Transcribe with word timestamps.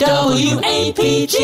WAPG, 0.00 1.42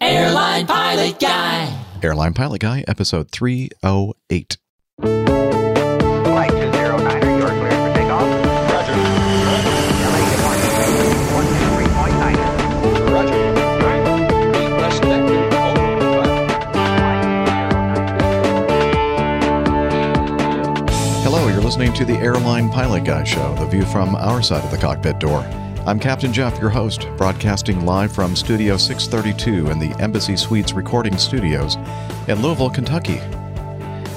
Airline 0.00 0.66
Pilot 0.66 1.20
Guy. 1.20 1.84
Airline 2.02 2.32
Pilot 2.32 2.62
Guy, 2.62 2.84
episode 2.88 3.30
308. 3.30 4.56
Flight 4.98 6.50
209, 6.50 7.04
are 7.04 7.16
you 7.18 7.22
clear 7.44 7.52
for 7.52 7.68
takeoff? 7.92 8.24
Roger. 8.72 8.96
LA, 10.08 10.20
good 10.24 10.40
123.9. 11.28 13.12
Roger. 13.12 13.36
Hello, 21.22 21.46
you're 21.48 21.60
listening 21.60 21.92
to 21.92 22.06
the 22.06 22.14
Airline 22.14 22.70
Pilot 22.70 23.04
Guy 23.04 23.24
Show, 23.24 23.54
the 23.56 23.66
view 23.66 23.84
from 23.84 24.14
our 24.14 24.40
side 24.40 24.64
of 24.64 24.70
the 24.70 24.78
cockpit 24.78 25.18
door. 25.18 25.44
I'm 25.84 25.98
Captain 25.98 26.32
Jeff, 26.32 26.60
your 26.60 26.70
host, 26.70 27.08
broadcasting 27.16 27.84
live 27.84 28.12
from 28.12 28.36
Studio 28.36 28.76
632 28.76 29.68
in 29.68 29.80
the 29.80 29.90
Embassy 30.00 30.36
Suites 30.36 30.72
recording 30.74 31.18
studios 31.18 31.74
in 32.28 32.40
Louisville, 32.40 32.70
Kentucky. 32.70 33.18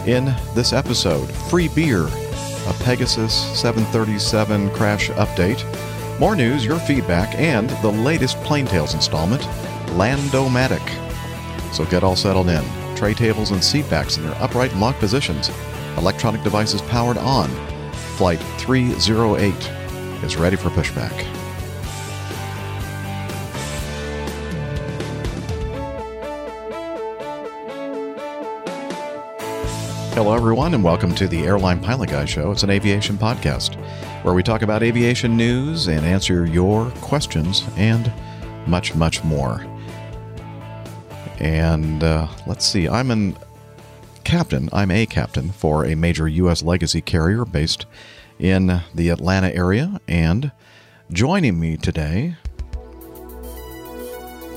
In 0.05 0.25
this 0.53 0.73
episode, 0.73 1.25
free 1.49 1.67
beer, 1.69 2.03
a 2.05 2.73
Pegasus 2.83 3.33
737 3.59 4.69
crash 4.75 5.09
update, 5.09 5.65
more 6.19 6.35
news, 6.35 6.63
your 6.63 6.77
feedback, 6.77 7.33
and 7.33 7.71
the 7.81 7.89
latest 7.89 8.37
Plain 8.43 8.67
Tales 8.67 8.93
installment, 8.93 9.41
Landomatic. 9.97 10.87
So 11.73 11.83
get 11.85 12.03
all 12.03 12.15
settled 12.15 12.47
in. 12.47 12.63
Tray 12.95 13.15
tables 13.15 13.49
and 13.49 13.63
seat 13.63 13.89
backs 13.89 14.17
in 14.17 14.23
their 14.23 14.39
upright 14.39 14.71
and 14.71 14.81
locked 14.81 14.99
positions. 14.99 15.49
Electronic 15.97 16.43
devices 16.43 16.83
powered 16.83 17.17
on. 17.17 17.49
Flight 18.17 18.39
308 18.59 19.51
is 20.23 20.37
ready 20.37 20.57
for 20.57 20.69
pushback. 20.69 21.44
Hello, 30.15 30.33
everyone, 30.33 30.73
and 30.73 30.81
welcome 30.81 31.13
to 31.15 31.27
the 31.27 31.43
Airline 31.43 31.81
Pilot 31.81 32.09
Guy 32.09 32.23
Show. 32.23 32.49
It's 32.49 32.63
an 32.63 32.69
aviation 32.69 33.17
podcast 33.17 33.75
where 34.23 34.33
we 34.33 34.43
talk 34.43 34.61
about 34.61 34.81
aviation 34.81 35.35
news 35.35 35.87
and 35.89 36.05
answer 36.05 36.45
your 36.45 36.89
questions 37.01 37.65
and 37.75 38.09
much, 38.65 38.95
much 38.95 39.25
more. 39.25 39.65
And 41.39 42.01
uh, 42.01 42.29
let's 42.47 42.65
see, 42.65 42.87
I'm 42.87 43.11
an 43.11 43.37
captain. 44.23 44.69
I'm 44.71 44.89
a 44.89 45.05
captain 45.05 45.51
for 45.51 45.83
a 45.83 45.95
major 45.95 46.29
U.S. 46.29 46.63
legacy 46.63 47.01
carrier 47.01 47.43
based 47.43 47.85
in 48.39 48.81
the 48.93 49.09
Atlanta 49.09 49.53
area. 49.53 49.99
And 50.07 50.53
joining 51.11 51.59
me 51.59 51.75
today 51.75 52.37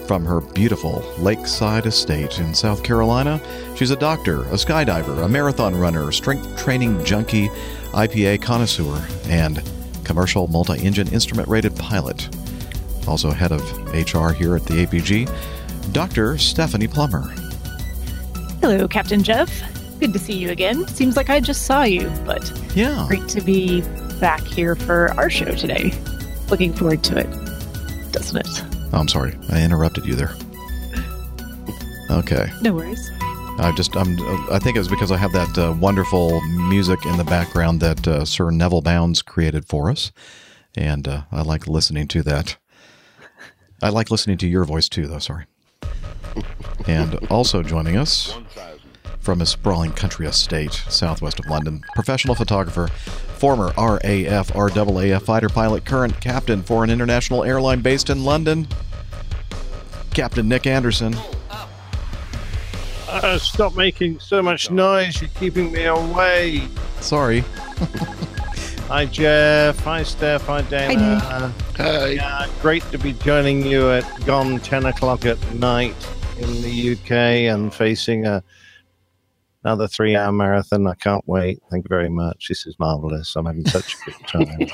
from 0.09 0.25
her 0.25 0.41
beautiful 0.41 1.05
lakeside 1.19 1.84
estate 1.84 2.39
in 2.41 2.55
South 2.55 2.83
Carolina, 2.83 3.39
she's 3.77 3.91
a 3.91 3.97
doctor, 3.97 4.41
a 4.45 4.55
skydiver, 4.55 5.23
a 5.23 5.28
marathon 5.28 5.77
runner, 5.77 6.11
strength 6.11 6.56
training 6.56 7.05
junkie, 7.05 7.48
IPA 7.92 8.41
connoisseur, 8.41 9.06
and 9.28 9.62
commercial 10.05 10.47
multi 10.48 10.83
engine 10.84 11.09
instrument 11.09 11.47
rated 11.47 11.77
pilot. 11.77 12.27
Also, 13.06 13.31
head 13.31 13.53
of 13.53 13.61
HR 13.92 14.31
here 14.33 14.56
at 14.56 14.65
the 14.65 14.87
APG, 14.87 15.31
Dr. 15.92 16.39
Stephanie 16.39 16.89
Plummer. 16.89 17.22
Hello, 18.62 18.89
Captain 18.89 19.22
Jeff. 19.22 19.50
Good 20.00 20.15
to 20.15 20.19
see 20.19 20.34
you 20.34 20.50
again. 20.50 20.89
Seems 20.89 21.17
like 21.19 21.28
I 21.28 21.39
just 21.39 21.67
saw 21.67 21.83
you, 21.83 22.11
but 22.25 22.50
Yeah. 22.75 23.05
great 23.09 23.28
to 23.28 23.43
be 23.43 23.83
back 24.20 24.41
here 24.41 24.75
for 24.75 25.12
our 25.19 25.28
show 25.28 25.53
today. 25.55 25.93
Looking 26.48 26.72
forward 26.72 27.03
to 27.05 27.19
it, 27.19 27.31
doesn't 28.12 28.39
it? 28.39 28.78
Oh, 28.92 28.98
I'm 29.00 29.08
sorry. 29.08 29.36
I 29.50 29.62
interrupted 29.62 30.06
you 30.06 30.14
there. 30.14 30.34
Okay. 32.11 32.50
No 32.62 32.72
worries. 32.72 33.11
I 33.61 33.72
just 33.77 33.97
I'm 33.97 34.17
I 34.53 34.58
think 34.61 34.77
it 34.77 34.78
was 34.78 34.89
because 34.89 35.11
I 35.11 35.17
have 35.17 35.33
that 35.33 35.59
uh, 35.59 35.72
wonderful 35.78 36.41
music 36.43 37.04
in 37.04 37.16
the 37.16 37.25
background 37.25 37.81
that 37.81 38.06
uh, 38.06 38.25
Sir 38.25 38.50
Neville 38.50 38.82
Bounds 38.82 39.21
created 39.21 39.66
for 39.66 39.91
us, 39.91 40.12
and 40.76 41.09
uh, 41.09 41.22
I 41.32 41.43
like 41.43 41.66
listening 41.66 42.06
to 42.09 42.22
that. 42.22 42.56
I 43.82 43.88
like 43.88 44.10
listening 44.10 44.38
to 44.38 44.47
your 44.47 44.65
voice 44.65 44.88
too, 44.88 45.06
though. 45.06 45.19
Sorry. 45.19 45.47
And 46.87 47.16
also 47.31 47.62
joining 47.62 47.97
us 47.97 48.37
from 49.19 49.41
a 49.41 49.47
sprawling 49.47 49.93
country 49.93 50.26
estate 50.26 50.72
southwest 50.72 51.38
of 51.41 51.47
London, 51.47 51.82
professional 51.94 52.34
photographer, 52.34 52.88
former 53.38 53.72
RAF 53.78 54.53
RAAF 54.53 55.22
fighter 55.22 55.49
pilot, 55.49 55.84
current 55.84 56.21
captain 56.21 56.62
for 56.62 56.84
an 56.84 56.91
international 56.91 57.44
airline 57.44 57.81
based 57.81 58.10
in 58.10 58.25
London, 58.25 58.66
Captain 60.12 60.49
Nick 60.49 60.66
Anderson. 60.66 61.16
Uh, 63.10 63.38
stop 63.38 63.75
making 63.75 64.19
so 64.21 64.43
much 64.43 64.71
noise. 64.71 65.21
You're 65.21 65.31
keeping 65.31 65.72
me 65.72 65.84
away. 65.84 66.69
Sorry. 67.00 67.41
Hi, 68.88 69.06
Jeff. 69.06 69.78
Hi, 69.81 70.03
Steph. 70.03 70.47
Hi, 70.47 70.62
Dana. 70.62 71.20
Uh, 71.22 71.53
Hi. 71.76 72.06
yeah, 72.09 72.49
great 72.60 72.82
to 72.91 72.99
be 72.99 73.12
joining 73.12 73.65
you 73.65 73.91
at 73.91 74.05
gone 74.26 74.60
10 74.60 74.87
o'clock 74.87 75.25
at 75.25 75.38
night 75.55 75.94
in 76.38 76.62
the 76.62 76.93
UK 76.93 77.10
and 77.53 77.72
facing 77.72 78.26
a, 78.26 78.43
another 79.69 79.87
three 79.87 80.17
hour 80.17 80.33
marathon. 80.33 80.87
I 80.87 80.95
can't 80.95 81.23
wait. 81.29 81.61
Thank 81.71 81.84
you 81.84 81.89
very 81.91 82.09
much. 82.09 82.49
This 82.49 82.67
is 82.67 82.79
marvelous. 82.79 83.37
I'm 83.37 83.45
having 83.45 83.67
such 83.67 83.95
a 83.95 83.97
good 84.06 84.15
time. 84.27 84.69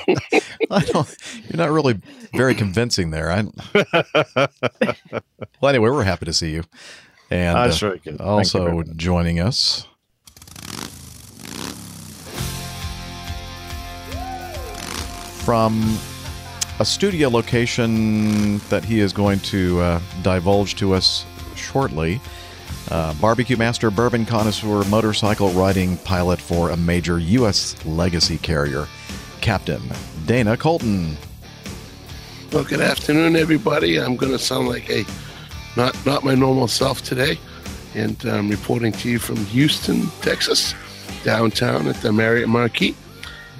I 0.71 0.79
don't, 0.85 1.17
you're 1.49 1.57
not 1.57 1.71
really 1.71 1.99
very 2.33 2.55
convincing 2.55 3.09
there. 3.09 3.29
I, 3.29 3.45
well, 5.59 5.69
anyway, 5.69 5.89
we're 5.89 6.03
happy 6.03 6.25
to 6.25 6.33
see 6.33 6.51
you. 6.53 6.63
And 7.29 7.57
That's 7.57 7.83
uh, 7.83 7.87
very 7.87 7.99
good. 7.99 8.17
Thank 8.19 8.53
you 8.53 8.59
very 8.59 8.71
also 8.71 8.83
joining 8.95 9.41
us 9.41 9.85
from 15.43 15.97
a 16.79 16.85
studio 16.85 17.27
location 17.27 18.59
that 18.69 18.85
he 18.85 19.01
is 19.01 19.11
going 19.11 19.39
to 19.41 19.79
uh, 19.81 20.01
divulge 20.21 20.75
to 20.75 20.93
us 20.93 21.25
shortly. 21.55 22.21
Uh, 22.89 23.13
barbecue 23.15 23.57
master, 23.57 23.89
bourbon 23.89 24.25
connoisseur, 24.25 24.83
motorcycle 24.89 25.49
riding 25.49 25.97
pilot 25.99 26.39
for 26.39 26.69
a 26.69 26.77
major 26.77 27.17
U.S. 27.17 27.75
legacy 27.85 28.37
carrier, 28.37 28.87
Captain 29.41 29.81
Dana 30.25 30.55
Colton. 30.55 31.17
Well, 32.51 32.63
good 32.63 32.81
afternoon, 32.81 33.35
everybody. 33.35 33.99
I'm 33.99 34.15
going 34.15 34.31
to 34.31 34.39
sound 34.39 34.67
like 34.67 34.89
a 34.89 35.03
not 35.75 35.93
not 36.05 36.23
my 36.23 36.35
normal 36.35 36.67
self 36.67 37.01
today, 37.01 37.39
and 37.95 38.23
I'm 38.25 38.49
reporting 38.49 38.91
to 38.93 39.09
you 39.09 39.19
from 39.19 39.37
Houston, 39.47 40.07
Texas, 40.21 40.75
downtown 41.23 41.87
at 41.87 41.95
the 41.97 42.13
Marriott 42.13 42.49
Marquis. 42.49 42.95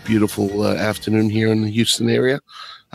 Beautiful 0.05 0.61
uh, 0.61 0.75
afternoon 0.75 1.31
here 1.31 1.51
in 1.51 1.63
the 1.63 1.69
Houston 1.71 2.09
area. 2.09 2.39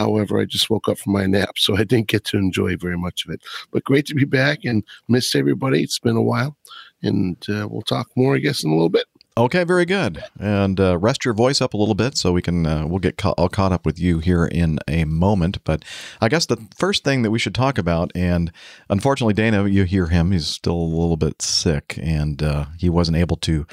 However, 0.00 0.40
I 0.40 0.46
just 0.46 0.70
woke 0.70 0.88
up 0.88 0.96
from 0.96 1.12
my 1.12 1.26
nap, 1.26 1.58
so 1.58 1.76
I 1.76 1.84
didn't 1.84 2.08
get 2.08 2.24
to 2.24 2.38
enjoy 2.38 2.76
very 2.76 2.96
much 2.96 3.26
of 3.26 3.34
it. 3.34 3.42
But 3.70 3.84
great 3.84 4.06
to 4.06 4.14
be 4.14 4.24
back 4.24 4.64
and 4.64 4.82
miss 5.08 5.34
everybody. 5.34 5.82
It's 5.82 5.98
been 5.98 6.16
a 6.16 6.22
while, 6.22 6.56
and 7.02 7.36
uh, 7.50 7.68
we'll 7.68 7.82
talk 7.82 8.08
more, 8.16 8.34
I 8.34 8.38
guess, 8.38 8.64
in 8.64 8.70
a 8.70 8.74
little 8.74 8.88
bit. 8.88 9.04
Okay, 9.36 9.62
very 9.62 9.84
good. 9.84 10.24
And 10.38 10.80
uh, 10.80 10.96
rest 10.96 11.26
your 11.26 11.34
voice 11.34 11.60
up 11.60 11.74
a 11.74 11.76
little 11.76 11.94
bit 11.94 12.16
so 12.16 12.32
we 12.32 12.40
can 12.40 12.66
uh, 12.66 12.86
we'll 12.86 12.98
get 12.98 13.18
ca- 13.18 13.32
all 13.32 13.50
caught 13.50 13.72
up 13.72 13.84
with 13.84 13.98
you 13.98 14.20
here 14.20 14.46
in 14.46 14.78
a 14.88 15.04
moment. 15.04 15.62
But 15.64 15.84
I 16.20 16.28
guess 16.28 16.46
the 16.46 16.66
first 16.74 17.04
thing 17.04 17.20
that 17.20 17.30
we 17.30 17.38
should 17.38 17.54
talk 17.54 17.76
about, 17.76 18.10
and 18.14 18.50
unfortunately, 18.88 19.34
Dana, 19.34 19.68
you 19.68 19.84
hear 19.84 20.06
him; 20.06 20.32
he's 20.32 20.46
still 20.46 20.76
a 20.76 20.94
little 21.00 21.18
bit 21.18 21.42
sick, 21.42 21.98
and 22.02 22.42
uh, 22.42 22.66
he 22.78 22.88
wasn't 22.88 23.18
able 23.18 23.36
to 23.36 23.66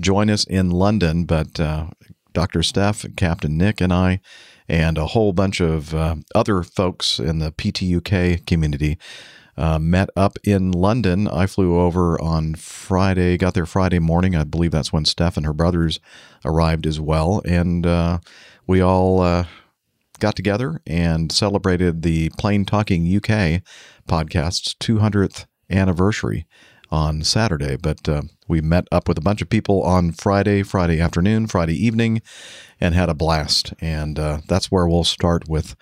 join 0.00 0.30
us 0.30 0.44
in 0.44 0.70
London. 0.70 1.24
But 1.24 1.58
uh, 1.58 1.88
Dr. 2.32 2.62
Steph, 2.62 3.04
Captain 3.16 3.58
Nick, 3.58 3.80
and 3.80 3.92
I, 3.92 4.20
and 4.68 4.98
a 4.98 5.06
whole 5.06 5.32
bunch 5.32 5.60
of 5.60 5.94
uh, 5.94 6.16
other 6.34 6.62
folks 6.62 7.18
in 7.18 7.38
the 7.38 7.52
PTUK 7.52 8.46
community 8.46 8.98
uh, 9.56 9.78
met 9.78 10.08
up 10.16 10.38
in 10.44 10.70
London. 10.70 11.28
I 11.28 11.46
flew 11.46 11.78
over 11.78 12.20
on 12.20 12.54
Friday, 12.54 13.36
got 13.36 13.54
there 13.54 13.66
Friday 13.66 13.98
morning. 13.98 14.34
I 14.34 14.44
believe 14.44 14.70
that's 14.70 14.92
when 14.92 15.04
Steph 15.04 15.36
and 15.36 15.46
her 15.46 15.52
brothers 15.52 16.00
arrived 16.44 16.86
as 16.86 17.00
well. 17.00 17.42
And 17.44 17.86
uh, 17.86 18.18
we 18.66 18.80
all 18.80 19.20
uh, 19.20 19.46
got 20.18 20.36
together 20.36 20.80
and 20.86 21.30
celebrated 21.30 22.02
the 22.02 22.30
Plane 22.38 22.64
Talking 22.64 23.04
UK 23.04 23.62
podcast's 24.08 24.74
200th 24.74 25.46
anniversary 25.70 26.46
on 26.92 27.24
Saturday. 27.24 27.76
But 27.76 28.08
uh, 28.08 28.22
we 28.46 28.60
met 28.60 28.86
up 28.92 29.08
with 29.08 29.18
a 29.18 29.22
bunch 29.22 29.42
of 29.42 29.48
people 29.48 29.82
on 29.82 30.12
Friday, 30.12 30.62
Friday 30.62 31.00
afternoon, 31.00 31.46
Friday 31.48 31.74
evening, 31.74 32.22
and 32.80 32.94
had 32.94 33.08
a 33.08 33.14
blast. 33.14 33.72
And 33.80 34.18
uh, 34.18 34.42
that's 34.46 34.70
where 34.70 34.86
we'll 34.86 35.02
start 35.02 35.48
with 35.48 35.74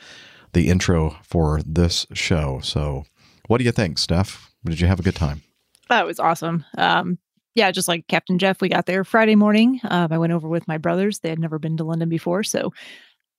the 0.52 0.68
intro 0.68 1.16
for 1.22 1.60
this 1.66 2.06
show. 2.14 2.60
So, 2.62 3.04
what 3.48 3.58
do 3.58 3.64
you 3.64 3.72
think, 3.72 3.98
Steph? 3.98 4.50
Did 4.64 4.80
you 4.80 4.86
have 4.86 5.00
a 5.00 5.02
good 5.02 5.16
time? 5.16 5.42
That 5.88 6.06
was 6.06 6.20
awesome. 6.20 6.64
Um, 6.78 7.18
yeah, 7.56 7.72
just 7.72 7.88
like 7.88 8.06
Captain 8.06 8.38
Jeff, 8.38 8.60
we 8.60 8.68
got 8.68 8.86
there 8.86 9.02
Friday 9.02 9.34
morning. 9.34 9.80
Um, 9.84 10.12
I 10.12 10.18
went 10.18 10.32
over 10.32 10.48
with 10.48 10.68
my 10.68 10.78
brothers. 10.78 11.18
They 11.18 11.30
had 11.30 11.40
never 11.40 11.58
been 11.58 11.76
to 11.78 11.84
London 11.84 12.08
before, 12.08 12.44
so 12.44 12.72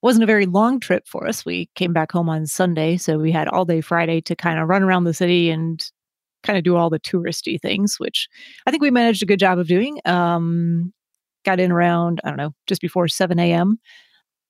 wasn't 0.02 0.24
a 0.24 0.28
very 0.28 0.46
long 0.46 0.80
trip 0.80 1.08
for 1.08 1.28
us. 1.28 1.46
We 1.46 1.70
came 1.76 1.94
back 1.94 2.12
home 2.12 2.28
on 2.28 2.46
Sunday, 2.46 2.98
so 2.98 3.18
we 3.18 3.32
had 3.32 3.48
all 3.48 3.64
day 3.64 3.80
Friday 3.80 4.20
to 4.22 4.36
kind 4.36 4.60
of 4.60 4.68
run 4.68 4.84
around 4.84 5.06
the 5.06 5.14
city 5.14 5.50
and 5.50 5.82
kind 6.44 6.58
of 6.58 6.64
do 6.64 6.76
all 6.76 6.90
the 6.90 7.00
touristy 7.00 7.60
things, 7.60 8.00
which 8.00 8.28
I 8.66 8.72
think 8.72 8.82
we 8.82 8.92
managed 8.92 9.24
a 9.24 9.28
good 9.28 9.40
job 9.40 9.60
of 9.60 9.68
doing. 9.68 10.00
Um, 10.06 10.94
got 11.44 11.60
in 11.60 11.72
around 11.72 12.22
I 12.24 12.30
don't 12.30 12.38
know 12.38 12.54
just 12.68 12.82
before 12.82 13.08
seven 13.08 13.40
a.m. 13.40 13.80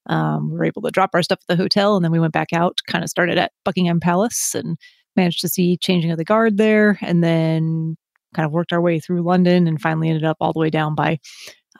Um, 0.08 0.52
we 0.52 0.58
were 0.58 0.66
able 0.66 0.82
to 0.84 0.92
drop 0.92 1.12
our 1.14 1.22
stuff 1.24 1.40
at 1.42 1.58
the 1.58 1.62
hotel, 1.62 1.96
and 1.96 2.04
then 2.04 2.12
we 2.12 2.20
went 2.20 2.34
back 2.34 2.54
out. 2.54 2.80
Kind 2.88 3.04
of 3.04 3.10
started 3.10 3.38
at 3.38 3.52
Buckingham 3.64 4.00
Palace 4.00 4.56
and 4.56 4.78
managed 5.16 5.42
to 5.42 5.50
see 5.50 5.78
changing 5.78 6.12
of 6.12 6.18
the 6.18 6.26
guard 6.26 6.58
there, 6.58 6.98
and 7.02 7.24
then 7.24 7.98
kind 8.34 8.46
of 8.46 8.52
worked 8.52 8.74
our 8.74 8.82
way 8.82 9.00
through 9.00 9.22
London, 9.22 9.68
and 9.68 9.82
finally 9.82 10.10
ended 10.10 10.26
up 10.26 10.38
all 10.40 10.54
the 10.54 10.60
way 10.60 10.70
down 10.70 10.96
by 10.96 11.20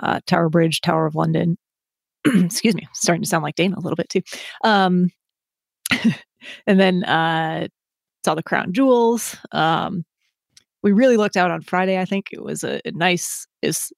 uh, 0.02 0.20
Tower 0.28 0.50
Bridge, 0.50 0.82
Tower 0.82 1.06
of 1.06 1.16
London. 1.16 1.58
Excuse 2.26 2.76
me, 2.76 2.88
starting 2.94 3.24
to 3.24 3.28
sound 3.28 3.44
like 3.44 3.56
Dana 3.56 3.76
a 3.78 3.82
little 3.82 3.96
bit 3.96 4.10
too. 4.10 4.22
Um, 4.64 5.10
and 6.68 6.80
then 6.80 7.04
uh, 7.04 7.68
saw 8.24 8.36
the 8.36 8.44
crown 8.44 8.74
jewels. 8.74 9.36
Um, 9.52 10.04
we 10.84 10.92
really 10.92 11.18
looked 11.18 11.38
out 11.38 11.52
on 11.52 11.62
Friday. 11.62 12.00
I 12.00 12.06
think 12.06 12.28
it 12.32 12.44
was 12.44 12.64
a, 12.64 12.82
a 12.86 12.92
nice, 12.92 13.46
is 13.62 13.92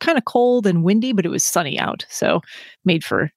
kind 0.00 0.18
of 0.18 0.24
cold 0.24 0.66
and 0.66 0.84
windy, 0.84 1.12
but 1.12 1.24
it 1.24 1.30
was 1.30 1.44
sunny 1.44 1.78
out, 1.78 2.04
so 2.08 2.40
made 2.84 3.04
for 3.04 3.30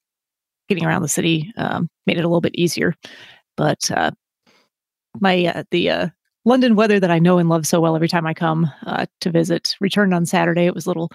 getting 0.69 0.85
around 0.85 1.01
the 1.01 1.07
city. 1.07 1.51
Um, 1.57 1.89
made 2.05 2.17
it 2.17 2.25
a 2.25 2.27
little 2.27 2.41
bit 2.41 2.55
easier. 2.55 2.95
But 3.55 3.89
uh, 3.91 4.11
my 5.19 5.45
uh, 5.45 5.63
the 5.71 5.89
uh, 5.89 6.07
London 6.45 6.75
weather 6.75 6.99
that 6.99 7.11
I 7.11 7.19
know 7.19 7.37
and 7.37 7.49
love 7.49 7.65
so 7.65 7.79
well 7.81 7.95
every 7.95 8.07
time 8.07 8.27
I 8.27 8.33
come 8.33 8.71
uh, 8.85 9.05
to 9.21 9.29
visit 9.29 9.75
returned 9.79 10.13
on 10.13 10.25
Saturday. 10.25 10.65
It 10.65 10.75
was 10.75 10.85
a 10.85 10.89
little 10.89 11.11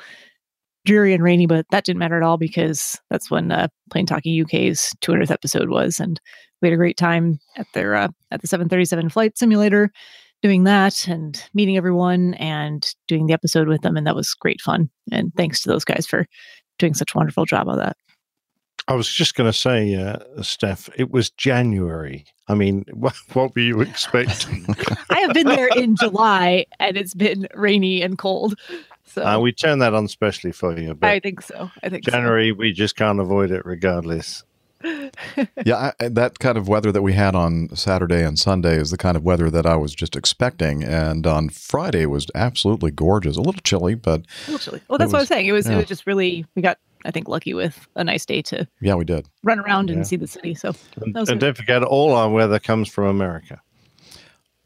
dreary 0.85 1.15
and 1.15 1.23
rainy, 1.23 1.47
but 1.47 1.67
that 1.71 1.85
didn't 1.85 2.01
matter 2.01 2.17
at 2.17 2.23
all 2.23 2.37
because 2.37 2.99
that's 3.11 3.31
when 3.31 3.53
uh, 3.53 3.69
Plane 3.91 4.07
Talking 4.07 4.43
UK's 4.43 4.93
200th 5.01 5.31
episode 5.31 5.69
was, 5.69 6.01
and 6.01 6.21
we 6.63 6.69
had 6.69 6.75
a 6.75 6.79
great 6.79 6.97
time 6.97 7.41
at 7.57 7.67
their 7.75 7.95
uh, 7.95 8.09
at 8.31 8.41
the 8.41 8.47
737 8.47 9.11
flight 9.11 9.37
simulator, 9.37 9.93
doing 10.41 10.65
that 10.65 11.07
and 11.09 11.43
meeting 11.53 11.77
everyone 11.77 12.35
and 12.35 12.95
doing 13.09 13.27
the 13.27 13.35
episode 13.35 13.69
with 13.69 13.83
them, 13.83 13.97
and 13.97 14.07
that 14.07 14.17
was 14.17 14.33
great 14.35 14.61
fun. 14.61 14.89
And 15.11 15.35
thanks 15.37 15.61
to 15.63 15.69
those 15.69 15.85
guys 15.85 16.07
for 16.07 16.27
doing 16.79 16.95
such 16.95 17.15
a 17.15 17.19
wonderful 17.19 17.45
job 17.45 17.69
of 17.69 17.77
that. 17.77 17.97
I 18.89 18.95
was 18.95 19.09
just 19.09 19.37
going 19.37 19.51
to 19.51 19.57
say, 19.57 19.95
uh, 19.95 20.19
Steph, 20.43 20.89
it 20.97 21.13
was 21.13 21.31
January. 21.31 22.25
I 22.49 22.55
mean, 22.55 22.85
what, 22.93 23.15
what 23.33 23.55
were 23.55 23.63
you 23.63 23.81
expecting? 23.81 24.67
I 25.11 25.21
have 25.21 25.35
been 25.35 25.47
there 25.47 25.69
in 25.77 25.97
July, 25.97 26.67
and 26.81 26.97
it's 26.97 27.15
been 27.15 27.47
rainy 27.55 28.03
and 28.03 28.19
cold. 28.19 28.59
So 29.05 29.25
uh, 29.25 29.39
we 29.39 29.53
turned 29.53 29.83
that 29.83 29.95
on 29.95 30.09
specially 30.09 30.53
for 30.53 30.79
you, 30.79 30.95
but 30.95 31.11
I 31.11 31.21
think 31.21 31.43
so. 31.43 31.71
I 31.83 31.89
think 31.89 32.05
so. 32.05 32.13
January 32.13 32.53
we 32.53 32.73
just 32.73 32.97
can't 32.97 33.21
avoid 33.21 33.51
it 33.51 33.67
regardless. 33.67 34.43
yeah, 35.65 35.93
I, 36.01 36.09
that 36.09 36.39
kind 36.39 36.57
of 36.59 36.69
weather 36.69 36.93
that 36.93 37.03
we 37.03 37.13
had 37.13 37.35
on 37.35 37.69
Saturday 37.75 38.25
and 38.25 38.39
Sunday 38.39 38.77
is 38.77 38.91
the 38.91 38.99
kind 38.99 39.17
of 39.17 39.23
weather 39.25 39.51
that 39.51 39.67
I 39.67 39.77
was 39.77 39.95
just 39.95 40.17
expecting. 40.17 40.83
And 40.83 41.27
on 41.27 41.49
Friday 41.49 42.07
was 42.07 42.27
absolutely 42.35 42.91
gorgeous. 42.91 43.37
A 43.37 43.41
little 43.41 43.61
chilly, 43.63 43.95
but 43.95 44.21
a 44.49 44.51
little 44.53 44.59
chilly. 44.59 44.81
Well, 44.89 44.99
that's 44.99 45.13
what 45.13 45.19
I 45.19 45.21
was- 45.21 45.23
was 45.23 45.29
saying. 45.29 45.47
It 45.47 45.53
was 45.53 45.67
yeah. 45.67 45.75
it 45.75 45.77
was 45.79 45.87
just 45.87 46.07
really 46.07 46.45
we 46.55 46.63
got 46.63 46.79
I 47.05 47.11
think 47.11 47.29
lucky 47.29 47.53
with 47.55 47.89
a 47.97 48.05
nice 48.05 48.25
day 48.25 48.43
to 48.43 48.67
yeah, 48.81 48.95
we 48.95 49.05
did. 49.05 49.29
run 49.43 49.59
around 49.59 49.91
and 49.91 50.01
Yeah. 50.01 50.05
see 50.05 50.17
the 50.17 50.27
city. 50.29 50.55
So 50.55 50.73
And, 51.01 51.15
That 51.15 51.21
was 51.21 51.29
and 51.31 51.41
don't 51.41 51.57
forget, 51.57 51.83
all 51.83 52.15
our 52.15 52.29
weather 52.31 52.59
comes 52.59 52.89
from 52.89 53.07
America. 53.07 53.61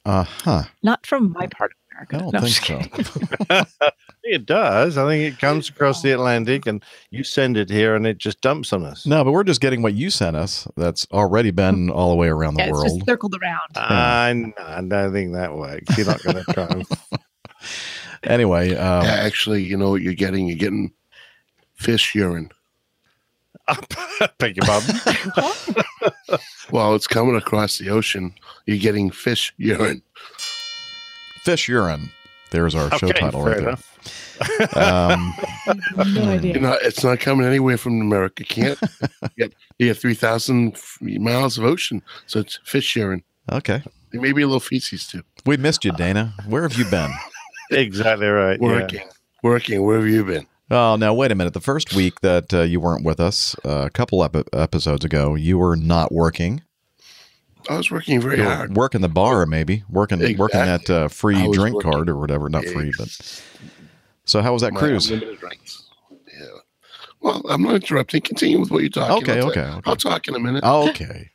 Uh 0.05 0.23
huh. 0.25 0.63
not 0.83 1.05
from 1.07 1.33
my 1.33 1.47
part 1.49 1.73
of 1.73 1.77
America. 1.97 2.17
I 2.17 2.19
don't 2.19 2.33
No, 2.33 2.39
I'm 2.39 2.45
think 2.45 3.71
so. 3.81 3.87
It 4.29 4.45
does. 4.45 4.99
I 4.99 5.07
think 5.09 5.33
it 5.35 5.39
comes 5.39 5.69
across 5.69 6.03
the 6.03 6.11
Atlantic, 6.11 6.67
and 6.67 6.83
you 7.11 7.23
send 7.23 7.57
it 7.57 7.71
here, 7.71 7.95
and 7.95 8.05
it 8.05 8.19
just 8.19 8.41
dumps 8.41 8.73
on 8.73 8.85
us. 8.85 9.07
No, 9.07 9.23
but 9.23 9.31
we're 9.31 9.45
just 9.45 9.61
getting 9.61 9.83
what 9.83 9.95
you 9.95 10.11
sent 10.11 10.35
us. 10.35 10.67
That's 10.77 11.07
already 11.13 11.53
been 11.53 11.91
all 11.91 12.11
the 12.11 12.17
way 12.17 12.27
around 12.27 12.55
the 12.55 12.63
Yeah, 12.63 12.71
it's 12.71 12.73
world. 12.73 12.89
just 12.99 13.07
circled 13.07 13.37
around. 13.41 13.61
i 13.77 14.33
don't 14.89 15.13
think 15.13 15.33
that 15.35 15.55
works. 15.55 15.97
You're 15.97 16.09
not 16.09 16.21
going 16.25 16.45
to 16.45 16.53
try. 16.53 16.67
and- 16.67 16.87
Anyway, 18.25 18.75
um, 18.75 19.05
Yeah, 19.05 19.13
actually, 19.13 19.63
you 19.63 19.77
know 19.77 19.91
what 19.91 20.03
you're 20.03 20.15
getting? 20.15 20.49
You're 20.49 20.59
getting 20.59 20.93
fish 21.75 22.13
urine. 22.17 22.51
Beg 24.39 24.57
your 24.57 24.67
pardon. 24.67 24.97
Well, 26.73 26.97
it's 26.97 27.07
coming 27.07 27.37
across 27.37 27.79
the 27.79 27.91
ocean. 27.91 28.35
You're 28.67 28.79
getting 28.79 29.11
fish 29.13 29.53
urine. 29.57 30.03
Fish 31.47 31.69
urine. 31.69 32.11
There's 32.51 32.75
our 32.75 32.91
show 32.99 33.09
title 33.13 33.43
right 33.45 33.59
enough. 33.59 33.83
there. 34.75 34.83
Um, 34.83 35.33
no 36.15 36.23
idea. 36.29 36.59
not, 36.61 36.79
it's 36.83 37.03
not 37.05 37.21
coming 37.21 37.47
anywhere 37.47 37.77
from 37.79 38.01
America. 38.01 38.43
Can't. 38.45 38.79
you 38.81 39.29
get, 39.39 39.53
you 39.79 39.87
get 39.89 39.97
3,000 39.97 40.77
miles 41.01 41.57
of 41.57 41.65
ocean. 41.65 42.03
So 42.27 42.41
it's 42.41 42.59
fish 42.65 42.97
urine. 42.97 43.23
okay, 43.51 43.83
Maybe 44.13 44.43
a 44.43 44.47
little 44.47 44.61
feces 44.61 45.07
too. 45.07 45.23
we 45.45 45.57
missed 45.57 45.85
you, 45.85 45.93
Dana. 45.93 46.35
Where 46.49 46.63
have 46.63 46.77
you 46.77 46.85
been? 46.91 47.11
Exactly 47.73 48.29
right. 48.29 48.59
yeah. 48.63 48.67
Working. 48.69 49.09
Working. 49.43 49.83
Where 49.85 49.97
have 49.99 50.07
you 50.07 50.25
been? 50.25 50.47
Oh, 50.71 50.95
now 50.95 51.13
wait 51.15 51.33
a 51.33 51.35
minute. 51.35 51.53
The 51.53 51.61
first 51.61 51.95
week 51.95 52.21
that 52.21 52.55
uh, 52.55 52.61
you 52.63 52.79
weren't 52.79 53.05
with 53.05 53.19
us, 53.19 53.57
uh, 53.65 53.87
a 53.87 53.91
couple 53.91 54.23
epi- 54.23 54.45
episodes 54.53 55.05
ago, 55.05 55.35
you 55.35 55.59
were 55.59 55.75
not 55.77 56.13
working. 56.13 56.63
I 57.69 57.77
was 57.77 57.91
working 57.91 58.21
very 58.21 58.39
You 58.39 58.45
were 58.45 58.55
hard. 58.55 58.77
working 58.77 59.01
the 59.01 59.09
bar, 59.09 59.47
maybe 59.47 59.83
working 59.89 60.21
working 60.37 60.61
that 60.61 60.89
uh, 60.91 61.09
free 61.09 61.51
drink 61.53 61.77
working. 61.77 61.93
card 61.93 62.09
or 62.09 62.17
whatever. 62.17 62.49
Not 62.49 62.65
free, 62.65 62.93
but 62.97 63.09
so 64.25 64.43
how 64.43 64.53
was 64.53 64.63
that 64.63 64.75
cruise? 64.75 65.11
Yeah. 65.11 65.21
Well, 67.21 67.43
I'm 67.49 67.63
not 67.63 67.77
interrupting. 67.77 68.21
Continue 68.23 68.61
with 68.61 68.71
what 68.71 68.83
you're 68.83 68.91
talking 68.91 69.23
Okay, 69.29 69.41
okay, 69.41 69.61
okay. 69.61 69.81
I'll 69.85 69.97
talk 69.97 70.29
in 70.29 70.35
a 70.35 70.39
minute. 70.39 70.63
Okay. 70.65 71.31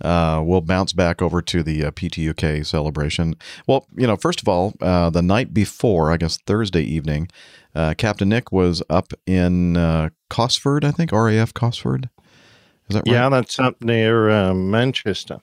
Uh, 0.00 0.40
we'll 0.44 0.60
bounce 0.60 0.92
back 0.92 1.20
over 1.20 1.42
to 1.42 1.62
the 1.62 1.84
uh, 1.84 1.90
PTUK 1.90 2.64
celebration. 2.64 3.34
Well, 3.66 3.86
you 3.96 4.06
know, 4.06 4.16
first 4.16 4.40
of 4.40 4.48
all, 4.48 4.74
uh, 4.80 5.10
the 5.10 5.22
night 5.22 5.52
before, 5.52 6.12
I 6.12 6.16
guess 6.16 6.36
Thursday 6.38 6.82
evening, 6.82 7.28
uh, 7.74 7.94
Captain 7.98 8.28
Nick 8.28 8.52
was 8.52 8.80
up 8.88 9.12
in 9.26 9.76
uh, 9.76 10.10
Cosford, 10.30 10.84
I 10.84 10.92
think, 10.92 11.10
RAF 11.10 11.52
Cosford. 11.52 12.10
Is 12.88 12.94
that 12.94 13.04
right? 13.06 13.14
Yeah, 13.14 13.28
that's 13.28 13.58
up 13.58 13.82
near 13.82 14.30
um, 14.30 14.70
Manchester. 14.70 15.38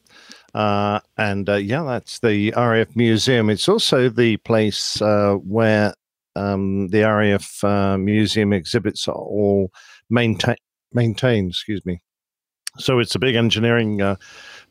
Uh, 0.54 1.00
and 1.18 1.50
uh, 1.50 1.56
yeah, 1.56 1.84
that's 1.84 2.20
the 2.20 2.52
RAF 2.56 2.96
Museum. 2.96 3.50
It's 3.50 3.68
also 3.68 4.10
the 4.10 4.38
place 4.38 5.02
uh, 5.02 5.34
where 5.36 5.94
um, 6.36 6.88
the 6.90 7.02
RAF 7.04 7.64
uh, 7.64 7.98
Museum 7.98 8.54
exhibits 8.54 9.08
are 9.08 9.16
all 9.16 9.72
maintain- 10.10 10.56
maintained. 10.94 11.52
Excuse 11.52 11.86
me. 11.86 12.02
So 12.78 13.00
it's 13.00 13.16
a 13.16 13.20
big 13.20 13.36
engineering 13.36 14.02
uh, 14.02 14.16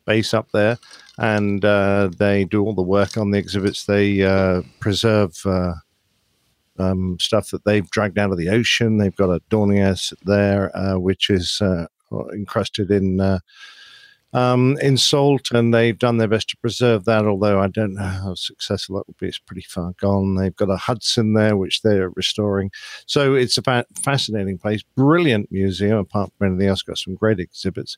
base 0.05 0.33
up 0.33 0.51
there, 0.51 0.77
and 1.17 1.63
uh, 1.65 2.09
they 2.17 2.45
do 2.45 2.63
all 2.63 2.75
the 2.75 2.81
work 2.81 3.17
on 3.17 3.31
the 3.31 3.39
exhibits. 3.39 3.85
They 3.85 4.21
uh, 4.21 4.61
preserve 4.79 5.35
uh, 5.45 5.73
um, 6.77 7.17
stuff 7.19 7.49
that 7.49 7.65
they've 7.65 7.89
dragged 7.89 8.19
out 8.19 8.31
of 8.31 8.37
the 8.37 8.49
ocean. 8.49 8.97
They've 8.97 9.15
got 9.15 9.29
a 9.29 9.41
Dornier 9.49 10.13
there, 10.23 10.75
uh, 10.77 10.99
which 10.99 11.29
is 11.29 11.59
uh, 11.61 11.87
encrusted 12.33 12.91
in 12.91 13.19
uh, 13.19 13.39
um, 14.33 14.77
in 14.81 14.97
salt, 14.97 15.51
and 15.51 15.73
they've 15.73 15.97
done 15.97 16.17
their 16.17 16.27
best 16.27 16.49
to 16.49 16.57
preserve 16.57 17.05
that. 17.05 17.25
Although 17.25 17.61
I 17.61 17.67
don't 17.67 17.93
know 17.93 18.03
how 18.03 18.35
successful 18.35 18.97
that 18.97 19.07
will 19.07 19.15
be; 19.19 19.27
it's 19.27 19.39
pretty 19.39 19.61
far 19.61 19.93
gone. 19.99 20.35
They've 20.35 20.55
got 20.55 20.69
a 20.69 20.75
Hudson 20.77 21.33
there, 21.33 21.55
which 21.55 21.81
they're 21.81 22.09
restoring. 22.09 22.71
So 23.05 23.33
it's 23.33 23.57
a 23.57 23.61
fa- 23.61 23.85
fascinating 24.03 24.57
place, 24.57 24.83
brilliant 24.95 25.51
museum. 25.51 25.99
Apart 25.99 26.31
from 26.37 26.47
anything 26.47 26.67
else, 26.67 26.81
got 26.81 26.97
some 26.97 27.15
great 27.15 27.39
exhibits. 27.39 27.97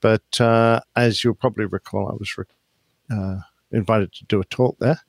But 0.00 0.40
uh, 0.40 0.80
as 0.94 1.24
you'll 1.24 1.34
probably 1.34 1.64
recall, 1.66 2.08
I 2.08 2.14
was 2.14 2.36
re- 2.38 2.44
uh, 3.10 3.40
invited 3.72 4.12
to 4.14 4.24
do 4.26 4.40
a 4.40 4.44
talk 4.44 4.78
there. 4.78 5.00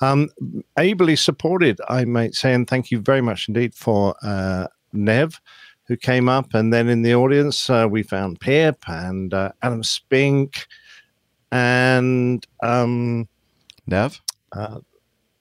Um, 0.00 0.30
ably 0.76 1.16
supported, 1.16 1.80
I 1.88 2.04
might 2.04 2.34
say, 2.34 2.54
and 2.54 2.68
thank 2.68 2.90
you 2.90 3.00
very 3.00 3.20
much 3.20 3.48
indeed 3.48 3.74
for 3.74 4.14
uh, 4.22 4.68
Nev, 4.92 5.40
who 5.88 5.96
came 5.96 6.28
up, 6.28 6.52
and 6.54 6.72
then 6.72 6.88
in 6.88 7.02
the 7.02 7.14
audience 7.14 7.70
uh, 7.70 7.86
we 7.90 8.02
found 8.02 8.40
Pip 8.40 8.78
and 8.88 9.32
uh, 9.32 9.52
Adam 9.62 9.82
Spink, 9.82 10.66
and 11.52 12.44
um, 12.62 13.28
Nev? 13.86 14.20
uh, 14.52 14.80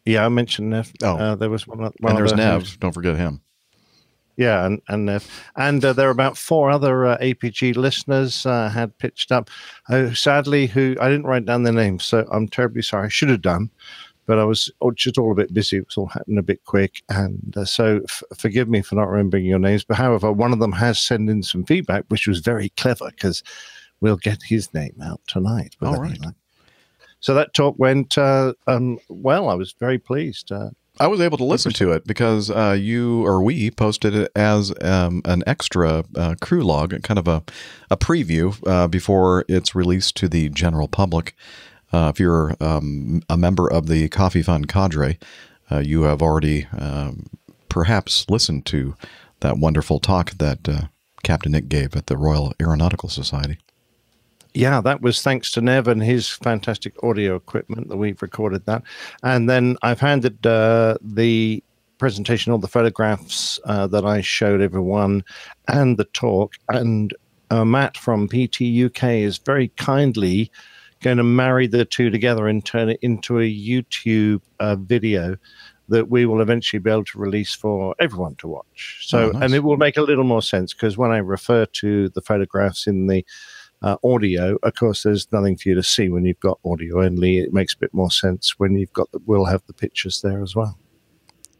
yeah, 0.05 0.25
I 0.25 0.29
mentioned 0.29 0.69
Nev. 0.69 0.91
Oh. 1.03 1.17
uh, 1.17 1.35
there 1.35 1.49
was 1.49 1.65
one. 1.67 1.79
one 1.79 1.91
and 2.03 2.17
there's 2.17 2.33
Nev. 2.33 2.61
who's- 2.61 2.77
Don't 2.77 2.91
forget 2.93 3.15
him. 3.17 3.41
yeah, 4.37 4.65
and 4.65 4.81
and 4.87 5.09
uh, 5.09 5.19
and 5.55 5.83
uh, 5.83 5.93
there 5.93 6.07
are 6.07 6.11
about 6.11 6.37
four 6.37 6.69
other 6.69 7.05
uh, 7.07 7.17
APG 7.17 7.75
listeners 7.75 8.45
uh, 8.45 8.69
had 8.69 8.95
pitched 8.99 9.31
up. 9.31 9.49
Uh, 9.89 10.13
sadly, 10.13 10.67
who 10.67 10.95
I 11.01 11.09
didn't 11.09 11.25
write 11.25 11.45
down 11.45 11.63
their 11.63 11.73
names, 11.73 12.05
so 12.05 12.27
I'm 12.31 12.47
terribly 12.47 12.83
sorry. 12.83 13.05
I 13.05 13.09
should 13.09 13.29
have 13.29 13.41
done, 13.41 13.71
but 14.25 14.39
I 14.39 14.43
was 14.43 14.71
just 14.95 15.17
all 15.17 15.31
a 15.31 15.35
bit 15.35 15.53
busy. 15.53 15.77
It 15.77 15.85
was 15.87 15.97
all 15.97 16.07
happening 16.07 16.37
a 16.37 16.43
bit 16.43 16.63
quick, 16.65 17.03
and 17.09 17.53
uh, 17.55 17.65
so 17.65 18.01
f- 18.03 18.23
forgive 18.37 18.67
me 18.67 18.81
for 18.81 18.95
not 18.95 19.09
remembering 19.09 19.45
your 19.45 19.59
names. 19.59 19.83
But 19.83 19.97
however, 19.97 20.31
one 20.31 20.53
of 20.53 20.59
them 20.59 20.73
has 20.73 20.99
sent 20.99 21.29
in 21.29 21.43
some 21.43 21.63
feedback, 21.65 22.05
which 22.07 22.27
was 22.27 22.39
very 22.39 22.69
clever 22.69 23.09
because 23.09 23.43
we'll 24.01 24.17
get 24.17 24.41
his 24.43 24.73
name 24.73 24.95
out 25.03 25.21
tonight. 25.27 25.75
All 25.81 25.99
right. 25.99 26.19
So 27.19 27.33
that 27.33 27.53
talk 27.53 27.75
went 27.79 28.17
uh, 28.17 28.53
um, 28.67 28.99
well. 29.09 29.49
I 29.49 29.55
was 29.55 29.73
very 29.79 29.97
pleased. 29.97 30.51
Uh, 30.51 30.69
I 30.99 31.07
was 31.07 31.19
able 31.19 31.37
to 31.39 31.43
listen 31.43 31.73
to 31.73 31.91
it 31.91 32.05
because 32.05 32.49
uh, 32.49 32.77
you 32.79 33.25
or 33.25 33.43
we 33.43 33.69
posted 33.69 34.15
it 34.15 34.31
as 34.35 34.73
um, 34.81 35.21
an 35.25 35.43
extra 35.45 36.05
uh, 36.15 36.35
crew 36.39 36.63
log, 36.63 37.01
kind 37.03 37.19
of 37.19 37.27
a, 37.27 37.43
a 37.91 37.97
preview 37.97 38.55
uh, 38.65 38.87
before 38.87 39.43
it's 39.49 39.75
released 39.75 40.15
to 40.17 40.29
the 40.29 40.49
general 40.49 40.87
public. 40.87 41.35
Uh, 41.95 42.09
if 42.09 42.19
you're 42.19 42.57
um, 42.59 43.21
a 43.29 43.37
member 43.37 43.71
of 43.71 43.87
the 43.87 44.09
Coffee 44.09 44.41
Fund 44.41 44.67
cadre, 44.67 45.17
uh, 45.71 45.79
you 45.79 46.01
have 46.01 46.21
already 46.21 46.67
um, 46.77 47.27
perhaps 47.69 48.29
listened 48.29 48.65
to 48.65 48.95
that 49.39 49.59
wonderful 49.59 50.01
talk 50.01 50.31
that 50.31 50.67
uh, 50.67 50.81
Captain 51.23 51.53
Nick 51.53 51.69
gave 51.69 51.95
at 51.95 52.07
the 52.07 52.17
Royal 52.17 52.53
Aeronautical 52.61 53.07
Society. 53.07 53.59
Yeah, 54.53 54.81
that 54.81 55.01
was 55.01 55.21
thanks 55.21 55.49
to 55.51 55.61
Nev 55.61 55.87
and 55.87 56.03
his 56.03 56.29
fantastic 56.29 57.01
audio 57.01 57.37
equipment 57.37 57.87
that 57.87 57.95
we've 57.95 58.21
recorded 58.21 58.65
that. 58.65 58.83
And 59.23 59.49
then 59.49 59.77
I've 59.81 60.01
handed 60.01 60.45
uh, 60.45 60.97
the 61.01 61.63
presentation, 61.97 62.51
all 62.51 62.57
the 62.57 62.67
photographs 62.67 63.57
uh, 63.63 63.87
that 63.87 64.03
I 64.05 64.19
showed 64.19 64.59
everyone, 64.59 65.23
and 65.69 65.95
the 65.95 66.03
talk. 66.03 66.55
And 66.67 67.13
uh, 67.51 67.63
Matt 67.63 67.95
from 67.95 68.27
PT 68.27 68.83
UK 68.83 69.03
is 69.03 69.37
very 69.37 69.69
kindly 69.77 70.51
going 71.01 71.17
to 71.17 71.23
marry 71.23 71.67
the 71.67 71.85
two 71.85 72.09
together 72.09 72.47
and 72.47 72.65
turn 72.65 72.89
it 72.89 72.99
into 73.01 73.39
a 73.39 73.43
YouTube 73.43 74.41
uh, 74.59 74.75
video 74.75 75.37
that 75.87 76.09
we 76.09 76.25
will 76.25 76.41
eventually 76.41 76.79
be 76.79 76.89
able 76.89 77.03
to 77.05 77.19
release 77.19 77.53
for 77.53 77.93
everyone 77.99 78.35
to 78.37 78.47
watch. 78.47 79.05
So, 79.07 79.29
Oh, 79.29 79.31
nice. 79.31 79.43
and 79.43 79.53
it 79.53 79.63
will 79.63 79.77
make 79.77 79.97
a 79.97 80.01
little 80.01 80.23
more 80.23 80.41
sense 80.41 80.73
because 80.73 80.97
when 80.97 81.11
I 81.11 81.17
refer 81.17 81.65
to 81.67 82.09
the 82.09 82.21
photographs 82.21 82.87
in 82.87 83.05
the 83.05 83.23
uh, 83.83 83.97
audio, 84.03 84.57
of 84.63 84.73
course, 84.73 85.03
there's 85.03 85.31
nothing 85.31 85.57
for 85.57 85.69
you 85.69 85.75
to 85.75 85.83
see 85.83 86.09
when 86.09 86.25
you've 86.25 86.39
got 86.39 86.59
audio 86.65 87.03
only. 87.03 87.37
It 87.37 87.53
makes 87.53 87.75
a 87.75 87.77
bit 87.77 87.93
more 87.93 88.09
sense 88.09 88.57
when 88.57 88.75
you've 88.75 88.93
got 88.93 89.11
the. 89.11 89.19
We'll 89.27 89.45
have 89.45 89.61
the 89.67 89.73
pictures 89.73 90.21
there 90.21 90.41
as 90.41 90.55
well. 90.55 90.75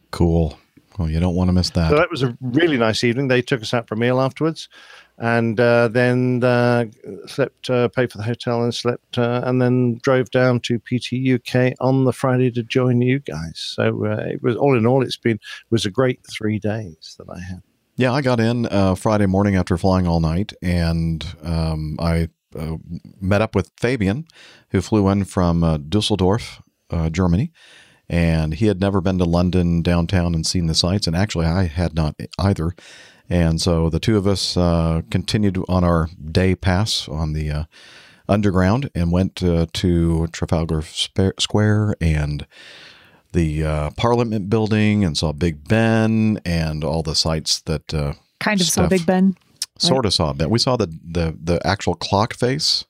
Cool. 0.09 0.57
Well, 0.97 1.09
you 1.09 1.19
don't 1.19 1.35
want 1.35 1.49
to 1.49 1.53
miss 1.53 1.69
that. 1.71 1.89
So 1.89 1.97
that 1.97 2.09
was 2.09 2.23
a 2.23 2.37
really 2.41 2.77
nice 2.77 3.03
evening. 3.03 3.27
They 3.27 3.41
took 3.41 3.61
us 3.61 3.73
out 3.73 3.87
for 3.87 3.95
a 3.95 3.97
meal 3.97 4.21
afterwards, 4.21 4.69
and 5.17 5.59
uh, 5.59 5.89
then 5.89 6.43
uh, 6.43 6.85
slept, 7.27 7.69
uh, 7.69 7.89
paid 7.89 8.11
for 8.11 8.17
the 8.17 8.23
hotel, 8.23 8.63
and 8.63 8.73
slept, 8.73 9.17
uh, 9.17 9.41
and 9.43 9.61
then 9.61 9.99
drove 10.01 10.31
down 10.31 10.61
to 10.61 10.79
PT 10.79 11.13
UK 11.33 11.73
on 11.81 12.05
the 12.05 12.13
Friday 12.13 12.49
to 12.51 12.63
join 12.63 13.01
you 13.01 13.19
guys. 13.19 13.59
So 13.59 14.05
uh, 14.05 14.23
it 14.25 14.41
was 14.41 14.55
all 14.55 14.77
in 14.77 14.85
all, 14.85 15.03
it's 15.03 15.17
been 15.17 15.39
was 15.69 15.85
a 15.85 15.91
great 15.91 16.21
three 16.31 16.59
days 16.59 17.15
that 17.17 17.29
I 17.29 17.39
had. 17.39 17.61
Yeah, 17.97 18.11
I 18.11 18.21
got 18.21 18.39
in 18.39 18.65
uh, 18.65 18.95
Friday 18.95 19.25
morning 19.25 19.55
after 19.55 19.77
flying 19.77 20.07
all 20.07 20.19
night, 20.19 20.53
and 20.61 21.25
um, 21.43 21.97
I 21.99 22.29
uh, 22.57 22.77
met 23.21 23.41
up 23.41 23.55
with 23.55 23.71
Fabian, 23.77 24.25
who 24.69 24.81
flew 24.81 25.07
in 25.09 25.25
from 25.25 25.63
uh, 25.63 25.77
Dusseldorf, 25.77 26.61
uh, 26.89 27.09
Germany, 27.09 27.51
and 28.09 28.55
he 28.55 28.67
had 28.67 28.79
never 28.79 29.01
been 29.01 29.17
to 29.17 29.25
London 29.25 29.81
downtown 29.81 30.35
and 30.35 30.45
seen 30.45 30.67
the 30.67 30.75
sights, 30.75 31.07
and 31.07 31.15
actually 31.15 31.45
I 31.45 31.65
had 31.65 31.95
not 31.95 32.15
either. 32.39 32.71
And 33.29 33.59
so 33.59 33.89
the 33.89 33.99
two 33.99 34.17
of 34.17 34.27
us 34.27 34.55
uh, 34.55 35.01
continued 35.09 35.57
on 35.67 35.83
our 35.83 36.09
day 36.23 36.55
pass 36.55 37.07
on 37.07 37.33
the 37.33 37.49
uh, 37.49 37.63
underground 38.29 38.89
and 38.93 39.11
went 39.11 39.41
uh, 39.43 39.65
to 39.73 40.27
Trafalgar 40.27 40.83
Square 40.83 41.95
and 41.99 42.45
the 43.33 43.65
uh, 43.65 43.89
Parliament 43.97 44.49
building 44.49 45.03
and 45.03 45.17
saw 45.17 45.31
Big 45.31 45.67
Ben 45.67 46.39
and 46.45 46.83
all 46.83 47.03
the 47.03 47.15
sights 47.15 47.61
that 47.61 47.93
uh, 47.93 48.13
Kind 48.39 48.61
of 48.61 48.67
saw 48.67 48.87
Big 48.87 49.05
Ben. 49.05 49.35
sort 49.77 50.05
of 50.05 50.13
saw 50.13 50.33
Ben. 50.33 50.49
We 50.49 50.59
saw 50.59 50.77
the, 50.77 50.87
the 50.87 51.35
the 51.41 51.65
actual 51.65 51.95
clock 51.95 52.33
face 52.33 52.85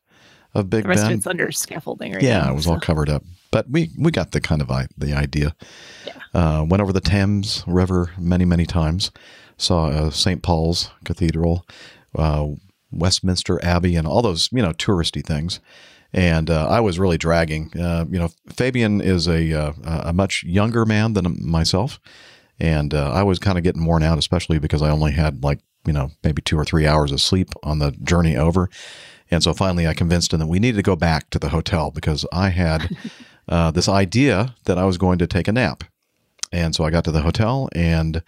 of 0.55 0.69
Big 0.69 0.83
The 0.83 0.89
rest 0.89 1.03
Ben. 1.03 1.11
of 1.11 1.17
it's 1.19 1.27
under 1.27 1.51
scaffolding 1.51 2.13
right 2.13 2.23
yeah, 2.23 2.43
now. 2.43 2.51
it 2.51 2.55
was 2.55 2.65
all 2.65 2.79
covered 2.79 3.09
up, 3.09 3.23
but 3.51 3.69
we 3.69 3.91
we 3.99 4.09
got 4.09 4.31
the 4.31 4.41
kind 4.41 4.61
of 4.61 4.71
I, 4.71 4.87
the 4.97 5.13
idea. 5.13 5.55
Yeah. 6.05 6.13
Uh, 6.33 6.63
went 6.63 6.81
over 6.81 6.93
the 6.93 7.01
Thames 7.01 7.63
River 7.67 8.11
many 8.17 8.45
many 8.45 8.65
times. 8.65 9.11
Saw 9.57 9.87
uh, 9.87 10.09
St. 10.09 10.41
Paul's 10.41 10.89
Cathedral, 11.03 11.65
uh, 12.17 12.47
Westminster 12.91 13.63
Abbey, 13.63 13.95
and 13.95 14.07
all 14.07 14.21
those 14.21 14.49
you 14.51 14.61
know 14.61 14.71
touristy 14.71 15.23
things. 15.23 15.59
And 16.13 16.49
uh, 16.49 16.67
I 16.69 16.79
was 16.79 16.97
really 16.97 17.17
dragging. 17.17 17.71
Uh, 17.77 18.05
you 18.09 18.17
know, 18.17 18.29
Fabian 18.55 19.01
is 19.01 19.27
a 19.27 19.53
uh, 19.53 19.73
a 19.83 20.13
much 20.13 20.43
younger 20.43 20.85
man 20.85 21.13
than 21.13 21.37
myself, 21.41 21.99
and 22.59 22.93
uh, 22.93 23.11
I 23.11 23.23
was 23.23 23.39
kind 23.39 23.57
of 23.57 23.63
getting 23.65 23.85
worn 23.85 24.03
out, 24.03 24.17
especially 24.17 24.59
because 24.59 24.81
I 24.81 24.89
only 24.89 25.11
had 25.11 25.43
like 25.43 25.59
you 25.85 25.93
know 25.93 26.11
maybe 26.23 26.41
two 26.41 26.57
or 26.57 26.63
three 26.63 26.87
hours 26.87 27.11
of 27.11 27.19
sleep 27.19 27.49
on 27.63 27.79
the 27.79 27.91
journey 27.91 28.37
over. 28.37 28.69
And 29.31 29.43
so 29.43 29.53
finally, 29.53 29.87
I 29.87 29.93
convinced 29.93 30.33
him 30.33 30.39
that 30.39 30.47
we 30.47 30.59
needed 30.59 30.77
to 30.77 30.83
go 30.83 30.95
back 30.95 31.29
to 31.31 31.39
the 31.39 31.49
hotel 31.49 31.91
because 31.91 32.25
I 32.31 32.49
had 32.49 32.89
uh, 33.49 33.71
this 33.71 33.89
idea 33.89 34.55
that 34.65 34.77
I 34.77 34.85
was 34.85 34.97
going 34.97 35.17
to 35.19 35.27
take 35.27 35.47
a 35.47 35.51
nap. 35.51 35.83
And 36.51 36.75
so 36.75 36.83
I 36.83 36.89
got 36.89 37.03
to 37.05 37.11
the 37.11 37.21
hotel, 37.21 37.69
and 37.75 38.21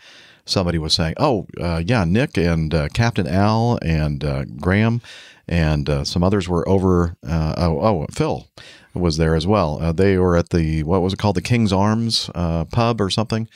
somebody 0.46 0.78
was 0.78 0.94
saying, 0.94 1.14
"Oh, 1.18 1.48
uh, 1.62 1.82
yeah, 1.86 2.04
Nick 2.04 2.36
and 2.36 2.74
uh, 2.74 2.90
Captain 2.90 3.28
Al 3.28 3.80
and 3.82 4.24
uh, 4.24 4.44
Graham 4.60 5.02
and 5.48 5.90
uh, 5.90 6.04
some 6.04 6.24
others 6.24 6.50
were 6.50 6.68
over. 6.68 7.16
Uh, 7.28 7.54
oh, 7.58 7.80
oh, 7.80 8.06
Phil 8.12 8.48
was 8.94 9.18
there 9.18 9.36
as 9.36 9.48
well. 9.48 9.80
Uh, 9.82 9.92
they 9.92 10.18
were 10.18 10.36
at 10.36 10.50
the 10.50 10.84
what 10.84 11.02
was 11.02 11.14
it 11.14 11.20
called, 11.20 11.36
the 11.36 11.42
King's 11.42 11.72
Arms 11.72 12.30
uh, 12.36 12.66
pub 12.66 13.00
or 13.00 13.10
something. 13.10 13.48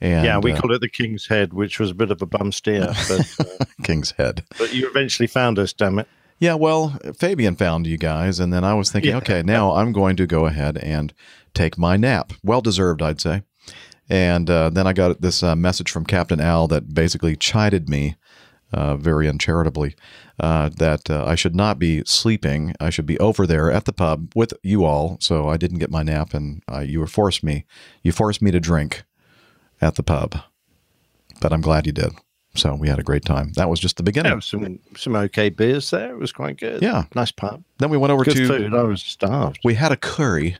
And 0.00 0.24
yeah, 0.24 0.38
we 0.38 0.52
uh, 0.52 0.60
called 0.60 0.72
it 0.72 0.80
the 0.80 0.88
King's 0.88 1.26
Head, 1.26 1.52
which 1.52 1.80
was 1.80 1.90
a 1.90 1.94
bit 1.94 2.10
of 2.10 2.22
a 2.22 2.26
bum 2.26 2.52
steer, 2.52 2.94
but, 3.08 3.34
uh, 3.60 3.64
King's 3.82 4.12
Head. 4.12 4.44
but 4.58 4.72
you 4.72 4.88
eventually 4.88 5.26
found 5.26 5.58
us. 5.58 5.72
Damn 5.72 5.98
it! 5.98 6.08
Yeah, 6.40 6.54
well, 6.54 6.96
Fabian 7.16 7.56
found 7.56 7.86
you 7.86 7.98
guys, 7.98 8.38
and 8.38 8.52
then 8.52 8.62
I 8.64 8.74
was 8.74 8.90
thinking, 8.92 9.10
Yeah. 9.10 9.16
okay, 9.18 9.42
now 9.42 9.72
I'm 9.74 9.92
going 9.92 10.16
to 10.16 10.26
go 10.26 10.46
ahead 10.46 10.78
and 10.78 11.12
take 11.52 11.76
my 11.76 11.96
nap. 11.96 12.32
Well 12.44 12.60
deserved, 12.60 13.02
I'd 13.02 13.20
say. 13.20 13.42
And 14.08 14.48
uh, 14.48 14.70
then 14.70 14.86
I 14.86 14.92
got 14.92 15.20
this 15.20 15.42
uh, 15.42 15.56
message 15.56 15.90
from 15.90 16.06
Captain 16.06 16.40
Al 16.40 16.68
that 16.68 16.94
basically 16.94 17.36
chided 17.36 17.88
me 17.88 18.16
uh, 18.72 18.96
very 18.96 19.26
uncharitably 19.26 19.94
uh, 20.38 20.68
that 20.76 21.10
uh, 21.10 21.24
I 21.26 21.34
should 21.34 21.56
not 21.56 21.78
be 21.78 22.02
sleeping. 22.06 22.74
I 22.78 22.90
should 22.90 23.06
be 23.06 23.18
over 23.18 23.46
there 23.46 23.70
at 23.70 23.84
the 23.86 23.92
pub 23.92 24.32
with 24.34 24.52
you 24.62 24.84
all. 24.84 25.18
So 25.20 25.48
I 25.48 25.56
didn't 25.56 25.78
get 25.78 25.90
my 25.90 26.02
nap, 26.02 26.34
and 26.34 26.62
uh, 26.72 26.80
you 26.80 27.00
were 27.00 27.06
forced 27.06 27.42
me. 27.42 27.64
You 28.02 28.12
forced 28.12 28.40
me 28.40 28.50
to 28.50 28.60
drink 28.60 29.04
at 29.80 29.96
the 29.96 30.02
pub, 30.02 30.36
but 31.40 31.52
I'm 31.52 31.60
glad 31.62 31.86
you 31.86 31.92
did. 31.92 32.12
So 32.58 32.74
we 32.74 32.88
had 32.88 32.98
a 32.98 33.02
great 33.02 33.24
time. 33.24 33.52
That 33.54 33.68
was 33.68 33.80
just 33.80 33.96
the 33.96 34.02
beginning. 34.02 34.30
There 34.30 34.36
was 34.36 34.46
some 34.46 34.78
some 34.96 35.16
okay 35.16 35.48
beers 35.48 35.90
there. 35.90 36.10
It 36.10 36.18
was 36.18 36.32
quite 36.32 36.58
good. 36.58 36.82
Yeah. 36.82 37.04
nice 37.14 37.32
pub. 37.32 37.62
Then 37.78 37.90
we 37.90 37.96
went 37.96 38.12
over 38.12 38.24
Good 38.24 38.36
to 38.36 38.48
food. 38.48 38.74
I 38.74 38.82
was 38.82 39.02
starved. 39.02 39.60
we 39.64 39.74
had 39.74 39.92
a 39.92 39.96
curry 39.96 40.56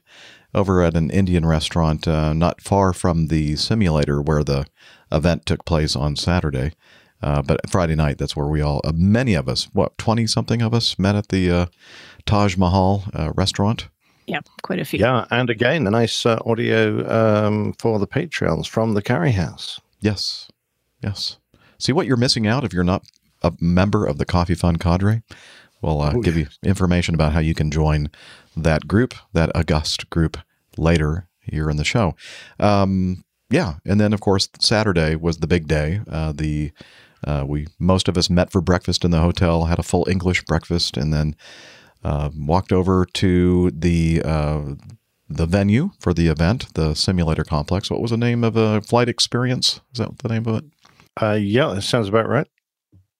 over 0.55 0.83
at 0.83 0.97
an 0.97 1.11
Indian 1.11 1.45
restaurant 1.45 2.09
uh, 2.09 2.33
not 2.33 2.61
far 2.61 2.93
from 2.93 3.27
the 3.27 3.57
simulator 3.57 4.23
where 4.23 4.43
the 4.43 4.67
event 5.13 5.45
took 5.47 5.65
place 5.65 5.95
on 5.95 6.17
Saturday. 6.17 6.73
Uh, 7.21 7.43
but 7.43 7.69
Friday 7.69 7.97
night, 7.97 8.17
that's 8.19 8.37
where 8.37 8.47
we 8.47 8.61
all, 8.61 8.81
uh, 8.85 8.93
many 8.95 9.35
of 9.35 9.49
us, 9.49 9.65
what, 9.73 9.99
20 9.99 10.27
something 10.27 10.63
of 10.63 10.73
us 10.73 10.99
met 10.99 11.17
at 11.17 11.29
the 11.29 11.51
uh, 11.51 11.67
Taj 12.27 12.57
Mahal 12.57 13.05
uh, 13.13 13.33
restaurant. 13.35 13.89
Yeah, 14.27 14.41
quite 14.63 14.79
a 14.79 14.85
few. 14.85 15.01
Yeah, 15.01 15.27
and 15.31 15.51
again, 15.51 15.87
a 15.87 15.91
nice 15.91 16.25
uh, 16.25 16.39
audio 16.47 17.09
um, 17.11 17.73
for 17.79 17.99
the 17.99 18.07
Patreons 18.07 18.69
from 18.69 18.95
the 18.95 19.03
Carry 19.03 19.33
House. 19.33 19.81
Yes. 20.01 20.49
Yes. 21.03 21.39
See 21.79 21.93
what 21.93 22.07
you're 22.07 22.17
missing 22.17 22.47
out 22.47 22.65
if 22.65 22.73
you're 22.73 22.85
not 22.85 23.05
a 23.43 23.53
member 23.61 24.05
of 24.05 24.19
the 24.19 24.25
Coffee 24.25 24.55
Fund 24.55 24.81
cadre? 24.81 25.23
We'll 25.81 26.03
uh, 26.03 26.15
Oh, 26.17 26.21
give 26.21 26.37
you 26.37 26.49
information 26.63 27.15
about 27.15 27.33
how 27.33 27.41
you 27.41 27.55
can 27.55 27.71
join 27.71 28.11
that 28.57 28.89
group, 28.89 29.15
that 29.33 29.51
august 29.55 30.11
group, 30.11 30.37
later 30.77 31.29
here 31.41 31.71
in 31.71 31.77
the 31.77 31.85
show. 31.85 32.17
Um, 32.59 33.25
yeah, 33.51 33.75
and 33.87 34.01
then 34.01 34.13
of 34.13 34.21
course 34.21 34.49
Saturday 34.61 35.15
was 35.17 35.39
the 35.39 35.47
big 35.47 35.69
day. 35.69 36.01
Uh, 36.11 36.33
the 36.33 36.73
uh, 37.25 37.45
we 37.47 37.67
most 37.79 38.09
of 38.09 38.17
us 38.19 38.29
met 38.29 38.51
for 38.51 38.61
breakfast 38.61 39.05
in 39.05 39.11
the 39.11 39.21
hotel, 39.21 39.67
had 39.67 39.79
a 39.79 39.83
full 39.85 40.07
English 40.09 40.45
breakfast, 40.45 40.97
and 40.97 41.13
then 41.13 41.37
uh, 42.05 42.31
walked 42.37 42.73
over 42.73 43.05
to 43.15 43.71
the 43.71 44.21
uh, 44.25 44.61
the 45.29 45.47
venue 45.47 45.91
for 46.01 46.13
the 46.13 46.29
event, 46.29 46.73
the 46.75 46.95
simulator 46.95 47.45
complex. 47.45 47.91
What 47.91 48.01
was 48.01 48.11
the 48.11 48.17
name 48.17 48.43
of 48.45 48.57
a 48.57 48.81
flight 48.81 49.09
experience? 49.09 49.81
Is 49.93 49.99
that 49.99 50.19
the 50.19 50.29
name 50.29 50.47
of 50.47 50.57
it? 50.57 50.65
Uh, 51.21 51.39
yeah, 51.41 51.75
that 51.75 51.83
sounds 51.83 52.09
about 52.09 52.29
right. 52.29 52.47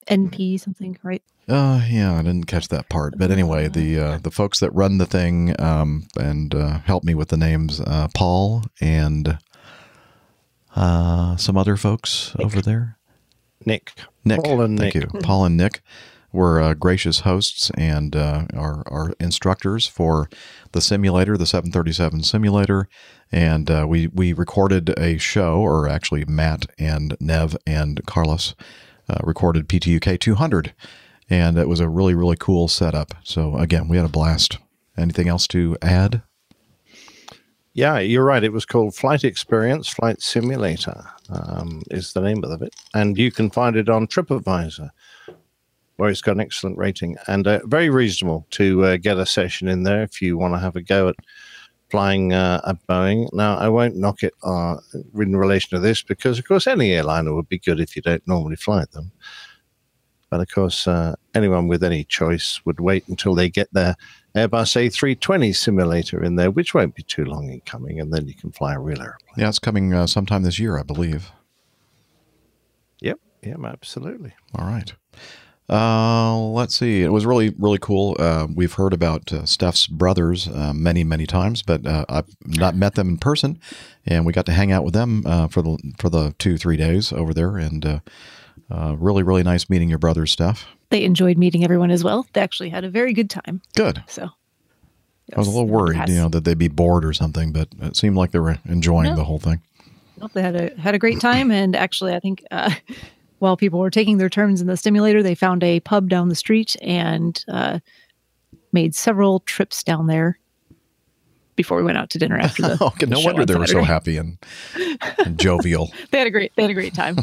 NP 0.07 0.61
something, 0.61 0.99
right? 1.03 1.23
Uh, 1.49 1.83
yeah, 1.89 2.15
I 2.15 2.23
didn't 2.23 2.47
catch 2.47 2.69
that 2.69 2.89
part. 2.89 3.19
But 3.19 3.31
anyway, 3.31 3.69
the 3.69 3.99
uh, 3.99 4.19
the 4.19 4.31
folks 4.31 4.61
that 4.61 4.71
run 4.73 4.99
the 4.99 5.07
thing 5.07 5.59
um, 5.61 6.07
and 6.19 6.55
uh, 6.55 6.79
help 6.81 7.05
me 7.05 7.15
with 7.15 7.29
the 7.29 7.37
names, 7.37 7.81
uh, 7.81 8.09
Paul 8.15 8.65
and 8.81 9.39
uh, 10.77 11.37
some 11.37 11.57
other 11.57 11.77
folks 11.77 12.35
over 12.39 12.61
there. 12.61 12.99
Nick. 13.65 13.93
Nick, 14.25 14.45
Paul 14.45 14.61
and 14.61 14.79
thank 14.79 14.95
Nick. 14.95 15.13
you. 15.13 15.21
Paul 15.21 15.47
and 15.47 15.57
Nick 15.57 15.81
were 16.33 16.61
uh, 16.61 16.75
gracious 16.75 17.21
hosts 17.21 17.71
and 17.77 18.15
uh, 18.15 18.47
our 18.55 18.83
our 18.87 19.15
instructors 19.19 19.87
for 19.87 20.29
the 20.73 20.81
simulator, 20.81 21.37
the 21.37 21.47
737 21.47 22.23
simulator, 22.23 22.89
and 23.31 23.71
uh, 23.71 23.87
we 23.89 24.09
we 24.09 24.33
recorded 24.33 24.91
a 24.99 25.19
show, 25.19 25.61
or 25.61 25.89
actually 25.89 26.25
Matt 26.25 26.67
and 26.79 27.17
Nev 27.21 27.57
and 27.67 28.05
Carlos 28.07 28.55
uh, 29.09 29.19
recorded 29.23 29.69
PTUK 29.69 30.19
200, 30.19 30.75
and 31.29 31.59
it 31.59 31.69
was 31.69 31.81
a 31.81 31.89
really 31.89 32.15
really 32.15 32.37
cool 32.37 32.69
setup. 32.69 33.15
So 33.25 33.57
again, 33.57 33.89
we 33.89 33.97
had 33.97 34.07
a 34.07 34.11
blast. 34.11 34.59
Anything 34.97 35.29
else 35.29 35.47
to 35.49 35.77
add? 35.81 36.23
Yeah, 37.79 38.01
you're 38.01 38.25
right. 38.25 38.43
It 38.43 38.53
was 38.53 38.67
called 38.67 38.97
Flight 38.97 39.23
Experience 39.23 39.89
Flight 39.89 40.21
Simulator, 40.21 41.05
um, 41.31 41.85
is 41.93 42.13
the 42.13 42.21
name 42.21 42.43
of 42.43 42.61
it. 42.61 42.75
And 42.93 43.17
you 43.17 43.31
can 43.31 43.51
find 43.51 43.77
it 43.77 43.89
on 43.89 44.09
TripAdvisor, 44.09 44.91
where 45.95 46.11
it's 46.11 46.21
got 46.21 46.33
an 46.33 46.41
excellent 46.41 46.77
rating 46.77 47.17
and 47.29 47.47
uh, 47.47 47.61
very 47.67 47.89
reasonable 47.89 48.49
to 48.51 48.85
uh, 48.85 48.97
get 48.97 49.17
a 49.17 49.25
session 49.25 49.69
in 49.69 49.85
there 49.85 50.03
if 50.03 50.21
you 50.21 50.37
want 50.37 50.55
to 50.55 50.59
have 50.59 50.75
a 50.75 50.83
go 50.83 51.09
at 51.09 51.15
flying 51.91 52.33
uh, 52.33 52.61
a 52.65 52.75
Boeing. 52.75 53.29
Now, 53.33 53.57
I 53.57 53.69
won't 53.69 53.97
knock 53.97 54.23
it 54.23 54.35
uh, 54.43 54.77
in 55.15 55.37
relation 55.37 55.71
to 55.71 55.81
this 55.81 56.03
because, 56.03 56.39
of 56.39 56.47
course, 56.47 56.67
any 56.67 56.93
airliner 56.93 57.35
would 57.35 57.49
be 57.49 57.59
good 57.59 57.81
if 57.81 57.97
you 57.97 58.03
don't 58.03 58.27
normally 58.27 58.57
fly 58.57 58.85
them. 58.93 59.13
But 60.31 60.41
of 60.41 60.51
course, 60.51 60.87
uh, 60.87 61.15
anyone 61.35 61.69
with 61.69 61.83
any 61.83 62.05
choice 62.05 62.61
would 62.67 62.81
wait 62.81 63.09
until 63.09 63.35
they 63.35 63.49
get 63.49 63.73
their 63.73 63.97
Airbus 64.35 64.77
A320 64.77 65.57
simulator 65.57 66.23
in 66.23 66.37
there, 66.37 66.51
which 66.51 66.75
won't 66.75 66.95
be 66.95 67.03
too 67.03 67.25
long 67.25 67.51
in 67.51 67.61
coming, 67.61 67.99
and 67.99 68.13
then 68.13 68.29
you 68.29 68.35
can 68.35 68.53
fly 68.53 68.75
a 68.75 68.79
real 68.79 69.01
airplane. 69.01 69.35
Yeah, 69.39 69.49
it's 69.49 69.59
coming 69.59 69.95
uh, 69.95 70.07
sometime 70.07 70.43
this 70.43 70.59
year, 70.59 70.79
I 70.79 70.83
believe. 70.83 71.31
Yep, 73.01 73.19
yep, 73.43 73.59
absolutely. 73.65 74.35
All 74.55 74.67
right. 74.67 74.93
Uh, 75.71 76.37
let's 76.39 76.77
see. 76.79 77.03
It 77.03 77.13
was 77.13 77.27
really, 77.27 77.55
really 77.59 77.79
cool. 77.79 78.17
Uh, 78.19 78.47
we've 78.55 78.73
heard 78.73 78.95
about 78.95 79.31
uh, 79.33 79.45
Steph's 79.45 79.87
brothers 79.87 80.49
uh, 80.49 80.73
many, 80.75 81.05
many 81.05 81.27
times, 81.27 81.61
but 81.63 81.87
uh, 81.87 82.07
I've 82.09 82.35
not 82.47 82.75
met 82.75 82.95
them 82.95 83.09
in 83.11 83.19
person, 83.19 83.61
and 84.07 84.25
we 84.25 84.33
got 84.33 84.47
to 84.47 84.53
hang 84.53 84.73
out 84.73 84.83
with 84.85 84.95
them 84.95 85.25
uh, 85.27 85.49
for 85.49 85.61
the 85.61 85.77
for 85.99 86.09
the 86.09 86.35
two, 86.39 86.57
three 86.57 86.77
days 86.79 87.13
over 87.13 87.35
there, 87.35 87.59
and 87.59 87.85
uh, 87.85 87.99
uh, 88.71 88.97
really, 88.99 89.23
really 89.23 89.43
nice 89.43 89.69
meeting 89.69 89.91
your 89.91 89.99
brothers, 89.99 90.33
Steph. 90.33 90.67
They 90.91 91.05
enjoyed 91.05 91.37
meeting 91.37 91.65
everyone 91.65 91.91
as 91.91 92.03
well. 92.03 92.27
They 92.33 92.41
actually 92.41 92.71
had 92.71 92.85
a 92.85 92.91
very 92.91 93.13
good 93.13 93.29
time. 93.29 93.61
Good. 93.77 94.03
So 94.07 94.31
I 95.35 95.39
was 95.39 95.49
a 95.49 95.51
little 95.51 95.69
worried, 95.69 96.09
you 96.09 96.15
know, 96.15 96.29
that 96.31 96.45
they'd 96.45 96.57
be 96.57 96.69
bored 96.69 97.05
or 97.05 97.13
something, 97.13 97.53
but 97.53 97.69
it 97.83 97.95
seemed 97.95 98.17
like 98.17 98.31
they 98.31 98.39
were 98.39 98.57
enjoying 98.65 99.11
No. 99.11 99.17
the 99.17 99.25
whole 99.25 99.39
thing. 99.39 99.61
Nope, 100.19 100.33
they 100.33 100.41
had 100.43 100.57
a 100.57 100.75
had 100.81 100.95
a 100.95 100.99
great 100.99 101.21
time, 101.21 101.51
and 101.51 101.77
actually, 101.77 102.15
I 102.15 102.21
think 102.21 102.43
uh, 102.51 102.71
while 103.39 103.57
people 103.57 103.79
were 103.79 103.91
taking 103.91 104.19
their 104.19 104.29
turns 104.29 104.61
in 104.61 104.67
the 104.67 104.77
stimulator, 104.77 105.23
they 105.23 105.35
found 105.35 105.63
a 105.63 105.81
pub 105.81 106.09
down 106.09 106.29
the 106.29 106.35
street 106.35 106.77
and 106.83 107.45
uh, 107.49 107.79
made 108.73 108.95
several 108.95 109.41
trips 109.41 109.83
down 109.83 110.07
there 110.07 110.39
before 111.57 111.77
we 111.77 111.83
went 111.83 111.99
out 111.99 112.09
to 112.11 112.19
dinner 112.19 112.39
after 112.39 112.63
the. 112.63 112.79
Okay, 112.81 113.07
no 113.07 113.21
wonder 113.21 113.43
on 113.43 113.47
they 113.47 113.57
were 113.57 113.67
so 113.67 113.83
happy 113.83 114.17
and, 114.17 114.39
and 115.19 115.39
jovial. 115.39 115.93
They 116.11 116.19
had 116.19 116.27
a 116.27 116.31
great 116.31 116.53
they 116.57 116.63
had 116.63 116.71
a 116.71 116.75
great 116.75 116.95
time. 116.95 117.17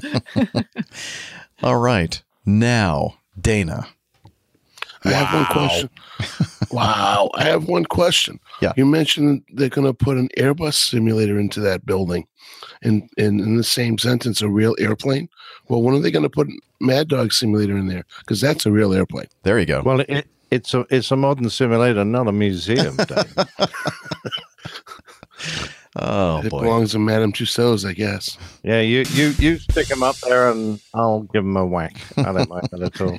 All 1.63 1.77
right, 1.77 2.21
now 2.45 3.15
Dana. 3.39 3.87
I 5.05 5.11
have 5.11 5.33
one 5.33 5.45
question. 5.45 5.89
wow. 6.71 7.29
I 7.35 7.45
have 7.45 7.67
one 7.67 7.85
question. 7.85 8.39
Yeah. 8.61 8.73
You 8.75 8.85
mentioned 8.85 9.43
they're 9.53 9.69
going 9.69 9.87
to 9.87 9.93
put 9.93 10.17
an 10.17 10.29
Airbus 10.37 10.73
simulator 10.73 11.39
into 11.39 11.59
that 11.61 11.85
building 11.85 12.27
and, 12.81 13.09
and 13.17 13.41
in 13.41 13.57
the 13.57 13.63
same 13.63 13.97
sentence, 13.97 14.41
a 14.41 14.49
real 14.49 14.75
airplane. 14.79 15.29
Well, 15.67 15.81
when 15.81 15.95
are 15.95 15.99
they 15.99 16.11
going 16.11 16.23
to 16.23 16.29
put 16.29 16.47
Mad 16.79 17.07
Dog 17.07 17.33
simulator 17.33 17.77
in 17.77 17.87
there? 17.87 18.05
Because 18.19 18.41
that's 18.41 18.65
a 18.65 18.71
real 18.71 18.93
airplane. 18.93 19.27
There 19.43 19.59
you 19.59 19.65
go. 19.65 19.81
Well, 19.83 20.01
it, 20.01 20.27
it's 20.51 20.73
a 20.73 20.85
it's 20.89 21.11
a 21.11 21.15
modern 21.15 21.49
simulator, 21.49 22.05
not 22.05 22.27
a 22.27 22.31
museum. 22.31 22.97
Dave. 22.97 23.35
oh 25.95 26.41
it 26.43 26.49
boy. 26.49 26.61
belongs 26.61 26.91
to 26.91 26.99
Madame 26.99 27.33
Tussauds, 27.33 27.87
I 27.87 27.93
guess. 27.93 28.37
yeah, 28.63 28.81
you 28.81 29.05
you 29.09 29.33
you 29.39 29.57
stick 29.57 29.87
them 29.87 30.03
up 30.03 30.17
there, 30.17 30.51
and 30.51 30.79
I'll 30.93 31.21
give 31.21 31.43
them 31.43 31.57
a 31.57 31.65
whack. 31.65 31.95
I 32.17 32.31
don't 32.31 32.49
mind 32.49 32.69
that 32.71 32.81
at 32.81 33.01
all. 33.01 33.17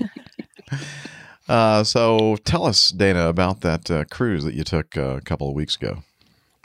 Uh, 1.48 1.84
so 1.84 2.36
tell 2.44 2.64
us, 2.64 2.90
Dana, 2.90 3.28
about 3.28 3.60
that 3.60 3.90
uh, 3.90 4.04
cruise 4.10 4.44
that 4.44 4.54
you 4.54 4.64
took 4.64 4.96
uh, 4.96 5.16
a 5.16 5.20
couple 5.20 5.48
of 5.48 5.54
weeks 5.54 5.76
ago. 5.76 6.02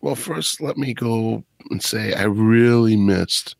Well, 0.01 0.15
first, 0.15 0.61
let 0.61 0.77
me 0.77 0.93
go 0.93 1.43
and 1.69 1.81
say 1.81 2.13
I 2.13 2.23
really 2.23 2.95
missed 2.95 3.55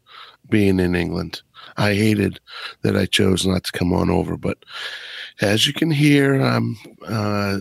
being 0.50 0.80
in 0.80 0.96
England. 0.96 1.42
I 1.78 1.94
hated 1.94 2.40
that 2.82 2.98
I 2.98 3.06
chose 3.06 3.46
not 3.46 3.64
to 3.66 3.72
come 3.72 3.94
on 3.94 4.10
over, 4.10 4.36
but 4.38 4.58
as 5.42 5.68
you 5.68 5.74
can 5.74 5.92
hear, 5.92 6.42
I'm 6.42 6.78
uh, 7.08 7.60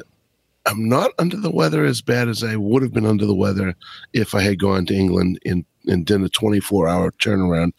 I'm 0.66 0.88
not 0.88 1.12
under 1.18 1.36
the 1.36 1.50
weather 1.50 1.84
as 1.84 2.02
bad 2.02 2.28
as 2.28 2.42
I 2.42 2.56
would 2.56 2.82
have 2.82 2.92
been 2.92 3.06
under 3.06 3.26
the 3.26 3.34
weather 3.34 3.74
if 4.12 4.34
I 4.34 4.42
had 4.42 4.58
gone 4.58 4.86
to 4.86 4.94
England 4.94 5.38
and 5.44 5.64
and 5.86 6.04
done 6.04 6.24
a 6.24 6.28
24 6.28 6.88
hour 6.88 7.10
turnaround 7.12 7.72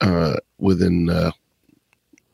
uh, 0.00 0.36
within 0.58 1.10
uh, 1.10 1.32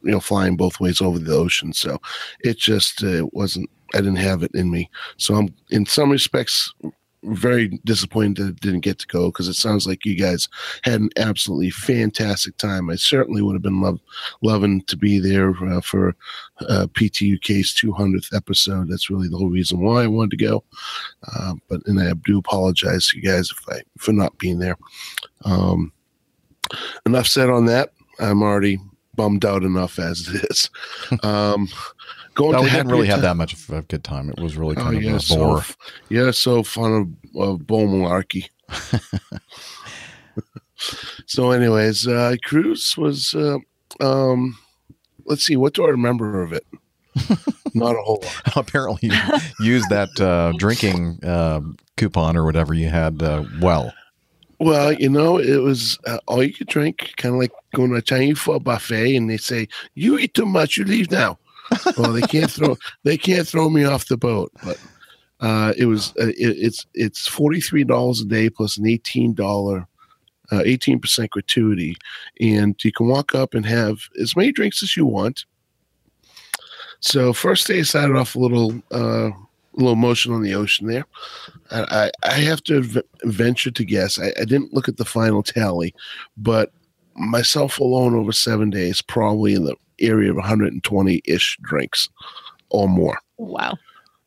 you 0.03 0.11
know 0.11 0.21
flying 0.21 0.57
both 0.57 0.81
ways 0.81 1.01
over 1.01 1.19
the 1.19 1.35
ocean. 1.35 1.73
So 1.73 2.01
it 2.41 2.59
just 2.59 3.03
uh, 3.03 3.27
wasn't. 3.33 3.71
I 3.95 3.99
didn't 3.99 4.17
have 4.17 4.43
it 4.43 4.53
in 4.55 4.71
me. 4.71 4.89
So 5.17 5.35
I'm 5.35 5.55
in 5.71 5.85
some 5.85 6.11
respects 6.11 6.73
very 7.23 7.79
disappointed 7.85 8.37
that 8.37 8.49
it 8.49 8.61
didn't 8.61 8.81
get 8.81 8.99
to 8.99 9.07
go 9.07 9.27
because 9.27 9.49
it 9.49 9.55
sounds 9.55 9.87
like 9.87 10.05
you 10.05 10.17
guys 10.17 10.49
had 10.83 11.01
an 11.01 11.11
absolutely 11.17 11.71
fantastic 11.71 12.57
time. 12.57 12.89
I 12.89 12.97
certainly 12.97 13.43
would 13.43 13.55
have 13.55 13.63
been 13.63 13.81
love, 13.81 14.01
loving 14.43 14.83
to 14.83 14.97
be 14.97 15.19
there 15.19 15.51
uh, 15.67 15.81
for 15.81 16.17
uh, 16.69 16.87
PTUK's 16.93 17.75
200th 17.75 18.35
episode. 18.35 18.89
That's 18.89 19.11
really 19.11 19.29
the 19.29 19.37
whole 19.37 19.51
reason 19.51 19.81
why 19.81 20.05
I 20.05 20.07
wanted 20.07 20.39
to 20.39 20.45
go. 20.45 20.65
Uh, 21.35 21.55
but 21.69 21.83
and 21.87 22.01
I 22.01 22.13
do 22.25 22.39
apologize 22.39 23.09
to 23.09 23.19
you 23.19 23.23
guys 23.23 23.51
if 23.51 23.63
I 23.69 23.83
for 23.99 24.13
not 24.13 24.39
being 24.39 24.59
there. 24.59 24.77
Um, 25.45 25.93
enough 27.05 27.27
said 27.27 27.51
on 27.51 27.67
that. 27.67 27.93
I'm 28.19 28.43
already 28.43 28.79
bummed 29.21 29.45
out 29.45 29.63
enough 29.65 29.99
as 29.99 30.29
it 30.29 30.45
is. 30.51 30.71
Um, 31.23 31.69
going 32.35 32.53
No, 32.53 32.59
to 32.59 32.65
we 32.65 32.71
didn't 32.71 32.89
really 32.89 33.09
have 33.09 33.21
that 33.23 33.37
much 33.37 33.53
of 33.53 33.69
a 33.71 33.83
good 33.83 34.03
time. 34.05 34.31
It 34.31 34.41
was 34.41 34.57
really 34.57 34.77
Oh, 34.77 34.83
kind 34.83 34.97
of 34.97 35.03
yeah, 35.03 35.17
a 35.19 35.37
bore. 35.37 35.59
f- 35.59 35.77
yeah, 36.09 36.31
so 36.31 36.63
fun 36.63 36.93
of, 37.35 37.41
of 37.43 37.67
bull 37.67 37.87
malarkey. 37.89 38.49
so, 41.27 41.51
anyways, 41.51 42.07
uh, 42.07 42.37
cruise 42.45 42.97
was. 42.97 43.35
Uh, 43.35 43.59
um, 44.01 44.57
let's 45.27 45.45
see, 45.45 45.57
what 45.57 45.75
do 45.75 45.85
I 45.85 45.91
remember 45.91 46.43
of 46.43 46.53
it? 46.53 46.65
Not 47.75 47.97
a 47.97 48.03
whole 48.03 48.21
lot. 48.23 48.57
Apparently, 48.57 49.11
you 49.11 49.17
used 49.61 49.89
that 49.91 50.09
uh, 50.21 50.53
drinking 50.59 51.19
uh, 51.25 51.61
coupon 51.97 52.37
or 52.37 52.45
whatever 52.45 52.73
you 52.75 52.89
had 52.89 53.23
uh, 53.23 53.45
well. 53.61 53.93
Well, 54.61 54.93
you 54.93 55.09
know, 55.09 55.39
it 55.39 55.63
was 55.63 55.99
uh, 56.07 56.19
all 56.29 56.43
you 56.43 56.53
could 56.53 56.67
drink, 56.67 57.15
kind 57.17 57.35
of 57.35 57.41
like 57.41 57.53
going 57.75 57.91
to 57.91 57.97
a 57.97 58.03
Chinese 58.03 58.39
food 58.39 58.63
buffet, 58.63 59.17
and 59.17 59.29
they 59.29 59.39
say, 59.39 59.69
"You 59.95 60.19
eat 60.19 60.35
too 60.35 60.45
much, 60.45 60.77
you 60.77 60.85
leave 60.85 61.11
now." 61.11 61.39
well, 61.97 62.13
they 62.13 62.21
can't 62.21 62.51
throw 62.51 62.77
they 63.05 63.17
can't 63.17 63.49
throw 63.49 63.71
me 63.71 63.85
off 63.85 64.09
the 64.09 64.19
boat, 64.19 64.53
but 64.63 64.79
uh, 65.41 65.73
it 65.79 65.87
was 65.87 66.11
uh, 66.21 66.27
it, 66.27 66.57
it's 66.59 66.87
it's 66.93 67.27
forty 67.27 67.61
three 67.61 67.85
dollars 67.85 68.21
a 68.21 68.27
day 68.27 68.51
plus 68.51 68.77
an 68.77 68.87
eighteen 68.87 69.35
dollar. 69.35 69.87
Uh, 70.53 70.65
18% 70.65 71.31
gratuity, 71.31 71.97
and 72.41 72.75
you 72.83 72.91
can 72.91 73.07
walk 73.07 73.37
up 73.37 73.55
and 73.55 73.65
have 73.65 74.01
as 74.21 74.35
many 74.35 74.51
drinks 74.51 74.83
as 74.83 74.97
you 74.97 75.07
want. 75.07 75.45
So, 76.99 77.33
first 77.33 77.69
day 77.69 77.85
started 77.85 78.17
off 78.17 78.35
a 78.35 78.41
little 78.41 78.83
uh, 78.91 79.31
little 79.81 79.97
motion 79.97 80.33
on 80.33 80.43
the 80.43 80.55
ocean 80.55 80.87
there. 80.87 81.05
I, 81.71 82.11
I 82.23 82.29
I 82.29 82.33
have 82.41 82.63
to 82.65 82.81
v- 82.83 83.03
venture 83.25 83.71
to 83.71 83.85
guess. 83.85 84.19
I, 84.19 84.33
I 84.41 84.45
didn't 84.45 84.73
look 84.75 84.89
at 84.89 84.97
the 84.97 85.05
final 85.05 85.43
tally, 85.43 85.95
but 86.37 86.73
myself 87.17 87.79
alone 87.79 88.15
over 88.15 88.33
seven 88.33 88.71
days, 88.71 89.03
probably 89.03 89.55
in 89.55 89.65
the 89.65 89.77
area 90.01 90.31
of 90.31 90.37
120 90.37 91.21
ish 91.27 91.59
drinks 91.63 92.09
or 92.71 92.89
more. 92.89 93.19
wow, 93.37 93.77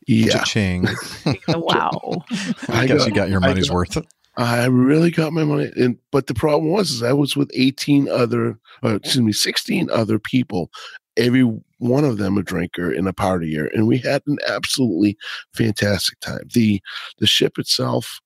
Yeah, 0.08 0.34
Cha-ching. 0.34 0.88
wow. 1.48 2.24
I 2.68 2.82
I 2.84 2.88
guess 2.88 3.00
got- 3.00 3.08
you 3.08 3.14
got 3.14 3.30
your 3.30 3.44
I 3.44 3.48
money's 3.48 3.70
got- 3.70 3.76
worth. 3.76 3.98
I 4.36 4.66
really 4.66 5.12
got 5.12 5.32
my 5.32 5.44
money. 5.44 5.72
And 5.76 5.98
but 6.12 6.26
the 6.28 6.34
problem 6.34 6.72
was, 6.72 6.90
is 6.92 7.04
I 7.04 7.14
was 7.14 7.36
with 7.38 7.52
18 7.54 8.10
other, 8.10 8.58
or 8.82 8.96
excuse 8.96 9.22
me, 9.24 9.32
16 9.32 9.90
other 9.92 10.18
people. 10.18 10.72
Every 11.18 11.44
one 11.84 12.06
of 12.06 12.18
them 12.18 12.38
a 12.38 12.44
drinker 12.44 12.92
and 12.92 13.08
a 13.08 13.14
partier, 13.14 13.72
and 13.74 13.88
we 13.88 13.98
had 13.98 14.22
an 14.26 14.38
absolutely 14.48 15.18
fantastic 15.54 16.20
time. 16.22 16.48
the 16.54 16.82
The 17.20 17.28
ship 17.28 17.60
itself, 17.60 18.22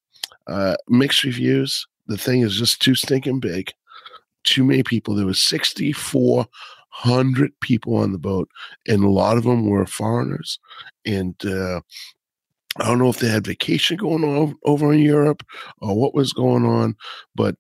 uh, 0.48 0.76
mixed 0.88 1.24
reviews. 1.24 1.88
The 2.08 2.18
thing 2.18 2.42
is 2.42 2.58
just 2.58 2.82
too 2.82 2.96
stinking 2.96 3.40
big. 3.40 3.72
Too 4.44 4.64
many 4.64 4.84
people. 4.84 5.16
There 5.16 5.26
was 5.26 5.44
6,400 5.44 7.60
people 7.62 7.98
on 7.98 8.12
the 8.12 8.20
boat, 8.20 8.50
and 8.88 9.04
a 9.04 9.10
lot 9.10 9.38
of 9.38 9.44
them 9.44 9.68
were 9.68 9.86
foreigners. 9.86 10.60
And 11.06 11.36
uh, 11.44 11.82
I 12.80 12.86
don't 12.86 13.00
know 13.00 13.10
if 13.10 13.20
they 13.20 13.30
had 13.30 13.48
vacation 13.48 13.98
going 13.98 14.24
on 14.24 14.56
over 14.64 14.94
in 14.94 15.00
Europe 15.00 15.44
or 15.80 16.00
what 16.00 16.14
was 16.14 16.32
going 16.32 16.66
on, 16.66 16.96
but 17.36 17.56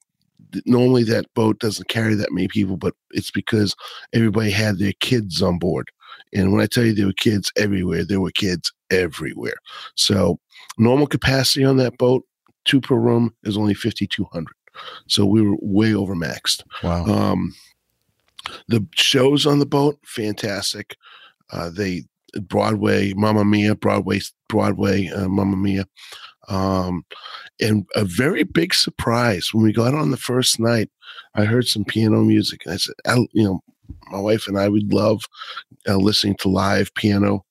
normally 0.66 1.04
that 1.04 1.34
boat 1.34 1.60
doesn't 1.60 1.90
carry 1.90 2.16
that 2.16 2.32
many 2.32 2.48
people, 2.48 2.78
but 2.78 2.94
it's 3.12 3.32
because 3.32 3.76
everybody 4.14 4.52
had 4.52 4.80
their 4.80 4.94
kids 5.00 5.42
on 5.42 5.60
board. 5.60 5.90
And 6.34 6.52
when 6.52 6.62
I 6.62 6.66
tell 6.66 6.84
you 6.84 6.94
there 6.94 7.06
were 7.08 7.14
kids 7.14 7.52
everywhere, 7.58 8.04
there 8.04 8.22
were 8.22 8.32
kids 8.32 8.72
everywhere. 8.90 9.56
So 9.96 10.40
normal 10.78 11.08
capacity 11.08 11.64
on 11.64 11.78
that 11.78 11.98
boat, 11.98 12.24
two 12.66 12.82
per 12.82 12.96
room, 12.96 13.34
is 13.44 13.58
only 13.58 13.74
5,200. 13.74 14.48
So 15.08 15.26
we 15.26 15.42
were 15.42 15.58
way 15.62 15.92
overmaxed. 15.92 16.64
Wow. 16.84 17.06
Um, 17.06 17.56
the 18.68 18.86
shows 18.96 19.46
on 19.46 19.60
the 19.60 19.66
boat, 19.66 19.98
fantastic. 20.04 20.96
Uh, 21.52 21.70
they 21.70 22.04
Broadway, 22.42 23.14
Mamma 23.14 23.46
Mia, 23.46 23.76
Broadway, 23.76 24.20
Broadway, 24.50 25.08
uh, 25.08 25.28
Mamma 25.28 25.56
Mia. 25.56 25.86
Um, 26.48 27.06
and 27.60 27.86
a 27.96 28.06
very 28.06 28.44
big 28.44 28.74
surprise 28.74 29.50
when 29.52 29.64
we 29.64 29.74
got 29.74 29.94
on 29.94 30.12
the 30.12 30.18
first 30.18 30.60
night, 30.60 30.90
I 31.36 31.46
heard 31.46 31.68
some 31.68 31.86
piano 31.86 32.22
music. 32.24 32.62
And 32.66 32.74
I 32.74 32.78
said, 32.78 32.96
I, 33.06 33.16
you 33.34 33.44
know, 33.44 33.62
my 34.12 34.20
wife 34.20 34.48
and 34.48 34.58
I 34.58 34.70
would 34.70 34.94
love 34.94 35.22
uh, 35.88 35.98
listening 35.98 36.36
to 36.40 36.50
live 36.50 36.94
piano 36.96 37.46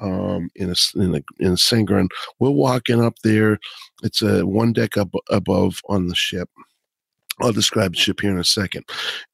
um, 0.00 0.50
in 0.54 0.70
a 0.70 0.98
in 0.98 1.14
a 1.14 1.22
in 1.38 1.52
a 1.52 1.56
singer, 1.56 1.98
and 1.98 2.10
we're 2.38 2.50
walking 2.50 3.02
up 3.02 3.14
there. 3.22 3.58
It's 4.02 4.22
a 4.22 4.46
one 4.46 4.72
deck 4.72 4.96
up 4.96 5.10
above 5.28 5.80
on 5.88 6.08
the 6.08 6.14
ship. 6.14 6.48
I'll 7.40 7.52
describe 7.52 7.92
the 7.92 7.98
ship 7.98 8.20
here 8.20 8.30
in 8.30 8.38
a 8.38 8.44
second. 8.44 8.84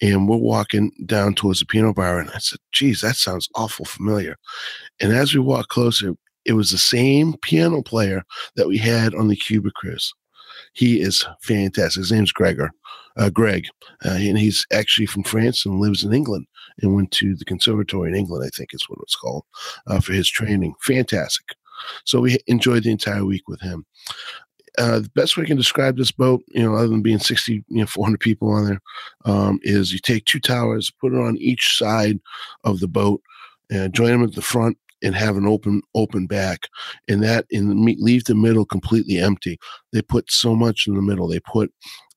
And 0.00 0.28
we're 0.28 0.36
walking 0.36 0.92
down 1.06 1.34
towards 1.34 1.60
the 1.60 1.66
piano 1.66 1.92
bar, 1.92 2.18
and 2.18 2.30
I 2.30 2.38
said, 2.38 2.58
"Geez, 2.72 3.00
that 3.00 3.16
sounds 3.16 3.48
awful 3.54 3.84
familiar." 3.84 4.36
And 5.00 5.12
as 5.12 5.34
we 5.34 5.40
walk 5.40 5.68
closer, 5.68 6.14
it 6.46 6.52
was 6.52 6.70
the 6.70 6.78
same 6.78 7.34
piano 7.42 7.82
player 7.82 8.22
that 8.54 8.68
we 8.68 8.78
had 8.78 9.14
on 9.14 9.28
the 9.28 9.36
Cuba 9.36 9.70
cruise. 9.74 10.14
He 10.72 11.00
is 11.00 11.26
fantastic. 11.42 12.00
His 12.00 12.12
name's 12.12 12.32
Gregor, 12.32 12.70
uh, 13.16 13.30
Greg, 13.30 13.66
uh, 14.04 14.10
and 14.10 14.38
he's 14.38 14.66
actually 14.72 15.06
from 15.06 15.24
France 15.24 15.66
and 15.66 15.80
lives 15.80 16.04
in 16.04 16.12
England 16.12 16.46
and 16.80 16.94
went 16.94 17.10
to 17.12 17.34
the 17.34 17.44
conservatory 17.44 18.10
in 18.10 18.16
England, 18.16 18.44
I 18.44 18.56
think 18.56 18.70
is 18.72 18.88
what 18.88 18.98
it's 19.02 19.16
called, 19.16 19.44
uh, 19.86 20.00
for 20.00 20.12
his 20.12 20.30
training. 20.30 20.74
Fantastic. 20.82 21.46
So 22.04 22.20
we 22.20 22.38
enjoyed 22.46 22.84
the 22.84 22.90
entire 22.90 23.24
week 23.24 23.48
with 23.48 23.60
him. 23.60 23.84
Uh, 24.78 25.00
the 25.00 25.10
best 25.14 25.36
way 25.36 25.44
I 25.44 25.46
can 25.46 25.56
describe 25.56 25.96
this 25.96 26.12
boat, 26.12 26.42
you 26.48 26.62
know, 26.62 26.74
other 26.74 26.88
than 26.88 27.00
being 27.00 27.18
60, 27.18 27.52
you 27.54 27.64
know, 27.68 27.86
400 27.86 28.20
people 28.20 28.50
on 28.50 28.66
there, 28.66 28.82
um, 29.24 29.58
is 29.62 29.92
you 29.92 29.98
take 29.98 30.26
two 30.26 30.40
towers, 30.40 30.92
put 31.00 31.12
it 31.12 31.18
on 31.18 31.38
each 31.38 31.78
side 31.78 32.20
of 32.64 32.80
the 32.80 32.88
boat, 32.88 33.22
and 33.70 33.94
join 33.94 34.10
them 34.10 34.22
at 34.22 34.34
the 34.34 34.42
front, 34.42 34.76
and 35.02 35.14
have 35.14 35.36
an 35.36 35.46
open 35.46 35.82
open 35.94 36.26
back 36.26 36.68
and 37.08 37.22
that 37.22 37.44
in 37.50 37.84
leave 37.84 38.24
the 38.24 38.34
middle 38.34 38.64
completely 38.64 39.18
empty. 39.18 39.58
They 39.92 40.02
put 40.02 40.30
so 40.30 40.54
much 40.54 40.86
in 40.86 40.94
the 40.94 41.02
middle. 41.02 41.28
They 41.28 41.40
put 41.40 41.72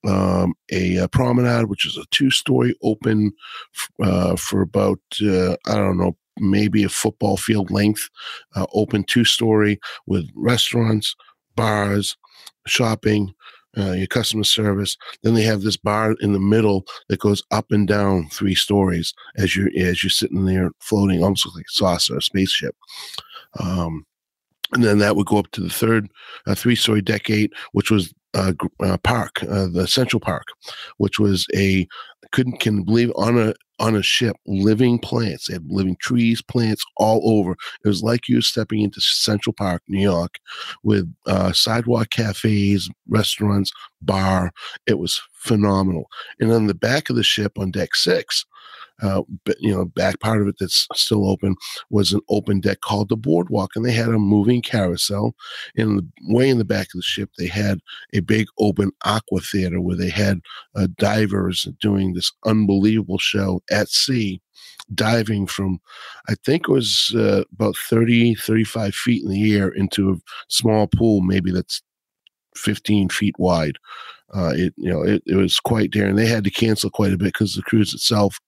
um, 0.07 0.53
a, 0.71 0.97
a, 0.97 1.07
promenade 1.09 1.65
which 1.65 1.85
is 1.85 1.97
a 1.97 2.05
two 2.11 2.31
story 2.31 2.73
open 2.81 3.33
uh, 4.01 4.37
for 4.37 4.61
about 4.61 4.99
uh, 5.21 5.57
i 5.67 5.75
don't 5.75 5.97
know 5.97 6.15
maybe 6.39 6.85
a 6.85 6.89
football 6.89 7.35
field 7.35 7.69
length 7.69 8.09
uh, 8.55 8.65
open 8.73 9.03
two 9.03 9.25
story 9.25 9.77
with 10.07 10.29
restaurants 10.35 11.15
bars 11.55 12.15
shopping 12.65 13.33
uh, 13.77 13.91
your 13.91 14.07
customer 14.07 14.43
service. 14.43 14.97
Then 15.23 15.33
they 15.33 15.43
have 15.43 15.61
this 15.61 15.77
bar 15.77 16.15
in 16.21 16.33
the 16.33 16.39
middle 16.39 16.85
that 17.07 17.19
goes 17.19 17.43
up 17.51 17.67
and 17.71 17.87
down 17.87 18.29
three 18.29 18.55
stories 18.55 19.13
as 19.37 19.55
you 19.55 19.69
as 19.77 20.03
you're 20.03 20.09
sitting 20.09 20.45
there 20.45 20.71
floating, 20.79 21.23
almost 21.23 21.47
like 21.55 21.65
a 21.65 21.71
saucer, 21.71 22.17
a 22.17 22.21
spaceship. 22.21 22.75
Um, 23.59 24.05
and 24.73 24.83
then 24.83 24.99
that 24.99 25.15
would 25.15 25.25
go 25.25 25.37
up 25.37 25.49
to 25.51 25.61
the 25.61 25.69
third 25.69 26.09
uh, 26.45 26.53
three-story 26.53 27.01
deck 27.01 27.29
eight, 27.29 27.53
which 27.71 27.89
was 27.89 28.13
uh, 28.33 28.53
uh, 28.81 28.97
park, 28.97 29.43
uh, 29.43 29.67
the 29.67 29.87
Central 29.87 30.19
Park, 30.19 30.45
which 30.97 31.19
was 31.19 31.47
a 31.55 31.87
couldn't 32.31 32.59
can 32.59 32.83
believe 32.83 33.11
on 33.15 33.37
a 33.37 33.53
on 33.79 33.95
a 33.95 34.03
ship, 34.03 34.35
living 34.45 34.99
plants. 34.99 35.47
They 35.47 35.53
had 35.53 35.71
living 35.71 35.95
trees, 36.01 36.41
plants 36.41 36.83
all 36.97 37.21
over. 37.23 37.53
It 37.83 37.87
was 37.87 38.03
like 38.03 38.27
you 38.27 38.35
were 38.35 38.41
stepping 38.41 38.81
into 38.81 38.99
Central 38.99 39.53
Park, 39.53 39.81
New 39.87 40.01
York, 40.01 40.35
with 40.83 41.11
uh, 41.25 41.53
sidewalk 41.53 42.09
cafes, 42.09 42.89
restaurants, 43.07 43.71
bar. 44.01 44.51
It 44.85 44.99
was 44.99 45.21
phenomenal. 45.33 46.09
And 46.39 46.51
on 46.51 46.67
the 46.67 46.73
back 46.73 47.09
of 47.09 47.15
the 47.15 47.23
ship 47.23 47.57
on 47.57 47.71
deck 47.71 47.95
six, 47.95 48.45
uh, 49.01 49.21
but 49.45 49.57
you 49.59 49.73
know, 49.73 49.85
back 49.85 50.19
part 50.19 50.41
of 50.41 50.47
it 50.47 50.55
that's 50.59 50.87
still 50.93 51.29
open 51.29 51.55
was 51.89 52.13
an 52.13 52.21
open 52.29 52.59
deck 52.59 52.81
called 52.81 53.09
the 53.09 53.17
boardwalk, 53.17 53.71
and 53.75 53.85
they 53.85 53.91
had 53.91 54.09
a 54.09 54.19
moving 54.19 54.61
carousel. 54.61 55.35
In 55.75 55.95
the 55.95 56.07
way 56.33 56.49
in 56.49 56.57
the 56.57 56.65
back 56.65 56.87
of 56.87 56.99
the 56.99 57.01
ship, 57.01 57.29
they 57.37 57.47
had 57.47 57.79
a 58.13 58.19
big 58.19 58.47
open 58.57 58.91
aqua 59.05 59.39
theater 59.41 59.81
where 59.81 59.97
they 59.97 60.09
had 60.09 60.41
uh, 60.75 60.87
divers 60.97 61.67
doing 61.79 62.13
this 62.13 62.31
unbelievable 62.45 63.17
show 63.17 63.61
at 63.71 63.89
sea 63.89 64.41
diving 64.95 65.45
from 65.45 65.79
i 66.27 66.35
think 66.43 66.63
it 66.67 66.71
was 66.71 67.13
uh, 67.15 67.43
about 67.53 67.77
30 67.77 68.35
35 68.35 68.95
feet 68.95 69.23
in 69.23 69.29
the 69.29 69.55
air 69.55 69.69
into 69.69 70.11
a 70.11 70.15
small 70.47 70.87
pool 70.87 71.21
maybe 71.21 71.51
that's 71.51 71.81
15 72.55 73.09
feet 73.09 73.35
wide 73.37 73.77
uh, 74.33 74.53
it 74.55 74.73
you 74.77 74.89
know 74.89 75.01
it, 75.01 75.23
it 75.25 75.35
was 75.35 75.59
quite 75.59 75.91
daring. 75.91 76.15
They 76.15 76.27
had 76.27 76.43
to 76.43 76.51
cancel 76.51 76.89
quite 76.89 77.13
a 77.13 77.17
bit 77.17 77.33
because 77.33 77.55
the 77.55 77.63
cruise 77.63 77.93
itself, 77.93 78.39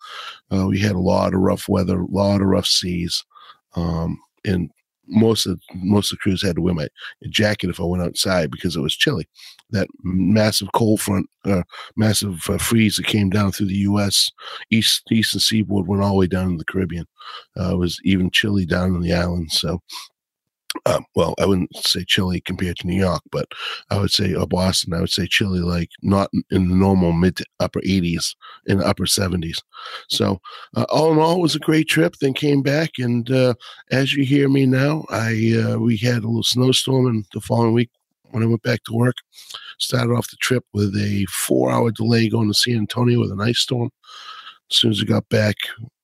uh, 0.51 0.67
we 0.67 0.79
had 0.79 0.93
a 0.93 0.99
lot 0.99 1.33
of 1.33 1.39
rough 1.39 1.67
weather, 1.67 2.01
a 2.01 2.05
lot 2.05 2.41
of 2.41 2.47
rough 2.47 2.67
seas, 2.67 3.23
um, 3.75 4.19
and 4.45 4.69
most 5.07 5.45
of 5.45 5.59
most 5.73 6.11
of 6.11 6.17
the 6.17 6.21
crews 6.21 6.41
had 6.41 6.55
to 6.55 6.61
wear 6.61 6.73
my 6.73 6.87
jacket 7.29 7.69
if 7.69 7.79
I 7.79 7.83
went 7.83 8.03
outside 8.03 8.49
because 8.51 8.75
it 8.75 8.81
was 8.81 8.95
chilly. 8.95 9.27
That 9.71 9.87
massive 10.03 10.69
cold 10.73 11.01
front, 11.01 11.27
uh, 11.45 11.63
massive 11.95 12.49
uh, 12.49 12.57
freeze 12.57 12.95
that 12.95 13.05
came 13.05 13.29
down 13.29 13.51
through 13.51 13.67
the 13.67 13.73
U.S. 13.75 14.29
east 14.69 15.03
eastern 15.11 15.39
seaboard 15.39 15.87
went 15.87 16.01
all 16.01 16.11
the 16.11 16.15
way 16.17 16.27
down 16.27 16.51
to 16.51 16.57
the 16.57 16.65
Caribbean. 16.65 17.05
Uh, 17.59 17.73
it 17.73 17.77
was 17.77 17.99
even 18.03 18.31
chilly 18.31 18.65
down 18.65 18.95
in 18.95 19.01
the 19.01 19.13
islands. 19.13 19.59
So 19.59 19.81
um, 20.85 21.05
well, 21.15 21.35
I 21.39 21.45
wouldn't 21.45 21.75
say 21.75 22.03
chilly 22.05 22.41
compared 22.41 22.77
to 22.77 22.87
New 22.87 22.99
York, 22.99 23.21
but 23.31 23.47
I 23.89 23.99
would 23.99 24.11
say 24.11 24.33
or 24.33 24.47
Boston. 24.47 24.93
I 24.93 25.01
would 25.01 25.11
say 25.11 25.27
chilly, 25.27 25.59
like 25.59 25.89
not 26.01 26.29
in 26.49 26.69
the 26.69 26.75
normal 26.75 27.11
mid 27.11 27.37
to 27.37 27.45
upper 27.59 27.81
80s, 27.81 28.35
in 28.65 28.77
the 28.79 28.87
upper 28.87 29.05
70s. 29.05 29.59
So, 30.09 30.39
uh, 30.75 30.85
all 30.89 31.11
in 31.11 31.19
all, 31.19 31.37
it 31.37 31.41
was 31.41 31.55
a 31.55 31.59
great 31.59 31.87
trip. 31.87 32.15
Then 32.19 32.33
came 32.33 32.61
back, 32.61 32.91
and 32.99 33.29
uh, 33.31 33.53
as 33.91 34.13
you 34.13 34.23
hear 34.23 34.49
me 34.49 34.65
now, 34.65 35.05
I 35.09 35.61
uh, 35.63 35.77
we 35.77 35.97
had 35.97 36.23
a 36.23 36.27
little 36.27 36.43
snowstorm, 36.43 37.07
and 37.07 37.25
the 37.33 37.41
following 37.41 37.73
week 37.73 37.89
when 38.31 38.43
I 38.43 38.47
went 38.47 38.63
back 38.63 38.83
to 38.85 38.93
work, 38.93 39.17
started 39.77 40.13
off 40.13 40.29
the 40.29 40.37
trip 40.37 40.63
with 40.73 40.95
a 40.95 41.25
four-hour 41.29 41.91
delay 41.91 42.29
going 42.29 42.47
to 42.47 42.53
San 42.53 42.77
Antonio 42.77 43.19
with 43.19 43.31
an 43.31 43.41
ice 43.41 43.59
storm. 43.59 43.89
As 44.69 44.77
soon 44.77 44.91
as 44.91 45.01
I 45.01 45.05
got 45.05 45.27
back, 45.27 45.57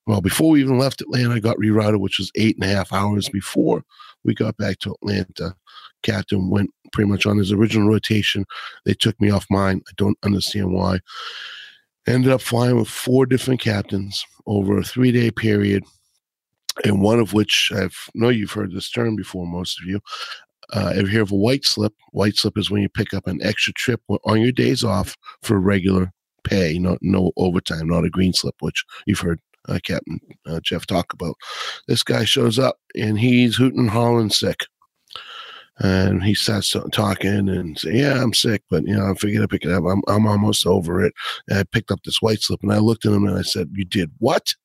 well, 0.07 0.19
before 0.19 0.49
we 0.49 0.61
even 0.61 0.77
left 0.77 0.99
Atlanta, 0.99 1.35
I 1.35 1.39
got 1.39 1.57
rerouted, 1.57 1.99
which 1.99 2.19
was 2.19 2.31
eight 2.35 2.57
and 2.57 2.69
a 2.69 2.73
half 2.73 2.91
hours 2.91 3.29
before 3.29 3.83
we 4.27 4.35
got 4.35 4.57
back 4.57 4.77
to 4.79 4.93
Atlanta. 5.01 5.55
Captain 6.03 6.49
went 6.51 6.69
pretty 6.91 7.09
much 7.09 7.25
on 7.25 7.37
his 7.37 7.51
original 7.51 7.89
rotation. 7.89 8.45
They 8.85 8.93
took 8.93 9.19
me 9.19 9.31
off 9.31 9.47
mine. 9.49 9.81
I 9.87 9.91
don't 9.95 10.17
understand 10.23 10.73
why. 10.73 10.99
Ended 12.07 12.31
up 12.31 12.41
flying 12.41 12.77
with 12.77 12.87
four 12.87 13.25
different 13.25 13.59
captains 13.59 14.23
over 14.45 14.77
a 14.77 14.83
three 14.83 15.11
day 15.11 15.31
period, 15.31 15.83
and 16.85 17.01
one 17.01 17.19
of 17.19 17.33
which 17.33 17.71
I 17.73 17.89
know 18.13 18.29
you've 18.29 18.51
heard 18.51 18.71
this 18.71 18.91
term 18.91 19.15
before, 19.15 19.47
most 19.47 19.81
of 19.81 19.87
you. 19.87 19.99
Uh, 20.73 20.91
ever 20.95 21.07
hear 21.07 21.21
of 21.21 21.31
a 21.31 21.35
white 21.35 21.65
slip? 21.65 21.93
White 22.11 22.35
slip 22.35 22.57
is 22.57 22.69
when 22.69 22.81
you 22.81 22.89
pick 22.89 23.13
up 23.13 23.25
an 23.27 23.39
extra 23.41 23.73
trip 23.73 24.01
on 24.25 24.41
your 24.41 24.51
days 24.51 24.83
off 24.83 25.15
for 25.41 25.59
regular 25.59 26.11
pay, 26.43 26.77
not 26.77 26.97
no 27.01 27.31
overtime, 27.37 27.87
not 27.87 28.05
a 28.05 28.09
green 28.09 28.33
slip, 28.33 28.55
which 28.59 28.83
you've 29.05 29.19
heard 29.19 29.39
uh, 29.67 29.79
Captain 29.83 30.19
uh, 30.45 30.59
Jeff 30.61 30.85
talk 30.85 31.13
about. 31.13 31.35
This 31.87 32.03
guy 32.03 32.25
shows 32.25 32.59
up 32.59 32.77
and 32.95 33.19
he's 33.19 33.55
hooting 33.55 33.87
hollering 33.87 34.29
sick. 34.29 34.65
And 35.79 36.23
he 36.23 36.33
starts 36.33 36.75
talking 36.91 37.47
and 37.49 37.77
say, 37.77 37.97
"Yeah, 37.97 38.23
I'm 38.23 38.33
sick, 38.33 38.63
but 38.67 38.87
you 38.87 38.95
know, 38.95 39.11
I 39.11 39.13
figured 39.13 39.43
I'd 39.43 39.49
pick 39.49 39.63
it 39.63 39.71
up. 39.71 39.83
I'm 39.83 40.01
I'm 40.07 40.25
almost 40.25 40.65
over 40.65 41.05
it." 41.05 41.13
And 41.47 41.59
I 41.59 41.63
picked 41.63 41.91
up 41.91 42.01
this 42.03 42.19
white 42.19 42.41
slip 42.41 42.63
and 42.63 42.73
I 42.73 42.79
looked 42.79 43.05
at 43.05 43.13
him 43.13 43.27
and 43.27 43.37
I 43.37 43.43
said, 43.43 43.69
"You 43.73 43.85
did 43.85 44.09
what? 44.17 44.55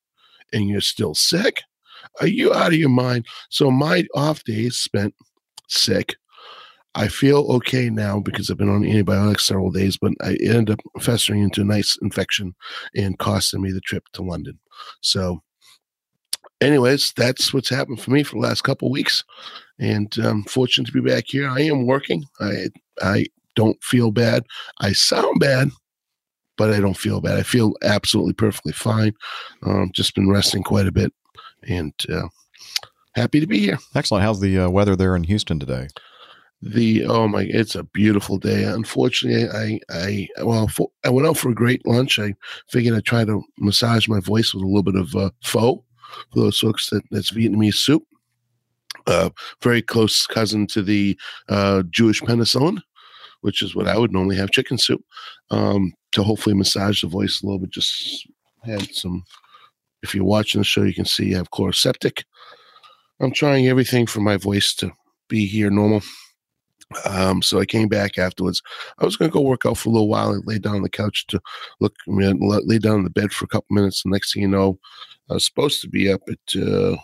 And 0.55 0.69
you're 0.69 0.81
still 0.81 1.15
sick? 1.15 1.63
Are 2.23 2.27
you 2.27 2.55
out 2.55 2.73
of 2.73 2.79
your 2.79 2.89
mind?" 2.89 3.27
So 3.51 3.71
my 3.71 4.07
off 4.15 4.43
days 4.45 4.79
spent 4.79 5.15
sick. 5.69 6.15
I 6.95 7.09
feel 7.09 7.51
okay 7.53 7.89
now 7.89 8.21
because 8.21 8.51
I've 8.51 8.59
been 8.59 8.69
on 8.69 8.85
antibiotics 8.85 9.47
several 9.47 9.71
days, 9.71 9.97
but 9.97 10.13
I 10.21 10.37
ended 10.43 10.71
up 10.71 11.03
festering 11.03 11.43
into 11.43 11.63
a 11.63 11.65
nice 11.65 11.97
infection 12.03 12.55
and 12.95 13.19
costing 13.19 13.63
me 13.63 13.73
the 13.73 13.81
trip 13.81 14.05
to 14.13 14.23
London. 14.23 14.59
So, 15.01 15.43
anyways, 16.61 17.13
that's 17.17 17.55
what's 17.55 17.71
happened 17.71 18.01
for 18.01 18.11
me 18.11 18.23
for 18.23 18.37
the 18.37 18.47
last 18.47 18.63
couple 18.63 18.91
weeks, 18.91 19.25
and 19.79 20.15
I'm 20.19 20.27
um, 20.27 20.45
fortunate 20.45 20.87
to 20.87 20.93
be 20.93 21.01
back 21.01 21.25
here. 21.29 21.49
I 21.49 21.61
am 21.63 21.87
working. 21.87 22.25
I 22.41 22.69
I 23.01 23.27
don't 23.57 23.83
feel 23.83 24.11
bad. 24.11 24.45
I 24.81 24.93
sound 24.93 25.41
bad, 25.41 25.71
but 26.59 26.75
I 26.75 26.81
don't 26.81 26.97
feel 26.97 27.23
bad. 27.23 27.39
I 27.39 27.43
feel 27.43 27.73
absolutely 27.83 28.35
perfectly 28.35 28.73
fine. 28.73 29.15
Um, 29.65 29.91
just 29.95 30.15
been 30.15 30.29
resting 30.29 30.63
quite 30.63 30.87
a 30.87 30.93
bit, 30.93 31.11
and 31.67 31.95
uh, 32.13 32.29
happy 33.15 33.41
to 33.41 33.47
be 33.47 33.61
here. 33.61 33.79
Excellent. 33.95 34.25
How's 34.25 34.41
the 34.41 34.59
uh, 34.59 34.69
weather 34.69 34.95
there 34.95 35.17
in 35.17 35.25
Houston 35.25 35.59
today? 35.59 35.89
The 36.63 37.05
oh 37.07 37.27
my 37.27 37.43
it's 37.43 37.75
a 37.75 37.83
beautiful 37.83 38.39
day. 38.39 38.63
Unfortunately 38.63 39.49
i 39.51 39.81
i 39.91 40.29
well 40.45 40.69
for, 40.69 40.91
i 41.05 41.11
went 41.11 41.27
out 41.27 41.37
for 41.37 41.51
a 41.51 41.55
great 41.55 41.85
lunch. 41.85 42.21
I 42.21 42.35
figured 42.69 42.95
i'd 42.95 43.05
try 43.05 43.25
to 43.25 43.43
massage 43.59 44.07
my 44.07 44.21
voice 44.21 44.55
with 44.55 44.63
a 44.63 44.67
little 44.67 44.85
bit 44.85 44.95
of 44.95 45.15
uh, 45.17 45.31
pho 45.43 45.85
for 46.33 46.41
those 46.41 46.61
folks 46.61 46.89
that 46.91 47.03
that's 47.11 47.33
vietnamese 47.33 47.75
soup. 47.75 48.05
Uh, 49.09 49.31
very 49.61 49.83
close 49.83 50.27
cousin 50.29 50.67
to 50.69 50.83
the 50.83 51.19
uh, 51.49 51.83
jewish 51.91 52.23
penicillin 52.23 52.81
which 53.41 53.61
is 53.61 53.75
what 53.75 53.89
i 53.89 53.99
would 53.99 54.13
normally 54.13 54.37
have 54.37 54.53
chicken 54.53 54.79
soup 54.79 55.03
um, 55.51 55.93
to 56.13 56.23
hopefully 56.23 56.55
massage 56.55 57.01
the 57.03 57.09
voice 57.09 57.43
a 57.43 57.47
little 57.47 57.59
bit. 57.59 57.71
Just 57.71 58.29
had 58.63 58.95
some 58.95 59.25
if 60.05 60.15
you're 60.15 60.25
watching 60.25 60.61
the 60.61 60.65
show 60.65 60.83
you 60.83 60.95
can 60.95 61.05
see 61.05 61.35
i 61.35 61.39
have 61.39 61.51
Chloraseptic 61.51 62.23
i'm 63.19 63.33
trying 63.33 63.67
everything 63.67 64.07
for 64.07 64.21
my 64.21 64.37
voice 64.37 64.73
to 64.75 64.93
be 65.29 65.47
here 65.47 65.71
normal 65.71 66.03
Um, 67.07 67.43
so 67.43 67.61
I 67.61 67.65
came 67.67 67.89
back 67.89 68.19
afterwards. 68.19 68.63
I 68.99 69.05
was 69.05 69.17
going 69.17 69.31
to 69.31 69.33
go 69.33 69.41
work 69.41 69.65
out 69.67 69.79
for 69.79 69.89
a 69.89 69.93
little 69.93 70.09
while. 70.09 70.31
and 70.33 70.43
lay 70.47 70.59
down 70.59 70.77
on 70.77 70.83
the 70.83 70.89
couch 70.89 71.27
to 71.29 71.41
look, 71.81 71.95
I 72.09 72.13
mean, 72.13 72.39
lay 72.41 72.79
down 72.79 72.99
in 72.99 73.05
the 73.05 73.11
bed 73.11 73.33
for 73.33 73.45
a 73.45 73.49
couple 73.49 73.67
minutes. 73.75 74.05
And 74.05 74.13
next 74.13 74.33
thing 74.35 74.43
you 74.43 74.49
know, 74.49 74.79
I 75.31 75.35
was 75.35 75.45
supposed 75.47 75.81
to 75.83 75.89
be 75.89 76.11
up 76.13 76.21
at 76.29 76.61
uh, 76.61 76.97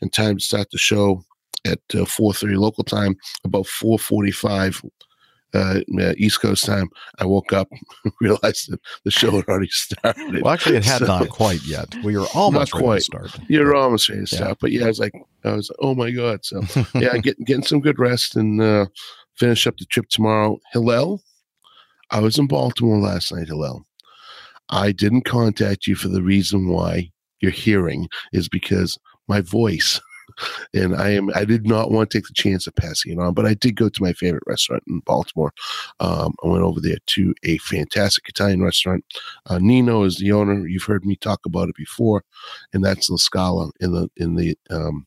in 0.00 0.10
time 0.10 0.36
to 0.38 0.44
start 0.44 0.68
the 0.70 0.78
show 0.78 1.22
at 1.64 1.80
uh, 1.94 2.04
4.30 2.04 2.56
local 2.58 2.84
time, 2.84 3.16
about 3.44 3.64
4.45 3.66 4.84
uh, 5.54 5.80
uh, 6.00 6.12
East 6.18 6.40
Coast 6.40 6.64
time. 6.64 6.88
I 7.18 7.24
woke 7.24 7.52
up, 7.52 7.68
realized 8.20 8.70
that 8.70 8.80
the 9.04 9.10
show 9.10 9.30
had 9.30 9.46
already 9.48 9.68
started. 9.70 10.42
Well, 10.42 10.52
actually, 10.52 10.76
it 10.76 10.84
had 10.84 10.98
So- 10.98 11.06
not 11.06 11.28
quite 11.30 11.64
yet. 11.64 11.94
We 12.04 12.16
were 12.16 12.26
almost 12.34 12.72
Not 12.74 12.78
ready 12.80 12.84
quite. 12.84 12.96
to 12.98 13.02
start. 13.04 13.30
You're 13.48 13.74
almost 13.74 14.08
ready 14.08 14.26
to 14.26 14.34
Yeah. 14.36 14.38
start, 14.42 14.58
but 14.60 14.70
yeah, 14.72 14.84
I 14.84 14.88
was 14.88 14.98
like, 14.98 15.12
I 15.44 15.52
was, 15.54 15.70
oh 15.80 15.94
my 15.94 16.10
god! 16.10 16.44
So 16.44 16.60
yeah, 16.94 17.16
getting 17.18 17.44
getting 17.44 17.62
some 17.64 17.80
good 17.80 17.98
rest 18.00 18.34
and 18.36 18.60
uh, 18.60 18.86
finish 19.36 19.66
up 19.66 19.76
the 19.78 19.84
trip 19.86 20.08
tomorrow. 20.08 20.58
Hillel, 20.72 21.22
I 22.10 22.20
was 22.20 22.38
in 22.38 22.46
Baltimore 22.46 22.98
last 22.98 23.32
night. 23.32 23.48
Hillel, 23.48 23.84
I 24.70 24.92
didn't 24.92 25.22
contact 25.22 25.86
you 25.86 25.94
for 25.94 26.08
the 26.08 26.22
reason 26.22 26.68
why 26.68 27.10
you're 27.40 27.52
hearing 27.52 28.08
is 28.32 28.48
because 28.48 28.98
my 29.28 29.40
voice. 29.40 30.00
And 30.74 30.94
I 30.96 31.10
am 31.10 31.30
I 31.34 31.44
did 31.44 31.66
not 31.66 31.92
want 31.92 32.10
to 32.10 32.18
take 32.18 32.26
the 32.26 32.34
chance 32.34 32.66
of 32.66 32.74
passing 32.74 33.12
it 33.12 33.18
on, 33.18 33.32
but 33.32 33.46
I 33.46 33.54
did 33.54 33.76
go 33.76 33.88
to 33.88 34.02
my 34.02 34.12
favorite 34.12 34.42
restaurant 34.44 34.82
in 34.86 34.98
Baltimore. 35.00 35.52
Um, 36.00 36.34
I 36.44 36.48
went 36.48 36.64
over 36.64 36.80
there 36.80 36.98
to 37.06 37.32
a 37.44 37.56
fantastic 37.58 38.28
Italian 38.28 38.60
restaurant. 38.62 39.04
Uh, 39.46 39.58
Nino 39.58 40.02
is 40.02 40.18
the 40.18 40.32
owner. 40.32 40.66
You've 40.66 40.82
heard 40.82 41.06
me 41.06 41.16
talk 41.16 41.46
about 41.46 41.70
it 41.70 41.76
before, 41.76 42.22
and 42.74 42.84
that's 42.84 43.08
La 43.08 43.16
Scala 43.16 43.70
in 43.80 43.92
the 43.92 44.10
in 44.16 44.34
the 44.34 44.58
um, 44.68 45.06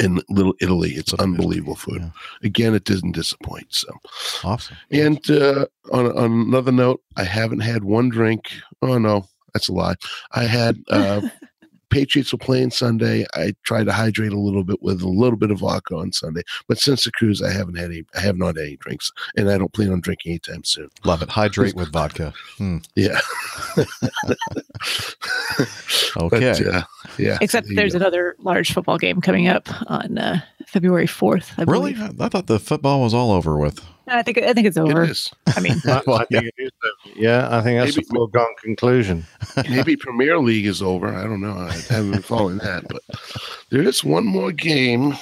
in 0.00 0.20
Little 0.28 0.54
Italy. 0.60 0.90
It's 0.92 1.12
Little 1.12 1.24
Italy, 1.26 1.38
unbelievable 1.38 1.76
food. 1.76 2.02
yeah. 2.02 2.10
Again, 2.42 2.74
it 2.74 2.84
doesn't 2.84 3.12
disappoint. 3.12 3.72
So, 3.74 3.88
Awesome. 4.42 4.76
and 4.90 5.30
uh, 5.30 5.66
on, 5.92 6.06
on 6.16 6.32
another 6.48 6.72
note, 6.72 7.00
I 7.16 7.24
haven't 7.24 7.60
had 7.60 7.84
one 7.84 8.08
drink. 8.08 8.50
Oh 8.82 8.98
no, 8.98 9.26
that's 9.52 9.68
a 9.68 9.72
lie. 9.72 9.94
I 10.32 10.44
had 10.44 10.78
uh, 10.90 11.20
Patriots 11.94 12.32
were 12.32 12.38
playing 12.38 12.72
Sunday. 12.72 13.24
I 13.34 13.54
tried 13.62 13.84
to 13.84 13.92
hydrate 13.92 14.32
a 14.32 14.38
little 14.38 14.64
bit 14.64 14.82
with 14.82 15.00
a 15.00 15.08
little 15.08 15.38
bit 15.38 15.52
of 15.52 15.60
vodka 15.60 15.94
on 15.94 16.10
Sunday, 16.10 16.42
but 16.66 16.78
since 16.78 17.04
the 17.04 17.12
cruise, 17.12 17.40
I 17.40 17.52
haven't 17.52 17.76
had 17.76 17.92
any. 17.92 18.02
I 18.16 18.20
have 18.20 18.36
not 18.36 18.56
had 18.56 18.66
any 18.66 18.76
drinks, 18.78 19.12
and 19.36 19.48
I 19.48 19.58
don't 19.58 19.72
plan 19.72 19.92
on 19.92 20.00
drinking 20.00 20.32
anytime 20.32 20.64
soon. 20.64 20.88
Love 21.04 21.22
it. 21.22 21.28
Hydrate 21.28 21.76
with 21.76 21.92
vodka. 21.92 22.32
Hmm. 22.58 22.78
Yeah. 22.96 23.20
Okay. 26.16 26.52
But, 26.52 26.66
uh, 26.66 26.82
yeah. 27.18 27.38
Except 27.40 27.66
there 27.66 27.76
there's 27.76 27.92
go. 27.92 27.98
another 27.98 28.36
large 28.38 28.72
football 28.72 28.98
game 28.98 29.20
coming 29.20 29.48
up 29.48 29.68
on 29.90 30.16
uh, 30.18 30.40
February 30.66 31.06
4th. 31.06 31.52
I 31.58 31.62
really? 31.70 31.94
I 31.96 32.10
I 32.20 32.28
thought 32.28 32.46
the 32.46 32.60
football 32.60 33.02
was 33.02 33.12
all 33.14 33.32
over 33.32 33.56
with. 33.56 33.84
I 34.06 34.22
think 34.22 34.38
I 34.38 34.52
think 34.52 34.66
it's 34.66 34.76
over. 34.76 35.02
It 35.04 35.10
is. 35.10 35.30
I 35.56 35.60
mean, 35.60 35.80
Well, 35.84 36.16
I 36.18 36.24
think 36.26 36.44
it 36.44 36.54
is, 36.58 36.70
uh, 36.84 37.10
yeah, 37.16 37.48
I 37.50 37.62
think 37.62 37.80
that's 37.80 37.96
Maybe- 37.96 38.06
a 38.10 38.14
foregone 38.14 38.54
conclusion. 38.62 39.26
Maybe 39.70 39.96
Premier 39.96 40.38
League 40.38 40.66
is 40.66 40.82
over. 40.82 41.08
I 41.14 41.22
don't 41.24 41.40
know. 41.40 41.54
I 41.56 41.72
haven't 41.72 42.10
been 42.12 42.22
following 42.22 42.58
that, 42.58 42.86
but 42.88 43.02
there 43.70 43.82
is 43.82 44.04
one 44.04 44.26
more 44.26 44.52
game. 44.52 45.16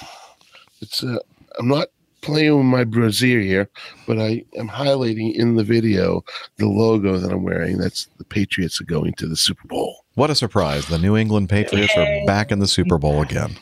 It's 0.80 1.02
uh, 1.04 1.18
I'm 1.58 1.68
not 1.68 1.88
playing 2.22 2.56
with 2.56 2.66
my 2.66 2.84
brassiere 2.84 3.40
here, 3.40 3.68
but 4.06 4.18
I 4.18 4.44
am 4.56 4.68
highlighting 4.68 5.34
in 5.34 5.56
the 5.56 5.64
video 5.64 6.24
the 6.56 6.66
logo 6.68 7.18
that 7.18 7.32
I'm 7.32 7.42
wearing. 7.42 7.78
That's 7.78 8.08
the 8.18 8.24
Patriots 8.24 8.80
are 8.80 8.84
going 8.84 9.12
to 9.14 9.26
the 9.26 9.36
Super 9.36 9.66
Bowl. 9.68 10.04
What 10.14 10.30
a 10.30 10.34
surprise. 10.34 10.86
The 10.86 10.98
New 10.98 11.16
England 11.16 11.48
Patriots 11.48 11.92
are 11.96 12.06
back 12.26 12.50
in 12.52 12.58
the 12.58 12.68
Super 12.68 12.98
Bowl 12.98 13.22
again. 13.22 13.56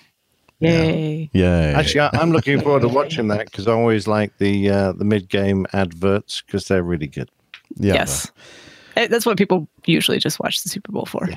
Yay! 0.61 1.31
Yay. 1.33 1.75
Actually, 1.75 2.01
I, 2.01 2.11
I'm 2.15 2.31
looking 2.33 2.61
forward 2.61 2.83
to 2.83 2.89
watching 2.89 3.29
that 3.29 3.47
because 3.47 3.67
I 3.67 3.73
always 3.73 4.07
like 4.07 4.37
the 4.39 4.71
uh, 4.71 4.93
the 4.93 5.05
mid 5.05 5.29
game 5.29 5.67
adverts 5.73 6.43
because 6.43 6.69
they're 6.69 6.83
really 6.83 7.07
good. 7.07 7.31
yeah. 7.77 7.95
yes, 7.95 8.31
Uh, 8.97 9.07
that's 9.09 9.25
what 9.27 9.37
people 9.39 9.69
usually 9.87 10.19
just 10.19 10.39
watch 10.41 10.63
the 10.63 10.69
Super 10.69 10.93
Bowl 10.93 11.07
for. 11.07 11.27
yeah 11.29 11.37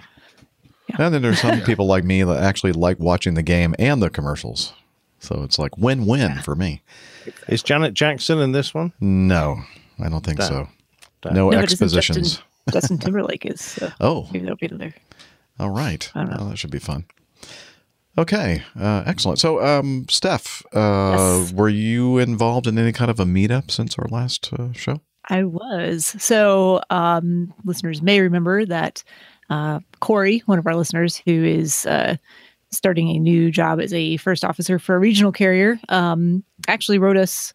And 0.99 1.13
then 1.13 1.21
there's 1.21 1.39
some 1.41 1.61
people 1.61 1.85
like 1.87 2.03
me 2.03 2.23
that 2.23 2.43
actually 2.43 2.73
like 2.73 2.99
watching 2.99 3.33
the 3.35 3.43
game 3.43 3.73
and 3.79 4.01
the 4.01 4.09
commercials. 4.09 4.73
So 5.19 5.41
it's 5.43 5.57
like 5.57 5.77
win 5.77 6.05
win 6.05 6.39
for 6.41 6.55
me. 6.55 6.81
Is 7.47 7.63
Janet 7.63 7.93
Jackson 7.93 8.39
in 8.39 8.51
this 8.51 8.73
one? 8.73 8.91
No, 8.99 9.61
I 10.03 10.09
don't 10.09 10.25
think 10.25 10.39
Damn. 10.39 10.47
so. 10.49 10.67
Damn. 11.21 11.33
No, 11.35 11.49
No, 11.51 11.57
expositions. 11.59 12.31
Justin, 12.31 12.43
Justin 12.73 12.97
Timberlake 12.97 13.45
is. 13.45 13.61
So 13.61 13.89
Oh, 14.01 14.27
maybe 14.33 14.39
that'll 14.45 14.57
be 14.57 14.67
there. 14.67 14.93
all 15.59 15.69
right. 15.69 16.11
I 16.13 16.19
don't 16.23 16.31
know. 16.31 16.37
Well, 16.39 16.49
that 16.49 16.57
should 16.57 16.71
be 16.71 16.79
fun. 16.79 17.05
Okay, 18.17 18.61
uh, 18.79 19.03
excellent. 19.05 19.39
So, 19.39 19.63
um, 19.63 20.05
Steph, 20.07 20.63
uh, 20.73 21.39
Yes. 21.41 21.53
were 21.53 21.69
you 21.69 22.19
involved 22.19 22.67
in 22.67 22.77
any 22.77 22.91
kind 22.91 23.09
of 23.09 23.19
a 23.19 23.25
meetup 23.25 23.71
since 23.71 23.97
our 23.97 24.07
last 24.07 24.51
uh, 24.53 24.71
show? 24.73 25.01
I 25.29 25.43
was. 25.45 26.15
So, 26.19 26.81
um, 26.89 27.53
listeners 27.63 28.01
may 28.01 28.19
remember 28.21 28.65
that 28.65 29.03
uh, 29.49 29.79
Corey, 29.99 30.43
one 30.45 30.59
of 30.59 30.67
our 30.67 30.75
listeners 30.75 31.17
who 31.25 31.43
is 31.43 31.85
uh, 31.87 32.17
starting 32.71 33.09
a 33.09 33.19
new 33.19 33.49
job 33.51 33.79
as 33.79 33.93
a 33.93 34.17
first 34.17 34.43
officer 34.45 34.77
for 34.79 34.95
a 34.95 34.99
regional 34.99 35.31
carrier, 35.31 35.79
um, 35.89 36.43
actually 36.67 36.99
wrote 36.99 37.17
us 37.17 37.53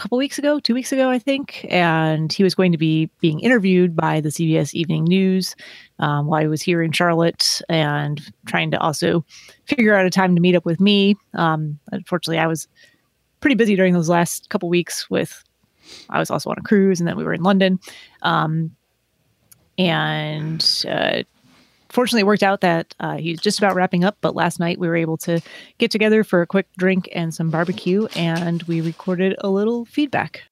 couple 0.00 0.16
weeks 0.18 0.38
ago, 0.38 0.58
two 0.58 0.74
weeks 0.74 0.92
ago, 0.92 1.10
I 1.10 1.18
think. 1.18 1.66
And 1.68 2.32
he 2.32 2.42
was 2.42 2.54
going 2.54 2.72
to 2.72 2.78
be 2.78 3.10
being 3.20 3.38
interviewed 3.40 3.94
by 3.94 4.20
the 4.20 4.30
CBS 4.30 4.72
Evening 4.72 5.04
News 5.04 5.54
um, 5.98 6.26
while 6.26 6.40
he 6.40 6.46
was 6.48 6.62
here 6.62 6.82
in 6.82 6.90
Charlotte 6.90 7.60
and 7.68 8.20
trying 8.46 8.70
to 8.70 8.80
also 8.80 9.24
figure 9.66 9.94
out 9.94 10.06
a 10.06 10.10
time 10.10 10.34
to 10.34 10.40
meet 10.40 10.56
up 10.56 10.64
with 10.64 10.80
me. 10.80 11.16
Um, 11.34 11.78
unfortunately, 11.92 12.38
I 12.38 12.46
was 12.46 12.66
pretty 13.40 13.56
busy 13.56 13.76
during 13.76 13.92
those 13.92 14.08
last 14.08 14.48
couple 14.48 14.68
weeks 14.68 15.08
with 15.10 15.44
I 16.08 16.18
was 16.18 16.30
also 16.30 16.50
on 16.50 16.56
a 16.58 16.62
cruise, 16.62 17.00
and 17.00 17.08
then 17.08 17.16
we 17.16 17.24
were 17.24 17.34
in 17.34 17.42
London. 17.42 17.78
Um, 18.22 18.76
and 19.76 20.84
uh, 20.88 21.22
fortunately, 21.90 22.20
it 22.20 22.26
worked 22.26 22.42
out 22.42 22.60
that 22.62 22.94
uh, 23.00 23.16
he 23.16 23.32
was 23.32 23.40
just 23.40 23.58
about 23.58 23.74
wrapping 23.74 24.04
up. 24.04 24.16
But 24.20 24.34
last 24.34 24.60
night, 24.60 24.78
we 24.78 24.88
were 24.88 24.96
able 24.96 25.16
to 25.18 25.40
get 25.78 25.90
together 25.90 26.24
for 26.24 26.42
a 26.42 26.46
quick 26.46 26.66
drink 26.76 27.08
and 27.12 27.34
some 27.34 27.50
barbecue, 27.50 28.06
and 28.16 28.62
we 28.64 28.80
recorded 28.80 29.36
a 29.38 29.50
little 29.50 29.84
feedback. 29.84 30.42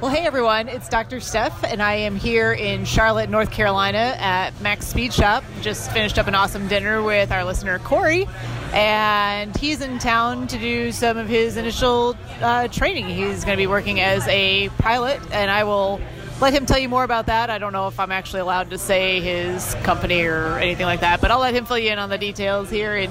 Well, 0.00 0.10
hey 0.10 0.24
everyone, 0.24 0.68
it's 0.68 0.88
Dr. 0.88 1.20
Steph, 1.20 1.62
and 1.62 1.82
I 1.82 1.94
am 1.96 2.16
here 2.16 2.54
in 2.54 2.86
Charlotte, 2.86 3.28
North 3.28 3.50
Carolina 3.50 4.16
at 4.18 4.58
Max 4.62 4.86
Speed 4.86 5.12
Shop. 5.12 5.44
Just 5.60 5.90
finished 5.90 6.18
up 6.18 6.26
an 6.26 6.34
awesome 6.34 6.68
dinner 6.68 7.02
with 7.02 7.30
our 7.30 7.44
listener 7.44 7.78
Corey, 7.80 8.26
and 8.72 9.54
he's 9.58 9.82
in 9.82 9.98
town 9.98 10.46
to 10.46 10.58
do 10.58 10.90
some 10.90 11.18
of 11.18 11.28
his 11.28 11.58
initial 11.58 12.16
uh, 12.40 12.68
training. 12.68 13.08
He's 13.08 13.44
going 13.44 13.58
to 13.58 13.60
be 13.60 13.66
working 13.66 14.00
as 14.00 14.26
a 14.28 14.70
pilot, 14.78 15.20
and 15.32 15.50
I 15.50 15.64
will 15.64 16.00
let 16.40 16.54
him 16.54 16.64
tell 16.64 16.78
you 16.78 16.88
more 16.88 17.04
about 17.04 17.26
that. 17.26 17.50
I 17.50 17.58
don't 17.58 17.72
know 17.72 17.86
if 17.86 18.00
I'm 18.00 18.10
actually 18.10 18.40
allowed 18.40 18.70
to 18.70 18.78
say 18.78 19.20
his 19.20 19.74
company 19.82 20.22
or 20.22 20.58
anything 20.58 20.86
like 20.86 21.00
that, 21.00 21.20
but 21.20 21.30
I'll 21.30 21.40
let 21.40 21.54
him 21.54 21.66
fill 21.66 21.78
you 21.78 21.90
in 21.90 21.98
on 21.98 22.08
the 22.08 22.18
details 22.18 22.70
here 22.70 22.96
in 22.96 23.10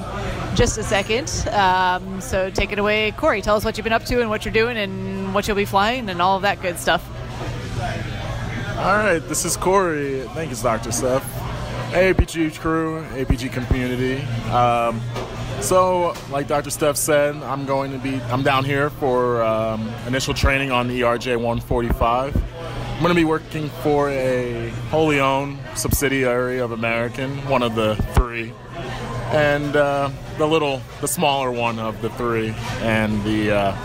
just 0.55 0.77
a 0.77 0.83
second. 0.83 1.29
Um, 1.51 2.21
so 2.21 2.49
take 2.49 2.71
it 2.71 2.79
away, 2.79 3.11
Corey. 3.11 3.41
Tell 3.41 3.55
us 3.55 3.63
what 3.63 3.77
you've 3.77 3.83
been 3.83 3.93
up 3.93 4.05
to 4.05 4.19
and 4.21 4.29
what 4.29 4.45
you're 4.45 4.53
doing 4.53 4.77
and 4.77 5.33
what 5.33 5.47
you'll 5.47 5.57
be 5.57 5.65
flying 5.65 6.09
and 6.09 6.21
all 6.21 6.37
of 6.37 6.41
that 6.41 6.61
good 6.61 6.79
stuff. 6.79 7.07
All 8.77 8.97
right, 8.97 9.19
this 9.19 9.45
is 9.45 9.57
Corey. 9.57 10.21
Thank 10.33 10.49
you, 10.49 10.57
Dr. 10.57 10.91
Steph. 10.91 11.23
Hey, 11.91 12.13
APG 12.13 12.59
crew, 12.59 13.03
APG 13.11 13.51
community. 13.51 14.21
Um, 14.51 15.01
so, 15.61 16.13
like 16.29 16.47
Dr. 16.47 16.69
Steph 16.69 16.95
said, 16.95 17.35
I'm 17.37 17.65
going 17.65 17.91
to 17.91 17.97
be, 17.97 18.21
I'm 18.23 18.43
down 18.43 18.63
here 18.63 18.89
for 18.89 19.43
um, 19.43 19.91
initial 20.07 20.33
training 20.33 20.71
on 20.71 20.87
the 20.87 21.01
ERJ 21.01 21.35
145. 21.35 22.58
I'm 22.99 23.03
going 23.03 23.15
to 23.15 23.21
be 23.21 23.23
working 23.23 23.69
for 23.81 24.09
a 24.09 24.67
wholly 24.89 25.21
owned 25.21 25.57
subsidiary 25.75 26.59
of 26.59 26.73
American, 26.73 27.31
one 27.47 27.63
of 27.63 27.73
the 27.73 27.95
three, 28.13 28.51
and 29.31 29.73
uh, 29.73 30.09
the 30.37 30.45
little, 30.45 30.81
the 30.99 31.07
smaller 31.07 31.49
one 31.49 31.79
of 31.79 32.01
the 32.01 32.09
three, 32.09 32.53
and 32.81 33.23
the 33.23 33.55
uh, 33.55 33.75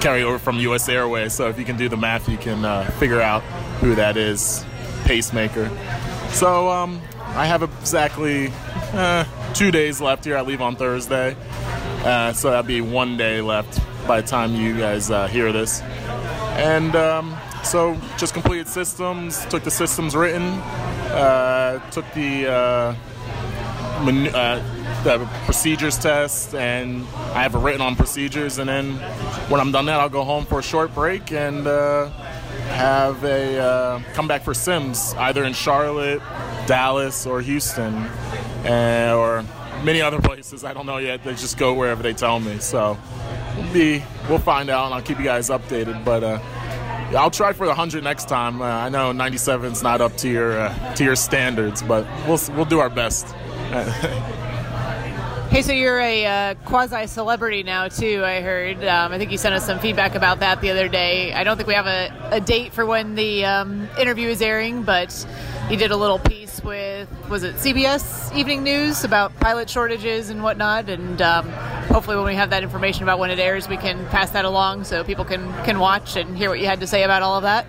carryover 0.00 0.40
from 0.40 0.56
U.S. 0.56 0.88
Airways. 0.88 1.34
So 1.34 1.50
if 1.50 1.58
you 1.58 1.66
can 1.66 1.76
do 1.76 1.90
the 1.90 1.98
math, 1.98 2.30
you 2.30 2.38
can 2.38 2.64
uh, 2.64 2.90
figure 2.92 3.20
out 3.20 3.42
who 3.82 3.94
that 3.96 4.16
is. 4.16 4.64
Pacemaker. 5.04 5.68
So 6.30 6.70
um, 6.70 6.98
I 7.26 7.44
have 7.44 7.62
exactly 7.62 8.50
uh, 8.94 9.26
two 9.52 9.70
days 9.70 10.00
left 10.00 10.24
here. 10.24 10.38
I 10.38 10.40
leave 10.40 10.62
on 10.62 10.76
Thursday, 10.76 11.36
uh, 12.06 12.32
so 12.32 12.48
that'll 12.48 12.62
be 12.62 12.80
one 12.80 13.18
day 13.18 13.42
left 13.42 13.82
by 14.08 14.22
the 14.22 14.26
time 14.26 14.54
you 14.54 14.78
guys 14.78 15.10
uh, 15.10 15.26
hear 15.26 15.52
this. 15.52 15.82
And 15.82 16.96
um, 16.96 17.36
so 17.62 17.96
just 18.18 18.34
completed 18.34 18.68
systems, 18.68 19.44
took 19.46 19.62
the 19.62 19.70
systems 19.70 20.14
written, 20.14 20.42
uh, 21.12 21.78
took 21.90 22.04
the 22.14 22.50
uh, 22.50 22.96
uh, 24.02 25.02
the 25.04 25.28
procedures 25.44 25.98
test, 25.98 26.54
and 26.54 27.06
I 27.34 27.42
have 27.42 27.54
it 27.54 27.58
written 27.58 27.80
on 27.80 27.94
procedures. 27.94 28.58
And 28.58 28.68
then 28.68 28.94
when 29.48 29.60
I'm 29.60 29.72
done 29.72 29.86
that, 29.86 30.00
I'll 30.00 30.08
go 30.08 30.24
home 30.24 30.44
for 30.44 30.58
a 30.58 30.62
short 30.62 30.94
break 30.94 31.32
and 31.32 31.66
uh, 31.66 32.08
have 32.68 33.22
a 33.24 33.58
uh, 33.58 34.02
come 34.12 34.26
back 34.26 34.42
for 34.42 34.54
Sims, 34.54 35.14
either 35.14 35.44
in 35.44 35.52
Charlotte, 35.52 36.20
Dallas, 36.66 37.26
or 37.26 37.40
Houston, 37.40 37.94
uh, 38.66 39.14
or 39.16 39.44
many 39.84 40.00
other 40.00 40.20
places. 40.20 40.64
I 40.64 40.72
don't 40.74 40.86
know 40.86 40.98
yet. 40.98 41.22
They 41.22 41.32
just 41.32 41.58
go 41.58 41.74
wherever 41.74 42.02
they 42.02 42.12
tell 42.12 42.40
me. 42.40 42.58
So 42.58 42.98
should 43.54 43.72
be. 43.72 44.02
We'll 44.28 44.38
find 44.38 44.70
out, 44.70 44.86
and 44.86 44.94
I'll 44.94 45.02
keep 45.02 45.18
you 45.18 45.24
guys 45.24 45.48
updated. 45.48 46.04
But 46.04 46.22
I'll 47.14 47.30
try 47.30 47.52
for 47.52 47.66
the 47.66 47.74
hundred 47.74 48.04
next 48.04 48.28
time. 48.28 48.62
Uh, 48.62 48.66
I 48.66 48.88
know 48.88 49.12
97's 49.12 49.82
not 49.82 50.00
up 50.00 50.16
to 50.18 50.28
your 50.28 50.58
uh, 50.58 50.94
to 50.94 51.04
your 51.04 51.16
standards, 51.16 51.82
but 51.82 52.06
we'll 52.26 52.40
we'll 52.56 52.64
do 52.64 52.78
our 52.80 52.90
best. 52.90 53.26
Hey, 55.52 55.60
so 55.60 55.72
you're 55.74 56.00
a 56.00 56.24
uh, 56.24 56.54
quasi 56.64 57.06
celebrity 57.06 57.62
now 57.62 57.86
too. 57.86 58.24
I 58.24 58.40
heard. 58.40 58.82
Um, 58.86 59.12
I 59.12 59.18
think 59.18 59.30
you 59.30 59.36
sent 59.36 59.54
us 59.54 59.66
some 59.66 59.78
feedback 59.80 60.14
about 60.14 60.40
that 60.40 60.62
the 60.62 60.70
other 60.70 60.88
day. 60.88 61.34
I 61.34 61.44
don't 61.44 61.58
think 61.58 61.66
we 61.66 61.74
have 61.74 61.86
a, 61.86 62.10
a 62.30 62.40
date 62.40 62.72
for 62.72 62.86
when 62.86 63.16
the 63.16 63.44
um, 63.44 63.86
interview 63.98 64.30
is 64.30 64.40
airing, 64.40 64.82
but 64.82 65.26
you 65.68 65.76
did 65.76 65.90
a 65.90 65.96
little 65.96 66.18
piece 66.18 66.64
with 66.64 67.06
was 67.28 67.42
it 67.42 67.56
CBS 67.56 68.34
Evening 68.34 68.62
News 68.62 69.04
about 69.04 69.38
pilot 69.40 69.68
shortages 69.68 70.30
and 70.30 70.42
whatnot, 70.42 70.88
and 70.88 71.20
um, 71.20 71.46
hopefully 71.90 72.16
when 72.16 72.24
we 72.24 72.34
have 72.34 72.48
that 72.48 72.62
information 72.62 73.02
about 73.02 73.18
when 73.18 73.30
it 73.30 73.38
airs, 73.38 73.68
we 73.68 73.76
can 73.76 74.06
pass 74.06 74.30
that 74.30 74.46
along 74.46 74.84
so 74.84 75.04
people 75.04 75.26
can 75.26 75.52
can 75.64 75.78
watch 75.78 76.16
and 76.16 76.34
hear 76.34 76.48
what 76.48 76.60
you 76.60 76.66
had 76.66 76.80
to 76.80 76.86
say 76.86 77.02
about 77.02 77.20
all 77.20 77.36
of 77.36 77.42
that. 77.42 77.66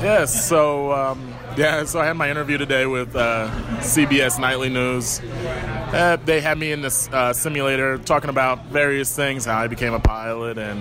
Yes. 0.00 0.48
So 0.48 0.92
um, 0.92 1.27
yeah. 1.58 1.84
So 1.84 1.98
I 1.98 2.06
had 2.06 2.16
my 2.16 2.30
interview 2.30 2.56
today 2.56 2.86
with 2.86 3.16
uh, 3.16 3.50
CBS 3.80 4.38
Nightly 4.38 4.68
News. 4.68 5.20
Uh, 5.20 6.16
they 6.24 6.40
had 6.40 6.56
me 6.56 6.70
in 6.70 6.82
this 6.82 7.08
uh, 7.08 7.32
simulator 7.32 7.98
talking 7.98 8.30
about 8.30 8.66
various 8.66 9.14
things, 9.14 9.44
how 9.44 9.58
I 9.58 9.66
became 9.66 9.92
a 9.92 9.98
pilot, 9.98 10.56
and 10.56 10.80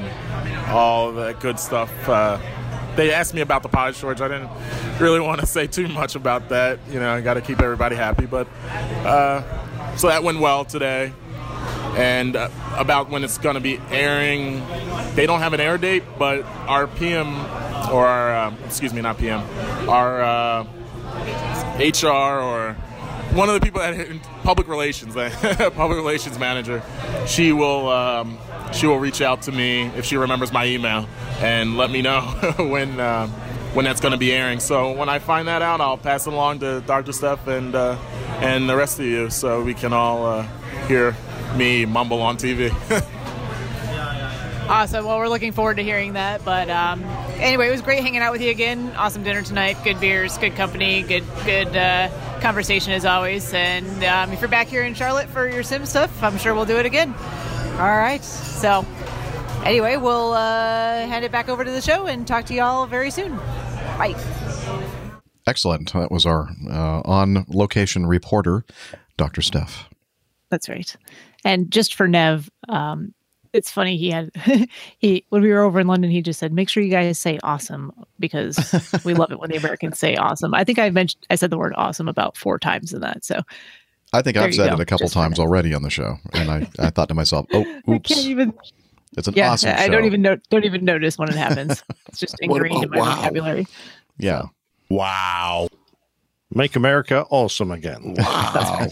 all 0.70 1.12
that 1.14 1.40
good 1.40 1.60
stuff. 1.60 1.92
Uh, 2.08 2.40
they 2.96 3.12
asked 3.12 3.34
me 3.34 3.42
about 3.42 3.64
the 3.64 3.70
pilot 3.70 3.96
shortage. 3.96 4.22
I 4.22 4.28
didn't 4.28 4.50
really 5.00 5.20
want 5.20 5.42
to 5.42 5.48
say 5.58 5.66
too 5.66 5.88
much 5.88 6.16
about 6.16 6.50
that. 6.50 6.80
You 6.92 7.00
know, 7.00 7.12
I 7.12 7.22
got 7.22 7.34
to 7.34 7.42
keep 7.42 7.60
everybody 7.60 7.96
happy. 7.96 8.28
But 8.28 8.48
uh, 9.04 9.96
so 9.96 10.10
that 10.10 10.24
went 10.24 10.40
well 10.40 10.64
today. 10.64 11.12
And 11.98 12.36
uh, 12.36 12.50
about 12.76 13.10
when 13.10 13.24
it's 13.24 13.38
going 13.38 13.56
to 13.56 13.62
be 13.62 13.80
airing, 13.90 14.66
they 15.16 15.26
don't 15.26 15.40
have 15.40 15.54
an 15.54 15.60
air 15.60 15.78
date, 15.78 16.04
but 16.20 16.44
our 16.68 16.88
PM 16.88 17.36
or 17.92 18.06
our 18.06 18.36
uh, 18.36 18.54
excuse 18.66 18.94
me, 18.94 19.02
not 19.02 19.18
PM, 19.18 19.42
our 19.90 20.22
uh, 20.22 20.64
HR 21.80 22.40
or 22.40 22.74
one 23.34 23.50
of 23.50 23.56
the 23.56 23.62
people 23.62 23.82
at 23.82 24.22
public 24.44 24.68
relations, 24.68 25.14
public 25.76 25.98
relations 25.98 26.40
manager, 26.40 26.82
she 27.26 27.52
will 27.52 27.90
um, 27.90 28.38
she 28.74 28.88
will 28.88 29.00
reach 29.00 29.22
out 29.22 29.44
to 29.44 29.52
me 29.52 29.84
if 29.96 30.06
she 30.06 30.18
remembers 30.18 30.52
my 30.52 30.66
email 30.66 31.08
and 31.40 31.78
let 31.78 31.92
me 31.92 32.02
know 32.02 32.22
when 32.58 33.00
uh, 33.00 33.28
when 33.74 33.86
that's 33.86 34.02
going 34.02 34.12
to 34.12 34.18
be 34.18 34.32
airing. 34.32 34.60
So 34.60 34.92
when 34.94 35.10
I 35.10 35.20
find 35.20 35.48
that 35.48 35.62
out, 35.62 35.82
I'll 35.82 35.98
pass 35.98 36.26
it 36.26 36.34
along 36.34 36.60
to 36.60 36.82
Dr. 36.82 37.12
Steph 37.12 37.48
and 37.48 37.76
uh, 37.76 37.98
and 38.42 38.70
the 38.70 38.76
rest 38.76 39.00
of 39.00 39.06
you, 39.06 39.30
so 39.30 39.64
we 39.64 39.74
can 39.74 39.94
all 39.94 40.26
uh, 40.26 40.48
hear 40.88 41.16
me 41.58 41.86
mumble 41.86 42.22
on 42.22 42.38
TV. 42.38 42.72
Awesome. 44.68 45.06
Well, 45.06 45.18
we're 45.18 45.30
looking 45.30 45.54
forward 45.54 45.78
to 45.78 45.84
hearing 45.84 46.14
that. 46.14 46.44
But 46.44 46.70
um, 46.70 47.02
anyway, 47.38 47.70
it 47.70 47.72
was 47.72 47.82
great 47.82 48.02
hanging 48.02 48.20
out 48.20 48.34
with 48.34 48.42
you 48.42 48.50
again. 48.50 48.94
Awesome 48.98 49.24
dinner 49.24 49.42
tonight. 49.42 49.78
Good 49.86 49.98
beers, 50.02 50.38
good 50.38 50.56
company, 50.56 51.04
good 51.04 51.24
good 51.46 51.74
uh, 51.74 52.10
conversation 52.42 52.92
as 52.92 53.06
always. 53.06 53.54
And 53.54 54.04
um, 54.04 54.34
if 54.34 54.42
you're 54.42 54.50
back 54.50 54.68
here 54.68 54.84
in 54.84 54.94
Charlotte 54.94 55.30
for 55.30 55.48
your 55.48 55.64
sim 55.64 55.86
stuff, 55.86 56.22
I'm 56.22 56.38
sure 56.38 56.54
we'll 56.54 56.66
do 56.66 56.78
it 56.78 56.86
again. 56.86 57.14
All 57.78 57.98
right. 57.98 58.22
So 58.22 58.86
anyway, 59.64 59.96
we'll 59.96 60.34
uh, 60.34 61.08
hand 61.08 61.24
it 61.24 61.32
back 61.32 61.48
over 61.48 61.64
to 61.64 61.72
the 61.72 61.82
show 61.82 62.08
and 62.08 62.28
talk 62.28 62.44
to 62.48 62.54
y'all 62.54 62.88
very 62.88 63.10
soon. 63.10 63.38
Bye. 63.98 64.16
Excellent. 65.48 65.94
That 65.94 66.12
was 66.12 66.26
our 66.26 66.50
uh, 66.70 67.02
on 67.06 67.46
location 67.48 68.06
reporter, 68.06 68.66
Dr. 69.16 69.42
Steph. 69.42 69.88
That's 70.50 70.68
right. 70.68 70.94
And 71.46 71.72
just 71.72 71.96
for 71.96 72.08
Nev, 72.08 72.50
um, 72.70 73.14
it's 73.54 73.72
funny 73.72 73.98
he 73.98 74.10
had 74.12 74.32
he 75.00 75.26
when 75.30 75.42
we 75.42 75.50
were 75.50 75.62
over 75.62 75.80
in 75.80 75.88
London, 75.88 76.12
he 76.12 76.22
just 76.22 76.40
said, 76.40 76.52
"Make 76.54 76.70
sure 76.70 76.84
you 76.84 76.92
guys 76.92 77.18
say 77.18 77.40
awesome 77.44 77.92
because 78.20 78.58
we 79.04 79.14
love 79.14 79.32
it 79.32 79.40
when 79.40 79.50
the 79.50 79.56
Americans 79.58 79.98
say 80.00 80.16
awesome." 80.16 80.54
I 80.54 80.64
think 80.64 80.80
I 80.80 80.90
mentioned 80.90 81.26
I 81.30 81.36
said 81.36 81.50
the 81.50 81.58
word 81.58 81.74
awesome 81.76 82.08
about 82.08 82.38
four 82.38 82.60
times 82.60 82.94
in 82.94 83.02
that. 83.02 83.24
So 83.24 83.42
I 84.14 84.22
think 84.22 84.38
I've 84.38 84.54
said 84.54 84.68
go, 84.68 84.74
it 84.76 84.80
a 84.80 84.86
couple 84.86 85.06
just 85.06 85.14
times 85.14 85.40
already 85.40 85.74
on 85.74 85.82
the 85.84 85.90
show, 85.90 86.18
and 86.34 86.50
I, 86.52 86.68
I 86.80 86.90
thought 86.90 87.08
to 87.10 87.14
myself, 87.16 87.46
"Oh, 87.54 87.66
I 87.88 87.98
can't 88.00 88.20
even. 88.28 88.54
it's 89.18 89.28
an 89.28 89.34
Yeah, 89.36 89.52
awesome 89.52 89.72
I 89.72 89.86
show." 89.88 89.92
don't 89.92 90.06
even 90.06 90.22
know. 90.22 90.38
Don't 90.50 90.66
even 90.66 90.84
notice 90.86 91.18
when 91.18 91.30
it 91.30 91.36
happens. 91.36 91.84
It's 92.10 92.20
just 92.20 92.36
What 92.46 92.58
ingrained 92.58 92.84
in 92.84 92.90
my 92.90 93.00
wow? 93.00 93.16
vocabulary. 93.16 93.68
yeah, 94.18 94.44
Wow. 94.90 95.68
Make 96.54 96.76
America 96.78 97.26
awesome 97.30 97.72
again. 97.72 98.16
Wow. 98.18 98.88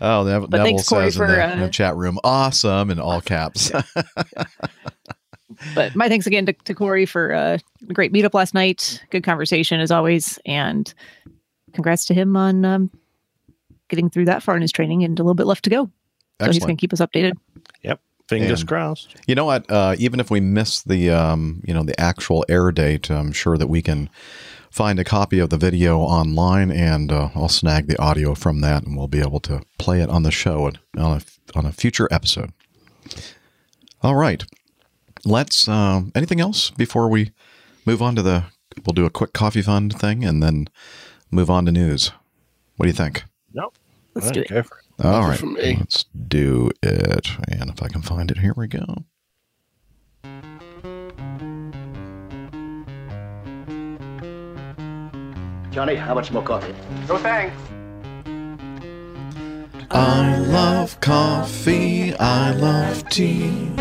Oh, 0.00 0.24
Nev- 0.24 0.42
But 0.42 0.50
Neville 0.50 0.64
thanks, 0.66 0.88
Corey, 0.88 1.04
says 1.06 1.16
in 1.16 1.26
for, 1.26 1.26
the, 1.28 1.52
in 1.52 1.58
the 1.60 1.66
uh, 1.66 1.70
chat 1.70 1.96
room, 1.96 2.18
"Awesome" 2.24 2.90
in 2.90 2.98
all 2.98 3.20
caps. 3.20 3.70
But 5.74 5.94
my 5.94 6.08
thanks 6.08 6.26
again 6.26 6.46
to, 6.46 6.52
to 6.52 6.74
Corey 6.74 7.06
for 7.06 7.32
uh, 7.32 7.58
a 7.88 7.92
great 7.92 8.12
meetup 8.12 8.34
last 8.34 8.54
night. 8.54 9.02
Good 9.10 9.22
conversation 9.22 9.80
as 9.80 9.90
always, 9.90 10.38
and 10.44 10.92
congrats 11.72 12.04
to 12.06 12.14
him 12.14 12.36
on 12.36 12.64
um, 12.64 12.90
getting 13.88 14.10
through 14.10 14.24
that 14.26 14.42
far 14.42 14.56
in 14.56 14.62
his 14.62 14.72
training 14.72 15.04
and 15.04 15.18
a 15.18 15.22
little 15.22 15.34
bit 15.34 15.46
left 15.46 15.64
to 15.64 15.70
go. 15.70 15.90
So 16.40 16.46
he's 16.50 16.58
going 16.58 16.76
to 16.76 16.80
keep 16.80 16.92
us 16.92 17.00
updated. 17.00 17.32
Yep. 17.82 18.00
Fingers 18.28 18.60
And- 18.60 18.68
crossed. 18.68 19.14
You 19.26 19.34
know 19.36 19.44
what? 19.44 19.70
Uh, 19.70 19.94
even 19.98 20.18
if 20.18 20.30
we 20.30 20.40
miss 20.40 20.82
the 20.82 21.10
um, 21.10 21.62
you 21.66 21.72
know 21.72 21.84
the 21.84 21.98
actual 22.00 22.44
air 22.48 22.72
date, 22.72 23.10
I'm 23.10 23.32
sure 23.32 23.56
that 23.56 23.68
we 23.68 23.80
can 23.80 24.10
find 24.74 24.98
a 24.98 25.04
copy 25.04 25.38
of 25.38 25.50
the 25.50 25.56
video 25.56 26.00
online, 26.00 26.72
and 26.72 27.12
uh, 27.12 27.28
I'll 27.36 27.48
snag 27.48 27.86
the 27.86 28.00
audio 28.02 28.34
from 28.34 28.60
that, 28.62 28.82
and 28.82 28.96
we'll 28.96 29.06
be 29.06 29.20
able 29.20 29.38
to 29.40 29.62
play 29.78 30.00
it 30.00 30.10
on 30.10 30.24
the 30.24 30.32
show 30.32 30.66
and 30.66 30.78
on 30.98 31.18
a 31.18 31.56
on 31.56 31.64
a 31.64 31.72
future 31.72 32.08
episode. 32.10 32.52
All 34.02 34.16
right. 34.16 34.44
Let's. 35.24 35.68
Um, 35.68 36.10
anything 36.14 36.40
else 36.40 36.70
before 36.70 37.08
we 37.08 37.30
move 37.86 38.02
on 38.02 38.16
to 38.16 38.22
the? 38.22 38.46
We'll 38.84 38.94
do 38.94 39.06
a 39.06 39.10
quick 39.10 39.32
coffee 39.32 39.62
fund 39.62 39.96
thing, 39.96 40.24
and 40.24 40.42
then 40.42 40.68
move 41.30 41.48
on 41.48 41.66
to 41.66 41.72
news. 41.72 42.10
What 42.76 42.86
do 42.86 42.88
you 42.88 42.96
think? 42.96 43.24
Nope. 43.52 43.76
Let's 44.14 44.32
do 44.32 44.40
it. 44.40 44.48
Go 44.48 44.64
for 44.64 44.78
it. 44.78 45.04
All 45.06 45.28
right, 45.28 45.38
from 45.38 45.54
me. 45.54 45.76
let's 45.78 46.04
do 46.28 46.70
it. 46.82 47.30
And 47.48 47.70
if 47.70 47.80
I 47.80 47.88
can 47.88 48.02
find 48.02 48.30
it, 48.30 48.38
here 48.38 48.54
we 48.56 48.66
go. 48.66 49.04
Johnny, 55.74 55.96
how 55.96 56.14
much 56.14 56.30
more 56.30 56.40
coffee? 56.44 56.72
No 57.08 57.18
thanks. 57.18 57.56
I 59.90 60.38
love 60.38 61.00
coffee. 61.00 62.14
I 62.14 62.52
love 62.52 63.08
tea. 63.08 63.72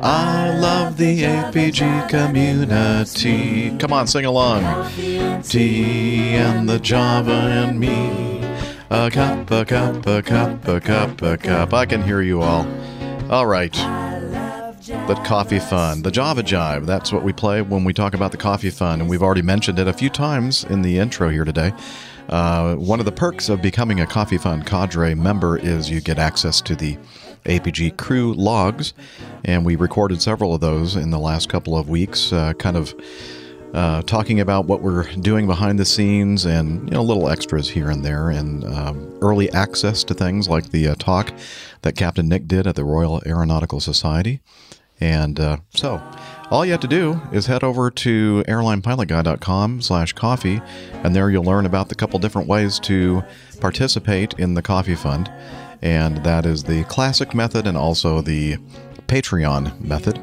I 0.00 0.56
love 0.58 0.96
the 0.96 1.24
APG 1.24 2.08
community. 2.08 3.76
Come 3.76 3.92
on, 3.92 4.06
sing 4.06 4.24
along. 4.24 4.62
Tea 5.42 6.34
and 6.34 6.66
the 6.66 6.78
Java 6.78 7.30
and 7.30 7.78
me. 7.78 8.42
A 8.88 9.10
cup, 9.10 9.50
a 9.50 9.66
cup, 9.66 10.06
a 10.06 10.22
cup, 10.22 10.66
a 10.66 10.80
cup, 10.80 11.20
a 11.20 11.36
cup. 11.36 11.74
I 11.74 11.84
can 11.84 12.02
hear 12.02 12.22
you 12.22 12.40
all. 12.40 12.66
All 13.28 13.44
right. 13.44 13.76
The 14.88 15.20
coffee 15.22 15.58
fun, 15.58 16.00
the 16.00 16.10
Java 16.10 16.42
Jive. 16.42 16.86
That's 16.86 17.12
what 17.12 17.22
we 17.22 17.30
play 17.30 17.60
when 17.60 17.84
we 17.84 17.92
talk 17.92 18.14
about 18.14 18.32
the 18.32 18.38
coffee 18.38 18.70
fun, 18.70 19.02
and 19.02 19.10
we've 19.10 19.22
already 19.22 19.42
mentioned 19.42 19.78
it 19.78 19.86
a 19.86 19.92
few 19.92 20.08
times 20.08 20.64
in 20.64 20.80
the 20.80 20.96
intro 20.96 21.28
here 21.28 21.44
today. 21.44 21.74
Uh, 22.30 22.74
one 22.76 22.98
of 22.98 23.04
the 23.04 23.12
perks 23.12 23.50
of 23.50 23.60
becoming 23.60 24.00
a 24.00 24.06
Coffee 24.06 24.38
Fund 24.38 24.64
Cadre 24.64 25.14
member 25.14 25.58
is 25.58 25.90
you 25.90 26.00
get 26.00 26.18
access 26.18 26.62
to 26.62 26.74
the 26.74 26.96
APG 27.44 27.98
crew 27.98 28.32
logs, 28.32 28.94
and 29.44 29.66
we 29.66 29.76
recorded 29.76 30.22
several 30.22 30.54
of 30.54 30.62
those 30.62 30.96
in 30.96 31.10
the 31.10 31.18
last 31.18 31.50
couple 31.50 31.76
of 31.76 31.90
weeks, 31.90 32.32
uh, 32.32 32.54
kind 32.54 32.78
of 32.78 32.94
uh, 33.74 34.00
talking 34.02 34.40
about 34.40 34.64
what 34.64 34.80
we're 34.80 35.04
doing 35.16 35.46
behind 35.46 35.78
the 35.78 35.84
scenes 35.84 36.46
and 36.46 36.88
you 36.88 36.94
know 36.94 37.02
little 37.02 37.28
extras 37.28 37.68
here 37.68 37.90
and 37.90 38.06
there, 38.06 38.30
and 38.30 38.64
um, 38.64 39.18
early 39.20 39.50
access 39.52 40.02
to 40.02 40.14
things 40.14 40.48
like 40.48 40.70
the 40.70 40.88
uh, 40.88 40.94
talk 40.94 41.30
that 41.82 41.94
Captain 41.94 42.26
Nick 42.26 42.48
did 42.48 42.66
at 42.66 42.74
the 42.74 42.84
Royal 42.84 43.20
Aeronautical 43.26 43.80
Society. 43.80 44.40
And 45.00 45.38
uh, 45.38 45.58
so, 45.74 46.02
all 46.50 46.64
you 46.64 46.72
have 46.72 46.80
to 46.80 46.88
do 46.88 47.20
is 47.32 47.46
head 47.46 47.62
over 47.62 47.90
to 47.90 48.42
airlinepilotguy.com 48.48 49.82
slash 49.82 50.12
coffee, 50.14 50.60
and 50.92 51.14
there 51.14 51.30
you'll 51.30 51.44
learn 51.44 51.66
about 51.66 51.88
the 51.88 51.94
couple 51.94 52.18
different 52.18 52.48
ways 52.48 52.78
to 52.80 53.22
participate 53.60 54.34
in 54.34 54.54
the 54.54 54.62
coffee 54.62 54.94
fund. 54.94 55.30
And 55.82 56.24
that 56.24 56.46
is 56.46 56.64
the 56.64 56.84
classic 56.84 57.34
method 57.34 57.66
and 57.66 57.76
also 57.76 58.20
the 58.20 58.56
Patreon 59.06 59.80
method. 59.80 60.18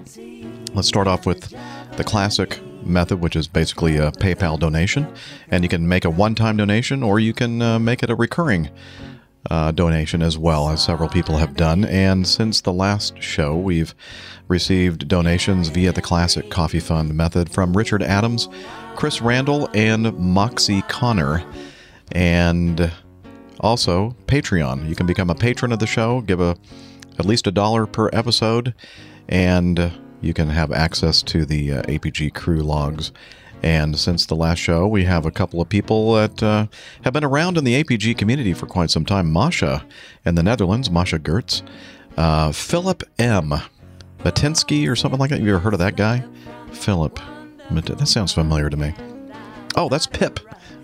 Let's 0.73 0.87
start 0.87 1.07
off 1.07 1.25
with 1.25 1.53
the 1.95 2.03
classic 2.03 2.59
method, 2.85 3.21
which 3.21 3.35
is 3.35 3.47
basically 3.47 3.97
a 3.97 4.11
PayPal 4.11 4.59
donation. 4.59 5.07
And 5.49 5.63
you 5.63 5.69
can 5.69 5.87
make 5.87 6.05
a 6.05 6.09
one 6.09 6.35
time 6.35 6.57
donation 6.57 7.03
or 7.03 7.19
you 7.19 7.33
can 7.33 7.61
uh, 7.61 7.79
make 7.79 8.03
it 8.03 8.09
a 8.09 8.15
recurring 8.15 8.69
uh, 9.49 9.71
donation 9.71 10.21
as 10.21 10.37
well, 10.37 10.69
as 10.69 10.83
several 10.83 11.09
people 11.09 11.37
have 11.37 11.55
done. 11.55 11.85
And 11.85 12.27
since 12.27 12.61
the 12.61 12.73
last 12.73 13.21
show, 13.21 13.55
we've 13.55 13.93
received 14.47 15.07
donations 15.07 15.69
via 15.69 15.91
the 15.91 16.01
classic 16.01 16.49
Coffee 16.49 16.79
Fund 16.79 17.13
method 17.13 17.51
from 17.51 17.75
Richard 17.75 18.03
Adams, 18.03 18.47
Chris 18.95 19.21
Randall, 19.21 19.69
and 19.73 20.17
Moxie 20.17 20.83
Connor. 20.83 21.43
And 22.11 22.91
also 23.59 24.15
Patreon. 24.27 24.87
You 24.87 24.95
can 24.95 25.07
become 25.07 25.29
a 25.29 25.35
patron 25.35 25.71
of 25.71 25.79
the 25.79 25.87
show, 25.87 26.21
give 26.21 26.39
a 26.39 26.55
at 27.17 27.25
least 27.25 27.47
a 27.47 27.51
dollar 27.51 27.85
per 27.85 28.09
episode, 28.13 28.73
and 29.27 29.91
you 30.21 30.33
can 30.33 30.49
have 30.49 30.71
access 30.71 31.21
to 31.23 31.45
the 31.45 31.71
uh, 31.71 31.81
APG 31.83 32.33
crew 32.33 32.61
logs. 32.61 33.11
And 33.63 33.97
since 33.97 34.25
the 34.25 34.35
last 34.35 34.59
show, 34.59 34.87
we 34.87 35.05
have 35.05 35.25
a 35.25 35.31
couple 35.31 35.59
of 35.59 35.69
people 35.69 36.13
that 36.13 36.43
uh, 36.43 36.67
have 37.03 37.13
been 37.13 37.23
around 37.23 37.57
in 37.57 37.63
the 37.63 37.83
APG 37.83 38.17
community 38.17 38.53
for 38.53 38.67
quite 38.67 38.91
some 38.91 39.05
time. 39.05 39.31
Masha 39.31 39.85
in 40.23 40.35
the 40.35 40.43
Netherlands, 40.43 40.91
Masha 40.91 41.17
Gertz, 41.17 41.63
uh, 42.17 42.51
Philip 42.51 43.03
M. 43.17 43.53
Matinsky 44.19 44.89
or 44.89 44.95
something 44.95 45.19
like 45.19 45.29
that. 45.29 45.37
Have 45.37 45.47
you 45.47 45.53
ever 45.53 45.63
heard 45.63 45.73
of 45.73 45.79
that 45.79 45.95
guy? 45.95 46.23
Philip. 46.71 47.19
That 47.71 48.07
sounds 48.07 48.33
familiar 48.33 48.69
to 48.69 48.77
me. 48.77 48.93
Oh, 49.75 49.89
that's 49.89 50.07
Pip. 50.07 50.39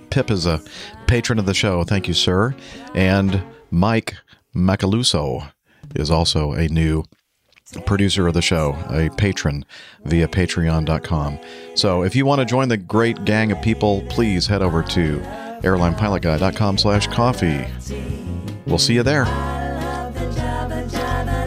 Pip 0.10 0.32
is 0.32 0.46
a 0.46 0.62
patron 1.08 1.40
of 1.40 1.46
the 1.46 1.54
show. 1.54 1.84
Thank 1.84 2.08
you, 2.08 2.14
sir. 2.14 2.56
And 2.96 3.44
Mike 3.70 4.16
Macaluso 4.56 5.52
is 5.96 6.12
also 6.12 6.54
a 6.54 6.68
new 6.68 7.04
producer 7.86 8.28
of 8.28 8.34
the 8.34 8.42
show, 8.42 8.78
a 8.90 9.10
patron 9.18 9.66
via 10.06 10.28
patreon.com. 10.28 11.40
So 11.76 12.04
if 12.04 12.16
you 12.16 12.26
want 12.26 12.40
to 12.40 12.46
join 12.46 12.68
the 12.70 12.78
great 12.78 13.26
gang 13.26 13.52
of 13.52 13.62
people, 13.62 14.04
please 14.10 14.48
head 14.48 14.62
over 14.62 14.84
to 14.84 15.20
airlinepilotguy.com 15.64 16.78
slash 16.78 17.08
coffee. 17.08 17.66
We'll 18.66 18.78
see 18.78 18.96
you 18.96 19.04
there. 19.04 19.26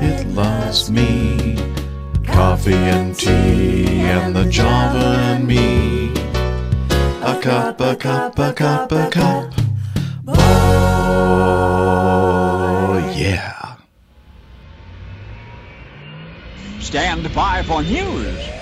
It 0.02 0.26
loves 0.28 0.90
me. 0.90 1.56
Coffee 2.24 2.74
and 2.74 3.14
tea 3.14 4.00
and 4.00 4.34
the 4.34 4.44
Java 4.46 5.18
and 5.18 5.46
me. 5.46 6.12
A 7.22 7.38
cup, 7.40 7.80
a 7.80 7.94
cup, 7.96 8.38
a 8.38 8.52
cup, 8.52 8.90
a 8.92 9.08
cup. 9.10 9.54
Oh, 11.36 13.12
yeah. 13.16 13.53
Stand 16.94 17.34
by 17.34 17.60
for 17.64 17.82
news. 17.82 18.53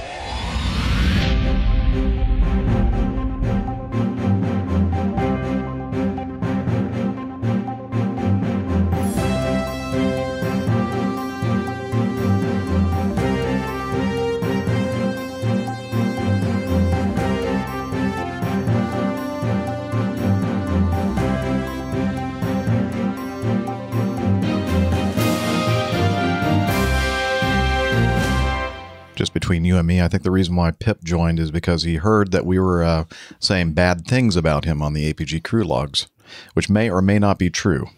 Between 29.53 29.67
you 29.67 29.77
and 29.77 29.87
me, 29.87 30.01
I 30.01 30.09
think 30.09 30.23
the 30.23 30.31
reason 30.31 30.57
why 30.57 30.71
Pip 30.71 31.05
joined 31.05 31.39
is 31.39 31.51
because 31.51 31.83
he 31.83 31.97
heard 31.97 32.33
that 32.33 32.47
we 32.47 32.59
were 32.59 32.83
uh, 32.83 33.05
saying 33.39 33.75
bad 33.75 34.07
things 34.07 34.35
about 34.35 34.65
him 34.65 34.81
on 34.81 34.95
the 34.95 35.13
APG 35.13 35.45
crew 35.45 35.63
logs, 35.63 36.07
which 36.55 36.71
may 36.71 36.89
or 36.89 37.03
may 37.03 37.19
not 37.19 37.39
be 37.39 37.51
true. 37.51 37.89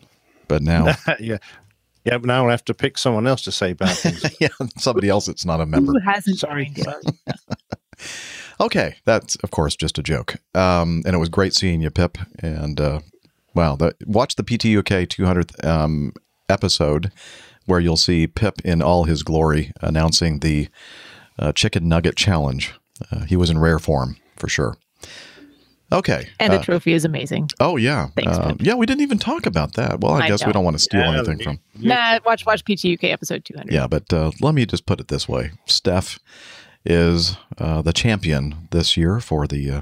But 0.49 0.63
now, 0.63 0.97
yeah. 1.21 1.39
Yeah, 2.05 2.19
but 2.19 2.25
now 2.25 2.43
I'll 2.43 2.51
have 2.51 2.65
to 2.65 2.75
pick 2.75 2.99
someone 2.99 3.29
else 3.29 3.43
to 3.43 3.53
say 3.53 3.73
bad 3.73 3.97
things. 3.97 4.37
yeah, 4.41 4.49
somebody 4.77 5.09
else 5.09 5.27
that's 5.27 5.45
not 5.45 5.61
a 5.61 5.67
member. 5.67 5.93
Who 5.93 6.01
hasn't 6.01 6.39
Sorry. 6.41 6.75
Okay, 8.61 8.97
that's 9.05 9.37
of 9.37 9.51
course 9.51 9.75
just 9.75 9.99
a 9.99 10.03
joke. 10.03 10.37
Um, 10.55 11.03
and 11.05 11.15
it 11.15 11.19
was 11.19 11.29
great 11.29 11.55
seeing 11.55 11.81
you, 11.81 11.91
Pip. 11.91 12.19
And 12.41 12.81
uh, 12.81 13.01
wow, 13.53 13.75
the, 13.75 13.97
watch 14.07 14.37
the 14.37 14.45
PTUK 14.45 15.09
200th 15.09 15.65
um, 15.65 16.13
episode 16.49 17.11
where 17.67 17.81
you'll 17.81 17.97
see 17.97 18.27
Pip 18.29 18.61
in 18.65 18.81
all 18.81 19.05
his 19.05 19.23
glory 19.25 19.73
announcing 19.81 20.39
the 20.39 20.69
uh, 21.39 21.53
chicken 21.53 21.89
nugget 21.89 22.17
challenge. 22.17 22.75
Uh, 23.11 23.21
he 23.25 23.37
was 23.37 23.51
in 23.51 23.59
rare 23.59 23.79
form 23.79 24.17
for 24.37 24.49
sure. 24.49 24.77
Okay. 25.93 26.29
And 26.41 26.53
uh, 26.53 26.59
the 26.59 26.65
trophy 26.65 26.93
is 26.93 27.05
amazing. 27.05 27.51
oh 27.61 27.77
yeah, 27.77 28.09
Thanks, 28.17 28.37
Uh, 28.37 28.55
yeah. 28.59 28.75
We 28.75 28.87
didn't 28.87 29.03
even 29.03 29.19
talk 29.19 29.47
about 29.47 29.75
that. 29.75 30.01
Well, 30.01 30.15
I, 30.15 30.21
I 30.25 30.29
guess 30.29 30.45
we 30.47 30.53
don't 30.53 30.65
want 30.65 30.77
to 30.77 30.83
steal 30.83 31.01
Yeah, 31.01 31.13
anything 31.19 31.39
from. 31.39 31.61
Nah, 31.79 32.19
watch 32.25 32.45
watch 32.47 32.65
PTUK 32.65 33.05
episode 33.13 33.45
200. 33.45 33.73
Yeah, 33.73 33.87
but 33.87 34.13
uh, 34.13 34.31
let 34.41 34.55
me 34.55 34.65
just 34.67 34.87
put 34.87 34.99
it 35.01 35.09
this 35.09 35.29
way: 35.29 35.53
Steph 35.67 36.19
is 36.85 37.37
uh, 37.59 37.83
the 37.83 37.93
champion 37.93 38.69
this 38.71 38.97
year 38.97 39.21
for 39.21 39.47
the 39.47 39.71
uh, 39.71 39.81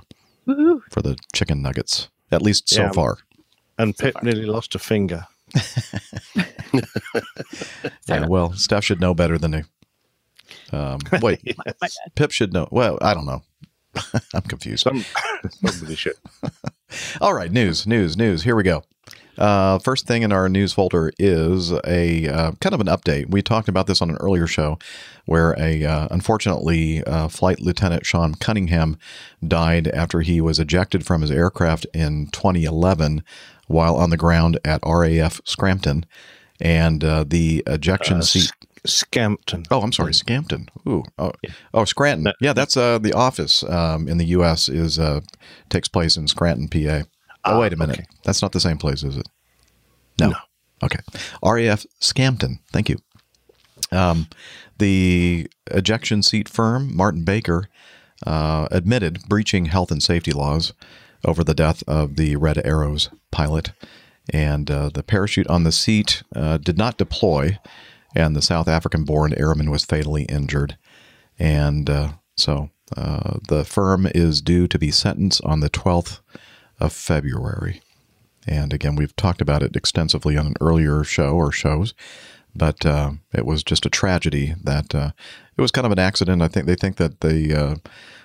for 0.90 1.03
the 1.03 1.16
chicken 1.32 1.62
nuggets, 1.62 2.09
at 2.30 2.42
least 2.42 2.68
so 2.68 2.82
Yeah. 2.82 2.92
far. 2.92 3.18
And 3.78 3.96
Pip 3.96 4.22
nearly 4.22 4.44
lost 4.46 4.74
a 4.74 4.78
finger. 4.78 5.26
Yeah, 8.09 8.26
well, 8.26 8.53
Steph 8.55 8.84
should 8.84 9.00
know 9.00 9.14
better 9.14 9.38
than 9.38 9.53
to. 9.53 9.64
Um, 10.73 10.99
wait, 11.23 11.41
My. 11.81 11.89
Pip 12.14 12.31
should 12.31 12.53
know. 12.53 12.68
Well, 12.70 12.99
I 13.01 13.14
don't 13.14 13.27
know. 13.27 13.43
I'm 14.35 14.43
confused. 14.43 14.83
Some 14.85 15.05
somebody 15.64 15.95
should. 15.97 16.14
All 17.20 17.35
right, 17.35 17.51
news, 17.53 17.87
news, 17.87 18.16
news. 18.16 18.43
Here 18.43 18.57
we 18.57 18.62
go. 18.62 18.85
Uh, 19.39 19.79
first 19.79 20.07
thing 20.07 20.23
in 20.23 20.31
our 20.31 20.47
news 20.49 20.75
folder 20.75 21.11
is 21.18 21.73
a 21.87 22.29
uh, 22.29 22.53
kind 22.61 22.75
of 22.75 22.81
an 22.81 22.87
update. 22.87 23.31
We 23.31 23.41
talked 23.43 23.68
about 23.68 23.87
this 23.87 24.03
on 24.03 24.11
an 24.11 24.16
earlier 24.18 24.47
show, 24.47 24.79
where 25.25 25.55
a 25.59 25.85
uh, 25.85 26.09
unfortunately 26.11 27.03
uh, 27.05 27.29
Flight 27.29 27.61
Lieutenant 27.61 28.05
Sean 28.05 28.35
Cunningham 28.35 28.99
died 29.47 29.89
after 29.89 30.20
he 30.20 30.41
was 30.41 30.59
ejected 30.59 31.05
from 31.07 31.23
his 31.23 31.31
aircraft 31.31 31.87
in 31.95 32.29
2011 32.29 33.25
while 33.68 33.97
on 33.97 34.11
the 34.11 34.18
ground 34.18 34.59
at 34.64 34.81
RAF 34.87 35.41
Scrampton, 35.47 36.05
and 36.61 37.03
uh, 37.03 37.25
the 37.27 37.62
ejection 37.66 38.18
Uh, 38.18 38.23
seat. 38.23 38.53
Scampton. 38.85 39.64
Oh, 39.70 39.80
I'm 39.83 39.93
sorry, 39.93 40.12
Scampton. 40.14 40.68
Ooh, 40.89 41.05
oh, 41.18 41.33
oh, 41.74 41.85
Scranton. 41.85 42.24
No. 42.24 42.33
Yeah, 42.41 42.53
that's 42.53 42.76
uh, 42.76 42.99
the 42.99 43.12
office 43.12 43.62
um, 43.64 44.09
in 44.09 44.18
the 44.18 44.26
U.S. 44.26 44.68
is 44.68 44.99
uh, 44.99 45.20
takes 45.68 45.89
place 45.89 46.16
in 46.16 46.26
Scranton, 46.28 46.68
PA. 46.68 47.07
Oh, 47.45 47.57
Ah, 47.57 47.61
wait 47.61 47.72
a 47.72 47.76
minute. 47.76 47.99
okay. 47.99 48.07
That's 48.24 48.43
not 48.43 48.53
the 48.53 48.61
same 48.61 48.78
place, 48.78 49.03
is 49.03 49.16
it? 49.16 49.28
No. 50.20 50.30
No. 50.30 50.37
Okay. 50.83 50.99
RAF 51.43 51.87
Scampton. 52.01 52.59
Thank 52.72 52.89
you. 52.89 52.99
Um, 53.91 54.28
the 54.78 55.49
ejection 55.70 56.22
seat 56.22 56.49
firm, 56.49 56.95
Martin 56.97 57.24
Baker, 57.24 57.68
uh, 58.26 58.68
admitted 58.70 59.22
breaching 59.28 59.66
health 59.66 59.91
and 59.91 60.03
safety 60.03 60.33
laws 60.33 60.72
over 61.24 61.45
the 61.45 61.55
death 61.55 61.83
of 61.87 62.16
the 62.16 62.37
Red 62.37 62.64
Arrows 62.64 63.11
pilot. 63.30 63.72
And 64.33 64.70
uh, 64.70 64.91
the 64.93 65.03
parachute 65.03 65.47
on 65.49 65.64
the 65.64 65.72
seat 65.72 66.22
uh, 66.35 66.59
did 66.59 66.78
not 66.78 66.97
deploy, 66.97 67.59
and 68.15 68.37
the 68.37 68.43
South 68.43 68.69
African 68.69 69.05
born 69.05 69.35
airman 69.37 69.71
was 69.71 69.85
fatally 69.85 70.25
injured. 70.25 70.77
And 71.39 71.89
uh, 71.89 72.13
so 72.37 72.71
uh, 72.97 73.39
the 73.49 73.65
firm 73.65 74.07
is 74.15 74.41
due 74.41 74.69
to 74.69 74.79
be 74.79 74.91
sentenced 74.91 75.43
on 75.45 75.61
the 75.61 75.71
12th 75.71 76.21
of 76.79 76.93
February. 76.93 77.81
And 78.47 78.73
again, 78.73 78.97
we've 78.97 79.15
talked 79.17 79.41
about 79.41 79.63
it 79.63 79.77
extensively 79.77 80.37
on 80.37 80.47
an 80.47 80.55
earlier 80.61 81.05
show 81.05 81.35
or 81.35 81.53
shows, 81.53 81.95
but 82.55 82.85
uh, 82.85 83.13
it 83.33 83.47
was 83.47 83.63
just 83.63 83.87
a 83.87 83.91
tragedy 83.91 84.55
that 84.63 84.95
uh, 84.95 85.13
it 85.57 85.63
was 85.63 85.71
kind 85.71 85.87
of 85.87 85.93
an 85.93 85.99
accident. 85.99 86.43
I 86.43 86.49
think 86.49 86.67
they 86.67 86.75
think 86.75 86.97
that 86.97 87.21
the 87.21 87.55
uh, 87.55 87.75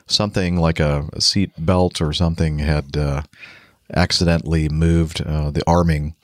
something 0.07 0.57
like 0.57 0.79
a, 0.79 1.07
a 1.13 1.21
seat 1.21 1.51
belt 1.57 2.01
or 2.01 2.13
something 2.13 2.59
had 2.59 2.97
uh, 2.97 3.21
accidentally 3.93 4.69
moved 4.69 5.23
the 5.23 5.63
arming 5.67 6.15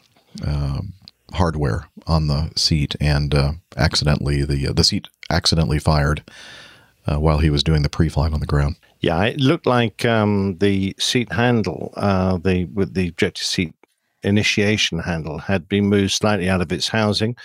hardware 1.34 1.88
on 2.08 2.28
the 2.28 2.52
seat, 2.56 2.96
and 3.00 3.34
uh, 3.34 3.54
accidentally 3.78 4.44
the 4.44 4.74
the 4.74 4.84
seat 4.84 5.08
accidentally 5.30 5.80
fired 5.80 6.24
uh, 7.06 7.20
while 7.20 7.40
he 7.40 7.50
was 7.50 7.64
doing 7.64 7.84
the 7.84 7.90
pre-flight 7.90 8.34
on 8.34 8.40
the 8.40 8.46
ground. 8.46 8.76
Yeah, 9.00 9.24
it 9.26 9.40
looked 9.40 9.66
like 9.66 10.06
um, 10.06 10.58
the 10.60 10.96
seat 11.00 11.32
handle, 11.32 11.94
uh, 11.96 12.38
the 12.38 12.66
with 12.66 12.94
the 12.94 13.08
ejector 13.08 13.44
seat 13.44 13.74
initiation 14.24 15.00
handle, 15.00 15.40
had 15.40 15.68
been 15.68 15.86
moved 15.86 16.14
slightly 16.14 16.50
out 16.50 16.62
of 16.62 16.72
its 16.72 16.88
housing, 16.88 17.36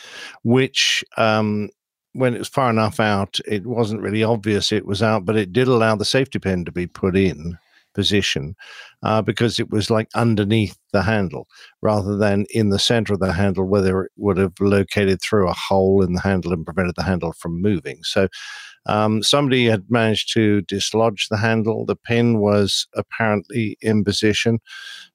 which 0.45 1.05
um, 1.17 1.71
when 2.13 2.35
it 2.35 2.39
was 2.39 2.49
far 2.49 2.71
enough 2.71 3.01
out, 3.01 3.41
it 3.47 3.67
wasn't 3.67 4.01
really 4.01 4.23
obvious 4.23 4.71
it 4.71 4.87
was 4.87 5.03
out, 5.03 5.25
but 5.25 5.37
it 5.37 5.53
did 5.53 5.69
allow 5.69 5.97
the 5.97 6.05
safety 6.05 6.39
pin 6.39 6.65
to 6.65 6.73
be 6.73 6.87
put 6.87 7.17
in 7.17 7.59
position 7.99 8.55
uh, 9.03 9.21
because 9.21 9.59
it 9.59 9.71
was 9.71 9.91
like 9.91 10.09
underneath 10.15 10.79
the 10.93 11.03
handle 11.03 11.49
rather 11.83 12.17
than 12.17 12.47
in 12.51 12.71
the 12.71 12.79
center 12.79 13.15
of 13.15 13.19
the 13.19 13.33
handle 13.33 13.65
where 13.65 14.05
it 14.05 14.13
would 14.17 14.39
have 14.39 14.53
located 14.61 15.21
through 15.21 15.49
a 15.49 15.61
hole 15.69 16.01
in 16.05 16.13
the 16.13 16.21
handle 16.21 16.53
and 16.53 16.65
prevented 16.65 16.95
the 16.97 17.03
handle 17.03 17.33
from 17.33 17.61
moving. 17.61 17.99
So 18.05 18.29
um, 18.87 19.21
somebody 19.25 19.67
had 19.67 19.91
managed 19.91 20.33
to 20.35 20.63
dislodge 20.63 21.27
the 21.29 21.39
handle. 21.39 21.85
The 21.85 21.97
pin 21.97 22.39
was 22.39 22.87
apparently 22.95 23.77
in 23.81 24.05
position. 24.05 24.61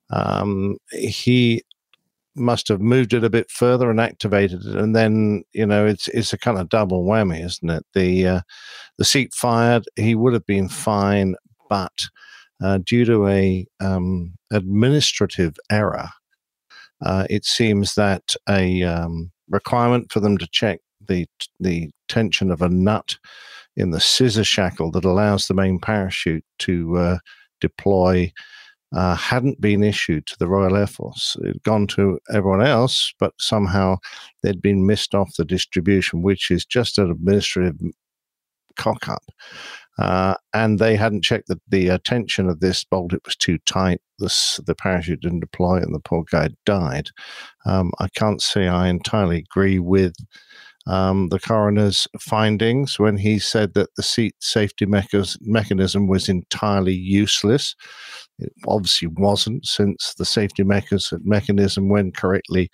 Um, 0.10 0.76
he 0.92 1.64
must 2.36 2.68
have 2.68 2.82
moved 2.82 3.14
it 3.14 3.24
a 3.24 3.30
bit 3.30 3.50
further 3.50 3.90
and 3.90 4.00
activated 4.02 4.66
it, 4.66 4.76
and 4.76 4.96
then 4.96 5.44
you 5.54 5.66
know 5.66 5.86
it's 5.86 6.08
it's 6.10 6.34
a 6.34 6.38
kind 6.38 6.58
of 6.60 6.70
double 6.70 7.06
whammy, 7.06 7.44
isn't 7.46 7.70
it? 7.70 7.86
The 7.94 8.28
uh, 8.28 8.42
the 8.98 9.06
seat 9.06 9.34
fired. 9.34 9.86
He 9.96 10.16
would 10.16 10.34
have 10.34 10.46
been 10.46 10.70
fine, 10.70 11.36
but 11.70 11.94
uh, 12.62 12.80
due 12.84 13.06
to 13.06 13.28
a 13.28 13.66
um, 13.80 14.34
administrative 14.52 15.56
error, 15.72 16.08
uh, 17.02 17.26
it 17.30 17.46
seems 17.46 17.96
that 17.96 18.36
a 18.50 18.84
um, 18.84 19.32
requirement 19.50 20.12
for 20.12 20.20
them 20.20 20.38
to 20.38 20.48
check 20.52 20.80
the 21.08 21.28
the 21.60 21.90
tension 22.08 22.52
of 22.52 22.62
a 22.62 22.70
nut 22.70 23.18
in 23.76 23.92
the 23.92 24.00
scissor 24.00 24.44
shackle 24.44 24.92
that 24.92 25.06
allows 25.06 25.48
the 25.48 25.54
main 25.54 25.80
parachute 25.80 26.46
to 26.60 26.98
uh, 26.98 27.18
deploy 27.60 28.32
uh, 28.94 29.16
hadn't 29.16 29.60
been 29.60 29.84
issued 29.84 30.28
to 30.28 30.38
the 30.38 30.48
Royal 30.48 30.78
Air 30.78 30.88
Force. 30.88 31.36
It 31.42 31.48
had 31.48 31.64
gone 31.64 31.88
to 31.88 32.20
everyone 32.32 32.62
else, 32.62 33.12
but 33.20 33.34
somehow 33.40 33.98
they'd 34.42 34.62
been 34.62 34.86
missed 34.86 35.16
off 35.16 35.36
the 35.36 35.46
distribution, 35.46 36.22
which 36.22 36.52
is 36.52 36.64
just 36.66 37.00
an 37.00 37.10
administrative 37.10 37.80
cock 38.76 39.10
up. 39.10 39.24
Uh, 40.00 40.36
and 40.54 40.80
they 40.80 40.96
hadn't 40.96 41.24
checked 41.24 41.48
the, 41.48 41.60
the 41.68 41.92
uh, 41.92 41.98
tension 42.04 42.50
of 42.50 42.60
this 42.60 42.84
bolt. 42.84 43.14
It 43.14 43.22
was 43.26 43.36
too 43.36 43.60
tight. 43.66 44.02
The 44.18 44.76
parachute 44.78 45.22
didn't 45.22 45.42
deploy, 45.42 45.78
and 45.78 45.94
the 45.94 46.00
poor 46.00 46.24
guy 46.32 46.50
died. 46.66 47.10
Um, 47.66 47.92
I 48.00 48.08
can't 48.16 48.42
say 48.42 48.68
I 48.68 48.88
entirely 48.88 49.40
agree 49.40 49.80
with 49.80 50.14
um, 50.86 51.30
the 51.30 51.40
coroner's 51.40 52.08
findings 52.20 53.00
when 53.00 53.18
he 53.18 53.40
said 53.40 53.74
that 53.74 53.96
the 53.96 54.04
seat 54.04 54.36
safety 54.40 54.86
mecha- 54.86 55.38
mechanism 55.42 56.08
was 56.08 56.28
entirely 56.28 56.94
useless. 56.94 57.76
It 58.40 58.52
obviously 58.68 59.10
wasn't, 59.10 59.66
since 59.66 60.14
the 60.18 60.26
safety 60.26 60.64
mecha- 60.64 61.20
mechanism, 61.24 61.90
when 61.90 62.12
correctly 62.12 62.70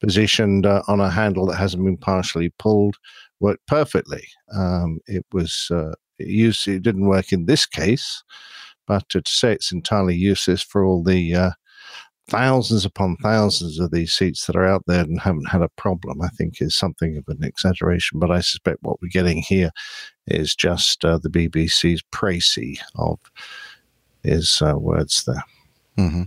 positioned 0.00 0.64
uh, 0.64 0.82
on 0.88 1.00
a 1.00 1.10
handle 1.10 1.46
that 1.46 1.56
hasn't 1.56 1.84
been 1.84 1.98
partially 1.98 2.50
pulled, 2.58 2.96
worked 3.40 3.66
perfectly. 3.66 4.26
Um, 4.54 5.00
it 5.06 5.26
was 5.32 5.68
uh, 5.70 5.92
used, 6.26 6.66
it 6.68 6.82
didn't 6.82 7.08
work 7.08 7.32
in 7.32 7.46
this 7.46 7.66
case, 7.66 8.22
but 8.86 9.08
to 9.10 9.22
say 9.26 9.52
it's 9.52 9.72
entirely 9.72 10.16
useless 10.16 10.62
for 10.62 10.84
all 10.84 11.02
the 11.02 11.34
uh, 11.34 11.50
thousands 12.30 12.84
upon 12.84 13.16
thousands 13.16 13.78
of 13.78 13.90
these 13.90 14.12
seats 14.12 14.46
that 14.46 14.56
are 14.56 14.66
out 14.66 14.84
there 14.86 15.02
and 15.02 15.20
haven't 15.20 15.50
had 15.50 15.62
a 15.62 15.68
problem, 15.70 16.22
I 16.22 16.28
think 16.28 16.62
is 16.62 16.74
something 16.74 17.16
of 17.16 17.24
an 17.28 17.44
exaggeration. 17.44 18.18
But 18.18 18.30
I 18.30 18.40
suspect 18.40 18.78
what 18.82 19.02
we're 19.02 19.08
getting 19.08 19.38
here 19.38 19.70
is 20.26 20.54
just 20.54 21.04
uh, 21.04 21.18
the 21.18 21.28
BBC's 21.28 22.02
précis 22.12 22.78
of 22.94 23.18
his 24.22 24.62
uh, 24.62 24.78
words 24.78 25.24
there. 25.24 25.44
Mm-hmm. 25.98 26.22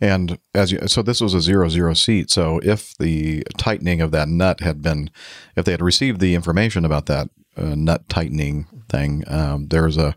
And 0.00 0.38
as 0.52 0.72
you, 0.72 0.80
so 0.88 1.00
this 1.00 1.20
was 1.20 1.32
a 1.32 1.40
zero 1.40 1.68
zero 1.68 1.94
seat. 1.94 2.28
So 2.28 2.60
if 2.64 2.96
the 2.98 3.44
tightening 3.56 4.00
of 4.00 4.10
that 4.10 4.28
nut 4.28 4.60
had 4.60 4.82
been, 4.82 5.10
if 5.56 5.64
they 5.64 5.70
had 5.70 5.80
received 5.80 6.20
the 6.20 6.34
information 6.34 6.84
about 6.84 7.06
that 7.06 7.28
uh, 7.56 7.74
nut 7.74 8.08
tightening 8.08 8.66
thing, 8.88 9.24
um, 9.28 9.68
there's 9.68 9.96
a 9.96 10.14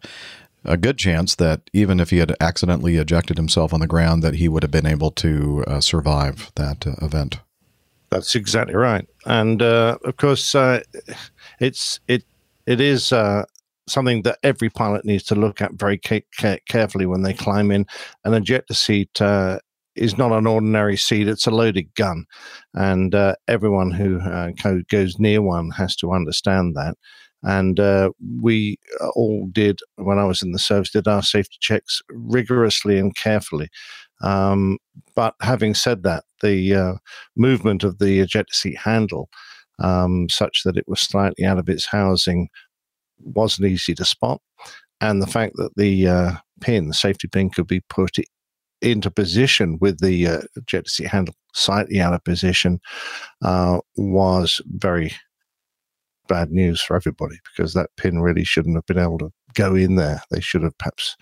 a 0.66 0.78
good 0.78 0.98
chance 0.98 1.36
that 1.36 1.62
even 1.74 2.00
if 2.00 2.10
he 2.10 2.18
had 2.18 2.36
accidentally 2.42 2.98
ejected 2.98 3.38
himself 3.38 3.74
on 3.74 3.80
the 3.80 3.88
ground, 3.88 4.24
that 4.24 4.36
he 4.36 4.50
would 4.50 4.64
have 4.64 4.72
been 4.72 4.86
able 4.86 5.12
to 5.12 5.64
uh, 5.68 5.80
survive 5.80 6.52
that 6.56 6.86
uh, 6.88 6.96
event. 7.02 7.40
That's 8.10 8.36
exactly 8.36 8.76
right, 8.76 9.08
and 9.26 9.62
uh, 9.62 9.98
of 10.04 10.18
course, 10.18 10.56
uh, 10.56 10.82
it's 11.60 12.00
it 12.08 12.24
it 12.66 12.80
is 12.80 13.12
uh, 13.12 13.46
something 13.88 14.22
that 14.24 14.40
every 14.44 14.70
pilot 14.70 15.06
needs 15.06 15.24
to 15.26 15.36
look 15.36 15.62
at 15.62 15.74
very 15.74 15.98
ca- 15.98 16.26
ca- 16.40 16.60
carefully 16.68 17.06
when 17.06 17.24
they 17.24 17.34
climb 17.34 17.72
in. 17.72 17.86
An 18.24 18.34
ejector 18.34 18.74
seat 18.74 19.22
uh, 19.22 19.60
is 19.96 20.18
not 20.18 20.32
an 20.32 20.48
ordinary 20.48 20.98
seat; 20.98 21.28
it's 21.28 21.48
a 21.48 21.52
loaded 21.52 21.94
gun, 21.96 22.26
and 22.74 23.14
everyone 23.48 23.92
who 23.92 24.20
goes 24.90 25.20
near 25.20 25.42
one 25.42 25.72
has 25.72 25.96
to 25.98 26.14
understand 26.14 26.76
that 26.76 26.96
and 27.46 27.80
uh, 27.80 28.10
we 28.42 28.78
all 29.16 29.48
did 29.52 29.80
when 29.98 30.18
I 30.18 30.26
was 30.26 30.42
in 30.42 30.52
the 30.52 30.60
service 30.60 30.92
did 30.92 31.08
our 31.08 31.22
safety 31.22 31.58
checks 31.60 32.02
rigorously 32.10 32.98
and 32.98 33.16
carefully. 33.16 33.70
Um, 34.22 34.80
but 35.16 35.36
having 35.42 35.76
said 35.76 36.04
that, 36.04 36.24
the 36.42 36.76
uh, 36.76 36.94
movement 37.36 37.84
of 37.84 38.00
the 38.00 38.20
ejector 38.20 38.54
seat 38.54 38.78
handle, 38.78 39.30
um, 39.80 40.28
such 40.30 40.64
that 40.66 40.78
it 40.78 40.88
was 40.88 41.00
slightly 41.00 41.46
out 41.46 41.60
of 41.60 41.70
its 41.70 41.86
housing, 41.86 42.50
wasn't 43.20 43.68
easy 43.68 43.94
to 43.96 44.06
spot, 44.06 44.42
and 45.00 45.22
the 45.22 45.28
fact 45.28 45.54
that 45.58 45.76
the 45.76 46.08
uh, 46.08 46.32
pin, 46.62 46.88
the 46.88 46.94
safety 46.94 47.28
pin, 47.28 47.50
could 47.52 47.68
be 47.68 47.82
put 47.90 48.18
into 48.82 49.12
position 49.12 49.78
with 49.80 50.00
the 50.00 50.28
uh, 50.28 50.42
ejector 50.56 50.90
seat 50.90 51.08
handle 51.08 51.36
slightly 51.54 52.02
out 52.02 52.14
of 52.14 52.24
position 52.24 52.80
uh, 53.44 53.80
was 53.96 54.62
very 54.68 55.12
bad 56.28 56.52
news 56.52 56.82
for 56.82 56.96
everybody 56.96 57.38
because 57.44 57.74
that 57.74 57.90
pin 57.98 58.20
really 58.20 58.44
shouldn't 58.44 58.76
have 58.76 58.86
been 58.86 59.00
able 59.00 59.18
to 59.20 59.32
go 59.54 59.76
in 59.76 59.96
there. 59.96 60.22
They 60.32 60.42
should 60.42 60.64
have 60.64 60.78
perhaps 60.78 61.16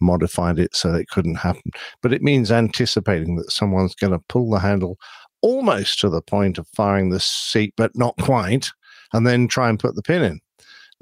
modified 0.00 0.58
it 0.58 0.74
so 0.74 0.94
it 0.94 1.08
couldn't 1.08 1.36
happen. 1.36 1.70
But 2.02 2.12
it 2.12 2.22
means 2.22 2.50
anticipating 2.50 3.36
that 3.36 3.50
someone's 3.50 3.94
going 3.94 4.12
to 4.12 4.24
pull 4.28 4.50
the 4.50 4.58
handle 4.58 4.98
almost 5.42 6.00
to 6.00 6.08
the 6.08 6.22
point 6.22 6.58
of 6.58 6.66
firing 6.68 7.10
the 7.10 7.20
seat, 7.20 7.74
but 7.76 7.96
not 7.96 8.16
quite, 8.20 8.68
and 9.12 9.26
then 9.26 9.48
try 9.48 9.68
and 9.68 9.78
put 9.78 9.94
the 9.94 10.02
pin 10.02 10.22
in. 10.22 10.40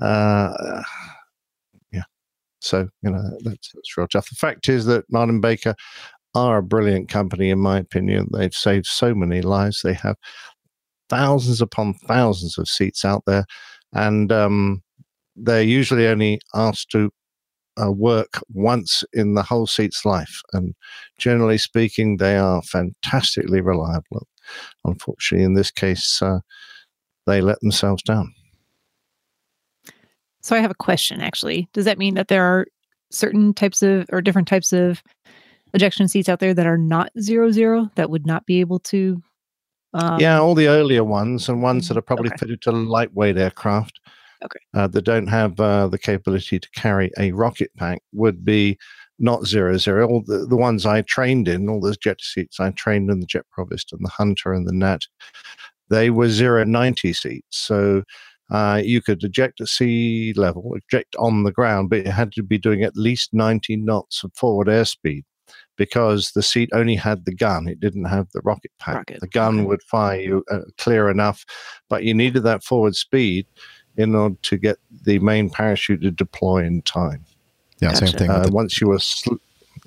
Uh, 0.05 0.83
yeah. 1.93 2.03
So, 2.61 2.89
you 3.03 3.11
know, 3.11 3.23
that's, 3.45 3.71
that's 3.73 3.97
real 3.97 4.09
tough. 4.09 4.29
The 4.29 4.35
fact 4.37 4.69
is 4.69 4.87
that 4.87 5.05
Martin 5.11 5.41
Baker 5.41 5.75
are 6.35 6.59
a 6.59 6.63
brilliant 6.63 7.09
company, 7.09 7.51
in 7.51 7.61
my 7.61 7.79
opinion. 7.79 8.29
They've 8.33 8.55
saved 8.55 8.87
so 8.87 9.15
many 9.15 9.41
lives. 9.41 9.83
They 9.83 9.95
have 9.95 10.17
thousands 11.15 11.61
upon 11.61 11.95
thousands 12.07 12.59
of 12.59 12.69
seats 12.69 13.05
out 13.05 13.23
there, 13.27 13.45
and 13.93 14.33
um, 14.33 14.83
they're 15.37 15.63
usually 15.63 16.07
only 16.07 16.41
asked 16.55 16.91
to 16.91 17.11
uh, 17.81 17.91
work 17.91 18.41
once 18.53 19.05
in 19.13 19.35
the 19.35 19.43
whole 19.43 19.67
seat's 19.67 20.05
life. 20.05 20.43
And 20.53 20.75
generally 21.19 21.59
speaking, 21.59 22.17
they 22.17 22.37
are 22.37 22.63
fantastically 22.63 23.61
reliable. 23.61 24.27
Unfortunately, 24.85 25.45
in 25.45 25.55
this 25.55 25.71
case, 25.71 26.21
uh, 26.21 26.41
they 27.27 27.41
let 27.41 27.61
themselves 27.61 28.03
down. 28.03 28.33
So 30.43 30.55
I 30.55 30.61
have 30.61 30.71
a 30.71 30.75
question 30.75 31.21
actually. 31.21 31.69
Does 31.73 31.87
that 31.87 31.99
mean 31.99 32.15
that 32.15 32.29
there 32.29 32.45
are 32.45 32.67
certain 33.11 33.55
types 33.55 33.83
of 33.83 34.07
or 34.13 34.21
different 34.21 34.49
types 34.49 34.73
of 34.73 35.03
ejection 35.73 36.07
seats 36.09 36.29
out 36.29 36.41
there 36.41 36.55
that 36.55 36.67
are 36.67 36.79
not 36.79 37.11
zero 37.19 37.51
zero 37.51 37.91
that 37.95 38.11
would 38.11 38.27
not 38.27 38.45
be 38.45 38.61
able 38.61 38.79
to 38.79 39.23
um, 39.95 40.21
yeah, 40.21 40.41
all 40.41 40.55
the 40.55 40.69
earlier 40.69 41.05
ones 41.05 41.49
and 41.49 41.63
ones 41.63 41.89
that 41.89 41.97
are 41.97 42.03
probably 42.03 42.29
okay. 42.31 42.39
fitted 42.39 42.63
to 42.63 42.73
lightweight 42.73 43.39
aircraft 43.39 44.01
okay. 44.45 44.59
uh, 44.75 44.89
that 44.89 45.03
don't 45.03 45.29
have 45.29 45.59
uh, 45.61 45.87
the 45.87 45.99
capability 45.99 46.59
to 46.59 46.71
carry 46.71 47.11
a 47.19 47.33
rocket 47.33 47.71
pack 47.77 48.03
would 48.13 48.45
be 48.45 48.77
not 49.21 49.47
zero 49.47 49.77
zero. 49.77 50.09
All 50.09 50.23
the, 50.27 50.47
the 50.47 50.57
ones 50.57 50.85
I 50.85 51.03
trained 51.03 51.47
in, 51.47 51.69
all 51.69 51.81
those 51.81 51.97
jet 51.97 52.21
seats 52.21 52.59
I 52.59 52.71
trained 52.71 53.09
in, 53.09 53.21
the 53.21 53.27
Jet 53.27 53.45
Provost 53.53 53.93
and 53.93 54.05
the 54.05 54.11
Hunter 54.11 54.53
and 54.53 54.67
the 54.67 54.73
Gnat, 54.73 55.03
they 55.89 56.11
were 56.11 56.29
zero 56.29 56.65
ninety 56.65 57.13
seats. 57.13 57.57
So 57.57 58.03
uh, 58.51 58.83
you 58.85 59.01
could 59.01 59.23
eject 59.23 59.61
at 59.61 59.69
sea 59.69 60.33
level, 60.37 60.75
eject 60.75 61.15
on 61.17 61.45
the 61.45 61.53
ground, 61.53 61.91
but 61.91 62.05
you 62.05 62.11
had 62.11 62.33
to 62.33 62.43
be 62.43 62.59
doing 62.59 62.83
at 62.83 62.97
least 62.97 63.31
90 63.33 63.77
knots 63.77 64.23
of 64.23 64.33
forward 64.35 64.67
airspeed 64.67 65.25
because 65.77 66.33
the 66.33 66.43
seat 66.43 66.71
only 66.73 66.95
had 66.95 67.25
the 67.25 67.35
gun. 67.35 67.69
It 67.69 67.81
didn't 67.81 68.05
have 68.05 68.31
the 68.33 68.41
rocket 68.45 68.71
pack. 68.79 68.97
Rocket. 68.97 69.21
The 69.21 69.29
gun 69.29 69.65
would 69.65 69.83
fire 69.83 70.21
you 70.21 70.45
uh, 70.51 70.61
clear 70.79 71.11
enough, 71.11 71.45
but 71.89 72.05
you 72.05 72.15
needed 72.15 72.43
that 72.45 72.63
forward 72.63 72.95
speed 72.97 73.47
in 73.97 74.15
order 74.15 74.37
to 74.43 74.57
get 74.57 74.79
the 75.05 75.19
main 75.21 75.51
parachute 75.51 76.03
to 76.03 76.11
deploy 76.11 76.65
in 76.65 76.83
time. 76.83 77.25
Yeah, 77.81 77.93
gotcha. 77.93 78.07
same 78.07 78.19
thing. 78.19 78.31
Uh, 78.31 78.45
the- 78.47 78.53
once 78.53 78.81
you 78.81 78.89
were, 78.89 78.99
sl- 78.99 79.35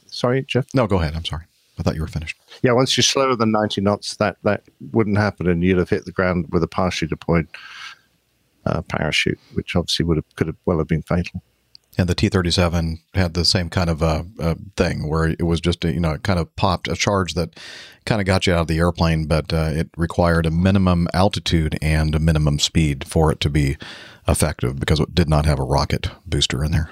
sorry, 0.08 0.44
Jeff. 0.44 0.66
No, 0.74 0.88
go 0.88 0.98
ahead. 1.00 1.16
I'm 1.16 1.26
sorry. 1.26 1.46
I 1.80 1.84
thought 1.84 1.96
you 1.96 2.02
were 2.02 2.08
finished. 2.08 2.38
Yeah, 2.64 2.72
once 2.72 2.98
you're 2.98 3.04
slower 3.04 3.36
than 3.36 3.52
90 3.52 3.82
knots, 3.82 4.16
that 4.18 4.38
that 4.44 4.64
wouldn't 4.92 5.18
happen, 5.18 5.48
and 5.48 5.64
you'd 5.64 5.78
have 5.78 5.90
hit 5.90 6.06
the 6.06 6.12
ground 6.12 6.48
with 6.50 6.64
a 6.64 6.68
partially 6.68 7.08
deployed 7.08 7.48
uh, 8.66 8.82
parachute, 8.82 9.40
which 9.54 9.76
obviously 9.76 10.04
would 10.06 10.18
have 10.18 10.36
could 10.36 10.48
have 10.48 10.56
well 10.66 10.80
have 10.80 10.88
been 10.88 11.04
fatal 11.04 11.42
and 11.98 12.08
the 12.08 12.16
T-37 12.16 13.00
had 13.16 13.34
the 13.34 13.44
same 13.44 13.70
kind 13.70 13.90
of 13.90 14.04
uh, 14.04 14.24
uh, 14.40 14.56
thing 14.76 15.10
where 15.10 15.30
it 15.30 15.44
was 15.44 15.60
just 15.60 15.84
a, 15.84 15.92
you 15.92 16.00
know 16.00 16.12
it 16.12 16.24
kind 16.24 16.40
of 16.40 16.56
popped 16.56 16.88
a 16.88 16.96
charge 16.96 17.34
that 17.34 17.60
kind 18.06 18.22
of 18.22 18.28
got 18.28 18.46
you 18.46 18.54
out 18.54 18.62
of 18.62 18.68
the 18.68 18.78
airplane, 18.78 19.26
but 19.26 19.52
uh, 19.52 19.72
it 19.74 19.90
required 19.98 20.46
a 20.46 20.52
minimum 20.52 21.08
altitude 21.14 21.78
and 21.82 22.16
a 22.16 22.20
minimum 22.20 22.60
speed 22.60 23.06
for 23.06 23.32
it 23.32 23.40
to 23.42 23.50
be 23.50 23.78
effective 24.28 24.80
because 24.80 25.00
it 25.00 25.16
did 25.16 25.28
not 25.28 25.46
have 25.46 25.60
a 25.60 25.64
rocket 25.64 26.10
booster 26.26 26.64
in 26.64 26.72
there. 26.72 26.90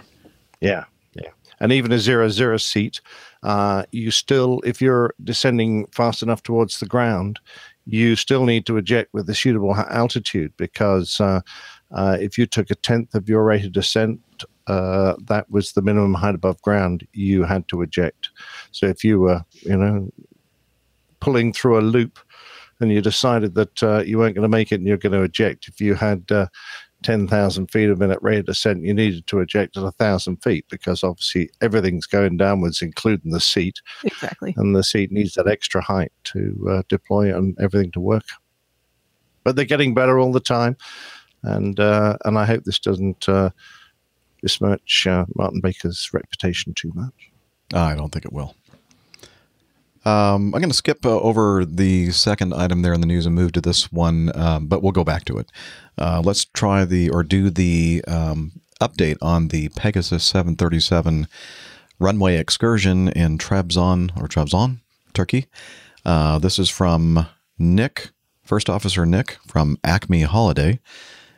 Yeah, 0.59 0.85
yeah, 1.13 1.29
and 1.59 1.71
even 1.71 1.91
a 1.91 1.99
zero 1.99 2.27
zero 2.29 2.57
seat, 2.57 2.99
uh, 3.43 3.83
you 3.91 4.11
still 4.11 4.61
if 4.65 4.81
you're 4.81 5.13
descending 5.23 5.85
fast 5.87 6.23
enough 6.23 6.41
towards 6.41 6.79
the 6.79 6.87
ground, 6.87 7.39
you 7.85 8.15
still 8.15 8.45
need 8.45 8.65
to 8.65 8.77
eject 8.77 9.13
with 9.13 9.29
a 9.29 9.35
suitable 9.35 9.75
altitude 9.75 10.53
because. 10.57 11.21
Uh, 11.21 11.41
uh, 11.91 12.17
if 12.19 12.35
you 12.37 12.47
took 12.47 12.71
a 12.71 12.75
tenth 12.75 13.13
of 13.13 13.29
your 13.29 13.43
rate 13.43 13.63
of 13.63 13.71
descent 13.71 14.19
uh, 14.67 15.15
that 15.25 15.49
was 15.49 15.73
the 15.73 15.81
minimum 15.81 16.13
height 16.13 16.35
above 16.35 16.61
ground 16.61 17.07
you 17.13 17.43
had 17.43 17.67
to 17.69 17.81
eject. 17.81 18.29
So 18.71 18.87
if 18.87 19.03
you 19.03 19.19
were, 19.19 19.43
you 19.61 19.77
know, 19.77 20.11
pulling 21.19 21.53
through 21.53 21.79
a 21.79 21.81
loop 21.81 22.19
and 22.79 22.91
you 22.91 23.01
decided 23.01 23.55
that 23.55 23.83
uh, 23.83 24.03
you 24.05 24.17
weren't 24.17 24.35
going 24.35 24.43
to 24.43 24.49
make 24.49 24.71
it 24.71 24.75
and 24.75 24.87
you're 24.87 24.97
going 24.97 25.13
to 25.13 25.21
eject, 25.21 25.67
if 25.67 25.79
you 25.79 25.95
had 25.95 26.31
uh, 26.31 26.47
10,000 27.03 27.71
feet 27.71 27.89
of 27.89 27.99
minute 27.99 28.19
rate 28.21 28.39
of 28.39 28.45
descent, 28.45 28.83
you 28.83 28.93
needed 28.93 29.27
to 29.27 29.39
eject 29.39 29.77
at 29.77 29.83
1,000 29.83 30.37
feet 30.37 30.65
because 30.69 31.03
obviously 31.03 31.49
everything's 31.61 32.07
going 32.07 32.37
downwards, 32.37 32.81
including 32.81 33.31
the 33.31 33.39
seat. 33.39 33.81
Exactly. 34.03 34.53
And 34.57 34.75
the 34.75 34.83
seat 34.83 35.11
needs 35.11 35.35
that 35.35 35.47
extra 35.47 35.81
height 35.81 36.11
to 36.25 36.67
uh, 36.69 36.83
deploy 36.89 37.35
and 37.35 37.55
everything 37.59 37.91
to 37.91 37.99
work. 37.99 38.25
but 39.45 39.55
they're 39.55 39.63
getting 39.63 39.93
better 39.93 40.19
all 40.19 40.33
the 40.33 40.41
time, 40.41 40.75
and 41.43 41.79
uh, 41.79 42.17
and 42.25 42.37
I 42.37 42.45
hope 42.45 42.65
this 42.65 42.79
doesn't 42.79 43.29
uh, 43.29 43.51
besmirch 44.45 45.07
uh, 45.07 45.25
Martin 45.33 45.59
Baker's 45.59 46.13
reputation 46.13 46.75
too 46.75 46.91
much. 46.93 47.31
I 47.73 47.95
don't 47.95 48.11
think 48.11 48.25
it 48.25 48.31
will. 48.31 48.55
Um, 50.05 50.53
I'm 50.53 50.61
going 50.61 50.69
to 50.69 50.73
skip 50.75 51.03
uh, 51.03 51.19
over 51.19 51.65
the 51.65 52.11
second 52.11 52.53
item 52.53 52.83
there 52.83 52.93
in 52.93 53.01
the 53.01 53.07
news 53.07 53.25
and 53.25 53.33
move 53.33 53.53
to 53.53 53.61
this 53.61 53.91
one, 53.91 54.31
um, 54.37 54.67
but 54.67 54.83
we'll 54.83 54.91
go 54.91 55.03
back 55.03 55.25
to 55.25 55.39
it. 55.39 55.51
Uh, 55.97 56.21
let's 56.23 56.45
try 56.45 56.85
the 56.85 57.09
or 57.09 57.23
do 57.23 57.49
the 57.49 58.03
um, 58.07 58.61
update 58.79 59.17
on 59.19 59.47
the 59.47 59.69
Pegasus 59.69 60.23
737 60.23 61.27
runway 61.97 62.37
excursion 62.37 63.09
in 63.09 63.39
Trabzon 63.39 64.11
or 64.21 64.27
Trabzon, 64.27 64.81
Turkey. 65.15 65.47
Uh, 66.05 66.37
this 66.37 66.59
is 66.59 66.69
from 66.69 67.25
Nick, 67.57 68.11
First 68.43 68.69
Officer 68.69 69.07
Nick 69.07 69.39
from 69.47 69.79
Acme 69.83 70.21
Holiday. 70.21 70.79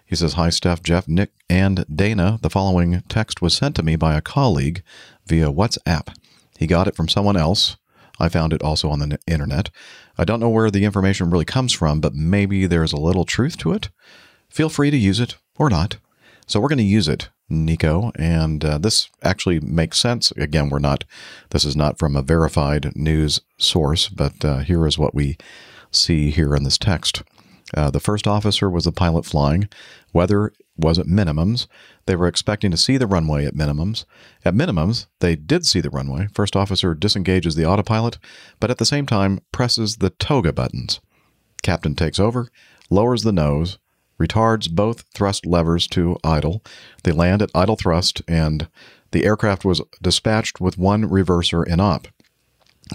He 0.07 0.15
says, 0.15 0.33
Hi, 0.33 0.49
Steph, 0.49 0.81
Jeff, 0.81 1.07
Nick, 1.07 1.31
and 1.49 1.85
Dana. 1.93 2.39
The 2.41 2.49
following 2.49 3.03
text 3.09 3.41
was 3.41 3.53
sent 3.53 3.75
to 3.75 3.83
me 3.83 3.97
by 3.97 4.15
a 4.15 4.21
colleague 4.21 4.81
via 5.25 5.47
WhatsApp. 5.47 6.15
He 6.57 6.65
got 6.65 6.87
it 6.87 6.95
from 6.95 7.09
someone 7.09 7.35
else. 7.35 7.75
I 8.17 8.29
found 8.29 8.53
it 8.53 8.63
also 8.63 8.89
on 8.89 8.99
the 8.99 9.19
internet. 9.27 9.69
I 10.17 10.23
don't 10.23 10.39
know 10.39 10.49
where 10.49 10.71
the 10.71 10.85
information 10.85 11.29
really 11.29 11.45
comes 11.45 11.73
from, 11.73 11.99
but 11.99 12.15
maybe 12.15 12.65
there's 12.65 12.93
a 12.93 12.97
little 12.97 13.25
truth 13.25 13.57
to 13.57 13.73
it. 13.73 13.89
Feel 14.49 14.69
free 14.69 14.89
to 14.89 14.97
use 14.97 15.19
it 15.19 15.35
or 15.57 15.69
not. 15.69 15.97
So 16.47 16.61
we're 16.61 16.69
going 16.69 16.77
to 16.77 16.83
use 16.85 17.09
it, 17.09 17.27
Nico, 17.49 18.13
and 18.15 18.63
uh, 18.63 18.77
this 18.77 19.09
actually 19.21 19.59
makes 19.59 19.99
sense. 19.99 20.31
Again, 20.31 20.69
we're 20.69 20.79
not, 20.79 21.03
this 21.49 21.65
is 21.65 21.75
not 21.75 21.99
from 21.99 22.15
a 22.15 22.21
verified 22.21 22.95
news 22.95 23.41
source, 23.57 24.07
but 24.07 24.43
uh, 24.45 24.59
here 24.59 24.87
is 24.87 24.97
what 24.97 25.13
we 25.13 25.37
see 25.91 26.31
here 26.31 26.55
in 26.55 26.63
this 26.63 26.77
text. 26.77 27.23
Uh, 27.75 27.89
the 27.89 27.99
first 27.99 28.27
officer 28.27 28.69
was 28.69 28.85
the 28.85 28.91
pilot 28.91 29.25
flying. 29.25 29.67
Weather 30.13 30.53
was 30.77 30.97
at 30.99 31.07
minimums. 31.07 31.67
They 32.05 32.15
were 32.15 32.27
expecting 32.27 32.71
to 32.71 32.77
see 32.77 32.97
the 32.97 33.07
runway 33.07 33.45
at 33.45 33.55
minimums. 33.55 34.05
At 34.45 34.53
minimums, 34.53 35.07
they 35.19 35.35
did 35.35 35.65
see 35.65 35.81
the 35.81 35.89
runway. 35.89 36.27
First 36.33 36.55
officer 36.55 36.93
disengages 36.93 37.55
the 37.55 37.65
autopilot, 37.65 38.17
but 38.59 38.71
at 38.71 38.77
the 38.77 38.85
same 38.85 39.05
time 39.05 39.39
presses 39.51 39.97
the 39.97 40.11
toga 40.11 40.53
buttons. 40.53 41.01
Captain 41.63 41.95
takes 41.95 42.19
over, 42.19 42.49
lowers 42.89 43.23
the 43.23 43.33
nose, 43.33 43.79
retards 44.19 44.69
both 44.69 45.03
thrust 45.13 45.45
levers 45.45 45.87
to 45.87 46.17
idle. 46.23 46.63
They 47.03 47.11
land 47.11 47.41
at 47.41 47.51
idle 47.53 47.75
thrust, 47.75 48.21
and 48.27 48.69
the 49.11 49.25
aircraft 49.25 49.65
was 49.65 49.81
dispatched 50.01 50.61
with 50.61 50.77
one 50.77 51.03
reverser 51.03 51.65
in 51.65 51.79
op. 51.79 52.07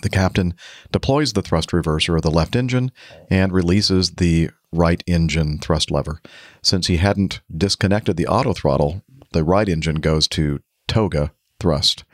The 0.00 0.08
captain 0.08 0.54
deploys 0.90 1.34
the 1.34 1.42
thrust 1.42 1.70
reverser 1.70 2.16
of 2.16 2.22
the 2.22 2.30
left 2.30 2.56
engine 2.56 2.92
and 3.28 3.52
releases 3.52 4.12
the 4.12 4.50
right 4.72 5.02
engine 5.06 5.58
thrust 5.58 5.90
lever. 5.90 6.20
Since 6.62 6.86
he 6.86 6.96
hadn't 6.96 7.40
disconnected 7.54 8.16
the 8.16 8.26
auto 8.26 8.52
throttle, 8.52 9.02
the 9.32 9.44
right 9.44 9.68
engine 9.68 9.96
goes 9.96 10.26
to 10.28 10.60
toga 10.88 11.32
thrust. 11.60 12.04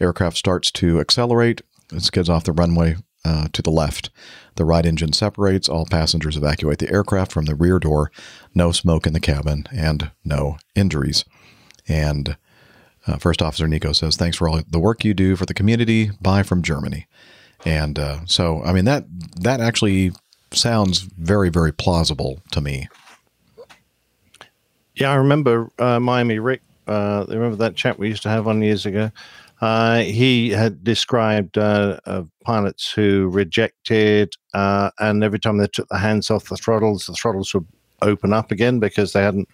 Aircraft 0.00 0.36
starts 0.36 0.70
to 0.72 1.00
accelerate 1.00 1.62
and 1.90 2.02
skids 2.02 2.28
off 2.28 2.44
the 2.44 2.52
runway 2.52 2.96
uh, 3.24 3.48
to 3.52 3.62
the 3.62 3.70
left. 3.70 4.10
The 4.54 4.64
right 4.64 4.86
engine 4.86 5.12
separates. 5.12 5.68
All 5.68 5.86
passengers 5.86 6.36
evacuate 6.36 6.78
the 6.78 6.90
aircraft 6.90 7.32
from 7.32 7.46
the 7.46 7.54
rear 7.54 7.78
door. 7.78 8.10
No 8.54 8.72
smoke 8.72 9.06
in 9.06 9.12
the 9.12 9.20
cabin 9.20 9.66
and 9.72 10.10
no 10.24 10.58
injuries. 10.74 11.24
And 11.88 12.36
uh, 13.06 13.16
First 13.16 13.42
Officer 13.42 13.68
Nico 13.68 13.92
says, 13.92 14.16
"Thanks 14.16 14.36
for 14.36 14.48
all 14.48 14.60
the 14.68 14.80
work 14.80 15.04
you 15.04 15.14
do 15.14 15.36
for 15.36 15.46
the 15.46 15.54
community. 15.54 16.10
Bye 16.20 16.42
from 16.42 16.62
Germany." 16.62 17.06
And 17.64 17.98
uh, 17.98 18.20
so, 18.26 18.62
I 18.64 18.72
mean 18.72 18.84
that 18.84 19.04
that 19.40 19.60
actually 19.60 20.12
sounds 20.52 21.00
very 21.00 21.48
very 21.50 21.72
plausible 21.72 22.40
to 22.52 22.60
me. 22.60 22.88
Yeah, 24.94 25.10
I 25.10 25.16
remember 25.16 25.70
uh, 25.78 26.00
Miami 26.00 26.38
Rick. 26.38 26.62
Uh, 26.86 27.26
remember 27.28 27.56
that 27.56 27.76
chat 27.76 27.98
we 27.98 28.08
used 28.08 28.22
to 28.22 28.28
have 28.28 28.48
on 28.48 28.62
years 28.62 28.86
ago. 28.86 29.10
Uh, 29.60 30.00
he 30.00 30.50
had 30.50 30.84
described 30.84 31.56
uh, 31.56 31.98
uh, 32.06 32.22
pilots 32.44 32.90
who 32.92 33.28
rejected, 33.28 34.34
uh, 34.54 34.90
and 34.98 35.24
every 35.24 35.38
time 35.38 35.58
they 35.58 35.66
took 35.66 35.88
the 35.88 35.98
hands 35.98 36.30
off 36.30 36.48
the 36.48 36.56
throttles, 36.56 37.06
the 37.06 37.14
throttles 37.14 37.54
would 37.54 37.66
open 38.02 38.32
up 38.32 38.50
again 38.50 38.78
because 38.78 39.12
they 39.12 39.22
hadn't 39.22 39.48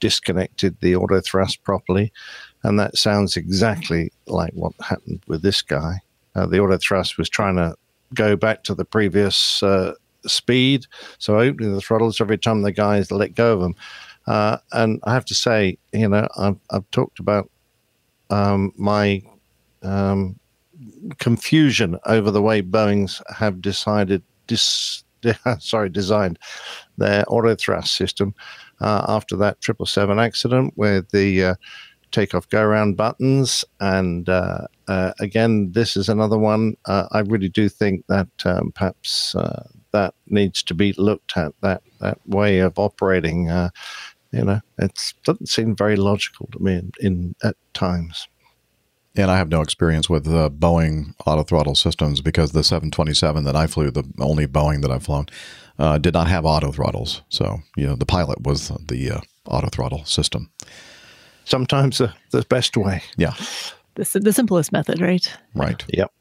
disconnected 0.00 0.76
the 0.80 0.96
auto 0.96 1.20
thrust 1.20 1.62
properly. 1.64 2.12
And 2.62 2.80
that 2.80 2.96
sounds 2.96 3.36
exactly 3.36 4.10
like 4.26 4.52
what 4.54 4.72
happened 4.80 5.22
with 5.26 5.42
this 5.42 5.62
guy. 5.62 6.00
Uh, 6.34 6.46
the 6.46 6.58
auto 6.58 6.78
thrust 6.78 7.18
was 7.18 7.28
trying 7.28 7.56
to 7.56 7.74
go 8.14 8.36
back 8.36 8.64
to 8.64 8.74
the 8.74 8.84
previous 8.84 9.62
speed, 10.28 10.86
so 11.18 11.38
opening 11.38 11.74
the 11.74 11.80
throttles 11.80 12.20
every 12.20 12.38
time 12.38 12.62
the 12.62 12.72
guys 12.72 13.10
let 13.10 13.34
go 13.34 13.54
of 13.54 13.60
them. 13.60 13.74
Uh, 14.26 14.58
and 14.72 15.00
I 15.04 15.14
have 15.14 15.24
to 15.26 15.34
say, 15.34 15.78
you 15.92 16.08
know, 16.08 16.26
I've, 16.36 16.58
I've 16.70 16.90
talked 16.90 17.20
about 17.20 17.50
um, 18.30 18.72
my 18.76 19.22
um, 19.82 20.38
confusion 21.18 21.98
over 22.06 22.30
the 22.30 22.42
way 22.42 22.62
Boeing's 22.62 23.22
have 23.28 23.60
decided, 23.60 24.22
dis, 24.46 25.04
sorry, 25.58 25.88
designed 25.88 26.38
their 26.98 27.24
auto 27.28 27.54
thrust 27.54 27.94
system 27.94 28.34
uh, 28.80 29.04
after 29.08 29.36
that 29.36 29.62
777 29.62 30.18
accident 30.18 30.72
with 30.76 31.08
the 31.10 31.44
uh, 31.44 31.54
takeoff 32.10 32.48
go 32.48 32.62
around 32.62 32.96
buttons. 32.96 33.64
And 33.80 34.28
uh, 34.28 34.66
uh, 34.88 35.12
again, 35.20 35.72
this 35.72 35.96
is 35.96 36.08
another 36.08 36.38
one. 36.38 36.76
Uh, 36.84 37.06
I 37.12 37.20
really 37.20 37.48
do 37.48 37.68
think 37.68 38.04
that 38.08 38.28
um, 38.44 38.72
perhaps 38.72 39.34
that 39.92 40.14
needs 40.26 40.62
to 40.64 40.74
be 40.74 40.92
looked 40.98 41.36
at, 41.36 41.52
that, 41.62 41.82
that 42.00 42.18
way 42.26 42.58
of 42.58 42.78
operating. 42.78 43.50
Uh, 43.50 43.70
you 44.32 44.44
know, 44.44 44.60
it 44.78 45.12
doesn't 45.24 45.48
seem 45.48 45.74
very 45.74 45.96
logical 45.96 46.48
to 46.52 46.58
me 46.58 46.74
in, 46.74 46.92
in 47.00 47.34
at 47.42 47.56
times. 47.74 48.28
And 49.16 49.30
I 49.30 49.38
have 49.38 49.48
no 49.48 49.62
experience 49.62 50.10
with 50.10 50.28
uh, 50.28 50.50
Boeing 50.50 51.14
auto 51.24 51.42
throttle 51.42 51.74
systems 51.74 52.20
because 52.20 52.52
the 52.52 52.62
727 52.62 53.44
that 53.44 53.56
I 53.56 53.66
flew, 53.66 53.90
the 53.90 54.04
only 54.20 54.46
Boeing 54.46 54.82
that 54.82 54.90
I've 54.90 55.04
flown, 55.04 55.26
uh, 55.78 55.96
did 55.96 56.12
not 56.12 56.28
have 56.28 56.44
auto 56.44 56.70
throttles. 56.70 57.22
So, 57.30 57.60
you 57.76 57.86
know, 57.86 57.96
the 57.96 58.04
pilot 58.04 58.42
was 58.42 58.68
the 58.68 59.12
uh, 59.12 59.20
auto 59.46 59.68
throttle 59.68 60.04
system. 60.04 60.50
Sometimes 61.44 61.98
the, 61.98 62.12
the 62.30 62.42
best 62.42 62.76
way. 62.76 63.02
Yeah. 63.16 63.34
The, 63.94 64.20
the 64.20 64.32
simplest 64.32 64.72
method, 64.72 65.00
right? 65.00 65.32
Right. 65.54 65.82
Yep. 65.88 66.12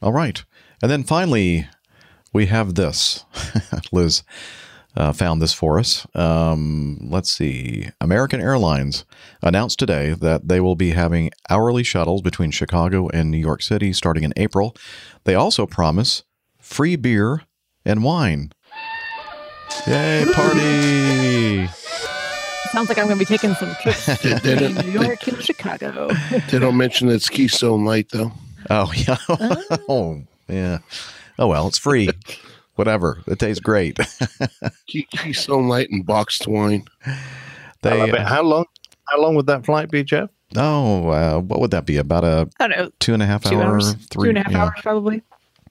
All 0.00 0.12
right. 0.12 0.42
And 0.80 0.90
then 0.90 1.04
finally, 1.04 1.66
we 2.32 2.46
have 2.46 2.74
this. 2.74 3.24
Liz 3.92 4.22
uh, 4.96 5.12
found 5.12 5.40
this 5.40 5.52
for 5.52 5.78
us. 5.78 6.06
Um, 6.14 6.98
let's 7.10 7.30
see. 7.32 7.88
American 8.00 8.40
Airlines 8.40 9.04
announced 9.42 9.78
today 9.78 10.10
that 10.10 10.48
they 10.48 10.60
will 10.60 10.76
be 10.76 10.90
having 10.90 11.30
hourly 11.48 11.82
shuttles 11.82 12.22
between 12.22 12.50
Chicago 12.50 13.08
and 13.08 13.30
New 13.30 13.38
York 13.38 13.62
City 13.62 13.92
starting 13.92 14.24
in 14.24 14.32
April. 14.36 14.76
They 15.24 15.34
also 15.34 15.66
promise 15.66 16.24
free 16.58 16.96
beer 16.96 17.42
and 17.84 18.02
wine. 18.04 18.52
Yay, 19.86 20.26
party! 20.32 21.66
Sounds 22.72 22.88
like 22.88 22.98
I'm 22.98 23.06
going 23.06 23.18
to 23.18 23.24
be 23.24 23.24
taking 23.24 23.54
some 23.54 23.74
trips 23.82 24.06
They, 24.22 24.34
they 24.34 24.54
between 24.68 24.86
New 24.86 25.00
York 25.00 25.26
and 25.26 25.42
Chicago. 25.42 26.08
they 26.50 26.58
don't 26.58 26.76
mention 26.76 27.08
it's 27.08 27.28
Keystone 27.28 27.84
Light 27.84 28.08
though. 28.10 28.32
Oh, 28.70 28.92
yeah. 28.96 29.16
oh, 29.88 30.22
yeah. 30.48 30.78
Oh, 31.38 31.46
well, 31.48 31.66
it's 31.68 31.78
free. 31.78 32.08
Whatever. 32.76 33.22
It 33.26 33.38
tastes 33.38 33.60
great. 33.60 33.98
Key, 34.86 35.06
Keystone 35.12 35.68
Light 35.68 35.90
and 35.90 36.06
boxed 36.06 36.46
wine. 36.48 36.84
I 37.06 37.16
they, 37.82 37.98
love 37.98 38.08
it. 38.10 38.20
how 38.20 38.42
long? 38.42 38.64
How 39.08 39.20
long 39.20 39.34
would 39.34 39.46
that 39.46 39.64
flight 39.66 39.90
be, 39.90 40.02
Jeff? 40.04 40.30
oh, 40.56 41.08
uh, 41.08 41.38
what 41.40 41.60
would 41.60 41.70
that 41.72 41.84
be? 41.86 41.96
About 41.98 42.24
a 42.24 42.48
I 42.60 42.68
don't 42.68 42.78
know. 42.78 42.90
two 43.00 43.14
and 43.14 43.22
a 43.22 43.26
half 43.26 43.42
Two 43.44 43.56
hour, 43.56 43.74
hours. 43.74 43.94
three, 44.10 44.26
two 44.26 44.28
and 44.30 44.38
a 44.38 44.42
half 44.42 44.52
yeah. 44.52 44.62
hours, 44.64 44.72
probably. 44.80 45.22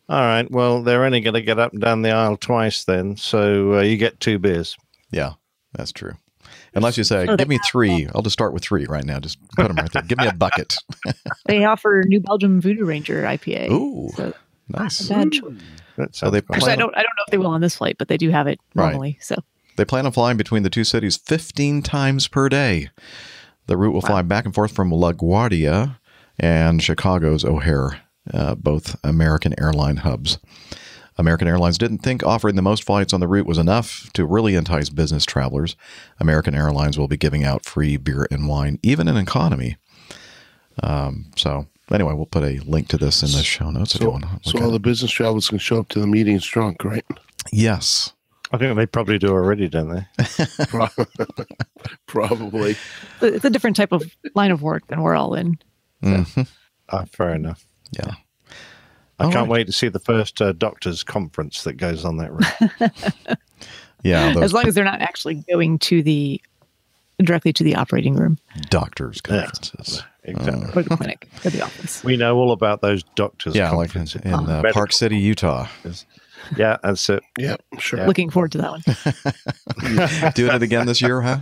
All 0.10 0.20
right. 0.22 0.50
Well, 0.52 0.84
they're 0.84 1.06
only 1.06 1.22
going 1.22 1.36
to 1.36 1.42
get 1.42 1.58
up 1.58 1.72
and 1.72 1.82
down 1.82 2.02
the 2.02 2.12
aisle 2.12 2.36
twice 2.38 2.84
then, 2.84 3.16
so 3.16 3.76
uh, 3.78 3.82
you 3.82 3.98
get 3.98 4.20
two 4.20 4.38
beers. 4.40 4.76
Yeah, 5.12 5.34
that's 5.74 5.92
true. 5.92 6.14
Unless 6.74 6.98
you 6.98 7.04
say, 7.04 7.26
Oh, 7.28 7.36
give 7.38 7.48
me 7.48 7.60
three. 7.70 8.08
I'll 8.14 8.22
just 8.22 8.34
start 8.34 8.54
with 8.54 8.64
three 8.64 8.86
right 8.86 9.04
now. 9.06 9.20
Just 9.20 9.38
put 9.56 9.68
them 9.68 9.76
right 9.78 9.92
there. 9.92 10.02
Give 10.04 10.18
me 10.18 10.28
a 10.28 10.34
bucket. 10.34 10.76
They 11.46 11.66
offer 11.66 12.04
New 12.08 12.20
Belgium 12.22 12.62
Voodoo 12.62 12.86
Ranger 12.86 13.24
IPA. 13.24 13.72
Ooh, 13.72 14.10
So 14.16 14.34
nice. 14.78 15.10
not 15.10 15.32
bad. 15.32 15.42
That 15.98 16.16
So 16.16 16.30
they 16.30 16.40
sounds 16.42 16.64
fun. 16.64 16.70
I 16.70 16.76
don't. 16.76 16.94
I 16.96 17.02
don't 17.02 17.16
know 17.18 17.24
if 17.28 17.32
they 17.32 17.38
will 17.38 17.48
on 17.48 17.62
this 17.62 17.76
flight, 17.76 17.98
but 17.98 18.08
they 18.08 18.18
do 18.18 18.30
have 18.30 18.48
it 18.48 18.60
Right. 18.76 18.92
normally. 18.92 19.18
So 19.22 19.36
they 19.78 19.86
plan 19.86 20.06
on 20.06 20.12
flying 20.12 20.38
between 20.38 20.64
the 20.64 20.70
two 20.70 20.84
cities 20.84 21.18
15 21.18 21.82
times 21.82 22.28
per 22.28 22.50
day. 22.50 22.90
The 23.68 23.78
route 23.78 23.94
will 23.94 24.02
fly 24.02 24.22
back 24.22 24.46
and 24.46 24.54
forth 24.56 24.72
from 24.74 24.92
LaGuardia 24.92 25.98
and 26.40 26.82
Chicago's 26.82 27.46
O'Hare, 27.46 28.02
uh, 28.34 28.56
both 28.56 28.96
American 29.04 29.54
airline 29.60 29.98
hubs. 29.98 30.40
American 31.18 31.48
Airlines 31.48 31.78
didn't 31.78 32.00
think 32.00 32.24
offering 32.24 32.56
the 32.56 32.62
most 32.62 32.84
flights 32.84 33.14
on 33.14 33.20
the 33.20 33.28
route 33.28 33.46
was 33.46 33.58
enough 33.60 34.10
to 34.14 34.26
really 34.26 34.56
entice 34.56 34.90
business 34.90 35.24
travelers. 35.26 35.76
American 36.20 36.56
Airlines 36.56 36.98
will 36.98 37.10
be 37.10 37.18
giving 37.18 37.44
out 37.44 37.66
free 37.66 37.98
beer 37.98 38.28
and 38.32 38.48
wine, 38.48 38.80
even 38.82 39.08
in 39.08 39.18
economy. 39.18 39.76
Um, 40.82 41.26
so, 41.36 41.68
anyway, 41.96 42.14
we'll 42.14 42.26
put 42.26 42.44
a 42.44 42.60
link 42.66 42.88
to 42.90 42.98
this 42.98 43.22
in 43.24 43.32
the 43.32 43.44
show 43.44 43.70
notes 43.72 43.96
if 43.96 44.02
you 44.02 44.08
So, 44.08 44.12
want 44.12 44.24
to 44.26 44.30
look 44.32 44.44
so 44.44 44.58
at 44.58 44.64
all 44.64 44.70
it. 44.70 44.74
the 44.74 44.80
business 44.80 45.12
travelers 45.12 45.50
can 45.50 45.58
show 45.58 45.80
up 45.80 45.88
to 45.90 46.00
the 46.00 46.08
meetings 46.08 46.46
drunk, 46.46 46.84
right? 46.84 47.06
Yes. 47.52 48.14
I 48.54 48.58
think 48.58 48.76
they 48.76 48.86
probably 48.86 49.18
do 49.18 49.30
already, 49.30 49.70
don't 49.70 49.90
they? 49.90 50.06
Probably. 52.08 52.76
It's 53.22 53.46
a 53.46 53.50
different 53.50 53.76
type 53.78 53.92
of 53.92 54.04
line 54.36 54.52
of 54.52 54.62
work 54.62 54.86
than 54.88 55.02
we're 55.02 55.16
all 55.16 55.34
in. 55.36 55.58
Mhm. 56.04 56.48
Ah, 56.90 57.06
fair 57.12 57.34
enough. 57.34 57.66
Yeah. 57.92 58.16
I 59.20 59.26
All 59.26 59.32
can't 59.32 59.48
right. 59.48 59.50
wait 59.60 59.68
to 59.68 59.72
see 59.74 59.88
the 59.88 60.00
first 60.00 60.42
uh, 60.42 60.52
doctors' 60.52 61.04
conference 61.04 61.64
that 61.64 61.74
goes 61.74 62.04
on 62.06 62.18
that 62.18 62.32
route. 62.34 63.38
Yeah. 64.04 64.34
Those 64.34 64.44
as 64.46 64.54
long 64.54 64.66
as 64.68 64.74
they're 64.74 64.84
not 64.84 65.00
actually 65.00 65.36
going 65.48 65.78
to 65.80 66.02
the 66.02 66.42
directly 67.20 67.54
to 67.54 67.64
the 67.64 67.76
operating 67.76 68.16
room 68.16 68.40
doctors' 68.72 69.22
Yeah. 69.30 69.48
Conferences. 70.26 70.54
exactly. 70.54 70.82
or 70.82 70.84
the 70.84 70.98
clinic 70.98 71.28
or 71.46 71.50
the 71.50 71.62
office. 71.62 72.04
we 72.04 72.18
know 72.18 72.38
all 72.38 72.52
about 72.52 72.82
those 72.82 73.04
doctors' 73.16 73.56
Yeah, 73.56 73.72
like 73.72 73.96
in, 73.96 74.08
in 74.24 74.34
uh, 74.34 74.42
Medical 74.42 74.74
Park 74.74 74.94
City, 74.94 75.18
Utah. 75.18 75.68
Yeah, 76.58 76.78
that's 76.84 77.08
it. 77.10 77.24
Yeah, 77.38 77.58
sure. 77.78 78.00
Yeah. 78.00 78.08
Looking 78.08 78.30
forward 78.30 78.52
to 78.54 78.58
that 78.60 78.72
one. 78.72 80.32
Doing 80.34 80.56
it 80.56 80.64
again 80.64 80.88
this 80.88 81.02
year, 81.02 81.22
huh? 81.22 81.40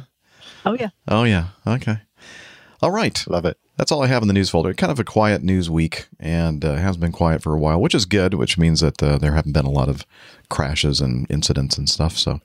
Oh 0.65 0.73
yeah. 0.73 0.89
Oh, 1.07 1.23
yeah. 1.23 1.47
Okay. 1.65 1.99
All 2.81 2.91
right. 2.91 3.23
Love 3.27 3.45
it. 3.45 3.57
That's 3.77 3.91
all 3.91 4.03
I 4.03 4.07
have 4.07 4.21
in 4.21 4.27
the 4.27 4.33
news 4.33 4.49
folder. 4.49 4.73
Kind 4.73 4.91
of 4.91 4.99
a 4.99 5.03
quiet 5.05 5.41
news 5.43 5.69
week 5.69 6.07
and 6.19 6.63
uh, 6.63 6.75
has 6.75 6.97
been 6.97 7.11
quiet 7.11 7.41
for 7.41 7.53
a 7.53 7.59
while, 7.59 7.79
which 7.79 7.95
is 7.95 8.05
good, 8.05 8.33
which 8.33 8.57
means 8.57 8.81
that 8.81 9.01
uh, 9.01 9.17
there 9.17 9.33
haven't 9.33 9.53
been 9.53 9.65
a 9.65 9.71
lot 9.71 9.89
of 9.89 10.05
crashes 10.49 10.99
and 11.01 11.25
incidents 11.29 11.77
and 11.77 11.89
stuff. 11.89 12.17
So 12.17 12.41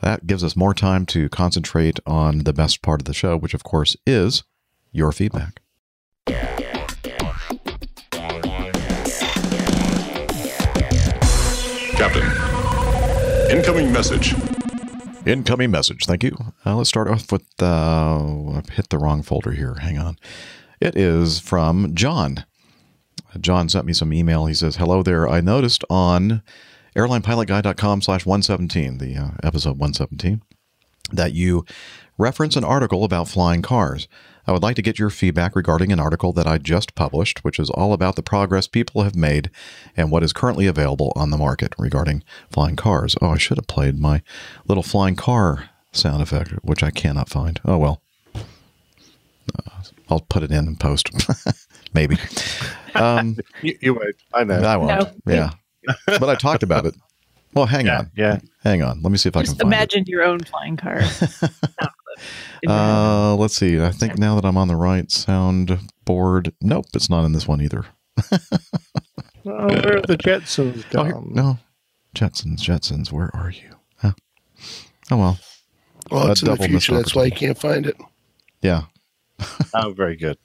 that 0.00 0.26
gives 0.26 0.42
us 0.42 0.56
more 0.56 0.74
time 0.74 1.06
to 1.06 1.28
concentrate 1.28 2.00
on 2.06 2.40
the 2.40 2.52
best 2.52 2.82
part 2.82 3.00
of 3.00 3.04
the 3.04 3.14
show, 3.14 3.36
which, 3.36 3.54
of 3.54 3.62
course, 3.62 3.94
is 4.06 4.42
your 4.92 5.12
feedback. 5.12 5.60
Captain. 11.96 12.24
Incoming 13.56 13.92
message. 13.92 14.34
Incoming 15.26 15.70
message. 15.70 16.04
Thank 16.06 16.24
you. 16.24 16.36
Uh, 16.66 16.76
let's 16.76 16.88
start 16.88 17.08
off 17.08 17.30
with. 17.30 17.44
Uh, 17.60 18.52
I've 18.52 18.68
hit 18.70 18.88
the 18.90 18.98
wrong 18.98 19.22
folder 19.22 19.52
here. 19.52 19.74
Hang 19.74 19.98
on. 19.98 20.16
It 20.80 20.96
is 20.96 21.38
from 21.38 21.94
John. 21.94 22.44
John 23.40 23.68
sent 23.68 23.86
me 23.86 23.92
some 23.92 24.12
email. 24.12 24.46
He 24.46 24.54
says, 24.54 24.76
"Hello 24.76 25.02
there. 25.02 25.28
I 25.28 25.40
noticed 25.40 25.84
on 25.88 26.42
airlinepilotguy.com 26.96 28.02
slash 28.02 28.26
117, 28.26 28.98
the 28.98 29.16
uh, 29.16 29.30
episode 29.42 29.78
117, 29.78 30.42
that 31.12 31.32
you 31.32 31.64
reference 32.18 32.56
an 32.56 32.64
article 32.64 33.04
about 33.04 33.28
flying 33.28 33.62
cars. 33.62 34.08
I 34.46 34.52
would 34.52 34.62
like 34.62 34.76
to 34.76 34.82
get 34.82 34.98
your 34.98 35.10
feedback 35.10 35.54
regarding 35.54 35.92
an 35.92 36.00
article 36.00 36.32
that 36.32 36.46
I 36.46 36.58
just 36.58 36.94
published, 36.94 37.44
which 37.44 37.58
is 37.58 37.70
all 37.70 37.92
about 37.92 38.16
the 38.16 38.22
progress 38.22 38.66
people 38.66 39.02
have 39.02 39.14
made 39.14 39.50
and 39.96 40.10
what 40.10 40.22
is 40.24 40.32
currently 40.32 40.66
available 40.66 41.12
on 41.14 41.30
the 41.30 41.38
market 41.38 41.74
regarding 41.78 42.24
flying 42.50 42.76
cars. 42.76 43.14
Oh, 43.22 43.30
I 43.30 43.38
should 43.38 43.56
have 43.58 43.66
played 43.68 43.98
my 43.98 44.22
little 44.66 44.82
flying 44.82 45.14
car 45.16 45.70
sound 45.92 46.22
effect, 46.22 46.50
which 46.62 46.82
I 46.82 46.90
cannot 46.90 47.28
find. 47.28 47.60
Oh, 47.64 47.78
well. 47.78 48.02
Uh, 48.34 49.70
I'll 50.08 50.20
put 50.20 50.42
it 50.42 50.50
in 50.50 50.66
and 50.66 50.78
post. 50.80 51.10
Maybe. 51.94 52.16
Um, 52.94 53.36
You, 53.62 53.78
you 53.80 53.94
won't. 53.94 54.16
I 54.34 54.44
know. 54.44 54.60
I 54.60 54.76
won't. 54.76 55.26
No. 55.26 55.32
Yeah. 55.32 55.50
but 56.06 56.28
I 56.28 56.34
talked 56.34 56.62
about 56.62 56.86
it. 56.86 56.94
Well, 57.54 57.66
hang 57.66 57.86
yeah, 57.86 57.98
on. 57.98 58.10
yeah. 58.16 58.38
Hang 58.64 58.82
on. 58.82 59.02
Let 59.02 59.12
me 59.12 59.18
see 59.18 59.28
if 59.28 59.36
I 59.36 59.42
Just 59.42 59.58
can 59.58 59.64
find 59.64 59.72
it. 59.72 59.76
imagine 59.76 60.04
your 60.06 60.22
own 60.22 60.40
flying 60.40 60.76
car. 60.76 61.00
sound 62.18 62.28
clip 62.60 62.62
in 62.62 62.70
your 62.70 62.78
head. 62.78 62.94
Uh, 62.94 63.34
let's 63.36 63.56
see. 63.56 63.80
I 63.80 63.90
think 63.90 64.18
now 64.18 64.34
that 64.36 64.44
I'm 64.44 64.56
on 64.56 64.68
the 64.68 64.76
right 64.76 65.10
sound 65.10 65.78
board. 66.04 66.52
Nope, 66.60 66.86
it's 66.94 67.10
not 67.10 67.24
in 67.24 67.32
this 67.32 67.46
one 67.48 67.60
either. 67.60 67.86
Oh, 69.44 69.66
where 69.66 69.96
are 69.96 70.02
the 70.02 70.16
Jetsons 70.16 70.84
Oh, 70.96 71.24
no. 71.28 71.58
Jetsons, 72.14 72.60
Jetsons, 72.60 73.10
where 73.10 73.28
are 73.34 73.50
you? 73.50 73.74
Huh. 73.96 74.12
Oh, 75.10 75.16
well. 75.16 75.38
Well, 76.12 76.28
A 76.28 76.30
it's 76.30 76.42
in 76.42 76.50
the 76.50 76.56
future. 76.58 76.94
That's 76.94 77.14
why 77.14 77.24
you 77.24 77.32
can't 77.32 77.58
find 77.58 77.86
it. 77.86 77.96
Yeah. 78.60 78.82
Oh, 79.74 79.92
very 79.92 80.14
good. 80.16 80.38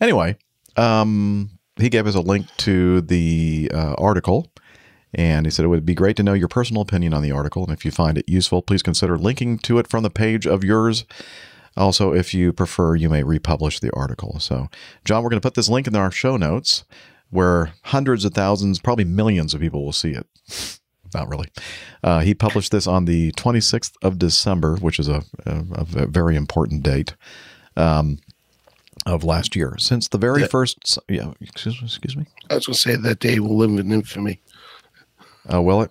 Anyway, 0.00 0.36
um, 0.76 1.50
he 1.76 1.88
gave 1.90 2.06
us 2.06 2.14
a 2.14 2.20
link 2.20 2.46
to 2.58 3.00
the 3.02 3.70
uh, 3.74 3.94
article, 3.98 4.50
and 5.14 5.46
he 5.46 5.50
said 5.50 5.64
it 5.64 5.68
would 5.68 5.86
be 5.86 5.94
great 5.94 6.16
to 6.16 6.22
know 6.22 6.32
your 6.32 6.48
personal 6.48 6.82
opinion 6.82 7.14
on 7.14 7.22
the 7.22 7.32
article. 7.32 7.64
And 7.64 7.72
if 7.72 7.84
you 7.84 7.90
find 7.90 8.18
it 8.18 8.28
useful, 8.28 8.62
please 8.62 8.82
consider 8.82 9.16
linking 9.18 9.58
to 9.60 9.78
it 9.78 9.88
from 9.88 10.02
the 10.02 10.10
page 10.10 10.46
of 10.46 10.64
yours. 10.64 11.04
Also, 11.76 12.12
if 12.12 12.32
you 12.34 12.52
prefer, 12.52 12.94
you 12.94 13.08
may 13.08 13.22
republish 13.24 13.80
the 13.80 13.90
article. 13.94 14.38
So, 14.38 14.68
John, 15.04 15.22
we're 15.22 15.30
going 15.30 15.40
to 15.40 15.46
put 15.46 15.54
this 15.54 15.68
link 15.68 15.86
in 15.86 15.96
our 15.96 16.10
show 16.10 16.36
notes 16.36 16.84
where 17.30 17.72
hundreds 17.84 18.24
of 18.24 18.32
thousands, 18.32 18.78
probably 18.78 19.04
millions 19.04 19.54
of 19.54 19.60
people 19.60 19.84
will 19.84 19.92
see 19.92 20.10
it. 20.12 20.26
Not 21.14 21.28
really. 21.28 21.48
Uh, 22.02 22.20
he 22.20 22.34
published 22.34 22.70
this 22.72 22.86
on 22.86 23.04
the 23.04 23.32
26th 23.32 23.92
of 24.02 24.18
December, 24.18 24.76
which 24.76 24.98
is 24.98 25.08
a, 25.08 25.22
a, 25.46 25.64
a 25.96 26.06
very 26.06 26.36
important 26.36 26.82
date. 26.82 27.14
Um, 27.76 28.18
of 29.06 29.22
last 29.22 29.54
year. 29.54 29.74
Since 29.78 30.08
the 30.08 30.18
very 30.18 30.42
Yeah. 30.42 30.46
first, 30.46 30.98
yeah, 31.10 31.32
excuse, 31.40 31.78
excuse 31.82 32.16
me. 32.16 32.24
I 32.48 32.54
was 32.54 32.64
going 32.66 32.74
to 32.74 32.80
say 32.80 32.96
that 32.96 33.18
day 33.18 33.38
will 33.38 33.56
live 33.56 33.70
in 33.70 33.92
infamy. 33.92 34.40
Uh, 35.52 35.62
will 35.62 35.82
it? 35.82 35.90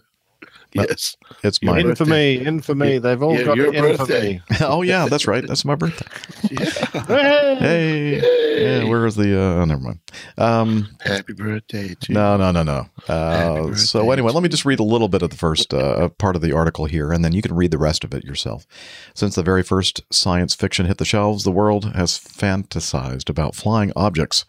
Yes. 0.74 1.16
It's 1.44 1.62
Your 1.62 1.74
my. 1.74 1.82
Infamy, 1.82 2.38
infamy. 2.38 2.98
They've 2.98 3.22
all 3.22 3.38
Yeah, 3.38 3.44
got 3.46 3.58
your 3.58 3.74
infamy. 3.74 4.42
oh 4.62 4.82
yeah, 4.82 5.08
that's 5.08 5.28
right. 5.28 5.46
That's 5.46 5.64
my 5.66 5.76
birthday. 5.76 6.08
Yeah. 6.50 7.56
Hey, 7.60 8.82
yeah, 8.82 8.90
where 8.90 9.06
is 9.06 9.16
the? 9.16 9.40
Uh, 9.40 9.62
oh, 9.62 9.66
never 9.66 9.82
mind. 9.82 10.00
Um, 10.38 10.88
Happy 11.02 11.34
birthday 11.34 11.90
to 11.90 12.08
you. 12.10 12.16
no, 12.16 12.38
no, 12.38 12.52
no, 12.52 12.64
no. 12.64 12.88
Uh, 13.08 13.76
so 13.76 14.10
anyway, 14.12 14.32
let 14.32 14.42
me 14.42 14.50
just 14.50 14.66
read 14.66 14.80
a 14.80 14.84
little 14.84 15.08
bit 15.10 15.22
of 15.22 15.30
the 15.30 15.38
first 15.38 15.74
uh, 15.74 16.10
part 16.10 16.36
of 16.36 16.42
the 16.42 16.54
article 16.54 16.86
here, 16.86 17.12
and 17.12 17.24
then 17.24 17.34
you 17.34 17.42
can 17.44 17.54
read 17.56 17.70
the 17.72 17.78
rest 17.78 18.04
of 18.04 18.14
it 18.14 18.24
yourself. 18.24 18.66
Since 19.14 19.36
the 19.36 19.44
very 19.44 19.62
first 19.64 20.02
science 20.12 20.56
fiction 20.56 20.88
hit 20.88 20.98
the 20.98 21.06
shelves, 21.06 21.44
the 21.44 21.52
world 21.52 21.94
has 21.94 22.18
fantasized 22.18 23.30
about 23.30 23.54
flying 23.56 23.92
objects. 23.96 24.46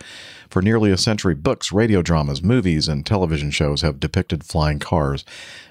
For 0.55 0.62
nearly 0.62 0.92
a 0.92 0.96
century, 0.96 1.34
books, 1.34 1.72
radio 1.72 2.00
dramas, 2.00 2.40
movies, 2.40 2.86
and 2.86 3.05
television 3.05 3.50
shows 3.50 3.82
have 3.82 3.98
depicted 3.98 4.44
flying 4.44 4.78
cars 4.78 5.24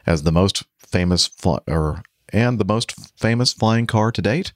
as 0.05 0.23
the 0.23 0.31
most 0.33 0.63
famous 0.77 1.25
fly- 1.25 1.61
or 1.69 2.03
and 2.33 2.59
the 2.59 2.65
most 2.65 2.93
famous 3.17 3.53
flying 3.53 3.87
car 3.87 4.11
to 4.11 4.21
date. 4.21 4.51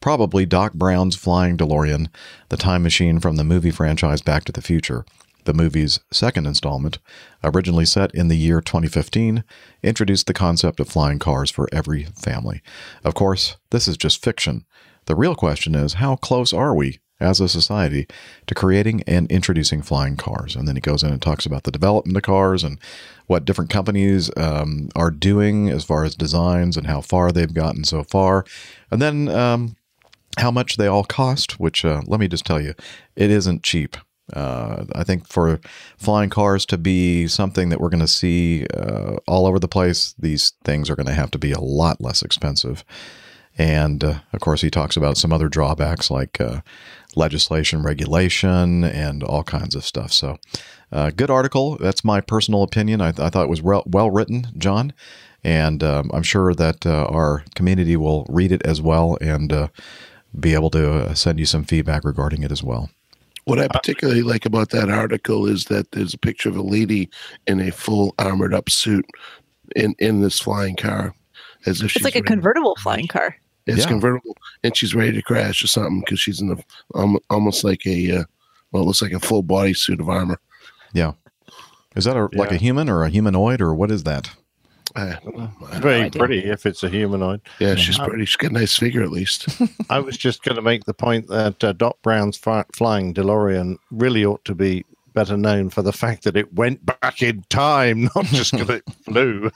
Probably 0.00 0.46
Doc 0.46 0.74
Brown's 0.74 1.16
flying 1.16 1.56
DeLorean, 1.56 2.10
the 2.48 2.56
time 2.56 2.84
machine 2.84 3.18
from 3.18 3.34
the 3.34 3.42
movie 3.42 3.72
franchise 3.72 4.22
Back 4.22 4.44
to 4.44 4.52
the 4.52 4.62
Future. 4.62 5.04
The 5.46 5.52
movie's 5.52 5.98
second 6.12 6.46
installment, 6.46 7.00
originally 7.42 7.84
set 7.84 8.14
in 8.14 8.28
the 8.28 8.38
year 8.38 8.60
2015, 8.60 9.42
introduced 9.82 10.28
the 10.28 10.32
concept 10.32 10.78
of 10.78 10.88
flying 10.88 11.18
cars 11.18 11.50
for 11.50 11.68
every 11.72 12.04
family. 12.04 12.62
Of 13.02 13.14
course, 13.14 13.56
this 13.70 13.88
is 13.88 13.96
just 13.96 14.22
fiction. 14.22 14.64
The 15.06 15.16
real 15.16 15.34
question 15.34 15.74
is 15.74 15.94
how 15.94 16.14
close 16.14 16.52
are 16.52 16.72
we 16.72 17.00
as 17.22 17.40
a 17.40 17.48
society 17.48 18.06
to 18.46 18.54
creating 18.54 19.02
and 19.06 19.30
introducing 19.30 19.80
flying 19.82 20.16
cars? 20.16 20.56
And 20.56 20.66
then 20.66 20.76
he 20.76 20.80
goes 20.80 21.02
in 21.02 21.12
and 21.12 21.22
talks 21.22 21.46
about 21.46 21.62
the 21.62 21.70
development 21.70 22.16
of 22.16 22.22
cars 22.22 22.64
and 22.64 22.78
what 23.26 23.44
different 23.44 23.70
companies 23.70 24.30
um, 24.36 24.88
are 24.94 25.10
doing 25.10 25.70
as 25.70 25.84
far 25.84 26.04
as 26.04 26.14
designs 26.14 26.76
and 26.76 26.86
how 26.86 27.00
far 27.00 27.32
they've 27.32 27.54
gotten 27.54 27.84
so 27.84 28.02
far. 28.02 28.44
And 28.90 29.00
then 29.00 29.28
um, 29.28 29.76
how 30.38 30.50
much 30.50 30.76
they 30.76 30.86
all 30.86 31.04
cost, 31.04 31.60
which 31.60 31.84
uh, 31.84 32.02
let 32.06 32.20
me 32.20 32.28
just 32.28 32.44
tell 32.44 32.60
you, 32.60 32.74
it 33.16 33.30
isn't 33.30 33.62
cheap. 33.62 33.96
Uh, 34.32 34.84
I 34.94 35.04
think 35.04 35.28
for 35.28 35.60
flying 35.98 36.30
cars 36.30 36.64
to 36.66 36.78
be 36.78 37.26
something 37.26 37.68
that 37.68 37.80
we're 37.80 37.90
going 37.90 38.00
to 38.00 38.08
see 38.08 38.66
uh, 38.74 39.16
all 39.26 39.46
over 39.46 39.58
the 39.58 39.68
place, 39.68 40.14
these 40.18 40.52
things 40.64 40.88
are 40.88 40.96
going 40.96 41.06
to 41.06 41.12
have 41.12 41.30
to 41.32 41.38
be 41.38 41.52
a 41.52 41.60
lot 41.60 42.00
less 42.00 42.22
expensive. 42.22 42.84
And 43.58 44.02
uh, 44.02 44.20
of 44.32 44.40
course, 44.40 44.62
he 44.62 44.70
talks 44.70 44.96
about 44.96 45.18
some 45.18 45.32
other 45.32 45.48
drawbacks 45.48 46.10
like 46.10 46.40
uh, 46.40 46.62
legislation, 47.16 47.82
regulation, 47.82 48.84
and 48.84 49.22
all 49.22 49.42
kinds 49.44 49.74
of 49.74 49.84
stuff. 49.84 50.12
So, 50.12 50.38
uh, 50.90 51.10
good 51.10 51.30
article. 51.30 51.76
That's 51.78 52.04
my 52.04 52.20
personal 52.20 52.62
opinion. 52.62 53.00
I, 53.00 53.08
I 53.08 53.30
thought 53.30 53.44
it 53.44 53.48
was 53.48 53.62
well, 53.62 53.82
well 53.86 54.10
written, 54.10 54.46
John. 54.58 54.92
And 55.44 55.82
um, 55.82 56.10
I'm 56.14 56.22
sure 56.22 56.54
that 56.54 56.86
uh, 56.86 57.06
our 57.06 57.44
community 57.56 57.96
will 57.96 58.26
read 58.28 58.52
it 58.52 58.62
as 58.64 58.80
well 58.80 59.18
and 59.20 59.52
uh, 59.52 59.68
be 60.38 60.54
able 60.54 60.70
to 60.70 60.92
uh, 61.06 61.14
send 61.14 61.38
you 61.40 61.46
some 61.46 61.64
feedback 61.64 62.04
regarding 62.04 62.42
it 62.44 62.52
as 62.52 62.62
well. 62.62 62.90
What 63.44 63.58
I 63.58 63.66
particularly 63.66 64.22
like 64.22 64.46
about 64.46 64.70
that 64.70 64.88
article 64.88 65.46
is 65.46 65.64
that 65.64 65.90
there's 65.90 66.14
a 66.14 66.18
picture 66.18 66.48
of 66.48 66.56
a 66.56 66.62
lady 66.62 67.10
in 67.48 67.60
a 67.60 67.72
full 67.72 68.14
armored 68.20 68.54
up 68.54 68.70
suit 68.70 69.04
in, 69.74 69.96
in 69.98 70.20
this 70.20 70.38
flying 70.38 70.76
car. 70.76 71.12
As 71.66 71.78
if 71.80 71.86
It's 71.86 71.92
she's 71.94 72.04
like 72.04 72.14
a 72.14 72.18
ready- 72.18 72.26
convertible 72.28 72.76
flying 72.76 73.08
car. 73.08 73.36
It's 73.66 73.78
Yeah. 73.80 73.88
convertible, 73.88 74.36
and 74.64 74.76
she's 74.76 74.94
ready 74.94 75.12
to 75.12 75.22
crash 75.22 75.62
or 75.62 75.66
something 75.68 76.00
because 76.00 76.20
she's 76.20 76.40
in 76.40 76.50
a 76.52 76.98
um, 76.98 77.18
almost 77.30 77.62
like 77.64 77.86
a 77.86 78.18
uh, 78.18 78.24
well, 78.72 78.82
it 78.82 78.86
looks 78.86 79.02
like 79.02 79.12
a 79.12 79.20
full 79.20 79.42
body 79.42 79.74
suit 79.74 80.00
of 80.00 80.08
armor. 80.08 80.40
Yeah. 80.92 81.12
Is 81.94 82.04
that 82.04 82.16
a, 82.16 82.28
like 82.32 82.50
a 82.50 82.56
human 82.56 82.88
or 82.88 83.04
a 83.04 83.08
humanoid 83.10 83.60
or 83.60 83.74
what 83.74 83.90
is 83.90 84.02
that? 84.04 84.30
Uh, 84.96 85.14
Very 85.74 86.02
idea. 86.02 86.18
pretty 86.18 86.38
if 86.44 86.66
it's 86.66 86.82
a 86.82 86.88
humanoid. 86.88 87.40
yeah, 87.60 87.74
she's 87.76 87.98
pretty. 87.98 88.24
She's 88.26 88.36
got 88.36 88.50
a 88.50 88.54
nice 88.54 88.76
figure 88.76 89.02
at 89.02 89.10
least. 89.10 89.46
I 89.90 89.98
was 90.00 90.16
just 90.18 90.42
going 90.42 90.56
to 90.56 90.62
make 90.62 90.84
the 90.84 90.94
point 90.94 91.28
that 91.28 91.62
uh, 91.62 91.72
Doc 91.72 91.96
Brown's 92.02 92.36
fi- 92.36 92.64
flying 92.74 93.14
DeLorean 93.14 93.76
really 93.90 94.24
ought 94.24 94.44
to 94.46 94.54
be 94.54 94.84
better 95.14 95.36
known 95.36 95.68
for 95.70 95.82
the 95.82 95.92
fact 95.92 96.24
that 96.24 96.36
it 96.36 96.52
went 96.54 96.84
back 96.84 97.22
in 97.22 97.42
time, 97.50 98.04
not 98.16 98.24
just 98.26 98.52
because 98.52 98.70
it 98.70 98.82
flew. 99.04 99.50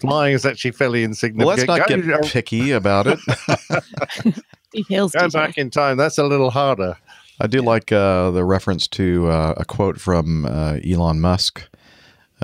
Flying 0.00 0.34
is 0.34 0.44
actually 0.46 0.72
fairly 0.72 1.00
Well, 1.00 1.06
insignificant. 1.10 1.68
let's 1.68 1.80
not 1.80 1.88
Go- 1.88 2.20
get 2.20 2.30
picky 2.32 2.70
about 2.72 3.06
it. 3.06 3.18
Details. 4.72 5.12
Going 5.12 5.28
details. 5.28 5.32
back 5.32 5.58
in 5.58 5.70
time, 5.70 5.96
that's 5.96 6.18
a 6.18 6.24
little 6.24 6.50
harder. 6.50 6.96
I 7.40 7.46
do 7.46 7.62
like 7.62 7.90
uh, 7.92 8.30
the 8.32 8.44
reference 8.44 8.86
to 8.88 9.28
uh, 9.28 9.54
a 9.56 9.64
quote 9.64 10.00
from 10.00 10.44
uh, 10.44 10.78
Elon 10.86 11.20
Musk. 11.20 11.68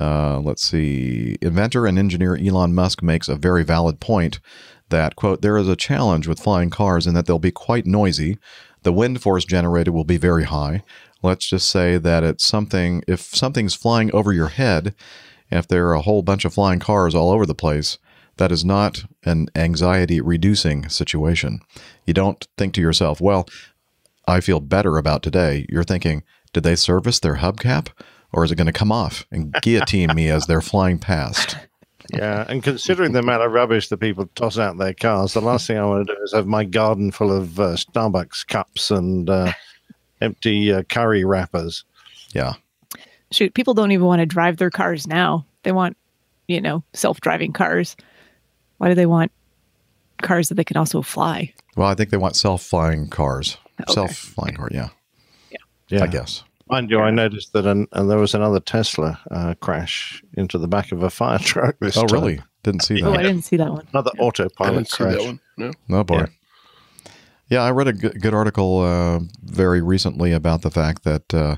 Uh, 0.01 0.41
let's 0.41 0.63
see. 0.63 1.37
Inventor 1.43 1.87
and 1.87 1.99
engineer 1.99 2.37
Elon 2.37 2.75
Musk 2.75 3.03
makes 3.03 3.29
a 3.29 3.37
very 3.37 3.63
valid 3.65 4.01
point 4.01 4.41
that, 4.89 5.17
quote, 5.17 5.43
there 5.43 5.57
is 5.57 5.69
a 5.69 5.77
challenge 5.77 6.27
with 6.27 6.41
flying 6.41 6.71
cars 6.71 7.07
in 7.07 7.15
that 7.15 7.27
they'll 7.27 7.39
be 7.39 7.51
quite 7.51 7.87
noisy. 7.87 8.39
The 8.83 8.93
wind 8.93 9.21
force 9.23 9.45
generated 9.45 9.93
will 9.95 10.05
be 10.05 10.17
very 10.17 10.45
high. 10.45 10.83
Let's 11.23 11.49
just 11.49 11.69
say 11.71 11.97
that 11.99 12.23
it's 12.23 12.45
something, 12.45 13.03
if 13.09 13.21
something's 13.21 13.75
flying 13.75 14.13
over 14.15 14.33
your 14.33 14.49
head, 14.49 14.95
if 15.51 15.69
there 15.69 15.87
are 15.89 15.95
a 15.95 16.03
whole 16.03 16.23
bunch 16.23 16.45
of 16.45 16.55
flying 16.55 16.81
cars 16.81 17.15
all 17.15 17.31
over 17.31 17.47
the 17.47 17.55
place, 17.55 17.99
that 18.37 18.51
is 18.51 18.65
not 18.65 19.05
an 19.25 19.49
anxiety 19.55 20.21
reducing 20.21 20.89
situation. 20.89 21.61
You 22.07 22.15
don't 22.15 22.47
think 22.57 22.75
to 22.75 22.81
yourself, 22.81 23.21
well, 23.21 23.49
I 24.27 24.41
feel 24.41 24.61
better 24.61 24.97
about 24.99 25.23
today. 25.23 25.67
You're 25.69 25.85
thinking, 25.85 26.23
did 26.53 26.63
they 26.63 26.77
service 26.77 27.21
their 27.21 27.37
hubcap? 27.37 27.89
Or 28.33 28.45
is 28.45 28.51
it 28.51 28.57
going 28.57 28.67
to 28.67 28.73
come 28.73 28.91
off 28.91 29.25
and 29.31 29.55
guillotine 29.63 30.13
me 30.13 30.29
as 30.29 30.47
they're 30.47 30.61
flying 30.61 30.99
past? 30.99 31.57
Yeah, 32.13 32.45
and 32.49 32.63
considering 32.63 33.13
the 33.13 33.21
amount 33.21 33.43
of 33.43 33.53
rubbish 33.53 33.89
that 33.89 33.99
people 33.99 34.29
toss 34.35 34.59
out 34.59 34.77
their 34.77 34.93
cars, 34.93 35.35
the 35.35 35.41
last 35.41 35.67
thing 35.67 35.79
I 35.79 35.87
want 35.87 36.07
to 36.07 36.15
do 36.15 36.21
is 36.23 36.33
have 36.33 36.47
my 36.47 36.65
garden 36.65 37.13
full 37.13 37.31
of 37.31 37.61
uh, 37.61 37.77
Starbucks 37.77 38.47
cups 38.47 38.91
and 38.91 39.31
uh, 39.31 39.53
empty 40.21 40.73
uh, 40.73 40.83
curry 40.83 41.25
wrappers. 41.25 41.85
Yeah. 42.35 42.55
Shoot, 43.35 43.55
people 43.55 43.75
don't 43.75 43.91
even 43.93 44.07
want 44.07 44.21
to 44.21 44.27
drive 44.27 44.57
their 44.59 44.71
cars 44.71 45.07
now. 45.07 45.45
They 45.65 45.73
want, 45.73 45.97
you 46.47 46.61
know, 46.61 46.85
self-driving 46.93 47.53
cars. 47.53 47.97
Why 48.79 48.89
do 48.89 48.95
they 48.95 49.07
want 49.07 49.33
cars 50.23 50.49
that 50.49 50.55
they 50.55 50.65
can 50.65 50.77
also 50.77 51.03
fly? 51.03 51.53
Well, 51.77 51.89
I 51.89 51.95
think 51.95 52.11
they 52.11 52.17
want 52.17 52.37
self 52.37 52.63
flying 52.63 53.09
cars. 53.09 53.57
Okay. 53.81 53.93
Self 53.93 54.15
flying 54.15 54.55
car, 54.55 54.69
yeah. 54.71 54.89
Yeah, 55.89 56.05
I 56.05 56.07
guess. 56.07 56.45
Mind 56.71 56.91
you, 56.91 56.99
I 57.01 57.11
noticed 57.11 57.53
that 57.53 57.67
an, 57.67 57.87
and 57.93 58.09
there 58.11 58.17
was 58.19 58.35
another 58.35 58.59
Tesla 58.61 59.21
uh, 59.31 59.55
crash 59.61 60.23
into 60.35 60.57
the 60.57 60.67
back 60.69 60.93
of 60.93 61.03
a 61.03 61.11
fire 61.11 61.39
truck 61.43 61.77
this 61.81 61.97
Oh, 61.97 62.07
time. 62.07 62.21
really? 62.21 62.41
Didn't 62.63 62.81
see 62.85 63.01
that. 63.03 63.07
Oh, 63.09 63.13
I 63.15 63.23
didn't 63.23 63.43
see 63.43 63.57
that 63.57 63.71
one. 63.71 63.87
Another 63.93 64.11
I 64.19 64.23
autopilot 64.23 64.75
didn't 64.75 64.89
see 64.91 64.97
crash. 64.97 65.17
that 65.17 65.25
one. 65.25 65.41
No. 65.59 65.73
Oh, 65.91 66.05
boy. 66.05 66.25
Yeah. 67.51 67.63
I 67.63 67.71
read 67.73 67.89
a 67.89 67.93
good, 67.93 68.21
good 68.23 68.33
article 68.33 68.81
uh, 68.81 69.21
very 69.43 69.83
recently 69.83 70.33
about 70.33 70.63
the 70.63 70.71
fact 70.71 71.05
that 71.05 71.35
uh, 71.35 71.57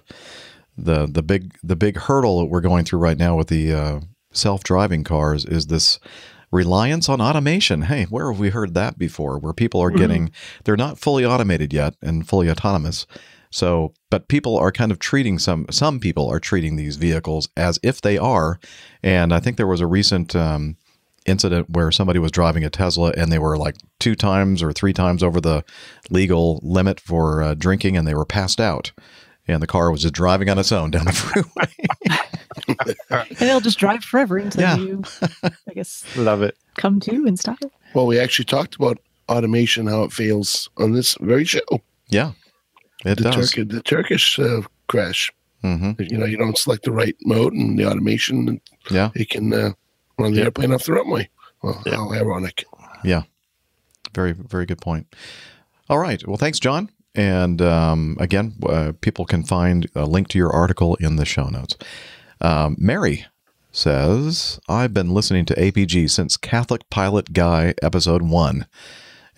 the 0.76 1.06
the 1.06 1.22
big 1.22 1.54
the 1.62 1.76
big 1.76 1.96
hurdle 1.96 2.40
that 2.40 2.46
we're 2.46 2.60
going 2.60 2.84
through 2.84 2.98
right 2.98 3.18
now 3.18 3.36
with 3.36 3.48
the 3.48 3.72
uh, 3.72 4.00
self 4.32 4.62
driving 4.62 5.04
cars 5.04 5.44
is 5.44 5.66
this 5.66 5.98
reliance 6.50 7.08
on 7.08 7.20
automation. 7.20 7.82
Hey, 7.82 8.04
where 8.04 8.30
have 8.30 8.40
we 8.40 8.50
heard 8.50 8.74
that 8.74 8.98
before? 8.98 9.38
Where 9.38 9.52
people 9.52 9.80
are 9.80 9.90
getting 9.90 10.30
they're 10.64 10.76
not 10.76 10.98
fully 10.98 11.24
automated 11.24 11.72
yet 11.72 11.94
and 12.02 12.28
fully 12.28 12.50
autonomous. 12.50 13.06
So, 13.50 13.94
but 14.10 14.28
people 14.28 14.58
are 14.58 14.72
kind 14.72 14.92
of 14.92 14.98
treating 14.98 15.38
some 15.38 15.66
some 15.70 16.00
people 16.00 16.30
are 16.30 16.40
treating 16.40 16.76
these 16.76 16.96
vehicles 16.96 17.48
as 17.56 17.78
if 17.82 18.00
they 18.00 18.18
are. 18.18 18.58
And 19.02 19.32
I 19.32 19.40
think 19.40 19.56
there 19.56 19.66
was 19.66 19.80
a 19.80 19.86
recent 19.86 20.36
um, 20.36 20.76
incident 21.26 21.70
where 21.70 21.90
somebody 21.90 22.18
was 22.18 22.30
driving 22.30 22.64
a 22.64 22.70
Tesla 22.70 23.12
and 23.16 23.30
they 23.30 23.38
were 23.38 23.56
like 23.56 23.76
two 23.98 24.14
times 24.14 24.62
or 24.62 24.72
three 24.72 24.92
times 24.92 25.22
over 25.22 25.40
the 25.40 25.64
legal 26.10 26.60
limit 26.62 27.00
for 27.00 27.42
uh, 27.42 27.54
drinking 27.54 27.96
and 27.96 28.06
they 28.06 28.14
were 28.14 28.24
passed 28.24 28.60
out. 28.60 28.92
And 29.48 29.62
the 29.62 29.66
car 29.66 29.90
was 29.92 30.02
just 30.02 30.14
driving 30.14 30.48
on 30.50 30.58
its 30.58 30.72
own 30.72 30.90
down 30.90 31.04
the 31.04 31.12
freeway. 32.06 32.18
And 33.10 33.26
they'll 33.38 33.60
just 33.60 33.78
drive 33.78 34.02
forever 34.02 34.38
until 34.38 34.62
Yeah. 34.62 34.76
you, 34.76 35.02
I 35.68 35.72
guess, 35.74 36.04
Love 36.16 36.42
it. 36.42 36.56
come 36.76 37.00
to 37.00 37.12
and 37.26 37.38
stop 37.38 37.60
it. 37.62 37.70
Well, 37.94 38.06
we 38.06 38.18
actually 38.18 38.46
talked 38.46 38.74
about 38.76 38.98
automation, 39.28 39.86
how 39.86 40.02
it 40.02 40.12
fails 40.12 40.68
on 40.78 40.92
this 40.92 41.16
very 41.20 41.44
show. 41.44 41.60
yeah, 42.08 42.32
it 43.04 43.18
the, 43.18 43.30
does. 43.30 43.52
Turk- 43.52 43.68
the 43.68 43.82
Turkish 43.82 44.38
uh, 44.38 44.62
crash. 44.88 45.30
hmm 45.62 45.92
You 45.98 46.18
know, 46.18 46.26
you 46.26 46.36
don't 46.36 46.58
select 46.58 46.84
the 46.84 46.92
right 46.92 47.16
mode 47.22 47.52
and 47.52 47.78
the 47.78 47.86
automation, 47.88 48.48
and 48.48 48.60
Yeah, 48.90 49.10
it 49.14 49.30
can 49.30 49.52
uh, 49.52 49.72
run 50.18 50.32
the 50.32 50.42
airplane 50.42 50.72
off 50.72 50.84
the 50.84 50.94
runway. 50.94 51.28
Well, 51.62 51.82
how 51.86 52.12
ironic. 52.12 52.64
yeah. 53.04 53.22
Very, 54.14 54.32
very 54.32 54.66
good 54.66 54.80
point. 54.80 55.14
All 55.90 55.98
right. 55.98 56.26
Well, 56.26 56.36
thanks, 56.38 56.58
John. 56.58 56.90
And 57.16 57.62
um, 57.62 58.16
again, 58.20 58.54
uh, 58.62 58.92
people 59.00 59.24
can 59.24 59.42
find 59.42 59.88
a 59.94 60.04
link 60.04 60.28
to 60.28 60.38
your 60.38 60.52
article 60.52 60.94
in 60.96 61.16
the 61.16 61.24
show 61.24 61.46
notes. 61.46 61.76
Um, 62.40 62.76
Mary 62.78 63.24
says, 63.72 64.60
I've 64.68 64.94
been 64.94 65.14
listening 65.14 65.46
to 65.46 65.54
APG 65.54 66.10
since 66.10 66.36
Catholic 66.36 66.88
Pilot 66.90 67.32
Guy 67.32 67.74
episode 67.82 68.22
one. 68.22 68.66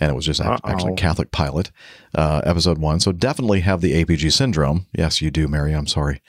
And 0.01 0.11
it 0.11 0.15
was 0.15 0.27
just 0.27 0.41
actually 0.41 0.93
Uh-oh. 0.93 0.97
Catholic 0.97 1.33
Pilot 1.33 1.71
uh, 2.15 2.41
episode 2.45 2.79
one. 2.79 3.01
So 3.01 3.13
definitely 3.13 3.61
have 3.61 3.81
the 3.81 4.05
APG 4.05 4.33
syndrome. 4.33 4.87
Yes, 4.93 5.21
you 5.21 5.31
do, 5.31 5.49
Mary. 5.49 5.73
I'm 5.73 5.89
sorry. 5.89 6.21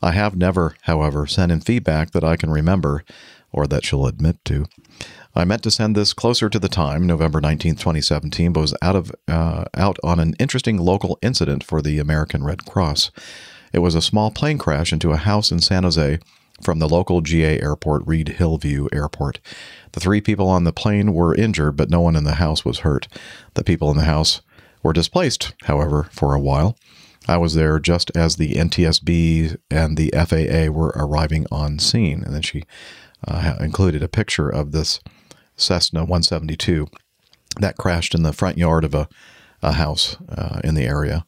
I 0.00 0.10
have 0.12 0.36
never, 0.36 0.74
however, 0.82 1.26
sent 1.26 1.52
in 1.52 1.60
feedback 1.60 2.10
that 2.12 2.24
I 2.24 2.36
can 2.36 2.50
remember 2.50 3.04
or 3.52 3.66
that 3.68 3.84
she'll 3.84 4.06
admit 4.06 4.44
to. 4.46 4.66
I 5.34 5.44
meant 5.44 5.62
to 5.62 5.70
send 5.70 5.96
this 5.96 6.12
closer 6.12 6.50
to 6.50 6.58
the 6.58 6.68
time, 6.68 7.06
November 7.06 7.40
19th, 7.40 7.78
2017, 7.78 8.52
but 8.52 8.60
was 8.60 8.74
out 8.82 8.96
of 8.96 9.12
uh, 9.26 9.64
out 9.74 9.98
on 10.04 10.20
an 10.20 10.34
interesting 10.38 10.76
local 10.76 11.18
incident 11.22 11.64
for 11.64 11.80
the 11.80 11.98
American 11.98 12.44
Red 12.44 12.66
Cross. 12.66 13.10
It 13.72 13.78
was 13.78 13.94
a 13.94 14.02
small 14.02 14.30
plane 14.30 14.58
crash 14.58 14.92
into 14.92 15.12
a 15.12 15.16
house 15.16 15.50
in 15.50 15.60
San 15.60 15.84
Jose 15.84 16.18
from 16.60 16.78
the 16.78 16.88
local 16.88 17.22
GA 17.22 17.60
airport, 17.60 18.06
Reid-Hillview 18.06 18.88
Airport. 18.92 19.40
The 19.92 20.00
three 20.00 20.20
people 20.20 20.48
on 20.48 20.64
the 20.64 20.72
plane 20.72 21.14
were 21.14 21.34
injured, 21.34 21.76
but 21.76 21.90
no 21.90 22.00
one 22.00 22.14
in 22.14 22.24
the 22.24 22.34
house 22.34 22.64
was 22.64 22.80
hurt. 22.80 23.08
The 23.54 23.64
people 23.64 23.90
in 23.90 23.96
the 23.96 24.04
house 24.04 24.42
were 24.82 24.92
displaced, 24.92 25.54
however, 25.62 26.08
for 26.12 26.34
a 26.34 26.40
while. 26.40 26.76
I 27.26 27.38
was 27.38 27.54
there 27.54 27.78
just 27.78 28.10
as 28.14 28.36
the 28.36 28.54
NTSB 28.54 29.56
and 29.70 29.96
the 29.96 30.12
FAA 30.12 30.70
were 30.72 30.92
arriving 30.96 31.46
on 31.50 31.78
scene. 31.78 32.22
And 32.22 32.34
then 32.34 32.42
she 32.42 32.64
uh, 33.26 33.56
included 33.60 34.02
a 34.02 34.08
picture 34.08 34.48
of 34.48 34.72
this 34.72 35.00
Cessna 35.62 36.00
172 36.00 36.86
that 37.60 37.76
crashed 37.76 38.14
in 38.14 38.22
the 38.22 38.32
front 38.32 38.58
yard 38.58 38.84
of 38.84 38.94
a, 38.94 39.08
a 39.62 39.72
house 39.72 40.16
uh, 40.28 40.60
in 40.64 40.74
the 40.74 40.84
area. 40.84 41.24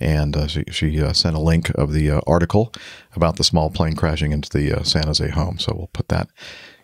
And 0.00 0.36
uh, 0.36 0.46
she, 0.46 0.64
she 0.70 1.02
uh, 1.02 1.12
sent 1.12 1.34
a 1.36 1.40
link 1.40 1.70
of 1.70 1.92
the 1.92 2.10
uh, 2.10 2.20
article 2.26 2.72
about 3.16 3.36
the 3.36 3.44
small 3.44 3.68
plane 3.68 3.96
crashing 3.96 4.30
into 4.32 4.48
the 4.48 4.72
uh, 4.72 4.82
San 4.84 5.04
Jose 5.06 5.28
home. 5.30 5.58
So 5.58 5.74
we'll 5.76 5.90
put 5.92 6.08
that 6.08 6.28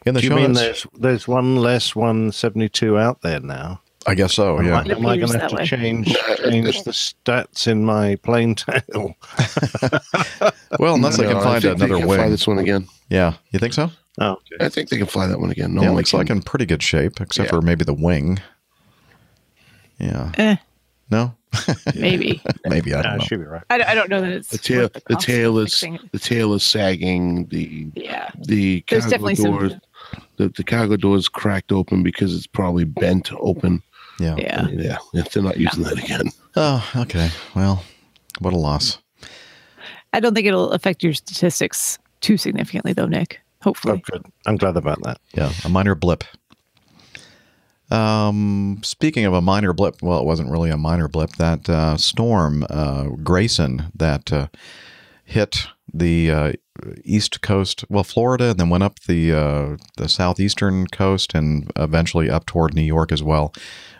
in 0.05 0.14
the 0.14 0.20
Do 0.20 0.26
you 0.26 0.34
mean 0.34 0.53
notes. 0.53 0.61
there's 0.61 0.86
there's 0.95 1.28
one 1.28 1.57
less 1.57 1.95
172 1.95 2.99
out 2.99 3.22
there 3.22 3.40
now? 3.40 3.80
I 4.07 4.14
guess 4.14 4.34
so, 4.34 4.59
Am 4.59 4.66
yeah. 4.66 4.80
I, 4.80 4.82
am 4.82 5.07
I 5.07 5.14
It 5.14 5.18
going 5.20 5.32
to 5.32 5.38
have 5.38 5.51
to 5.53 5.64
change 5.64 6.09
change 6.45 6.82
the 6.82 6.90
stats 6.90 7.66
in 7.68 7.84
my 7.86 8.16
plane 8.16 8.55
tail? 8.55 9.14
Well, 10.78 10.97
unless 10.97 11.16
they 11.16 11.22
No, 11.24 11.28
can 11.30 11.38
I 11.38 11.42
find 11.42 11.62
think 11.62 11.78
they 11.78 11.84
another 11.86 11.99
can 12.01 12.09
fly 12.09 12.18
wing. 12.18 12.30
this 12.30 12.47
one 12.47 12.59
again. 12.59 12.88
Yeah, 13.09 13.34
you 13.53 13.59
think 13.61 13.72
so? 13.74 13.90
Oh, 14.21 14.33
okay. 14.33 14.65
I 14.65 14.69
think 14.69 14.89
they 14.91 14.97
can 14.99 15.07
fly 15.07 15.27
that 15.27 15.41
one 15.41 15.51
again. 15.51 15.75
No 15.75 15.81
yeah, 15.83 15.89
it 15.89 15.91
one 15.91 15.97
looks 15.97 16.11
can. 16.11 16.19
like 16.19 16.31
in 16.31 16.43
pretty 16.43 16.67
good 16.67 16.83
shape, 16.83 17.21
except 17.21 17.49
Yeah. 17.49 17.57
for 17.59 17.62
maybe 17.62 17.85
the 17.85 17.95
wing. 17.95 18.39
Yeah. 19.99 20.33
Eh, 20.39 20.57
No? 21.11 21.35
maybe. 21.95 22.43
maybe 22.67 22.95
I 22.95 22.99
Yeah, 22.99 23.03
don't 23.03 23.19
know. 23.19 23.25
she'll 23.25 23.39
be 23.39 23.45
right. 23.45 23.62
I, 23.71 23.83
I 23.83 23.95
don't 23.95 24.09
know 24.11 24.21
that 24.21 24.31
it's 24.31 24.49
the 24.49 24.59
tail. 24.59 24.83
worth 24.83 25.05
The 25.09 25.17
tail 25.17 25.59
is 25.59 25.73
fixing 25.73 25.99
the 26.12 26.19
tail 26.19 26.55
is 26.55 26.62
sagging. 26.65 27.47
The 27.47 27.89
Yeah. 27.95 28.31
the 28.39 28.85
There's 28.89 29.03
cargo 29.05 29.11
definitely 29.29 29.35
some- 29.37 29.81
The, 30.37 30.49
the 30.49 30.65
cargo 30.65 30.97
door 30.97 31.17
is 31.17 31.29
cracked 31.29 31.73
open 31.73 32.03
because 32.03 32.35
it's 32.35 32.47
probably 32.47 32.85
bent 32.85 33.33
open. 33.41 33.83
Yeah. 34.21 34.37
Yeah. 34.37 34.69
Yeah, 34.71 34.99
if 35.15 35.31
they're 35.33 35.43
not 35.43 35.57
using 35.59 35.83
that 35.85 35.99
again. 35.99 36.27
Oh, 36.57 36.89
okay. 36.97 37.31
Well, 37.57 37.83
what 38.41 38.53
a 38.53 38.57
loss. 38.57 38.99
I 40.12 40.21
don't 40.21 40.35
think 40.35 40.47
it'll 40.47 40.71
affect 40.71 41.03
your 41.03 41.15
statistics 41.15 41.99
too 42.21 42.37
significantly, 42.37 42.93
though, 42.93 43.07
Nick. 43.07 43.41
Oh, 43.67 43.71
Hopefully. 43.71 44.03
good. 44.11 44.27
I'm 44.47 44.57
glad 44.57 44.77
about 44.77 45.03
that. 45.03 45.19
Yeah, 45.35 45.53
a 45.65 45.69
minor 45.69 45.95
blip. 45.95 46.25
Um, 47.91 48.81
speaking 48.83 49.25
of 49.25 49.35
a 49.35 49.41
minor 49.41 49.73
blip, 49.73 50.03
well, 50.03 50.19
it 50.21 50.25
wasn't 50.25 50.51
really 50.51 50.71
a 50.71 50.77
minor 50.77 51.09
blip. 51.09 51.33
That 51.37 51.69
uh, 51.69 51.97
storm, 51.97 52.67
uh, 52.71 53.05
Grayson, 53.23 53.91
that 53.95 54.33
uh, 54.33 54.49
hit 55.25 55.67
the 55.93 56.31
uh, 56.31 56.53
east 57.05 57.41
coast, 57.41 57.85
well, 57.89 58.05
Florida, 58.05 58.51
and 58.51 58.59
then 58.61 58.69
went 58.71 58.83
up 58.85 59.01
the 59.01 59.33
uh, 59.33 59.77
the 59.97 60.09
southeastern 60.09 60.87
coast, 60.89 61.35
and 61.35 61.71
eventually 61.77 62.29
up 62.31 62.47
toward 62.47 62.75
New 62.75 62.83
York 62.83 63.12
as 63.12 63.23
well. 63.23 63.53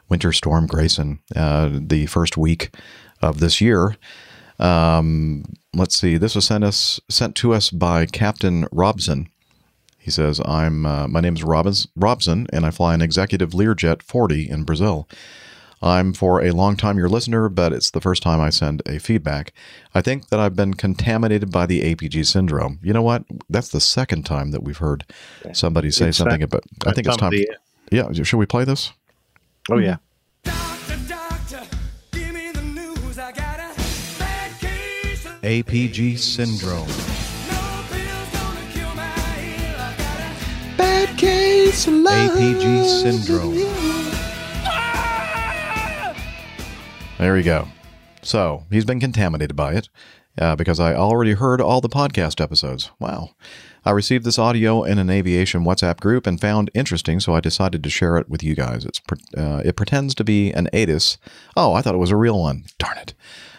Winter 0.09 0.33
Storm 0.33 0.67
Grayson, 0.67 1.21
uh, 1.35 1.71
the 1.73 2.07
first 2.07 2.37
week 2.37 2.75
of 3.23 3.41
this 3.41 3.61
year. 3.61 3.97
Um, 4.59 5.45
let's 5.75 5.97
see. 5.97 6.17
This 6.17 6.35
was 6.35 6.45
sent 6.47 6.65
us 6.65 7.01
sent 7.09 7.35
to 7.37 7.53
us 7.55 7.71
by 7.71 8.07
Captain 8.07 8.67
Robson. 8.73 9.29
He 10.05 10.11
says, 10.11 10.39
"I'm 10.45 10.85
uh, 10.85 11.09
my 11.09 11.21
name's 11.23 11.43
Robbins, 11.43 11.89
Robson, 11.97 12.47
and 12.53 12.67
I 12.67 12.71
fly 12.71 12.93
an 12.93 13.01
executive 13.01 13.53
Learjet 13.53 14.03
40 14.03 14.51
in 14.51 14.65
Brazil. 14.65 15.09
I'm 15.81 16.13
for 16.13 16.43
a 16.45 16.51
long 16.51 16.77
time 16.77 16.99
your 16.99 17.09
listener, 17.09 17.49
but 17.49 17.73
it's 17.73 17.91
the 17.91 18.03
first 18.03 18.23
time 18.23 18.39
I 18.39 18.51
send 18.51 18.83
a 18.87 18.99
feedback. 18.99 19.55
I 19.95 20.03
think 20.03 20.29
that 20.29 20.39
I've 20.39 20.55
been 20.55 20.75
contaminated 20.75 21.51
by 21.51 21.65
the 21.65 21.81
APG 21.95 22.27
syndrome. 22.27 22.81
You 22.83 22.93
know 22.93 23.01
what? 23.03 23.25
That's 23.49 23.69
the 23.71 23.81
second 23.81 24.25
time 24.27 24.51
that 24.51 24.63
we've 24.63 24.77
heard 24.77 25.07
somebody 25.55 25.91
say 25.91 26.09
It's 26.09 26.19
something 26.19 26.41
that- 26.41 26.53
about. 26.53 26.65
I 26.87 26.93
think 26.93 27.07
it's 27.07 27.17
time. 27.17 27.33
somebody- 27.33 27.47
Yeah, 27.91 28.13
should 28.13 28.37
we 28.37 28.47
play 28.47 28.65
this? 28.65 28.93
Oh 29.71 29.79
yeah. 29.79 29.97
APG 35.43 36.19
syndrome. 36.19 37.14
Case 41.25 41.87
of 41.87 41.95
APG 41.95 42.85
syndrome. 42.85 43.55
There 47.17 47.33
we 47.33 47.43
go. 47.43 47.69
So 48.21 48.65
he's 48.71 48.85
been 48.85 49.01
contaminated 49.01 49.57
by 49.57 49.73
it 49.73 49.89
uh, 50.39 50.55
because 50.57 50.79
I 50.79 50.95
already 50.95 51.33
heard 51.33 51.63
all 51.63 51.81
the 51.81 51.89
podcast 51.89 52.43
episodes. 52.43 52.91
Wow. 52.99 53.31
I 53.87 53.93
received 53.93 54.25
this 54.27 54.39
audio 54.39 54.83
in 54.83 54.99
an 54.99 55.09
aviation 55.09 55.65
WhatsApp 55.65 56.01
group 56.01 56.27
and 56.27 56.39
found 56.39 56.71
interesting, 56.75 57.21
so 57.21 57.35
I 57.35 57.41
decided 57.41 57.83
to 57.83 57.91
share 57.91 58.19
it 58.19 58.29
with 58.29 58.43
you 58.43 58.55
guys. 58.55 58.85
It's 58.85 59.01
uh, 59.37 59.63
it 59.65 59.77
pretends 59.77 60.15
to 60.17 60.25
be 60.25 60.53
an 60.53 60.69
ATIS. 60.73 61.17
Oh, 61.57 61.73
I 61.73 61.81
thought 61.81 61.95
it 61.95 61.99
was 61.99 62.11
a 62.11 62.17
real 62.17 62.39
one. 62.39 62.65
Darn 62.79 62.99
it! 62.99 63.15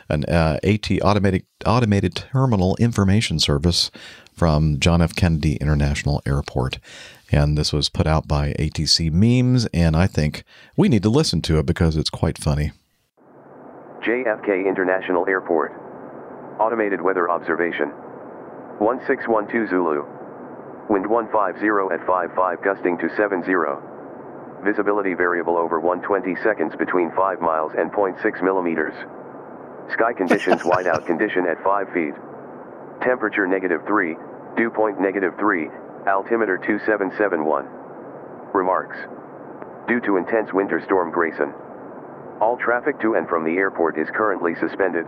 An 0.09 0.25
uh, 0.25 0.59
AT 0.63 0.89
automated 1.01 1.45
automated 1.65 2.15
terminal 2.15 2.75
information 2.77 3.39
service 3.39 3.89
from 4.35 4.79
John 4.79 5.01
F. 5.01 5.15
Kennedy 5.15 5.55
International 5.55 6.21
Airport, 6.25 6.79
and 7.35 7.57
this 7.57 7.73
was 7.73 7.89
put 7.89 8.07
out 8.07 8.27
by 8.27 8.53
ATC 8.53 9.11
Memes. 9.11 9.67
And 9.73 9.95
I 9.95 10.07
think 10.07 10.43
we 10.77 10.87
need 10.87 11.03
to 11.03 11.09
listen 11.09 11.41
to 11.43 11.59
it 11.59 11.65
because 11.65 11.97
it's 11.97 12.09
quite 12.09 12.37
funny. 12.37 12.71
JFK 14.01 14.65
International 14.65 15.25
Airport. 15.27 15.73
Automated 16.59 17.01
weather 17.01 17.29
observation. 17.29 17.89
1612 18.79 19.69
Zulu. 19.69 20.05
Wind 20.89 21.07
150 21.09 21.93
at 21.93 21.99
55 22.07 22.63
gusting 22.63 22.97
to 22.99 23.09
70. 23.17 23.51
Visibility 24.63 25.13
variable 25.13 25.57
over 25.57 25.79
120 25.79 26.35
seconds 26.41 26.73
between 26.77 27.11
5 27.15 27.41
miles 27.41 27.73
and 27.77 27.91
0.6 27.91 28.43
millimeters. 28.43 28.95
Sky 29.91 30.13
conditions 30.17 30.61
whiteout 30.61 31.05
condition 31.05 31.45
at 31.45 31.61
5 31.63 31.91
feet. 31.93 32.13
Temperature 33.01 33.45
negative 33.45 33.81
3, 33.85 34.15
dew 34.55 34.69
point 34.69 35.01
negative 35.01 35.33
3, 35.37 35.67
altimeter 36.07 36.57
2771. 36.57 37.65
Remarks. 38.53 38.97
Due 39.87 39.99
to 40.01 40.17
intense 40.17 40.53
winter 40.53 40.81
storm 40.85 41.11
Grayson. 41.11 41.51
All 42.39 42.57
traffic 42.57 42.99
to 43.01 43.15
and 43.15 43.27
from 43.27 43.43
the 43.43 43.57
airport 43.57 43.97
is 43.97 44.07
currently 44.13 44.53
suspended. 44.59 45.05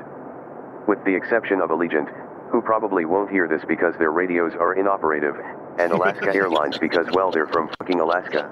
With 0.87 1.03
the 1.05 1.13
exception 1.13 1.61
of 1.61 1.69
Allegiant, 1.69 2.09
who 2.49 2.61
probably 2.61 3.05
won't 3.05 3.29
hear 3.29 3.47
this 3.47 3.61
because 3.67 3.93
their 3.99 4.11
radios 4.11 4.53
are 4.53 4.73
inoperative, 4.73 5.35
and 5.77 5.91
Alaska 5.91 6.31
Airlines 6.33 6.77
because, 6.77 7.07
well, 7.11 7.31
they're 7.31 7.47
from 7.47 7.69
fucking 7.79 7.99
Alaska. 7.99 8.51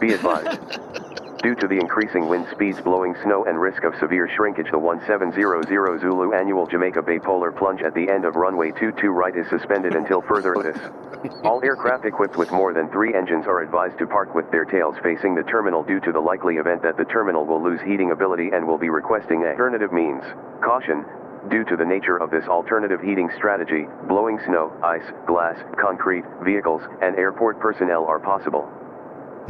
Be 0.00 0.12
advised. 0.12 1.13
Due 1.44 1.54
to 1.56 1.68
the 1.68 1.76
increasing 1.76 2.26
wind 2.26 2.46
speeds 2.50 2.80
blowing 2.80 3.14
snow 3.22 3.44
and 3.44 3.60
risk 3.60 3.84
of 3.84 3.94
severe 4.00 4.26
shrinkage, 4.34 4.70
the 4.70 4.78
1700 4.78 6.00
Zulu 6.00 6.32
annual 6.32 6.66
Jamaica 6.66 7.02
Bay 7.02 7.18
polar 7.18 7.52
plunge 7.52 7.82
at 7.82 7.92
the 7.92 8.08
end 8.08 8.24
of 8.24 8.34
runway 8.34 8.70
22 8.70 9.10
right 9.10 9.36
is 9.36 9.46
suspended 9.50 9.94
until 9.94 10.22
further 10.22 10.54
notice. 10.54 10.80
All 11.44 11.62
aircraft 11.62 12.06
equipped 12.06 12.38
with 12.38 12.50
more 12.50 12.72
than 12.72 12.88
three 12.88 13.12
engines 13.12 13.44
are 13.46 13.60
advised 13.60 13.98
to 13.98 14.06
park 14.06 14.34
with 14.34 14.50
their 14.50 14.64
tails 14.64 14.96
facing 15.02 15.34
the 15.34 15.42
terminal 15.42 15.82
due 15.84 16.00
to 16.00 16.12
the 16.12 16.18
likely 16.18 16.56
event 16.56 16.80
that 16.80 16.96
the 16.96 17.04
terminal 17.04 17.44
will 17.44 17.62
lose 17.62 17.80
heating 17.82 18.12
ability 18.12 18.48
and 18.54 18.66
will 18.66 18.78
be 18.78 18.88
requesting 18.88 19.44
alternative 19.44 19.92
means. 19.92 20.24
Caution. 20.64 21.04
Due 21.50 21.64
to 21.64 21.76
the 21.76 21.84
nature 21.84 22.16
of 22.16 22.30
this 22.30 22.48
alternative 22.48 23.02
heating 23.02 23.28
strategy, 23.36 23.84
blowing 24.08 24.40
snow, 24.46 24.72
ice, 24.82 25.12
glass, 25.26 25.58
concrete, 25.78 26.24
vehicles, 26.42 26.80
and 27.02 27.14
airport 27.16 27.60
personnel 27.60 28.06
are 28.06 28.18
possible. 28.18 28.66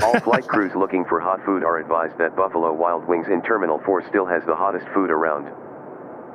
All 0.02 0.18
flight 0.20 0.46
crews 0.48 0.72
looking 0.74 1.04
for 1.04 1.20
hot 1.20 1.44
food 1.44 1.62
are 1.62 1.78
advised 1.78 2.18
that 2.18 2.34
Buffalo 2.34 2.72
Wild 2.72 3.06
Wings 3.06 3.28
in 3.28 3.40
Terminal 3.42 3.80
4 3.84 4.08
still 4.08 4.26
has 4.26 4.42
the 4.44 4.54
hottest 4.54 4.86
food 4.92 5.10
around. 5.10 5.48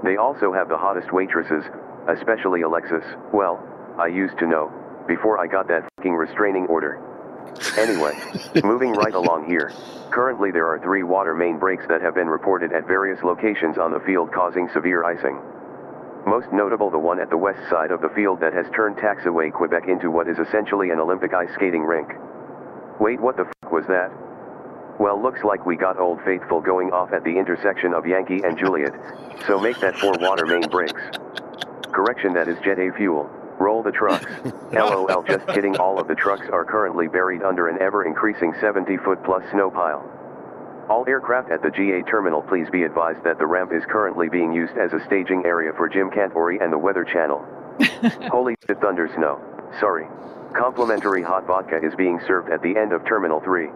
They 0.03 0.15
also 0.15 0.53
have 0.53 0.69
the 0.69 0.77
hottest 0.77 1.11
waitresses, 1.11 1.65
especially 2.07 2.61
Alexis. 2.61 3.03
Well, 3.33 3.59
I 3.97 4.07
used 4.07 4.37
to 4.39 4.47
know, 4.47 4.71
before 5.07 5.37
I 5.39 5.47
got 5.47 5.67
that 5.67 5.89
fucking 5.97 6.15
restraining 6.15 6.67
order. 6.67 7.01
Anyway, 7.77 8.17
moving 8.63 8.93
right 8.93 9.13
along 9.13 9.45
here. 9.45 9.73
Currently 10.09 10.51
there 10.51 10.67
are 10.67 10.79
three 10.79 11.03
water 11.03 11.35
main 11.35 11.59
breaks 11.59 11.83
that 11.89 12.01
have 12.01 12.15
been 12.15 12.29
reported 12.29 12.71
at 12.71 12.87
various 12.87 13.21
locations 13.23 13.77
on 13.77 13.91
the 13.91 13.99
field 13.99 14.31
causing 14.31 14.69
severe 14.73 15.03
icing. 15.03 15.37
Most 16.25 16.47
notable 16.53 16.89
the 16.89 16.97
one 16.97 17.19
at 17.19 17.29
the 17.29 17.37
west 17.37 17.59
side 17.69 17.91
of 17.91 18.01
the 18.01 18.09
field 18.09 18.39
that 18.39 18.53
has 18.53 18.65
turned 18.73 18.95
Taxiway 18.95 19.51
Quebec 19.51 19.87
into 19.87 20.11
what 20.11 20.29
is 20.29 20.37
essentially 20.39 20.91
an 20.91 20.99
Olympic 20.99 21.33
ice 21.33 21.51
skating 21.55 21.83
rink. 21.83 22.09
Wait, 22.99 23.19
what 23.19 23.37
the 23.37 23.45
f 23.45 23.71
was 23.71 23.85
that? 23.87 24.11
Well, 24.99 25.21
looks 25.21 25.43
like 25.45 25.65
we 25.65 25.77
got 25.77 25.97
Old 25.97 26.19
Faithful 26.25 26.59
going 26.59 26.91
off 26.91 27.13
at 27.13 27.23
the 27.23 27.37
intersection 27.37 27.93
of 27.93 28.05
Yankee 28.05 28.41
and 28.43 28.57
Juliet, 28.57 28.93
so 29.47 29.57
make 29.57 29.79
that 29.79 29.97
four 29.97 30.13
water 30.19 30.45
main 30.45 30.67
breaks. 30.67 31.01
Correction, 31.93 32.33
that 32.33 32.49
is 32.49 32.57
Jet 32.63 32.77
A 32.77 32.91
fuel. 32.91 33.29
Roll 33.57 33.81
the 33.81 33.91
trucks. 33.91 34.25
LOL, 34.73 35.23
just 35.23 35.47
kidding, 35.47 35.77
all 35.77 35.99
of 35.99 36.07
the 36.07 36.15
trucks 36.15 36.47
are 36.51 36.65
currently 36.65 37.07
buried 37.07 37.41
under 37.41 37.69
an 37.69 37.81
ever 37.81 38.05
increasing 38.05 38.53
70 38.59 38.97
foot 38.97 39.23
plus 39.23 39.43
snow 39.51 39.71
pile. 39.71 40.03
All 40.89 41.05
aircraft 41.07 41.51
at 41.51 41.61
the 41.61 41.69
GA 41.69 42.01
terminal, 42.01 42.41
please 42.41 42.67
be 42.69 42.83
advised 42.83 43.23
that 43.23 43.37
the 43.37 43.45
ramp 43.45 43.71
is 43.71 43.83
currently 43.87 44.27
being 44.27 44.51
used 44.51 44.73
as 44.77 44.91
a 44.91 45.05
staging 45.05 45.43
area 45.45 45.71
for 45.77 45.87
Jim 45.87 46.09
Cantore 46.09 46.61
and 46.61 46.73
the 46.73 46.77
Weather 46.77 47.05
Channel. 47.05 47.45
Holy 48.31 48.55
shit, 48.67 48.81
thunder 48.81 49.09
snow. 49.15 49.39
Sorry. 49.79 50.07
Complimentary 50.53 51.21
hot 51.21 51.45
vodka 51.45 51.79
is 51.83 51.93
being 51.95 52.19
served 52.25 52.49
at 52.49 52.61
the 52.63 52.75
end 52.75 52.91
of 52.91 53.05
Terminal 53.05 53.39
3. 53.39 53.69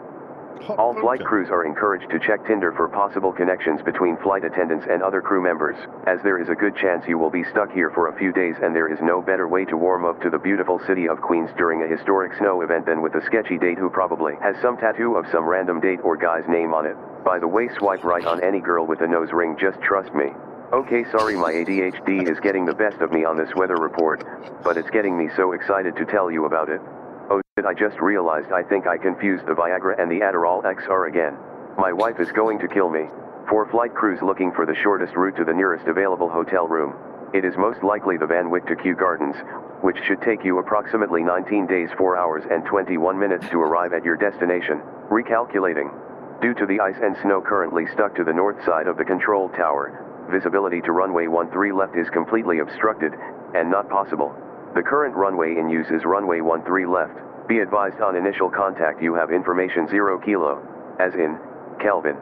All 0.78 0.94
flight 0.94 1.20
crews 1.24 1.50
are 1.52 1.66
encouraged 1.66 2.10
to 2.10 2.20
check 2.20 2.46
Tinder 2.48 2.72
for 2.72 2.88
possible 2.88 3.34
connections 3.34 3.82
between 3.84 4.18
flight 4.18 4.46
attendants 4.46 4.88
and 4.90 5.04
other 5.04 5.22
crew 5.22 5.42
members, 5.42 5.76
as 6.08 6.20
there 6.24 6.42
is 6.42 6.50
a 6.50 6.56
good 6.56 6.76
chance 6.78 7.04
you 7.06 7.18
will 7.18 7.30
be 7.30 7.44
stuck 7.52 7.72
here 7.72 7.92
for 7.92 8.08
a 8.08 8.18
few 8.18 8.32
days 8.32 8.56
and 8.64 8.74
there 8.74 8.92
is 8.92 8.98
no 9.02 9.22
better 9.22 9.48
way 9.48 9.66
to 9.66 9.78
warm 9.78 10.06
up 10.06 10.22
to 10.22 10.30
the 10.30 10.40
beautiful 10.40 10.80
city 10.88 11.08
of 11.08 11.22
Queens 11.22 11.50
during 11.58 11.84
a 11.84 11.88
historic 11.88 12.32
snow 12.38 12.62
event 12.62 12.86
than 12.86 13.02
with 13.02 13.14
a 13.16 13.26
sketchy 13.26 13.58
date 13.58 13.78
who 13.78 13.90
probably 13.90 14.34
has 14.42 14.56
some 14.62 14.78
tattoo 14.78 15.16
of 15.16 15.26
some 15.32 15.46
random 15.46 15.82
date 15.82 16.00
or 16.02 16.16
guy's 16.16 16.48
name 16.48 16.74
on 16.74 16.86
it. 16.86 16.96
By 17.26 17.40
the 17.40 17.48
way, 17.48 17.70
swipe 17.78 18.04
right 18.04 18.26
on 18.26 18.42
any 18.42 18.62
girl 18.62 18.88
with 18.88 19.02
a 19.02 19.08
nose 19.08 19.34
ring, 19.34 19.58
just 19.60 19.80
trust 19.82 20.14
me. 20.16 20.32
Okay, 20.74 21.06
sorry, 21.12 21.36
my 21.36 21.52
ADHD 21.54 22.28
is 22.28 22.40
getting 22.40 22.66
the 22.66 22.74
best 22.74 23.00
of 23.00 23.12
me 23.12 23.24
on 23.24 23.38
this 23.38 23.54
weather 23.56 23.76
report, 23.76 24.26
but 24.64 24.76
it's 24.76 24.90
getting 24.90 25.16
me 25.16 25.30
so 25.36 25.52
excited 25.52 25.96
to 25.98 26.04
tell 26.04 26.32
you 26.32 26.46
about 26.46 26.68
it. 26.68 26.82
Oh 27.30 27.42
shit, 27.54 27.68
I 27.68 27.76
just 27.76 28.00
realized 28.02 28.52
I 28.52 28.64
think 28.64 28.88
I 28.88 28.98
confused 28.98 29.46
the 29.46 29.54
Viagra 29.54 30.02
and 30.02 30.10
the 30.10 30.22
Adderall 30.22 30.64
XR 30.64 31.10
again. 31.10 31.38
My 31.78 31.94
wife 31.94 32.20
is 32.20 32.32
going 32.32 32.58
to 32.58 32.68
kill 32.68 32.90
me. 32.90 33.06
For 33.48 33.70
flight 33.70 33.94
crews 33.94 34.18
looking 34.24 34.52
for 34.52 34.66
the 34.66 34.74
shortest 34.82 35.14
route 35.16 35.36
to 35.36 35.46
the 35.46 35.54
nearest 35.54 35.86
available 35.86 36.28
hotel 36.28 36.68
room, 36.68 36.96
it 37.36 37.46
is 37.46 37.54
most 37.56 37.84
likely 37.84 38.18
the 38.18 38.26
Van 38.26 38.50
Wyck 38.50 38.66
to 38.66 38.76
Kew 38.76 38.96
Gardens, 38.96 39.36
which 39.82 40.02
should 40.08 40.24
take 40.24 40.44
you 40.44 40.58
approximately 40.58 41.22
19 41.22 41.68
days 41.68 41.90
4 42.00 42.18
hours 42.18 42.46
and 42.50 42.66
21 42.66 43.20
minutes 43.20 43.48
to 43.50 43.62
arrive 43.62 43.94
at 43.94 44.04
your 44.04 44.18
destination. 44.18 44.82
Recalculating. 45.12 45.94
Due 46.42 46.56
to 46.56 46.66
the 46.66 46.80
ice 46.80 46.98
and 47.00 47.16
snow 47.22 47.42
currently 47.42 47.86
stuck 47.94 48.16
to 48.16 48.24
the 48.24 48.34
north 48.34 48.58
side 48.66 48.88
of 48.88 48.98
the 48.98 49.06
control 49.06 49.50
tower, 49.50 50.10
visibility 50.32 50.82
to 50.82 50.92
runway 50.92 51.26
13 51.28 51.76
left 51.76 51.96
is 51.96 52.08
completely 52.12 52.60
obstructed, 52.60 53.14
and 53.56 53.70
not 53.70 53.90
possible. 53.90 54.34
The 54.76 54.82
current 54.82 55.16
runway 55.16 55.56
in 55.58 55.70
use 55.70 55.88
is 55.92 56.06
runway 56.06 56.40
13 56.40 56.92
left. 56.92 57.14
Be 57.48 57.60
advised 57.60 58.02
on 58.02 58.16
initial 58.16 58.50
contact 58.50 59.02
you 59.02 59.14
have 59.16 59.32
information 59.32 59.88
0 59.88 60.20
kilo, 60.20 60.62
as 61.00 61.14
in, 61.14 61.38
Kelvin. 61.82 62.16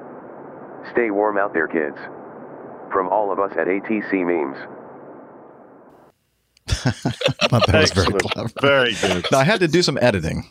Stay 0.91 1.11
warm 1.11 1.37
out 1.37 1.53
there 1.53 1.67
kids. 1.67 1.97
From 2.91 3.07
all 3.07 3.31
of 3.31 3.39
us 3.39 3.51
at 3.53 3.67
ATC 3.67 4.25
Memes. 4.25 4.57
I 6.85 6.91
that 7.47 7.51
was 7.51 7.63
very 7.67 7.83
Excellent. 7.83 8.21
clever. 8.31 8.49
Very 8.61 8.93
good. 8.95 9.25
Now, 9.31 9.39
I 9.39 9.43
had 9.43 9.59
to 9.59 9.67
do 9.67 9.81
some 9.81 9.97
editing. 10.01 10.45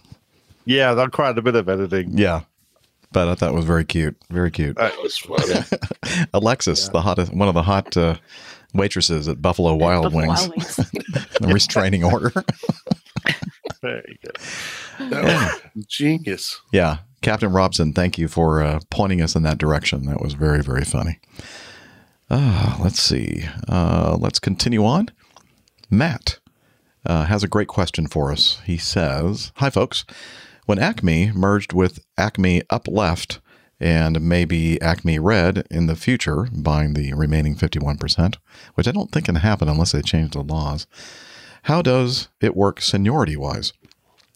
Yeah, 0.64 0.94
that's 0.94 1.10
quite 1.10 1.36
a 1.36 1.42
bit 1.42 1.54
of 1.54 1.68
editing. 1.68 2.16
Yeah. 2.16 2.42
But 3.12 3.28
I 3.28 3.34
thought 3.34 3.50
it 3.50 3.56
was 3.56 3.64
very 3.64 3.84
cute. 3.84 4.16
Very 4.30 4.50
cute. 4.50 4.76
That 4.76 4.96
was 5.02 5.18
funny. 5.18 5.64
Alexis, 6.34 6.88
the 6.88 7.00
hottest, 7.00 7.34
one 7.34 7.48
of 7.48 7.54
the 7.54 7.62
hot 7.62 7.96
uh, 7.96 8.16
waitresses 8.72 9.26
at 9.28 9.42
Buffalo 9.42 9.74
Wild 9.74 10.04
Buffalo 10.04 10.26
Wings. 10.26 10.40
Wild 10.48 10.56
Wings. 10.56 10.76
the 11.40 11.50
restraining 11.52 12.04
order. 12.04 12.32
Very 13.82 14.18
good. 14.22 14.36
That 15.10 15.24
was 15.74 15.86
genius. 15.88 16.60
yeah. 16.72 16.98
Captain 17.22 17.52
Robson, 17.52 17.92
thank 17.92 18.16
you 18.16 18.28
for 18.28 18.62
uh, 18.62 18.80
pointing 18.88 19.20
us 19.20 19.36
in 19.36 19.42
that 19.42 19.58
direction. 19.58 20.06
That 20.06 20.22
was 20.22 20.32
very, 20.32 20.62
very 20.62 20.84
funny. 20.84 21.18
Uh, 22.30 22.78
let's 22.80 23.02
see. 23.02 23.44
Uh, 23.68 24.16
let's 24.18 24.38
continue 24.38 24.86
on. 24.86 25.08
Matt 25.90 26.38
uh, 27.04 27.24
has 27.26 27.42
a 27.42 27.48
great 27.48 27.68
question 27.68 28.06
for 28.06 28.32
us. 28.32 28.60
He 28.64 28.78
says 28.78 29.52
Hi, 29.56 29.68
folks. 29.68 30.04
When 30.66 30.78
Acme 30.78 31.32
merged 31.32 31.72
with 31.72 32.04
Acme 32.16 32.62
Up 32.70 32.86
Left 32.86 33.40
and 33.80 34.20
maybe 34.20 34.80
Acme 34.80 35.18
Red 35.18 35.66
in 35.70 35.86
the 35.86 35.96
future 35.96 36.48
buying 36.52 36.94
the 36.94 37.14
remaining 37.14 37.56
51%, 37.56 38.36
which 38.74 38.86
I 38.86 38.92
don't 38.92 39.10
think 39.10 39.26
can 39.26 39.36
happen 39.36 39.68
unless 39.68 39.92
they 39.92 40.02
change 40.02 40.32
the 40.32 40.42
laws. 40.42 40.86
How 41.64 41.82
does 41.82 42.28
it 42.40 42.56
work 42.56 42.80
seniority 42.80 43.36
wise? 43.36 43.72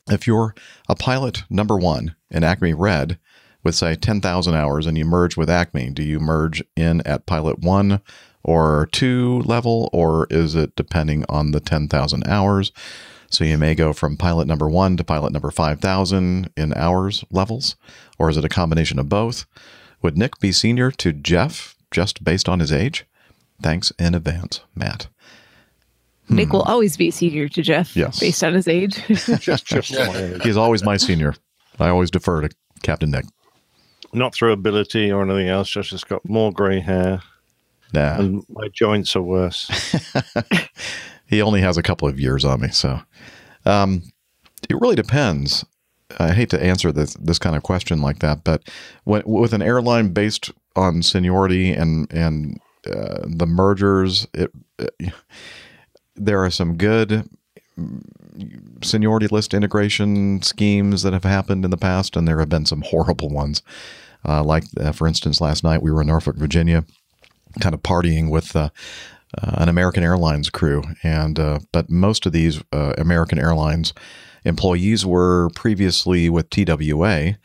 If 0.08 0.26
you're 0.26 0.54
a 0.88 0.94
pilot 0.94 1.44
number 1.48 1.76
one 1.76 2.14
in 2.30 2.44
Acme 2.44 2.74
Red 2.74 3.18
with, 3.62 3.74
say, 3.74 3.94
10,000 3.94 4.54
hours 4.54 4.86
and 4.86 4.98
you 4.98 5.04
merge 5.04 5.36
with 5.36 5.48
Acme, 5.48 5.90
do 5.90 6.02
you 6.02 6.20
merge 6.20 6.62
in 6.76 7.00
at 7.06 7.26
pilot 7.26 7.60
one 7.60 8.00
or 8.42 8.88
two 8.92 9.40
level, 9.46 9.88
or 9.92 10.26
is 10.28 10.54
it 10.54 10.76
depending 10.76 11.24
on 11.28 11.52
the 11.52 11.60
10,000 11.60 12.26
hours? 12.26 12.72
So 13.35 13.43
you 13.43 13.59
may 13.59 13.74
go 13.74 13.93
from 13.93 14.16
pilot 14.16 14.47
number 14.47 14.68
one 14.68 14.97
to 14.97 15.03
pilot 15.03 15.32
number 15.32 15.51
5,000 15.51 16.51
in 16.57 16.72
hours 16.74 17.24
levels, 17.32 17.74
or 18.16 18.30
is 18.30 18.37
it 18.37 18.45
a 18.45 18.49
combination 18.49 19.01
of 19.01 19.09
both? 19.09 19.45
Would 20.03 20.16
Nick 20.16 20.39
be 20.39 20.53
senior 20.53 20.93
to 20.93 21.12
Jeff 21.12 21.74
just 21.91 22.22
based 22.22 22.49
on 22.49 22.61
his 22.61 22.70
age? 22.70 23.07
Thanks 23.61 23.93
in 23.99 24.14
advance, 24.14 24.61
Matt. 24.76 25.09
Nick 26.28 26.49
hmm. 26.49 26.55
will 26.55 26.62
always 26.62 26.97
be 26.97 27.11
senior 27.11 27.49
to 27.49 27.61
Jeff 27.61 27.97
Yes. 27.97 28.20
based 28.20 28.45
on 28.45 28.55
his 28.55 28.68
age. 28.68 29.05
just, 29.41 29.66
just 29.66 29.93
age. 29.93 30.43
He's 30.45 30.57
always 30.57 30.85
my 30.85 30.97
senior. 30.97 31.35
I 31.80 31.89
always 31.89 32.12
defer 32.12 32.41
to 32.43 32.51
Captain 32.85 33.11
Nick. 33.11 33.24
not 34.12 34.32
through 34.32 34.53
ability 34.53 35.11
or 35.11 35.24
anything 35.24 35.49
else. 35.49 35.68
Just 35.68 35.91
just 35.91 36.09
got 36.09 36.24
more 36.28 36.53
grey 36.53 36.78
hair, 36.78 37.20
Nah, 37.93 38.18
and 38.18 38.45
my 38.49 38.68
joints 38.68 39.16
are 39.16 39.22
worse. 39.22 39.68
he 41.35 41.43
only 41.43 41.61
has 41.61 41.76
a 41.76 41.82
couple 41.82 42.09
of 42.09 42.20
years 42.20 42.45
on 42.45 42.61
me, 42.61 42.68
so 42.68 43.01
um, 43.66 44.03
it 44.68 44.80
really 44.80 44.97
depends. 44.97 45.64
I 46.18 46.32
hate 46.32 46.51
to 46.51 46.62
answer 46.62 46.93
this 46.93 47.14
this 47.14 47.39
kind 47.39 47.57
of 47.57 47.62
question 47.62 48.01
like 48.01 48.20
that, 48.20 48.45
but 48.45 48.62
when, 49.05 49.22
with 49.26 49.53
an 49.53 49.62
airline 49.62 50.12
based 50.12 50.51
on 50.76 51.03
seniority 51.03 51.72
and 51.72 52.12
and 52.12 52.61
uh, 52.87 53.24
the 53.26 53.47
mergers, 53.47 54.26
it, 54.35 54.51
uh, 54.78 55.11
there 56.14 56.45
are 56.45 56.51
some 56.51 56.76
good 56.76 57.28
mm, 57.78 58.03
seniority 58.85 59.26
list 59.26 59.55
integration 59.55 60.43
schemes 60.43 61.03
that 61.03 61.12
have 61.12 61.24
happened 61.24 61.64
in 61.64 61.70
the 61.70 61.76
past, 61.76 62.16
and 62.16 62.28
there 62.28 62.39
have 62.39 62.49
been 62.49 62.66
some 62.66 62.82
horrible 62.82 63.30
ones. 63.30 63.62
Uh, 64.26 64.43
like, 64.43 64.64
uh, 64.80 64.93
for 64.93 65.07
instance, 65.07 65.41
last 65.41 65.64
night 65.64 65.82
we 65.82 65.91
were 65.91 66.01
in 66.01 66.07
Norfolk, 66.07 66.37
Virginia, 66.37 66.85
kind 67.61 67.74
of 67.74 67.82
partying 67.82 68.30
with 68.30 68.55
uh, 68.57 68.70
uh, 69.43 69.57
an 69.62 69.68
American 69.68 70.03
Airlines 70.03 70.51
crew, 70.51 70.82
and 71.03 71.39
uh, 71.39 71.59
but 71.72 71.91
most 71.91 72.26
of 72.26 72.32
these 72.32 72.62
uh, 72.72 72.95
American 72.99 73.39
Airlines 73.39 73.93
employees 74.45 75.05
were 75.07 75.51
previously 75.55 76.28
with 76.28 76.51
TWA, 76.51 77.37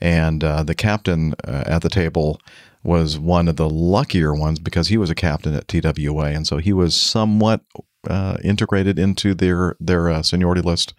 and 0.00 0.44
uh, 0.44 0.62
the 0.62 0.74
captain 0.74 1.34
uh, 1.44 1.64
at 1.66 1.82
the 1.82 1.88
table 1.88 2.40
was 2.84 3.18
one 3.18 3.48
of 3.48 3.56
the 3.56 3.70
luckier 3.70 4.34
ones 4.34 4.58
because 4.58 4.88
he 4.88 4.98
was 4.98 5.10
a 5.10 5.14
captain 5.14 5.54
at 5.54 5.68
TWA, 5.68 6.26
and 6.26 6.46
so 6.46 6.58
he 6.58 6.72
was 6.72 6.94
somewhat 6.94 7.62
uh, 8.08 8.36
integrated 8.42 8.98
into 8.98 9.34
their 9.34 9.76
their 9.80 10.08
uh, 10.08 10.22
seniority 10.22 10.60
list 10.60 10.94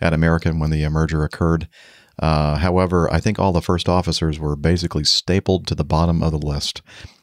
at 0.00 0.12
American 0.12 0.58
when 0.58 0.70
the 0.70 0.88
merger 0.88 1.22
occurred. 1.24 1.68
Uh, 2.18 2.56
however, 2.56 3.12
I 3.12 3.20
think 3.20 3.38
all 3.38 3.52
the 3.52 3.60
first 3.60 3.88
officers 3.88 4.38
were 4.38 4.56
basically 4.56 5.04
stapled 5.04 5.66
to 5.66 5.74
the 5.74 5.84
bottom 5.84 6.22
of 6.22 6.32
the 6.32 6.38
list. 6.38 6.80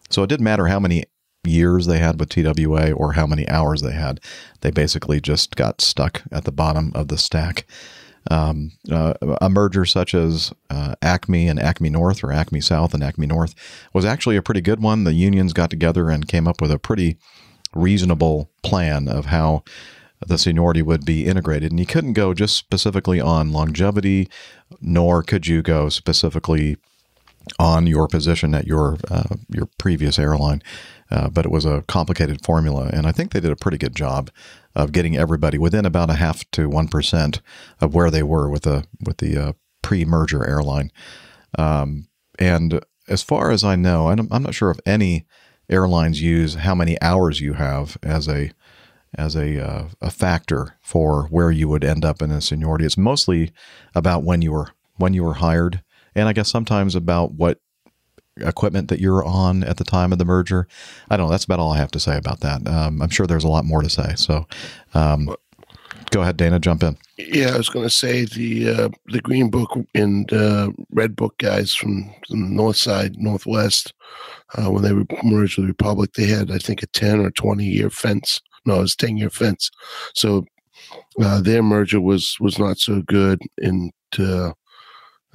So 0.09 0.21
it 0.21 0.27
didn't 0.27 0.43
matter 0.43 0.67
how 0.67 0.79
many 0.79 1.05
years 1.45 1.85
they 1.85 1.99
had 1.99 2.19
with 2.19 2.29
TWA 2.29 2.91
or 2.91 3.13
how 3.13 3.27
many 3.27 3.47
hours 3.49 3.81
they 3.81 3.93
had. 3.93 4.19
They 4.61 4.71
basically 4.71 5.19
just 5.19 5.55
got 5.55 5.81
stuck 5.81 6.23
at 6.31 6.45
the 6.45 6.51
bottom 6.51 6.91
of 6.95 7.07
the 7.07 7.17
stack. 7.17 7.65
Um, 8.31 8.71
uh, 8.89 9.13
a 9.41 9.49
merger 9.49 9.83
such 9.85 10.13
as 10.13 10.53
uh, 10.69 10.95
Acme 11.01 11.47
and 11.47 11.59
Acme 11.59 11.89
North 11.89 12.23
or 12.23 12.31
Acme 12.31 12.61
South 12.61 12.93
and 12.93 13.03
Acme 13.03 13.27
North 13.27 13.53
was 13.93 14.05
actually 14.05 14.37
a 14.37 14.41
pretty 14.41 14.61
good 14.61 14.81
one. 14.81 15.03
The 15.03 15.13
unions 15.13 15.51
got 15.51 15.69
together 15.69 16.09
and 16.09 16.27
came 16.27 16.47
up 16.47 16.61
with 16.61 16.71
a 16.71 16.79
pretty 16.79 17.17
reasonable 17.75 18.49
plan 18.61 19.09
of 19.09 19.25
how 19.25 19.63
the 20.25 20.37
seniority 20.37 20.81
would 20.81 21.05
be 21.05 21.25
integrated. 21.25 21.71
And 21.71 21.79
you 21.79 21.85
couldn't 21.85 22.13
go 22.13 22.33
just 22.33 22.55
specifically 22.55 23.19
on 23.19 23.51
longevity, 23.51 24.29
nor 24.81 25.21
could 25.21 25.47
you 25.47 25.61
go 25.61 25.89
specifically 25.89 26.77
on 27.59 27.87
your 27.87 28.07
position 28.07 28.55
at 28.55 28.65
your 28.65 28.97
uh, 29.09 29.35
your 29.49 29.67
previous 29.77 30.17
airline. 30.17 30.63
Uh, 31.13 31.29
but 31.29 31.45
it 31.45 31.51
was 31.51 31.63
a 31.63 31.83
complicated 31.87 32.43
formula, 32.43 32.89
and 32.91 33.05
I 33.05 33.11
think 33.11 33.31
they 33.31 33.39
did 33.39 33.51
a 33.51 33.55
pretty 33.55 33.77
good 33.77 33.95
job 33.95 34.31
of 34.75 34.91
getting 34.91 35.15
everybody 35.15 35.59
within 35.59 35.85
about 35.85 36.09
a 36.09 36.15
half 36.15 36.49
to 36.51 36.67
one 36.67 36.87
percent 36.87 37.39
of 37.79 37.93
where 37.93 38.09
they 38.09 38.23
were 38.23 38.49
with 38.49 38.63
the 38.63 38.85
with 39.05 39.17
the 39.17 39.37
uh, 39.37 39.53
pre-merger 39.83 40.43
airline. 40.47 40.91
Um, 41.55 42.07
and 42.39 42.83
as 43.07 43.21
far 43.21 43.51
as 43.51 43.63
I 43.63 43.75
know, 43.75 44.07
I'm 44.07 44.27
I'm 44.31 44.41
not 44.41 44.55
sure 44.55 44.71
if 44.71 44.79
any 44.87 45.25
airlines 45.69 46.19
use 46.19 46.55
how 46.55 46.73
many 46.73 46.99
hours 46.99 47.39
you 47.39 47.53
have 47.53 47.95
as 48.01 48.27
a 48.27 48.51
as 49.13 49.35
a 49.35 49.63
uh, 49.63 49.89
a 50.01 50.09
factor 50.09 50.77
for 50.81 51.27
where 51.27 51.51
you 51.51 51.67
would 51.67 51.83
end 51.83 52.03
up 52.03 52.23
in 52.23 52.31
a 52.31 52.41
seniority. 52.41 52.85
It's 52.85 52.97
mostly 52.97 53.51
about 53.93 54.23
when 54.23 54.41
you 54.41 54.51
were 54.51 54.69
when 54.95 55.13
you 55.13 55.23
were 55.23 55.35
hired, 55.35 55.83
and 56.15 56.27
I 56.27 56.33
guess 56.33 56.49
sometimes 56.49 56.95
about 56.95 57.33
what 57.33 57.59
equipment 58.37 58.89
that 58.89 58.99
you're 58.99 59.23
on 59.23 59.63
at 59.63 59.77
the 59.77 59.83
time 59.83 60.11
of 60.11 60.19
the 60.19 60.25
merger. 60.25 60.67
I 61.09 61.17
don't 61.17 61.27
know. 61.27 61.31
That's 61.31 61.45
about 61.45 61.59
all 61.59 61.71
I 61.71 61.77
have 61.77 61.91
to 61.91 61.99
say 61.99 62.17
about 62.17 62.39
that. 62.41 62.67
Um, 62.67 63.01
I'm 63.01 63.09
sure 63.09 63.27
there's 63.27 63.43
a 63.43 63.49
lot 63.49 63.65
more 63.65 63.81
to 63.81 63.89
say. 63.89 64.13
So, 64.15 64.47
um, 64.93 65.35
go 66.11 66.21
ahead, 66.21 66.37
Dana. 66.37 66.59
Jump 66.59 66.83
in. 66.83 66.97
Yeah, 67.17 67.53
I 67.53 67.57
was 67.57 67.69
going 67.69 67.85
to 67.85 67.93
say 67.93 68.25
the 68.25 68.69
uh, 68.69 68.89
the 69.07 69.21
Green 69.21 69.49
Book 69.49 69.77
and 69.93 70.31
uh, 70.33 70.71
Red 70.91 71.15
Book 71.15 71.37
guys 71.37 71.73
from, 71.73 72.13
the 72.29 72.37
North 72.37 72.77
Side, 72.77 73.15
Northwest, 73.17 73.93
uh, 74.57 74.71
when 74.71 74.83
they 74.83 74.93
were 74.93 75.05
merged 75.23 75.57
with 75.57 75.67
Republic, 75.67 76.13
they 76.13 76.25
had 76.25 76.51
I 76.51 76.57
think 76.57 76.83
a 76.83 76.87
ten 76.87 77.19
or 77.19 77.31
twenty 77.31 77.65
year 77.65 77.89
fence. 77.89 78.41
No, 78.65 78.75
it 78.75 78.81
was 78.81 78.95
ten 78.95 79.17
year 79.17 79.29
fence. 79.29 79.69
So 80.15 80.45
uh, 81.21 81.41
their 81.41 81.63
merger 81.63 82.01
was 82.01 82.37
was 82.39 82.57
not 82.57 82.77
so 82.77 83.01
good, 83.01 83.39
and 83.57 83.91
uh, 84.19 84.53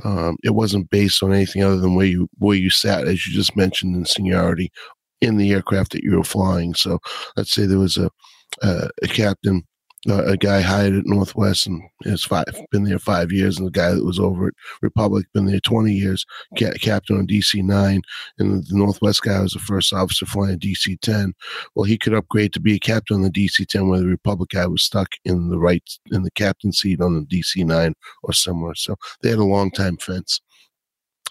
um, 0.04 0.36
it 0.44 0.50
wasn't 0.50 0.90
based 0.90 1.22
on 1.22 1.32
anything 1.32 1.62
other 1.62 1.78
than 1.78 1.94
where 1.94 2.06
you 2.06 2.28
where 2.38 2.56
you 2.56 2.70
sat, 2.70 3.06
as 3.06 3.26
you 3.26 3.32
just 3.32 3.56
mentioned, 3.56 3.96
in 3.96 4.04
seniority 4.04 4.70
in 5.20 5.36
the 5.36 5.52
aircraft 5.52 5.92
that 5.92 6.04
you 6.04 6.16
were 6.16 6.24
flying. 6.24 6.74
So 6.74 6.98
let's 7.36 7.52
say 7.52 7.66
there 7.66 7.78
was 7.78 7.96
a 7.96 8.10
uh, 8.62 8.88
a 9.02 9.08
captain 9.08 9.64
a 10.06 10.36
guy 10.36 10.60
hired 10.60 10.94
at 10.94 11.06
Northwest 11.06 11.66
and 11.66 11.82
has 12.04 12.24
five 12.24 12.46
been 12.70 12.84
there 12.84 12.98
five 12.98 13.32
years, 13.32 13.58
and 13.58 13.66
the 13.66 13.72
guy 13.72 13.92
that 13.92 14.04
was 14.04 14.18
over 14.18 14.48
at 14.48 14.54
Republic 14.80 15.26
been 15.34 15.46
there 15.46 15.60
twenty 15.60 15.92
years, 15.92 16.24
ca- 16.58 16.72
captain 16.80 17.18
on 17.18 17.26
DC 17.26 17.62
nine, 17.62 18.02
and 18.38 18.64
the 18.66 18.76
Northwest 18.76 19.22
guy 19.22 19.40
was 19.40 19.52
the 19.52 19.58
first 19.58 19.92
officer 19.92 20.26
flying 20.26 20.58
DC 20.58 21.00
ten. 21.00 21.34
Well, 21.74 21.84
he 21.84 21.98
could 21.98 22.14
upgrade 22.14 22.52
to 22.52 22.60
be 22.60 22.74
a 22.74 22.78
captain 22.78 23.16
on 23.16 23.22
the 23.22 23.30
DC 23.30 23.66
ten, 23.66 23.88
where 23.88 24.00
the 24.00 24.06
Republic 24.06 24.50
guy 24.50 24.66
was 24.66 24.82
stuck 24.82 25.14
in 25.24 25.48
the 25.48 25.58
right 25.58 25.82
in 26.12 26.22
the 26.22 26.30
captain 26.32 26.72
seat 26.72 27.00
on 27.00 27.14
the 27.14 27.26
DC 27.26 27.64
nine 27.64 27.94
or 28.22 28.32
somewhere. 28.32 28.74
So 28.74 28.96
they 29.22 29.30
had 29.30 29.38
a 29.38 29.44
long 29.44 29.70
time 29.70 29.96
fence. 29.96 30.40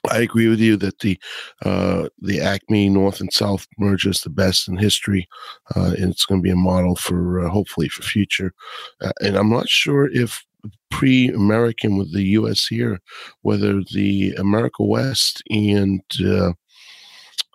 I 0.09 0.19
agree 0.19 0.47
with 0.47 0.59
you 0.59 0.77
that 0.77 0.99
the 0.99 1.19
uh, 1.65 2.09
the 2.19 2.41
Acme 2.41 2.89
North 2.89 3.19
and 3.19 3.31
South 3.31 3.67
merger 3.78 4.09
is 4.09 4.21
the 4.21 4.29
best 4.29 4.67
in 4.67 4.78
history, 4.78 5.28
uh, 5.75 5.93
and 5.97 6.11
it's 6.11 6.25
going 6.25 6.41
to 6.41 6.43
be 6.43 6.51
a 6.51 6.55
model 6.55 6.95
for 6.95 7.45
uh, 7.45 7.49
hopefully 7.49 7.89
for 7.89 8.03
future. 8.03 8.53
Uh, 9.01 9.11
and 9.21 9.36
I'm 9.36 9.49
not 9.49 9.69
sure 9.69 10.09
if 10.11 10.43
pre-American 10.89 11.97
with 11.97 12.13
the 12.13 12.24
U.S. 12.24 12.65
here, 12.65 12.99
whether 13.41 13.82
the 13.93 14.33
America 14.37 14.83
West 14.83 15.43
and 15.49 16.01
uh, 16.25 16.53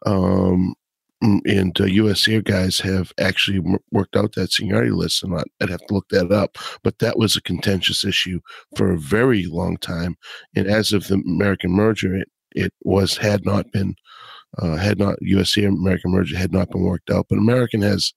um, 0.07 0.75
and 1.23 1.81
uh, 1.81 1.85
U.S. 1.85 2.27
Air 2.29 2.43
guys 2.43 2.81
have 2.81 3.13
actually 3.21 3.59
m- 3.59 3.79
worked 3.93 4.17
out 4.17 4.35
that 4.35 4.53
seniority 4.53 4.91
list 4.91 5.27
not. 5.27 5.47
I'd 5.61 5.71
have 5.71 5.87
to 5.87 5.95
look 5.95 6.09
that 6.11 6.33
up, 6.33 6.59
but 6.83 6.99
that 6.99 7.19
was 7.19 7.37
a 7.37 7.43
contentious 7.43 8.05
issue 8.05 8.41
for 8.77 8.91
a 8.91 8.99
very 8.99 9.47
long 9.47 9.77
time. 9.79 10.17
And 10.57 10.67
as 10.67 10.93
of 10.93 11.07
the 11.09 11.15
American 11.15 11.71
merger, 11.73 12.17
it 12.17 12.29
it 12.55 12.73
was 12.85 13.17
had 13.17 13.45
not 13.47 13.73
been 13.73 13.95
uh, 14.59 14.77
had 14.77 14.99
not 14.99 15.17
U.S. 15.23 15.57
Air 15.57 15.69
American 15.69 16.11
merger 16.11 16.37
had 16.37 16.53
not 16.53 16.71
been 16.71 16.83
worked 16.83 17.11
out. 17.11 17.27
But 17.29 17.39
American 17.39 17.83
has, 17.83 18.13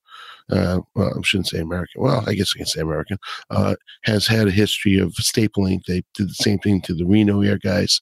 uh, 0.52 0.80
well, 0.96 1.14
I 1.18 1.22
shouldn't 1.24 1.48
say 1.48 1.60
American. 1.60 2.02
Well, 2.02 2.24
I 2.28 2.34
guess 2.34 2.52
I 2.56 2.60
can 2.60 2.66
say 2.68 2.82
American 2.82 3.18
uh, 3.50 3.76
has 4.04 4.28
had 4.28 4.48
a 4.48 4.52
history 4.52 4.98
of 4.98 5.12
stapling. 5.14 5.82
They 5.88 6.04
did 6.14 6.30
the 6.30 6.34
same 6.36 6.60
thing 6.60 6.82
to 6.82 6.94
the 6.94 7.06
Reno 7.06 7.42
Air 7.42 7.58
guys. 7.58 8.02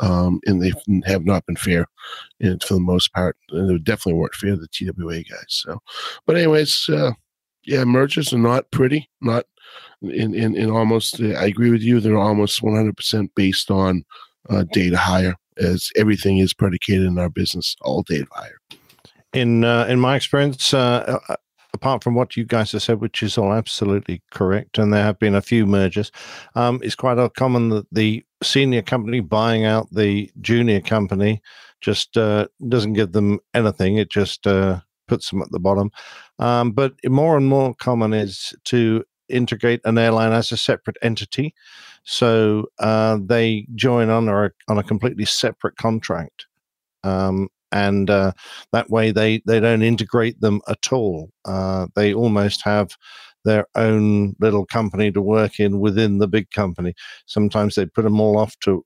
Um, 0.00 0.40
and 0.46 0.62
they 0.62 0.72
have 1.04 1.26
not 1.26 1.44
been 1.46 1.56
fair 1.56 1.86
and 2.40 2.62
for 2.62 2.74
the 2.74 2.80
most 2.80 3.12
part. 3.12 3.36
And 3.50 3.68
they 3.68 3.78
definitely 3.78 4.18
weren't 4.18 4.34
fair 4.34 4.56
to 4.56 4.56
the 4.56 4.68
TWA 4.68 5.22
guys. 5.22 5.44
So, 5.48 5.78
but 6.26 6.36
anyways, 6.36 6.88
uh, 6.88 7.12
yeah, 7.64 7.84
mergers 7.84 8.32
are 8.32 8.38
not 8.38 8.70
pretty. 8.70 9.10
Not 9.20 9.44
in 10.02 10.34
in, 10.34 10.56
in 10.56 10.70
almost. 10.70 11.20
I 11.20 11.44
agree 11.44 11.70
with 11.70 11.82
you. 11.82 12.00
They're 12.00 12.16
almost 12.16 12.62
one 12.62 12.74
hundred 12.74 12.96
percent 12.96 13.30
based 13.34 13.70
on 13.70 14.02
uh, 14.48 14.64
data 14.72 14.96
hire, 14.96 15.36
as 15.58 15.90
everything 15.96 16.38
is 16.38 16.54
predicated 16.54 17.04
in 17.04 17.18
our 17.18 17.28
business 17.28 17.76
all 17.82 18.02
data 18.02 18.26
hire. 18.32 18.56
in 19.32 19.64
uh, 19.64 19.86
in 19.88 20.00
my 20.00 20.16
experience, 20.16 20.74
uh, 20.74 21.18
apart 21.72 22.02
from 22.02 22.14
what 22.14 22.36
you 22.36 22.44
guys 22.44 22.72
have 22.72 22.82
said, 22.82 23.00
which 23.00 23.22
is 23.22 23.38
all 23.38 23.52
absolutely 23.52 24.22
correct, 24.30 24.78
and 24.78 24.92
there 24.92 25.04
have 25.04 25.18
been 25.18 25.34
a 25.34 25.42
few 25.42 25.66
mergers, 25.66 26.10
um, 26.54 26.80
it's 26.82 26.94
quite 26.94 27.18
common 27.34 27.68
that 27.70 27.86
the 27.92 28.24
senior 28.42 28.82
company 28.82 29.20
buying 29.20 29.64
out 29.64 29.88
the 29.92 30.30
junior 30.40 30.80
company 30.80 31.42
just 31.80 32.16
uh, 32.16 32.46
doesn't 32.68 32.94
give 32.94 33.12
them 33.12 33.38
anything. 33.54 33.96
It 33.96 34.10
just 34.10 34.46
uh, 34.46 34.80
puts 35.08 35.30
them 35.30 35.42
at 35.42 35.50
the 35.50 35.58
bottom. 35.58 35.90
Um, 36.38 36.72
but 36.72 36.94
more 37.06 37.36
and 37.36 37.46
more 37.46 37.74
common 37.74 38.12
is 38.12 38.54
to 38.64 39.04
integrate 39.28 39.80
an 39.84 39.98
airline 39.98 40.32
as 40.32 40.52
a 40.52 40.56
separate 40.56 40.96
entity, 41.02 41.54
so 42.02 42.66
uh, 42.78 43.18
they 43.22 43.66
join 43.74 44.10
on 44.10 44.28
a, 44.28 44.50
on 44.68 44.78
a 44.78 44.82
completely 44.82 45.24
separate 45.24 45.76
contract. 45.76 46.46
Um, 47.04 47.48
and 47.72 48.10
uh, 48.10 48.32
that 48.72 48.90
way 48.90 49.10
they 49.10 49.42
they 49.46 49.60
don't 49.60 49.82
integrate 49.82 50.40
them 50.40 50.60
at 50.68 50.92
all. 50.92 51.30
Uh, 51.44 51.86
they 51.94 52.14
almost 52.14 52.62
have 52.62 52.96
their 53.44 53.66
own 53.74 54.34
little 54.40 54.66
company 54.66 55.10
to 55.10 55.22
work 55.22 55.58
in 55.60 55.80
within 55.80 56.18
the 56.18 56.28
big 56.28 56.50
company. 56.50 56.94
Sometimes 57.26 57.74
they 57.74 57.86
put 57.86 58.02
them 58.02 58.20
all 58.20 58.38
off 58.38 58.58
to 58.60 58.84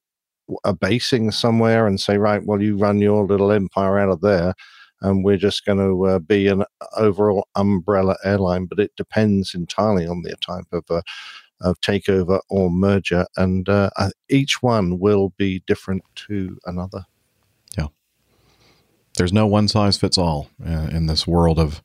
a 0.64 0.74
basing 0.74 1.30
somewhere 1.30 1.86
and 1.86 2.00
say, 2.00 2.18
right, 2.18 2.44
well, 2.44 2.62
you 2.62 2.76
run 2.76 2.98
your 3.00 3.26
little 3.26 3.50
empire 3.50 3.98
out 3.98 4.10
of 4.10 4.20
there. 4.20 4.54
And 5.00 5.24
we're 5.24 5.36
just 5.36 5.66
going 5.66 5.78
to 5.78 6.06
uh, 6.06 6.18
be 6.18 6.46
an 6.46 6.64
overall 6.96 7.48
umbrella 7.56 8.16
airline, 8.24 8.66
but 8.66 8.78
it 8.78 8.92
depends 8.96 9.54
entirely 9.54 10.06
on 10.06 10.22
the 10.22 10.34
type 10.40 10.66
of 10.72 10.84
uh, 10.88 11.02
of 11.60 11.80
takeover 11.80 12.40
or 12.50 12.70
merger, 12.70 13.26
and 13.36 13.68
uh, 13.68 13.90
each 14.28 14.62
one 14.62 14.98
will 14.98 15.32
be 15.36 15.62
different 15.66 16.02
to 16.14 16.58
another 16.66 17.04
there's 19.16 19.32
no 19.32 19.46
one 19.46 19.68
size 19.68 19.96
fits 19.96 20.18
all 20.18 20.48
uh, 20.64 20.88
in 20.90 21.06
this 21.06 21.26
world 21.26 21.58
of 21.58 21.82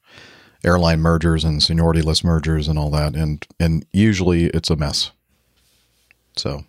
airline 0.64 1.00
mergers 1.00 1.44
and 1.44 1.64
seniority 1.64 2.02
list 2.02 2.24
mergers 2.24 2.68
and 2.68 2.78
all 2.78 2.90
that 2.90 3.16
and 3.16 3.48
and 3.60 3.86
usually 3.94 4.46
it's 4.48 4.70
a 4.70 4.76
mess 4.76 5.12
so 6.36 6.64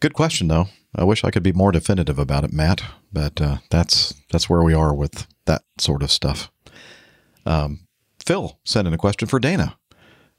good 0.00 0.14
question 0.14 0.48
though 0.48 0.66
i 0.94 1.02
wish 1.02 1.24
i 1.24 1.30
could 1.30 1.42
be 1.42 1.52
more 1.52 1.72
definitive 1.72 2.18
about 2.18 2.44
it 2.44 2.52
matt 2.52 2.82
but 3.12 3.40
uh, 3.40 3.56
that's 3.70 4.14
that's 4.30 4.48
where 4.48 4.62
we 4.62 4.74
are 4.74 4.94
with 4.94 5.26
that 5.46 5.62
sort 5.78 6.02
of 6.02 6.10
stuff 6.10 6.50
um, 7.44 7.80
phil 8.24 8.58
sent 8.64 8.86
in 8.86 8.94
a 8.94 8.98
question 8.98 9.26
for 9.26 9.40
dana 9.40 9.76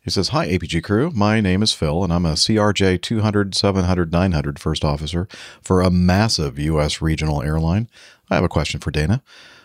he 0.01 0.11
says, 0.11 0.29
Hi, 0.29 0.47
APG 0.47 0.83
crew. 0.83 1.11
My 1.13 1.41
name 1.41 1.61
is 1.61 1.73
Phil, 1.73 2.03
and 2.03 2.13
I'm 2.13 2.25
a 2.25 2.33
CRJ 2.33 3.01
200, 3.01 3.53
700, 3.53 4.11
900 4.11 4.57
first 4.57 4.85
officer 4.85 5.27
for 5.61 5.81
a 5.81 5.91
massive 5.91 6.57
U.S. 6.57 7.01
regional 7.01 7.43
airline. 7.43 7.89
I 8.29 8.35
have 8.35 8.43
a 8.43 8.49
question 8.49 8.79
for 8.79 8.91
Dana. 8.91 9.21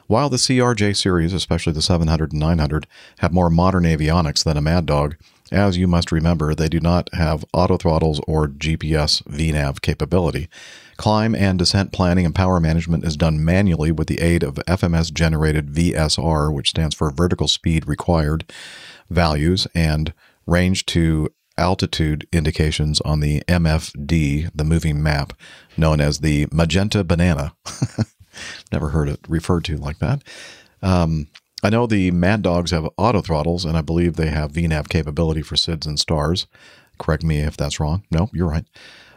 While 0.06 0.28
the 0.28 0.36
CRJ 0.36 0.96
series, 0.96 1.32
especially 1.32 1.72
the 1.72 1.82
700 1.82 2.32
and 2.32 2.40
900, 2.40 2.86
have 3.18 3.32
more 3.32 3.48
modern 3.48 3.84
avionics 3.84 4.44
than 4.44 4.56
a 4.56 4.62
Mad 4.62 4.84
Dog, 4.84 5.16
as 5.50 5.76
you 5.76 5.86
must 5.86 6.12
remember, 6.12 6.54
they 6.54 6.68
do 6.68 6.80
not 6.80 7.08
have 7.14 7.44
auto 7.52 7.76
throttles 7.76 8.20
or 8.26 8.48
GPS 8.48 9.22
VNAV 9.24 9.80
capability. 9.80 10.48
Climb 10.96 11.34
and 11.34 11.58
descent 11.58 11.92
planning 11.92 12.24
and 12.24 12.34
power 12.34 12.60
management 12.60 13.04
is 13.04 13.16
done 13.16 13.44
manually 13.44 13.92
with 13.92 14.08
the 14.08 14.20
aid 14.20 14.42
of 14.42 14.54
FMS 14.66 15.12
generated 15.12 15.68
VSR, 15.68 16.52
which 16.52 16.70
stands 16.70 16.94
for 16.94 17.10
vertical 17.10 17.48
speed 17.48 17.86
required 17.86 18.50
values, 19.10 19.66
and 19.74 20.12
range 20.46 20.86
to 20.86 21.30
altitude 21.56 22.26
indications 22.32 23.00
on 23.02 23.20
the 23.20 23.42
MFD, 23.42 24.50
the 24.54 24.64
moving 24.64 25.02
map, 25.02 25.32
known 25.76 26.00
as 26.00 26.20
the 26.20 26.46
magenta 26.50 27.04
banana. 27.04 27.54
Never 28.72 28.90
heard 28.90 29.08
it 29.08 29.20
referred 29.28 29.64
to 29.66 29.76
like 29.76 29.98
that. 29.98 30.22
Um, 30.82 31.28
I 31.62 31.70
know 31.70 31.86
the 31.86 32.10
Mad 32.10 32.42
Dogs 32.42 32.72
have 32.72 32.88
auto 32.98 33.22
throttles, 33.22 33.64
and 33.64 33.76
I 33.76 33.80
believe 33.80 34.16
they 34.16 34.28
have 34.28 34.52
VNAV 34.52 34.88
capability 34.88 35.40
for 35.40 35.56
SIDS 35.56 35.86
and 35.86 35.98
stars. 35.98 36.46
Correct 36.98 37.24
me 37.24 37.38
if 37.38 37.56
that's 37.56 37.80
wrong. 37.80 38.04
No, 38.10 38.28
you're 38.32 38.48
right. 38.48 38.66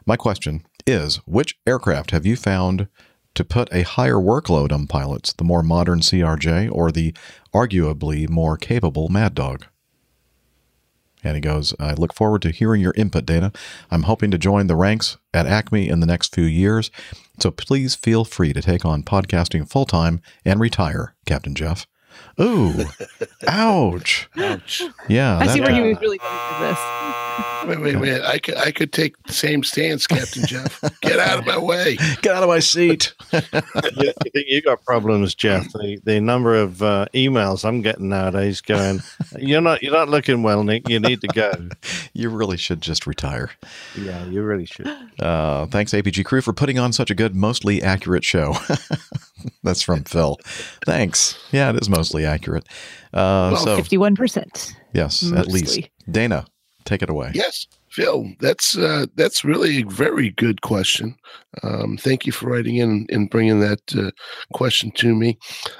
My 0.06 0.16
question 0.16 0.64
is 0.86 1.18
which 1.26 1.60
aircraft 1.68 2.12
have 2.12 2.26
you 2.26 2.38
found 2.38 2.88
to 3.36 3.44
put 3.44 3.72
a 3.74 3.84
higher 3.84 4.16
workload 4.16 4.72
on 4.72 4.88
pilots, 4.88 5.34
the 5.34 5.44
more 5.44 5.62
modern 5.62 6.00
CRJ 6.00 6.72
or 6.72 6.92
the 6.92 7.14
arguably 7.54 8.30
more 8.30 8.58
capable 8.58 9.10
Mad 9.10 9.36
Dog? 9.36 9.66
And 11.24 11.36
he 11.36 11.42
goes, 11.42 11.74
I 11.80 11.94
look 11.94 12.14
forward 12.14 12.42
to 12.44 12.52
hearing 12.52 12.80
your 12.82 12.94
input, 12.96 13.26
Dana. 13.26 13.52
I'm 13.92 14.04
hoping 14.04 14.32
to 14.32 14.38
join 14.38 14.68
the 14.68 14.76
ranks 14.76 15.18
at 15.34 15.46
Acme 15.48 15.90
in 15.90 16.00
the 16.00 16.06
next 16.06 16.34
few 16.34 16.46
years, 16.46 16.90
so 17.40 17.52
please 17.52 17.96
feel 17.96 18.24
free 18.24 18.54
to 18.54 18.62
take 18.62 18.86
on 18.86 19.04
podcasting 19.04 19.70
full 19.70 19.86
time 19.86 20.22
and 20.46 20.60
retire, 20.60 21.16
Captain 21.26 21.56
Jeff. 21.56 21.86
Ooh, 22.40 22.86
ouch. 23.48 24.30
Ouch. 24.38 24.84
Yeah. 25.08 25.38
I 25.38 25.48
see 25.48 25.60
that- 25.60 25.68
where 25.72 25.76
he 25.84 25.90
was 25.90 26.02
really 26.02 26.18
going 26.18 26.34
with 26.62 26.70
this. 26.70 27.27
Wait, 27.68 27.80
wait, 27.82 27.96
wait. 28.00 28.22
I 28.22 28.40
could, 28.40 28.56
I 28.56 28.72
could 28.72 28.94
take 28.94 29.22
the 29.24 29.34
same 29.34 29.64
stance, 29.64 30.08
Captain 30.08 30.46
Jeff. 30.46 30.82
Get 31.02 31.20
out 31.20 31.40
of 31.40 31.46
my 31.46 31.58
way. 31.58 31.98
Get 32.22 32.36
out 32.36 32.44
of 32.44 32.50
my 32.50 32.60
seat. 32.60 33.14
you, 33.34 33.42
you 33.54 34.32
think 34.32 34.48
you 34.48 34.62
got 34.62 34.84
problems, 34.86 35.36
Jeff? 35.36 35.72
The 35.74 36.00
the 36.04 36.22
number 36.22 36.56
of 36.56 36.82
uh, 36.82 37.08
emails 37.14 37.66
I'm 37.66 37.82
getting 37.82 38.10
nowadays 38.10 38.62
going, 38.62 39.02
you're 39.38 39.62
not 39.62 39.84
you're 39.84 39.94
not 39.94 40.08
looking 40.10 40.44
well, 40.44 40.64
Nick. 40.64 40.88
You 40.88 41.00
need 41.00 41.22
to 41.22 41.28
go. 41.28 41.52
you 42.14 42.30
really 42.30 42.58
should 42.58 42.82
just 42.82 43.06
retire. 43.06 43.52
Yeah, 43.98 44.26
you 44.26 44.44
really 44.44 44.66
should. 44.66 44.88
Uh, 45.20 45.66
thanks, 45.66 45.92
APG 45.94 46.24
crew, 46.26 46.42
for 46.42 46.54
putting 46.54 46.80
on 46.80 46.94
such 46.94 47.12
a 47.12 47.16
good, 47.16 47.36
mostly 47.36 47.82
accurate 47.84 48.24
show. 48.24 48.56
That's 49.64 49.82
from 49.82 50.04
Phil. 50.04 50.38
Thanks. 50.86 51.38
Yeah, 51.52 51.70
it 51.72 51.82
is 51.82 51.90
mostly 51.90 52.26
accurate. 52.26 52.66
Uh, 53.14 53.52
Well, 53.54 53.58
so, 53.58 53.76
fifty-one 53.76 54.16
percent. 54.16 54.76
yes, 54.94 55.32
at 55.32 55.48
least. 55.48 55.90
Dana, 56.10 56.46
take 56.88 57.02
it 57.02 57.10
away. 57.10 57.32
Yes, 57.34 57.68
Phil, 57.90 58.32
that's 58.40 58.78
uh, 58.78 59.06
that's 59.16 59.44
really 59.44 59.82
a 59.82 59.86
very 59.86 60.32
good 60.32 60.62
question. 60.62 61.16
Um, 61.64 61.98
thank 61.98 62.26
you 62.26 62.32
for 62.32 62.50
writing 62.50 62.78
in 62.78 63.06
and 63.10 63.30
bringing 63.30 63.60
that 63.60 63.82
uh, 63.96 64.12
question 64.54 64.92
to 64.92 65.14
me. 65.14 65.38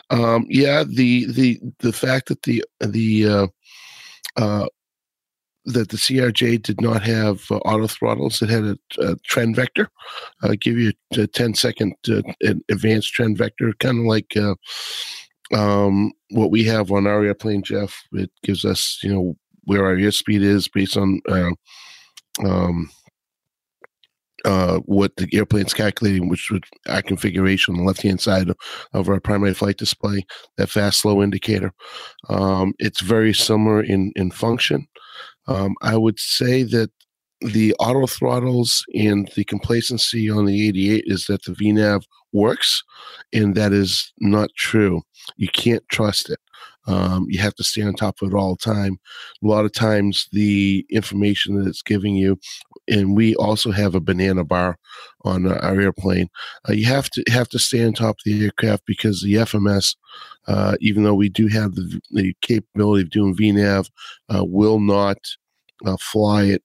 Um, 0.10 0.46
yeah, 0.50 0.84
the 0.84 1.26
the 1.32 1.60
the 1.80 1.94
fact 1.94 2.28
that 2.28 2.44
the 2.44 2.64
the 2.80 3.28
uh, 3.28 3.48
uh, 4.36 4.68
that 5.66 5.90
the 5.90 5.98
CRJ 5.98 6.64
did 6.64 6.82
not 6.82 7.04
have 7.04 7.42
uh, 7.52 7.58
auto 7.58 7.88
throttles, 7.88 8.42
it 8.42 8.50
had 8.50 8.64
a, 8.64 8.78
a 9.00 9.16
trend 9.26 9.56
vector. 9.56 9.90
Uh, 10.42 10.56
give 10.60 10.78
you 10.78 10.94
a, 11.16 11.22
a 11.22 11.28
10 11.28 11.56
second 11.56 11.94
uh, 12.10 12.22
advanced 12.70 13.14
trend 13.14 13.38
vector, 13.38 13.74
kind 13.80 14.00
of 14.00 14.06
like. 14.06 14.36
Uh, 14.36 14.56
um, 15.54 16.12
what 16.32 16.52
we 16.52 16.64
have 16.66 16.92
on 16.92 17.08
our 17.08 17.24
airplane, 17.24 17.64
Jeff, 17.64 18.04
it 18.12 18.30
gives 18.44 18.66
us, 18.66 19.00
you 19.02 19.14
know, 19.14 19.38
where 19.68 19.86
our 19.86 19.96
airspeed 19.96 20.42
is 20.42 20.68
based 20.68 20.96
on 20.98 21.20
uh, 21.30 21.52
um, 22.44 22.90
uh, 24.46 24.78
what 24.86 25.16
the 25.18 25.28
airplane's 25.34 25.74
calculating, 25.74 26.30
which 26.30 26.50
would 26.50 26.64
our 26.88 27.02
configuration 27.02 27.74
on 27.74 27.82
the 27.82 27.86
left 27.86 28.02
hand 28.02 28.22
side 28.22 28.50
of, 28.50 28.58
of 28.94 29.10
our 29.10 29.20
primary 29.20 29.54
flight 29.54 29.78
display, 29.78 30.26
that 30.56 30.70
fast 30.70 31.00
slow 31.00 31.22
indicator. 31.22 31.74
Um, 32.30 32.74
it's 32.80 33.02
very 33.02 33.34
similar 33.34 33.84
in 33.84 34.14
in 34.16 34.32
function. 34.32 34.88
Um, 35.48 35.76
I 35.82 35.98
would 35.98 36.18
say 36.18 36.64
that 36.64 36.90
the 37.42 37.74
auto 37.76 38.08
throttles 38.08 38.86
and 38.96 39.30
the 39.36 39.44
complacency 39.44 40.30
on 40.30 40.46
the 40.46 40.68
88 40.70 41.04
is 41.08 41.26
that 41.26 41.44
the 41.44 41.52
VNAV 41.52 42.04
works, 42.32 42.84
and 43.34 43.54
that 43.56 43.74
is 43.74 44.12
not 44.20 44.50
true. 44.56 45.02
You 45.36 45.50
can't 45.50 45.84
trust 45.90 46.30
it. 46.30 46.40
Um, 46.88 47.26
you 47.30 47.40
have 47.40 47.56
to 47.56 47.64
stay 47.64 47.82
on 47.82 47.94
top 47.94 48.22
of 48.22 48.32
it 48.32 48.36
all 48.36 48.56
the 48.56 48.72
time. 48.72 48.98
A 49.44 49.48
lot 49.48 49.66
of 49.66 49.74
times, 49.74 50.28
the 50.32 50.86
information 50.90 51.60
that 51.60 51.68
it's 51.68 51.82
giving 51.82 52.16
you, 52.16 52.40
and 52.88 53.16
we 53.16 53.36
also 53.36 53.72
have 53.72 53.96
a 53.96 54.00
banana 54.00 54.44
bar 54.44 54.78
on 55.24 55.46
our 55.52 55.80
airplane. 55.80 56.30
Uh, 56.68 56.74
you 56.74 56.86
have 56.86 57.10
to 57.12 57.24
have 57.30 57.50
to 57.50 57.60
stay 57.60 57.86
on 57.86 57.94
top 57.94 58.16
of 58.16 58.22
the 58.26 58.46
aircraft 58.46 58.84
because 58.86 59.22
the 59.22 59.36
FMS, 59.36 59.96
uh, 60.48 60.76
even 60.80 61.04
though 61.04 61.16
we 61.16 61.30
do 61.30 61.48
have 61.48 61.76
the, 61.76 62.00
the 62.12 62.34
capability 62.42 63.04
of 63.04 63.10
doing 63.10 63.36
VNAV, 63.36 63.90
uh, 64.34 64.46
will 64.46 64.80
not 64.80 65.18
uh, 65.86 65.98
fly 66.00 66.44
it 66.44 66.64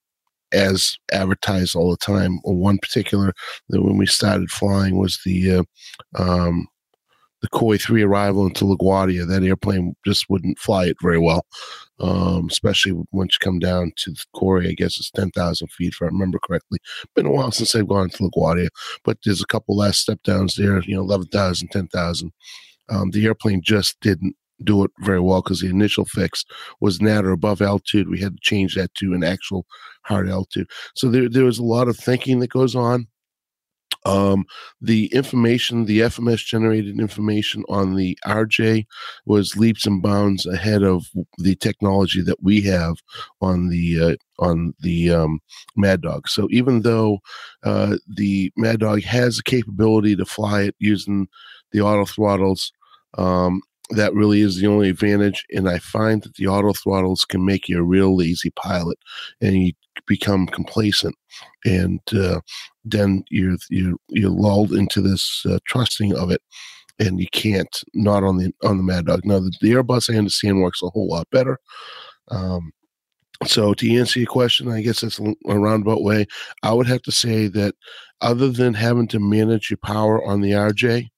as 0.52 0.96
advertised 1.12 1.74
all 1.74 1.90
the 1.90 1.96
time. 1.96 2.38
One 2.44 2.78
particular 2.78 3.32
that 3.70 3.82
when 3.82 3.96
we 3.96 4.06
started 4.06 4.50
flying 4.50 4.98
was 4.98 5.20
the 5.24 5.58
uh, 5.58 5.62
um, 6.14 6.66
the 7.42 7.48
Koi 7.48 7.76
three 7.76 8.02
arrival 8.02 8.46
into 8.46 8.64
LaGuardia. 8.64 9.26
That 9.26 9.42
airplane 9.42 9.94
just 10.06 10.30
wouldn't 10.30 10.58
fly 10.58 10.86
it 10.86 10.96
very 11.02 11.18
well, 11.18 11.44
um, 12.00 12.46
especially 12.50 12.94
once 13.10 13.36
you 13.36 13.44
come 13.44 13.58
down 13.58 13.92
to 13.98 14.12
the 14.12 14.24
Koi. 14.34 14.68
I 14.68 14.72
guess 14.72 14.98
it's 14.98 15.10
ten 15.10 15.30
thousand 15.32 15.68
feet, 15.72 15.92
if 15.92 16.00
I 16.00 16.06
remember 16.06 16.38
correctly. 16.38 16.78
Been 17.14 17.26
a 17.26 17.32
while 17.32 17.50
since 17.50 17.74
I've 17.74 17.88
gone 17.88 18.08
to 18.10 18.30
LaGuardia, 18.30 18.68
but 19.04 19.18
there's 19.24 19.42
a 19.42 19.46
couple 19.46 19.76
last 19.76 20.00
step 20.00 20.22
downs 20.22 20.54
there. 20.54 20.80
You 20.82 20.96
know, 20.96 21.02
11,000, 21.02 21.68
10,000. 21.68 22.32
Um, 22.88 23.10
the 23.10 23.26
airplane 23.26 23.60
just 23.62 24.00
didn't 24.00 24.36
do 24.64 24.84
it 24.84 24.90
very 25.00 25.20
well 25.20 25.42
because 25.42 25.60
the 25.60 25.68
initial 25.68 26.04
fix 26.04 26.44
was 26.80 27.02
at 27.02 27.24
or 27.24 27.32
above 27.32 27.60
altitude. 27.60 28.08
We 28.08 28.20
had 28.20 28.34
to 28.34 28.40
change 28.40 28.76
that 28.76 28.94
to 28.96 29.12
an 29.12 29.24
actual 29.24 29.66
hard 30.02 30.28
altitude. 30.28 30.70
So 30.94 31.10
there, 31.10 31.28
there 31.28 31.44
was 31.44 31.58
a 31.58 31.64
lot 31.64 31.88
of 31.88 31.96
thinking 31.96 32.38
that 32.40 32.50
goes 32.50 32.76
on 32.76 33.08
Um, 34.04 34.44
the 34.80 35.06
information, 35.06 35.84
the 35.84 36.00
FMS 36.00 36.44
generated 36.44 36.98
information 36.98 37.64
on 37.68 37.94
the 37.94 38.18
RJ 38.26 38.86
was 39.26 39.56
leaps 39.56 39.86
and 39.86 40.02
bounds 40.02 40.44
ahead 40.46 40.82
of 40.82 41.06
the 41.38 41.54
technology 41.56 42.22
that 42.22 42.42
we 42.42 42.60
have 42.62 42.96
on 43.40 43.68
the 43.68 44.00
uh, 44.00 44.16
on 44.44 44.74
the 44.80 45.10
um, 45.12 45.40
Mad 45.76 46.02
Dog. 46.02 46.28
So 46.28 46.48
even 46.50 46.82
though 46.82 47.18
uh, 47.62 47.96
the 48.08 48.52
Mad 48.56 48.80
Dog 48.80 49.02
has 49.02 49.36
the 49.36 49.42
capability 49.44 50.16
to 50.16 50.24
fly 50.24 50.62
it 50.62 50.74
using 50.78 51.28
the 51.70 51.80
auto 51.80 52.04
throttles, 52.04 52.72
um, 53.18 53.62
that 53.92 54.14
really 54.14 54.40
is 54.40 54.60
the 54.60 54.66
only 54.66 54.88
advantage. 54.88 55.44
And 55.54 55.68
I 55.68 55.78
find 55.78 56.22
that 56.22 56.34
the 56.34 56.46
auto 56.46 56.72
throttles 56.72 57.24
can 57.24 57.44
make 57.44 57.68
you 57.68 57.78
a 57.78 57.84
real 57.84 58.16
lazy 58.16 58.50
pilot, 58.50 58.98
and 59.40 59.54
you 59.54 59.72
become 60.06 60.46
complacent, 60.46 61.14
and 61.64 62.00
uh, 62.14 62.40
then 62.84 63.24
you're 63.30 63.56
you're 63.70 63.94
you're 64.08 64.30
lulled 64.30 64.72
into 64.72 65.00
this 65.00 65.44
uh, 65.48 65.58
trusting 65.66 66.16
of 66.16 66.30
it, 66.30 66.42
and 66.98 67.20
you 67.20 67.26
can't 67.32 67.82
not 67.94 68.24
on 68.24 68.38
the 68.38 68.52
on 68.62 68.76
the 68.76 68.82
Mad 68.82 69.06
Dog. 69.06 69.24
Now 69.24 69.40
the, 69.40 69.52
the 69.60 69.72
Airbus 69.72 70.12
I 70.12 70.18
understand 70.18 70.60
works 70.60 70.82
a 70.82 70.90
whole 70.90 71.08
lot 71.08 71.28
better. 71.30 71.58
Um, 72.28 72.72
so 73.46 73.74
to 73.74 73.98
answer 73.98 74.20
your 74.20 74.28
question, 74.28 74.70
I 74.70 74.82
guess 74.82 75.00
that's 75.00 75.18
a 75.18 75.58
roundabout 75.58 76.02
way. 76.02 76.26
I 76.62 76.72
would 76.72 76.86
have 76.86 77.02
to 77.02 77.12
say 77.12 77.48
that 77.48 77.74
other 78.20 78.50
than 78.50 78.74
having 78.74 79.08
to 79.08 79.18
manage 79.18 79.68
your 79.68 79.78
power 79.78 80.24
on 80.24 80.40
the 80.40 80.52
RJ, 80.52 81.08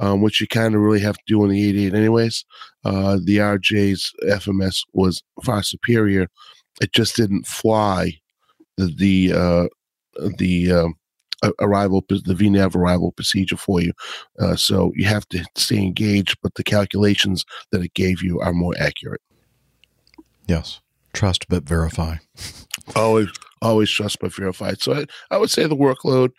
um, 0.00 0.22
which 0.22 0.40
you 0.40 0.48
kind 0.48 0.74
of 0.74 0.80
really 0.80 1.00
have 1.00 1.16
to 1.16 1.24
do 1.26 1.42
on 1.42 1.50
the 1.50 1.68
88 1.68 1.94
anyways, 1.94 2.44
uh, 2.84 3.18
the 3.22 3.36
RJ's 3.36 4.12
FMS 4.24 4.78
was 4.92 5.22
far 5.44 5.62
superior. 5.62 6.26
It 6.80 6.92
just 6.92 7.14
didn't 7.14 7.46
fly 7.46 8.14
the 8.76 8.94
the 8.96 9.32
uh, 9.32 9.68
the 10.38 10.72
uh, 10.72 10.88
arrival 11.60 12.04
the 12.08 12.34
VNAV 12.34 12.74
arrival 12.74 13.12
procedure 13.12 13.56
for 13.56 13.80
you. 13.80 13.92
Uh, 14.38 14.56
so 14.56 14.92
you 14.94 15.06
have 15.06 15.28
to 15.28 15.44
stay 15.56 15.78
engaged, 15.78 16.36
but 16.42 16.54
the 16.54 16.64
calculations 16.64 17.44
that 17.70 17.82
it 17.82 17.94
gave 17.94 18.22
you 18.22 18.40
are 18.40 18.52
more 18.52 18.74
accurate. 18.78 19.20
Yes, 20.46 20.80
trust 21.12 21.46
but 21.48 21.64
verify. 21.64 22.16
always, 22.96 23.28
always 23.62 23.90
trust 23.90 24.18
but 24.20 24.32
verify. 24.32 24.74
So 24.78 24.94
I, 24.94 25.06
I 25.30 25.36
would 25.36 25.50
say 25.50 25.66
the 25.66 25.76
workload. 25.76 26.30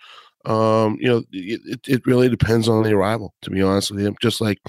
Um, 0.45 0.97
you 0.99 1.07
know, 1.07 1.23
it, 1.31 1.79
it 1.87 2.05
really 2.05 2.29
depends 2.29 2.67
on 2.67 2.83
the 2.83 2.93
arrival. 2.93 3.33
To 3.43 3.49
be 3.49 3.61
honest 3.61 3.91
with 3.91 4.01
you, 4.01 4.15
just 4.21 4.41
like 4.41 4.59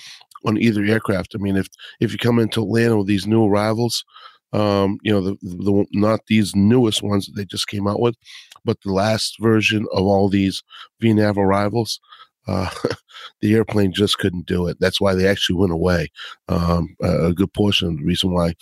on 0.45 0.59
either 0.59 0.85
aircraft. 0.85 1.35
I 1.35 1.39
mean, 1.39 1.57
if 1.57 1.69
if 2.01 2.13
you 2.13 2.19
come 2.19 2.39
into 2.39 2.63
Atlanta 2.63 2.99
with 2.99 3.07
these 3.07 3.27
new 3.27 3.47
arrivals, 3.47 4.05
um, 4.53 4.99
you 5.03 5.13
know, 5.13 5.21
the, 5.21 5.37
the 5.43 5.87
not 5.93 6.21
these 6.27 6.55
newest 6.55 7.03
ones 7.03 7.27
that 7.27 7.37
they 7.37 7.45
just 7.45 7.69
came 7.69 7.87
out 7.87 8.01
with, 8.01 8.17
but 8.65 8.79
the 8.83 8.93
last 8.93 9.37
version 9.41 9.87
of 9.93 10.05
all 10.05 10.29
these 10.29 10.63
VNAV 11.03 11.37
arrivals, 11.37 12.01
uh, 12.47 12.69
the 13.41 13.55
airplane 13.55 13.93
just 13.93 14.19
couldn't 14.19 14.47
do 14.47 14.67
it. 14.67 14.77
That's 14.81 15.01
why 15.01 15.15
they 15.15 15.27
actually 15.27 15.57
went 15.57 15.73
away. 15.73 16.11
Um, 16.49 16.97
a 17.01 17.33
good 17.33 17.53
portion 17.55 17.89
of 17.89 17.97
the 17.99 18.05
reason 18.05 18.33
why 18.33 18.55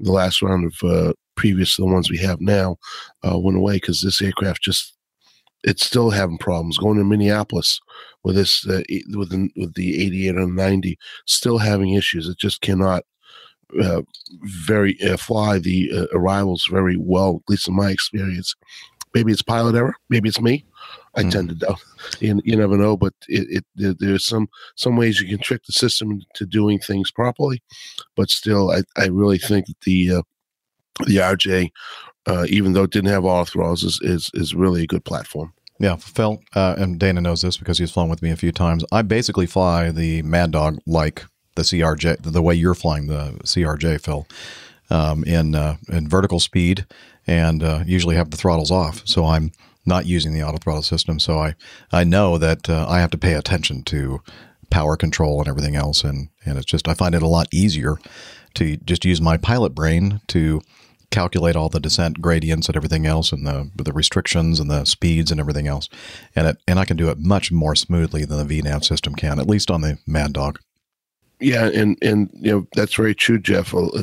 the 0.00 0.12
last 0.12 0.42
round 0.42 0.66
of 0.66 0.88
uh, 0.88 1.12
previous 1.34 1.76
to 1.76 1.82
the 1.82 1.88
ones 1.88 2.10
we 2.10 2.18
have 2.18 2.40
now 2.40 2.76
uh, 3.26 3.38
went 3.38 3.56
away 3.56 3.74
because 3.74 4.02
this 4.02 4.20
aircraft 4.20 4.62
just 4.62 4.97
it's 5.64 5.84
still 5.84 6.10
having 6.10 6.38
problems 6.38 6.78
going 6.78 6.98
to 6.98 7.04
Minneapolis 7.04 7.80
with 8.24 8.36
this 8.36 8.66
uh, 8.66 8.82
with 9.14 9.30
the, 9.30 9.50
with 9.56 9.74
the 9.74 10.04
88 10.04 10.34
and 10.36 10.56
90 10.56 10.98
still 11.26 11.58
having 11.58 11.94
issues. 11.94 12.28
It 12.28 12.38
just 12.38 12.60
cannot 12.60 13.04
uh, 13.80 14.02
very 14.42 15.00
uh, 15.02 15.16
fly 15.16 15.58
the 15.58 15.90
uh, 15.94 16.06
arrivals 16.12 16.68
very 16.70 16.96
well, 16.96 17.42
at 17.42 17.50
least 17.50 17.68
in 17.68 17.74
my 17.74 17.90
experience. 17.90 18.54
Maybe 19.14 19.32
it's 19.32 19.42
pilot 19.42 19.74
error. 19.74 19.94
Maybe 20.10 20.28
it's 20.28 20.40
me. 20.40 20.64
I 21.14 21.22
mm. 21.22 21.30
tend 21.30 21.48
to 21.48 21.54
doubt. 21.54 21.80
You, 22.20 22.40
you 22.44 22.56
never 22.56 22.76
know, 22.76 22.96
but 22.96 23.14
it, 23.26 23.64
it, 23.76 23.98
there's 23.98 24.26
some 24.26 24.48
some 24.76 24.96
ways 24.96 25.20
you 25.20 25.28
can 25.28 25.42
trick 25.42 25.64
the 25.64 25.72
system 25.72 26.20
to 26.34 26.46
doing 26.46 26.78
things 26.78 27.10
properly, 27.10 27.62
but 28.16 28.30
still, 28.30 28.70
I, 28.70 28.82
I 28.96 29.06
really 29.06 29.38
think 29.38 29.66
that 29.66 29.80
the 29.84 30.12
uh, 30.12 30.22
the 31.06 31.16
RJ, 31.16 31.70
uh, 32.28 32.46
even 32.48 32.72
though 32.74 32.84
it 32.84 32.90
didn't 32.90 33.10
have 33.10 33.24
all 33.24 33.44
throttles, 33.44 33.82
is, 33.82 33.98
is 34.02 34.30
is 34.34 34.54
really 34.54 34.82
a 34.82 34.86
good 34.86 35.04
platform. 35.04 35.52
Yeah, 35.80 35.96
Phil, 35.96 36.40
uh, 36.54 36.74
and 36.76 36.98
Dana 36.98 37.20
knows 37.20 37.42
this 37.42 37.56
because 37.56 37.78
he's 37.78 37.90
flown 37.90 38.08
with 38.08 38.22
me 38.22 38.30
a 38.30 38.36
few 38.36 38.52
times. 38.52 38.84
I 38.90 39.02
basically 39.02 39.46
fly 39.46 39.90
the 39.90 40.22
Mad 40.22 40.50
Dog 40.50 40.78
like 40.86 41.24
the 41.54 41.62
CRJ, 41.62 42.22
the 42.22 42.42
way 42.42 42.54
you're 42.54 42.74
flying 42.74 43.06
the 43.06 43.38
CRJ, 43.44 44.00
Phil, 44.00 44.26
um, 44.90 45.24
in 45.24 45.54
uh, 45.54 45.76
in 45.88 46.08
vertical 46.08 46.40
speed, 46.40 46.84
and 47.26 47.62
uh, 47.62 47.84
usually 47.86 48.16
have 48.16 48.30
the 48.30 48.36
throttles 48.36 48.70
off. 48.70 49.02
So 49.06 49.24
I'm 49.24 49.52
not 49.86 50.06
using 50.06 50.34
the 50.34 50.42
auto 50.42 50.58
throttle 50.58 50.82
system. 50.82 51.18
So 51.18 51.38
I 51.38 51.54
I 51.92 52.04
know 52.04 52.38
that 52.38 52.68
uh, 52.68 52.86
I 52.88 53.00
have 53.00 53.10
to 53.10 53.18
pay 53.18 53.34
attention 53.34 53.82
to 53.84 54.20
power 54.70 54.96
control 54.96 55.38
and 55.38 55.48
everything 55.48 55.76
else, 55.76 56.04
and 56.04 56.28
and 56.44 56.58
it's 56.58 56.66
just 56.66 56.88
I 56.88 56.94
find 56.94 57.14
it 57.14 57.22
a 57.22 57.28
lot 57.28 57.48
easier 57.52 57.98
to 58.54 58.76
just 58.78 59.04
use 59.04 59.20
my 59.20 59.36
pilot 59.36 59.74
brain 59.74 60.20
to 60.28 60.60
calculate 61.10 61.56
all 61.56 61.68
the 61.68 61.80
descent 61.80 62.20
gradients 62.20 62.68
and 62.68 62.76
everything 62.76 63.06
else 63.06 63.32
and 63.32 63.46
the 63.46 63.70
the 63.76 63.92
restrictions 63.92 64.60
and 64.60 64.70
the 64.70 64.84
speeds 64.84 65.30
and 65.30 65.40
everything 65.40 65.66
else 65.66 65.88
and 66.36 66.46
it 66.46 66.58
and 66.66 66.78
I 66.78 66.84
can 66.84 66.96
do 66.96 67.08
it 67.08 67.18
much 67.18 67.50
more 67.50 67.74
smoothly 67.74 68.24
than 68.24 68.46
the 68.46 68.60
VNAV 68.60 68.84
system 68.84 69.14
can 69.14 69.38
at 69.38 69.46
least 69.46 69.70
on 69.70 69.80
the 69.80 69.98
Mad 70.06 70.32
Dog. 70.32 70.58
Yeah, 71.40 71.66
and 71.66 71.96
and 72.02 72.30
you 72.34 72.50
know 72.50 72.66
that's 72.74 72.94
very 72.94 73.14
true, 73.14 73.38
Jeff. 73.38 73.72
Uh, 73.72 74.02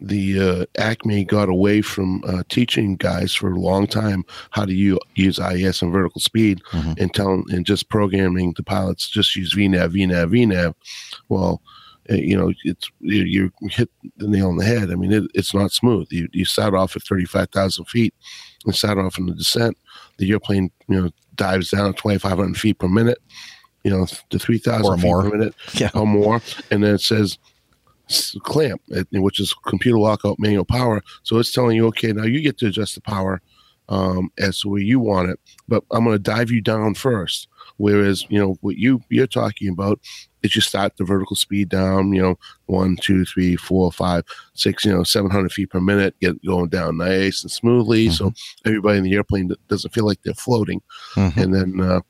the 0.00 0.66
uh, 0.76 0.80
Acme 0.80 1.24
got 1.24 1.50
away 1.50 1.82
from 1.82 2.22
uh, 2.26 2.42
teaching 2.48 2.96
guys 2.96 3.34
for 3.34 3.52
a 3.52 3.60
long 3.60 3.86
time 3.86 4.24
how 4.52 4.64
to 4.64 4.72
use, 4.72 4.98
use 5.16 5.38
IES 5.38 5.82
and 5.82 5.92
vertical 5.92 6.20
speed, 6.20 6.62
mm-hmm. 6.70 6.92
and 6.96 7.12
telling 7.12 7.44
and 7.50 7.66
just 7.66 7.90
programming 7.90 8.54
the 8.56 8.62
pilots 8.62 9.10
just 9.10 9.36
use 9.36 9.54
VNAV, 9.54 9.90
VNAV, 9.90 10.30
VNAV. 10.30 10.74
Well, 11.28 11.60
you 12.08 12.36
know, 12.36 12.52
it's 12.64 12.90
you, 13.00 13.22
you, 13.22 13.52
hit 13.70 13.90
the 14.16 14.28
nail 14.28 14.48
on 14.48 14.56
the 14.56 14.64
head. 14.64 14.90
I 14.90 14.94
mean, 14.96 15.12
it, 15.12 15.24
it's 15.34 15.54
not 15.54 15.72
smooth. 15.72 16.08
You 16.10 16.28
you 16.32 16.44
start 16.44 16.74
off 16.74 16.96
at 16.96 17.02
thirty 17.02 17.24
five 17.24 17.50
thousand 17.50 17.84
feet, 17.86 18.14
and 18.64 18.74
start 18.74 18.98
off 18.98 19.18
in 19.18 19.26
the 19.26 19.34
descent. 19.34 19.76
The 20.18 20.30
airplane, 20.30 20.70
you 20.88 21.00
know, 21.00 21.10
dives 21.34 21.70
down 21.70 21.90
at 21.90 21.96
twenty 21.96 22.18
five 22.18 22.38
hundred 22.38 22.58
feet 22.58 22.78
per 22.78 22.88
minute 22.88 23.18
you 23.84 23.90
know, 23.90 24.06
to 24.30 24.38
3,000 24.38 24.96
feet 24.96 25.04
more. 25.04 25.22
per 25.22 25.36
minute 25.36 25.54
yeah. 25.74 25.90
or 25.94 26.06
more. 26.06 26.40
And 26.70 26.84
then 26.84 26.94
it 26.94 27.00
says 27.00 27.38
clamp, 28.40 28.82
which 29.12 29.40
is 29.40 29.54
computer 29.66 29.98
lockout 29.98 30.38
manual 30.38 30.64
power. 30.64 31.02
So 31.22 31.38
it's 31.38 31.52
telling 31.52 31.76
you, 31.76 31.86
okay, 31.88 32.12
now 32.12 32.24
you 32.24 32.40
get 32.40 32.58
to 32.58 32.66
adjust 32.66 32.94
the 32.94 33.00
power 33.00 33.40
um, 33.88 34.30
as 34.38 34.60
to 34.60 34.68
where 34.68 34.80
you 34.80 35.00
want 35.00 35.30
it, 35.30 35.40
but 35.68 35.84
I'm 35.90 36.04
going 36.04 36.14
to 36.14 36.22
dive 36.22 36.50
you 36.50 36.60
down 36.60 36.94
first. 36.94 37.48
Whereas, 37.78 38.24
you 38.28 38.38
know, 38.38 38.56
what 38.60 38.76
you 38.76 39.00
you're 39.08 39.26
talking 39.26 39.68
about 39.68 40.00
is 40.42 40.54
you 40.56 40.62
start 40.62 40.96
the 40.96 41.04
vertical 41.04 41.36
speed 41.36 41.68
down, 41.68 42.12
you 42.12 42.22
know, 42.22 42.38
one, 42.66 42.96
two, 42.96 43.24
three, 43.24 43.56
four, 43.56 43.90
five, 43.92 44.24
six, 44.54 44.84
you 44.84 44.92
know, 44.92 45.02
700 45.02 45.52
feet 45.52 45.70
per 45.70 45.80
minute, 45.80 46.14
get 46.20 46.44
going 46.44 46.68
down 46.68 46.98
nice 46.98 47.42
and 47.42 47.50
smoothly. 47.50 48.06
Mm-hmm. 48.06 48.14
So 48.14 48.32
everybody 48.64 48.98
in 48.98 49.04
the 49.04 49.14
airplane 49.14 49.52
doesn't 49.68 49.92
feel 49.92 50.06
like 50.06 50.22
they're 50.22 50.34
floating. 50.34 50.82
Mm-hmm. 51.14 51.40
And 51.40 51.54
then, 51.54 51.80
uh, 51.80 52.00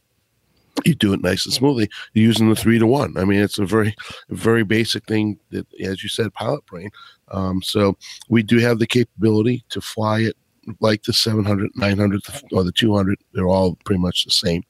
you 0.85 0.95
do 0.95 1.13
it 1.13 1.23
nice 1.23 1.45
and 1.45 1.53
smoothly 1.53 1.89
You're 2.15 2.25
using 2.25 2.49
the 2.49 2.57
three 2.57 2.79
to 2.79 2.87
one. 2.87 3.17
I 3.19 3.25
mean, 3.25 3.41
it's 3.41 3.59
a 3.59 3.67
very, 3.67 3.95
very 4.31 4.65
basic 4.65 5.05
thing 5.05 5.39
that, 5.51 5.67
as 5.81 6.03
you 6.03 6.09
said, 6.09 6.33
pilot 6.33 6.65
brain. 6.67 6.91
Um, 7.31 7.63
so 7.63 7.97
we 8.29 8.43
do 8.43 8.59
have 8.59 8.79
the 8.79 8.87
capability 8.87 9.65
to 9.69 9.81
fly 9.81 10.21
it 10.21 10.37
like 10.81 11.03
the 11.03 11.13
700, 11.13 11.71
900, 11.75 12.23
or 12.53 12.65
the 12.65 12.73
200. 12.73 13.19
They're 13.33 13.49
all 13.49 13.77
pretty 13.85 14.01
much 14.01 14.25
the 14.25 14.31
same. 14.31 14.63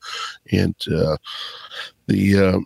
And 0.50 0.74
uh, 0.92 1.16
the 2.06 2.38
uh, 2.38 2.60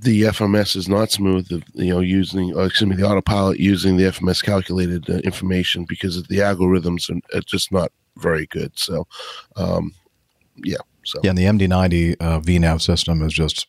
the 0.00 0.22
FMS 0.22 0.76
is 0.76 0.88
not 0.88 1.10
smooth. 1.10 1.48
You 1.74 1.94
know, 1.94 2.00
using 2.00 2.54
or 2.54 2.66
excuse 2.66 2.88
me, 2.88 2.96
the 2.96 3.08
autopilot 3.08 3.58
using 3.58 3.96
the 3.96 4.04
FMS 4.04 4.42
calculated 4.42 5.08
uh, 5.08 5.18
information 5.18 5.84
because 5.88 6.22
the 6.24 6.38
algorithms 6.38 7.10
are, 7.10 7.36
are, 7.36 7.42
just 7.42 7.72
not 7.72 7.92
very 8.16 8.46
good. 8.46 8.72
So, 8.78 9.06
um, 9.56 9.92
yeah. 10.56 10.78
So 11.04 11.20
yeah, 11.22 11.30
and 11.30 11.38
the 11.38 11.44
MD90 11.44 12.16
uh, 12.20 12.40
VNAV 12.40 12.82
system 12.82 13.22
is 13.22 13.32
just 13.32 13.68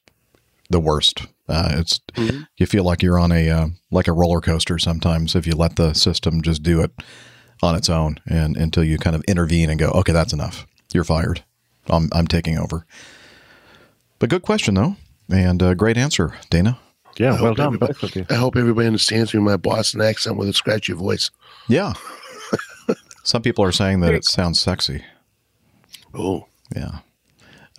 the 0.70 0.80
worst. 0.80 1.28
Uh, 1.48 1.76
it's 1.76 2.00
mm-hmm. 2.14 2.42
you 2.58 2.66
feel 2.66 2.84
like 2.84 3.02
you're 3.02 3.20
on 3.20 3.32
a 3.32 3.50
uh, 3.50 3.68
like 3.92 4.08
a 4.08 4.14
roller 4.14 4.42
coaster 4.42 4.78
sometimes 4.78 5.36
if 5.36 5.48
you 5.48 5.54
let 5.54 5.76
the 5.78 5.94
system 5.94 6.42
just 6.42 6.62
do 6.62 6.82
it 6.82 6.92
on 7.64 7.76
its 7.76 7.90
own 7.90 8.20
and 8.28 8.58
until 8.58 8.84
you 8.84 8.98
kind 8.98 9.16
of 9.16 9.24
intervene 9.28 9.70
and 9.70 9.80
go, 9.80 9.90
okay, 9.92 10.12
that's 10.12 10.34
enough. 10.34 10.68
You're 10.94 11.04
fired. 11.04 11.44
I'm 11.88 12.10
I'm 12.12 12.28
taking 12.28 12.58
over. 12.58 12.86
But 14.20 14.30
good 14.30 14.42
question 14.42 14.74
though, 14.76 14.96
and 15.30 15.62
uh, 15.62 15.74
great 15.74 15.98
answer, 15.98 16.34
Dana. 16.50 16.80
Yeah, 17.18 17.42
well 17.42 17.56
done, 17.56 17.78
both 17.78 18.04
of 18.04 18.16
you. 18.16 18.26
I 18.30 18.36
hope 18.36 18.56
everybody 18.56 18.86
understands 18.88 19.34
me 19.34 19.40
my 19.40 19.58
Boston 19.58 20.02
accent 20.02 20.38
with 20.38 20.50
a 20.50 20.54
scratchy 20.54 20.94
voice. 20.94 21.32
Yeah. 21.68 21.94
Some 23.24 23.42
people 23.42 23.64
are 23.64 23.72
saying 23.72 24.02
that 24.02 24.14
it 24.14 24.24
sounds 24.24 24.60
sexy. 24.60 25.04
Oh. 26.14 26.46
Yeah. 26.76 27.00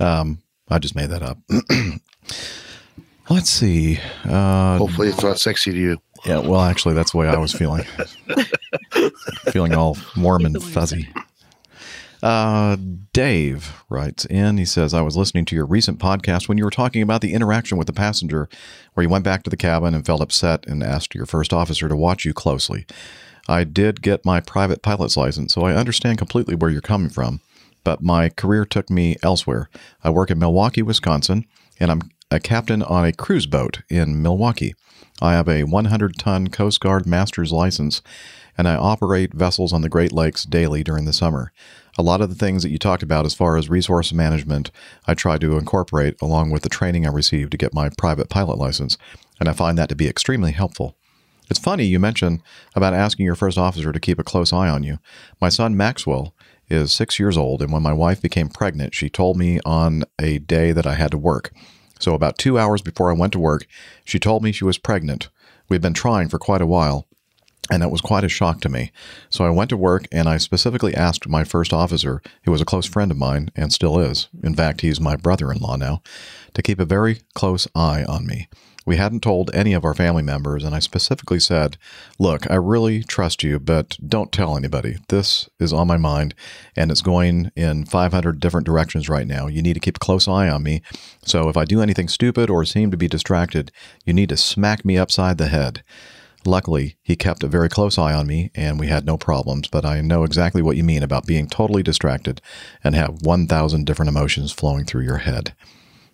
Um, 0.00 0.42
I 0.68 0.78
just 0.78 0.96
made 0.96 1.10
that 1.10 1.22
up. 1.22 1.38
Let's 3.30 3.50
see. 3.50 4.00
Uh, 4.24 4.78
Hopefully, 4.78 5.08
it's 5.08 5.22
not 5.22 5.38
sexy 5.38 5.72
to 5.72 5.78
you. 5.78 5.98
Yeah, 6.24 6.38
well, 6.38 6.62
actually, 6.62 6.94
that's 6.94 7.12
the 7.12 7.18
way 7.18 7.28
I 7.28 7.36
was 7.36 7.52
feeling. 7.52 7.84
feeling 9.52 9.74
all 9.74 9.96
warm 10.16 10.46
and 10.46 10.60
fuzzy. 10.62 11.08
Uh, 12.22 12.76
Dave 13.12 13.82
writes 13.88 14.24
in. 14.24 14.58
He 14.58 14.64
says, 14.64 14.92
I 14.92 15.02
was 15.02 15.16
listening 15.16 15.44
to 15.46 15.56
your 15.56 15.66
recent 15.66 15.98
podcast 15.98 16.48
when 16.48 16.58
you 16.58 16.64
were 16.64 16.70
talking 16.70 17.02
about 17.02 17.20
the 17.20 17.32
interaction 17.32 17.78
with 17.78 17.86
the 17.86 17.92
passenger, 17.92 18.48
where 18.94 19.02
you 19.02 19.10
went 19.10 19.24
back 19.24 19.42
to 19.44 19.50
the 19.50 19.56
cabin 19.56 19.94
and 19.94 20.04
felt 20.04 20.20
upset 20.20 20.66
and 20.66 20.82
asked 20.82 21.14
your 21.14 21.26
first 21.26 21.52
officer 21.52 21.88
to 21.88 21.96
watch 21.96 22.24
you 22.24 22.34
closely. 22.34 22.86
I 23.48 23.64
did 23.64 24.02
get 24.02 24.26
my 24.26 24.40
private 24.40 24.82
pilot's 24.82 25.16
license, 25.16 25.54
so 25.54 25.62
I 25.62 25.74
understand 25.74 26.18
completely 26.18 26.54
where 26.54 26.70
you're 26.70 26.80
coming 26.80 27.08
from, 27.08 27.40
but 27.82 28.02
my 28.02 28.28
career 28.28 28.64
took 28.64 28.90
me 28.90 29.16
elsewhere. 29.22 29.70
I 30.04 30.10
work 30.10 30.30
in 30.30 30.38
Milwaukee, 30.38 30.82
Wisconsin, 30.82 31.46
and 31.80 31.90
I'm 31.90 32.10
a 32.30 32.40
captain 32.40 32.82
on 32.82 33.06
a 33.06 33.12
cruise 33.12 33.46
boat 33.46 33.80
in 33.88 34.20
Milwaukee. 34.20 34.74
I 35.22 35.32
have 35.32 35.48
a 35.48 35.64
100 35.64 36.18
ton 36.18 36.48
Coast 36.48 36.80
Guard 36.80 37.06
master's 37.06 37.52
license, 37.52 38.02
and 38.56 38.68
I 38.68 38.74
operate 38.74 39.32
vessels 39.32 39.72
on 39.72 39.80
the 39.80 39.88
Great 39.88 40.12
Lakes 40.12 40.44
daily 40.44 40.84
during 40.84 41.06
the 41.06 41.12
summer. 41.12 41.52
A 41.98 42.02
lot 42.02 42.20
of 42.20 42.28
the 42.28 42.36
things 42.36 42.62
that 42.62 42.70
you 42.70 42.78
talked 42.78 43.02
about 43.02 43.26
as 43.26 43.34
far 43.34 43.56
as 43.56 43.68
resource 43.68 44.12
management, 44.12 44.70
I 45.08 45.14
try 45.14 45.36
to 45.38 45.58
incorporate 45.58 46.14
along 46.22 46.50
with 46.50 46.62
the 46.62 46.68
training 46.68 47.04
I 47.04 47.10
received 47.10 47.50
to 47.50 47.56
get 47.56 47.74
my 47.74 47.90
private 47.98 48.28
pilot 48.28 48.56
license, 48.56 48.96
and 49.40 49.48
I 49.48 49.52
find 49.52 49.76
that 49.76 49.88
to 49.88 49.96
be 49.96 50.08
extremely 50.08 50.52
helpful. 50.52 50.94
It's 51.50 51.58
funny 51.58 51.84
you 51.84 51.98
mentioned 51.98 52.40
about 52.76 52.94
asking 52.94 53.26
your 53.26 53.34
first 53.34 53.58
officer 53.58 53.90
to 53.90 53.98
keep 53.98 54.20
a 54.20 54.24
close 54.24 54.52
eye 54.52 54.68
on 54.68 54.84
you. 54.84 54.98
My 55.40 55.48
son 55.48 55.76
Maxwell 55.76 56.34
is 56.70 56.92
six 56.92 57.18
years 57.18 57.36
old, 57.36 57.62
and 57.62 57.72
when 57.72 57.82
my 57.82 57.92
wife 57.92 58.22
became 58.22 58.48
pregnant, 58.48 58.94
she 58.94 59.10
told 59.10 59.36
me 59.36 59.58
on 59.64 60.04
a 60.20 60.38
day 60.38 60.70
that 60.70 60.86
I 60.86 60.94
had 60.94 61.10
to 61.10 61.18
work. 61.18 61.52
So, 61.98 62.14
about 62.14 62.38
two 62.38 62.60
hours 62.60 62.80
before 62.80 63.10
I 63.10 63.14
went 63.14 63.32
to 63.32 63.40
work, 63.40 63.66
she 64.04 64.20
told 64.20 64.44
me 64.44 64.52
she 64.52 64.64
was 64.64 64.78
pregnant. 64.78 65.30
We'd 65.68 65.80
been 65.80 65.94
trying 65.94 66.28
for 66.28 66.38
quite 66.38 66.62
a 66.62 66.66
while, 66.66 67.07
and 67.70 67.82
that 67.82 67.90
was 67.90 68.00
quite 68.00 68.24
a 68.24 68.28
shock 68.28 68.60
to 68.62 68.68
me. 68.68 68.92
So, 69.30 69.44
I 69.44 69.50
went 69.50 69.70
to 69.70 69.76
work 69.76 70.06
and 70.12 70.28
I 70.28 70.36
specifically 70.38 70.94
asked 70.94 71.28
my 71.28 71.44
first 71.44 71.72
officer, 71.72 72.22
who 72.44 72.50
was 72.50 72.60
a 72.60 72.66
close 72.66 72.86
friend 72.86 73.10
of 73.10 73.16
mine 73.16 73.50
and 73.56 73.72
still 73.72 73.98
is, 73.98 74.28
in 74.42 74.54
fact, 74.54 74.80
he's 74.80 75.00
my 75.00 75.16
brother 75.16 75.52
in 75.52 75.58
law 75.58 75.76
now, 75.76 76.02
to 76.54 76.62
keep 76.62 76.80
a 76.80 76.84
very 76.84 77.20
close 77.34 77.68
eye 77.74 78.04
on 78.04 78.26
me. 78.26 78.48
We 78.88 78.96
hadn't 78.96 79.20
told 79.20 79.50
any 79.52 79.74
of 79.74 79.84
our 79.84 79.92
family 79.92 80.22
members, 80.22 80.64
and 80.64 80.74
I 80.74 80.78
specifically 80.78 81.40
said, 81.40 81.76
Look, 82.18 82.50
I 82.50 82.54
really 82.54 83.02
trust 83.02 83.42
you, 83.42 83.58
but 83.58 83.98
don't 84.08 84.32
tell 84.32 84.56
anybody. 84.56 84.96
This 85.08 85.46
is 85.60 85.74
on 85.74 85.88
my 85.88 85.98
mind, 85.98 86.34
and 86.74 86.90
it's 86.90 87.02
going 87.02 87.52
in 87.54 87.84
500 87.84 88.40
different 88.40 88.64
directions 88.64 89.06
right 89.06 89.26
now. 89.26 89.46
You 89.46 89.60
need 89.60 89.74
to 89.74 89.80
keep 89.80 89.98
a 89.98 90.00
close 90.00 90.26
eye 90.26 90.48
on 90.48 90.62
me. 90.62 90.80
So 91.22 91.50
if 91.50 91.56
I 91.58 91.66
do 91.66 91.82
anything 91.82 92.08
stupid 92.08 92.48
or 92.48 92.64
seem 92.64 92.90
to 92.90 92.96
be 92.96 93.08
distracted, 93.08 93.70
you 94.06 94.14
need 94.14 94.30
to 94.30 94.38
smack 94.38 94.86
me 94.86 94.96
upside 94.96 95.36
the 95.36 95.48
head. 95.48 95.84
Luckily, 96.44 96.96
he 97.02 97.16
kept 97.16 97.42
a 97.42 97.48
very 97.48 97.68
close 97.68 97.98
eye 97.98 98.14
on 98.14 98.26
me, 98.26 98.50
and 98.54 98.78
we 98.78 98.86
had 98.86 99.04
no 99.04 99.16
problems, 99.16 99.68
but 99.68 99.84
I 99.84 100.00
know 100.00 100.24
exactly 100.24 100.62
what 100.62 100.76
you 100.76 100.84
mean 100.84 101.02
about 101.02 101.26
being 101.26 101.48
totally 101.48 101.82
distracted 101.82 102.40
and 102.82 102.94
have 102.94 103.22
1,000 103.22 103.84
different 103.84 104.08
emotions 104.08 104.52
flowing 104.52 104.84
through 104.84 105.02
your 105.02 105.18
head. 105.18 105.54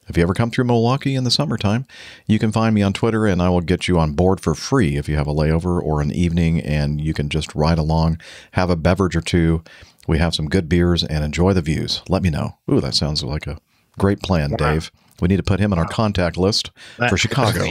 If 0.08 0.16
you 0.16 0.22
ever 0.22 0.34
come 0.34 0.50
through 0.50 0.64
Milwaukee 0.64 1.14
in 1.14 1.24
the 1.24 1.30
summertime, 1.30 1.86
you 2.26 2.38
can 2.38 2.52
find 2.52 2.74
me 2.74 2.82
on 2.82 2.92
Twitter 2.92 3.26
and 3.26 3.40
I 3.40 3.48
will 3.48 3.60
get 3.60 3.88
you 3.88 3.98
on 3.98 4.12
board 4.12 4.40
for 4.40 4.54
free 4.54 4.96
if 4.96 5.08
you 5.08 5.16
have 5.16 5.26
a 5.26 5.34
layover 5.34 5.82
or 5.82 6.02
an 6.02 6.12
evening 6.12 6.60
and 6.60 7.00
you 7.00 7.14
can 7.14 7.28
just 7.30 7.54
ride 7.54 7.78
along, 7.78 8.20
have 8.52 8.68
a 8.70 8.76
beverage 8.76 9.16
or 9.16 9.22
two. 9.22 9.62
We 10.06 10.18
have 10.18 10.34
some 10.34 10.50
good 10.50 10.68
beers 10.68 11.02
and 11.02 11.24
enjoy 11.24 11.54
the 11.54 11.62
views. 11.62 12.02
Let 12.08 12.22
me 12.22 12.28
know. 12.28 12.58
Ooh, 12.70 12.80
that 12.80 12.94
sounds 12.94 13.24
like 13.24 13.46
a 13.46 13.58
great 13.98 14.20
plan, 14.20 14.54
Dave. 14.58 14.90
We 15.20 15.28
need 15.28 15.38
to 15.38 15.42
put 15.42 15.60
him 15.60 15.72
on 15.72 15.78
our 15.78 15.88
contact 15.88 16.36
list 16.36 16.70
for 17.08 17.16
Chicago. 17.16 17.64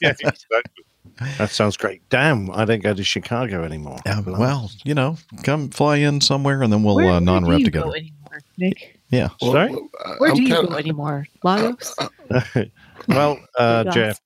yeah, 0.00 0.10
exactly. 0.20 0.60
That 1.38 1.50
sounds 1.50 1.76
great. 1.76 2.02
Damn, 2.10 2.50
I 2.50 2.64
don't 2.64 2.82
go 2.82 2.92
to 2.94 3.04
Chicago 3.04 3.62
anymore. 3.62 3.98
Yeah, 4.04 4.20
well, 4.26 4.70
you 4.84 4.94
know, 4.94 5.16
come 5.44 5.70
fly 5.70 5.96
in 5.96 6.20
somewhere 6.20 6.62
and 6.62 6.72
then 6.72 6.82
we'll 6.82 6.96
Where- 6.96 7.06
uh, 7.06 7.10
where 7.12 7.20
do 7.20 7.24
non-rep 7.26 7.58
you 7.60 7.64
together. 7.66 7.86
go 7.86 7.92
anymore, 7.92 8.40
Nick? 8.58 8.98
Yeah. 9.10 9.28
Sorry? 9.40 9.72
Where 10.18 10.30
I'm 10.30 10.36
do 10.36 10.42
you 10.42 10.48
kinda- 10.54 10.68
go 10.70 10.76
anymore? 10.76 11.26
Lagos? 11.44 11.94
well, 13.08 13.38
uh, 13.58 13.84
Jeff, 13.92 14.20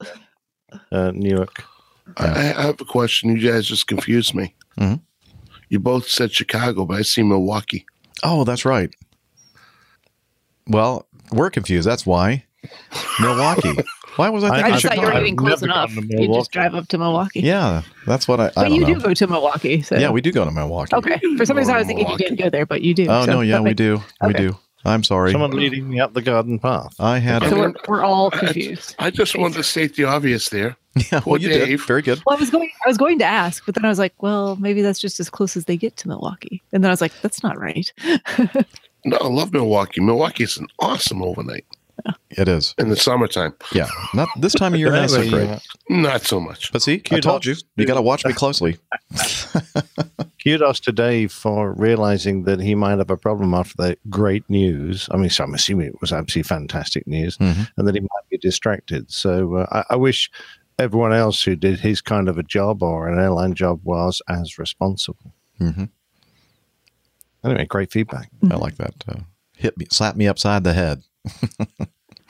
uh, 0.92 1.12
Newark. 1.14 1.62
I, 2.16 2.26
I 2.28 2.62
have 2.62 2.80
a 2.80 2.84
question. 2.86 3.36
You 3.36 3.50
guys 3.52 3.66
just 3.66 3.86
confused 3.86 4.34
me. 4.34 4.54
Mhm. 4.78 5.00
You 5.68 5.78
both 5.80 6.08
said 6.08 6.32
Chicago, 6.32 6.86
but 6.86 6.96
I 6.98 7.02
see 7.02 7.22
Milwaukee. 7.22 7.84
Oh, 8.22 8.44
that's 8.44 8.64
right. 8.64 8.88
Well, 10.66 11.06
we're 11.32 11.50
confused. 11.50 11.86
That's 11.86 12.06
why. 12.06 12.44
Milwaukee. 13.20 13.76
Why 14.18 14.30
was 14.30 14.42
I 14.42 14.48
I, 14.48 14.50
thinking 14.50 14.72
just 14.72 14.84
thought 14.84 14.94
you 14.96 15.00
were 15.02 15.06
Chicago? 15.06 15.20
getting 15.20 15.36
close 15.36 15.62
enough. 15.62 15.94
You 15.94 16.34
just 16.34 16.50
drive 16.50 16.74
up 16.74 16.88
to 16.88 16.98
Milwaukee. 16.98 17.40
Yeah, 17.40 17.82
that's 18.04 18.26
what 18.26 18.40
I. 18.40 18.46
I 18.46 18.48
but 18.48 18.62
don't 18.64 18.72
you 18.72 18.80
know. 18.80 18.86
do 18.94 19.00
go 19.00 19.14
to 19.14 19.26
Milwaukee. 19.28 19.82
So. 19.82 19.96
Yeah, 19.96 20.10
we 20.10 20.20
do 20.20 20.32
go 20.32 20.44
to 20.44 20.50
Milwaukee. 20.50 20.96
Okay. 20.96 21.20
For 21.36 21.46
some 21.46 21.56
reason, 21.56 21.72
I 21.72 21.78
was 21.78 21.86
thinking 21.86 22.08
you 22.08 22.18
didn't 22.18 22.40
go 22.40 22.50
there, 22.50 22.66
but 22.66 22.82
you 22.82 22.94
do. 22.94 23.06
Oh 23.08 23.24
so 23.24 23.32
no, 23.32 23.40
yeah, 23.42 23.58
we 23.60 23.66
makes- 23.66 23.76
do. 23.76 24.02
We 24.26 24.32
do. 24.32 24.56
I'm 24.84 25.04
sorry. 25.04 25.32
Someone 25.32 25.52
leading 25.52 25.88
me 25.88 26.00
up 26.00 26.14
the 26.14 26.22
garden 26.22 26.58
path. 26.58 26.94
I 26.98 27.18
had. 27.18 27.44
So 27.44 27.58
we're, 27.58 27.74
we're 27.86 28.04
all 28.04 28.30
confused. 28.30 28.96
I 28.98 29.10
just 29.10 29.36
wanted 29.36 29.54
to 29.58 29.62
state 29.62 29.94
the 29.94 30.04
obvious 30.04 30.48
there. 30.48 30.76
yeah, 31.12 31.20
well, 31.24 31.40
you 31.40 31.48
did. 31.48 31.80
Very 31.82 32.02
good. 32.02 32.20
Well, 32.26 32.36
I 32.36 32.40
was 32.40 32.50
going. 32.50 32.70
I 32.84 32.88
was 32.88 32.96
going 32.96 33.20
to 33.20 33.24
ask, 33.24 33.64
but 33.66 33.76
then 33.76 33.84
I 33.84 33.88
was 33.88 33.98
like, 34.00 34.20
well, 34.20 34.56
maybe 34.56 34.82
that's 34.82 34.98
just 34.98 35.20
as 35.20 35.30
close 35.30 35.56
as 35.56 35.66
they 35.66 35.76
get 35.76 35.96
to 35.98 36.08
Milwaukee. 36.08 36.60
And 36.72 36.82
then 36.82 36.90
I 36.90 36.92
was 36.92 37.00
like, 37.00 37.12
that's 37.22 37.42
not 37.42 37.56
right. 37.56 37.92
No, 39.04 39.16
I 39.18 39.28
love 39.28 39.52
Milwaukee. 39.52 40.00
Milwaukee 40.00 40.42
is 40.42 40.56
an 40.56 40.66
awesome 40.80 41.22
overnight 41.22 41.64
It 42.30 42.46
is. 42.48 42.74
in 42.78 42.88
the 42.90 42.96
summertime. 42.96 43.54
Yeah. 43.72 43.88
Not 44.14 44.28
this 44.38 44.52
time 44.54 44.74
of 44.74 44.80
year. 44.80 44.90
Not 44.92 45.10
so 45.10 45.28
great. 45.28 45.60
Not 45.88 46.22
so 46.22 46.38
much. 46.40 46.70
But 46.72 46.82
see, 46.82 47.02
I 47.10 47.20
told 47.20 47.44
you. 47.44 47.56
You 47.76 47.86
got 47.86 47.94
to 47.94 48.02
watch 48.02 48.24
me 48.24 48.32
closely. 48.32 48.76
kudos 50.42 50.80
to 50.80 50.92
Dave 50.92 51.32
for 51.32 51.72
realizing 51.72 52.44
that 52.44 52.60
he 52.60 52.74
might 52.74 52.98
have 52.98 53.10
a 53.10 53.16
problem 53.16 53.54
after 53.54 53.74
the 53.76 53.96
great 54.08 54.48
news. 54.48 55.08
I 55.10 55.16
mean, 55.16 55.30
so 55.30 55.44
I'm 55.44 55.54
assuming 55.54 55.88
it 55.88 56.00
was 56.00 56.12
absolutely 56.12 56.46
fantastic 56.48 57.06
news, 57.06 57.36
Mhm. 57.38 57.68
and 57.76 57.88
that 57.88 57.94
he 57.94 58.00
might 58.00 58.28
be 58.30 58.38
distracted. 58.38 59.10
So 59.10 59.56
uh, 59.56 59.66
I, 59.88 59.94
I 59.94 59.96
wish 59.96 60.30
everyone 60.78 61.12
else 61.12 61.42
who 61.42 61.56
did 61.56 61.80
his 61.80 62.00
kind 62.00 62.28
of 62.28 62.38
a 62.38 62.42
job 62.44 62.82
or 62.82 63.08
an 63.08 63.18
airline 63.18 63.54
job 63.54 63.80
was 63.84 64.22
as 64.28 64.58
responsible. 64.58 65.32
hmm 65.58 65.84
Anyway, 67.44 67.66
great 67.66 67.92
feedback. 67.92 68.30
I 68.50 68.56
like 68.56 68.76
that. 68.78 68.94
Uh, 69.08 69.20
hit 69.56 69.78
me, 69.78 69.86
slap 69.90 70.16
me 70.16 70.26
upside 70.26 70.64
the 70.64 70.72
head. 70.74 71.02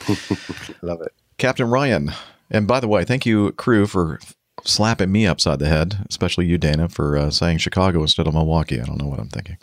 Love 0.83 1.03
it. 1.03 1.13
Captain 1.39 1.69
Ryan. 1.69 2.13
And 2.51 2.67
by 2.67 2.81
the 2.81 2.89
way, 2.89 3.05
thank 3.05 3.27
you, 3.27 3.53
crew, 3.53 3.87
for 3.87 4.19
slapping 4.65 5.13
me 5.13 5.27
upside 5.27 5.59
the 5.59 5.69
head, 5.69 6.05
especially 6.09 6.47
you, 6.47 6.59
Dana, 6.59 6.89
for 6.89 7.17
uh, 7.17 7.31
saying 7.31 7.59
Chicago 7.59 8.03
instead 8.03 8.27
of 8.27 8.35
Milwaukee. 8.35 8.81
I 8.81 8.85
don't 8.85 9.01
know 9.01 9.09
what 9.09 9.21
I'm 9.21 9.29
thinking. 9.29 9.59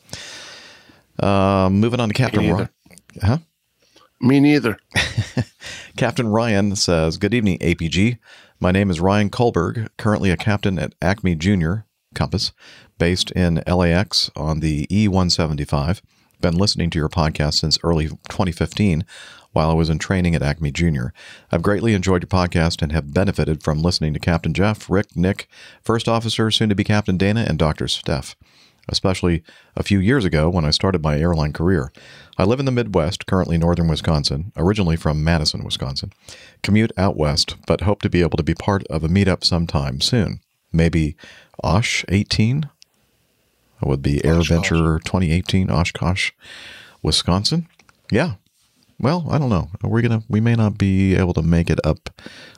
Um, 1.20 1.80
moving 1.80 2.00
on 2.00 2.10
to 2.10 2.14
Captain 2.14 2.52
Ryan. 2.52 2.70
Huh? 3.22 3.38
Me 4.22 4.40
neither. 4.40 4.78
Captain 5.98 6.28
Ryan 6.28 6.76
says, 6.76 7.18
Good 7.18 7.34
evening, 7.34 7.60
APG. 7.60 8.18
My 8.60 8.72
name 8.72 8.90
is 8.90 9.02
Ryan 9.02 9.30
Kohlberg, 9.30 9.90
currently 9.98 10.32
a 10.32 10.38
captain 10.38 10.80
at 10.80 10.96
Acme 11.02 11.36
Junior 11.36 11.86
Compass, 12.14 12.54
based 12.98 13.32
in 13.32 13.62
LAX 13.68 14.32
on 14.36 14.62
the 14.62 14.88
E 14.90 15.08
E175. 15.08 16.02
Been 16.46 16.60
listening 16.60 16.92
to 16.92 17.00
your 17.00 17.10
podcast 17.10 17.56
since 17.56 17.80
early 17.82 18.06
2015 18.06 19.04
while 19.54 19.72
I 19.72 19.74
was 19.74 19.90
in 19.90 19.98
training 19.98 20.36
at 20.36 20.44
Acme 20.44 20.70
Junior. 20.70 21.12
I've 21.52 21.64
greatly 21.64 21.96
enjoyed 21.96 22.22
your 22.22 22.28
podcast 22.28 22.84
and 22.84 22.92
have 22.92 23.16
benefited 23.16 23.64
from 23.64 23.82
listening 23.82 24.14
to 24.14 24.20
Captain 24.20 24.54
Jeff, 24.54 24.88
Rick, 24.88 25.16
Nick, 25.16 25.48
First 25.82 26.08
Officer, 26.08 26.52
soon 26.52 26.70
to 26.70 26.76
be 26.76 26.84
Captain 26.84 27.18
Dana, 27.18 27.48
and 27.50 27.58
Dr. 27.58 27.88
Steph 27.88 28.36
especially 28.88 29.42
a 29.76 29.82
few 29.82 29.98
years 29.98 30.24
ago 30.24 30.48
when 30.48 30.64
I 30.64 30.70
started 30.70 31.02
my 31.02 31.18
airline 31.18 31.52
career. 31.52 31.92
I 32.38 32.44
live 32.44 32.60
in 32.60 32.68
the 32.68 32.72
Midwest, 32.72 33.26
currently 33.26 33.58
northern 33.58 33.88
Wisconsin, 33.88 34.52
originally 34.56 34.96
from 34.96 35.24
Madison, 35.24 35.64
Wisconsin. 35.64 36.14
Commute 36.62 36.92
out 36.96 37.18
west, 37.18 37.56
but 37.66 37.82
hope 37.82 38.04
to 38.04 38.10
be 38.12 38.22
able 38.22 38.38
to 38.38 38.44
be 38.44 38.54
part 38.54 38.86
of 38.86 39.04
a 39.04 39.08
meetup 39.08 39.44
sometime 39.44 40.02
soon. 40.02 40.40
Maybe 40.72 41.16
Osh 41.64 42.06
18? 42.10 42.70
That 43.80 43.90
would 43.90 44.02
be 44.02 44.24
Air 44.24 44.42
Venture 44.42 45.00
2018, 45.00 45.70
Oshkosh, 45.70 46.32
Wisconsin. 47.04 47.68
Yeah. 48.12 48.36
Well, 49.00 49.28
I 49.30 49.38
don't 49.38 49.50
know. 49.50 49.70
We're 49.84 50.02
gonna 50.02 50.24
we 50.30 50.40
may 50.40 50.56
not 50.56 50.78
be 50.78 51.16
able 51.16 51.34
to 51.34 51.42
make 51.42 51.70
it 51.70 51.80
up 51.86 52.10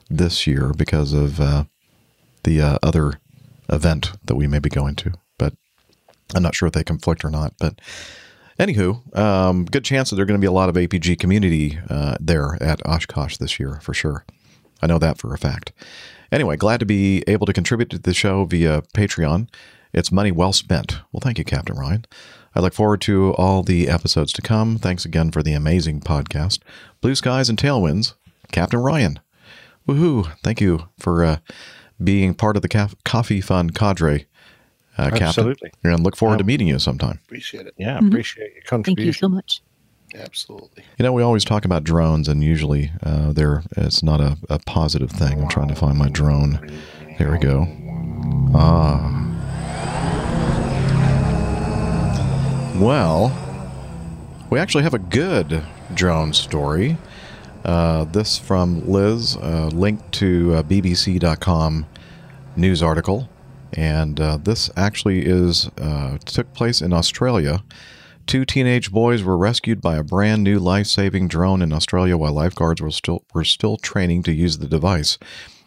this 0.08 0.46
year 0.46 0.72
because 0.76 1.12
of 1.12 1.40
uh, 1.40 1.64
the 2.44 2.60
uh, 2.60 2.78
other 2.82 3.20
event 3.68 4.12
that 4.24 4.36
we 4.36 4.46
may 4.46 4.60
be 4.60 4.68
going 4.68 4.94
to, 4.96 5.12
but 5.36 5.54
I'm 6.34 6.42
not 6.42 6.54
sure 6.54 6.68
if 6.68 6.74
they 6.74 6.84
conflict 6.84 7.24
or 7.24 7.30
not. 7.30 7.54
But 7.58 7.80
anywho, 8.58 9.16
um, 9.16 9.64
good 9.64 9.84
chance 9.84 10.10
that 10.10 10.16
there 10.16 10.22
are 10.22 10.26
going 10.26 10.40
to 10.40 10.44
be 10.44 10.46
a 10.46 10.52
lot 10.52 10.68
of 10.68 10.76
APG 10.76 11.18
community 11.18 11.78
uh, 11.90 12.16
there 12.20 12.56
at 12.62 12.86
Oshkosh 12.86 13.36
this 13.38 13.58
year 13.58 13.80
for 13.82 13.92
sure. 13.92 14.24
I 14.82 14.86
know 14.86 14.98
that 14.98 15.18
for 15.18 15.32
a 15.34 15.38
fact. 15.38 15.72
Anyway, 16.30 16.56
glad 16.56 16.80
to 16.80 16.86
be 16.86 17.24
able 17.26 17.46
to 17.46 17.52
contribute 17.52 17.90
to 17.90 17.98
the 17.98 18.14
show 18.14 18.44
via 18.44 18.82
Patreon. 18.94 19.48
It's 19.94 20.12
money 20.12 20.30
well 20.30 20.52
spent. 20.52 20.98
Well, 21.12 21.20
thank 21.22 21.38
you, 21.38 21.44
Captain 21.44 21.76
Ryan. 21.76 22.04
I 22.54 22.60
look 22.60 22.74
forward 22.74 23.00
to 23.02 23.32
all 23.34 23.62
the 23.62 23.88
episodes 23.88 24.32
to 24.34 24.42
come. 24.42 24.76
Thanks 24.78 25.04
again 25.04 25.30
for 25.30 25.42
the 25.42 25.52
amazing 25.54 26.00
podcast. 26.00 26.60
Blue 27.00 27.14
skies 27.14 27.48
and 27.48 27.58
tailwinds, 27.58 28.14
Captain 28.52 28.80
Ryan. 28.80 29.20
Woohoo! 29.86 30.30
Thank 30.42 30.60
you 30.60 30.88
for 30.98 31.24
uh, 31.24 31.36
being 32.02 32.34
part 32.34 32.56
of 32.56 32.62
the 32.62 32.68
Caf- 32.68 32.94
Coffee 33.04 33.40
Fund 33.40 33.74
cadre 33.74 34.26
uh, 34.98 35.04
Captain. 35.10 35.22
Absolutely. 35.22 35.70
And 35.84 36.02
look 36.02 36.16
forward 36.16 36.38
to 36.38 36.44
meeting 36.44 36.66
you 36.66 36.78
sometime. 36.78 37.20
Appreciate 37.24 37.66
it. 37.66 37.74
Yeah, 37.78 37.98
Mhm. 37.98 38.08
appreciate 38.08 38.52
your 38.54 38.82
Thank 38.82 38.98
you 39.00 39.12
so 39.12 39.28
much. 39.28 39.62
Absolutely. 40.14 40.84
You 40.98 41.02
know, 41.02 41.12
we 41.12 41.22
always 41.22 41.44
talk 41.44 41.64
about 41.64 41.84
drones, 41.84 42.28
and 42.28 42.42
usually 42.42 42.90
uh, 43.02 43.32
they're 43.32 43.62
it's 43.76 44.02
not 44.02 44.20
a, 44.20 44.36
a 44.48 44.58
positive 44.60 45.10
thing. 45.10 45.42
I'm 45.42 45.48
trying 45.48 45.68
to 45.68 45.74
find 45.74 45.98
my 45.98 46.08
drone. 46.08 46.60
There 47.18 47.30
we 47.30 47.38
go. 47.38 47.66
Ah. 48.54 49.24
Well, 52.78 53.36
we 54.50 54.58
actually 54.58 54.84
have 54.84 54.94
a 54.94 54.98
good 54.98 55.62
drone 55.94 56.32
story. 56.32 56.96
Uh, 57.64 58.04
this 58.04 58.38
from 58.38 58.88
Liz, 58.88 59.36
uh, 59.36 59.66
linked 59.72 60.12
to 60.12 60.54
uh, 60.54 60.62
BBC.com 60.62 61.86
news 62.56 62.82
article, 62.82 63.28
and 63.72 64.20
uh, 64.20 64.38
this 64.38 64.70
actually 64.76 65.26
is 65.26 65.68
uh, 65.78 66.18
took 66.24 66.52
place 66.54 66.80
in 66.80 66.92
Australia. 66.92 67.62
Two 68.28 68.44
teenage 68.44 68.92
boys 68.92 69.22
were 69.22 69.38
rescued 69.38 69.80
by 69.80 69.96
a 69.96 70.02
brand 70.02 70.44
new 70.44 70.58
life-saving 70.58 71.28
drone 71.28 71.62
in 71.62 71.72
Australia 71.72 72.18
while 72.18 72.34
lifeguards 72.34 72.78
were 72.78 72.90
still 72.90 73.24
were 73.32 73.42
still 73.42 73.78
training 73.78 74.22
to 74.24 74.34
use 74.34 74.58
the 74.58 74.66
device. 74.66 75.16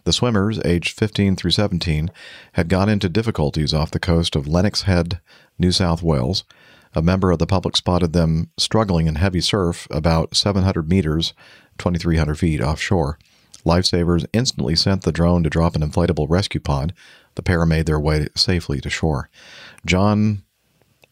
The 0.04 0.14
swimmers, 0.14 0.60
aged 0.64 0.96
15 0.96 1.36
through 1.36 1.50
17, 1.50 2.12
had 2.54 2.70
got 2.70 2.88
into 2.88 3.10
difficulties 3.10 3.74
off 3.74 3.90
the 3.90 4.00
coast 4.00 4.36
of 4.36 4.48
Lennox 4.48 4.84
Head, 4.84 5.20
New 5.58 5.72
South 5.72 6.04
Wales. 6.04 6.44
A 6.94 7.02
member 7.02 7.32
of 7.32 7.40
the 7.40 7.48
public 7.48 7.76
spotted 7.76 8.14
them 8.14 8.52
struggling 8.60 9.08
in 9.08 9.16
heavy 9.16 9.42
surf 9.42 9.88
about 9.90 10.36
700 10.36 10.88
meters, 10.88 11.34
2,300 11.80 12.36
feet 12.36 12.62
offshore. 12.62 13.18
Lifesavers 13.66 14.28
instantly 14.34 14.76
sent 14.76 15.02
the 15.02 15.12
drone 15.12 15.42
to 15.42 15.50
drop 15.50 15.76
an 15.76 15.82
inflatable 15.82 16.28
rescue 16.30 16.62
pod. 16.62 16.94
The 17.34 17.42
pair 17.42 17.66
made 17.66 17.88
their 17.88 18.00
way 18.00 18.28
safely 18.36 18.80
to 18.82 18.90
shore. 18.92 19.32
John, 19.84 20.44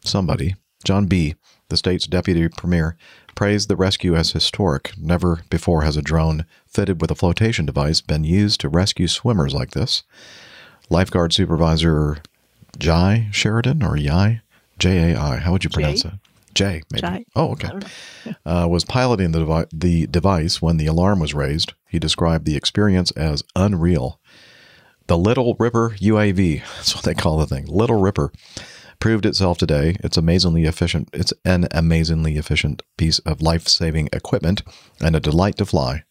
somebody, 0.04 0.54
John 0.84 1.06
B., 1.06 1.34
the 1.70 1.76
state's 1.76 2.06
deputy 2.06 2.48
premier, 2.48 2.96
praised 3.34 3.68
the 3.68 3.76
rescue 3.76 4.14
as 4.14 4.32
historic. 4.32 4.92
Never 4.98 5.40
before 5.48 5.82
has 5.82 5.96
a 5.96 6.02
drone 6.02 6.44
fitted 6.66 7.00
with 7.00 7.10
a 7.10 7.14
flotation 7.14 7.64
device 7.64 8.00
been 8.00 8.24
used 8.24 8.60
to 8.60 8.68
rescue 8.68 9.08
swimmers 9.08 9.54
like 9.54 9.70
this. 9.70 10.02
Lifeguard 10.90 11.32
supervisor 11.32 12.18
Jai 12.78 13.28
Sheridan 13.32 13.82
or 13.82 13.96
Yai? 13.96 14.42
J 14.78 15.12
A 15.12 15.18
I. 15.18 15.36
How 15.36 15.52
would 15.52 15.64
you 15.64 15.70
pronounce 15.70 16.02
Jay? 16.02 16.08
it? 16.08 16.14
J, 16.54 16.82
maybe. 16.90 17.00
Jai. 17.00 17.24
Oh, 17.36 17.52
okay. 17.52 17.70
Uh, 18.44 18.66
was 18.68 18.84
piloting 18.84 19.32
the, 19.32 19.40
devi- 19.40 19.68
the 19.72 20.06
device 20.06 20.60
when 20.60 20.76
the 20.76 20.86
alarm 20.86 21.20
was 21.20 21.34
raised. 21.34 21.72
He 21.88 21.98
described 21.98 22.44
the 22.44 22.56
experience 22.56 23.10
as 23.12 23.42
unreal. 23.56 24.20
The 25.06 25.16
Little 25.16 25.56
Ripper 25.58 25.90
UAV, 26.00 26.62
that's 26.76 26.94
what 26.94 27.04
they 27.04 27.14
call 27.14 27.38
the 27.38 27.46
thing, 27.46 27.66
Little 27.66 28.00
Ripper, 28.00 28.32
proved 29.00 29.26
itself 29.26 29.58
today. 29.58 29.96
It's 30.04 30.16
amazingly 30.16 30.64
efficient. 30.64 31.08
It's 31.12 31.32
an 31.44 31.66
amazingly 31.72 32.36
efficient 32.36 32.82
piece 32.96 33.18
of 33.20 33.42
life-saving 33.42 34.10
equipment 34.12 34.62
and 35.00 35.16
a 35.16 35.20
delight 35.20 35.56
to 35.56 35.66
fly. 35.66 36.04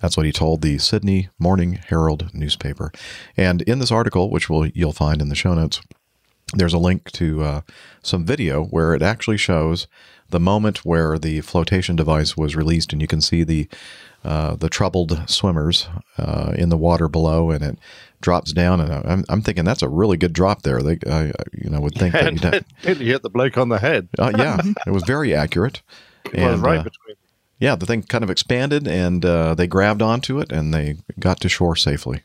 That's 0.00 0.16
what 0.16 0.26
he 0.26 0.32
told 0.32 0.62
the 0.62 0.78
Sydney 0.78 1.28
Morning 1.38 1.80
Herald 1.88 2.30
newspaper. 2.32 2.92
And 3.36 3.62
in 3.62 3.80
this 3.80 3.90
article, 3.90 4.30
which 4.30 4.48
will 4.48 4.68
you'll 4.68 4.92
find 4.92 5.20
in 5.20 5.28
the 5.28 5.34
show 5.34 5.54
notes, 5.54 5.80
there's 6.54 6.72
a 6.72 6.78
link 6.78 7.10
to 7.12 7.42
uh, 7.42 7.60
some 8.02 8.24
video 8.24 8.64
where 8.64 8.94
it 8.94 9.02
actually 9.02 9.36
shows 9.36 9.86
the 10.30 10.40
moment 10.40 10.84
where 10.84 11.18
the 11.18 11.40
flotation 11.40 11.96
device 11.96 12.36
was 12.36 12.56
released, 12.56 12.92
and 12.92 13.02
you 13.02 13.08
can 13.08 13.20
see 13.20 13.44
the 13.44 13.68
uh, 14.24 14.56
the 14.56 14.68
troubled 14.68 15.28
swimmers 15.28 15.88
uh, 16.16 16.52
in 16.56 16.68
the 16.68 16.76
water 16.76 17.08
below, 17.08 17.50
and 17.50 17.62
it 17.62 17.78
drops 18.20 18.52
down. 18.52 18.80
And 18.80 18.92
I'm, 18.92 19.24
I'm 19.28 19.42
thinking 19.42 19.64
that's 19.64 19.82
a 19.82 19.88
really 19.88 20.16
good 20.16 20.32
drop 20.32 20.62
there. 20.62 20.82
They, 20.82 20.98
I, 21.08 21.28
I, 21.28 21.32
you 21.52 21.70
know, 21.70 21.80
would 21.80 21.94
think 21.94 22.12
that 22.14 22.26
And 22.26 22.42
you'd 22.42 22.64
did 22.82 23.00
you 23.00 23.12
hit 23.12 23.22
the 23.22 23.30
bloke 23.30 23.56
on 23.56 23.68
the 23.68 23.78
head? 23.78 24.08
uh, 24.18 24.32
yeah, 24.36 24.60
it 24.86 24.90
was 24.90 25.04
very 25.04 25.34
accurate. 25.34 25.82
It 26.32 26.40
was 26.40 26.60
right 26.60 26.80
uh, 26.80 26.84
between. 26.84 27.16
yeah, 27.58 27.76
the 27.76 27.86
thing 27.86 28.02
kind 28.02 28.24
of 28.24 28.30
expanded, 28.30 28.86
and 28.86 29.24
uh, 29.24 29.54
they 29.54 29.66
grabbed 29.66 30.02
onto 30.02 30.38
it, 30.40 30.52
and 30.52 30.74
they 30.74 30.96
got 31.18 31.40
to 31.40 31.48
shore 31.48 31.76
safely. 31.76 32.22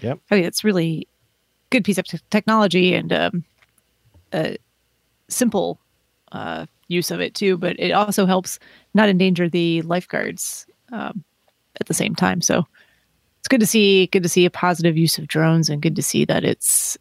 Yep. 0.00 0.20
I 0.30 0.34
mean, 0.36 0.44
it's 0.44 0.62
really 0.62 1.08
good 1.70 1.84
piece 1.84 1.98
of 1.98 2.04
t- 2.06 2.18
technology 2.30 2.94
and 2.94 3.12
um, 3.12 3.44
a 4.32 4.56
simple 5.28 5.78
uh, 6.32 6.66
use 6.88 7.10
of 7.10 7.20
it 7.20 7.34
too. 7.34 7.56
But 7.56 7.78
it 7.80 7.92
also 7.92 8.26
helps 8.26 8.58
not 8.94 9.08
endanger 9.08 9.48
the 9.48 9.82
lifeguards 9.82 10.66
um, 10.92 11.24
at 11.80 11.86
the 11.86 11.94
same 11.94 12.14
time. 12.14 12.40
So 12.40 12.66
it's 13.42 13.48
good 13.48 13.60
to 13.60 13.66
see. 13.66 14.06
Good 14.06 14.22
to 14.22 14.28
see 14.28 14.44
a 14.46 14.50
positive 14.50 14.96
use 14.96 15.18
of 15.18 15.26
drones, 15.26 15.68
and 15.68 15.82
good 15.82 15.96
to 15.96 16.02
see 16.02 16.24
that 16.24 16.44
it's 16.44 16.96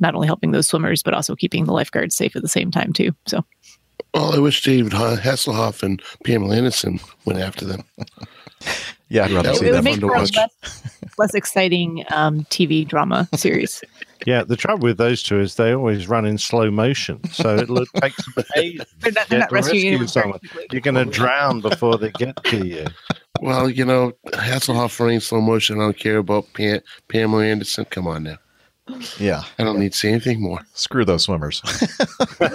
not 0.00 0.14
only 0.14 0.26
helping 0.26 0.50
those 0.52 0.66
swimmers 0.66 1.02
but 1.02 1.14
also 1.14 1.34
keeping 1.36 1.64
the 1.64 1.72
lifeguards 1.72 2.14
safe 2.14 2.34
at 2.36 2.42
the 2.42 2.48
same 2.48 2.70
time 2.70 2.92
too. 2.92 3.12
So 3.26 3.44
Well, 4.14 4.34
I 4.34 4.38
wish 4.38 4.62
David 4.62 4.92
Hasselhoff 4.92 5.82
and 5.82 6.02
Pamela 6.24 6.56
Anderson 6.56 6.98
went 7.24 7.38
after 7.40 7.64
them. 7.64 7.82
Yeah, 9.08 9.26
I'd 9.26 9.30
rather 9.30 9.50
That 9.50 9.56
see 9.58 9.66
would 9.66 9.68
it 9.68 9.72
that. 9.72 9.78
would 9.78 9.84
make 9.84 9.94
for 9.94 10.00
to 10.00 10.06
a 10.08 10.18
watch. 10.18 10.34
less, 10.34 10.82
less 11.18 11.34
exciting 11.34 12.04
um, 12.10 12.40
TV 12.46 12.84
drama 12.88 13.28
series. 13.36 13.84
Yeah, 14.26 14.42
the 14.42 14.56
trouble 14.56 14.82
with 14.88 14.98
those 14.98 15.22
two 15.22 15.38
is 15.38 15.54
they 15.54 15.72
always 15.72 16.08
run 16.08 16.26
in 16.26 16.38
slow 16.38 16.72
motion, 16.72 17.22
so 17.30 17.54
it 17.54 17.70
look, 17.70 17.88
takes 18.00 18.16
ages 18.56 18.84
They're 18.98 19.12
not, 19.12 19.22
to 19.24 19.28
they're 19.30 19.38
get 19.38 19.38
not 19.38 19.48
to 19.50 19.54
rescuing 19.54 19.76
rescue 19.76 19.88
anyone 19.90 20.08
someone. 20.08 20.40
You're 20.72 20.80
going 20.80 20.96
to 20.96 21.04
drown 21.04 21.60
before 21.60 21.96
they 21.98 22.10
get 22.10 22.42
to 22.46 22.66
you. 22.66 22.86
Well, 23.40 23.70
you 23.70 23.84
know, 23.84 24.12
Hasselhoff 24.28 24.98
running 25.00 25.20
slow 25.20 25.40
motion. 25.40 25.76
I 25.76 25.80
don't 25.84 25.98
care 25.98 26.18
about 26.18 26.46
Pam- 26.54 26.80
Pamela 27.08 27.44
Anderson. 27.44 27.84
Come 27.86 28.06
on 28.06 28.24
now. 28.24 28.36
Yeah, 29.18 29.42
I 29.58 29.64
don't 29.64 29.80
need 29.80 29.92
to 29.92 29.98
say 29.98 30.10
anything 30.10 30.40
more. 30.40 30.60
screw 30.74 31.04
those 31.04 31.24
swimmers. 31.24 31.60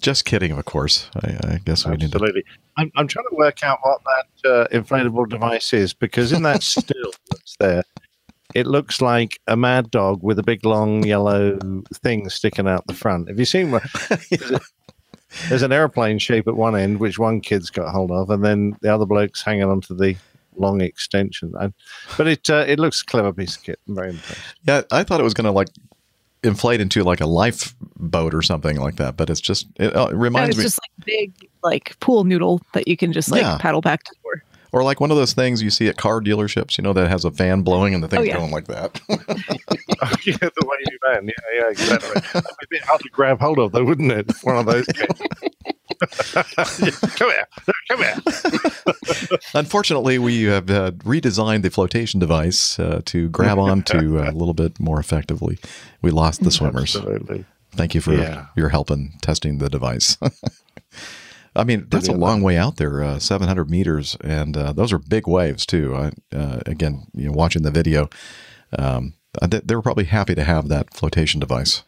Just 0.00 0.24
kidding, 0.24 0.52
of 0.52 0.64
course. 0.64 1.08
I, 1.22 1.36
I 1.54 1.58
guess 1.64 1.84
we 1.84 1.92
need 1.92 2.12
to. 2.12 2.16
Absolutely. 2.16 2.44
I'm, 2.76 2.90
I'm 2.96 3.06
trying 3.06 3.26
to 3.30 3.36
work 3.36 3.62
out 3.62 3.78
what 3.82 4.00
that 4.04 4.50
uh, 4.50 4.66
inflatable 4.68 5.28
device 5.28 5.72
is 5.72 5.92
because 5.94 6.32
in 6.32 6.42
that 6.44 6.62
still 6.62 7.12
that's 7.30 7.56
there, 7.58 7.82
it 8.54 8.66
looks 8.66 9.02
like 9.02 9.38
a 9.46 9.56
mad 9.56 9.90
dog 9.90 10.22
with 10.22 10.38
a 10.38 10.42
big 10.42 10.64
long 10.64 11.04
yellow 11.04 11.58
thing 11.96 12.28
sticking 12.30 12.68
out 12.68 12.86
the 12.86 12.94
front. 12.94 13.28
Have 13.28 13.38
you 13.38 13.44
seen 13.44 13.70
one? 13.72 13.82
There's 14.30 14.50
a- 14.52 14.60
There's 15.48 15.62
an 15.62 15.72
airplane 15.72 16.18
shape 16.18 16.48
at 16.48 16.56
one 16.56 16.76
end, 16.76 16.98
which 17.00 17.18
one 17.18 17.40
kid's 17.40 17.70
got 17.70 17.92
hold 17.92 18.10
of, 18.10 18.30
and 18.30 18.44
then 18.44 18.76
the 18.80 18.92
other 18.94 19.06
bloke's 19.06 19.42
hanging 19.42 19.64
onto 19.64 19.94
the 19.94 20.16
long 20.56 20.80
extension. 20.80 21.52
And, 21.60 21.72
but 22.16 22.26
it 22.26 22.48
uh, 22.50 22.64
it 22.66 22.78
looks 22.78 23.02
a 23.02 23.06
clever 23.06 23.32
piece 23.32 23.56
of 23.56 23.62
kit. 23.62 23.78
I'm 23.88 23.94
very 23.94 24.10
impressed. 24.10 24.40
Yeah, 24.64 24.82
I 24.90 25.04
thought 25.04 25.20
it 25.20 25.24
was 25.24 25.34
going 25.34 25.44
to 25.44 25.50
like 25.52 25.68
inflate 26.42 26.80
into 26.80 27.02
like 27.02 27.20
a 27.20 27.26
lifeboat 27.26 28.32
or 28.34 28.42
something 28.42 28.76
like 28.80 28.96
that, 28.96 29.16
but 29.16 29.28
it's 29.28 29.40
just 29.40 29.66
it, 29.76 29.94
uh, 29.94 30.06
it 30.06 30.12
No, 30.12 30.18
reminds 30.18 30.50
it's 30.50 30.58
me, 30.58 30.64
It's 30.64 30.74
just 30.76 30.80
like 30.82 31.06
big 31.06 31.32
like 31.62 31.98
pool 32.00 32.24
noodle 32.24 32.62
that 32.72 32.88
you 32.88 32.96
can 32.96 33.12
just 33.12 33.30
like 33.30 33.42
Yeah. 33.42 33.58
paddle 33.60 33.80
back 33.80 34.04
to 34.04 34.14
shore. 34.22 34.42
Or 34.72 34.82
like 34.82 35.00
one 35.00 35.10
of 35.10 35.16
those 35.16 35.32
things 35.32 35.62
you 35.62 35.70
see 35.70 35.88
at 35.88 35.96
car 35.96 36.20
dealerships. 36.20 36.78
You 36.78 36.82
know 36.84 36.92
that 36.92 37.08
has 37.08 37.24
a 37.24 37.30
fan 37.30 37.62
blowing 37.62 37.94
and 37.94 38.02
the 38.02 38.08
thing's 38.08 38.26
yeah. 38.28 38.36
going 38.38 38.50
like 38.50 38.66
that. 38.66 39.00
Oh, 39.08 39.16
yeah, 40.26 40.36
the 40.38 40.64
wavy 40.64 40.98
man. 41.08 41.26
Yeah, 41.26 41.60
yeah, 41.60 41.70
exactly. 41.70 42.20
That'd 42.32 42.44
be 42.60 42.76
a 42.76 42.78
bit 42.78 42.82
hard 42.84 43.00
to 43.00 43.08
grab 43.10 43.40
hold 43.40 43.58
of, 43.58 43.72
though, 43.72 43.84
wouldn't 43.84 44.12
it? 44.12 44.30
One 44.42 44.56
of 44.56 44.66
those. 44.66 44.86
Come 47.16 47.30
here, 47.30 47.48
come 47.88 47.98
here. 47.98 48.14
Unfortunately, 49.54 50.18
we 50.18 50.44
have 50.44 50.70
uh, 50.70 50.92
redesigned 50.92 51.62
the 51.62 51.70
flotation 51.70 52.20
device 52.20 52.78
uh, 52.78 53.00
to 53.06 53.28
grab 53.30 53.58
onto 53.58 54.20
uh, 54.20 54.30
a 54.30 54.32
little 54.32 54.54
bit 54.54 54.78
more 54.78 55.00
effectively. 55.00 55.58
We 56.00 56.12
lost 56.12 56.44
the 56.44 56.52
swimmers. 56.52 56.94
Absolutely. 56.94 57.46
Thank 57.72 57.96
you 57.96 58.00
for 58.00 58.12
Yeah. 58.12 58.46
your 58.54 58.68
help 58.68 58.92
in 58.92 59.14
testing 59.22 59.58
the 59.58 59.68
device. 59.68 60.16
I 61.58 61.64
mean, 61.64 61.86
that's 61.90 62.06
a 62.06 62.12
long 62.12 62.40
way 62.42 62.56
out 62.56 62.76
there, 62.76 63.02
uh, 63.02 63.18
700 63.18 63.68
meters, 63.68 64.16
and 64.22 64.56
uh, 64.56 64.72
those 64.72 64.92
are 64.92 64.98
big 64.98 65.26
waves 65.26 65.66
too. 65.66 65.94
I, 65.94 66.12
uh, 66.34 66.60
again, 66.66 67.08
you 67.14 67.26
know, 67.26 67.32
watching 67.32 67.62
the 67.62 67.72
video, 67.72 68.08
um, 68.78 69.14
they 69.42 69.60
they 69.64 69.74
were 69.74 69.82
probably 69.82 70.04
happy 70.04 70.36
to 70.36 70.44
have 70.44 70.68
that 70.68 70.94
flotation 70.94 71.40
device. 71.40 71.82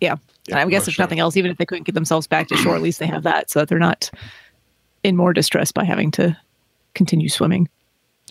Yeah. 0.00 0.16
and 0.48 0.58
I 0.58 0.66
guess 0.68 0.84
for 0.84 0.90
if 0.90 0.94
sure. 0.94 1.02
nothing 1.02 1.20
else, 1.20 1.36
even 1.36 1.50
if 1.50 1.58
they 1.58 1.66
couldn't 1.66 1.84
get 1.84 1.94
themselves 1.94 2.26
back 2.26 2.48
to 2.48 2.56
shore, 2.56 2.74
at 2.74 2.82
least 2.82 2.98
they 2.98 3.06
have 3.06 3.24
that 3.24 3.50
so 3.50 3.60
that 3.60 3.68
they're 3.68 3.78
not 3.78 4.10
in 5.04 5.16
more 5.16 5.32
distress 5.32 5.70
by 5.70 5.84
having 5.84 6.10
to 6.12 6.36
continue 6.94 7.28
swimming. 7.28 7.68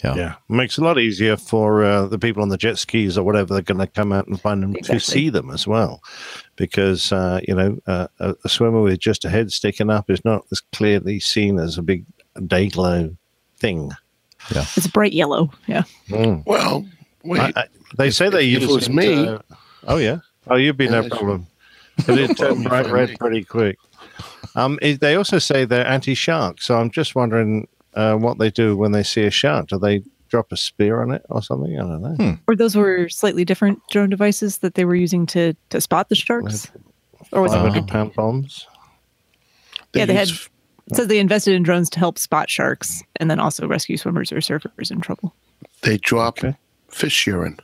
Yeah. 0.04 0.16
Yeah, 0.16 0.36
makes 0.50 0.78
it 0.78 0.82
a 0.82 0.86
lot 0.86 1.00
easier 1.00 1.38
for 1.38 1.84
uh, 1.84 2.06
the 2.08 2.20
people 2.20 2.44
on 2.44 2.50
the 2.50 2.58
jet 2.58 2.78
skis 2.78 3.18
or 3.18 3.24
whatever. 3.24 3.54
They're 3.54 3.64
going 3.64 3.80
to 3.80 3.88
come 3.88 4.12
out 4.12 4.28
and 4.28 4.40
find 4.40 4.62
them 4.62 4.74
to 4.74 5.00
see 5.00 5.30
them 5.30 5.50
as 5.50 5.66
well, 5.66 6.02
because 6.56 7.12
uh, 7.12 7.40
you 7.48 7.56
know 7.56 7.78
uh, 7.88 8.08
a, 8.20 8.36
a 8.44 8.50
swimmer 8.50 8.82
with 8.82 9.00
just 9.00 9.26
a 9.26 9.30
head 9.30 9.52
sticking 9.52 9.90
up 9.90 10.10
is 10.10 10.24
not 10.26 10.46
as 10.52 10.62
clearly 10.72 11.20
seen 11.20 11.60
as 11.60 11.78
a 11.78 11.82
big 11.82 12.06
day 12.48 12.70
glow 12.70 13.16
thing. 13.58 13.92
It's 14.52 14.88
bright 14.88 15.14
yellow. 15.14 15.52
Yeah. 15.68 15.84
Mm. 16.10 16.46
Well, 16.46 16.86
wait. 17.24 17.42
I- 17.42 17.54
I- 17.62 17.68
they 17.98 18.10
say 18.12 18.30
they 18.30 18.50
if 18.52 18.58
it 18.58 18.66
use 18.66 18.74
was 18.76 18.88
it, 18.88 18.94
me- 18.94 19.28
uh, 19.28 19.40
oh 19.88 19.98
yeah. 19.98 20.20
Oh, 20.48 20.56
you'd 20.56 20.76
be 20.78 20.90
no 20.90 21.02
Yeah, 21.02 21.10
problem. 21.10 21.48
But 22.06 22.18
it 22.20 22.36
turned 22.38 22.66
bright 22.66 22.88
red 22.92 23.18
pretty 23.20 23.44
quick. 23.46 23.78
Um, 24.56 24.78
it, 24.82 25.00
they 25.00 25.16
also 25.16 25.40
say 25.40 25.64
they're 25.66 25.88
anti-shark, 25.88 26.62
so 26.62 26.76
I'm 26.78 26.90
just 26.92 27.16
wondering 27.16 27.68
uh, 27.94 28.16
what 28.16 28.38
they 28.38 28.52
do 28.52 28.76
when 28.76 28.92
they 28.92 29.04
see 29.04 29.24
a 29.24 29.32
shark. 29.32 29.68
Do 29.68 29.78
they 29.80 30.04
drop 30.30 30.52
a 30.52 30.58
spear 30.58 31.02
on 31.02 31.12
it 31.12 31.24
or 31.30 31.42
something. 31.42 31.76
I 31.78 31.82
don't 31.84 32.02
know. 32.02 32.16
Hmm. 32.16 32.32
Or 32.48 32.56
those 32.56 32.76
were 32.76 33.08
slightly 33.10 33.46
different 33.46 33.80
drone 33.92 34.10
devices 34.10 34.60
that 34.60 34.76
they 34.76 34.86
were 34.86 34.96
using 34.96 35.26
to 35.28 35.54
to 35.70 35.80
spot 35.82 36.10
the 36.10 36.16
sharks. 36.16 36.72
Or 37.32 37.42
was 37.42 37.54
it? 37.54 37.58
500 37.58 37.88
pound 37.88 38.14
bombs. 38.14 38.68
yeah, 39.94 40.06
they 40.06 40.14
had. 40.14 40.30
use- 40.30 40.50
It 40.92 40.96
says 40.96 41.08
they 41.08 41.18
invested 41.20 41.56
in 41.56 41.64
drones 41.64 41.90
to 41.92 42.00
help 42.00 42.20
spot 42.20 42.50
sharks 42.50 43.02
and 43.20 43.30
then 43.32 43.40
also 43.40 43.68
rescue 43.68 43.98
swimmers 43.98 44.32
or 44.32 44.38
surfers 44.38 44.92
in 44.92 45.02
trouble. 45.02 45.34
They 45.82 45.98
drop 45.98 46.40
fish 46.90 47.26
urine. 47.26 47.58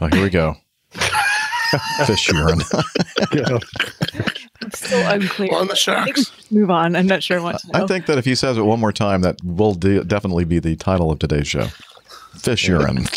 Oh, 0.00 0.06
here 0.06 0.22
we 0.22 0.30
go. 0.30 0.56
Fish 2.06 2.28
urine. 2.32 2.60
I'm 4.82 4.88
still 4.88 5.08
unclear. 5.08 5.54
On 5.54 5.66
the 5.66 5.72
I 5.72 5.76
sharks. 5.76 6.32
move 6.50 6.70
on. 6.70 6.96
I'm 6.96 7.06
not 7.06 7.22
sure 7.22 7.40
what. 7.42 7.60
I 7.72 7.86
think 7.86 8.06
that 8.06 8.18
if 8.18 8.24
he 8.24 8.34
says 8.34 8.56
it 8.58 8.62
one 8.62 8.80
more 8.80 8.92
time, 8.92 9.20
that 9.22 9.36
will 9.44 9.74
de- 9.74 10.04
definitely 10.04 10.44
be 10.44 10.58
the 10.58 10.76
title 10.76 11.10
of 11.10 11.18
today's 11.18 11.46
show. 11.46 11.66
Fish 12.36 12.66
urine. 12.68 13.04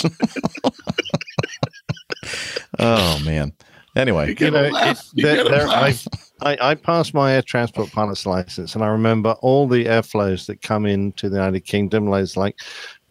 oh 2.79 3.19
man. 3.25 3.53
Anyway, 3.95 4.35
you 4.39 4.51
know, 4.51 4.69
it, 4.71 4.97
there, 5.15 5.43
there, 5.43 5.67
I, 5.67 5.95
I, 6.41 6.57
I 6.61 6.75
passed 6.75 7.15
my 7.15 7.33
air 7.33 7.41
transport 7.41 7.91
pilot's 7.91 8.27
license, 8.27 8.75
and 8.75 8.83
I 8.83 8.87
remember 8.89 9.31
all 9.41 9.67
the 9.67 9.85
airflows 9.85 10.45
that 10.45 10.61
come 10.61 10.85
into 10.85 11.29
the 11.29 11.37
United 11.37 11.61
Kingdom, 11.61 12.07
like, 12.07 12.37
like 12.37 12.59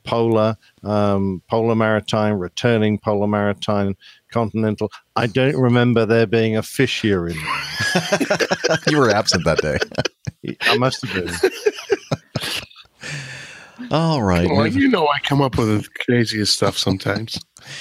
polar, 0.04 0.56
um, 0.84 1.42
polar 1.50 1.74
maritime, 1.74 2.38
returning 2.38 2.98
polar 2.98 3.26
maritime, 3.26 3.96
continental. 4.36 4.90
I 5.16 5.26
don't 5.26 5.56
remember 5.56 6.04
there 6.06 6.26
being 6.26 6.56
a 6.56 6.62
fish 6.62 7.00
here 7.00 7.26
in 7.26 7.36
there. 7.36 8.38
you 8.90 8.98
were 8.98 9.10
absent 9.10 9.44
that 9.44 9.58
day. 9.62 9.78
I 10.62 10.76
must 10.78 11.04
have 11.06 11.14
been. 11.14 11.34
All 13.90 14.22
right. 14.22 14.48
Well, 14.50 14.66
you 14.66 14.88
know 14.88 15.06
I 15.06 15.18
come 15.20 15.40
up 15.42 15.56
with 15.58 15.68
the 15.68 15.88
craziest 16.04 16.52
stuff 16.54 16.76
sometimes. 16.76 17.38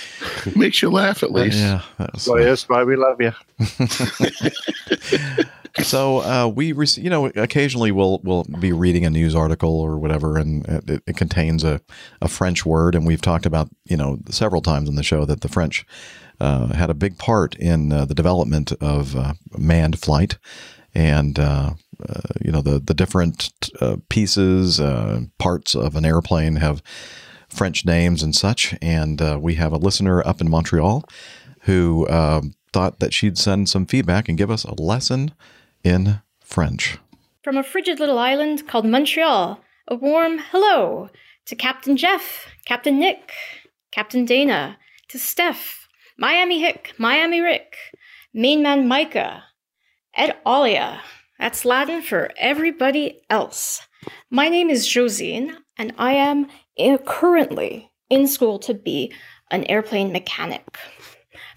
Makes 0.55 0.81
you 0.81 0.89
laugh 0.89 1.23
at 1.23 1.31
least. 1.31 1.57
Yeah. 1.57 1.81
that's- 1.97 2.27
Well, 2.27 2.41
yes, 2.41 2.67
why 2.69 2.83
we 2.83 2.95
love 2.95 3.19
you. 3.21 3.31
so 5.83 6.19
uh, 6.19 6.47
we, 6.47 6.71
rec- 6.73 6.97
you 6.97 7.09
know, 7.09 7.27
occasionally 7.27 7.91
we'll 7.91 8.19
we'll 8.23 8.45
be 8.59 8.71
reading 8.71 9.05
a 9.05 9.09
news 9.09 9.35
article 9.35 9.79
or 9.79 9.97
whatever, 9.97 10.37
and 10.37 10.65
it, 10.67 11.01
it 11.07 11.17
contains 11.17 11.63
a, 11.63 11.81
a 12.21 12.27
French 12.27 12.65
word, 12.65 12.95
and 12.95 13.05
we've 13.07 13.21
talked 13.21 13.45
about 13.45 13.69
you 13.85 13.97
know 13.97 14.17
several 14.29 14.61
times 14.61 14.89
in 14.89 14.95
the 14.95 15.03
show 15.03 15.25
that 15.25 15.41
the 15.41 15.47
French 15.49 15.85
uh, 15.85 16.24
had 16.39 16.89
a 16.89 16.95
big 16.95 17.17
part 17.17 17.55
in 17.55 17.91
uh, 17.91 18.05
the 18.05 18.15
development 18.15 18.71
of 18.73 19.15
uh, 19.15 19.33
manned 19.57 19.99
flight, 19.99 20.37
and 20.93 21.39
uh, 21.39 21.73
uh, 22.07 22.21
you 22.43 22.51
know 22.51 22.61
the 22.61 22.79
the 22.79 22.93
different 22.93 23.51
uh, 23.81 23.97
pieces, 24.09 24.79
uh, 24.79 25.21
parts 25.37 25.75
of 25.75 25.95
an 25.95 26.05
airplane 26.05 26.57
have 26.57 26.81
French 27.49 27.85
names 27.85 28.21
and 28.21 28.35
such. 28.35 28.75
And 28.81 29.21
uh, 29.21 29.39
we 29.41 29.55
have 29.55 29.71
a 29.71 29.77
listener 29.77 30.25
up 30.25 30.41
in 30.41 30.49
Montreal 30.49 31.07
who 31.61 32.07
um, 32.09 32.53
thought 32.71 32.99
that 32.99 33.13
she'd 33.13 33.37
send 33.37 33.69
some 33.69 33.85
feedback 33.85 34.29
and 34.29 34.37
give 34.37 34.51
us 34.51 34.63
a 34.63 34.79
lesson 34.79 35.33
in 35.83 36.21
French. 36.41 36.97
From 37.43 37.57
a 37.57 37.63
frigid 37.63 37.99
little 37.99 38.19
island 38.19 38.67
called 38.67 38.85
Montreal, 38.85 39.59
a 39.87 39.95
warm 39.95 40.39
hello 40.51 41.09
to 41.45 41.55
Captain 41.55 41.95
Jeff, 41.95 42.47
Captain 42.65 42.99
Nick, 42.99 43.31
Captain 43.91 44.25
Dana, 44.25 44.77
to 45.09 45.19
Steph, 45.19 45.84
Miami 46.17 46.61
Hick, 46.61 46.93
Miami 46.97 47.41
Rick, 47.41 47.75
Main 48.33 48.63
Man 48.63 48.87
Micah, 48.87 49.43
Ed 50.15 50.35
Alia. 50.47 51.01
That's 51.37 51.65
Latin 51.65 52.01
for 52.01 52.31
everybody 52.37 53.21
else. 53.29 53.81
My 54.29 54.47
name 54.47 54.69
is 54.69 54.87
Josine, 54.87 55.57
and 55.77 55.93
I 55.97 56.13
am 56.13 56.47
currently 57.05 57.91
in 58.09 58.27
school 58.27 58.59
to 58.59 58.73
be 58.73 59.13
an 59.51 59.65
airplane 59.65 60.13
mechanic. 60.13 60.77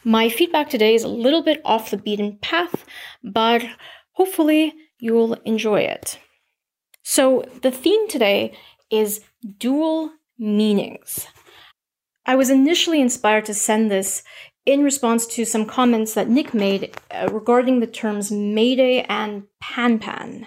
My 0.03 0.29
feedback 0.29 0.71
today 0.71 0.97
is 0.97 1.05
a 1.05 1.09
little 1.09 1.43
bit 1.43 1.61
off 1.65 1.93
the 1.93 1.97
beaten 1.97 2.39
path, 2.43 2.85
but 3.23 3.65
hopefully 4.13 4.75
you'll 4.99 5.35
enjoy 5.45 5.83
it. 5.83 6.19
So, 7.05 7.45
the 7.63 7.71
theme 7.71 8.09
today 8.09 8.59
is 8.91 9.21
dual 9.59 10.11
meanings. 10.37 11.29
I 12.29 12.35
was 12.35 12.51
initially 12.51 13.01
inspired 13.01 13.47
to 13.47 13.55
send 13.55 13.91
this 13.91 14.23
in 14.67 14.85
response 14.85 15.27
to 15.29 15.47
some 15.47 15.65
comments 15.65 16.13
that 16.13 16.29
Nick 16.29 16.53
made 16.53 16.95
uh, 17.11 17.31
regarding 17.33 17.81
the 17.81 17.87
terms 17.87 18.31
Mayday 18.31 19.01
and 19.09 19.45
Pan 19.63 19.99
Pan. 19.99 20.47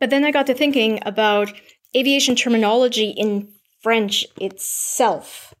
But 0.00 0.10
then 0.10 0.24
I 0.24 0.32
got 0.32 0.48
to 0.48 0.54
thinking 0.54 0.98
about 1.06 1.52
aviation 1.96 2.34
terminology 2.34 3.10
in 3.10 3.52
French 3.80 4.26
itself. 4.40 5.54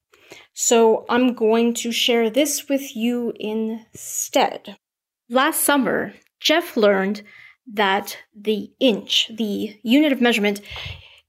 So 0.54 1.06
I'm 1.08 1.34
going 1.34 1.72
to 1.74 1.92
share 1.92 2.28
this 2.28 2.68
with 2.68 2.96
you 2.96 3.32
instead. 3.38 4.76
Last 5.28 5.60
summer, 5.60 6.14
Jeff 6.40 6.76
learned 6.76 7.22
that 7.72 8.18
the 8.34 8.72
inch, 8.80 9.30
the 9.32 9.78
unit 9.84 10.10
of 10.10 10.20
measurement, 10.20 10.60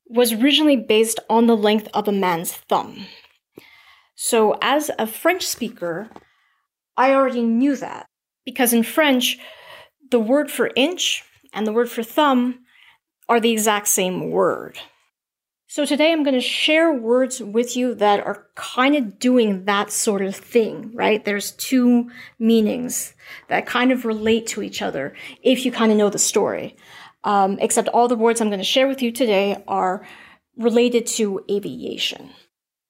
was 0.08 0.34
originally 0.34 0.78
based 0.78 1.20
on 1.30 1.46
the 1.46 1.56
length 1.56 1.90
of 1.94 2.08
a 2.08 2.12
man's 2.12 2.54
thumb. 2.54 3.06
So, 4.24 4.56
as 4.62 4.92
a 5.00 5.08
French 5.08 5.48
speaker, 5.48 6.08
I 6.96 7.12
already 7.16 7.42
knew 7.42 7.76
that 7.78 8.06
because 8.46 8.72
in 8.72 8.84
French, 8.84 9.40
the 10.12 10.20
word 10.20 10.52
for 10.52 10.70
inch 10.76 11.24
and 11.54 11.66
the 11.66 11.74
word 11.74 11.90
for 11.90 12.04
thumb 12.04 12.60
are 13.28 13.40
the 13.40 13.50
exact 13.50 13.88
same 13.88 14.30
word. 14.30 14.78
So, 15.66 15.88
today 15.88 16.12
I'm 16.12 16.22
going 16.22 16.36
to 16.36 16.40
share 16.40 16.94
words 16.94 17.40
with 17.40 17.76
you 17.76 17.96
that 17.96 18.24
are 18.24 18.46
kind 18.54 18.96
of 18.96 19.18
doing 19.18 19.66
that 19.66 19.92
sort 19.92 20.22
of 20.22 20.36
thing, 20.36 20.92
right? 20.94 21.26
There's 21.26 21.54
two 21.54 22.12
meanings 22.38 23.16
that 23.48 23.66
kind 23.66 23.92
of 23.92 24.06
relate 24.06 24.46
to 24.50 24.62
each 24.62 24.84
other 24.84 25.16
if 25.42 25.66
you 25.66 25.72
kind 25.72 25.92
of 25.92 25.98
know 25.98 26.12
the 26.12 26.20
story. 26.20 26.78
Um, 27.24 27.58
except 27.60 27.90
all 27.90 28.08
the 28.08 28.16
words 28.16 28.40
I'm 28.40 28.50
going 28.50 28.60
to 28.60 28.64
share 28.64 28.88
with 28.88 29.02
you 29.02 29.12
today 29.12 29.64
are 29.68 30.06
related 30.58 31.08
to 31.08 31.44
aviation. 31.50 32.30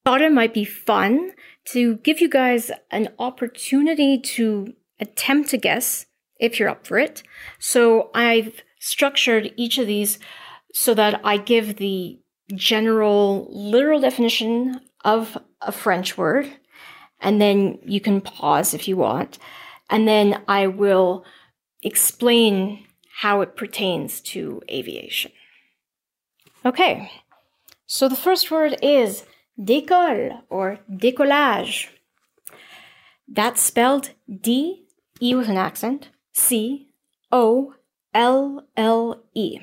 Thought 0.04 0.22
it 0.22 0.32
might 0.32 0.54
be 0.54 0.66
fun 0.66 1.34
to 1.66 1.98
give 1.98 2.22
you 2.22 2.30
guys 2.30 2.72
an 2.90 3.10
opportunity 3.20 4.20
to 4.20 4.74
attempt 5.00 5.50
to 5.50 5.58
guess 5.58 6.08
if 6.40 6.60
you're 6.60 6.70
up 6.70 6.88
for 6.88 6.98
it. 6.98 7.22
So 7.60 8.10
I've 8.16 8.64
structured 8.80 9.54
each 9.58 9.78
of 9.78 9.86
these 9.86 10.18
so 10.74 10.94
that 10.96 11.22
I 11.24 11.38
give 11.38 11.76
the 11.76 12.20
general 12.56 13.48
literal 13.52 14.00
definition 14.00 14.82
of 15.06 15.38
a 15.62 15.72
French 15.72 16.18
word, 16.18 16.52
and 17.20 17.40
then 17.40 17.78
you 17.86 18.02
can 18.02 18.22
pause 18.22 18.74
if 18.74 18.88
you 18.88 18.98
want, 18.98 19.38
and 19.90 20.08
then 20.08 20.42
I 20.48 20.68
will 20.68 21.24
explain 21.84 22.86
how 23.20 23.42
it 23.42 23.56
pertains 23.56 24.22
to 24.22 24.62
aviation. 24.70 25.32
Okay, 26.66 27.12
so 27.86 28.10
the 28.10 28.16
first 28.16 28.50
word 28.50 28.78
is 28.82 29.26
décolle 29.62 30.42
or 30.50 30.80
décollage. 30.90 31.88
That's 33.28 33.62
spelled 33.62 34.12
D, 34.30 34.86
E 35.22 35.36
with 35.36 35.50
an 35.50 35.58
accent, 35.58 36.10
C, 36.34 36.88
O, 37.32 37.76
L, 38.14 38.68
L, 38.76 39.24
E. 39.34 39.60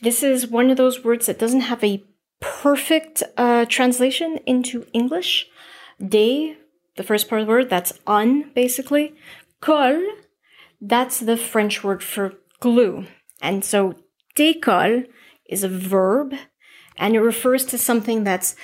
This 0.00 0.22
is 0.22 0.46
one 0.46 0.70
of 0.70 0.76
those 0.76 1.04
words 1.04 1.26
that 1.26 1.38
doesn't 1.38 1.62
have 1.62 1.82
a 1.82 2.04
perfect 2.40 3.22
uh, 3.36 3.64
translation 3.66 4.38
into 4.46 4.86
English. 4.92 5.48
De, 6.04 6.56
the 6.96 7.02
first 7.02 7.28
part 7.28 7.40
of 7.40 7.46
the 7.46 7.52
word, 7.52 7.70
that's 7.70 7.98
un, 8.06 8.50
basically. 8.54 9.14
Colle, 9.60 10.04
that's 10.80 11.20
the 11.20 11.36
French 11.36 11.84
word 11.84 12.02
for 12.02 12.34
glue. 12.60 13.06
And 13.40 13.64
so 13.64 13.94
décolle 14.36 15.06
is 15.48 15.62
a 15.64 15.68
verb 15.68 16.34
and 16.96 17.14
it 17.14 17.20
refers 17.20 17.64
to 17.66 17.78
something 17.78 18.24
that's 18.24 18.54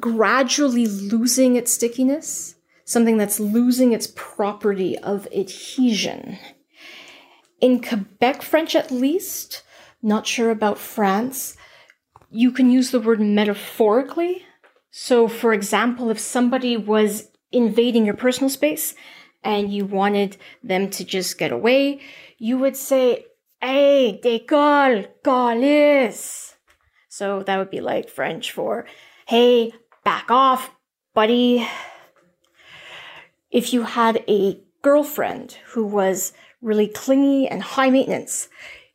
gradually 0.00 0.86
losing 0.86 1.56
its 1.56 1.72
stickiness, 1.72 2.54
something 2.84 3.16
that's 3.16 3.40
losing 3.40 3.92
its 3.92 4.12
property 4.14 4.98
of 4.98 5.26
adhesion. 5.34 6.38
In 7.60 7.82
Quebec 7.82 8.42
French, 8.42 8.76
at 8.76 8.90
least, 8.90 9.62
not 10.02 10.26
sure 10.26 10.50
about 10.50 10.78
France, 10.78 11.56
you 12.30 12.52
can 12.52 12.70
use 12.70 12.90
the 12.90 13.00
word 13.00 13.20
metaphorically. 13.20 14.44
So, 14.90 15.28
for 15.28 15.52
example, 15.52 16.10
if 16.10 16.18
somebody 16.18 16.76
was 16.76 17.28
invading 17.50 18.04
your 18.04 18.14
personal 18.14 18.50
space 18.50 18.94
and 19.42 19.72
you 19.72 19.84
wanted 19.86 20.36
them 20.62 20.90
to 20.90 21.04
just 21.04 21.38
get 21.38 21.52
away, 21.52 22.00
you 22.38 22.58
would 22.58 22.76
say, 22.76 23.24
Hey, 23.60 24.20
décolle, 24.22 25.08
colis. 25.24 26.54
So 27.08 27.42
that 27.42 27.56
would 27.58 27.70
be 27.70 27.80
like 27.80 28.08
French 28.08 28.52
for, 28.52 28.86
hey, 29.26 29.72
back 30.08 30.30
off, 30.30 30.70
buddy. 31.12 31.68
If 33.50 33.74
you 33.74 33.82
had 33.82 34.24
a 34.26 34.58
girlfriend 34.80 35.58
who 35.72 35.84
was 35.84 36.32
really 36.62 36.88
clingy 36.88 37.46
and 37.46 37.62
high 37.62 37.90
maintenance, 37.90 38.48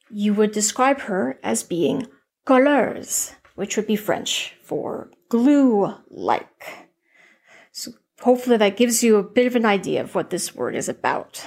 you 0.10 0.34
would 0.34 0.52
describe 0.52 1.02
her 1.02 1.40
as 1.44 1.62
being 1.62 2.08
colleuse. 2.46 3.36
which 3.54 3.78
would 3.78 3.86
be 3.86 3.96
French 3.96 4.56
for 4.64 5.12
glue 5.30 5.94
like. 6.10 6.90
So 7.72 7.92
hopefully 8.22 8.58
that 8.58 8.78
gives 8.78 9.04
you 9.04 9.18
a 9.18 9.30
bit 9.38 9.46
of 9.46 9.56
an 9.56 9.68
idea 9.68 10.02
of 10.02 10.16
what 10.16 10.32
this 10.32 10.56
word 10.56 10.76
is 10.76 10.90
about. 10.90 11.46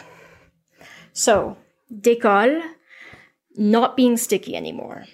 So, 1.12 1.56
décolle, 1.90 2.62
not 3.56 3.96
being 3.96 4.16
sticky 4.16 4.54
anymore. 4.54 5.06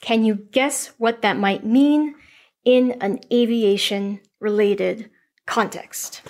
Can 0.00 0.24
you 0.24 0.36
guess 0.36 0.94
what 0.96 1.20
that 1.20 1.36
might 1.36 1.66
mean 1.66 2.14
in 2.64 2.92
an 3.00 3.20
aviation 3.32 4.20
related 4.40 5.10
context? 5.46 6.22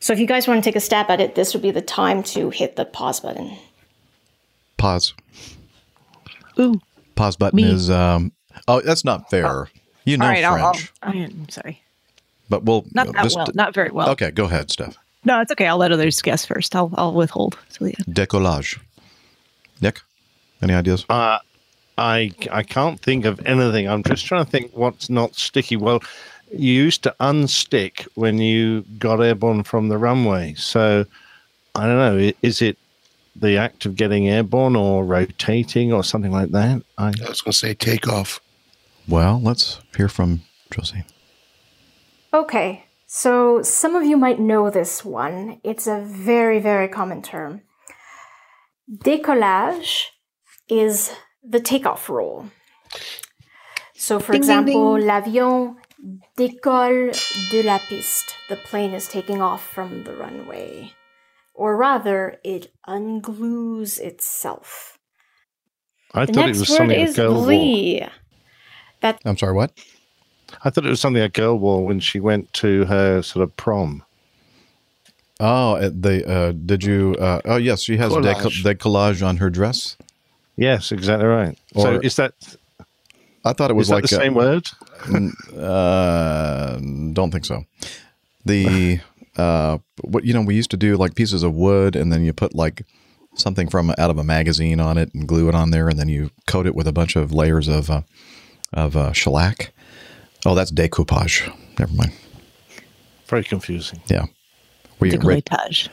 So, 0.00 0.12
if 0.12 0.18
you 0.18 0.26
guys 0.26 0.48
want 0.48 0.62
to 0.62 0.68
take 0.68 0.76
a 0.76 0.80
stab 0.80 1.10
at 1.10 1.20
it, 1.20 1.34
this 1.34 1.52
would 1.52 1.62
be 1.62 1.70
the 1.70 1.82
time 1.82 2.22
to 2.24 2.50
hit 2.50 2.76
the 2.76 2.84
pause 2.86 3.20
button. 3.20 3.56
Pause. 4.78 5.14
Ooh. 6.58 6.80
Pause 7.16 7.36
button 7.36 7.56
Me. 7.58 7.64
is. 7.64 7.90
Um, 7.90 8.32
oh, 8.66 8.80
that's 8.80 9.04
not 9.04 9.28
fair. 9.30 9.68
You 10.06 10.16
know 10.16 10.24
All 10.24 10.30
right, 10.30 10.42
I'll, 10.44 10.54
I'll, 10.64 10.74
I'm 11.02 11.48
sorry. 11.50 11.82
but 12.48 12.64
we'll 12.64 12.86
Not 12.94 13.12
that 13.12 13.22
just- 13.22 13.36
well. 13.36 13.46
Not 13.54 13.74
very 13.74 13.90
well. 13.90 14.08
Okay, 14.10 14.30
go 14.30 14.44
ahead, 14.46 14.70
Steph. 14.70 14.96
No, 15.22 15.38
it's 15.42 15.52
okay. 15.52 15.66
I'll 15.66 15.76
let 15.76 15.92
others 15.92 16.22
guess 16.22 16.46
first. 16.46 16.74
I'll 16.74 16.90
I'll 16.94 17.12
withhold. 17.12 17.58
So 17.68 17.84
yeah. 17.84 17.92
Decollage. 18.08 18.78
Nick, 19.82 20.00
any 20.62 20.72
ideas? 20.72 21.04
Uh, 21.10 21.38
I 22.00 22.32
I 22.50 22.62
can't 22.62 22.98
think 22.98 23.26
of 23.26 23.46
anything. 23.46 23.86
I'm 23.86 24.02
just 24.02 24.24
trying 24.24 24.44
to 24.44 24.50
think 24.50 24.72
what's 24.74 25.10
not 25.10 25.36
sticky. 25.36 25.76
Well, 25.76 26.00
you 26.50 26.72
used 26.72 27.02
to 27.02 27.14
unstick 27.20 28.08
when 28.14 28.38
you 28.38 28.82
got 28.98 29.20
airborne 29.20 29.62
from 29.64 29.88
the 29.88 29.98
runway. 29.98 30.54
So 30.54 31.04
I 31.74 31.86
don't 31.86 31.98
know. 31.98 32.32
Is 32.42 32.62
it 32.62 32.78
the 33.36 33.58
act 33.58 33.84
of 33.84 33.96
getting 33.96 34.28
airborne 34.28 34.76
or 34.76 35.04
rotating 35.04 35.92
or 35.92 36.02
something 36.02 36.32
like 36.32 36.50
that? 36.50 36.82
I, 36.98 37.08
I 37.08 37.28
was 37.28 37.42
going 37.42 37.52
to 37.52 37.58
say 37.58 37.74
takeoff. 37.74 38.40
Well, 39.06 39.40
let's 39.40 39.80
hear 39.96 40.08
from 40.08 40.40
Josie. 40.70 41.04
Okay, 42.32 42.84
so 43.06 43.60
some 43.62 43.94
of 43.94 44.04
you 44.04 44.16
might 44.16 44.40
know 44.40 44.70
this 44.70 45.04
one. 45.04 45.60
It's 45.64 45.86
a 45.86 46.00
very, 46.00 46.60
very 46.60 46.88
common 46.88 47.22
term. 47.22 47.62
Décollage 48.90 50.06
is 50.68 51.12
the 51.42 51.60
takeoff 51.60 52.08
roll. 52.08 52.46
So, 53.94 54.18
for 54.20 54.32
Ding, 54.32 54.42
ding, 54.42 54.66
example, 54.66 54.96
ding. 54.96 55.06
l'avion 55.06 55.76
décolle 56.36 57.12
de 57.50 57.62
la 57.62 57.78
piste. 57.78 58.34
The 58.48 58.56
plane 58.56 58.94
is 58.94 59.08
taking 59.08 59.42
off 59.42 59.66
from 59.66 60.04
the 60.04 60.14
runway. 60.14 60.92
Or 61.54 61.76
rather, 61.76 62.38
it 62.44 62.72
unglues 62.88 63.98
itself. 63.98 64.98
I 66.14 66.26
the 66.26 66.32
thought 66.32 66.48
it 66.48 66.56
was 66.58 66.70
word 66.70 66.76
something 66.78 67.00
a 67.00 67.02
is 67.04 67.14
girl 67.16 67.34
wore. 67.34 68.10
That 69.00 69.20
I'm 69.24 69.36
sorry, 69.36 69.52
what? 69.54 69.72
I 70.64 70.70
thought 70.70 70.86
it 70.86 70.90
was 70.90 71.00
something 71.00 71.22
a 71.22 71.28
girl 71.28 71.58
wore 71.58 71.84
when 71.84 72.00
she 72.00 72.20
went 72.20 72.52
to 72.54 72.84
her 72.86 73.22
sort 73.22 73.42
of 73.44 73.56
prom. 73.56 74.04
Oh, 75.38 75.76
uh, 75.76 75.90
they 75.92 76.24
uh, 76.24 76.52
did 76.52 76.84
you? 76.84 77.14
Uh, 77.18 77.40
oh, 77.44 77.56
yes, 77.56 77.82
she 77.82 77.96
has 77.98 78.12
Collage. 78.12 78.34
deco- 78.34 78.64
decollage 78.74 79.26
on 79.26 79.38
her 79.38 79.50
dress. 79.50 79.96
Yes, 80.60 80.92
exactly 80.92 81.26
right. 81.26 81.58
so 81.74 82.00
is 82.00 82.16
that 82.16 82.34
I 83.46 83.54
thought 83.54 83.70
it 83.70 83.74
was 83.74 83.86
is 83.86 83.88
that 83.88 83.94
like 83.94 84.04
the 84.10 84.16
a- 84.16 84.20
same 84.20 84.34
word? 84.34 84.68
Uh, 85.58 86.78
don't 87.14 87.30
think 87.30 87.46
so. 87.46 87.64
The 88.44 89.00
uh, 89.38 89.78
what 90.02 90.24
you 90.24 90.34
know, 90.34 90.42
we 90.42 90.54
used 90.54 90.70
to 90.72 90.76
do 90.76 90.96
like 90.98 91.14
pieces 91.14 91.42
of 91.42 91.54
wood, 91.54 91.96
and 91.96 92.12
then 92.12 92.24
you 92.24 92.34
put 92.34 92.54
like 92.54 92.82
something 93.34 93.68
from 93.68 93.90
out 93.90 94.10
of 94.10 94.18
a 94.18 94.24
magazine 94.24 94.80
on 94.80 94.98
it 94.98 95.12
and 95.14 95.26
glue 95.26 95.48
it 95.48 95.54
on 95.54 95.70
there, 95.70 95.88
and 95.88 95.98
then 95.98 96.08
you 96.08 96.30
coat 96.46 96.66
it 96.66 96.74
with 96.74 96.86
a 96.86 96.92
bunch 96.92 97.16
of 97.16 97.32
layers 97.32 97.66
of 97.66 97.90
uh, 97.90 98.02
of 98.74 98.96
uh, 98.96 99.12
shellac. 99.12 99.72
Oh, 100.44 100.54
that's 100.54 100.70
decoupage. 100.70 101.50
Never 101.78 101.94
mind. 101.94 102.12
Very 103.28 103.44
confusing. 103.44 104.02
Yeah. 104.08 104.26
We 104.98 105.16
re- 105.16 105.40
Decolletage. 105.40 105.88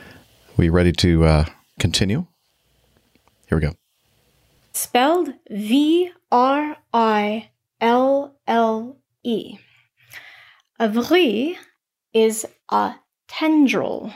we 0.58 0.68
ready 0.68 0.92
to 0.92 1.24
uh, 1.24 1.44
continue? 1.78 2.26
Here 3.48 3.56
we 3.56 3.62
go. 3.62 3.72
Spelled 4.78 5.34
V 5.50 6.10
R 6.30 6.76
I 6.92 7.50
L 7.80 8.38
L 8.46 8.98
E. 9.24 9.58
A 10.78 10.88
vrille 10.88 11.56
is 12.14 12.46
a 12.70 12.94
tendril, 13.26 14.12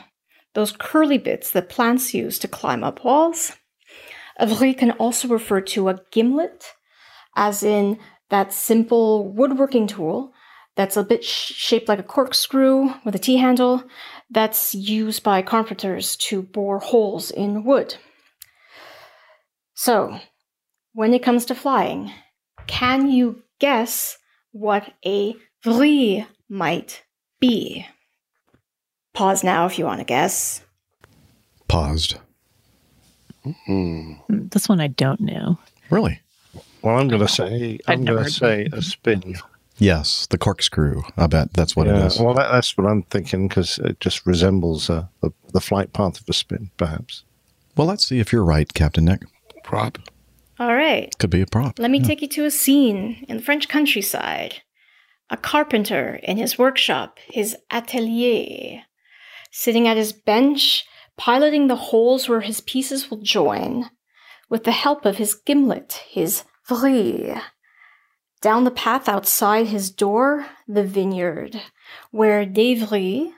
those 0.53 0.71
curly 0.71 1.17
bits 1.17 1.51
that 1.51 1.69
plants 1.69 2.13
use 2.13 2.39
to 2.39 2.47
climb 2.47 2.83
up 2.83 3.03
walls. 3.03 3.57
A 4.39 4.47
vrille 4.47 4.73
can 4.73 4.91
also 4.91 5.27
refer 5.27 5.59
to 5.61 5.89
a 5.89 5.99
gimlet, 6.11 6.73
as 7.35 7.63
in 7.63 7.99
that 8.29 8.53
simple 8.53 9.29
woodworking 9.31 9.87
tool 9.87 10.33
that's 10.75 10.97
a 10.97 11.03
bit 11.03 11.23
sh- 11.23 11.53
shaped 11.53 11.87
like 11.87 11.99
a 11.99 12.03
corkscrew 12.03 12.93
with 13.03 13.13
a 13.13 13.19
T 13.19 13.37
handle 13.37 13.83
that's 14.31 14.73
used 14.73 15.23
by 15.23 15.41
carpenters 15.41 16.15
to 16.17 16.41
bore 16.41 16.79
holes 16.79 17.29
in 17.29 17.63
wood. 17.63 17.95
So, 19.75 20.19
when 20.93 21.13
it 21.13 21.23
comes 21.23 21.45
to 21.45 21.55
flying, 21.55 22.11
can 22.67 23.09
you 23.09 23.43
guess 23.59 24.17
what 24.51 24.93
a 25.05 25.35
vrille 25.63 26.25
might 26.49 27.03
be? 27.39 27.85
Pause 29.13 29.43
now 29.43 29.65
if 29.65 29.77
you 29.77 29.85
want 29.85 29.99
to 29.99 30.05
guess. 30.05 30.61
Paused. 31.67 32.15
Hmm. 33.43 33.51
Hmm, 33.65 34.13
This 34.29 34.69
one 34.69 34.79
I 34.79 34.87
don't 34.87 35.19
know. 35.19 35.57
Really? 35.89 36.19
Well, 36.81 36.97
I'm 36.97 37.07
going 37.07 37.21
to 37.21 37.27
say 37.27 37.79
I'd 37.87 37.93
I'm 37.99 38.05
going 38.05 38.23
to 38.23 38.29
say 38.29 38.67
a 38.71 38.81
spin. 38.81 39.35
Yes, 39.79 40.27
the 40.27 40.37
corkscrew. 40.37 41.01
I 41.17 41.27
bet 41.27 41.53
that's 41.53 41.75
what 41.75 41.87
it 41.87 41.95
Yeah, 41.95 42.05
is. 42.05 42.19
Well, 42.19 42.33
that, 42.35 42.51
that's 42.51 42.77
what 42.77 42.87
I'm 42.87 43.03
thinking 43.03 43.47
because 43.47 43.79
it 43.79 43.99
just 43.99 44.25
resembles 44.25 44.89
uh, 44.89 45.05
the, 45.21 45.31
the 45.51 45.59
flight 45.61 45.93
path 45.93 46.21
of 46.21 46.29
a 46.29 46.33
spin, 46.33 46.69
perhaps. 46.77 47.23
Well, 47.75 47.87
let's 47.87 48.05
see 48.07 48.19
if 48.19 48.31
you're 48.31 48.45
right, 48.45 48.71
Captain 48.73 49.05
Nick. 49.05 49.23
Prop. 49.63 49.97
All 50.59 50.75
right, 50.75 51.15
Could 51.17 51.31
be 51.31 51.41
a 51.41 51.47
prop. 51.47 51.79
let 51.79 51.89
me 51.89 51.99
take 51.99 52.21
you 52.21 52.27
to 52.29 52.45
a 52.45 52.51
scene 52.51 53.25
in 53.27 53.37
the 53.37 53.43
French 53.43 53.67
countryside. 53.67 54.61
A 55.29 55.37
carpenter 55.37 56.19
in 56.21 56.37
his 56.37 56.59
workshop, 56.59 57.17
his 57.27 57.55
atelier, 57.71 58.83
sitting 59.51 59.87
at 59.87 59.97
his 59.97 60.13
bench, 60.13 60.85
piloting 61.17 61.67
the 61.67 61.75
holes 61.75 62.29
where 62.29 62.41
his 62.41 62.61
pieces 62.61 63.09
will 63.09 63.21
join, 63.21 63.89
with 64.49 64.63
the 64.63 64.71
help 64.71 65.05
of 65.05 65.17
his 65.17 65.33
gimlet, 65.33 66.03
his 66.07 66.43
vrille. 66.69 67.41
Down 68.41 68.63
the 68.63 68.71
path 68.71 69.09
outside 69.09 69.67
his 69.67 69.89
door, 69.89 70.45
the 70.67 70.83
vineyard, 70.83 71.61
where 72.11 72.45
des 72.45 72.75
vrilles, 72.75 73.31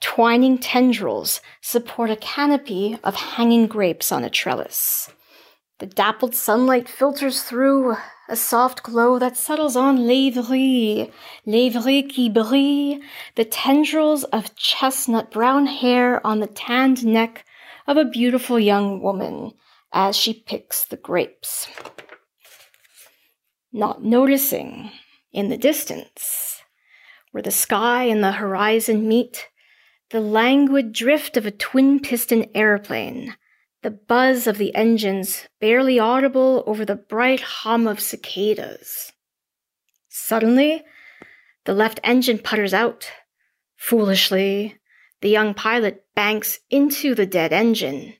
twining 0.00 0.58
tendrils, 0.58 1.40
support 1.60 2.10
a 2.10 2.16
canopy 2.16 2.98
of 3.04 3.14
hanging 3.14 3.66
grapes 3.68 4.10
on 4.10 4.24
a 4.24 4.30
trellis. 4.30 5.10
The 5.84 5.90
dappled 5.90 6.34
sunlight 6.34 6.88
filters 6.88 7.42
through, 7.42 7.94
a 8.26 8.36
soft 8.36 8.82
glow 8.82 9.18
that 9.18 9.36
settles 9.36 9.76
on 9.76 10.06
les 10.06 10.30
vrilles, 10.30 11.10
qui 11.44 12.30
brille, 12.30 13.02
the 13.34 13.44
tendrils 13.44 14.24
of 14.24 14.56
chestnut 14.56 15.30
brown 15.30 15.66
hair 15.66 16.26
on 16.26 16.40
the 16.40 16.46
tanned 16.46 17.04
neck 17.04 17.44
of 17.86 17.98
a 17.98 18.06
beautiful 18.06 18.58
young 18.58 19.02
woman 19.02 19.52
as 19.92 20.16
she 20.16 20.32
picks 20.32 20.86
the 20.86 20.96
grapes. 20.96 21.68
Not 23.70 24.02
noticing, 24.02 24.90
in 25.32 25.50
the 25.50 25.58
distance, 25.58 26.62
where 27.30 27.42
the 27.42 27.50
sky 27.50 28.04
and 28.04 28.24
the 28.24 28.32
horizon 28.32 29.06
meet, 29.06 29.48
the 30.08 30.20
languid 30.20 30.94
drift 30.94 31.36
of 31.36 31.44
a 31.44 31.50
twin 31.50 32.00
piston 32.00 32.46
airplane, 32.54 33.36
the 33.84 33.90
buzz 33.90 34.46
of 34.46 34.56
the 34.56 34.74
engines 34.74 35.46
barely 35.60 35.98
audible 35.98 36.64
over 36.66 36.86
the 36.86 36.96
bright 36.96 37.40
hum 37.40 37.86
of 37.86 38.00
cicadas. 38.00 39.12
Suddenly, 40.08 40.82
the 41.66 41.74
left 41.74 42.00
engine 42.02 42.38
putters 42.38 42.72
out. 42.72 43.12
Foolishly, 43.76 44.78
the 45.20 45.28
young 45.28 45.52
pilot 45.52 46.02
banks 46.14 46.60
into 46.70 47.14
the 47.14 47.26
dead 47.26 47.52
engine. 47.52 48.14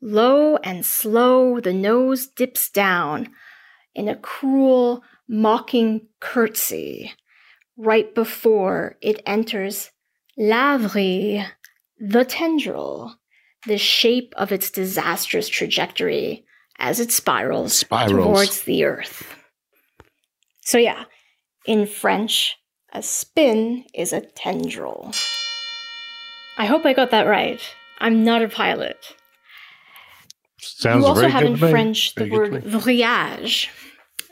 Low 0.00 0.56
and 0.56 0.86
slow, 0.86 1.60
the 1.60 1.74
nose 1.74 2.26
dips 2.26 2.70
down 2.70 3.28
in 3.94 4.08
a 4.08 4.16
cruel, 4.16 5.02
mocking 5.28 6.08
curtsy 6.18 7.12
right 7.76 8.14
before 8.14 8.96
it 9.02 9.22
enters 9.26 9.90
la 10.38 10.78
vrille, 10.78 11.44
the 11.98 12.24
tendril, 12.24 13.18
the 13.66 13.78
shape 13.78 14.32
of 14.36 14.52
its 14.52 14.70
disastrous 14.70 15.48
trajectory 15.48 16.44
as 16.78 17.00
it 17.00 17.12
spirals, 17.12 17.74
Spirals. 17.74 18.26
towards 18.26 18.62
the 18.62 18.84
earth. 18.84 19.26
So, 20.62 20.78
yeah, 20.78 21.04
in 21.66 21.86
French, 21.86 22.56
a 22.92 23.02
spin 23.02 23.84
is 23.94 24.12
a 24.12 24.20
tendril. 24.20 25.12
I 26.58 26.66
hope 26.66 26.84
I 26.84 26.92
got 26.92 27.10
that 27.10 27.26
right. 27.26 27.60
I'm 27.98 28.24
not 28.24 28.42
a 28.42 28.48
pilot. 28.48 28.98
Sounds 30.58 31.02
you 31.02 31.06
also 31.06 31.28
have 31.28 31.42
in. 31.42 31.56
French 31.56 32.14
the 32.14 32.24
Very 32.24 32.50
word 32.50 32.64
vrillage. 32.64 33.68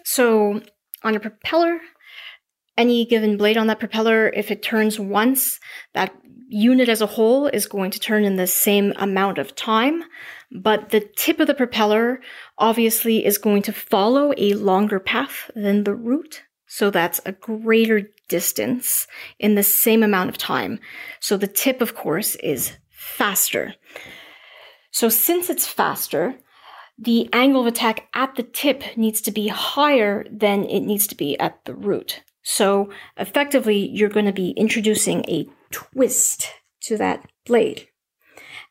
So 0.05 0.61
on 1.02 1.16
a 1.16 1.20
propeller, 1.20 1.81
any 2.77 3.05
given 3.05 3.36
blade 3.36 3.57
on 3.57 3.66
that 3.69 3.78
propeller, 3.81 4.28
if 4.28 4.51
it 4.51 4.62
turns 4.62 4.98
once, 4.98 5.59
that 5.94 6.12
unit 6.51 6.89
as 6.89 7.01
a 7.01 7.06
whole 7.06 7.47
is 7.47 7.66
going 7.66 7.93
to 7.93 8.01
turn 8.01 8.24
in 8.24 8.36
the 8.36 8.47
same 8.47 8.93
amount 8.97 9.39
of 9.39 9.55
time. 9.55 10.02
But 10.51 10.90
the 10.90 11.01
tip 11.01 11.39
of 11.39 11.47
the 11.47 11.55
propeller 11.55 12.20
obviously 12.59 13.24
is 13.24 13.39
going 13.39 13.62
to 13.62 13.72
follow 13.72 14.35
a 14.36 14.55
longer 14.55 14.98
path 14.98 15.51
than 15.55 15.85
the 15.85 15.94
root. 15.94 16.43
So 16.66 16.90
that's 16.90 17.20
a 17.24 17.32
greater 17.32 18.10
distance 18.28 19.06
in 19.39 19.55
the 19.55 19.62
same 19.62 20.02
amount 20.02 20.31
of 20.31 20.39
time. 20.39 20.81
So 21.20 21.36
the 21.36 21.47
tip, 21.47 21.81
of 21.81 21.94
course, 21.94 22.35
is 22.36 22.72
faster. 22.90 23.74
So 24.90 25.09
since 25.09 25.51
it's 25.51 25.66
faster, 25.66 26.35
the 26.98 27.28
angle 27.32 27.62
of 27.62 27.66
attack 27.66 28.09
at 28.12 28.35
the 28.35 28.43
tip 28.43 28.82
needs 28.97 29.20
to 29.22 29.31
be 29.31 29.48
higher 29.48 30.27
than 30.31 30.64
it 30.64 30.81
needs 30.81 31.06
to 31.09 31.14
be 31.14 31.39
at 31.39 31.64
the 31.64 31.74
root. 31.74 32.22
So 32.43 32.90
effectively, 33.16 33.89
you're 33.89 34.09
going 34.09 34.27
to 34.27 34.32
be 34.32 34.51
introducing 34.51 35.24
a 35.28 35.48
twist 35.70 36.48
to 36.82 36.97
that 36.97 37.30
blade. 37.47 37.88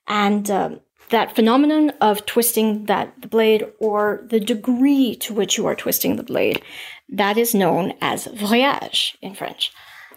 And 0.07 0.49
um, 0.49 0.79
that 1.09 1.35
phenomenon 1.35 1.91
of 2.01 2.25
twisting 2.25 2.85
that 2.85 3.21
the 3.21 3.27
blade 3.27 3.65
or 3.79 4.25
the 4.29 4.39
degree 4.39 5.15
to 5.17 5.33
which 5.33 5.57
you 5.57 5.65
are 5.67 5.75
twisting 5.75 6.15
the 6.15 6.23
blade, 6.23 6.61
that 7.09 7.37
is 7.37 7.55
known 7.55 7.93
as 8.01 8.27
vrillage 8.27 9.15
in 9.21 9.33
French. 9.33 9.71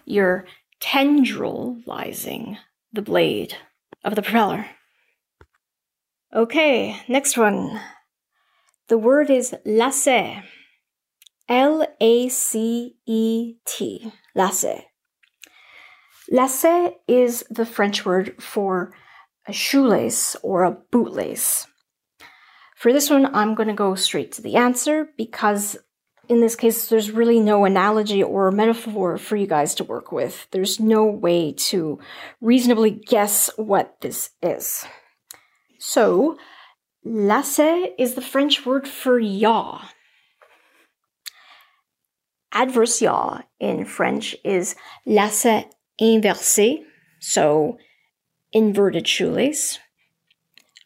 You're 0.05 0.47
tendrilizing 0.81 2.59
the 2.93 3.03
blade 3.03 3.57
of 4.05 4.15
the 4.15 4.23
propeller. 4.23 4.67
Okay, 6.35 7.01
next 7.09 7.37
one. 7.37 7.81
The 8.89 8.99
word 8.99 9.31
is 9.31 9.55
lacet. 9.67 10.43
L 11.49 11.87
A 12.01 12.29
C 12.29 12.97
E 13.07 13.55
T. 13.67 14.13
Lacet. 14.37 14.85
Lacet 16.33 16.95
is 17.07 17.45
the 17.51 17.67
French 17.67 18.07
word 18.07 18.43
for 18.43 18.95
a 19.47 19.53
shoelace 19.53 20.35
or 20.43 20.65
a 20.65 20.77
bootlace. 20.91 21.67
For 22.75 22.93
this 22.93 23.11
one, 23.11 23.35
I'm 23.35 23.55
going 23.55 23.69
to 23.69 23.75
go 23.75 23.95
straight 23.95 24.33
to 24.33 24.43
the 24.43 24.57
answer 24.57 25.09
because 25.19 25.77
in 26.29 26.41
this 26.41 26.57
case, 26.57 26.89
there's 26.89 27.11
really 27.11 27.41
no 27.41 27.67
analogy 27.67 28.23
or 28.23 28.51
metaphor 28.51 29.19
for 29.19 29.37
you 29.37 29.47
guys 29.47 29.75
to 29.75 29.85
work 29.85 30.13
with. 30.13 30.47
There's 30.53 30.81
no 30.81 31.05
way 31.05 31.53
to 31.53 31.99
reasonably 32.41 32.91
guess 32.91 33.51
what 33.57 34.01
this 34.01 34.31
is. 34.41 34.87
So, 35.79 36.39
lacet 37.05 37.91
is 37.99 38.15
the 38.15 38.23
French 38.23 38.65
word 38.65 38.89
for 38.89 39.19
yaw. 39.19 39.87
Adverse 42.53 43.03
yaw 43.03 43.43
in 43.61 43.85
French 43.85 44.35
is 44.45 44.77
lacet 45.07 45.71
inversé, 46.01 46.85
so 47.21 47.79
inverted 48.53 49.07
shoelace. 49.07 49.79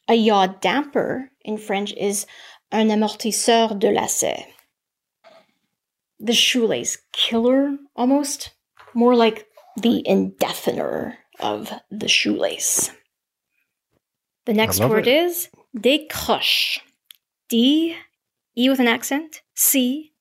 A 0.08 0.14
yaw 0.14 0.46
damper 0.46 1.30
in 1.44 1.58
French 1.58 1.92
is 1.94 2.26
un 2.70 2.88
amortisseur 2.88 3.78
de 3.78 3.88
lacet. 3.88 4.44
The 6.18 6.32
shoelace 6.32 6.98
killer, 7.12 7.76
almost. 7.94 8.52
More 8.94 9.14
like 9.14 9.46
the 9.76 10.02
indefiniter 10.06 11.16
of 11.40 11.72
the 11.90 12.08
shoelace. 12.08 12.90
The 14.46 14.54
next 14.54 14.80
word 14.80 15.06
it. 15.06 15.24
is 15.24 15.48
décroche. 15.76 16.78
D, 17.48 17.96
E 18.56 18.68
with 18.68 18.80
an 18.80 18.88
accent, 18.88 19.42
C, 19.54 20.12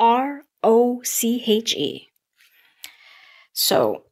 R, 0.00 0.42
O, 0.62 1.00
C, 1.02 1.42
H, 1.46 1.74
E. 1.74 2.08
So, 3.52 4.03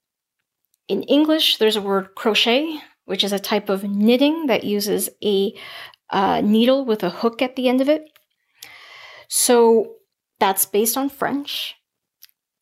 in 0.93 1.03
English, 1.05 1.57
there's 1.57 1.77
a 1.77 1.81
word 1.81 2.15
crochet, 2.15 2.79
which 3.07 3.25
is 3.25 3.33
a 3.33 3.39
type 3.39 3.71
of 3.71 3.83
knitting 3.83 4.47
that 4.49 4.63
uses 4.63 5.09
a 5.25 5.55
uh, 6.11 6.43
needle 6.43 6.85
with 6.85 7.03
a 7.03 7.09
hook 7.09 7.41
at 7.41 7.57
the 7.57 7.67
end 7.67 7.81
of 7.81 7.89
it. 7.89 8.03
So, 9.27 9.95
that's 10.39 10.67
based 10.67 10.99
on 10.99 11.09
French. 11.09 11.75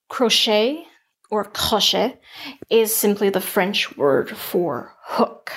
Crochet 0.09 0.85
or 1.29 1.45
crochet 1.45 2.21
is 2.69 2.95
simply 2.95 3.31
the 3.31 3.41
French 3.41 3.97
word 3.97 4.31
for 4.31 4.95
hook. 5.03 5.51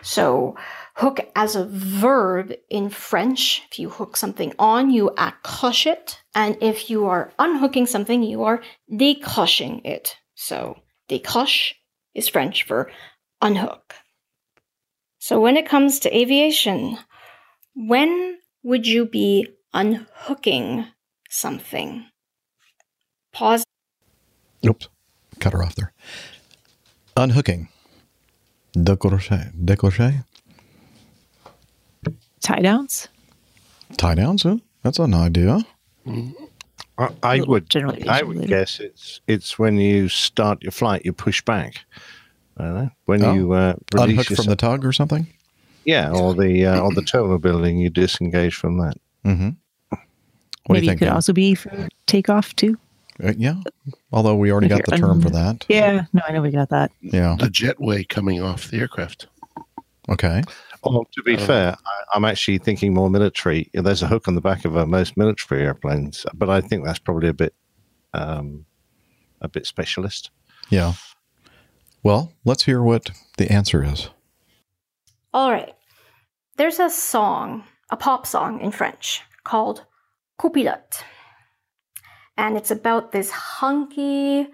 So, 0.00 0.56
hook 0.94 1.20
as 1.36 1.56
a 1.56 1.66
verb 1.66 2.54
in 2.70 2.88
French, 2.88 3.62
if 3.70 3.78
you 3.78 3.90
hook 3.90 4.16
something 4.16 4.54
on, 4.58 4.90
you 4.90 5.10
accroche 5.18 5.84
it. 5.84 6.22
And 6.34 6.56
if 6.62 6.88
you 6.88 7.04
are 7.04 7.32
unhooking 7.38 7.86
something, 7.86 8.22
you 8.22 8.44
are 8.44 8.62
décroching 8.90 9.84
it. 9.84 10.16
So, 10.34 10.80
décroche 11.10 11.74
is 12.14 12.28
French 12.28 12.64
for 12.64 12.90
unhook. 13.40 13.94
So, 15.18 15.40
when 15.40 15.56
it 15.56 15.66
comes 15.68 16.00
to 16.00 16.16
aviation, 16.16 16.98
when 17.74 18.38
would 18.62 18.86
you 18.86 19.06
be 19.06 19.48
unhooking 19.72 20.86
something? 21.30 22.06
Pause. 23.32 23.64
Oops. 24.66 24.88
Cut 25.40 25.52
her 25.52 25.62
off 25.62 25.74
there. 25.74 25.92
Unhooking. 27.16 27.68
Décrocher. 28.74 29.52
Décrocher. 29.54 30.24
Tie 32.40 32.60
downs? 32.60 33.08
Tie 33.96 34.14
downs, 34.14 34.42
huh? 34.42 34.56
That's 34.82 34.98
an 34.98 35.14
idea. 35.14 35.64
Mm-hmm. 36.06 36.44
I, 36.98 37.08
I 37.22 37.40
would 37.40 37.68
generally 37.70 38.06
I 38.08 38.22
would 38.22 38.46
guess 38.46 38.78
it's 38.80 39.20
it's 39.26 39.58
when 39.58 39.76
you 39.78 40.08
start 40.08 40.62
your 40.62 40.72
flight, 40.72 41.02
you 41.04 41.12
push 41.12 41.42
back. 41.42 41.84
I. 42.58 42.90
When 43.06 43.24
Oh. 43.24 43.32
you 43.32 43.52
uh, 43.52 43.74
release 43.94 44.10
Unhook 44.28 44.36
from 44.36 44.46
the 44.46 44.56
tug 44.56 44.84
or 44.84 44.92
something? 44.92 45.26
yeah, 45.84 46.10
or 46.12 46.34
the 46.34 46.66
uh, 46.66 46.80
or 46.80 46.92
the 46.94 47.02
terminal 47.02 47.38
building, 47.38 47.78
you 47.78 47.90
disengage 47.90 48.54
from 48.54 48.78
that. 48.78 48.94
Mm-hmm. 49.24 49.50
What 50.66 50.74
Maybe 50.74 50.80
do 50.80 50.84
you 50.84 50.90
think? 50.90 50.96
it 50.96 50.98
could 51.00 51.04
Dan? 51.06 51.14
also 51.14 51.32
be 51.32 51.54
for 51.54 51.88
takeoff 52.06 52.54
too. 52.54 52.78
Uh, 53.22 53.32
yeah. 53.36 53.56
Although 54.12 54.36
we 54.36 54.52
already 54.52 54.66
If 54.66 54.72
got 54.72 54.84
the 54.86 54.96
you're 54.98 55.08
term 55.08 55.20
for 55.22 55.30
that. 55.30 55.64
Yeah, 55.68 56.04
no, 56.12 56.22
I 56.28 56.32
know 56.32 56.42
we 56.42 56.50
got 56.50 56.68
that. 56.70 56.92
Yeah. 57.00 57.36
The 57.38 57.46
jetway 57.48 58.08
coming 58.08 58.40
off 58.40 58.70
the 58.70 58.78
aircraft. 58.78 59.26
Okay. 60.08 60.42
Well, 60.84 61.06
to 61.12 61.22
be 61.22 61.36
Uh, 61.36 61.46
fair, 61.46 61.76
I, 61.86 62.16
I'm 62.16 62.24
actually 62.24 62.58
thinking 62.58 62.92
more 62.94 63.08
military. 63.10 63.70
There's 63.72 64.02
a 64.02 64.08
hook 64.08 64.28
on 64.28 64.34
the 64.34 64.40
back 64.40 64.64
of 64.64 64.76
uh, 64.76 64.86
most 64.86 65.16
military 65.16 65.62
airplanes, 65.62 66.26
but 66.34 66.48
I 66.50 66.60
think 66.60 66.84
that's 66.84 66.98
probably 66.98 67.28
a 67.28 67.34
bit 67.34 67.54
um, 68.14 68.66
a 69.40 69.48
bit 69.48 69.66
specialist. 69.66 70.30
Yeah. 70.70 70.94
Well, 72.02 72.32
let's 72.44 72.64
hear 72.64 72.82
what 72.82 73.10
the 73.38 73.50
answer 73.50 73.84
is. 73.84 74.10
All 75.32 75.50
right. 75.50 75.74
There's 76.56 76.80
a 76.80 76.90
song, 76.90 77.64
a 77.90 77.96
pop 77.96 78.26
song 78.26 78.60
in 78.60 78.72
French 78.72 79.22
called 79.44 79.84
Copilote. 80.38 81.02
And 82.36 82.56
it's 82.56 82.70
about 82.70 83.12
this 83.12 83.30
hunky 83.30 84.48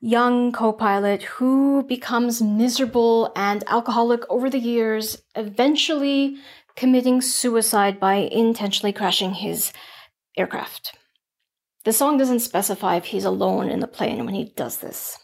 young 0.00 0.52
co 0.52 0.72
pilot 0.72 1.22
who 1.22 1.82
becomes 1.82 2.42
miserable 2.42 3.32
and 3.36 3.62
alcoholic 3.66 4.22
over 4.30 4.48
the 4.48 4.58
years, 4.58 5.22
eventually 5.34 6.36
committing 6.76 7.20
suicide 7.20 8.00
by 8.00 8.14
intentionally 8.14 8.92
crashing 8.92 9.34
his 9.34 9.72
aircraft. 10.36 10.94
The 11.84 11.92
song 11.92 12.18
doesn't 12.18 12.40
specify 12.40 12.96
if 12.96 13.06
he's 13.06 13.24
alone 13.24 13.68
in 13.68 13.80
the 13.80 13.86
plane 13.86 14.24
when 14.24 14.34
he 14.34 14.44
does 14.44 14.78
this. 14.78 15.18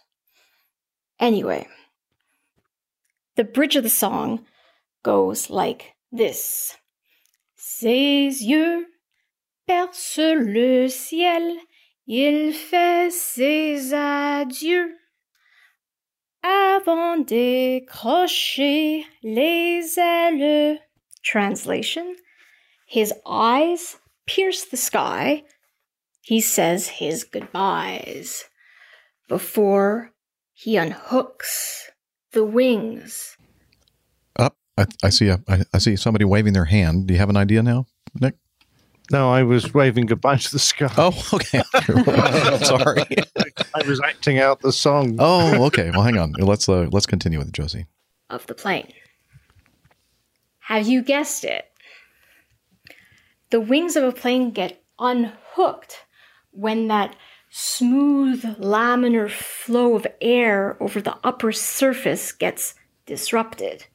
Anyway, 1.19 1.67
the 3.37 3.45
bridge 3.45 3.77
of 3.77 3.83
the 3.83 3.91
song 3.91 4.45
goes 5.03 5.51
like 5.51 5.95
this 6.11 6.77
Ses 7.57 8.43
yeux 8.43 8.85
percent 9.67 10.35
le 10.35 10.89
ciel, 10.89 11.57
il 12.07 12.53
fait 12.53 13.11
ses 13.13 13.93
adieux. 13.93 14.97
Avant 16.43 17.19
décrocher 17.19 19.05
les 19.23 19.99
ailes. 19.99 20.79
Translation 21.25 22.15
His 22.87 23.13
eyes 23.27 23.97
pierce 24.27 24.65
the 24.65 24.77
sky. 24.77 25.43
He 26.23 26.41
says 26.41 26.89
his 26.89 27.25
goodbyes 27.25 28.45
before 29.29 30.13
he 30.53 30.77
unhooks 30.77 31.91
the 32.33 32.45
wings. 32.45 33.37
Up. 34.39 34.57
I, 34.79 34.87
I 35.03 35.11
see 35.11 35.29
a. 35.29 35.41
I, 35.49 35.65
I 35.73 35.79
see 35.79 35.97
somebody 35.97 36.25
waving 36.25 36.53
their 36.53 36.65
hand. 36.65 37.07
Do 37.07 37.15
you 37.15 37.19
have 37.19 37.31
an 37.31 37.37
idea 37.37 37.63
now, 37.63 37.87
Nick? 38.15 38.35
No, 39.13 39.31
I 39.31 39.43
was 39.45 39.73
waving 39.73 40.07
goodbye 40.07 40.37
to 40.37 40.51
the 40.53 40.59
sky. 40.59 40.93
Oh, 40.99 41.15
okay. 41.33 41.63
Sorry. 42.65 43.05
I 43.75 43.87
was 43.87 44.01
acting 44.05 44.39
out 44.39 44.61
the 44.63 44.73
song. 44.73 45.17
Oh, 45.19 45.65
okay. 45.67 45.91
Well, 45.95 46.03
hang 46.03 46.19
on. 46.19 46.33
Let's 46.33 46.69
uh, 46.69 46.89
let's 46.91 47.07
continue 47.07 47.39
with 47.39 47.53
Josie. 47.53 47.87
of 48.31 48.47
the 48.47 48.55
plane. 48.55 48.93
Have 50.61 50.87
you 50.89 51.03
guessed 51.03 51.45
it? 51.45 51.67
The 53.51 53.61
wings 53.61 53.95
of 53.95 54.03
a 54.03 54.11
plane 54.13 54.51
get 54.51 54.83
unhooked 54.99 56.05
when 56.51 56.89
that 56.89 57.15
smooth 57.51 58.43
laminar 58.59 59.31
flow 59.31 59.95
of 59.95 60.07
air 60.21 60.77
over 60.81 61.01
the 61.01 61.17
upper 61.23 61.53
surface 61.53 62.33
gets 62.33 62.75
disrupted. 63.07 63.87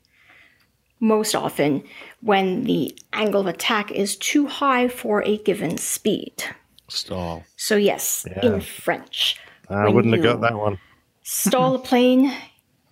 Most 1.03 1.33
often, 1.35 1.83
when 2.21 2.63
the 2.65 2.95
angle 3.11 3.41
of 3.41 3.47
attack 3.47 3.91
is 3.91 4.15
too 4.15 4.45
high 4.47 4.87
for 4.87 5.23
a 5.25 5.37
given 5.39 5.77
speed. 5.77 6.43
Stall. 6.87 7.43
So, 7.57 7.75
yes, 7.75 8.25
Yeah. 8.29 8.45
in 8.45 8.61
French. 8.61 9.37
I 9.69 9.89
wouldn't 9.89 10.13
have 10.13 10.23
got 10.23 10.41
that 10.41 10.53
one. 10.57 10.77
Stall 11.23 11.75
a 11.75 11.79
plane, 11.89 12.31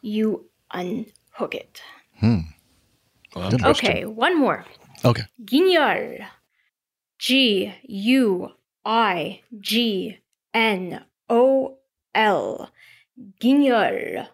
you 0.01 0.49
unhook 0.71 1.53
it. 1.53 1.81
Hmm. 2.19 2.39
Okay, 3.35 4.05
one 4.05 4.37
more. 4.39 4.65
Okay. 5.05 5.23
Guignol. 5.45 6.25
G 7.19 7.73
U 7.83 8.51
I 8.85 9.41
G 9.59 10.19
N 10.53 11.03
O 11.29 11.77
L. 12.15 12.71
Guignol. 13.39 14.27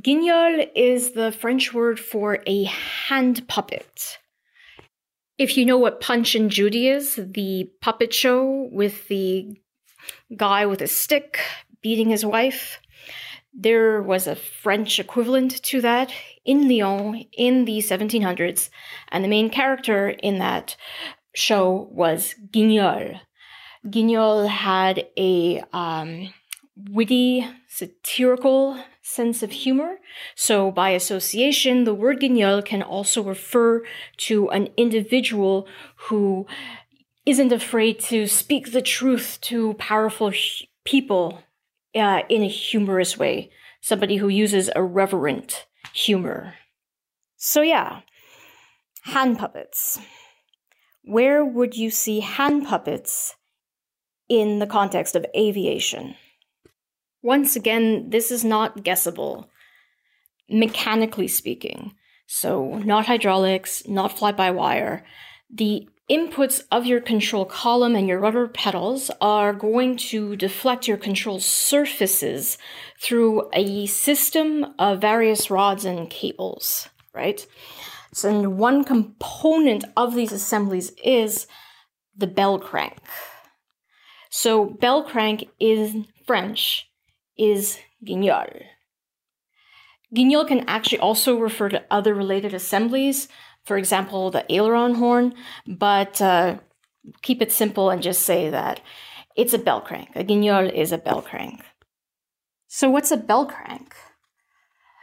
Guignol 0.00 0.66
is 0.74 1.12
the 1.12 1.30
French 1.30 1.72
word 1.72 2.00
for 2.00 2.40
a 2.46 2.64
hand 2.64 3.46
puppet. 3.46 4.18
If 5.38 5.56
you 5.56 5.64
know 5.64 5.78
what 5.78 6.00
Punch 6.00 6.34
and 6.34 6.50
Judy 6.50 6.88
is, 6.88 7.14
the 7.16 7.70
puppet 7.80 8.12
show 8.12 8.68
with 8.72 9.06
the 9.06 9.56
guy 10.36 10.66
with 10.66 10.80
a 10.80 10.88
stick 10.88 11.38
beating 11.80 12.10
his 12.10 12.24
wife, 12.24 12.80
there 13.52 14.02
was 14.02 14.26
a 14.26 14.34
French 14.34 14.98
equivalent 14.98 15.62
to 15.62 15.80
that 15.80 16.12
in 16.44 16.68
Lyon 16.68 17.24
in 17.32 17.64
the 17.64 17.78
1700s, 17.78 18.70
and 19.10 19.22
the 19.22 19.28
main 19.28 19.48
character 19.48 20.08
in 20.08 20.38
that 20.40 20.76
show 21.36 21.88
was 21.92 22.34
Guignol. 22.50 23.20
Guignol 23.88 24.48
had 24.48 25.06
a 25.16 25.62
um, 25.72 26.34
witty, 26.76 27.46
satirical 27.68 28.76
sense 29.04 29.42
of 29.42 29.52
humor. 29.52 29.98
So, 30.34 30.70
by 30.70 30.90
association, 30.90 31.84
the 31.84 31.94
word 31.94 32.20
guignol 32.20 32.62
can 32.62 32.82
also 32.82 33.22
refer 33.22 33.82
to 34.28 34.48
an 34.48 34.70
individual 34.76 35.68
who 36.08 36.46
isn't 37.26 37.52
afraid 37.52 38.00
to 38.00 38.26
speak 38.26 38.72
the 38.72 38.82
truth 38.82 39.38
to 39.42 39.74
powerful 39.74 40.32
people 40.84 41.42
uh, 41.94 42.22
in 42.28 42.42
a 42.42 42.48
humorous 42.48 43.16
way. 43.18 43.50
Somebody 43.80 44.16
who 44.16 44.28
uses 44.28 44.70
irreverent 44.74 45.66
humor. 45.92 46.54
So, 47.36 47.60
yeah, 47.60 48.00
hand 49.02 49.38
puppets. 49.38 50.00
Where 51.02 51.44
would 51.44 51.76
you 51.76 51.90
see 51.90 52.20
hand 52.20 52.66
puppets 52.66 53.36
in 54.30 54.58
the 54.58 54.66
context 54.66 55.14
of 55.14 55.26
aviation? 55.36 56.16
Once 57.24 57.56
again, 57.56 58.10
this 58.10 58.30
is 58.30 58.44
not 58.44 58.84
guessable, 58.84 59.48
mechanically 60.50 61.26
speaking. 61.26 61.94
So, 62.26 62.76
not 62.84 63.06
hydraulics, 63.06 63.88
not 63.88 64.18
fly 64.18 64.30
by 64.30 64.50
wire. 64.50 65.06
The 65.50 65.88
inputs 66.10 66.62
of 66.70 66.84
your 66.84 67.00
control 67.00 67.46
column 67.46 67.96
and 67.96 68.06
your 68.06 68.20
rudder 68.20 68.46
pedals 68.46 69.10
are 69.22 69.54
going 69.54 69.96
to 69.96 70.36
deflect 70.36 70.86
your 70.86 70.98
control 70.98 71.40
surfaces 71.40 72.58
through 73.00 73.48
a 73.54 73.86
system 73.86 74.74
of 74.78 75.00
various 75.00 75.50
rods 75.50 75.86
and 75.86 76.10
cables, 76.10 76.90
right? 77.14 77.46
So, 78.12 78.28
and 78.28 78.58
one 78.58 78.84
component 78.84 79.86
of 79.96 80.14
these 80.14 80.30
assemblies 80.30 80.92
is 81.02 81.46
the 82.14 82.26
bell 82.26 82.58
crank. 82.58 82.98
So, 84.28 84.66
bell 84.66 85.04
crank 85.04 85.48
is 85.58 85.94
French, 86.26 86.86
is 87.36 87.78
guignol. 88.04 88.62
Guignol 90.14 90.46
can 90.46 90.68
actually 90.68 90.98
also 90.98 91.36
refer 91.36 91.68
to 91.68 91.84
other 91.90 92.14
related 92.14 92.54
assemblies, 92.54 93.28
for 93.64 93.76
example, 93.76 94.30
the 94.30 94.50
aileron 94.52 94.94
horn, 94.94 95.34
but 95.66 96.20
uh, 96.20 96.58
keep 97.22 97.42
it 97.42 97.50
simple 97.50 97.90
and 97.90 98.02
just 98.02 98.22
say 98.22 98.50
that 98.50 98.80
it's 99.36 99.54
a 99.54 99.58
bell 99.58 99.80
crank. 99.80 100.10
A 100.14 100.22
guignol 100.22 100.70
is 100.70 100.92
a 100.92 100.98
bell 100.98 101.22
crank. 101.22 101.62
So, 102.68 102.90
what's 102.90 103.10
a 103.10 103.16
bell 103.16 103.46
crank? 103.46 103.94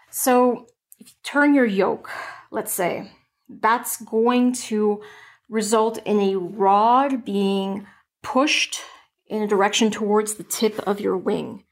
So, 0.10 0.68
if 1.00 1.10
you 1.10 1.16
turn 1.24 1.54
your 1.54 1.66
yoke, 1.66 2.10
let's 2.52 2.74
say, 2.74 3.12
that's 3.50 4.02
going 4.02 4.54
to 4.54 5.02
result 5.50 5.98
in 6.06 6.20
a 6.20 6.36
rod 6.38 7.26
being 7.26 7.88
pushed 8.22 8.80
in 9.28 9.42
a 9.42 9.48
direction 9.48 9.92
towards 9.92 10.36
the 10.36 10.44
tip 10.44 10.80
of 10.80 11.02
your 11.02 11.18
wing. 11.18 11.64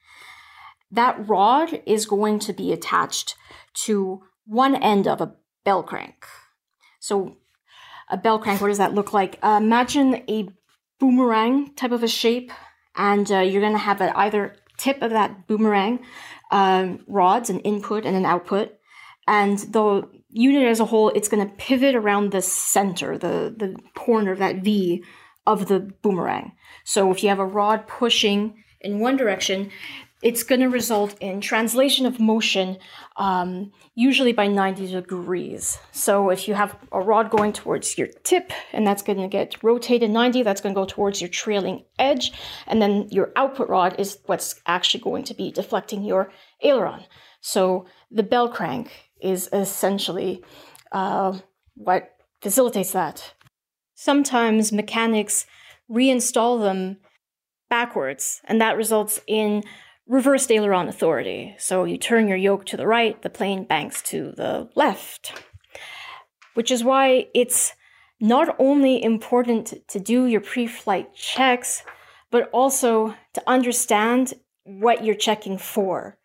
That 0.91 1.28
rod 1.28 1.82
is 1.86 2.06
going 2.06 2.40
to 2.40 2.53
be 2.53 2.72
attached 2.72 3.36
to 3.86 4.24
one 4.45 4.76
end 4.76 5.07
of 5.07 5.22
a 5.22 5.34
bell 5.64 5.84
crank. 5.84 6.26
So, 6.99 7.38
a 8.10 8.18
bell 8.18 8.40
crank, 8.40 8.60
what 8.60 8.70
does 8.70 8.80
that 8.80 8.95
look 8.95 9.14
like? 9.14 9.38
Uh, 9.44 9.60
imagine 9.61 10.24
a 10.28 10.49
boomerang 10.99 11.74
type 11.76 11.91
of 11.91 12.03
a 12.03 12.07
shape, 12.07 12.52
and 12.95 13.32
uh, 13.32 13.40
you're 13.40 13.61
going 13.61 13.74
to 13.74 13.80
have 13.80 14.02
at 14.02 14.18
either 14.18 14.56
tip 14.78 15.02
of 15.02 15.11
that 15.11 15.48
boomerang 15.48 15.99
um, 16.52 17.03
rods, 17.07 17.49
an 17.49 17.60
input 17.60 18.06
and 18.06 18.16
an 18.16 18.26
output. 18.26 18.74
And 19.28 19.60
the 19.60 20.10
unit 20.30 20.68
as 20.68 20.80
a 20.80 20.86
whole, 20.86 21.10
it's 21.10 21.30
going 21.30 21.48
to 21.48 21.56
pivot 21.56 21.95
around 21.95 22.32
the 22.32 22.41
center, 22.41 23.18
the, 23.18 23.53
the 23.56 23.76
corner 23.95 24.32
of 24.32 24.40
that 24.40 24.57
V 24.57 25.03
of 25.45 25.68
the 25.68 25.80
boomerang. 25.80 26.53
So 26.84 27.11
if 27.11 27.24
you 27.24 27.30
have 27.30 27.40
a 27.40 27.45
rod 27.45 27.88
pushing 27.88 28.64
in 28.82 28.99
one 28.99 29.18
direction, 29.18 29.72
it's 30.22 30.44
going 30.44 30.60
to 30.60 30.68
result 30.68 31.16
in 31.22 31.40
translation 31.40 32.06
of 32.06 32.20
motion, 32.20 32.78
um, 33.16 33.72
usually 33.96 34.34
by 34.34 34.48
90 34.48 34.91
degrees. 34.91 35.78
So 35.91 36.30
if 36.30 36.48
you 36.48 36.56
have 36.56 36.78
a 36.91 37.00
rod 37.00 37.30
going 37.30 37.54
towards 37.54 37.98
your 37.98 38.08
tip, 38.24 38.52
and 38.74 38.86
that's 38.86 39.02
going 39.02 39.20
to 39.20 39.30
get 39.30 39.64
rotated 39.64 40.12
90, 40.12 40.44
that's 40.44 40.60
going 40.60 40.76
to 40.76 40.82
go 40.82 40.86
towards 40.86 41.22
your 41.22 41.30
trailing 41.30 41.86
edge, 41.98 42.34
and 42.68 42.82
then 42.82 43.08
your 43.10 43.32
output 43.38 43.70
rod 43.70 43.96
is 43.98 44.20
what's 44.26 44.60
actually 44.66 45.02
going 45.02 45.24
to 45.24 45.34
be 45.34 45.52
deflecting 45.52 46.04
your 46.04 46.32
aileron. 46.62 47.06
So 47.40 47.86
the 48.12 48.24
bell 48.24 48.50
crank 48.50 48.91
is 49.22 49.48
essentially 49.54 50.44
uh, 50.91 51.38
what 51.76 52.10
facilitates 52.41 52.91
that. 52.91 53.34
Sometimes 53.96 54.74
mechanics 54.74 55.46
reinstall 55.90 56.62
them 56.62 56.98
backwards, 57.70 58.41
and 58.46 58.60
that 58.60 58.78
results 58.78 59.22
in 59.28 59.64
reversed 60.10 60.52
aileron 60.52 60.90
authority. 60.90 61.56
So 61.60 61.86
you 61.86 61.98
turn 61.98 62.27
your 62.27 62.38
yoke 62.38 62.65
to 62.65 62.77
the 62.77 62.88
right, 62.88 63.22
the 63.22 63.30
plane 63.30 63.64
banks 63.64 64.02
to 64.03 64.34
the 64.36 64.69
left. 64.76 65.31
Which 66.56 66.72
is 66.72 66.84
why 66.84 67.27
it's 67.34 67.73
not 68.19 68.56
only 68.60 69.02
important 69.02 69.88
to 69.88 69.99
do 69.99 70.26
your 70.26 70.41
pre 70.41 70.68
flight 70.68 71.14
checks, 71.14 71.84
but 72.31 72.49
also 72.52 73.15
to 73.34 73.44
understand 73.48 74.34
what 74.64 75.06
you're 75.06 75.15
checking 75.15 75.57
for. 75.57 76.18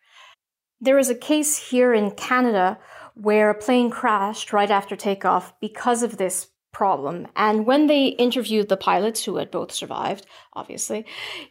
There 0.81 0.95
was 0.95 1.09
a 1.09 1.15
case 1.15 1.69
here 1.69 1.93
in 1.93 2.11
Canada 2.11 2.79
where 3.13 3.49
a 3.49 3.57
plane 3.57 3.89
crashed 3.89 4.51
right 4.51 4.69
after 4.69 4.95
takeoff 4.95 5.53
because 5.61 6.03
of 6.03 6.17
this 6.17 6.49
problem. 6.75 7.25
And 7.37 7.65
when 7.65 7.87
they 7.87 8.07
interviewed 8.07 8.67
the 8.67 8.75
pilots 8.75 9.23
who 9.23 9.37
had 9.37 9.49
both 9.49 9.71
survived, 9.71 10.25
obviously, 10.51 11.05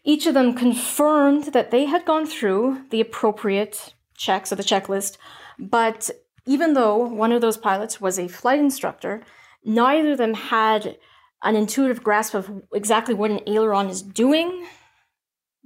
each 0.05 0.27
of 0.27 0.35
them 0.35 0.53
confirmed 0.53 1.45
that 1.55 1.71
they 1.71 1.87
had 1.87 2.05
gone 2.05 2.27
through 2.27 2.85
the 2.91 3.01
appropriate 3.01 3.95
checks 4.19 4.53
of 4.53 4.59
the 4.59 4.71
checklist. 4.73 5.17
But 5.59 6.11
even 6.45 6.75
though 6.75 6.99
one 6.99 7.33
of 7.33 7.41
those 7.41 7.57
pilots 7.57 8.03
was 8.03 8.19
a 8.19 8.29
flight 8.29 8.61
instructor, 8.61 9.23
neither 9.65 10.13
of 10.13 10.19
them 10.19 10.35
had 10.35 10.99
an 11.43 11.57
intuitive 11.57 12.05
grasp 12.05 12.35
of 12.35 12.63
exactly 12.75 13.15
what 13.15 13.31
an 13.31 13.41
aileron 13.47 13.89
is 13.89 14.03
doing, 14.03 14.67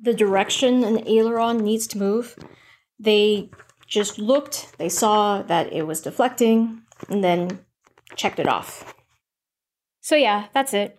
the 0.01 0.15
direction 0.15 0.85
an 0.85 1.03
aileron 1.09 1.59
needs 1.59 1.89
to 1.89 1.99
move. 1.99 2.37
They 3.01 3.51
just 3.89 4.21
looked, 4.21 4.79
they 4.79 4.89
saw 4.89 5.43
that 5.43 5.73
it 5.73 5.83
was 5.83 6.01
deflecting, 6.01 6.83
and 7.09 7.25
then 7.25 7.59
checked 8.15 8.39
it 8.39 8.47
off. 8.47 8.95
So, 10.09 10.17
yeah, 10.17 10.47
that's 10.55 10.73
it. 10.73 10.99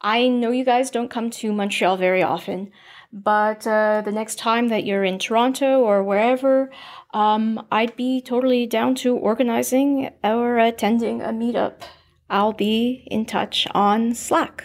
I 0.00 0.28
know 0.28 0.50
you 0.50 0.64
guys 0.64 0.90
don't 0.90 1.10
come 1.10 1.28
to 1.28 1.52
Montreal 1.52 1.98
very 1.98 2.22
often, 2.22 2.72
but 3.12 3.66
uh, 3.66 4.00
the 4.02 4.10
next 4.12 4.38
time 4.38 4.68
that 4.68 4.86
you're 4.86 5.04
in 5.04 5.18
Toronto 5.18 5.80
or 5.80 6.02
wherever, 6.02 6.70
um, 7.12 7.66
I'd 7.70 7.96
be 7.96 8.22
totally 8.22 8.64
down 8.64 8.94
to 9.02 9.14
organizing 9.14 10.08
or 10.24 10.56
attending 10.56 11.20
a 11.20 11.34
meetup. 11.34 11.82
I'll 12.30 12.54
be 12.54 13.06
in 13.10 13.26
touch 13.26 13.66
on 13.72 14.14
Slack. 14.14 14.64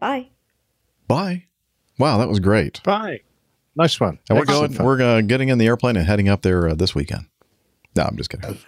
Bye. 0.00 0.30
Bye. 1.06 1.44
Wow, 2.00 2.18
that 2.18 2.28
was 2.28 2.40
great. 2.40 2.82
Bye. 2.82 3.20
Nice 3.76 4.00
one. 4.00 4.18
And 4.28 4.36
we're 4.38 4.42
Excellent 4.42 4.72
going. 4.72 4.76
fun. 4.76 4.86
We're 4.86 5.02
uh, 5.02 5.20
getting 5.20 5.50
in 5.50 5.58
the 5.58 5.68
airplane 5.68 5.96
and 5.96 6.04
heading 6.04 6.28
up 6.28 6.42
there 6.42 6.68
uh, 6.68 6.74
this 6.74 6.96
weekend. 6.96 7.26
No, 7.94 8.02
I'm 8.02 8.16
just 8.16 8.30
kidding. 8.30 8.58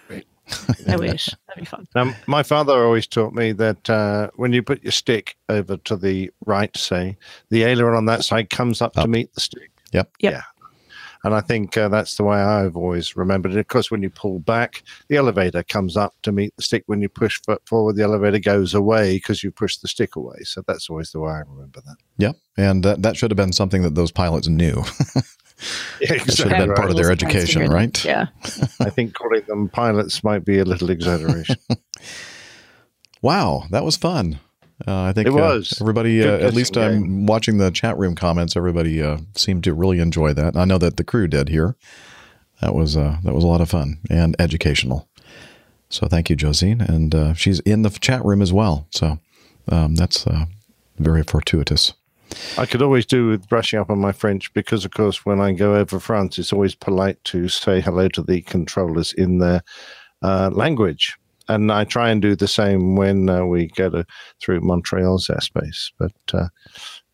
Great. 0.47 0.89
I 0.89 0.95
wish 0.97 1.29
that'd 1.47 1.61
be 1.61 1.65
fun. 1.65 1.87
Now, 1.95 2.13
my 2.27 2.43
father 2.43 2.73
always 2.73 3.07
taught 3.07 3.33
me 3.33 3.51
that 3.53 3.89
uh, 3.89 4.29
when 4.35 4.53
you 4.53 4.63
put 4.63 4.83
your 4.83 4.91
stick 4.91 5.37
over 5.49 5.77
to 5.77 5.95
the 5.95 6.31
right, 6.45 6.75
say, 6.75 7.17
the 7.49 7.63
aileron 7.63 7.95
on 7.95 8.05
that 8.05 8.23
side 8.23 8.49
comes 8.49 8.81
up, 8.81 8.93
to 8.93 9.07
meet 9.07 9.33
the 9.33 9.41
stick. 9.41 9.71
Yep. 9.93 10.11
Yep. 10.19 10.33
Yeah. 10.33 10.41
And 11.23 11.35
I 11.35 11.41
think 11.41 11.77
uh, 11.77 11.87
that's 11.87 12.15
the 12.17 12.23
way 12.23 12.37
I've 12.37 12.75
always 12.75 13.15
remembered 13.15 13.51
it. 13.51 13.59
Of 13.59 13.67
course, 13.67 13.91
when 13.91 14.01
you 14.01 14.09
pull 14.09 14.39
back, 14.39 14.83
the 15.07 15.17
elevator 15.17 15.61
comes 15.61 15.95
up 15.95 16.15
to 16.23 16.31
meet 16.31 16.55
the 16.55 16.63
stick. 16.63 16.83
When 16.87 17.01
you 17.01 17.09
push 17.09 17.39
foot 17.45 17.61
forward, 17.67 17.95
the 17.95 18.03
elevator 18.03 18.39
goes 18.39 18.73
away 18.73 19.17
because 19.17 19.43
you 19.43 19.51
push 19.51 19.77
the 19.77 19.87
stick 19.87 20.15
away. 20.15 20.39
So 20.43 20.63
that's 20.65 20.89
always 20.89 21.11
the 21.11 21.19
way 21.19 21.31
I 21.31 21.39
remember 21.41 21.81
that. 21.85 21.97
Yep. 22.17 22.37
And 22.57 22.83
that, 22.83 23.03
that 23.03 23.17
should 23.17 23.29
have 23.29 23.37
been 23.37 23.53
something 23.53 23.83
that 23.83 23.93
those 23.95 24.11
pilots 24.11 24.47
knew. 24.47 24.83
Yeah, 25.99 26.13
It 26.13 26.33
should 26.33 26.51
have 26.51 26.67
been 26.67 26.75
part 26.75 26.89
of 26.89 26.95
their 26.97 27.11
education, 27.11 27.69
right? 27.69 28.03
Yeah. 28.03 28.27
I 28.79 28.89
think 28.89 29.13
calling 29.13 29.43
them 29.47 29.69
pilots 29.69 30.23
might 30.23 30.43
be 30.45 30.59
a 30.59 30.65
little 30.65 30.89
exaggeration. 30.89 31.57
Wow, 33.21 33.65
that 33.69 33.83
was 33.83 33.97
fun. 33.97 34.39
Uh, 34.87 35.03
I 35.03 35.13
think 35.13 35.27
It 35.27 35.33
uh, 35.33 35.37
was. 35.37 35.77
everybody, 35.79 36.23
uh, 36.23 36.25
at 36.33 36.39
guessing 36.41 36.55
least 36.55 36.77
I'm 36.77 37.25
watching 37.27 37.57
the 37.59 37.69
chat 37.69 37.97
room 37.99 38.15
comments. 38.15 38.57
Everybody 38.57 39.01
uh, 39.01 39.19
seemed 39.35 39.63
to 39.65 39.75
really 39.75 39.99
enjoy 39.99 40.33
that. 40.33 40.57
I 40.57 40.65
know 40.65 40.79
that 40.79 40.97
the 40.97 41.03
crew 41.03 41.27
did 41.27 41.49
here. 41.49 41.75
That 42.61 42.73
was 42.73 42.97
uh, 42.97 43.17
that 43.23 43.33
was 43.33 43.43
a 43.43 43.47
lot 43.47 43.61
of 43.61 43.69
fun 43.69 43.99
and 44.09 44.35
educational. 44.39 45.07
So 45.89 46.07
thank 46.07 46.29
you, 46.29 46.35
Josine, 46.35 46.81
and 46.81 47.13
uh, 47.13 47.33
she's 47.33 47.59
in 47.59 47.83
the 47.83 47.89
chat 47.89 48.23
room 48.25 48.41
as 48.41 48.51
well. 48.53 48.87
So 48.91 49.19
um, 49.69 49.95
that's 49.95 50.25
uh, 50.25 50.45
very 50.97 51.21
fortuitous. 51.23 51.93
I 52.57 52.65
could 52.65 52.81
always 52.81 53.05
do 53.05 53.27
with 53.27 53.47
brushing 53.47 53.79
up 53.79 53.89
on 53.89 53.99
my 53.99 54.11
French 54.11 54.53
because, 54.53 54.85
of 54.85 54.91
course, 54.91 55.25
when 55.25 55.39
I 55.39 55.53
go 55.53 55.75
over 55.75 55.99
France, 55.99 56.37
it's 56.37 56.53
always 56.53 56.75
polite 56.75 57.23
to 57.25 57.47
say 57.47 57.81
hello 57.81 58.07
to 58.09 58.23
the 58.23 58.41
controllers 58.41 59.13
in 59.13 59.39
their 59.39 59.61
uh, 60.21 60.49
language. 60.53 61.17
And 61.47 61.71
I 61.71 61.83
try 61.83 62.09
and 62.09 62.21
do 62.21 62.35
the 62.35 62.47
same 62.47 62.95
when 62.95 63.29
uh, 63.29 63.45
we 63.45 63.67
go 63.67 63.89
to, 63.89 64.05
through 64.39 64.61
Montreal's 64.61 65.27
airspace. 65.27 65.91
But 65.97 66.13
uh, 66.33 66.47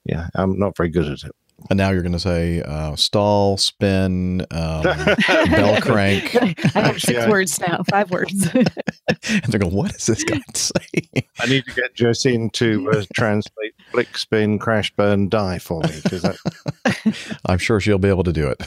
yeah, 0.06 0.27
I'm 0.35 0.57
not 0.57 0.76
very 0.77 0.89
good 0.89 1.06
at 1.07 1.23
it. 1.23 1.35
And 1.69 1.77
now 1.77 1.89
you're 1.89 2.01
going 2.03 2.13
to 2.13 2.19
say 2.19 2.61
uh, 2.61 2.95
stall, 2.95 3.57
spin, 3.57 4.45
um, 4.51 4.84
bell 4.84 5.77
crank. 5.81 6.35
I 6.35 6.55
have 6.79 7.01
six 7.01 7.13
Yeah. 7.17 7.29
words 7.29 7.59
now, 7.59 7.81
five 7.89 8.09
words. 8.11 8.47
and 8.53 9.43
they're 9.47 9.59
going, 9.59 9.73
what 9.75 9.93
is 9.95 10.05
this 10.05 10.23
guy 10.23 10.39
saying? 10.53 11.25
I 11.39 11.45
need 11.47 11.65
to 11.65 11.73
get 11.73 11.93
Josine 11.95 12.51
to 12.53 12.91
uh, 12.91 13.03
translate 13.13 13.73
flick, 13.91 14.17
spin, 14.17 14.59
crash, 14.59 14.93
burn, 14.95 15.29
die 15.29 15.57
for 15.59 15.81
me 15.81 15.99
because 16.03 16.21
that 16.21 17.38
I'm 17.45 17.57
sure 17.57 17.79
she'll 17.79 17.97
be 17.97 18.09
able 18.09 18.23
to 18.23 18.34
do 18.34 18.47
it. 18.47 18.61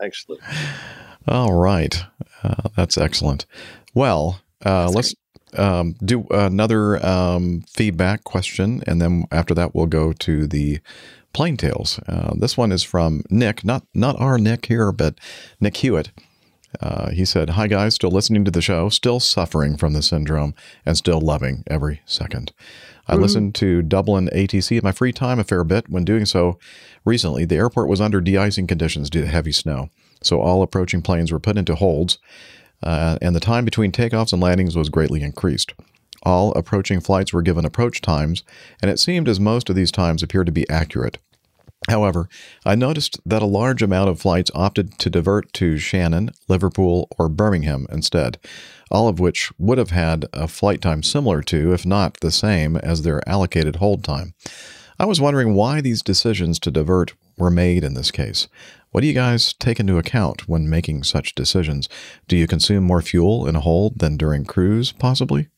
excellent. 0.00 0.42
All 1.28 1.52
right. 1.54 2.02
Uh, 2.42 2.68
that's 2.76 2.98
excellent. 2.98 3.46
Well, 3.94 4.40
uh, 4.64 4.90
let's 4.90 5.14
um, 5.56 5.94
do 6.04 6.26
another 6.30 7.04
um, 7.06 7.62
feedback 7.68 8.24
question. 8.24 8.82
And 8.86 9.00
then 9.00 9.24
after 9.30 9.54
that, 9.54 9.74
we'll 9.74 9.86
go 9.86 10.12
to 10.12 10.46
the 10.46 10.80
plain 11.32 11.56
tales. 11.56 11.98
Uh, 12.08 12.32
this 12.36 12.56
one 12.56 12.72
is 12.72 12.82
from 12.82 13.22
Nick, 13.30 13.64
not, 13.64 13.84
not 13.94 14.18
our 14.20 14.38
Nick 14.38 14.66
here, 14.66 14.92
but 14.92 15.14
Nick 15.60 15.76
Hewitt. 15.78 16.10
Uh, 16.80 17.10
he 17.10 17.24
said, 17.24 17.50
Hi, 17.50 17.66
guys, 17.66 17.94
still 17.94 18.10
listening 18.10 18.44
to 18.44 18.50
the 18.50 18.62
show, 18.62 18.88
still 18.88 19.18
suffering 19.18 19.76
from 19.76 19.92
the 19.92 20.02
syndrome, 20.02 20.54
and 20.86 20.96
still 20.96 21.20
loving 21.20 21.64
every 21.66 22.00
second. 22.06 22.52
I 23.08 23.16
listened 23.16 23.56
to 23.56 23.82
Dublin 23.82 24.30
ATC 24.32 24.78
in 24.78 24.84
my 24.84 24.92
free 24.92 25.12
time 25.12 25.40
a 25.40 25.44
fair 25.44 25.64
bit. 25.64 25.88
When 25.88 26.04
doing 26.04 26.26
so 26.26 26.60
recently, 27.04 27.44
the 27.44 27.56
airport 27.56 27.88
was 27.88 28.00
under 28.00 28.20
de 28.20 28.38
icing 28.38 28.68
conditions 28.68 29.10
due 29.10 29.22
to 29.22 29.26
heavy 29.26 29.50
snow. 29.50 29.90
So 30.22 30.40
all 30.40 30.62
approaching 30.62 31.02
planes 31.02 31.32
were 31.32 31.40
put 31.40 31.56
into 31.56 31.74
holds, 31.74 32.18
uh, 32.84 33.18
and 33.20 33.34
the 33.34 33.40
time 33.40 33.64
between 33.64 33.90
takeoffs 33.90 34.32
and 34.32 34.40
landings 34.40 34.76
was 34.76 34.88
greatly 34.88 35.22
increased. 35.22 35.74
All 36.22 36.52
approaching 36.52 37.00
flights 37.00 37.32
were 37.32 37.42
given 37.42 37.64
approach 37.64 38.00
times, 38.00 38.42
and 38.82 38.90
it 38.90 38.98
seemed 38.98 39.28
as 39.28 39.40
most 39.40 39.70
of 39.70 39.76
these 39.76 39.92
times 39.92 40.22
appeared 40.22 40.46
to 40.46 40.52
be 40.52 40.68
accurate. 40.68 41.18
However, 41.88 42.28
I 42.64 42.74
noticed 42.74 43.20
that 43.24 43.42
a 43.42 43.46
large 43.46 43.82
amount 43.82 44.10
of 44.10 44.20
flights 44.20 44.50
opted 44.54 44.98
to 44.98 45.08
divert 45.08 45.52
to 45.54 45.78
Shannon, 45.78 46.30
Liverpool, 46.46 47.08
or 47.18 47.30
Birmingham 47.30 47.86
instead, 47.90 48.38
all 48.90 49.08
of 49.08 49.18
which 49.18 49.50
would 49.58 49.78
have 49.78 49.90
had 49.90 50.26
a 50.32 50.46
flight 50.46 50.82
time 50.82 51.02
similar 51.02 51.42
to, 51.44 51.72
if 51.72 51.86
not 51.86 52.20
the 52.20 52.30
same, 52.30 52.76
as 52.76 53.02
their 53.02 53.26
allocated 53.26 53.76
hold 53.76 54.04
time. 54.04 54.34
I 54.98 55.06
was 55.06 55.22
wondering 55.22 55.54
why 55.54 55.80
these 55.80 56.02
decisions 56.02 56.58
to 56.60 56.70
divert 56.70 57.14
were 57.38 57.50
made 57.50 57.82
in 57.82 57.94
this 57.94 58.10
case. 58.10 58.48
What 58.90 59.00
do 59.00 59.06
you 59.06 59.14
guys 59.14 59.54
take 59.54 59.80
into 59.80 59.96
account 59.96 60.46
when 60.46 60.68
making 60.68 61.04
such 61.04 61.34
decisions? 61.34 61.88
Do 62.28 62.36
you 62.36 62.46
consume 62.46 62.84
more 62.84 63.00
fuel 63.00 63.46
in 63.46 63.56
a 63.56 63.60
hold 63.60 64.00
than 64.00 64.18
during 64.18 64.44
cruise, 64.44 64.92
possibly? 64.92 65.48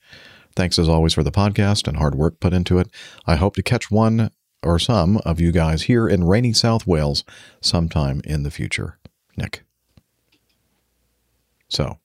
Thanks 0.55 0.79
as 0.79 0.89
always 0.89 1.15
for 1.15 1.23
the 1.23 1.33
podcast 1.33 1.87
and 1.89 1.97
hard 1.97 2.15
work 2.15 2.41
put 2.41 2.53
into 2.53 2.79
it. 2.79 2.89
I 3.27 3.37
hope 3.37 3.55
to 3.57 3.63
catch 3.63 3.91
one 3.91 4.31
or 4.63 4.79
some 4.79 5.19
of 5.19 5.41
you 5.41 5.53
guys 5.53 5.83
here 5.83 6.09
in 6.09 6.25
rainy 6.25 6.53
South 6.53 6.87
Wales 6.87 7.25
sometime 7.61 8.21
in 8.25 8.43
the 8.43 8.51
future. 8.51 8.99
Nick. 9.37 9.65
So, 11.69 11.99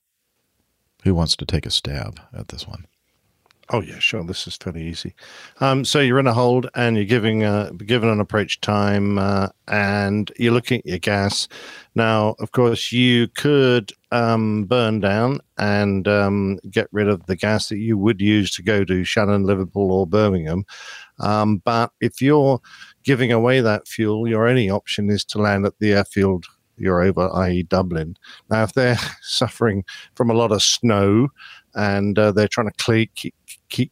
who 1.04 1.14
wants 1.14 1.36
to 1.36 1.46
take 1.46 1.66
a 1.66 1.72
stab 1.72 2.20
at 2.34 2.48
this 2.48 2.68
one? 2.68 2.86
Oh 3.70 3.82
yeah, 3.82 4.00
sure. 4.00 4.24
This 4.24 4.48
is 4.48 4.56
fairly 4.56 4.88
easy. 4.88 5.14
Um, 5.60 5.84
so 5.84 6.00
you're 6.00 6.20
in 6.20 6.28
a 6.28 6.34
hold 6.34 6.70
and 6.74 6.96
you're 6.96 7.04
giving 7.04 7.44
uh, 7.44 7.72
given 7.86 8.08
an 8.08 8.22
approach 8.22 8.62
time, 8.62 9.18
uh, 9.18 9.50
and 9.68 10.32
you're 10.38 10.54
looking 10.54 10.80
at 10.80 10.86
your 10.86 11.00
gas. 11.00 11.50
Now, 11.94 12.36
of 12.40 12.54
course, 12.54 12.94
you 12.94 13.28
could 13.28 13.92
um, 14.12 14.64
burn 14.66 15.02
down 15.02 15.42
and 15.58 16.08
um, 16.08 16.60
get 16.72 16.88
rid 16.94 17.10
of 17.10 17.26
the 17.26 17.36
gas 17.36 17.68
that 17.68 17.80
you 17.80 17.98
would 17.98 18.22
use 18.22 18.52
to 18.52 18.64
go 18.64 18.86
to 18.86 19.04
Shannon, 19.04 19.44
Liverpool, 19.44 19.92
or 19.92 20.08
Birmingham. 20.08 20.64
Um, 21.20 21.58
but 21.66 21.92
if 22.00 22.22
you're 22.22 22.62
giving 23.04 23.34
away 23.34 23.60
that 23.60 23.86
fuel, 23.86 24.30
your 24.30 24.48
only 24.48 24.70
option 24.70 25.10
is 25.10 25.26
to 25.26 25.40
land 25.40 25.66
at 25.66 25.78
the 25.80 25.92
airfield 25.94 26.46
you're 26.78 27.02
over, 27.02 27.30
i.e., 27.34 27.64
Dublin. 27.64 28.16
Now, 28.50 28.64
if 28.64 28.74
they're 28.74 28.98
suffering 29.22 29.84
from 30.16 30.30
a 30.30 30.34
lot 30.34 30.52
of 30.52 30.64
snow 30.64 31.30
and 31.76 32.18
uh, 32.18 32.32
they're 32.32 32.48
trying 32.48 32.70
to 32.70 32.84
clear, 32.84 33.06
keep, 33.16 33.36
keep 33.70 33.92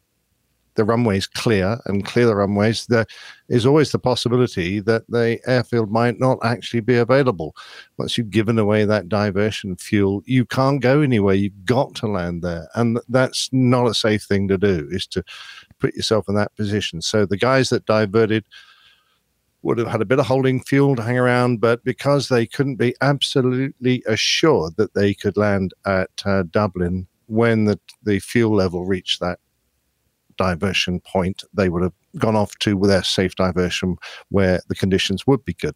the 0.76 0.86
runways 0.86 1.26
clear 1.26 1.80
and 1.86 2.06
clear 2.06 2.26
the 2.26 2.36
runways, 2.36 2.86
there 2.88 3.06
is 3.50 3.66
always 3.66 3.92
the 3.92 4.00
possibility 4.00 4.80
that 4.82 5.04
the 5.10 5.40
airfield 5.48 5.92
might 5.92 6.20
not 6.20 6.38
actually 6.44 6.82
be 6.82 6.98
available. 6.98 7.56
Once 7.98 8.18
you've 8.18 8.30
given 8.30 8.60
away 8.60 8.86
that 8.86 9.10
diversion 9.10 9.76
fuel, 9.78 10.22
you 10.26 10.46
can't 10.46 10.82
go 10.82 11.02
anywhere. 11.02 11.36
You've 11.36 11.66
got 11.66 11.96
to 11.96 12.08
land 12.08 12.44
there. 12.44 12.68
And 12.76 13.00
that's 13.10 13.50
not 13.52 13.88
a 13.88 13.94
safe 13.94 14.24
thing 14.24 14.48
to 14.50 14.58
do, 14.58 14.88
is 14.92 15.08
to 15.08 15.24
put 15.80 15.96
yourself 15.96 16.28
in 16.30 16.36
that 16.36 16.56
position. 16.56 17.02
So 17.02 17.26
the 17.26 17.38
guys 17.38 17.70
that 17.70 17.86
diverted 17.86 18.46
would 19.62 19.78
have 19.80 19.88
had 19.88 20.02
a 20.02 20.06
bit 20.06 20.20
of 20.20 20.28
holding 20.28 20.62
fuel 20.62 20.96
to 20.96 21.02
hang 21.02 21.18
around, 21.18 21.60
but 21.60 21.84
because 21.84 22.28
they 22.28 22.46
couldn't 22.46 22.76
be 22.76 22.96
absolutely 23.02 24.04
assured 24.06 24.76
that 24.78 24.94
they 24.94 25.14
could 25.14 25.38
land 25.38 25.74
at 25.86 26.12
uh, 26.24 26.44
Dublin 26.52 27.08
when 27.28 27.66
the, 27.66 27.80
the 28.04 28.20
fuel 28.20 28.54
level 28.54 28.86
reached 28.86 29.20
that 29.22 29.40
diversion 30.38 31.00
point, 31.02 31.44
they 31.54 31.70
would 31.70 31.84
have 31.84 31.94
gone 32.18 32.36
off 32.36 32.58
to 32.60 32.80
their 32.80 33.04
safe 33.04 33.36
diversion 33.36 33.98
where 34.30 34.62
the 34.70 34.76
conditions 34.76 35.28
would 35.28 35.44
be 35.44 35.54
good. 35.54 35.76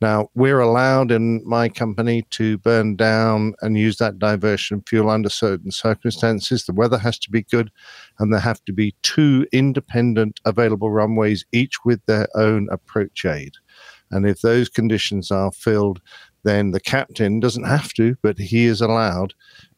Now, 0.00 0.28
we're 0.34 0.60
allowed 0.60 1.10
in 1.10 1.42
my 1.44 1.68
company 1.68 2.22
to 2.30 2.58
burn 2.58 2.96
down 2.96 3.54
and 3.62 3.76
use 3.76 3.96
that 3.96 4.18
diversion 4.18 4.82
fuel 4.86 5.10
under 5.10 5.28
certain 5.28 5.70
circumstances. 5.70 6.64
The 6.64 6.72
weather 6.72 6.98
has 6.98 7.18
to 7.20 7.30
be 7.30 7.42
good, 7.42 7.70
and 8.18 8.32
there 8.32 8.40
have 8.40 8.64
to 8.66 8.72
be 8.72 8.94
two 9.02 9.46
independent 9.52 10.40
available 10.44 10.90
runways, 10.90 11.44
each 11.52 11.84
with 11.84 12.04
their 12.06 12.28
own 12.34 12.68
approach 12.70 13.24
aid. 13.24 13.54
And 14.10 14.26
if 14.26 14.42
those 14.42 14.68
conditions 14.68 15.30
are 15.30 15.50
filled, 15.52 16.00
then 16.44 16.72
the 16.72 16.80
captain 16.80 17.40
doesn't 17.40 17.64
have 17.64 17.92
to, 17.94 18.16
but 18.22 18.38
he 18.38 18.66
is 18.66 18.80
allowed 18.80 19.34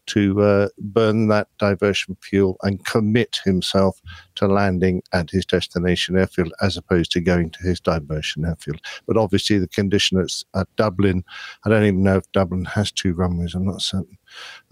to 0.06 0.40
uh, 0.40 0.68
burn 0.78 1.28
that 1.28 1.48
diversion 1.58 2.16
fuel 2.20 2.56
and 2.62 2.84
commit 2.84 3.40
himself 3.44 4.00
to 4.36 4.46
landing 4.46 5.02
at 5.12 5.30
his 5.30 5.46
destination 5.46 6.16
airfield 6.16 6.52
as 6.60 6.76
opposed 6.76 7.10
to 7.12 7.20
going 7.20 7.50
to 7.50 7.62
his 7.62 7.80
diversion 7.80 8.44
airfield. 8.44 8.80
But 9.06 9.16
obviously, 9.16 9.58
the 9.58 9.68
condition 9.68 10.18
at, 10.18 10.30
at 10.54 10.68
Dublin, 10.76 11.24
I 11.64 11.68
don't 11.68 11.84
even 11.84 12.02
know 12.02 12.16
if 12.16 12.32
Dublin 12.32 12.64
has 12.66 12.92
two 12.92 13.14
runways, 13.14 13.54
I'm 13.54 13.66
not 13.66 13.82
certain. 13.82 14.18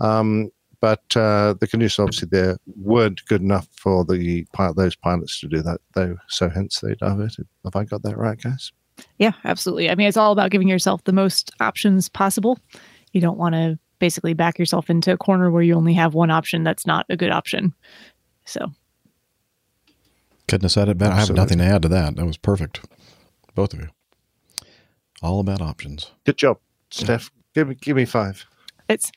Um, 0.01 0.51
but 0.81 1.17
uh, 1.17 1.55
the 1.61 1.69
conditions 1.69 2.03
obviously 2.03 2.29
there 2.31 2.59
weren't 2.77 3.25
good 3.27 3.41
enough 3.41 3.69
for 3.71 4.05
the 4.05 4.45
those 4.75 4.97
pilots 4.97 5.39
to 5.41 5.49
do 5.49 5.63
that, 5.63 5.81
though. 5.95 6.17
So 6.29 6.49
hence 6.49 6.81
they 6.81 6.97
diverted. 6.97 7.47
Have 7.65 7.77
I 7.77 7.85
got 7.85 8.03
that 8.03 8.19
right, 8.19 8.41
guys? 8.41 8.73
Yeah, 9.19 9.33
absolutely. 9.45 9.91
I 9.91 9.95
mean, 9.95 10.09
it's 10.09 10.17
all 10.17 10.33
about 10.33 10.51
giving 10.51 10.69
yourself 10.69 11.05
the 11.05 11.13
most 11.13 11.53
options 11.61 12.09
possible. 12.09 12.59
You 13.13 13.21
don't 13.21 13.39
want 13.39 13.55
to 13.55 13.79
basically 14.03 14.35
back 14.35 14.59
yourself 14.59 14.91
into 14.91 15.13
a 15.13 15.17
corner 15.17 15.49
where 15.49 15.63
you 15.63 15.75
only 15.75 15.93
have 15.95 16.13
one 16.13 16.29
option 16.29 16.65
that's 16.65 16.85
not 16.85 17.07
a 17.09 17.17
good 17.17 17.31
option. 17.31 17.73
So, 18.45 18.73
Couldn't 20.49 20.65
have 20.65 20.73
said 20.73 20.89
it 20.89 20.99
better. 20.99 21.13
I 21.15 21.21
have 21.21 21.31
nothing 21.31 21.59
to 21.59 21.65
add 21.65 21.83
to 21.83 21.89
that. 21.89 22.17
That 22.17 22.27
was 22.27 22.37
perfect. 22.37 22.85
Both 23.55 23.75
of 23.75 23.79
you. 23.79 23.91
All 25.23 25.39
about 25.39 25.61
options. 25.61 26.11
Good 26.27 26.37
job, 26.37 26.59
Steph. 26.91 27.31
Give 27.55 27.69
me, 27.69 27.77
give 27.77 27.95
me 27.95 28.05
five. 28.05 28.45
it's 28.89 29.13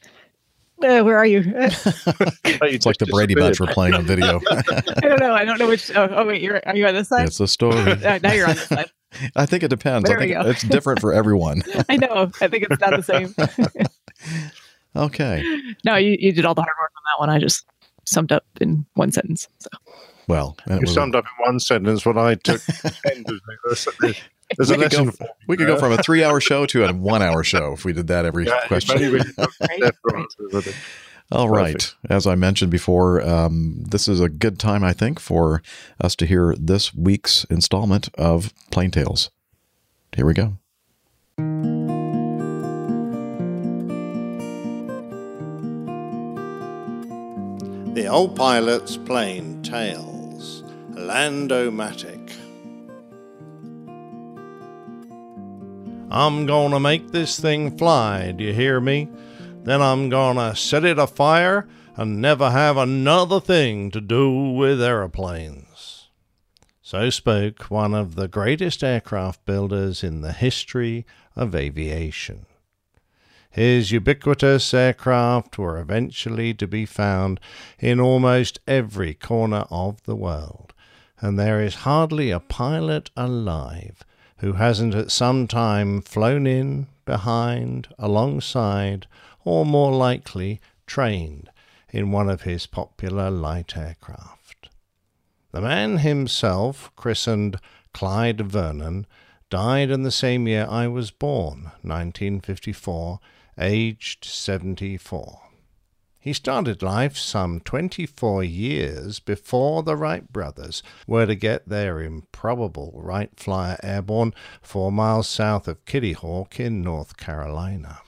Uh, 0.83 1.01
where 1.01 1.17
are 1.17 1.25
you? 1.25 1.39
it's 1.47 2.85
like 2.85 2.99
the 2.99 3.07
Brady 3.09 3.33
Bunch 3.33 3.59
we're 3.59 3.65
playing 3.65 3.95
on 3.95 4.05
video. 4.05 4.39
I 4.51 4.99
don't 5.01 5.19
know. 5.19 5.33
I 5.33 5.45
don't 5.45 5.57
know 5.57 5.67
which. 5.67 5.89
Oh, 5.95 6.07
oh 6.11 6.27
wait, 6.27 6.43
you're 6.43 6.61
are 6.63 6.75
you 6.75 6.85
on 6.85 6.93
this 6.93 7.09
side? 7.09 7.25
it's 7.25 7.39
a 7.39 7.47
story. 7.47 7.79
Uh, 7.79 8.19
now 8.21 8.33
you're 8.33 8.47
on 8.47 8.53
this 8.53 8.67
side. 8.67 8.91
I 9.35 9.47
think 9.47 9.63
it 9.63 9.69
depends. 9.69 10.07
There 10.07 10.19
I 10.19 10.21
we 10.21 10.27
think 10.27 10.43
go. 10.43 10.49
it's 10.51 10.61
different 10.61 10.99
for 10.99 11.11
everyone. 11.11 11.63
I 11.89 11.97
know. 11.97 12.29
I 12.39 12.47
think 12.49 12.67
it's 12.69 12.79
not 12.79 12.91
the 12.91 13.01
same. 13.01 13.33
Okay. 14.95 15.43
no, 15.85 15.95
you, 15.95 16.15
you 16.19 16.31
did 16.31 16.45
all 16.45 16.55
the 16.55 16.61
hard 16.61 16.73
work 16.79 16.91
on 16.95 17.03
that 17.05 17.19
one. 17.19 17.29
I 17.29 17.39
just 17.39 17.65
summed 18.05 18.31
up 18.31 18.45
in 18.61 18.85
one 18.95 19.11
sentence. 19.11 19.47
So 19.59 19.69
Well, 20.27 20.55
it 20.67 20.73
You 20.73 20.79
was- 20.81 20.93
summed 20.93 21.15
up 21.15 21.25
in 21.25 21.45
one 21.45 21.59
sentence 21.59 22.05
what 22.05 22.17
I 22.17 22.35
took. 22.35 22.61
ten 23.05 23.23
to 23.23 23.23
do. 23.23 23.39
There's, 23.65 23.87
there's 24.57 24.69
we 24.69 24.75
a 24.75 24.77
could, 24.79 24.91
go, 24.91 24.97
lesson 24.97 25.11
for 25.11 25.27
we 25.47 25.57
could 25.57 25.67
go 25.67 25.77
from 25.77 25.91
a 25.93 25.97
three-hour 26.03 26.39
show 26.39 26.65
to 26.67 26.85
a 26.85 26.93
one-hour 26.93 27.43
show 27.43 27.73
if 27.73 27.83
we 27.85 27.93
did 27.93 28.07
that 28.07 28.25
every 28.25 28.45
Yeah, 28.47 28.67
question. 28.67 28.99
maybe 28.99 29.13
we 29.13 29.19
can 29.21 29.33
go 29.37 29.45
step 29.49 29.95
right 30.11 30.25
with 30.53 30.67
it. 30.67 30.75
All 31.31 31.49
right. 31.49 31.73
Perfect. 31.73 31.95
As 32.07 32.27
I 32.27 32.35
mentioned 32.35 32.69
before, 32.69 33.27
um, 33.27 33.83
this 33.89 34.07
is 34.07 34.19
a 34.19 34.29
good 34.29 34.59
time, 34.59 34.83
I 34.83 34.93
think, 34.93 35.19
for 35.19 35.63
us 35.99 36.15
to 36.17 36.27
hear 36.27 36.53
this 36.55 36.93
week's 36.93 37.45
installment 37.45 38.09
of 38.15 38.53
Plain 38.69 38.91
Tales. 38.91 39.31
Here 40.15 40.25
we 40.27 40.35
go. 40.35 41.84
The 47.95 48.07
Old 48.07 48.35
Pilot's 48.35 48.97
Plain 48.97 49.61
Tales, 49.63 50.63
Landomatic. 50.91 52.29
I'm 56.11 56.45
gonna 56.45 56.81
make 56.81 57.11
this 57.11 57.39
thing 57.39 57.77
fly, 57.77 58.33
do 58.33 58.43
you 58.43 58.51
hear 58.51 58.81
me? 58.81 59.07
Then 59.63 59.81
I'm 59.81 60.09
gonna 60.09 60.57
set 60.57 60.83
it 60.83 60.99
afire 60.99 61.69
and 61.95 62.21
never 62.21 62.51
have 62.51 62.75
another 62.75 63.39
thing 63.39 63.91
to 63.91 64.01
do 64.01 64.51
with 64.51 64.81
aeroplanes. 64.81 66.09
So 66.81 67.09
spoke 67.09 67.71
one 67.71 67.93
of 67.93 68.15
the 68.15 68.27
greatest 68.27 68.83
aircraft 68.83 69.45
builders 69.45 70.03
in 70.03 70.19
the 70.19 70.33
history 70.33 71.05
of 71.33 71.55
aviation. 71.55 72.45
His 73.55 73.89
ubiquitous 73.89 74.73
aircraft 74.73 75.57
were 75.57 75.79
eventually 75.79 76.53
to 76.55 76.67
be 76.67 76.85
found 76.85 77.39
in 77.79 78.01
almost 78.01 78.59
every 78.67 79.13
corner 79.13 79.63
of 79.71 80.03
the 80.03 80.15
world, 80.17 80.73
and 81.21 81.39
there 81.39 81.61
is 81.61 81.85
hardly 81.87 82.31
a 82.31 82.41
pilot 82.41 83.11
alive 83.15 84.03
who 84.39 84.53
hasn't 84.53 84.93
at 84.93 85.09
some 85.09 85.47
time 85.47 86.01
flown 86.01 86.45
in, 86.45 86.87
behind, 87.05 87.87
alongside, 87.97 89.07
or 89.45 89.65
more 89.65 89.93
likely 89.93 90.59
trained 90.85 91.49
in 91.91 92.11
one 92.11 92.29
of 92.29 92.41
his 92.41 92.67
popular 92.67 93.31
light 93.31 93.77
aircraft. 93.77 94.67
The 95.53 95.61
man 95.61 95.99
himself, 95.99 96.91
christened 96.97 97.61
Clyde 97.93 98.41
Vernon, 98.41 99.07
died 99.49 99.91
in 99.91 100.03
the 100.03 100.11
same 100.11 100.45
year 100.45 100.67
I 100.69 100.89
was 100.89 101.09
born, 101.09 101.71
1954, 101.83 103.21
aged 103.57 104.25
74. 104.25 105.41
He 106.19 106.33
started 106.33 106.81
life 106.81 107.17
some 107.17 107.59
24 107.59 108.43
years 108.43 109.19
before 109.19 109.83
the 109.83 109.95
Wright 109.95 110.27
brothers 110.33 110.81
were 111.05 111.27
to 111.27 111.35
get 111.35 111.69
their 111.69 112.01
improbable 112.01 112.91
Wright 112.95 113.29
Flyer 113.35 113.77
airborne 113.83 114.33
four 114.61 114.91
miles 114.91 115.29
south 115.29 115.67
of 115.67 115.85
Kitty 115.85 116.13
Hawk 116.13 116.59
in 116.59 116.81
North 116.81 117.17
Carolina. 117.17 117.99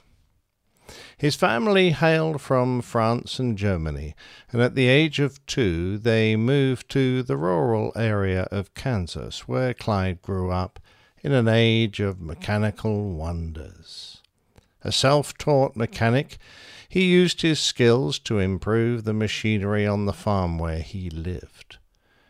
His 1.15 1.35
family 1.35 1.91
hailed 1.91 2.41
from 2.41 2.81
France 2.81 3.37
and 3.37 3.55
Germany, 3.55 4.15
and 4.51 4.63
at 4.63 4.73
the 4.73 4.87
age 4.87 5.19
of 5.19 5.45
two 5.45 5.99
they 5.99 6.35
moved 6.35 6.89
to 6.89 7.21
the 7.21 7.37
rural 7.37 7.91
area 7.95 8.47
of 8.51 8.73
Kansas, 8.73 9.47
where 9.47 9.75
Clyde 9.75 10.23
grew 10.23 10.49
up 10.49 10.79
in 11.21 11.33
an 11.33 11.47
age 11.47 11.99
of 11.99 12.19
mechanical 12.19 13.11
wonders. 13.13 14.23
A 14.83 14.91
self 14.91 15.37
taught 15.37 15.75
mechanic, 15.75 16.37
he 16.87 17.05
used 17.05 17.41
his 17.41 17.59
skills 17.59 18.19
to 18.19 18.39
improve 18.39 19.03
the 19.03 19.13
machinery 19.13 19.85
on 19.85 20.05
the 20.05 20.13
farm 20.13 20.57
where 20.57 20.79
he 20.79 21.09
lived. 21.09 21.77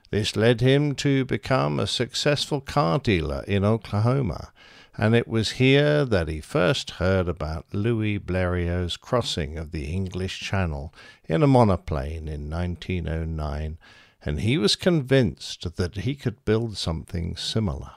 This 0.09 0.35
led 0.35 0.61
him 0.61 0.95
to 0.95 1.25
become 1.25 1.79
a 1.79 1.87
successful 1.87 2.61
car 2.61 2.97
dealer 2.97 3.43
in 3.47 3.65
Oklahoma, 3.65 4.51
and 4.97 5.13
it 5.13 5.27
was 5.27 5.51
here 5.51 6.05
that 6.05 6.27
he 6.27 6.41
first 6.41 6.91
heard 6.91 7.27
about 7.27 7.65
Louis 7.73 8.17
Blériot's 8.17 8.97
crossing 8.97 9.57
of 9.57 9.71
the 9.71 9.85
English 9.85 10.39
Channel 10.39 10.93
in 11.25 11.43
a 11.43 11.47
monoplane 11.47 12.27
in 12.27 12.49
1909, 12.49 13.77
and 14.25 14.39
he 14.39 14.57
was 14.57 14.75
convinced 14.75 15.75
that 15.75 15.97
he 15.97 16.15
could 16.15 16.43
build 16.45 16.77
something 16.77 17.35
similar. 17.35 17.96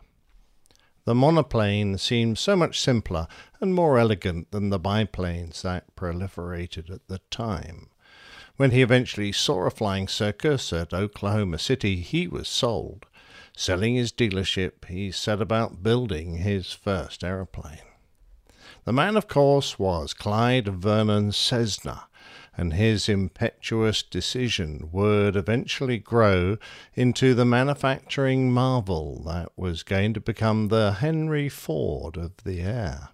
The 1.10 1.14
monoplane 1.16 1.98
seemed 1.98 2.38
so 2.38 2.54
much 2.54 2.78
simpler 2.78 3.26
and 3.60 3.74
more 3.74 3.98
elegant 3.98 4.52
than 4.52 4.70
the 4.70 4.78
biplanes 4.78 5.62
that 5.62 5.96
proliferated 5.96 6.88
at 6.88 7.08
the 7.08 7.18
time. 7.32 7.88
When 8.56 8.70
he 8.70 8.80
eventually 8.80 9.32
saw 9.32 9.66
a 9.66 9.72
flying 9.72 10.06
circus 10.06 10.72
at 10.72 10.94
Oklahoma 10.94 11.58
City, 11.58 11.96
he 11.96 12.28
was 12.28 12.46
sold. 12.46 13.06
Selling 13.56 13.96
his 13.96 14.12
dealership, 14.12 14.84
he 14.84 15.10
set 15.10 15.40
about 15.40 15.82
building 15.82 16.36
his 16.36 16.72
first 16.72 17.24
aeroplane. 17.24 17.88
The 18.84 18.92
man, 18.92 19.16
of 19.16 19.26
course, 19.26 19.80
was 19.80 20.14
Clyde 20.14 20.68
Vernon 20.68 21.32
Cessna, 21.32 22.04
and 22.56 22.74
his 22.74 23.08
impetuous 23.08 24.02
decision 24.02 24.88
would 24.92 25.36
eventually 25.36 25.98
grow 25.98 26.56
into 26.94 27.34
the 27.34 27.44
manufacturing 27.44 28.52
marvel 28.52 29.22
that 29.24 29.50
was 29.56 29.82
going 29.82 30.14
to 30.14 30.20
become 30.20 30.68
the 30.68 30.92
Henry 31.00 31.48
Ford 31.48 32.16
of 32.16 32.32
the 32.44 32.60
air. 32.60 33.10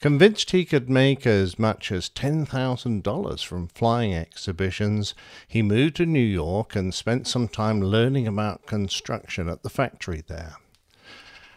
Convinced 0.00 0.50
he 0.50 0.66
could 0.66 0.90
make 0.90 1.26
as 1.26 1.58
much 1.58 1.90
as 1.90 2.10
$10,000 2.10 3.44
from 3.44 3.68
flying 3.68 4.14
exhibitions, 4.14 5.14
he 5.48 5.62
moved 5.62 5.96
to 5.96 6.04
New 6.04 6.18
York 6.18 6.76
and 6.76 6.92
spent 6.92 7.26
some 7.26 7.48
time 7.48 7.80
learning 7.80 8.26
about 8.26 8.66
construction 8.66 9.48
at 9.48 9.62
the 9.62 9.70
factory 9.70 10.22
there. 10.26 10.56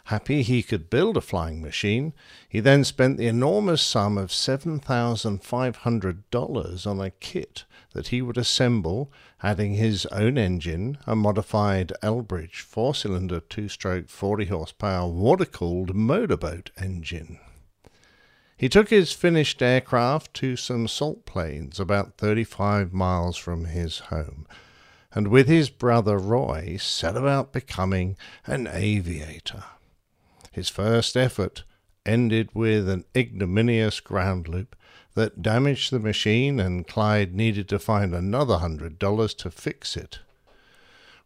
Happy 0.09 0.41
he 0.41 0.63
could 0.63 0.89
build 0.89 1.17
a 1.17 1.21
flying 1.21 1.61
machine, 1.61 2.13
he 2.49 2.59
then 2.59 2.83
spent 2.83 3.19
the 3.19 3.27
enormous 3.27 3.79
sum 3.79 4.17
of 4.17 4.31
$7,500 4.31 6.87
on 6.87 6.99
a 6.99 7.11
kit 7.11 7.65
that 7.93 8.07
he 8.07 8.19
would 8.19 8.39
assemble, 8.39 9.11
adding 9.43 9.75
his 9.75 10.07
own 10.07 10.35
engine, 10.35 10.97
a 11.05 11.15
modified 11.15 11.93
Elbridge 12.01 12.61
four 12.61 12.95
cylinder 12.95 13.39
two 13.39 13.69
stroke 13.69 14.09
40 14.09 14.45
horsepower 14.45 15.07
water 15.07 15.45
cooled 15.45 15.93
motorboat 15.93 16.71
engine. 16.75 17.37
He 18.57 18.67
took 18.67 18.89
his 18.89 19.13
finished 19.13 19.61
aircraft 19.61 20.33
to 20.37 20.55
some 20.55 20.87
salt 20.87 21.27
plains 21.27 21.79
about 21.79 22.17
35 22.17 22.93
miles 22.93 23.37
from 23.37 23.65
his 23.65 23.99
home, 23.99 24.47
and 25.13 25.27
with 25.27 25.47
his 25.47 25.69
brother 25.69 26.17
Roy 26.17 26.77
set 26.77 27.15
about 27.15 27.53
becoming 27.53 28.17
an 28.47 28.65
aviator. 28.65 29.65
His 30.51 30.69
first 30.69 31.15
effort 31.15 31.63
ended 32.05 32.49
with 32.53 32.89
an 32.89 33.05
ignominious 33.15 33.99
ground 33.99 34.47
loop 34.47 34.75
that 35.15 35.41
damaged 35.41 35.91
the 35.91 35.99
machine, 35.99 36.59
and 36.59 36.87
Clyde 36.87 37.33
needed 37.35 37.67
to 37.69 37.79
find 37.79 38.13
another 38.13 38.57
hundred 38.57 38.99
dollars 38.99 39.33
to 39.35 39.51
fix 39.51 39.97
it. 39.97 40.19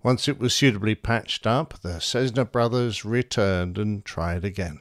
Once 0.01 0.27
it 0.27 0.39
was 0.39 0.53
suitably 0.53 0.95
patched 0.95 1.47
up, 1.47 1.79
the 1.81 1.99
Cessna 1.99 2.43
brothers 2.43 3.05
returned 3.05 3.77
and 3.77 4.03
tried 4.03 4.43
again. 4.43 4.79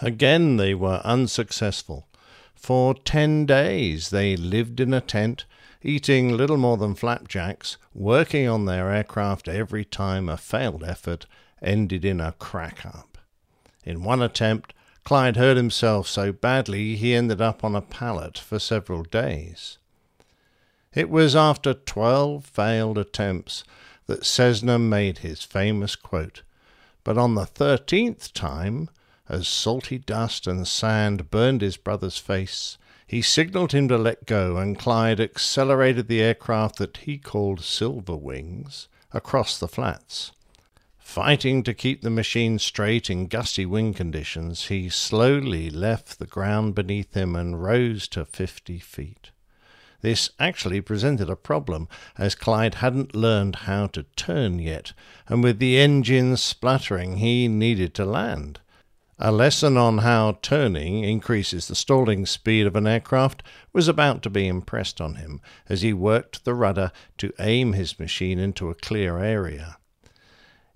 Again 0.00 0.56
they 0.56 0.74
were 0.74 1.00
unsuccessful. 1.04 2.08
For 2.54 2.94
ten 2.94 3.46
days 3.46 4.10
they 4.10 4.36
lived 4.36 4.80
in 4.80 4.92
a 4.92 5.00
tent, 5.00 5.44
eating 5.82 6.36
little 6.36 6.56
more 6.56 6.76
than 6.76 6.96
flapjacks, 6.96 7.76
working 7.94 8.48
on 8.48 8.64
their 8.64 8.90
aircraft 8.90 9.48
every 9.48 9.84
time 9.84 10.28
a 10.28 10.36
failed 10.36 10.82
effort 10.82 11.26
ended 11.62 12.04
in 12.04 12.20
a 12.20 12.32
crack 12.32 12.84
up. 12.84 13.07
In 13.88 14.02
one 14.02 14.20
attempt, 14.20 14.74
Clyde 15.02 15.38
hurt 15.38 15.56
himself 15.56 16.06
so 16.06 16.30
badly 16.30 16.94
he 16.94 17.14
ended 17.14 17.40
up 17.40 17.64
on 17.64 17.74
a 17.74 17.80
pallet 17.80 18.36
for 18.36 18.58
several 18.58 19.02
days. 19.02 19.78
It 20.92 21.08
was 21.08 21.34
after 21.34 21.72
twelve 21.72 22.44
failed 22.44 22.98
attempts 22.98 23.64
that 24.04 24.26
Cessna 24.26 24.78
made 24.78 25.18
his 25.18 25.42
famous 25.42 25.96
quote, 25.96 26.42
but 27.02 27.16
on 27.16 27.34
the 27.34 27.46
thirteenth 27.46 28.34
time, 28.34 28.90
as 29.26 29.48
salty 29.48 29.96
dust 29.96 30.46
and 30.46 30.68
sand 30.68 31.30
burned 31.30 31.62
his 31.62 31.78
brother's 31.78 32.18
face, 32.18 32.76
he 33.06 33.22
signaled 33.22 33.72
him 33.72 33.88
to 33.88 33.96
let 33.96 34.26
go, 34.26 34.58
and 34.58 34.78
Clyde 34.78 35.18
accelerated 35.18 36.08
the 36.08 36.20
aircraft 36.20 36.76
that 36.76 36.98
he 36.98 37.16
called 37.16 37.64
Silver 37.64 38.16
Wings 38.16 38.88
across 39.14 39.56
the 39.56 39.66
flats. 39.66 40.32
Fighting 41.08 41.62
to 41.62 41.72
keep 41.72 42.02
the 42.02 42.10
machine 42.10 42.58
straight 42.58 43.08
in 43.08 43.28
gusty 43.28 43.64
wind 43.64 43.96
conditions, 43.96 44.66
he 44.66 44.90
slowly 44.90 45.70
left 45.70 46.18
the 46.18 46.26
ground 46.26 46.74
beneath 46.74 47.14
him 47.14 47.34
and 47.34 47.62
rose 47.62 48.06
to 48.08 48.26
fifty 48.26 48.78
feet. 48.78 49.30
This 50.02 50.28
actually 50.38 50.82
presented 50.82 51.30
a 51.30 51.34
problem, 51.34 51.88
as 52.18 52.34
Clyde 52.34 52.74
hadn't 52.74 53.16
learned 53.16 53.56
how 53.56 53.86
to 53.86 54.02
turn 54.16 54.58
yet, 54.58 54.92
and 55.26 55.42
with 55.42 55.60
the 55.60 55.78
engine 55.78 56.36
spluttering, 56.36 57.16
he 57.16 57.48
needed 57.48 57.94
to 57.94 58.04
land. 58.04 58.60
A 59.18 59.32
lesson 59.32 59.78
on 59.78 59.98
how 59.98 60.38
turning 60.42 61.04
increases 61.04 61.68
the 61.68 61.74
stalling 61.74 62.26
speed 62.26 62.66
of 62.66 62.76
an 62.76 62.86
aircraft 62.86 63.42
was 63.72 63.88
about 63.88 64.22
to 64.24 64.30
be 64.30 64.46
impressed 64.46 65.00
on 65.00 65.14
him 65.14 65.40
as 65.70 65.80
he 65.80 65.94
worked 65.94 66.44
the 66.44 66.54
rudder 66.54 66.92
to 67.16 67.32
aim 67.40 67.72
his 67.72 67.98
machine 67.98 68.38
into 68.38 68.68
a 68.68 68.74
clear 68.74 69.18
area. 69.18 69.77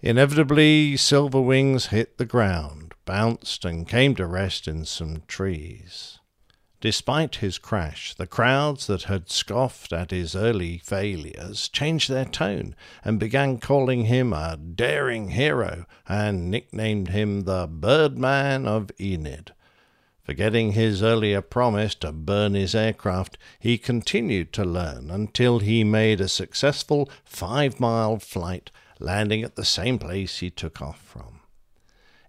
Inevitably, 0.05 0.97
Silver 0.97 1.41
Wings 1.41 1.87
hit 1.87 2.19
the 2.19 2.27
ground, 2.27 2.93
bounced, 3.05 3.65
and 3.65 3.87
came 3.87 4.17
to 4.17 4.27
rest 4.27 4.67
in 4.67 4.85
some 4.85 5.23
trees. 5.29 6.19
Despite 6.81 7.37
his 7.37 7.57
crash, 7.57 8.13
the 8.13 8.27
crowds 8.27 8.89
that 8.89 9.05
had 9.05 9.31
scoffed 9.31 9.93
at 9.93 10.11
his 10.11 10.35
early 10.35 10.79
failures 10.79 11.69
changed 11.69 12.11
their 12.11 12.25
tone 12.25 12.75
and 13.05 13.21
began 13.21 13.59
calling 13.59 14.07
him 14.07 14.33
a 14.33 14.57
daring 14.57 15.31
hero 15.31 15.87
and 16.09 16.51
nicknamed 16.51 17.11
him 17.11 17.43
the 17.43 17.69
Birdman 17.69 18.67
of 18.67 18.91
Enid. 19.01 19.53
Forgetting 20.25 20.73
his 20.73 21.01
earlier 21.01 21.41
promise 21.41 21.95
to 21.97 22.11
burn 22.11 22.55
his 22.55 22.75
aircraft, 22.75 23.39
he 23.61 23.79
continued 23.79 24.53
to 24.55 24.65
learn 24.65 25.13
until 25.13 25.61
he 25.61 25.85
made 25.85 26.21
a 26.21 26.29
successful 26.29 27.09
five 27.25 27.79
mile 27.79 28.19
flight, 28.19 28.73
landing 29.03 29.43
at 29.43 29.57
the 29.57 29.65
same 29.65 29.99
place 29.99 30.39
he 30.39 30.51
took 30.51 30.81
off 30.81 31.01
from. 31.01 31.41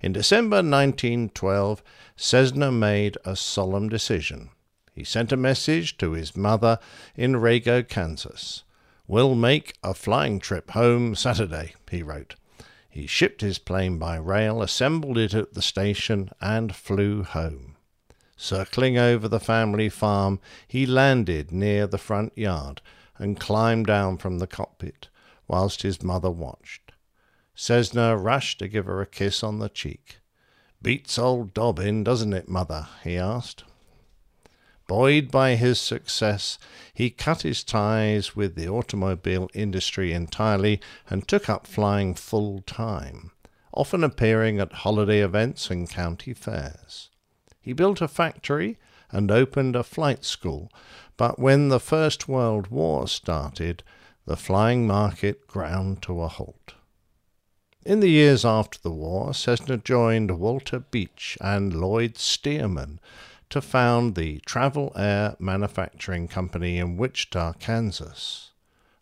In 0.02 0.12
December 0.12 0.58
1912, 0.58 1.82
Cessna 2.18 2.72
made 2.72 3.18
a 3.24 3.36
solemn 3.36 3.88
decision. 3.88 4.50
He 4.94 5.04
sent 5.04 5.32
a 5.32 5.38
message 5.38 5.98
to 5.98 6.12
his 6.12 6.36
mother 6.36 6.78
in 7.16 7.34
Rago, 7.34 7.88
Kansas. 7.88 8.64
We'll 9.08 9.36
make 9.36 9.76
a 9.84 9.94
flying 9.94 10.40
trip 10.40 10.72
home 10.72 11.16
Saturday, 11.16 11.76
he 11.90 12.04
wrote. 12.04 12.36
He 12.90 13.08
shipped 13.08 13.42
his 13.42 13.58
plane 13.58 13.98
by 13.98 14.18
rail, 14.18 14.62
assembled 14.62 15.18
it 15.18 15.34
at 15.34 15.54
the 15.54 15.62
station, 15.62 16.30
and 16.40 16.76
flew 16.76 17.24
home. 17.24 17.76
Circling 18.36 18.98
over 18.98 19.28
the 19.28 19.40
family 19.40 19.90
farm, 19.90 20.40
he 20.68 20.86
landed 20.86 21.52
near 21.52 21.88
the 21.88 21.98
front 21.98 22.38
yard 22.38 22.82
and 23.18 23.40
climbed 23.40 23.88
down 23.88 24.18
from 24.18 24.40
the 24.40 24.48
cockpit, 24.48 25.08
whilst 25.54 25.84
his 25.84 26.02
mother 26.02 26.32
watched. 26.32 26.94
Cessna 27.54 28.18
rushed 28.18 28.58
to 28.58 28.68
give 28.68 28.88
her 28.88 29.02
a 29.02 29.06
kiss 29.06 29.44
on 29.44 29.60
the 29.60 29.70
cheek. 29.70 30.18
Beats 30.82 31.20
old 31.20 31.54
Dobbin, 31.54 32.04
doesn't 32.04 32.34
it, 32.34 32.50
mother? 32.50 32.88
he 33.04 33.20
asked. 33.20 33.64
Buoyed 34.88 35.30
by 35.30 35.54
his 35.54 35.80
success, 35.80 36.58
he 36.92 37.12
cut 37.12 37.44
his 37.44 37.64
ties 37.64 38.36
with 38.36 38.56
the 38.56 38.68
automobile 38.68 39.48
industry 39.54 40.12
entirely 40.12 40.82
and 41.08 41.28
took 41.28 41.48
up 41.48 41.68
flying 41.68 42.16
full 42.16 42.62
time, 42.62 43.30
often 43.76 44.04
appearing 44.04 44.60
at 44.60 44.74
holiday 44.82 45.20
events 45.20 45.70
and 45.70 45.88
county 45.88 46.34
fairs. 46.34 47.12
He 47.62 47.74
built 47.74 48.02
a 48.02 48.08
factory 48.08 48.80
and 49.12 49.30
opened 49.30 49.76
a 49.76 49.84
flight 49.84 50.26
school, 50.26 50.72
but 51.16 51.38
when 51.38 51.70
the 51.70 51.80
First 51.80 52.28
World 52.28 52.70
War 52.70 53.08
started, 53.08 53.84
the 54.26 54.38
flying 54.38 54.88
market 54.88 55.48
ground 55.48 56.02
to 56.02 56.22
a 56.22 56.28
halt. 56.28 56.76
In 57.86 58.00
the 58.00 58.10
years 58.10 58.46
after 58.46 58.80
the 58.80 58.92
war, 58.92 59.34
Cessna 59.34 59.78
joined 59.78 60.40
Walter 60.40 60.80
Beech 60.80 61.38
and 61.42 61.74
Lloyd 61.74 62.16
Stearman 62.16 63.00
to 63.50 63.62
found 63.62 64.16
the 64.16 64.40
Travel 64.46 64.94
Air 64.96 65.36
Manufacturing 65.38 66.30
Company 66.30 66.78
in 66.78 66.96
Wichita, 66.96 67.54
Kansas. 67.60 68.52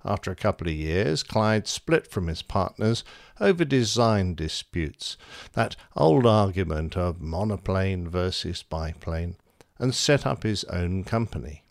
After 0.04 0.32
a 0.32 0.36
couple 0.36 0.68
of 0.68 0.74
years, 0.74 1.22
Clyde 1.22 1.68
split 1.68 2.08
from 2.08 2.26
his 2.26 2.42
partners 2.42 3.04
over 3.40 3.64
design 3.64 4.34
disputes, 4.34 5.16
that 5.54 5.76
old 5.96 6.26
argument 6.26 6.98
of 6.98 7.22
monoplane 7.22 8.08
versus 8.08 8.64
biplane, 8.64 9.36
and 9.78 9.94
set 9.94 10.26
up 10.26 10.42
his 10.42 10.64
own 10.66 11.04
company. 11.04 11.64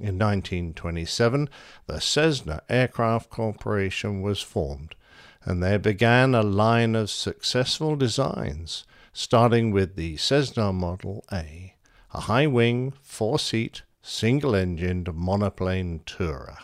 In 0.00 0.16
1927, 0.16 1.48
the 1.86 2.00
Cessna 2.00 2.62
Aircraft 2.68 3.30
Corporation 3.30 4.22
was 4.22 4.40
formed, 4.40 4.94
and 5.42 5.60
there 5.60 5.80
began 5.80 6.36
a 6.36 6.42
line 6.42 6.94
of 6.94 7.10
successful 7.10 7.96
designs, 7.96 8.84
starting 9.12 9.72
with 9.72 9.96
the 9.96 10.16
Cessna 10.16 10.72
Model 10.72 11.24
A, 11.32 11.74
a 12.14 12.20
high 12.20 12.46
wing, 12.46 12.94
four 13.02 13.40
seat, 13.40 13.82
single 14.00 14.54
engined 14.54 15.12
monoplane 15.12 16.00
tourer. 16.06 16.58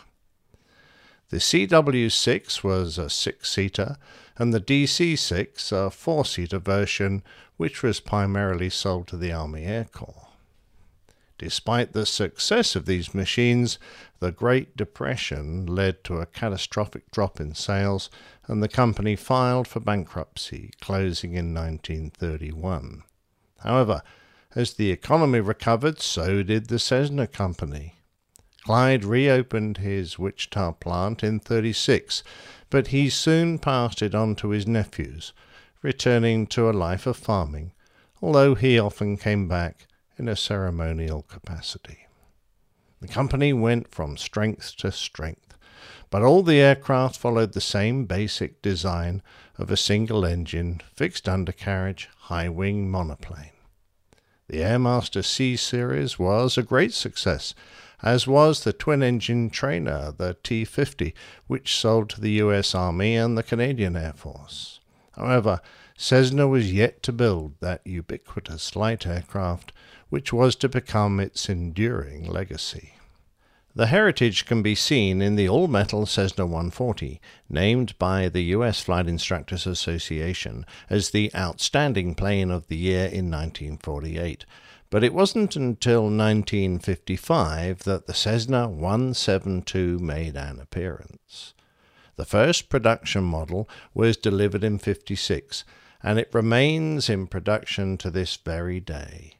The 1.30 1.38
CW 1.38 2.12
6 2.12 2.62
was 2.62 2.98
a 2.98 3.10
six 3.10 3.50
seater, 3.50 3.96
and 4.36 4.54
the 4.54 4.60
DC 4.60 5.18
6 5.18 5.72
a 5.72 5.90
four 5.90 6.24
seater 6.24 6.60
version, 6.60 7.24
which 7.56 7.82
was 7.82 7.98
primarily 7.98 8.70
sold 8.70 9.08
to 9.08 9.16
the 9.16 9.32
Army 9.32 9.64
Air 9.64 9.88
Corps. 9.90 10.23
Despite 11.44 11.92
the 11.92 12.06
success 12.06 12.74
of 12.74 12.86
these 12.86 13.14
machines, 13.14 13.78
the 14.18 14.32
Great 14.32 14.78
Depression 14.78 15.66
led 15.66 16.02
to 16.04 16.16
a 16.16 16.24
catastrophic 16.24 17.10
drop 17.10 17.38
in 17.38 17.54
sales, 17.54 18.08
and 18.46 18.62
the 18.62 18.66
company 18.66 19.14
filed 19.14 19.68
for 19.68 19.78
bankruptcy, 19.78 20.70
closing 20.80 21.34
in 21.34 21.52
1931. 21.52 23.02
However, 23.58 24.00
as 24.56 24.72
the 24.72 24.90
economy 24.90 25.40
recovered, 25.40 26.00
so 26.00 26.42
did 26.42 26.68
the 26.68 26.78
Cessna 26.78 27.26
Company. 27.26 27.96
Clyde 28.64 29.04
reopened 29.04 29.76
his 29.76 30.18
Wichita 30.18 30.72
plant 30.72 31.22
in 31.22 31.40
36, 31.40 32.22
but 32.70 32.86
he 32.86 33.10
soon 33.10 33.58
passed 33.58 34.00
it 34.00 34.14
on 34.14 34.34
to 34.36 34.48
his 34.48 34.66
nephews, 34.66 35.34
returning 35.82 36.46
to 36.46 36.70
a 36.70 36.72
life 36.72 37.06
of 37.06 37.18
farming, 37.18 37.72
although 38.22 38.54
he 38.54 38.78
often 38.78 39.18
came 39.18 39.46
back 39.46 39.86
in 40.18 40.28
a 40.28 40.36
ceremonial 40.36 41.22
capacity. 41.22 42.06
The 43.00 43.08
company 43.08 43.52
went 43.52 43.88
from 43.88 44.16
strength 44.16 44.76
to 44.78 44.92
strength, 44.92 45.56
but 46.10 46.22
all 46.22 46.42
the 46.42 46.60
aircraft 46.60 47.16
followed 47.16 47.52
the 47.52 47.60
same 47.60 48.04
basic 48.06 48.62
design 48.62 49.22
of 49.58 49.70
a 49.70 49.76
single 49.76 50.24
engine, 50.24 50.80
fixed 50.94 51.28
undercarriage, 51.28 52.08
high 52.16 52.48
wing 52.48 52.90
monoplane. 52.90 53.50
The 54.48 54.58
Airmaster 54.58 55.24
C 55.24 55.56
series 55.56 56.18
was 56.18 56.56
a 56.56 56.62
great 56.62 56.92
success, 56.92 57.54
as 58.02 58.26
was 58.26 58.62
the 58.62 58.72
twin 58.72 59.02
engine 59.02 59.48
trainer, 59.50 60.12
the 60.12 60.36
T 60.42 60.64
50, 60.64 61.14
which 61.46 61.74
sold 61.74 62.10
to 62.10 62.20
the 62.20 62.32
US 62.32 62.74
Army 62.74 63.16
and 63.16 63.36
the 63.36 63.42
Canadian 63.42 63.96
Air 63.96 64.12
Force. 64.14 64.80
However, 65.12 65.60
Cessna 65.96 66.46
was 66.46 66.72
yet 66.72 67.02
to 67.04 67.12
build 67.12 67.54
that 67.60 67.86
ubiquitous 67.86 68.76
light 68.76 69.06
aircraft 69.06 69.72
which 70.08 70.32
was 70.32 70.54
to 70.56 70.68
become 70.68 71.20
its 71.20 71.48
enduring 71.48 72.24
legacy. 72.28 72.94
The 73.76 73.88
heritage 73.88 74.46
can 74.46 74.62
be 74.62 74.76
seen 74.76 75.20
in 75.20 75.34
the 75.34 75.48
all 75.48 75.66
metal 75.66 76.06
Cessna 76.06 76.46
140, 76.46 77.20
named 77.48 77.98
by 77.98 78.28
the 78.28 78.44
U.S. 78.56 78.80
Flight 78.80 79.08
Instructors 79.08 79.66
Association 79.66 80.64
as 80.88 81.10
the 81.10 81.34
outstanding 81.34 82.14
plane 82.14 82.52
of 82.52 82.68
the 82.68 82.76
year 82.76 83.06
in 83.06 83.32
1948. 83.32 84.46
But 84.90 85.02
it 85.02 85.12
wasn't 85.12 85.56
until 85.56 86.02
1955 86.02 87.82
that 87.82 88.06
the 88.06 88.14
Cessna 88.14 88.68
172 88.68 89.98
made 89.98 90.36
an 90.36 90.60
appearance. 90.60 91.52
The 92.14 92.24
first 92.24 92.68
production 92.68 93.24
model 93.24 93.68
was 93.92 94.16
delivered 94.16 94.62
in 94.62 94.78
56, 94.78 95.64
and 96.00 96.20
it 96.20 96.30
remains 96.32 97.10
in 97.10 97.26
production 97.26 97.98
to 97.98 98.08
this 98.08 98.36
very 98.36 98.78
day. 98.78 99.33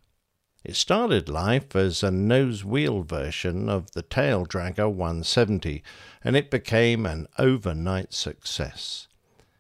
It 0.65 0.77
started 0.77 1.29
life 1.29 1.77
as 1.77 2.03
a 2.03 2.11
nose 2.11 2.65
wheel 2.65 3.03
version 3.03 3.69
of 3.69 3.91
the 3.91 4.01
Tail 4.01 4.47
Dragger 4.47 4.91
170, 4.91 5.83
and 6.23 6.35
it 6.35 6.51
became 6.51 7.05
an 7.05 7.27
overnight 7.39 8.15
success. 8.15 9.07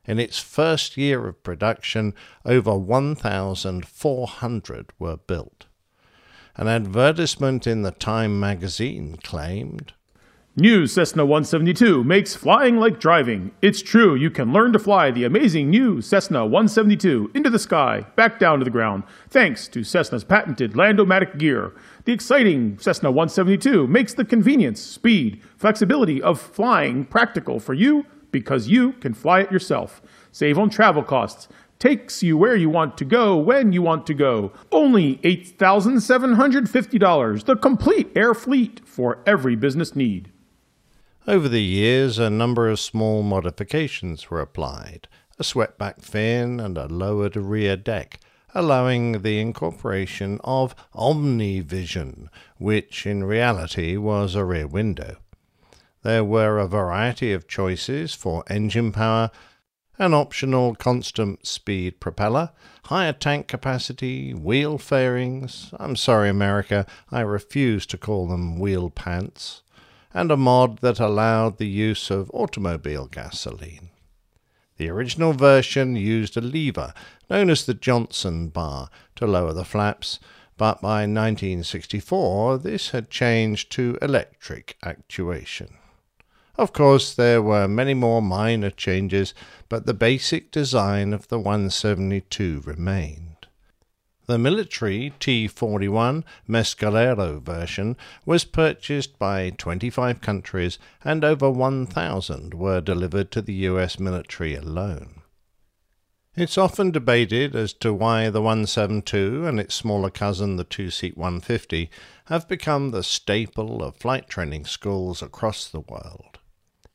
In 0.06 0.18
its 0.18 0.38
first 0.38 0.96
year 0.96 1.28
of 1.28 1.42
production, 1.42 2.14
over 2.46 2.74
1,400 2.74 4.90
were 4.98 5.18
built. 5.18 5.66
An 6.56 6.68
advertisement 6.68 7.66
in 7.66 7.82
the 7.82 7.90
Time 7.90 8.40
magazine 8.40 9.18
claimed 9.22 9.92
New 10.56 10.86
Cessna 10.86 11.24
172 11.24 12.04
makes 12.04 12.36
flying 12.36 12.76
like 12.76 13.00
driving. 13.00 13.50
It's 13.60 13.82
true, 13.82 14.14
you 14.14 14.30
can 14.30 14.52
learn 14.52 14.72
to 14.72 14.78
fly 14.78 15.10
the 15.10 15.24
amazing 15.24 15.68
new 15.68 16.00
Cessna 16.00 16.44
172 16.44 17.32
into 17.34 17.50
the 17.50 17.58
sky, 17.58 18.06
back 18.14 18.38
down 18.38 18.60
to 18.60 18.64
the 18.64 18.70
ground, 18.70 19.02
thanks 19.28 19.66
to 19.66 19.82
Cessna's 19.82 20.22
patented 20.22 20.76
Land-O-Matic 20.76 21.38
gear. 21.38 21.72
The 22.04 22.12
exciting 22.12 22.78
Cessna 22.78 23.10
172 23.10 23.88
makes 23.88 24.14
the 24.14 24.24
convenience, 24.24 24.80
speed, 24.80 25.42
flexibility 25.56 26.22
of 26.22 26.40
flying 26.40 27.04
practical 27.04 27.58
for 27.58 27.74
you 27.74 28.06
because 28.30 28.68
you 28.68 28.92
can 28.92 29.12
fly 29.12 29.40
it 29.40 29.50
yourself. 29.50 30.00
Save 30.30 30.56
on 30.56 30.70
travel 30.70 31.02
costs. 31.02 31.48
takes 31.80 32.22
you 32.22 32.38
where 32.38 32.54
you 32.54 32.70
want 32.70 32.96
to 32.96 33.04
go 33.04 33.36
when 33.36 33.72
you 33.72 33.82
want 33.82 34.06
to 34.06 34.14
go. 34.14 34.52
Only 34.70 35.16
$8,750, 35.16 37.44
the 37.44 37.56
complete 37.56 38.12
air 38.14 38.34
fleet 38.34 38.82
for 38.86 39.18
every 39.26 39.56
business 39.56 39.96
need. 39.96 40.30
Over 41.26 41.48
the 41.48 41.62
years, 41.62 42.18
a 42.18 42.28
number 42.28 42.68
of 42.68 42.78
small 42.78 43.22
modifications 43.22 44.28
were 44.28 44.42
applied 44.42 45.08
a 45.38 45.42
swept-back 45.42 46.02
fin 46.02 46.60
and 46.60 46.76
a 46.76 46.86
lowered 46.86 47.34
rear 47.34 47.78
deck, 47.78 48.20
allowing 48.54 49.22
the 49.22 49.40
incorporation 49.40 50.38
of 50.44 50.76
OmniVision, 50.94 52.28
which 52.58 53.06
in 53.06 53.24
reality 53.24 53.96
was 53.96 54.34
a 54.34 54.44
rear 54.44 54.66
window. 54.66 55.16
There 56.02 56.22
were 56.22 56.58
a 56.58 56.68
variety 56.68 57.32
of 57.32 57.48
choices 57.48 58.12
for 58.12 58.44
engine 58.48 58.92
power, 58.92 59.30
an 59.98 60.12
optional 60.12 60.74
constant 60.74 61.46
speed 61.46 62.00
propeller, 62.00 62.50
higher 62.84 63.14
tank 63.14 63.48
capacity, 63.48 64.34
wheel 64.34 64.76
fairings 64.76 65.70
I'm 65.80 65.96
sorry, 65.96 66.28
America, 66.28 66.84
I 67.10 67.20
refuse 67.22 67.86
to 67.86 67.96
call 67.96 68.28
them 68.28 68.58
wheel 68.58 68.90
pants 68.90 69.62
and 70.14 70.30
a 70.30 70.36
mod 70.36 70.78
that 70.78 71.00
allowed 71.00 71.58
the 71.58 71.68
use 71.68 72.08
of 72.08 72.30
automobile 72.32 73.06
gasoline. 73.06 73.90
The 74.76 74.88
original 74.88 75.32
version 75.32 75.96
used 75.96 76.36
a 76.36 76.40
lever 76.40 76.94
known 77.28 77.50
as 77.50 77.66
the 77.66 77.74
Johnson 77.74 78.48
bar 78.48 78.88
to 79.16 79.26
lower 79.26 79.52
the 79.52 79.64
flaps, 79.64 80.20
but 80.56 80.80
by 80.80 81.02
1964 81.02 82.58
this 82.58 82.90
had 82.90 83.10
changed 83.10 83.70
to 83.72 83.98
electric 84.00 84.76
actuation. 84.82 85.76
Of 86.56 86.72
course, 86.72 87.12
there 87.14 87.42
were 87.42 87.66
many 87.66 87.94
more 87.94 88.22
minor 88.22 88.70
changes, 88.70 89.34
but 89.68 89.86
the 89.86 89.94
basic 89.94 90.52
design 90.52 91.12
of 91.12 91.26
the 91.26 91.38
172 91.38 92.62
remained. 92.64 93.33
The 94.26 94.38
military 94.38 95.12
T 95.20 95.46
41 95.46 96.24
Mescalero 96.48 97.42
version 97.42 97.96
was 98.24 98.44
purchased 98.44 99.18
by 99.18 99.50
25 99.50 100.22
countries, 100.22 100.78
and 101.04 101.22
over 101.22 101.50
1,000 101.50 102.54
were 102.54 102.80
delivered 102.80 103.30
to 103.32 103.42
the 103.42 103.52
US 103.68 103.98
military 103.98 104.54
alone. 104.54 105.20
It's 106.36 106.56
often 106.56 106.90
debated 106.90 107.54
as 107.54 107.74
to 107.74 107.92
why 107.92 108.30
the 108.30 108.40
172 108.40 109.46
and 109.46 109.60
its 109.60 109.74
smaller 109.74 110.10
cousin, 110.10 110.56
the 110.56 110.64
two 110.64 110.90
seat 110.90 111.16
150, 111.18 111.90
have 112.24 112.48
become 112.48 112.90
the 112.90 113.04
staple 113.04 113.84
of 113.84 113.96
flight 113.96 114.28
training 114.28 114.64
schools 114.64 115.22
across 115.22 115.68
the 115.68 115.80
world. 115.80 116.38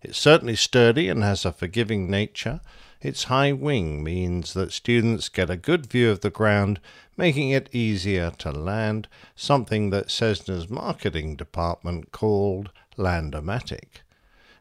It's 0.01 0.17
certainly 0.17 0.55
sturdy 0.55 1.09
and 1.09 1.23
has 1.23 1.45
a 1.45 1.51
forgiving 1.51 2.09
nature. 2.09 2.61
Its 3.01 3.25
high 3.25 3.53
wing 3.53 4.03
means 4.03 4.53
that 4.53 4.73
students 4.73 5.29
get 5.29 5.49
a 5.49 5.55
good 5.55 5.85
view 5.85 6.09
of 6.09 6.19
the 6.21 6.29
ground, 6.29 6.79
making 7.19 7.49
it 7.49 7.67
easier 7.73 8.31
to 8.31 8.49
land, 8.49 9.05
something 9.35 9.89
that 9.89 10.07
Cessna's 10.07 10.69
marketing 10.69 11.35
department 11.35 12.13
called 12.13 12.71
Landomatic. 12.97 14.03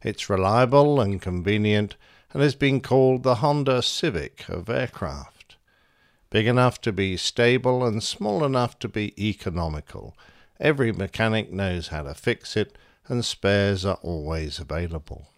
It's 0.03 0.29
reliable 0.29 1.01
and 1.01 1.23
convenient 1.23 1.95
and 2.33 2.43
has 2.43 2.57
been 2.57 2.81
called 2.81 3.23
the 3.23 3.37
Honda 3.37 3.81
Civic 3.81 4.49
of 4.49 4.69
aircraft. 4.69 5.55
Big 6.31 6.49
enough 6.49 6.81
to 6.81 6.91
be 6.91 7.17
stable 7.17 7.87
and 7.87 8.03
small 8.03 8.45
enough 8.45 8.77
to 8.81 8.89
be 8.89 9.15
economical. 9.17 10.17
Every 10.59 10.91
mechanic 10.91 11.53
knows 11.53 11.89
how 11.89 12.03
to 12.03 12.13
fix 12.15 12.57
it, 12.57 12.77
and 13.07 13.25
spares 13.25 13.85
are 13.85 14.01
always 14.03 14.59
available. 14.59 15.29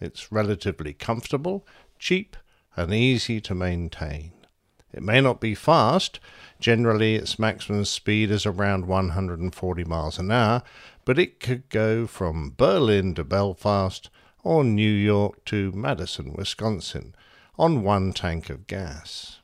It's 0.00 0.32
relatively 0.32 0.94
comfortable 0.94 1.66
cheap, 1.98 2.34
and 2.76 2.94
easy 2.94 3.40
to 3.42 3.54
maintain. 3.54 4.32
It 4.96 5.02
may 5.02 5.20
not 5.20 5.42
be 5.42 5.54
fast, 5.54 6.20
generally 6.58 7.16
its 7.16 7.38
maximum 7.38 7.84
speed 7.84 8.30
is 8.30 8.46
around 8.46 8.86
140 8.86 9.84
miles 9.84 10.18
an 10.18 10.30
hour, 10.30 10.62
but 11.04 11.18
it 11.18 11.38
could 11.38 11.68
go 11.68 12.06
from 12.06 12.54
Berlin 12.56 13.14
to 13.16 13.22
Belfast 13.22 14.08
or 14.42 14.64
New 14.64 14.90
York 14.90 15.44
to 15.44 15.70
Madison, 15.72 16.32
Wisconsin 16.32 17.14
on 17.58 17.82
one 17.82 18.14
tank 18.14 18.48
of 18.48 18.66
gas. 18.66 19.40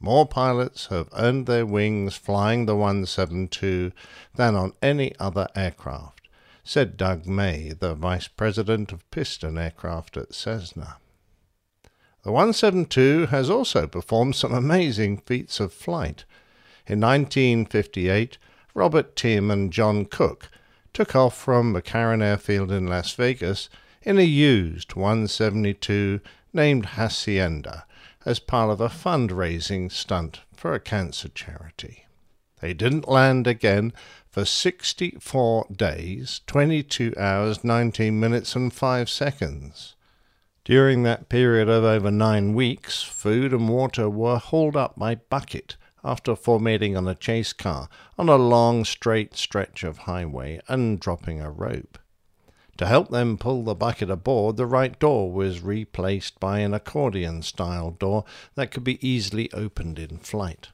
More 0.00 0.26
pilots 0.26 0.86
have 0.86 1.10
earned 1.12 1.46
their 1.46 1.66
wings 1.66 2.16
flying 2.16 2.64
the 2.64 2.74
172 2.74 3.92
than 4.36 4.54
on 4.54 4.72
any 4.80 5.14
other 5.18 5.48
aircraft, 5.54 6.28
said 6.64 6.96
Doug 6.96 7.26
May, 7.26 7.72
the 7.72 7.94
vice 7.94 8.28
president 8.28 8.92
of 8.92 9.10
piston 9.10 9.58
aircraft 9.58 10.16
at 10.16 10.34
Cessna. 10.34 10.96
The 12.28 12.32
172 12.32 13.28
has 13.28 13.48
also 13.48 13.86
performed 13.86 14.36
some 14.36 14.52
amazing 14.52 15.22
feats 15.24 15.60
of 15.60 15.72
flight. 15.72 16.26
In 16.86 17.00
1958, 17.00 18.36
Robert 18.74 19.16
Timm 19.16 19.50
and 19.50 19.72
John 19.72 20.04
Cook 20.04 20.50
took 20.92 21.16
off 21.16 21.34
from 21.34 21.72
McCarran 21.72 22.22
Airfield 22.22 22.70
in 22.70 22.86
Las 22.86 23.14
Vegas 23.14 23.70
in 24.02 24.18
a 24.18 24.24
used 24.24 24.94
172 24.94 26.20
named 26.52 26.84
Hacienda 26.98 27.86
as 28.26 28.40
part 28.40 28.68
of 28.72 28.82
a 28.82 28.90
fundraising 28.90 29.90
stunt 29.90 30.42
for 30.54 30.74
a 30.74 30.80
cancer 30.80 31.30
charity. 31.30 32.04
They 32.60 32.74
didn't 32.74 33.08
land 33.08 33.46
again 33.46 33.94
for 34.28 34.44
64 34.44 35.68
days, 35.74 36.42
22 36.46 37.14
hours, 37.16 37.64
19 37.64 38.20
minutes, 38.20 38.54
and 38.54 38.70
5 38.70 39.08
seconds. 39.08 39.94
During 40.68 41.02
that 41.04 41.30
period 41.30 41.70
of 41.70 41.82
over 41.82 42.10
nine 42.10 42.52
weeks, 42.52 43.02
food 43.02 43.54
and 43.54 43.70
water 43.70 44.10
were 44.10 44.36
hauled 44.36 44.76
up 44.76 44.98
by 44.98 45.14
bucket 45.14 45.78
after 46.04 46.36
formatting 46.36 46.94
on 46.94 47.08
a 47.08 47.14
chase 47.14 47.54
car 47.54 47.88
on 48.18 48.28
a 48.28 48.36
long 48.36 48.84
straight 48.84 49.34
stretch 49.34 49.82
of 49.82 50.00
highway 50.00 50.60
and 50.68 51.00
dropping 51.00 51.40
a 51.40 51.50
rope. 51.50 51.98
To 52.76 52.86
help 52.86 53.08
them 53.08 53.38
pull 53.38 53.64
the 53.64 53.74
bucket 53.74 54.10
aboard, 54.10 54.58
the 54.58 54.66
right 54.66 54.98
door 54.98 55.32
was 55.32 55.62
replaced 55.62 56.38
by 56.38 56.58
an 56.58 56.74
accordion 56.74 57.40
style 57.40 57.92
door 57.92 58.26
that 58.54 58.70
could 58.70 58.84
be 58.84 59.04
easily 59.06 59.50
opened 59.54 59.98
in 59.98 60.18
flight. 60.18 60.68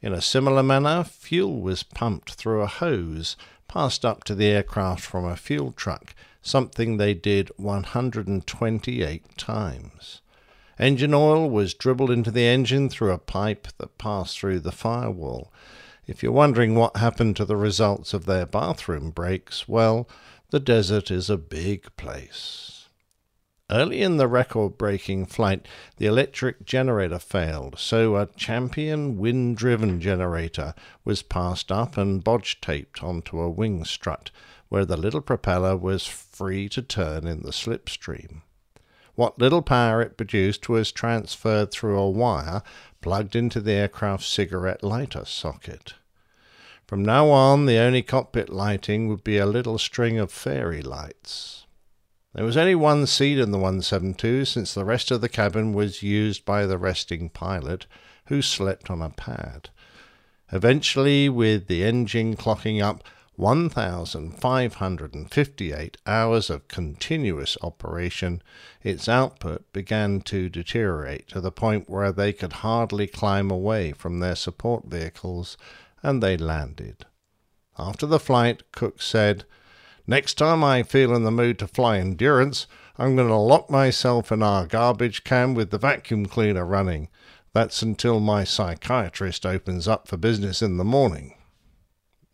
In 0.00 0.14
a 0.14 0.22
similar 0.22 0.62
manner, 0.62 1.04
fuel 1.04 1.60
was 1.60 1.82
pumped 1.82 2.32
through 2.32 2.62
a 2.62 2.66
hose 2.66 3.36
passed 3.68 4.02
up 4.02 4.24
to 4.24 4.34
the 4.34 4.46
aircraft 4.46 5.04
from 5.04 5.26
a 5.26 5.36
fuel 5.36 5.72
truck 5.72 6.14
something 6.42 6.96
they 6.96 7.14
did 7.14 7.50
128 7.56 9.38
times. 9.38 10.20
Engine 10.78 11.12
oil 11.12 11.50
was 11.50 11.74
dribbled 11.74 12.10
into 12.10 12.30
the 12.30 12.46
engine 12.46 12.88
through 12.88 13.12
a 13.12 13.18
pipe 13.18 13.68
that 13.78 13.98
passed 13.98 14.38
through 14.38 14.60
the 14.60 14.72
firewall. 14.72 15.52
If 16.06 16.22
you're 16.22 16.32
wondering 16.32 16.74
what 16.74 16.96
happened 16.96 17.36
to 17.36 17.44
the 17.44 17.56
results 17.56 18.14
of 18.14 18.24
their 18.24 18.46
bathroom 18.46 19.10
breaks, 19.10 19.68
well, 19.68 20.08
the 20.50 20.58
desert 20.58 21.10
is 21.10 21.28
a 21.28 21.36
big 21.36 21.94
place. 21.96 22.88
Early 23.70 24.02
in 24.02 24.16
the 24.16 24.26
record 24.26 24.76
breaking 24.76 25.26
flight, 25.26 25.68
the 25.98 26.06
electric 26.06 26.64
generator 26.64 27.20
failed, 27.20 27.78
so 27.78 28.16
a 28.16 28.26
champion 28.26 29.16
wind 29.16 29.58
driven 29.58 30.00
generator 30.00 30.74
was 31.04 31.22
passed 31.22 31.70
up 31.70 31.96
and 31.96 32.24
bodge 32.24 32.60
taped 32.60 33.04
onto 33.04 33.38
a 33.38 33.48
wing 33.48 33.84
strut, 33.84 34.32
where 34.70 34.86
the 34.86 34.96
little 34.96 35.20
propeller 35.20 35.76
was 35.76 36.06
free 36.06 36.68
to 36.70 36.80
turn 36.80 37.26
in 37.26 37.42
the 37.42 37.50
slipstream. 37.50 38.40
What 39.16 39.38
little 39.38 39.60
power 39.60 40.00
it 40.00 40.16
produced 40.16 40.70
was 40.70 40.90
transferred 40.92 41.70
through 41.70 41.98
a 41.98 42.08
wire 42.08 42.62
plugged 43.02 43.36
into 43.36 43.60
the 43.60 43.72
aircraft's 43.72 44.28
cigarette 44.28 44.82
lighter 44.82 45.26
socket. 45.26 45.94
From 46.86 47.04
now 47.04 47.28
on, 47.28 47.66
the 47.66 47.78
only 47.78 48.02
cockpit 48.02 48.48
lighting 48.48 49.08
would 49.08 49.22
be 49.22 49.36
a 49.36 49.46
little 49.46 49.76
string 49.76 50.18
of 50.18 50.32
fairy 50.32 50.82
lights. 50.82 51.66
There 52.32 52.44
was 52.44 52.56
only 52.56 52.76
one 52.76 53.06
seat 53.06 53.38
in 53.38 53.50
the 53.50 53.58
172 53.58 54.44
since 54.44 54.72
the 54.72 54.84
rest 54.84 55.10
of 55.10 55.20
the 55.20 55.28
cabin 55.28 55.72
was 55.72 56.02
used 56.02 56.44
by 56.44 56.64
the 56.64 56.78
resting 56.78 57.28
pilot, 57.28 57.86
who 58.26 58.40
slept 58.40 58.88
on 58.88 59.02
a 59.02 59.10
pad. 59.10 59.70
Eventually, 60.52 61.28
with 61.28 61.66
the 61.66 61.82
engine 61.84 62.36
clocking 62.36 62.80
up 62.80 63.02
1,558 63.40 65.96
hours 66.06 66.50
of 66.50 66.68
continuous 66.68 67.56
operation, 67.62 68.42
its 68.82 69.08
output 69.08 69.72
began 69.72 70.20
to 70.20 70.50
deteriorate 70.50 71.26
to 71.28 71.40
the 71.40 71.50
point 71.50 71.88
where 71.88 72.12
they 72.12 72.34
could 72.34 72.52
hardly 72.52 73.06
climb 73.06 73.50
away 73.50 73.92
from 73.92 74.20
their 74.20 74.36
support 74.36 74.84
vehicles, 74.84 75.56
and 76.02 76.22
they 76.22 76.36
landed. 76.36 77.06
After 77.78 78.04
the 78.04 78.20
flight, 78.20 78.62
Cook 78.72 79.00
said, 79.00 79.46
Next 80.06 80.34
time 80.34 80.62
I 80.62 80.82
feel 80.82 81.16
in 81.16 81.24
the 81.24 81.30
mood 81.30 81.58
to 81.60 81.66
fly 81.66 81.96
endurance, 81.96 82.66
I'm 82.98 83.16
going 83.16 83.28
to 83.28 83.36
lock 83.36 83.70
myself 83.70 84.30
in 84.30 84.42
our 84.42 84.66
garbage 84.66 85.24
can 85.24 85.54
with 85.54 85.70
the 85.70 85.78
vacuum 85.78 86.26
cleaner 86.26 86.66
running. 86.66 87.08
That's 87.54 87.80
until 87.80 88.20
my 88.20 88.44
psychiatrist 88.44 89.46
opens 89.46 89.88
up 89.88 90.08
for 90.08 90.18
business 90.18 90.60
in 90.60 90.76
the 90.76 90.84
morning. 90.84 91.36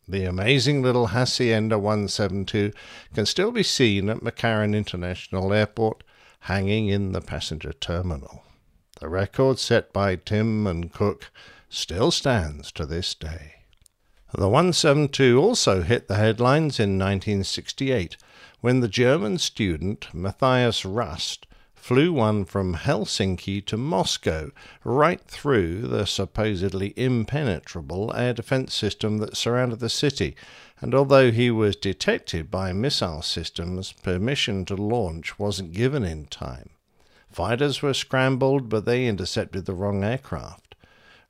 The 0.08 0.24
amazing 0.24 0.82
little 0.82 1.08
Hacienda 1.08 1.80
172 1.80 2.72
can 3.12 3.26
still 3.26 3.50
be 3.50 3.64
seen 3.64 4.08
at 4.08 4.20
McCarran 4.20 4.76
International 4.76 5.52
Airport, 5.52 6.04
hanging 6.40 6.86
in 6.86 7.10
the 7.10 7.20
passenger 7.20 7.72
terminal. 7.72 8.44
The 9.00 9.08
record 9.08 9.58
set 9.58 9.92
by 9.92 10.14
Timm 10.14 10.64
and 10.68 10.92
Cook 10.92 11.32
still 11.68 12.12
stands 12.12 12.70
to 12.72 12.86
this 12.86 13.16
day. 13.16 13.54
The 14.32 14.48
172 14.48 15.40
also 15.40 15.82
hit 15.82 16.06
the 16.06 16.14
headlines 16.14 16.78
in 16.78 16.98
1968 16.98 18.16
when 18.60 18.80
the 18.80 18.88
German 18.88 19.38
student 19.38 20.14
Matthias 20.14 20.84
Rust 20.84 21.46
flew 21.86 22.12
one 22.12 22.44
from 22.44 22.74
Helsinki 22.74 23.64
to 23.64 23.76
Moscow, 23.76 24.50
right 24.82 25.20
through 25.20 25.82
the 25.82 26.04
supposedly 26.04 26.92
impenetrable 26.96 28.12
air 28.16 28.32
defense 28.32 28.74
system 28.74 29.18
that 29.18 29.36
surrounded 29.36 29.78
the 29.78 29.88
city. 29.88 30.34
And 30.80 30.96
although 30.96 31.30
he 31.30 31.48
was 31.48 31.76
detected 31.76 32.50
by 32.50 32.72
missile 32.72 33.22
systems, 33.22 33.92
permission 33.92 34.64
to 34.64 34.74
launch 34.74 35.38
wasn't 35.38 35.74
given 35.74 36.02
in 36.02 36.26
time. 36.26 36.70
Fighters 37.30 37.82
were 37.82 37.94
scrambled, 37.94 38.68
but 38.68 38.84
they 38.84 39.06
intercepted 39.06 39.64
the 39.64 39.72
wrong 39.72 40.02
aircraft. 40.02 40.74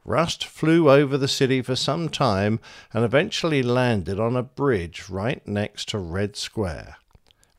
Rust 0.06 0.46
flew 0.46 0.90
over 0.90 1.18
the 1.18 1.28
city 1.28 1.60
for 1.60 1.76
some 1.76 2.08
time 2.08 2.60
and 2.94 3.04
eventually 3.04 3.62
landed 3.62 4.18
on 4.18 4.34
a 4.34 4.42
bridge 4.42 5.10
right 5.10 5.46
next 5.46 5.90
to 5.90 5.98
Red 5.98 6.34
Square. 6.34 6.96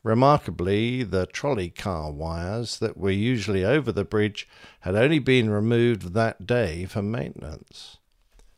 Remarkably, 0.08 1.02
the 1.02 1.26
trolley 1.26 1.68
car 1.68 2.10
wires 2.10 2.78
that 2.78 2.96
were 2.96 3.10
usually 3.10 3.62
over 3.62 3.92
the 3.92 4.06
bridge 4.06 4.48
had 4.80 4.94
only 4.94 5.18
been 5.18 5.50
removed 5.50 6.14
that 6.14 6.46
day 6.46 6.86
for 6.86 7.02
maintenance. 7.02 7.98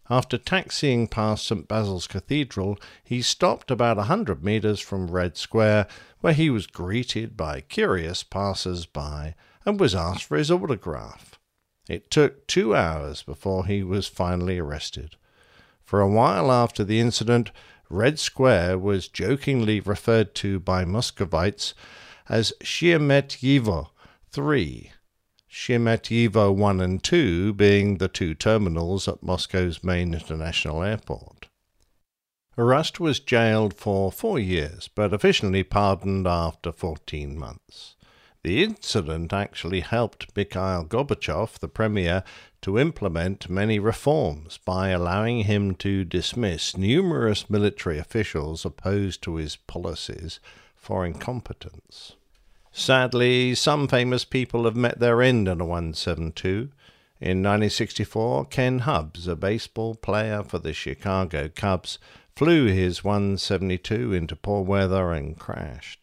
After 0.09 0.39
taxiing 0.39 1.09
past 1.09 1.45
St. 1.45 1.67
Basil's 1.67 2.07
Cathedral, 2.07 2.79
he 3.03 3.21
stopped 3.21 3.73
about 3.73 3.99
a 3.99 4.05
hundred 4.05 4.45
metres 4.45 4.79
from 4.79 5.11
Red 5.11 5.37
Square, 5.37 5.89
where 6.21 6.35
he 6.35 6.51
was 6.51 6.69
greeted 6.69 7.37
by 7.37 7.63
curious 7.63 8.23
passers 8.23 8.87
by 8.87 9.35
and 9.67 9.81
was 9.81 9.93
asked 9.93 10.23
for 10.23 10.37
his 10.37 10.53
autograph. 10.53 11.37
It 11.89 12.13
took 12.13 12.47
two 12.47 12.77
hours 12.77 13.25
before 13.25 13.67
he 13.67 13.83
was 13.83 14.07
finally 14.07 14.61
arrested. 14.61 15.17
For 15.83 16.01
a 16.01 16.09
while 16.09 16.53
after 16.53 16.85
the 16.85 17.01
incident, 17.01 17.51
Red 17.91 18.21
Square 18.21 18.79
was 18.79 19.09
jokingly 19.09 19.81
referred 19.81 20.33
to 20.37 20.61
by 20.61 20.85
Muscovites 20.85 21.75
as 22.29 22.53
Sheremetyevo 22.63 23.89
3, 24.31 24.93
Sheremetyevo 25.51 26.55
1 26.55 26.81
and 26.81 27.03
2 27.03 27.53
being 27.55 27.99
the 27.99 28.07
two 28.07 28.35
terminals 28.35 29.09
at 29.09 29.25
Moscow's 29.25 29.83
main 29.83 30.15
international 30.15 30.85
airport. 30.85 31.49
Rust 32.57 33.01
was 33.01 33.19
jailed 33.19 33.75
for 33.75 34.13
four 34.13 34.39
years, 34.39 34.89
but 34.95 35.13
officially 35.13 35.65
pardoned 35.65 36.29
after 36.29 36.71
14 36.71 37.37
months. 37.37 37.97
The 38.45 38.63
incident 38.63 39.33
actually 39.33 39.81
helped 39.81 40.37
Mikhail 40.37 40.85
Gorbachev, 40.85 41.59
the 41.59 41.69
premier, 41.69 42.23
to 42.63 42.79
implement 42.79 43.49
many 43.49 43.79
reforms 43.79 44.59
by 44.65 44.89
allowing 44.89 45.45
him 45.45 45.75
to 45.75 46.05
dismiss 46.05 46.77
numerous 46.77 47.49
military 47.49 47.99
officials 47.99 48.65
opposed 48.65 49.23
to 49.23 49.37
his 49.37 49.57
policies 49.57 50.41
for 50.77 51.07
incompetence. 51.07 52.15
Sadly, 52.73 53.55
some 53.55 53.89
famous 53.89 54.25
people 54.25 54.65
have 54.65 54.77
met 54.77 55.01
their 55.01 55.23
end 55.23 55.49
in 55.49 55.61
a 55.61 55.65
172. 55.65 56.71
In 57.21 57.43
1964, 57.43 58.47
Ken 58.47 58.81
Hubbs, 58.81 59.27
a 59.27 59.37
baseball 59.37 59.95
player 59.95 60.43
for 60.43 60.59
the 60.59 60.73
Chicago 60.73 61.49
Cubs, 61.49 61.99
flew 62.37 62.67
his 62.67 63.05
172 63.05 64.15
into 64.15 64.37
poor 64.37 64.63
weather 64.63 65.13
and 65.13 65.39
crashed. 65.39 66.00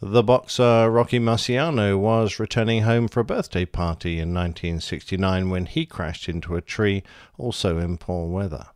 The 0.00 0.22
boxer 0.22 0.88
Rocky 0.88 1.18
Marciano 1.18 1.98
was 1.98 2.38
returning 2.38 2.82
home 2.82 3.08
for 3.08 3.18
a 3.18 3.24
birthday 3.24 3.64
party 3.64 4.20
in 4.20 4.32
1969 4.32 5.50
when 5.50 5.66
he 5.66 5.86
crashed 5.86 6.28
into 6.28 6.54
a 6.54 6.60
tree, 6.60 7.02
also 7.36 7.78
in 7.78 7.98
poor 7.98 8.28
weather. 8.28 8.66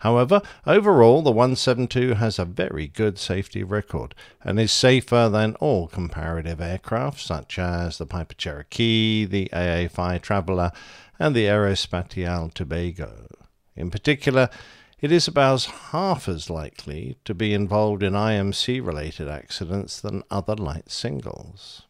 However, 0.00 0.42
overall, 0.66 1.22
the 1.22 1.30
172 1.30 2.12
has 2.14 2.38
a 2.38 2.44
very 2.44 2.88
good 2.88 3.18
safety 3.18 3.62
record 3.62 4.14
and 4.42 4.60
is 4.60 4.70
safer 4.70 5.30
than 5.32 5.54
all 5.56 5.88
comparative 5.88 6.60
aircraft 6.60 7.20
such 7.20 7.58
as 7.58 7.96
the 7.96 8.04
Piper 8.04 8.34
Cherokee, 8.34 9.24
the 9.24 9.50
AA-5 9.54 10.20
Traveller, 10.20 10.72
and 11.18 11.34
the 11.34 11.46
Aerospatiale 11.46 12.52
Tobago. 12.52 13.28
In 13.76 13.90
particular, 13.90 14.50
it 15.00 15.10
is 15.10 15.26
about 15.26 15.64
half 15.64 16.28
as 16.28 16.50
likely 16.50 17.16
to 17.24 17.34
be 17.34 17.54
involved 17.54 18.02
in 18.02 18.12
IMC 18.12 18.84
related 18.84 19.28
accidents 19.28 20.00
than 20.00 20.22
other 20.30 20.54
light 20.54 20.90
singles. 20.90 21.82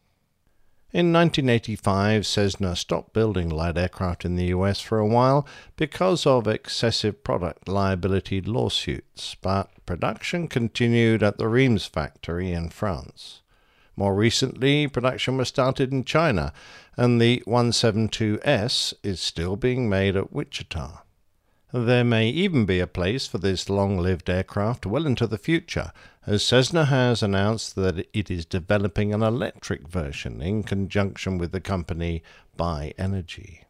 In 0.93 1.13
1985, 1.13 2.27
Cessna 2.27 2.75
stopped 2.75 3.13
building 3.13 3.47
light 3.47 3.77
aircraft 3.77 4.25
in 4.25 4.35
the 4.35 4.47
US 4.47 4.81
for 4.81 4.99
a 4.99 5.07
while 5.07 5.47
because 5.77 6.25
of 6.25 6.47
excessive 6.47 7.23
product 7.23 7.69
liability 7.69 8.41
lawsuits, 8.41 9.35
but 9.41 9.69
production 9.85 10.49
continued 10.49 11.23
at 11.23 11.37
the 11.37 11.47
Reims 11.47 11.85
factory 11.85 12.51
in 12.51 12.69
France. 12.69 13.41
More 13.95 14.15
recently, 14.15 14.87
production 14.87 15.37
was 15.37 15.47
started 15.47 15.93
in 15.93 16.03
China, 16.03 16.51
and 16.97 17.21
the 17.21 17.41
172S 17.47 18.93
is 19.01 19.21
still 19.21 19.55
being 19.55 19.87
made 19.89 20.17
at 20.17 20.33
Wichita. 20.33 21.03
There 21.73 22.03
may 22.03 22.27
even 22.27 22.65
be 22.65 22.81
a 22.81 22.87
place 22.87 23.27
for 23.27 23.37
this 23.37 23.69
long 23.69 23.97
lived 23.97 24.29
aircraft 24.29 24.85
well 24.85 25.05
into 25.05 25.25
the 25.25 25.37
future, 25.37 25.93
as 26.27 26.43
Cessna 26.43 26.85
has 26.85 27.23
announced 27.23 27.75
that 27.75 28.05
it 28.13 28.29
is 28.29 28.45
developing 28.45 29.13
an 29.13 29.23
electric 29.23 29.87
version 29.87 30.41
in 30.41 30.63
conjunction 30.63 31.37
with 31.37 31.53
the 31.53 31.61
company 31.61 32.23
Bye 32.57 32.93
Energy. 32.97 33.63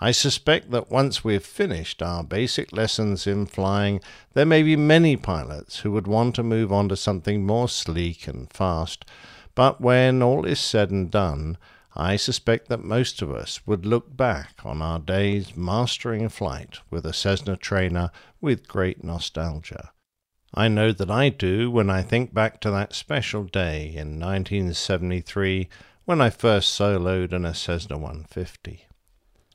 I 0.00 0.12
suspect 0.12 0.70
that 0.70 0.90
once 0.90 1.22
we've 1.22 1.44
finished 1.44 2.00
our 2.00 2.24
basic 2.24 2.72
lessons 2.72 3.26
in 3.26 3.44
flying, 3.44 4.00
there 4.32 4.46
may 4.46 4.62
be 4.62 4.76
many 4.76 5.16
pilots 5.16 5.80
who 5.80 5.90
would 5.92 6.06
want 6.06 6.36
to 6.36 6.42
move 6.42 6.72
on 6.72 6.88
to 6.88 6.96
something 6.96 7.44
more 7.44 7.68
sleek 7.68 8.26
and 8.26 8.50
fast, 8.50 9.04
but 9.54 9.78
when 9.80 10.22
all 10.22 10.46
is 10.46 10.60
said 10.60 10.90
and 10.90 11.10
done, 11.10 11.58
I 12.00 12.14
suspect 12.14 12.68
that 12.68 12.84
most 12.84 13.22
of 13.22 13.32
us 13.32 13.66
would 13.66 13.84
look 13.84 14.16
back 14.16 14.60
on 14.64 14.80
our 14.80 15.00
days 15.00 15.56
mastering 15.56 16.24
a 16.24 16.30
flight 16.30 16.78
with 16.90 17.04
a 17.04 17.12
Cessna 17.12 17.56
trainer 17.56 18.12
with 18.40 18.68
great 18.68 19.02
nostalgia. 19.02 19.90
I 20.54 20.68
know 20.68 20.92
that 20.92 21.10
I 21.10 21.28
do 21.28 21.72
when 21.72 21.90
I 21.90 22.02
think 22.02 22.32
back 22.32 22.60
to 22.60 22.70
that 22.70 22.94
special 22.94 23.42
day 23.42 23.88
in 23.88 24.20
1973 24.20 25.68
when 26.04 26.20
I 26.20 26.30
first 26.30 26.78
soloed 26.78 27.32
in 27.32 27.44
a 27.44 27.52
Cessna 27.52 27.98
150. 27.98 28.86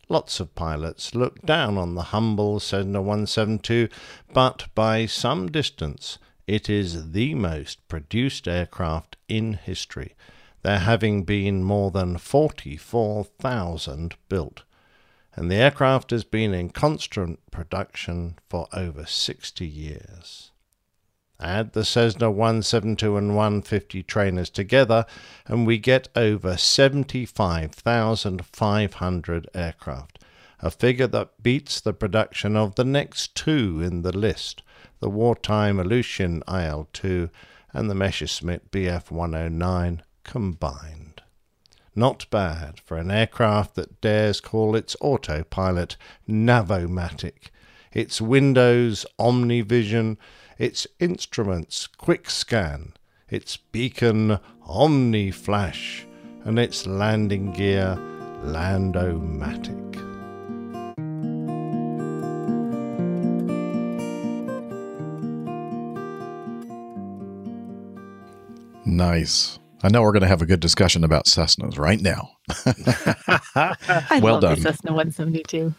Lots 0.10 0.42
of 0.42 0.54
pilots 0.54 1.16
look 1.16 1.42
down 1.44 1.78
on 1.78 1.96
the 1.96 2.12
humble 2.12 2.60
Cessna 2.60 3.02
172, 3.02 3.88
but 4.34 4.68
by 4.76 5.06
some 5.06 5.50
distance 5.50 6.18
it 6.46 6.70
is 6.70 7.14
the 7.14 7.36
most 7.36 7.88
produced 7.88 8.50
aircraft 8.50 9.16
in 9.30 9.54
history 9.54 10.14
there 10.64 10.80
having 10.80 11.24
been 11.24 11.64
more 11.64 11.92
than 11.92 12.18
44,000 12.18 14.16
built, 14.30 14.64
and 15.36 15.52
the 15.52 15.56
aircraft 15.56 16.12
has 16.12 16.24
been 16.24 16.54
in 16.54 16.70
constant 16.70 17.42
production 17.52 18.40
for 18.50 18.70
over 18.74 19.06
60 19.06 19.68
years. 19.68 20.52
Add 21.40 21.74
the 21.74 21.84
Cessna 21.84 22.30
172 22.32 23.18
and 23.18 23.36
150 23.36 24.04
trainers 24.04 24.50
together, 24.50 25.06
and 25.46 25.68
we 25.68 25.78
get 25.78 26.08
over 26.16 26.56
75,500 26.56 29.50
aircraft, 29.54 30.20
a 30.62 30.72
figure 30.72 31.08
that 31.08 31.44
beats 31.44 31.82
the 31.82 31.94
production 31.94 32.56
of 32.56 32.76
the 32.76 32.86
next 32.86 33.36
two 33.36 33.82
in 33.82 34.04
the 34.04 34.18
list 34.18 34.64
the 35.04 35.10
wartime 35.10 35.80
Ilyushin 35.80 36.42
IL 36.48 36.88
2 36.94 37.30
and 37.74 37.90
the 37.90 37.96
Messerschmitt 37.96 38.72
Bf 38.72 39.12
109 39.12 40.02
combined. 40.24 41.22
Not 41.96 42.26
bad 42.32 42.80
for 42.80 42.98
an 42.98 43.12
aircraft 43.12 43.76
that 43.76 44.02
dares 44.02 44.42
call 44.42 44.76
its 44.76 44.96
autopilot 45.00 45.96
Navomatic, 46.28 47.50
its 47.92 48.20
windows 48.20 49.06
OmniVision, 49.20 50.18
its 50.58 50.88
instruments 51.00 51.88
Quickscan, 52.00 52.94
its 53.30 53.58
beacon 53.58 54.40
OmniFlash, 54.68 56.06
and 56.46 56.58
its 56.58 56.88
landing 56.88 57.54
gear 57.54 57.98
Landomatic. 58.44 59.80
Nice. 68.86 69.60
I 69.84 69.90
know 69.90 70.02
we're 70.02 70.14
going 70.14 70.22
to 70.22 70.28
have 70.28 70.42
a 70.42 70.46
good 70.46 70.62
discussion 70.62 71.04
about 71.04 71.26
Cessnas 71.26 71.78
right 71.78 72.00
now. 72.00 72.30
Well 74.22 74.40
done. 74.40 74.60
Cessna 74.60 74.92
172. 74.92 75.74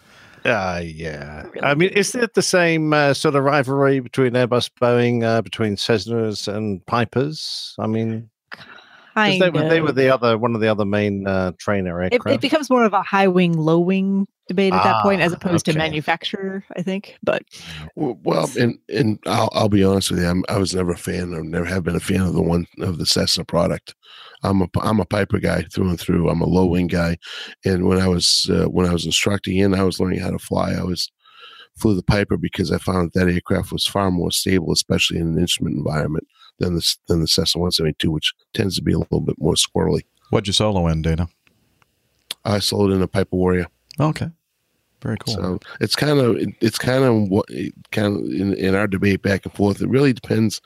Uh, 0.44 0.82
yeah. 0.84 1.46
I 1.62 1.74
mean, 1.74 1.88
is 1.90 2.14
it 2.14 2.34
the 2.34 2.42
same 2.42 2.92
uh, 2.92 3.14
sort 3.14 3.34
of 3.34 3.44
rivalry 3.44 4.00
between 4.00 4.32
Airbus, 4.32 4.70
Boeing, 4.80 5.22
uh, 5.24 5.40
between 5.40 5.76
Cessnas 5.76 6.46
and 6.52 6.84
Pipers? 6.86 7.74
I 7.78 7.86
mean, 7.86 8.28
Kind 9.14 9.40
they 9.40 9.50
were 9.50 9.68
they 9.68 9.80
were 9.80 9.92
the 9.92 10.12
other 10.12 10.36
one 10.36 10.54
of 10.54 10.60
the 10.60 10.68
other 10.68 10.84
main 10.84 11.26
uh, 11.26 11.52
trainer 11.58 12.02
It, 12.02 12.14
aircraft. 12.14 12.34
it 12.36 12.40
becomes 12.40 12.68
more 12.68 12.84
of 12.84 12.92
a 12.92 13.02
high 13.02 13.28
wing, 13.28 13.56
low 13.56 13.78
wing 13.78 14.26
debate 14.48 14.72
at 14.74 14.82
that 14.82 15.02
point, 15.02 15.22
as 15.22 15.32
Ah, 15.32 15.36
opposed 15.36 15.66
to 15.66 15.72
manufacturer. 15.72 16.64
I 16.76 16.82
think, 16.82 17.16
but 17.22 17.42
Well, 17.94 18.18
well, 18.24 18.50
and 18.58 18.78
and 18.88 19.18
I'll, 19.26 19.50
I'll 19.52 19.68
be 19.68 19.84
honest 19.84 20.10
with 20.10 20.20
you, 20.20 20.26
I'm, 20.26 20.44
I 20.48 20.58
was 20.58 20.74
never 20.74 20.92
a 20.92 20.96
fan. 20.98 21.32
I 21.34 21.38
never 21.40 21.64
have 21.64 21.84
been 21.84 21.96
a 21.96 22.00
fan 22.00 22.20
of 22.22 22.34
the 22.34 22.42
one 22.42 22.66
of 22.80 22.98
the 22.98 23.06
Cessna 23.06 23.44
product. 23.44 23.94
I'm 24.42 24.60
a 24.62 24.68
I'm 24.82 25.00
a 25.00 25.04
Piper 25.06 25.38
guy 25.38 25.62
through 25.72 25.88
and 25.90 26.00
through. 26.00 26.28
I'm 26.28 26.40
a 26.42 26.46
low 26.46 26.66
wing 26.66 26.88
guy, 26.88 27.16
and 27.64 27.86
when 27.86 28.00
I 28.00 28.08
was 28.08 28.50
uh, 28.50 28.64
when 28.64 28.86
I 28.86 28.92
was 28.92 29.06
instructing 29.06 29.56
in, 29.58 29.74
I 29.74 29.84
was 29.84 30.00
learning 30.00 30.20
how 30.20 30.30
to 30.30 30.38
fly. 30.38 30.72
I 30.72 30.82
was 30.82 31.10
flew 31.78 31.94
the 31.94 32.02
Piper 32.02 32.36
because 32.36 32.70
I 32.70 32.78
found 32.78 33.12
that 33.14 33.28
aircraft 33.28 33.72
was 33.72 33.86
far 33.86 34.10
more 34.10 34.30
stable, 34.30 34.72
especially 34.72 35.18
in 35.18 35.28
an 35.28 35.38
instrument 35.38 35.76
environment 35.76 36.26
than 36.58 36.74
the 36.74 36.96
than 37.08 37.20
the 37.20 37.28
Cessna 37.28 37.60
172, 37.60 38.10
which 38.10 38.32
tends 38.52 38.76
to 38.76 38.82
be 38.82 38.92
a 38.92 38.98
little 38.98 39.20
bit 39.20 39.36
more 39.38 39.54
squirrely. 39.54 40.02
What'd 40.30 40.46
you 40.46 40.52
solo 40.52 40.86
in, 40.88 41.02
Dana? 41.02 41.28
I 42.44 42.58
sold 42.58 42.90
in 42.92 43.02
a 43.02 43.08
Piper 43.08 43.36
Warrior. 43.36 43.66
Okay, 44.00 44.28
very 45.02 45.16
cool. 45.18 45.34
So 45.34 45.58
it's 45.80 45.96
kind 45.96 46.18
of 46.18 46.36
it's 46.60 46.78
kind 46.78 47.04
of 47.04 47.28
what 47.28 47.46
kind 47.90 48.16
of 48.16 48.24
in, 48.32 48.54
in 48.54 48.74
our 48.74 48.86
debate 48.86 49.22
back 49.22 49.44
and 49.44 49.54
forth. 49.54 49.80
It 49.80 49.88
really 49.88 50.12
depends. 50.12 50.60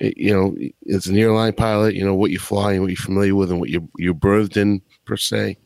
You 0.00 0.34
know, 0.34 0.56
as 0.94 1.06
an 1.06 1.18
airline 1.18 1.52
pilot, 1.52 1.94
you 1.94 2.04
know 2.04 2.14
what 2.14 2.30
you 2.30 2.38
fly 2.38 2.72
and 2.72 2.82
what 2.82 2.90
you're 2.90 2.96
familiar 2.96 3.34
with 3.34 3.50
and 3.50 3.60
what 3.60 3.70
you 3.70 3.88
you're 3.96 4.14
birthed 4.14 4.56
in 4.56 4.82
per 5.04 5.16
se. 5.16 5.56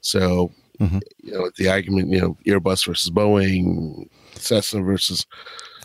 So 0.00 0.52
Mm-hmm. 0.80 0.98
you 1.22 1.32
know 1.32 1.50
the 1.56 1.70
argument, 1.70 2.10
you 2.10 2.20
know, 2.20 2.36
Airbus 2.46 2.86
versus 2.86 3.10
Boeing, 3.10 4.10
Cessna 4.34 4.82
versus 4.82 5.24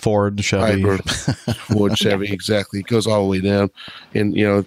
Ford, 0.01 0.43
Chevy. 0.43 0.83
Piper, 0.83 0.97
Ford, 1.53 1.97
Chevy, 1.97 2.31
exactly. 2.33 2.79
It 2.79 2.87
goes 2.87 3.05
all 3.07 3.21
the 3.23 3.27
way 3.29 3.39
down. 3.41 3.69
And, 4.13 4.35
you 4.35 4.45
know, 4.45 4.65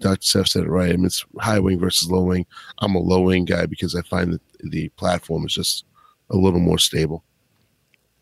Dr. 0.00 0.20
Steph 0.22 0.46
said 0.48 0.64
it 0.64 0.68
right. 0.70 0.90
I 0.92 0.96
mean, 0.96 1.06
it's 1.06 1.24
high 1.38 1.58
wing 1.58 1.78
versus 1.80 2.10
low 2.10 2.22
wing. 2.22 2.46
I'm 2.78 2.94
a 2.94 2.98
low 3.00 3.22
wing 3.22 3.44
guy 3.44 3.66
because 3.66 3.94
I 3.94 4.02
find 4.02 4.32
that 4.32 4.40
the 4.60 4.88
platform 4.90 5.46
is 5.46 5.54
just 5.54 5.84
a 6.30 6.36
little 6.36 6.60
more 6.60 6.78
stable. 6.78 7.24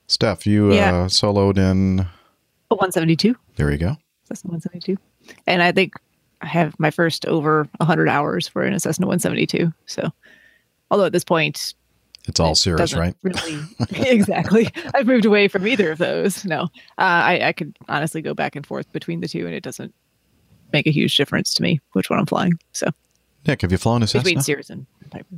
Steph, 0.06 0.46
you 0.46 0.72
Yeah. 0.72 0.94
uh, 0.94 1.08
soloed 1.08 1.58
in. 1.58 2.00
a 2.70 2.74
172. 2.74 3.36
There 3.56 3.70
you 3.72 3.78
go. 3.78 3.96
Cessna 4.24 4.50
172. 4.50 4.96
And 5.46 5.62
I 5.62 5.72
think 5.72 5.94
I 6.42 6.46
have 6.46 6.78
my 6.78 6.90
first 6.90 7.26
over 7.26 7.68
100 7.78 8.08
hours 8.08 8.46
for 8.46 8.62
an 8.62 8.78
Cessna 8.78 9.06
172. 9.06 9.72
So, 9.86 10.10
although 10.90 11.06
at 11.06 11.12
this 11.12 11.24
point, 11.24 11.74
It's 12.26 12.40
all 12.40 12.54
serious, 12.54 12.94
right? 12.94 13.14
Really, 13.22 13.60
exactly. 13.90 14.68
I've 14.94 15.06
moved 15.06 15.24
away 15.24 15.48
from 15.48 15.66
either 15.66 15.90
of 15.90 15.98
those. 15.98 16.44
No, 16.44 16.62
uh, 16.62 16.66
I, 16.98 17.48
I 17.48 17.52
could 17.52 17.76
honestly 17.88 18.22
go 18.22 18.34
back 18.34 18.56
and 18.56 18.66
forth 18.66 18.90
between 18.92 19.20
the 19.20 19.28
two, 19.28 19.46
and 19.46 19.54
it 19.54 19.62
doesn't 19.62 19.94
make 20.72 20.86
a 20.86 20.90
huge 20.90 21.16
difference 21.16 21.54
to 21.54 21.62
me 21.62 21.80
which 21.92 22.10
one 22.10 22.18
I'm 22.18 22.26
flying. 22.26 22.52
So, 22.72 22.88
Nick, 23.46 23.62
have 23.62 23.72
you 23.72 23.78
flown 23.78 24.02
a 24.02 24.06
between 24.06 24.40
Cessna? 24.40 24.42
Cirrus 24.42 24.70
and 24.70 24.86
Piper. 25.10 25.36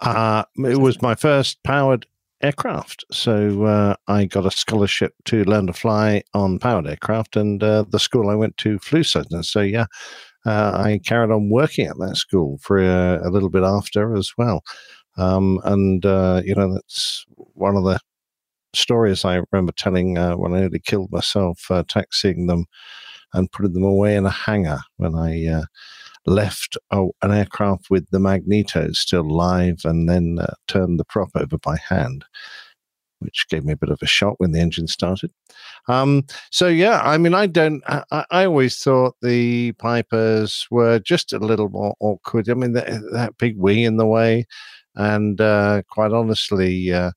Uh, 0.00 0.44
it 0.56 0.78
was 0.78 1.02
my 1.02 1.14
first 1.14 1.62
powered 1.62 2.06
aircraft. 2.42 3.04
So 3.12 3.64
uh, 3.64 3.94
I 4.08 4.24
got 4.24 4.46
a 4.46 4.50
scholarship 4.50 5.14
to 5.26 5.44
learn 5.44 5.66
to 5.66 5.72
fly 5.72 6.22
on 6.34 6.58
powered 6.58 6.86
aircraft, 6.86 7.36
and 7.36 7.62
uh, 7.62 7.84
the 7.88 7.98
school 7.98 8.30
I 8.30 8.34
went 8.34 8.56
to 8.58 8.78
flew 8.78 9.02
Cessna. 9.02 9.44
So 9.44 9.60
yeah, 9.60 9.86
uh, 10.46 10.72
I 10.74 11.00
carried 11.04 11.30
on 11.30 11.50
working 11.50 11.86
at 11.86 11.98
that 11.98 12.16
school 12.16 12.58
for 12.62 12.78
a, 12.78 13.20
a 13.22 13.30
little 13.30 13.50
bit 13.50 13.62
after 13.62 14.16
as 14.16 14.32
well. 14.38 14.62
Um, 15.16 15.60
and 15.64 16.04
uh, 16.06 16.42
you 16.44 16.54
know 16.54 16.74
that's 16.74 17.24
one 17.36 17.76
of 17.76 17.84
the 17.84 17.98
stories 18.74 19.24
I 19.24 19.42
remember 19.50 19.72
telling 19.72 20.18
uh, 20.18 20.36
when 20.36 20.54
I 20.54 20.60
nearly 20.60 20.80
killed 20.80 21.10
myself, 21.12 21.70
uh, 21.70 21.84
taxiing 21.88 22.46
them 22.46 22.66
and 23.32 23.50
putting 23.50 23.72
them 23.72 23.84
away 23.84 24.16
in 24.16 24.26
a 24.26 24.30
hangar 24.30 24.80
when 24.96 25.14
I 25.14 25.46
uh, 25.46 25.64
left 26.26 26.76
a, 26.90 27.06
an 27.22 27.32
aircraft 27.32 27.90
with 27.90 28.08
the 28.10 28.20
magneto 28.20 28.92
still 28.92 29.28
live 29.28 29.80
and 29.84 30.08
then 30.08 30.38
uh, 30.40 30.54
turned 30.68 30.98
the 30.98 31.04
prop 31.04 31.30
over 31.34 31.58
by 31.58 31.76
hand, 31.76 32.24
which 33.20 33.46
gave 33.48 33.64
me 33.64 33.72
a 33.72 33.76
bit 33.76 33.90
of 33.90 34.00
a 34.02 34.06
shock 34.06 34.34
when 34.38 34.52
the 34.52 34.60
engine 34.60 34.86
started. 34.86 35.30
Um, 35.88 36.24
so 36.50 36.68
yeah, 36.68 37.00
I 37.02 37.18
mean, 37.18 37.34
I 37.34 37.46
don't. 37.46 37.82
I, 37.86 38.04
I 38.10 38.24
I 38.30 38.44
always 38.46 38.82
thought 38.82 39.16
the 39.22 39.72
Pipers 39.72 40.66
were 40.70 40.98
just 40.98 41.32
a 41.32 41.38
little 41.38 41.68
more 41.68 41.94
awkward. 42.00 42.48
I 42.48 42.54
mean, 42.54 42.72
that, 42.74 42.88
that 43.12 43.38
big 43.38 43.56
wing 43.56 43.80
in 43.80 43.96
the 43.96 44.06
way, 44.06 44.46
and 44.94 45.40
uh, 45.40 45.82
quite 45.88 46.12
honestly. 46.12 46.92
Uh, 46.92 47.12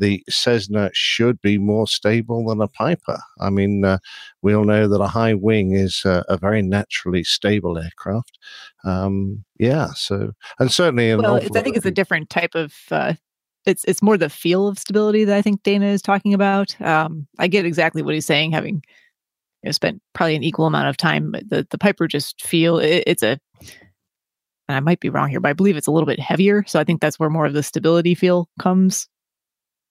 the 0.00 0.24
Cessna 0.28 0.90
should 0.92 1.40
be 1.40 1.58
more 1.58 1.86
stable 1.86 2.46
than 2.46 2.60
a 2.60 2.68
Piper. 2.68 3.20
I 3.38 3.50
mean, 3.50 3.84
uh, 3.84 3.98
we 4.42 4.54
all 4.54 4.64
know 4.64 4.88
that 4.88 5.00
a 5.00 5.06
high 5.06 5.34
wing 5.34 5.72
is 5.72 6.02
uh, 6.04 6.22
a 6.28 6.36
very 6.36 6.62
naturally 6.62 7.22
stable 7.22 7.78
aircraft. 7.78 8.38
Um, 8.82 9.44
yeah, 9.58 9.88
so 9.94 10.32
and 10.58 10.72
certainly, 10.72 11.10
an 11.10 11.20
Well, 11.20 11.36
it's, 11.36 11.54
I 11.54 11.60
think 11.62 11.76
it's 11.76 11.86
a 11.86 11.90
different 11.90 12.30
type 12.30 12.54
of. 12.54 12.74
Uh, 12.90 13.14
it's 13.66 13.84
it's 13.84 14.02
more 14.02 14.16
the 14.16 14.30
feel 14.30 14.66
of 14.66 14.78
stability 14.78 15.24
that 15.24 15.36
I 15.36 15.42
think 15.42 15.62
Dana 15.62 15.86
is 15.86 16.02
talking 16.02 16.32
about. 16.34 16.80
Um, 16.80 17.28
I 17.38 17.46
get 17.46 17.66
exactly 17.66 18.02
what 18.02 18.14
he's 18.14 18.26
saying, 18.26 18.52
having 18.52 18.76
you 19.62 19.68
know, 19.68 19.72
spent 19.72 20.00
probably 20.14 20.34
an 20.34 20.42
equal 20.42 20.66
amount 20.66 20.88
of 20.88 20.96
time. 20.96 21.32
The 21.32 21.66
the 21.70 21.78
Piper 21.78 22.08
just 22.08 22.40
feel 22.42 22.78
it, 22.78 23.04
it's 23.06 23.22
a. 23.22 23.38
And 24.70 24.76
I 24.76 24.80
might 24.80 25.00
be 25.00 25.08
wrong 25.08 25.28
here, 25.28 25.40
but 25.40 25.48
I 25.48 25.52
believe 25.52 25.76
it's 25.76 25.88
a 25.88 25.90
little 25.90 26.06
bit 26.06 26.20
heavier. 26.20 26.64
So 26.68 26.78
I 26.78 26.84
think 26.84 27.00
that's 27.00 27.18
where 27.18 27.28
more 27.28 27.44
of 27.44 27.54
the 27.54 27.62
stability 27.62 28.14
feel 28.14 28.48
comes. 28.60 29.08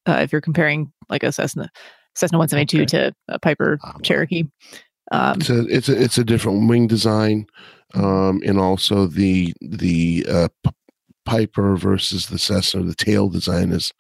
Uh, 0.08 0.20
if 0.22 0.32
you're 0.32 0.40
comparing 0.40 0.90
like 1.10 1.24
a 1.24 1.34
Cessna 1.34 1.70
Cessna 2.16 2.38
172 2.38 2.86
to 2.86 3.14
a 3.28 3.40
Piper 3.40 3.78
Cherokee. 4.04 4.46
Um, 5.12 5.38
It's 5.42 5.50
a 5.50 5.66
it's 5.68 5.90
a 5.90 6.02
it's 6.02 6.18
a 6.18 6.24
different 6.24 6.70
wing 6.70 6.88
design, 6.88 7.48
um, 7.94 8.42
and 8.46 8.58
also 8.58 9.08
the 9.08 9.54
the 9.60 10.26
uh, 10.30 10.48
P- 10.64 10.72
Piper 11.26 11.76
versus 11.76 12.28
the 12.28 12.38
Cessna. 12.38 12.84
The 12.84 12.96
tail 12.96 13.28
design 13.28 13.72
is 13.72 13.92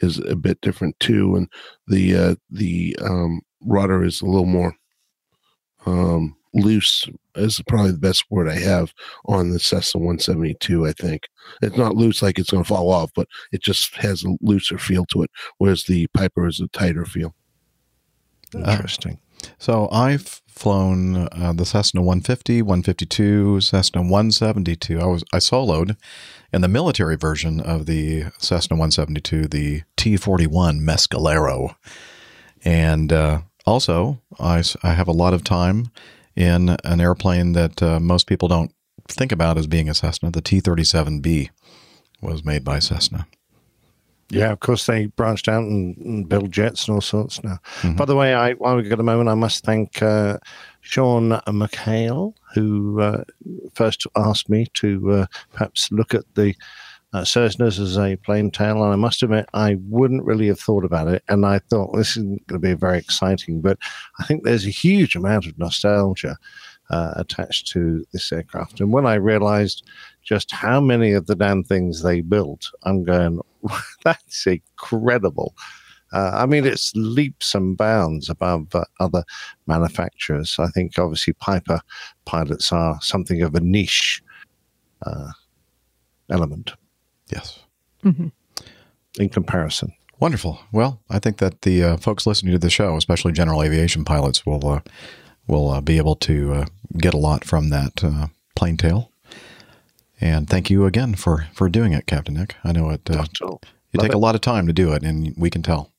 is 0.00 0.18
a 0.18 0.36
bit 0.36 0.60
different 0.60 0.98
too, 1.00 1.34
and 1.36 1.48
the 1.86 2.14
uh, 2.14 2.34
the 2.50 2.96
um, 3.00 3.40
rudder 3.62 4.04
is 4.04 4.20
a 4.20 4.26
little 4.26 4.46
more 4.46 4.74
um, 5.86 6.35
loose. 6.56 7.08
Is 7.34 7.60
probably 7.66 7.92
the 7.92 7.98
best 7.98 8.24
word 8.30 8.48
I 8.48 8.58
have 8.58 8.92
on 9.26 9.50
the 9.50 9.58
Cessna 9.58 10.00
172. 10.00 10.86
I 10.86 10.92
think 10.92 11.28
it's 11.62 11.76
not 11.76 11.94
loose 11.94 12.22
like 12.22 12.38
it's 12.38 12.50
going 12.50 12.64
to 12.64 12.68
fall 12.68 12.90
off, 12.90 13.10
but 13.14 13.28
it 13.52 13.62
just 13.62 13.94
has 13.96 14.24
a 14.24 14.36
looser 14.40 14.78
feel 14.78 15.04
to 15.06 15.22
it. 15.22 15.30
Whereas 15.58 15.84
the 15.84 16.06
Piper 16.08 16.46
is 16.46 16.60
a 16.60 16.68
tighter 16.68 17.04
feel. 17.04 17.34
Interesting. 18.54 19.20
So 19.58 19.88
I've 19.90 20.42
flown 20.48 21.28
uh, 21.32 21.52
the 21.54 21.66
Cessna 21.66 22.00
150, 22.00 22.62
152, 22.62 23.60
Cessna 23.60 24.02
172. 24.02 24.98
I 24.98 25.04
was 25.04 25.24
I 25.32 25.38
soloed 25.38 25.96
in 26.52 26.62
the 26.62 26.68
military 26.68 27.16
version 27.16 27.60
of 27.60 27.86
the 27.86 28.24
Cessna 28.38 28.76
172, 28.76 29.48
the 29.48 29.82
T41 29.96 30.80
Mescalero, 30.80 31.76
and 32.64 33.12
uh, 33.12 33.40
also 33.66 34.20
I 34.40 34.62
have 34.82 35.08
a 35.08 35.12
lot 35.12 35.34
of 35.34 35.44
time 35.44 35.90
in 36.36 36.76
an 36.84 37.00
airplane 37.00 37.52
that 37.52 37.82
uh, 37.82 37.98
most 37.98 38.26
people 38.26 38.46
don't 38.46 38.72
think 39.08 39.32
about 39.32 39.58
as 39.58 39.66
being 39.66 39.88
a 39.88 39.94
Cessna. 39.94 40.30
The 40.30 40.42
T37B 40.42 41.50
was 42.20 42.44
made 42.44 42.62
by 42.64 42.78
Cessna. 42.78 43.26
Yeah, 44.28 44.50
of 44.50 44.58
course 44.58 44.86
they 44.86 45.06
branched 45.06 45.48
out 45.48 45.62
and, 45.62 45.96
and 45.98 46.28
build 46.28 46.50
jets 46.50 46.88
and 46.88 46.96
all 46.96 47.00
sorts 47.00 47.42
now. 47.44 47.58
By 47.94 48.04
the 48.04 48.16
way, 48.16 48.34
I 48.34 48.54
while 48.54 48.74
we've 48.74 48.88
got 48.88 48.98
a 48.98 49.04
moment, 49.04 49.28
I 49.28 49.34
must 49.34 49.64
thank 49.64 50.02
uh, 50.02 50.38
Sean 50.80 51.30
McHale, 51.46 52.34
who 52.52 53.00
uh, 53.00 53.22
first 53.74 54.04
asked 54.16 54.48
me 54.48 54.66
to 54.74 55.12
uh, 55.12 55.26
perhaps 55.52 55.92
look 55.92 56.12
at 56.12 56.24
the 56.34 56.56
uh, 57.16 57.22
Cessnas 57.22 57.80
as 57.80 57.96
a 57.96 58.16
plane 58.16 58.50
tale, 58.50 58.84
and 58.84 58.92
I 58.92 58.96
must 58.96 59.22
admit 59.22 59.48
I 59.54 59.78
wouldn't 59.88 60.24
really 60.24 60.48
have 60.48 60.60
thought 60.60 60.84
about 60.84 61.08
it, 61.08 61.22
and 61.28 61.46
I 61.46 61.60
thought 61.70 61.96
this 61.96 62.10
isn't 62.10 62.46
going 62.46 62.60
to 62.60 62.68
be 62.68 62.74
very 62.74 62.98
exciting, 62.98 63.62
but 63.62 63.78
I 64.18 64.24
think 64.24 64.44
there's 64.44 64.66
a 64.66 64.70
huge 64.70 65.16
amount 65.16 65.46
of 65.46 65.58
nostalgia 65.58 66.36
uh, 66.90 67.14
attached 67.16 67.68
to 67.68 68.04
this 68.12 68.30
aircraft, 68.30 68.80
and 68.80 68.92
when 68.92 69.06
I 69.06 69.14
realised 69.14 69.82
just 70.22 70.52
how 70.52 70.78
many 70.78 71.12
of 71.12 71.26
the 71.26 71.34
damn 71.34 71.64
things 71.64 72.02
they 72.02 72.20
built, 72.20 72.70
I'm 72.82 73.02
going, 73.02 73.40
that's 74.04 74.46
incredible. 74.46 75.54
Uh, 76.12 76.32
I 76.34 76.44
mean, 76.44 76.66
it's 76.66 76.92
leaps 76.94 77.54
and 77.54 77.78
bounds 77.78 78.28
above 78.28 78.74
uh, 78.74 78.84
other 79.00 79.24
manufacturers. 79.66 80.56
I 80.58 80.68
think 80.68 80.98
obviously 80.98 81.32
Piper 81.32 81.80
pilots 82.26 82.72
are 82.72 82.98
something 83.00 83.40
of 83.40 83.54
a 83.54 83.60
niche 83.60 84.22
uh, 85.04 85.30
element. 86.30 86.74
Yes. 87.32 87.60
Mhm. 88.04 88.32
In 89.18 89.28
comparison. 89.28 89.92
Wonderful. 90.20 90.60
Well, 90.72 91.00
I 91.10 91.18
think 91.18 91.38
that 91.38 91.62
the 91.62 91.82
uh, 91.82 91.96
folks 91.98 92.26
listening 92.26 92.52
to 92.52 92.58
the 92.58 92.70
show, 92.70 92.96
especially 92.96 93.32
general 93.32 93.62
aviation 93.62 94.04
pilots, 94.04 94.46
will 94.46 94.66
uh, 94.66 94.80
will 95.46 95.70
uh, 95.70 95.80
be 95.80 95.98
able 95.98 96.16
to 96.16 96.52
uh, 96.54 96.66
get 96.96 97.14
a 97.14 97.18
lot 97.18 97.44
from 97.44 97.68
that 97.70 98.02
uh, 98.02 98.28
plane 98.54 98.76
tale. 98.76 99.10
And 100.20 100.48
thank 100.48 100.70
you 100.70 100.86
again 100.86 101.14
for 101.14 101.48
for 101.52 101.68
doing 101.68 101.92
it, 101.92 102.06
Captain 102.06 102.34
Nick. 102.34 102.56
I 102.64 102.72
know 102.72 102.90
it. 102.90 103.08
Uh, 103.10 103.24
you 103.40 103.48
Love 103.98 104.06
take 104.06 104.14
a 104.14 104.18
lot 104.18 104.34
of 104.34 104.40
time 104.40 104.66
to 104.66 104.72
do 104.72 104.92
it, 104.92 105.02
and 105.02 105.34
we 105.36 105.50
can 105.50 105.62
tell. 105.62 105.90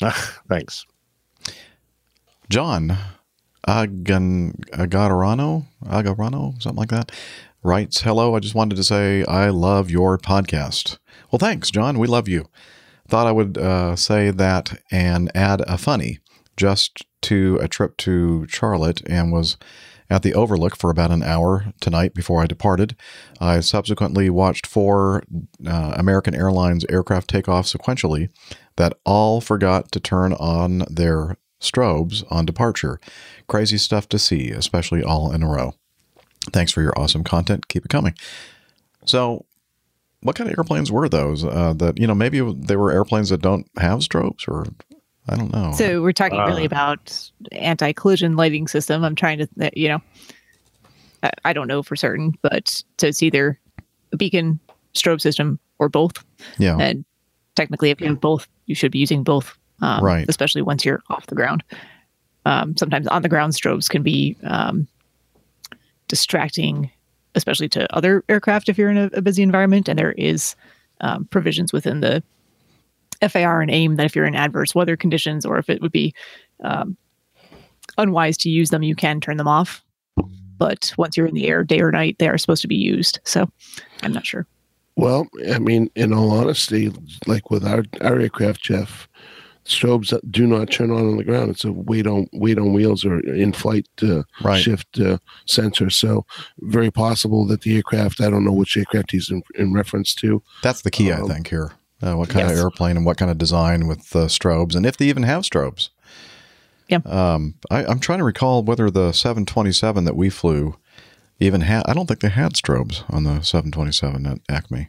Thanks. 0.48 0.84
John, 2.50 2.96
Agan, 3.66 4.52
Agarano, 4.72 5.64
Agarano, 5.86 6.60
something 6.62 6.78
like 6.78 6.90
that, 6.90 7.10
writes, 7.64 8.02
Hello, 8.02 8.36
I 8.36 8.40
just 8.40 8.54
wanted 8.54 8.76
to 8.76 8.84
say 8.84 9.24
I 9.24 9.48
love 9.48 9.90
your 9.90 10.18
podcast. 10.18 10.98
Well, 11.32 11.38
thanks, 11.38 11.70
John. 11.70 11.98
We 11.98 12.06
love 12.06 12.28
you. 12.28 12.44
Thought 13.08 13.26
I 13.26 13.32
would 13.32 13.58
uh, 13.58 13.96
say 13.96 14.30
that 14.30 14.80
and 14.92 15.34
add 15.34 15.62
a 15.62 15.78
funny 15.78 16.18
just 16.56 17.04
to 17.22 17.58
a 17.60 17.66
trip 17.66 17.96
to 17.96 18.46
Charlotte 18.48 19.02
and 19.06 19.32
was 19.32 19.56
at 20.10 20.22
the 20.22 20.34
Overlook 20.34 20.76
for 20.76 20.90
about 20.90 21.10
an 21.10 21.22
hour 21.22 21.72
tonight 21.80 22.14
before 22.14 22.42
I 22.42 22.46
departed. 22.46 22.96
I 23.40 23.60
subsequently 23.60 24.28
watched 24.28 24.66
four 24.66 25.24
uh, 25.66 25.94
American 25.96 26.34
Airlines 26.34 26.84
aircraft 26.88 27.28
take 27.28 27.48
off 27.48 27.66
sequentially 27.66 28.28
that 28.76 28.98
all 29.04 29.40
forgot 29.40 29.90
to 29.92 30.00
turn 30.00 30.34
on 30.34 30.84
their 30.90 31.38
strobes 31.60 32.22
on 32.30 32.44
departure. 32.44 33.00
Crazy 33.48 33.78
stuff 33.78 34.08
to 34.10 34.18
see, 34.18 34.50
especially 34.50 35.02
all 35.02 35.32
in 35.32 35.42
a 35.42 35.48
row. 35.48 35.74
Thanks 36.52 36.72
for 36.72 36.82
your 36.82 36.92
awesome 36.98 37.24
content. 37.24 37.68
Keep 37.68 37.86
it 37.86 37.88
coming. 37.88 38.14
So, 39.04 39.44
what 40.20 40.36
kind 40.36 40.50
of 40.50 40.58
airplanes 40.58 40.90
were 40.90 41.08
those? 41.08 41.44
Uh, 41.44 41.74
that 41.76 41.98
you 41.98 42.06
know, 42.06 42.14
maybe 42.14 42.40
they 42.40 42.76
were 42.76 42.92
airplanes 42.92 43.28
that 43.30 43.42
don't 43.42 43.68
have 43.76 44.00
strobes, 44.00 44.48
or 44.48 44.66
I 45.28 45.36
don't 45.36 45.52
know. 45.52 45.72
So 45.72 46.02
we're 46.02 46.12
talking 46.12 46.38
really 46.38 46.64
Uh, 46.64 46.66
about 46.66 47.30
anti-collision 47.52 48.36
lighting 48.36 48.68
system. 48.68 49.04
I'm 49.04 49.14
trying 49.14 49.38
to, 49.38 49.48
uh, 49.60 49.70
you 49.74 49.88
know, 49.88 50.02
I, 51.22 51.30
I 51.46 51.52
don't 51.52 51.68
know 51.68 51.82
for 51.82 51.96
certain, 51.96 52.34
but 52.42 52.82
so 52.98 53.06
it's 53.06 53.22
either 53.22 53.58
a 54.12 54.16
beacon 54.16 54.60
strobe 54.94 55.20
system 55.20 55.58
or 55.78 55.88
both. 55.88 56.24
Yeah. 56.58 56.76
And 56.78 57.04
technically, 57.54 57.90
if 57.90 58.00
you 58.00 58.08
have 58.08 58.20
both, 58.20 58.46
you 58.66 58.74
should 58.74 58.92
be 58.92 58.98
using 58.98 59.22
both. 59.22 59.56
Um, 59.80 60.04
Right. 60.04 60.26
Especially 60.28 60.62
once 60.62 60.84
you're 60.84 61.02
off 61.10 61.26
the 61.26 61.34
ground. 61.34 61.64
Um, 62.46 62.76
sometimes 62.76 63.06
on 63.08 63.22
the 63.22 63.28
ground 63.28 63.54
strobes 63.54 63.88
can 63.88 64.02
be 64.02 64.36
um, 64.44 64.86
distracting, 66.08 66.90
especially 67.34 67.68
to 67.70 67.94
other 67.94 68.24
aircraft 68.28 68.68
if 68.68 68.78
you're 68.78 68.90
in 68.90 68.98
a, 68.98 69.10
a 69.14 69.22
busy 69.22 69.42
environment. 69.42 69.88
And 69.88 69.98
there 69.98 70.12
is 70.12 70.56
um, 71.00 71.26
provisions 71.26 71.72
within 71.72 72.00
the 72.00 72.22
FAR 73.28 73.60
and 73.60 73.70
AIM 73.70 73.96
that 73.96 74.06
if 74.06 74.16
you're 74.16 74.26
in 74.26 74.34
adverse 74.34 74.74
weather 74.74 74.96
conditions 74.96 75.46
or 75.46 75.58
if 75.58 75.68
it 75.70 75.80
would 75.80 75.92
be 75.92 76.14
um, 76.62 76.96
unwise 77.98 78.36
to 78.38 78.50
use 78.50 78.70
them, 78.70 78.82
you 78.82 78.94
can 78.94 79.20
turn 79.20 79.36
them 79.36 79.48
off. 79.48 79.82
But 80.56 80.92
once 80.96 81.16
you're 81.16 81.26
in 81.26 81.34
the 81.34 81.48
air, 81.48 81.64
day 81.64 81.80
or 81.80 81.90
night, 81.90 82.16
they 82.18 82.28
are 82.28 82.38
supposed 82.38 82.62
to 82.62 82.68
be 82.68 82.76
used. 82.76 83.18
So 83.24 83.50
I'm 84.02 84.12
not 84.12 84.26
sure. 84.26 84.46
Well, 84.96 85.26
I 85.50 85.58
mean, 85.58 85.90
in 85.96 86.12
all 86.12 86.30
honesty, 86.30 86.92
like 87.26 87.50
with 87.50 87.66
our, 87.66 87.82
our 88.00 88.20
aircraft, 88.20 88.62
Jeff, 88.62 89.08
strobes 89.64 90.10
that 90.10 90.30
do 90.30 90.46
not 90.46 90.70
turn 90.70 90.90
on 90.90 91.06
on 91.08 91.16
the 91.16 91.24
ground. 91.24 91.50
It's 91.50 91.64
a 91.64 91.72
weight 91.72 92.06
on 92.06 92.26
weight 92.32 92.58
on 92.58 92.72
wheels 92.72 93.04
or 93.04 93.20
in 93.20 93.52
flight 93.52 93.86
uh, 94.02 94.22
Right. 94.42 94.62
shift 94.62 95.00
uh, 95.00 95.18
sensor. 95.46 95.90
So 95.90 96.26
very 96.60 96.90
possible 96.90 97.46
that 97.46 97.62
the 97.62 97.76
aircraft. 97.76 98.20
I 98.20 98.30
don't 98.30 98.44
know 98.44 98.52
which 98.52 98.76
aircraft 98.76 99.10
he's 99.12 99.30
in, 99.30 99.42
in 99.54 99.72
reference 99.72 100.14
to. 100.16 100.42
That's 100.62 100.82
the 100.82 100.90
key, 100.90 101.10
Um, 101.12 101.24
I 101.30 101.34
think, 101.34 101.48
here. 101.48 101.72
Uh, 102.02 102.14
what 102.16 102.28
kind 102.28 102.48
yes. 102.48 102.58
of 102.58 102.62
airplane 102.64 102.96
and 102.98 103.06
what 103.06 103.16
kind 103.16 103.30
of 103.30 103.38
design 103.38 103.86
with 103.86 104.00
uh, 104.14 104.26
strobes, 104.26 104.74
and 104.74 104.84
if 104.84 104.96
they 104.98 105.06
even 105.06 105.22
have 105.22 105.42
strobes. 105.42 105.88
Yeah. 106.88 106.98
Um, 107.06 107.54
I, 107.70 107.86
I'm 107.86 107.98
trying 107.98 108.18
to 108.18 108.24
recall 108.24 108.62
whether 108.62 108.90
the 108.90 109.12
727 109.12 110.04
that 110.04 110.14
we 110.16 110.28
flew 110.28 110.76
even 111.40 111.62
had. 111.62 111.84
I 111.86 111.94
don't 111.94 112.06
think 112.06 112.20
they 112.20 112.28
had 112.28 112.52
strobes 112.52 113.02
on 113.10 113.24
the 113.24 113.40
727 113.40 114.26
at 114.26 114.38
Acme. 114.50 114.88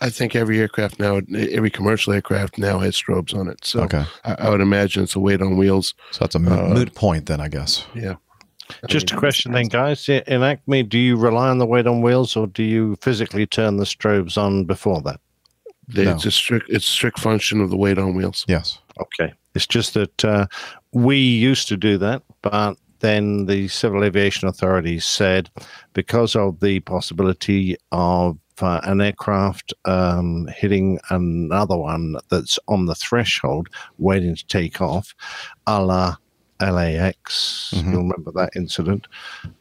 I 0.00 0.08
think 0.10 0.34
every 0.34 0.58
aircraft 0.60 0.98
now, 0.98 1.20
every 1.34 1.70
commercial 1.70 2.12
aircraft 2.12 2.56
now 2.58 2.78
has 2.78 2.94
strobes 2.96 3.34
on 3.34 3.48
it. 3.48 3.64
So 3.64 3.82
Okay. 3.82 4.04
I, 4.24 4.34
I 4.38 4.48
would 4.50 4.60
imagine 4.60 5.02
it's 5.02 5.14
a 5.14 5.20
weight 5.20 5.42
on 5.42 5.56
wheels. 5.56 5.94
So 6.12 6.20
that's 6.20 6.34
a 6.34 6.38
moot, 6.38 6.58
Uh, 6.58 6.68
moot 6.74 6.94
point, 6.94 7.26
then, 7.26 7.40
I 7.40 7.48
guess. 7.48 7.84
Yeah. 7.94 8.14
Just 8.88 9.10
a 9.12 9.16
question 9.16 9.52
then, 9.52 9.66
guys. 9.66 10.08
I- 10.08 10.22
In 10.26 10.42
Acme, 10.42 10.84
do 10.84 10.96
you 10.98 11.16
rely 11.16 11.48
on 11.50 11.58
the 11.58 11.66
weight 11.66 11.86
on 11.86 12.02
wheels 12.02 12.36
or 12.36 12.46
do 12.46 12.62
you 12.62 12.96
physically 13.02 13.46
turn 13.46 13.76
the 13.76 13.84
strobes 13.84 14.38
on 14.38 14.64
before 14.64 15.02
that? 15.02 15.20
They, 15.88 16.04
No. 16.04 16.12
It's 16.14 16.24
a 16.24 16.30
strict, 16.30 16.70
it's 16.70 16.86
strict 16.86 17.18
function 17.18 17.60
of 17.60 17.68
the 17.70 17.76
weight 17.76 17.98
on 17.98 18.14
wheels. 18.14 18.44
Yes. 18.48 18.78
Okay. 19.00 19.32
It's 19.54 19.66
just 19.66 19.94
that 19.94 20.24
uh, 20.24 20.46
we 20.92 21.16
used 21.16 21.66
to 21.68 21.76
do 21.76 21.98
that, 21.98 22.22
but 22.42 22.76
then 23.00 23.46
the 23.46 23.66
Civil 23.68 24.04
Aviation 24.04 24.46
Authority 24.48 25.00
said 25.00 25.50
because 25.94 26.36
of 26.36 26.60
the 26.60 26.78
possibility 26.80 27.76
of 27.90 28.38
uh, 28.62 28.80
an 28.84 29.00
aircraft 29.00 29.72
um, 29.84 30.48
hitting 30.56 30.98
another 31.10 31.76
one 31.76 32.16
that's 32.28 32.58
on 32.68 32.86
the 32.86 32.94
threshold 32.94 33.68
waiting 33.98 34.34
to 34.34 34.46
take 34.46 34.80
off, 34.80 35.14
a 35.66 35.82
la 35.82 36.16
LAX, 36.60 37.72
Mhm. 37.74 37.90
you'll 37.92 38.02
remember 38.02 38.30
that 38.32 38.50
incident. 38.54 39.06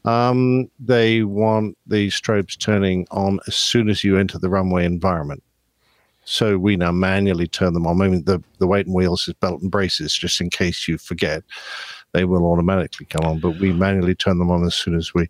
Um, 0.04 0.70
they 0.80 1.24
want 1.24 1.78
the 1.88 2.10
strobes 2.10 2.58
turning 2.58 3.08
on 3.12 3.40
as 3.48 3.56
soon 3.56 3.90
as 3.90 4.04
you 4.04 4.18
enter 4.18 4.38
the 4.38 4.50
runway 4.50 4.84
environment. 4.86 5.42
So 6.26 6.58
we 6.58 6.76
now 6.76 6.92
manually 6.92 7.48
turn 7.48 7.74
them 7.74 7.88
on. 7.88 8.02
I 8.02 8.08
mean, 8.10 8.24
the, 8.26 8.44
the 8.60 8.68
weight 8.68 8.86
and 8.86 8.94
wheels 8.94 9.28
is 9.28 9.34
belt 9.36 9.62
and 9.62 9.72
braces, 9.72 10.14
just 10.14 10.42
in 10.42 10.50
case 10.50 10.88
you 10.88 10.98
forget. 10.98 11.44
They 12.12 12.26
will 12.26 12.46
automatically 12.46 13.06
come 13.06 13.26
on, 13.26 13.40
but 13.40 13.60
we 13.60 13.72
manually 13.72 14.14
turn 14.16 14.38
them 14.38 14.52
on 14.52 14.64
as 14.66 14.76
soon 14.76 14.96
as 14.96 15.14
we 15.14 15.28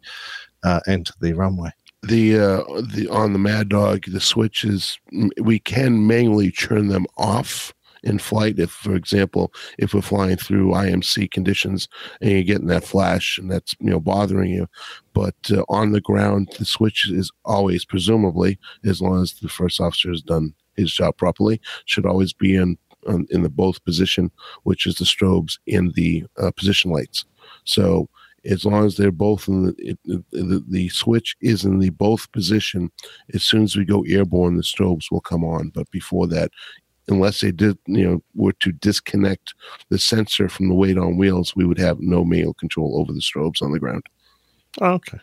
uh, 0.64 0.80
enter 0.88 1.14
the 1.22 1.34
runway. 1.34 1.70
The 2.04 2.40
uh 2.40 2.64
the 2.82 3.08
on 3.12 3.34
the 3.34 3.40
mad 3.40 3.70
dog 3.70 4.06
the 4.08 4.22
switches 4.22 4.98
we 5.42 5.60
can 5.60 6.08
manually 6.08 6.50
turn 6.52 6.88
them 6.88 7.06
off 7.18 7.74
in 8.04 8.18
flight 8.18 8.58
if 8.58 8.72
for 8.72 8.96
example 8.96 9.52
if 9.78 9.94
we're 9.94 10.02
flying 10.02 10.38
through 10.38 10.72
imc 10.72 11.32
conditions 11.32 11.88
and 12.22 12.32
you're 12.32 12.44
getting 12.44 12.68
that 12.68 12.84
flash 12.84 13.38
and 13.38 13.52
that's 13.52 13.76
you 13.80 13.90
know 13.90 14.00
bothering 14.00 14.52
you. 14.52 14.68
But 15.14 15.36
uh, 15.52 15.64
on 15.68 15.92
the 15.92 16.02
ground 16.02 16.54
the 16.58 16.66
switch 16.66 17.10
is 17.12 17.32
always 17.46 17.86
presumably 17.86 18.58
as 18.86 19.02
long 19.02 19.22
as 19.22 19.34
the 19.34 19.50
first 19.50 19.82
officer 19.82 20.10
has 20.10 20.22
done 20.22 20.54
his 20.78 20.94
job 20.94 21.18
properly 21.18 21.60
should 21.86 22.06
always 22.06 22.32
be 22.34 22.56
in 22.56 22.78
um, 23.08 23.26
in 23.30 23.44
the 23.44 23.50
both 23.50 23.84
position 23.84 24.32
which 24.64 24.86
is 24.86 24.96
the 24.96 25.06
strobes 25.06 25.58
in 25.66 25.92
the 25.96 26.26
uh, 26.38 26.52
position 26.52 26.92
lights. 26.92 27.26
So 27.66 28.10
as 28.46 28.66
long 28.66 28.86
as 28.86 28.98
they're 28.98 29.12
both 29.12 29.48
in 29.48 29.66
the, 29.66 29.76
it, 29.78 30.00
it- 30.06 30.24
the 30.32 30.64
the 30.68 30.90
switch 30.90 31.36
is 31.42 31.66
in 31.66 31.80
the 31.80 31.90
both 31.90 32.32
position 32.32 32.92
as 33.34 33.44
soon 33.44 33.64
as 33.64 33.76
we 33.76 33.86
go 33.86 34.04
airborne 34.08 34.56
the 34.58 34.64
strobes 34.64 35.12
will 35.12 35.22
come 35.22 35.44
on 35.44 35.70
but 35.70 35.90
before 35.92 36.28
that 36.28 36.52
unless 37.08 37.42
they 37.42 37.52
did 37.52 37.78
you 37.88 38.04
know 38.08 38.24
were 38.36 38.54
to 38.54 38.72
disconnect 38.72 39.54
the 39.90 39.98
sensor 39.98 40.48
from 40.48 40.70
the 40.70 40.76
weight 40.76 40.98
on 40.98 41.18
wheels 41.18 41.56
we 41.56 41.66
would 41.66 41.80
have 41.80 42.00
no 42.00 42.24
manual 42.24 42.54
control 42.54 43.00
over 43.00 43.12
the 43.12 43.20
strobes 43.22 43.62
on 43.62 43.72
the 43.72 43.80
ground 43.80 44.04
Okay. 44.82 45.18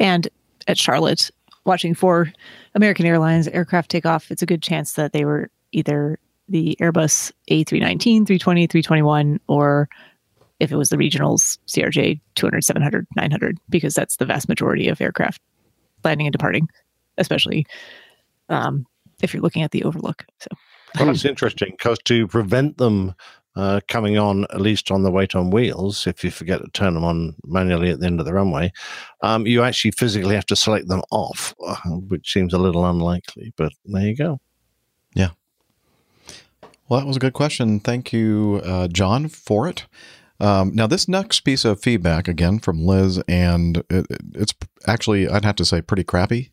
And 0.00 0.26
at 0.66 0.76
Charlotte, 0.78 1.30
watching 1.64 1.94
for 1.94 2.32
American 2.74 3.06
Airlines 3.06 3.46
aircraft 3.48 3.90
take 3.90 4.04
off, 4.04 4.30
it's 4.32 4.42
a 4.42 4.46
good 4.46 4.60
chance 4.62 4.94
that 4.94 5.12
they 5.12 5.24
were 5.24 5.50
either 5.70 6.18
the 6.48 6.76
Airbus 6.80 7.30
A319, 7.50 8.26
320, 8.26 8.66
321, 8.66 9.40
or 9.46 9.88
if 10.60 10.70
it 10.70 10.76
was 10.76 10.88
the 10.88 10.96
regionals, 10.96 11.58
CRJ 11.66 12.20
200, 12.34 12.64
700, 12.64 13.06
900, 13.16 13.58
because 13.68 13.94
that's 13.94 14.16
the 14.16 14.26
vast 14.26 14.48
majority 14.48 14.88
of 14.88 15.00
aircraft 15.00 15.40
landing 16.04 16.26
and 16.26 16.32
departing, 16.32 16.68
especially 17.18 17.66
um, 18.48 18.86
if 19.22 19.32
you're 19.32 19.42
looking 19.42 19.62
at 19.62 19.72
the 19.72 19.84
overlook. 19.84 20.24
So 20.40 20.48
Well, 20.98 21.10
it's 21.10 21.24
interesting 21.24 21.72
because 21.72 21.98
to 22.04 22.26
prevent 22.28 22.78
them 22.78 23.14
uh, 23.56 23.80
coming 23.88 24.18
on, 24.18 24.44
at 24.50 24.60
least 24.60 24.90
on 24.90 25.02
the 25.02 25.10
weight 25.10 25.34
on 25.34 25.50
wheels, 25.50 26.06
if 26.06 26.24
you 26.24 26.30
forget 26.30 26.60
to 26.60 26.68
turn 26.72 26.94
them 26.94 27.04
on 27.04 27.36
manually 27.44 27.90
at 27.90 28.00
the 28.00 28.06
end 28.06 28.20
of 28.20 28.26
the 28.26 28.34
runway, 28.34 28.72
um, 29.22 29.46
you 29.46 29.62
actually 29.62 29.92
physically 29.92 30.34
have 30.34 30.46
to 30.46 30.56
select 30.56 30.88
them 30.88 31.02
off, 31.10 31.54
uh, 31.64 31.76
which 31.90 32.32
seems 32.32 32.52
a 32.52 32.58
little 32.58 32.84
unlikely. 32.84 33.52
But 33.56 33.72
there 33.84 34.06
you 34.06 34.16
go. 34.16 34.40
Yeah. 35.14 35.30
Well, 36.88 37.00
that 37.00 37.06
was 37.06 37.16
a 37.16 37.20
good 37.20 37.32
question. 37.32 37.80
Thank 37.80 38.12
you, 38.12 38.60
uh, 38.64 38.88
John, 38.88 39.28
for 39.28 39.68
it. 39.68 39.86
Um, 40.40 40.74
now, 40.74 40.86
this 40.86 41.08
next 41.08 41.40
piece 41.40 41.64
of 41.64 41.80
feedback, 41.80 42.26
again 42.28 42.58
from 42.58 42.84
Liz, 42.84 43.22
and 43.28 43.78
it, 43.88 44.06
it's 44.34 44.52
actually, 44.86 45.28
I'd 45.28 45.44
have 45.44 45.56
to 45.56 45.64
say, 45.64 45.80
pretty 45.80 46.04
crappy. 46.04 46.50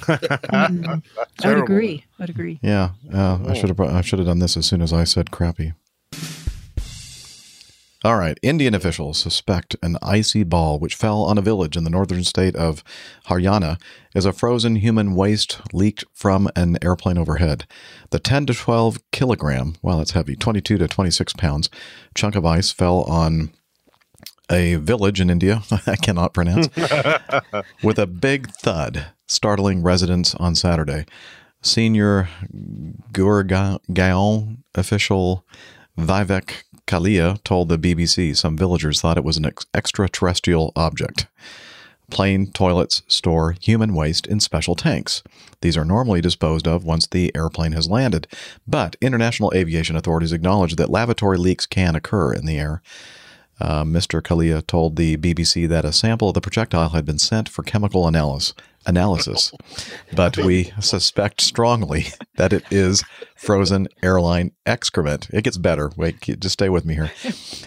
I 0.08 1.02
would 1.44 1.58
agree. 1.58 2.04
I 2.18 2.22
would 2.22 2.30
agree. 2.30 2.60
Yeah, 2.62 2.90
uh, 3.12 3.38
I 3.46 3.54
should 3.54 3.68
have 3.68 3.80
I 3.80 4.00
should 4.00 4.18
have 4.18 4.28
done 4.28 4.38
this 4.38 4.56
as 4.56 4.66
soon 4.66 4.80
as 4.80 4.92
I 4.92 5.04
said 5.04 5.30
crappy. 5.30 5.72
All 8.04 8.16
right, 8.16 8.38
Indian 8.44 8.74
officials 8.74 9.18
suspect 9.18 9.74
an 9.82 9.96
icy 10.00 10.44
ball 10.44 10.78
which 10.78 10.94
fell 10.94 11.24
on 11.24 11.36
a 11.36 11.42
village 11.42 11.76
in 11.76 11.82
the 11.82 11.90
northern 11.90 12.22
state 12.22 12.54
of 12.54 12.84
Haryana 13.26 13.80
is 14.14 14.24
a 14.24 14.32
frozen 14.32 14.76
human 14.76 15.16
waste 15.16 15.60
leaked 15.72 16.04
from 16.14 16.48
an 16.54 16.78
airplane 16.80 17.18
overhead. 17.18 17.66
The 18.10 18.20
10 18.20 18.46
to 18.46 18.54
12 18.54 18.98
kilogram, 19.10 19.74
well, 19.82 19.98
that's 19.98 20.12
heavy, 20.12 20.36
22 20.36 20.78
to 20.78 20.86
26 20.86 21.32
pounds 21.32 21.70
chunk 22.14 22.36
of 22.36 22.46
ice 22.46 22.70
fell 22.70 23.02
on 23.02 23.50
a 24.48 24.76
village 24.76 25.20
in 25.20 25.28
India 25.28 25.62
I 25.86 25.96
cannot 25.96 26.32
pronounce 26.32 26.68
with 27.82 27.98
a 27.98 28.06
big 28.06 28.48
thud, 28.52 29.06
startling 29.26 29.82
residents 29.82 30.36
on 30.36 30.54
Saturday. 30.54 31.04
Senior 31.62 32.28
Gurgaon 33.12 34.58
official 34.76 35.44
Vivek 35.98 36.62
Kalia 36.86 37.42
told 37.42 37.68
the 37.68 37.78
BBC 37.78 38.36
some 38.36 38.56
villagers 38.56 39.00
thought 39.00 39.18
it 39.18 39.24
was 39.24 39.36
an 39.36 39.46
ex- 39.46 39.66
extraterrestrial 39.74 40.72
object. 40.76 41.26
Plane 42.08 42.52
toilets 42.52 43.02
store 43.08 43.56
human 43.60 43.92
waste 43.94 44.26
in 44.26 44.38
special 44.38 44.76
tanks. 44.76 45.24
These 45.60 45.76
are 45.76 45.84
normally 45.84 46.20
disposed 46.20 46.68
of 46.68 46.84
once 46.84 47.06
the 47.06 47.34
airplane 47.34 47.72
has 47.72 47.90
landed, 47.90 48.28
but 48.66 48.96
international 49.00 49.52
aviation 49.54 49.96
authorities 49.96 50.32
acknowledge 50.32 50.76
that 50.76 50.88
lavatory 50.88 51.36
leaks 51.36 51.66
can 51.66 51.96
occur 51.96 52.32
in 52.32 52.46
the 52.46 52.58
air. 52.58 52.80
Uh, 53.60 53.82
Mr. 53.82 54.22
Kalia 54.22 54.64
told 54.64 54.94
the 54.94 55.16
BBC 55.16 55.68
that 55.68 55.84
a 55.84 55.92
sample 55.92 56.28
of 56.28 56.34
the 56.34 56.40
projectile 56.40 56.90
had 56.90 57.04
been 57.04 57.18
sent 57.18 57.48
for 57.48 57.64
chemical 57.64 58.06
analysis, 58.06 58.54
analysis, 58.88 59.52
but 60.14 60.36
we 60.38 60.72
suspect 60.80 61.40
strongly 61.40 62.06
that 62.36 62.52
it 62.52 62.64
is 62.70 63.04
frozen 63.36 63.86
airline 64.02 64.50
excrement. 64.66 65.28
It 65.30 65.44
gets 65.44 65.58
better. 65.58 65.92
Wait, 65.96 66.20
just 66.20 66.54
stay 66.54 66.68
with 66.68 66.84
me 66.84 66.94
here. 66.94 67.12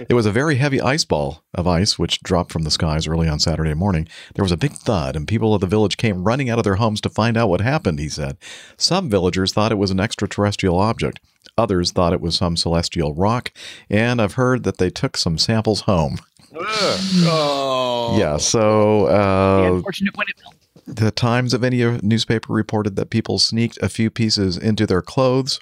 It 0.10 0.14
was 0.14 0.26
a 0.26 0.32
very 0.32 0.56
heavy 0.56 0.82
ice 0.82 1.06
ball 1.06 1.44
of 1.54 1.68
ice 1.68 1.98
which 1.98 2.22
dropped 2.24 2.52
from 2.52 2.64
the 2.64 2.72
skies 2.72 3.08
early 3.08 3.30
on 3.30 3.40
Saturday 3.40 3.74
morning. 3.74 4.08
There 4.36 4.44
was 4.44 4.52
a 4.52 4.58
big 4.58 4.74
thud, 4.74 5.16
and 5.16 5.28
people 5.28 5.54
of 5.54 5.62
the 5.62 5.68
village 5.68 5.96
came 5.96 6.24
running 6.24 6.50
out 6.50 6.58
of 6.58 6.64
their 6.64 6.76
homes 6.76 7.00
to 7.02 7.10
find 7.10 7.38
out 7.38 7.50
what 7.50 7.62
happened, 7.62 8.00
he 8.00 8.10
said. 8.10 8.38
Some 8.76 9.10
villagers 9.10 9.54
thought 9.54 9.72
it 9.72 9.78
was 9.78 9.92
an 9.92 10.00
extraterrestrial 10.00 10.80
object. 10.80 11.20
Others 11.58 11.92
thought 11.92 12.14
it 12.14 12.22
was 12.22 12.36
some 12.36 12.58
celestial 12.58 13.14
rock, 13.14 13.52
and 13.90 14.22
I've 14.22 14.34
heard 14.34 14.64
that 14.64 14.78
they 14.78 14.90
took 14.90 15.18
some 15.18 15.38
samples 15.38 15.82
home. 15.82 16.18
Oh. 16.54 18.16
Yeah, 18.18 18.38
so 18.38 19.06
uh, 19.06 19.62
the 19.62 19.74
unfortunate 19.76 20.14
Winnetmill. 20.16 20.54
The 20.96 21.12
Times 21.12 21.54
of 21.54 21.64
India 21.64 22.00
newspaper 22.04 22.54
reported 22.54 22.96
that 22.98 23.10
people 23.10 23.40
sneaked 23.40 23.78
a 23.82 23.90
few 23.90 24.10
pieces 24.10 24.58
into 24.58 24.86
their 24.86 25.02
clothes 25.02 25.60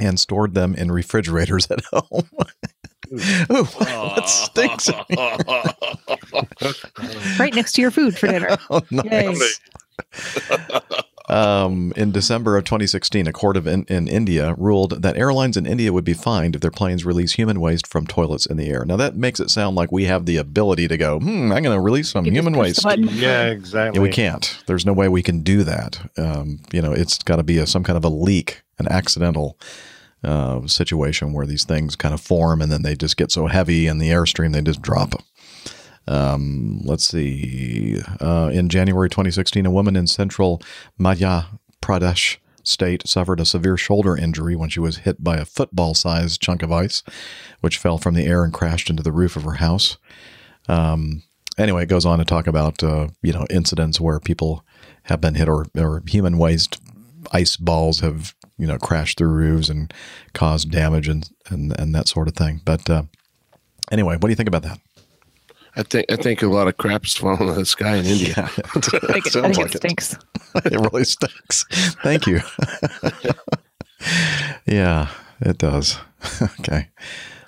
and 0.00 0.20
stored 0.20 0.54
them 0.54 0.74
in 0.74 0.92
refrigerators 0.92 1.70
at 1.70 1.80
home. 1.92 2.28
Ooh, 3.50 3.64
what 3.64 4.28
stinks? 4.28 4.90
Right 7.38 7.54
next 7.54 7.72
to 7.72 7.80
your 7.82 7.90
food 7.90 8.18
for 8.18 8.26
dinner. 8.28 8.56
Oh, 8.70 8.82
nice. 8.90 9.60
Um, 11.28 11.92
in 11.94 12.10
December 12.10 12.56
of 12.56 12.64
2016, 12.64 13.26
a 13.26 13.32
court 13.32 13.56
of 13.56 13.66
in, 13.66 13.84
in 13.84 14.08
India 14.08 14.54
ruled 14.56 15.02
that 15.02 15.16
airlines 15.16 15.56
in 15.56 15.66
India 15.66 15.92
would 15.92 16.04
be 16.04 16.14
fined 16.14 16.54
if 16.54 16.62
their 16.62 16.70
planes 16.70 17.04
release 17.04 17.32
human 17.32 17.60
waste 17.60 17.86
from 17.86 18.06
toilets 18.06 18.46
in 18.46 18.56
the 18.56 18.68
air. 18.68 18.84
Now 18.84 18.96
that 18.96 19.16
makes 19.16 19.38
it 19.38 19.50
sound 19.50 19.76
like 19.76 19.92
we 19.92 20.04
have 20.04 20.26
the 20.26 20.38
ability 20.38 20.88
to 20.88 20.96
go, 20.96 21.18
hmm, 21.18 21.52
I'm 21.52 21.62
going 21.62 21.76
to 21.76 21.80
release 21.80 22.10
some 22.10 22.24
You 22.24 22.32
human 22.32 22.56
waste. 22.56 22.84
Yeah, 22.84 23.48
exactly. 23.48 23.98
Yeah, 23.98 24.02
we 24.02 24.10
can't. 24.10 24.58
There's 24.66 24.86
no 24.86 24.92
way 24.92 25.08
we 25.08 25.22
can 25.22 25.42
do 25.42 25.64
that. 25.64 26.00
Um, 26.16 26.60
you 26.72 26.80
know, 26.80 26.92
it's 26.92 27.18
got 27.18 27.36
to 27.36 27.42
be 27.42 27.58
a, 27.58 27.66
some 27.66 27.84
kind 27.84 27.96
of 27.96 28.04
a 28.04 28.08
leak, 28.08 28.62
an 28.78 28.88
accidental 28.88 29.58
uh, 30.24 30.66
situation 30.66 31.32
where 31.32 31.46
these 31.46 31.64
things 31.64 31.94
kind 31.94 32.14
of 32.14 32.20
form 32.20 32.60
and 32.60 32.72
then 32.72 32.82
they 32.82 32.96
just 32.96 33.16
get 33.16 33.30
so 33.30 33.46
heavy 33.46 33.86
in 33.86 33.98
the 33.98 34.08
airstream 34.08 34.52
they 34.52 34.62
just 34.62 34.82
drop. 34.82 35.22
Um, 36.08 36.80
let's 36.84 37.06
see. 37.06 38.00
Uh, 38.20 38.50
in 38.52 38.68
January 38.68 39.10
2016, 39.10 39.66
a 39.66 39.70
woman 39.70 39.94
in 39.94 40.06
central 40.06 40.60
Madhya 40.98 41.60
Pradesh 41.82 42.38
state 42.64 43.06
suffered 43.06 43.40
a 43.40 43.44
severe 43.44 43.76
shoulder 43.76 44.16
injury 44.16 44.56
when 44.56 44.70
she 44.70 44.80
was 44.80 44.98
hit 44.98 45.22
by 45.22 45.36
a 45.36 45.44
football 45.44 45.94
sized 45.94 46.40
chunk 46.40 46.62
of 46.62 46.72
ice, 46.72 47.02
which 47.60 47.78
fell 47.78 47.98
from 47.98 48.14
the 48.14 48.24
air 48.24 48.42
and 48.42 48.52
crashed 48.52 48.90
into 48.90 49.02
the 49.02 49.12
roof 49.12 49.36
of 49.36 49.44
her 49.44 49.54
house. 49.54 49.98
Um, 50.66 51.22
anyway, 51.58 51.82
it 51.82 51.88
goes 51.88 52.06
on 52.06 52.18
to 52.18 52.24
talk 52.24 52.46
about 52.46 52.82
uh, 52.82 53.08
you 53.22 53.32
know 53.32 53.46
incidents 53.50 54.00
where 54.00 54.18
people 54.18 54.64
have 55.04 55.20
been 55.20 55.34
hit 55.34 55.48
or, 55.48 55.66
or 55.76 56.02
human 56.06 56.38
waste 56.38 56.80
ice 57.32 57.56
balls 57.56 58.00
have 58.00 58.34
you 58.58 58.66
know 58.66 58.78
crashed 58.78 59.18
through 59.18 59.28
roofs 59.28 59.68
and 59.68 59.92
caused 60.32 60.70
damage 60.70 61.08
and 61.08 61.28
and, 61.50 61.78
and 61.78 61.94
that 61.94 62.08
sort 62.08 62.28
of 62.28 62.34
thing. 62.34 62.60
But 62.64 62.88
uh, 62.88 63.04
anyway, 63.90 64.14
what 64.14 64.22
do 64.22 64.30
you 64.30 64.36
think 64.36 64.48
about 64.48 64.62
that? 64.62 64.80
I 65.78 65.82
think 65.84 66.06
I 66.10 66.16
think 66.16 66.42
a 66.42 66.48
lot 66.48 66.66
of 66.68 66.76
crap 66.76 67.04
is 67.04 67.16
falling 67.16 67.42
out 67.42 67.50
of 67.50 67.56
the 67.56 67.64
sky 67.64 67.96
in 67.96 68.04
India. 68.04 68.34
I 68.38 68.50
think, 68.50 68.94
it, 68.94 69.04
I 69.04 69.20
Sounds 69.30 69.32
think 69.32 69.58
like 69.58 69.74
it 69.74 69.78
stinks. 69.78 70.16
it 70.56 70.72
really 70.72 71.04
stinks. 71.04 71.64
Thank 72.02 72.26
you. 72.26 72.40
yeah, 74.66 75.08
it 75.40 75.58
does. 75.58 75.98
okay. 76.60 76.88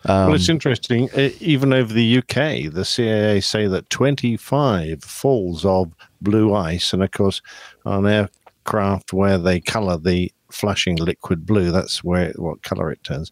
Um, 0.07 0.27
well, 0.29 0.35
it's 0.35 0.49
interesting. 0.49 1.09
e- 1.17 1.35
Even 1.41 1.73
over 1.73 1.93
the 1.93 2.19
UK, 2.19 2.73
the 2.73 2.85
CAA 2.87 3.43
say 3.45 3.67
that 3.67 3.91
25 3.91 5.03
falls 5.05 5.65
of 5.65 5.93
blue 6.21 6.55
ice, 6.55 6.93
and 6.93 7.03
of 7.03 7.11
course, 7.11 7.43
on 7.85 8.07
aircraft 8.07 9.13
where 9.13 9.39
they 9.39 9.61
colour 9.61 9.99
the 9.99 10.33
flashing 10.51 10.97
liquid 10.97 11.45
blue, 11.47 11.71
that's 11.71 12.03
where 12.03 12.33
what 12.37 12.63
colour 12.63 12.91
it 12.91 13.03
turns, 13.05 13.31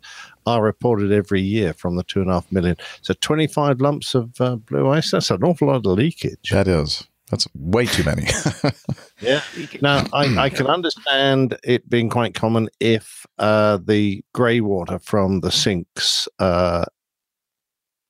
are 0.48 0.62
reported 0.62 1.12
every 1.12 1.40
year 1.40 1.72
from 1.74 1.96
the 1.96 2.02
two 2.02 2.20
and 2.20 2.30
a 2.30 2.34
half 2.34 2.50
million. 2.50 2.76
So 3.02 3.14
25 3.20 3.80
lumps 3.80 4.14
of 4.14 4.40
uh, 4.40 4.56
blue 4.56 4.88
ice. 4.88 5.10
That's 5.10 5.30
an 5.30 5.44
awful 5.44 5.68
lot 5.68 5.76
of 5.76 5.86
leakage. 5.86 6.50
that 6.50 6.66
is. 6.66 7.06
That's 7.30 7.46
way 7.54 7.86
too 7.86 8.04
many. 8.04 8.26
Yeah. 9.20 9.42
Now, 9.82 10.06
I, 10.12 10.44
I 10.44 10.48
can 10.48 10.68
understand 10.68 11.58
it 11.64 11.90
being 11.90 12.08
quite 12.08 12.34
common 12.34 12.68
if 12.78 13.26
uh, 13.40 13.78
the 13.84 14.22
grey 14.32 14.60
water 14.60 15.00
from 15.00 15.40
the 15.40 15.50
sinks, 15.50 16.28
uh, 16.38 16.84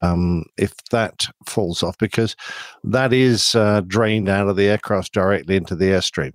um, 0.02 0.44
if 0.58 0.74
that 0.90 1.24
falls 1.46 1.82
off, 1.82 1.96
because 1.96 2.36
that 2.84 3.14
is 3.14 3.54
uh, 3.54 3.80
drained 3.86 4.28
out 4.28 4.48
of 4.48 4.56
the 4.56 4.68
aircraft 4.68 5.14
directly 5.14 5.56
into 5.56 5.74
the 5.74 5.86
airstream 5.86 6.32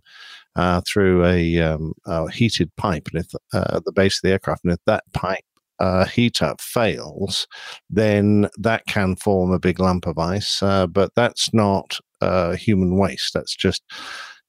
uh, 0.55 0.81
through 0.91 1.23
a, 1.25 1.59
um, 1.59 1.93
a 2.07 2.31
heated 2.31 2.75
pipe, 2.75 3.09
and 3.13 3.23
if 3.23 3.33
uh, 3.53 3.77
at 3.77 3.85
the 3.85 3.91
base 3.91 4.17
of 4.17 4.21
the 4.23 4.31
aircraft, 4.31 4.63
and 4.63 4.73
if 4.73 4.79
that 4.87 5.03
pipe 5.13 5.45
uh, 5.83 6.05
heater 6.05 6.55
fails, 6.61 7.45
then 7.89 8.47
that 8.57 8.85
can 8.85 9.17
form 9.17 9.51
a 9.51 9.59
big 9.59 9.81
lump 9.81 10.07
of 10.07 10.17
ice. 10.17 10.63
Uh, 10.63 10.87
but 10.87 11.11
that's 11.15 11.53
not 11.53 11.99
uh, 12.21 12.53
human 12.53 12.97
waste. 12.97 13.33
That's 13.33 13.53
just, 13.53 13.83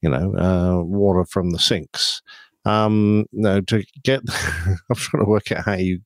you 0.01 0.09
know, 0.09 0.37
uh, 0.37 0.85
water 0.85 1.25
from 1.25 1.51
the 1.51 1.59
sinks. 1.59 2.23
Um, 2.65 3.27
no, 3.33 3.61
to 3.63 3.85
get, 4.05 4.21
I'm 4.89 4.95
trying 4.95 5.25
to 5.25 5.29
work 5.29 5.51
out 5.51 5.65
how 5.65 5.75
you 5.75 5.99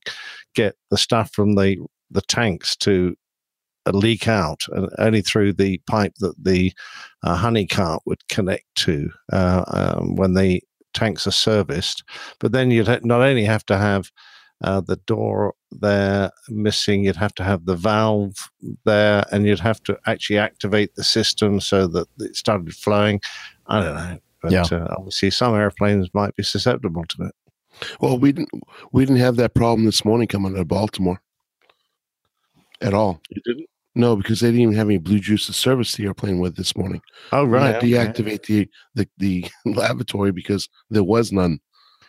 get 0.55 0.75
the 0.89 0.97
stuff 0.97 1.31
from 1.31 1.55
the 1.55 1.77
the 2.11 2.21
tanks 2.23 2.75
to 2.77 3.15
uh, 3.85 3.91
leak 3.91 4.27
out, 4.27 4.61
and 4.69 4.89
only 4.97 5.21
through 5.21 5.53
the 5.53 5.79
pipe 5.87 6.13
that 6.21 6.33
the 6.43 6.73
uh, 7.21 7.35
honey 7.35 7.67
cart 7.67 8.01
would 8.07 8.27
connect 8.29 8.65
to 8.77 9.11
uh, 9.31 9.63
um, 9.67 10.15
when 10.15 10.33
the 10.33 10.59
tanks 10.95 11.27
are 11.27 11.31
serviced. 11.31 12.03
But 12.39 12.51
then 12.51 12.71
you'd 12.71 13.05
not 13.05 13.21
only 13.21 13.45
have 13.45 13.63
to 13.67 13.77
have 13.77 14.09
uh, 14.63 14.81
the 14.81 14.97
door 15.05 15.53
there 15.71 16.31
missing. 16.49 17.05
You'd 17.05 17.15
have 17.15 17.33
to 17.35 17.43
have 17.43 17.65
the 17.65 17.75
valve 17.75 18.35
there, 18.85 19.23
and 19.31 19.45
you'd 19.45 19.59
have 19.59 19.81
to 19.83 19.97
actually 20.05 20.37
activate 20.39 20.95
the 20.95 21.03
system 21.03 21.59
so 21.59 21.87
that 21.87 22.07
it 22.19 22.35
started 22.35 22.73
flowing. 22.75 23.21
I 23.67 23.83
don't 23.83 23.95
know, 23.95 24.17
but 24.41 24.51
Yeah. 24.51 24.63
uh, 24.71 24.95
obviously 24.97 25.29
some 25.31 25.55
airplanes 25.55 26.09
might 26.13 26.35
be 26.35 26.43
susceptible 26.43 27.05
to 27.09 27.23
it. 27.27 27.35
Well, 28.01 28.17
we 28.19 28.31
didn't 28.33 28.49
we 28.91 29.05
didn't 29.05 29.21
have 29.21 29.35
that 29.37 29.53
problem 29.53 29.85
this 29.85 30.03
morning 30.03 30.27
coming 30.27 30.53
out 30.55 30.59
of 30.61 30.67
Baltimore 30.67 31.21
at 32.81 32.93
all. 32.93 33.21
You 33.29 33.41
didn't? 33.45 33.69
No, 33.95 34.15
because 34.15 34.39
they 34.39 34.47
didn't 34.47 34.61
even 34.61 34.75
have 34.75 34.87
any 34.87 34.97
blue 34.97 35.19
juice 35.19 35.47
to 35.47 35.53
service 35.53 35.95
the 35.95 36.05
airplane 36.05 36.39
with 36.39 36.55
this 36.55 36.75
morning. 36.77 37.01
Oh 37.31 37.43
We 37.43 37.49
right, 37.49 37.73
had 37.73 37.81
to 37.81 37.87
deactivate 37.87 38.45
the, 38.45 38.69
the 38.95 39.07
the 39.17 39.45
lavatory 39.65 40.31
because 40.31 40.69
there 40.89 41.03
was 41.03 41.31
none. 41.31 41.59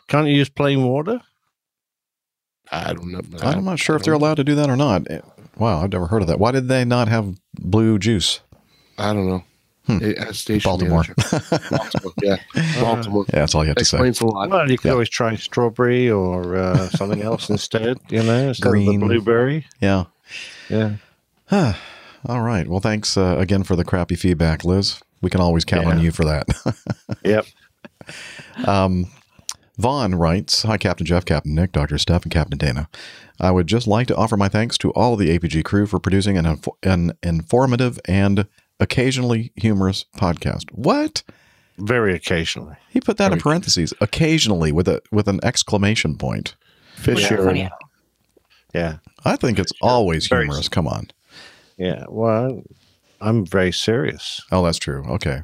Can't 0.07 0.27
you 0.27 0.35
use 0.35 0.49
plain 0.49 0.83
water? 0.83 1.21
I 2.71 2.93
don't 2.93 3.11
know. 3.11 3.21
I'm 3.41 3.65
not 3.65 3.79
sure 3.79 3.95
if 3.95 4.03
they're 4.03 4.13
allowed 4.13 4.35
to 4.35 4.43
do 4.43 4.55
that 4.55 4.69
or 4.69 4.77
not. 4.77 5.05
Wow, 5.57 5.81
I've 5.83 5.91
never 5.91 6.07
heard 6.07 6.21
of 6.21 6.27
that. 6.29 6.39
Why 6.39 6.51
did 6.51 6.67
they 6.67 6.85
not 6.85 7.07
have 7.09 7.35
blue 7.55 7.99
juice? 7.99 8.39
I 8.97 9.13
don't 9.13 9.27
know. 9.27 9.43
Hmm. 9.87 9.97
It- 10.01 10.35
station 10.35 10.69
Baltimore. 10.69 11.03
Baltimore, 11.31 12.13
yeah, 12.23 12.37
Baltimore. 12.81 13.25
Yeah, 13.33 13.39
that's 13.39 13.55
all 13.55 13.63
you 13.63 13.69
have 13.69 13.77
to 13.77 13.85
say. 13.85 13.97
Explains 13.97 14.21
a 14.21 14.27
lot. 14.27 14.49
Well, 14.49 14.69
you 14.69 14.77
could 14.77 14.87
Yeah. 14.89 14.93
always 14.93 15.09
try 15.09 15.35
strawberry 15.35 16.09
or 16.09 16.55
uh, 16.55 16.87
something 16.89 17.21
else 17.21 17.49
instead. 17.49 17.97
You 18.09 18.23
know, 18.23 18.49
instead 18.49 18.67
of 18.67 18.71
Green. 18.73 18.99
the 18.99 19.05
blueberry. 19.07 19.65
Yeah. 19.81 20.05
Yeah. 20.69 20.95
all 21.51 22.41
right. 22.41 22.67
Well, 22.67 22.79
thanks 22.79 23.17
uh, 23.17 23.35
again 23.39 23.63
for 23.63 23.75
the 23.75 23.83
crappy 23.83 24.15
feedback, 24.15 24.63
Liz. 24.63 25.01
We 25.21 25.29
can 25.29 25.41
always 25.41 25.65
count 25.65 25.87
on 25.87 25.99
you 25.99 26.11
for 26.11 26.25
that. 26.25 26.47
Yep. 27.25 27.45
Um, 28.65 29.07
Vaughn 29.81 30.13
writes 30.15 30.61
Hi, 30.63 30.77
Captain 30.77 31.05
Jeff, 31.07 31.25
Captain 31.25 31.55
Nick, 31.55 31.71
Dr. 31.71 31.97
Steph, 31.97 32.21
and 32.23 32.31
Captain 32.31 32.57
Dana. 32.57 32.87
I 33.39 33.49
would 33.49 33.65
just 33.65 33.87
like 33.87 34.05
to 34.07 34.15
offer 34.15 34.37
my 34.37 34.47
thanks 34.47 34.77
to 34.79 34.91
all 34.91 35.13
of 35.13 35.19
the 35.19 35.37
APG 35.37 35.65
crew 35.65 35.87
for 35.87 35.99
producing 35.99 36.37
an, 36.37 36.45
info- 36.45 36.77
an 36.83 37.13
informative 37.23 37.99
and 38.05 38.47
occasionally 38.79 39.51
humorous 39.55 40.05
podcast. 40.15 40.71
What? 40.71 41.23
Very 41.79 42.13
occasionally. 42.13 42.75
He 42.89 43.01
put 43.01 43.17
that 43.17 43.33
in 43.33 43.39
parentheses, 43.39 43.91
occasionally 44.01 44.71
with 44.71 44.87
a 44.87 45.01
with 45.11 45.27
an 45.27 45.39
exclamation 45.43 46.15
point. 46.15 46.55
Fish 46.95 47.27
Funny 47.27 47.41
Aaron. 47.41 47.57
at 47.57 47.71
all. 47.71 47.77
Yeah. 48.75 48.97
I 49.25 49.35
think 49.35 49.57
it's 49.57 49.73
always 49.81 50.27
Very- 50.27 50.43
humorous. 50.45 50.69
Come 50.69 50.87
on. 50.87 51.09
Yeah. 51.77 52.05
Well, 52.07 52.61
I'm 53.19 53.47
very 53.47 53.71
serious. 53.71 54.41
Oh, 54.51 54.63
that's 54.63 54.77
true. 54.77 55.03
Okay. 55.09 55.41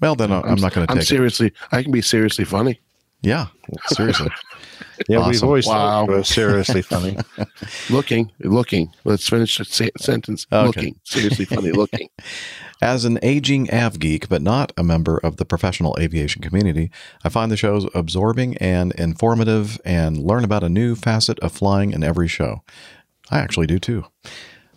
Well, 0.00 0.14
then 0.14 0.32
uh, 0.32 0.40
I'm, 0.42 0.58
not 0.60 0.72
going 0.72 0.86
to 0.86 0.90
I'm 0.92 0.98
take 0.98 1.02
it. 1.04 1.06
seriously. 1.08 1.52
I 1.70 1.82
can 1.82 1.92
be 1.92 2.00
seriously 2.00 2.44
funny. 2.46 2.80
Yeah, 3.24 3.46
seriously. 3.88 4.30
Yeah, 5.08 5.28
we've 5.28 5.42
always 5.42 5.66
Wow. 5.66 5.74
thought 5.74 6.10
you 6.10 6.16
were 6.18 6.24
seriously 6.24 6.82
funny. 6.82 7.16
looking, 7.90 8.30
looking. 8.40 8.92
Let's 9.04 9.28
finish 9.28 9.58
the 9.58 9.90
sentence. 9.98 10.46
Okay. 10.52 10.66
Looking, 10.66 11.00
seriously 11.04 11.44
funny. 11.46 11.72
Looking. 11.72 12.08
As 12.82 13.04
an 13.04 13.18
aging 13.22 13.72
av 13.74 13.98
geek, 13.98 14.28
but 14.28 14.40
not 14.42 14.72
a 14.76 14.84
member 14.84 15.18
of 15.18 15.36
the 15.38 15.44
professional 15.44 15.96
aviation 15.98 16.42
community, 16.42 16.90
I 17.24 17.28
find 17.28 17.50
the 17.50 17.56
shows 17.56 17.86
absorbing 17.94 18.56
and 18.58 18.92
informative 18.92 19.80
and 19.84 20.18
learn 20.18 20.44
about 20.44 20.62
a 20.62 20.68
new 20.68 20.94
facet 20.94 21.40
of 21.40 21.50
flying 21.52 21.92
in 21.92 22.04
every 22.04 22.28
show. 22.28 22.62
I 23.30 23.38
actually 23.38 23.66
do 23.66 23.78
too. 23.80 24.04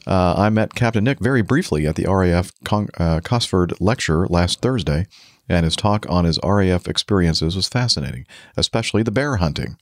Uh, 0.07 0.33
I 0.37 0.49
met 0.49 0.73
Captain 0.73 1.03
Nick 1.03 1.19
very 1.19 1.41
briefly 1.43 1.85
at 1.85 1.95
the 1.95 2.05
RAF 2.07 2.51
Con- 2.63 2.87
uh, 2.97 3.19
Cosford 3.23 3.73
lecture 3.79 4.25
last 4.27 4.61
Thursday, 4.61 5.05
and 5.49 5.63
his 5.63 5.75
talk 5.75 6.05
on 6.09 6.25
his 6.25 6.39
RAF 6.43 6.87
experiences 6.87 7.55
was 7.55 7.67
fascinating, 7.67 8.25
especially 8.55 9.03
the 9.03 9.11
bear 9.11 9.37
hunting. 9.37 9.77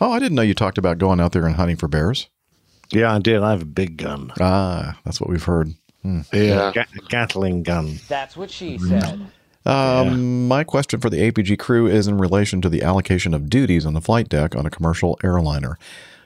Oh, 0.00 0.12
I 0.12 0.18
didn't 0.18 0.36
know 0.36 0.42
you 0.42 0.54
talked 0.54 0.78
about 0.78 0.98
going 0.98 1.20
out 1.20 1.32
there 1.32 1.46
and 1.46 1.56
hunting 1.56 1.76
for 1.76 1.88
bears. 1.88 2.28
Yeah, 2.90 3.12
I 3.14 3.18
did. 3.18 3.42
I 3.42 3.50
have 3.50 3.62
a 3.62 3.66
big 3.66 3.96
gun. 3.96 4.32
Ah, 4.40 4.98
that's 5.04 5.20
what 5.20 5.28
we've 5.28 5.42
heard. 5.44 5.74
Hmm. 6.02 6.20
Yeah. 6.32 6.72
A 6.76 7.00
Gatling 7.08 7.62
gun. 7.62 7.98
That's 8.08 8.36
what 8.36 8.50
she 8.50 8.78
said. 8.78 9.26
Um, 9.66 10.48
My 10.48 10.64
question 10.64 11.00
for 11.00 11.10
the 11.10 11.30
APG 11.30 11.58
crew 11.58 11.86
is 11.86 12.06
in 12.08 12.16
relation 12.16 12.62
to 12.62 12.68
the 12.68 12.82
allocation 12.82 13.34
of 13.34 13.50
duties 13.50 13.84
on 13.84 13.92
the 13.94 14.00
flight 14.00 14.28
deck 14.28 14.56
on 14.56 14.64
a 14.64 14.70
commercial 14.70 15.18
airliner. 15.22 15.76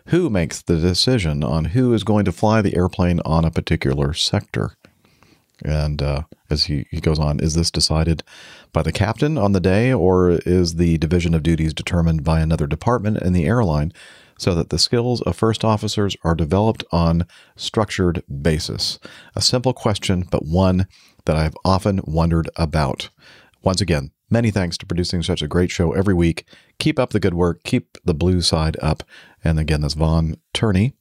Who 0.06 0.30
makes 0.30 0.60
the 0.62 0.76
decision 0.78 1.42
on 1.42 1.66
who 1.66 1.94
is 1.94 2.04
going 2.04 2.24
to 2.26 2.32
fly 2.32 2.60
the 2.60 2.76
airplane 2.76 3.20
on 3.24 3.44
a 3.44 3.50
particular 3.50 4.12
sector? 4.12 4.76
And 5.64 6.02
uh, 6.02 6.22
as 6.50 6.64
he, 6.64 6.86
he 6.90 7.00
goes 7.00 7.18
on, 7.18 7.40
is 7.40 7.54
this 7.54 7.70
decided 7.70 8.22
by 8.72 8.82
the 8.82 8.92
captain 8.92 9.38
on 9.38 9.52
the 9.52 9.60
day, 9.60 9.92
or 9.92 10.30
is 10.30 10.74
the 10.74 10.98
division 10.98 11.34
of 11.34 11.42
duties 11.42 11.74
determined 11.74 12.24
by 12.24 12.40
another 12.40 12.66
department 12.66 13.22
in 13.22 13.32
the 13.32 13.44
airline 13.44 13.92
so 14.38 14.54
that 14.54 14.70
the 14.70 14.78
skills 14.78 15.20
of 15.22 15.36
first 15.36 15.64
officers 15.64 16.16
are 16.24 16.34
developed 16.34 16.84
on 16.90 17.26
structured 17.54 18.22
basis? 18.42 18.98
A 19.36 19.42
simple 19.42 19.72
question, 19.72 20.26
but 20.30 20.46
one 20.46 20.86
that 21.26 21.36
I've 21.36 21.56
often 21.64 22.00
wondered 22.04 22.50
about. 22.56 23.10
Once 23.62 23.80
again, 23.80 24.10
many 24.28 24.50
thanks 24.50 24.76
to 24.78 24.86
producing 24.86 25.22
such 25.22 25.42
a 25.42 25.48
great 25.48 25.70
show 25.70 25.92
every 25.92 26.14
week. 26.14 26.44
Keep 26.78 26.98
up 26.98 27.10
the 27.10 27.20
good 27.20 27.34
work. 27.34 27.62
Keep 27.62 27.98
the 28.04 28.14
blue 28.14 28.40
side 28.40 28.76
up. 28.82 29.04
And 29.44 29.60
again, 29.60 29.82
that's 29.82 29.94
Vaughn 29.94 30.36
Turney 30.52 30.94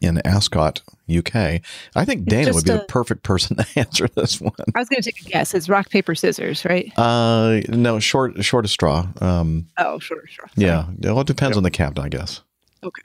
in 0.00 0.18
Ascot, 0.26 0.82
UK. 1.14 1.60
I 1.94 2.04
think 2.04 2.24
Dana 2.26 2.52
would 2.52 2.64
be 2.64 2.70
a- 2.72 2.78
the 2.78 2.84
perfect 2.84 3.22
person 3.22 3.56
to 3.56 3.66
answer 3.76 4.08
this 4.08 4.40
one. 4.40 4.52
I 4.74 4.78
was 4.80 4.88
going 4.88 5.02
to 5.02 5.10
take 5.12 5.24
a 5.26 5.28
guess. 5.30 5.54
It's 5.54 5.68
rock, 5.68 5.90
paper, 5.90 6.14
scissors, 6.14 6.64
right? 6.64 6.92
Uh, 6.98 7.60
no, 7.68 7.98
short, 7.98 8.42
short 8.44 8.64
of 8.64 8.70
straw. 8.70 9.06
Um, 9.20 9.66
Oh, 9.78 9.98
sure, 9.98 10.22
sure. 10.26 10.48
yeah, 10.56 10.86
well, 11.00 11.20
it 11.20 11.26
depends 11.26 11.56
on 11.56 11.62
the 11.62 11.70
captain, 11.70 12.04
I 12.04 12.08
guess. 12.08 12.42
Okay. 12.82 13.02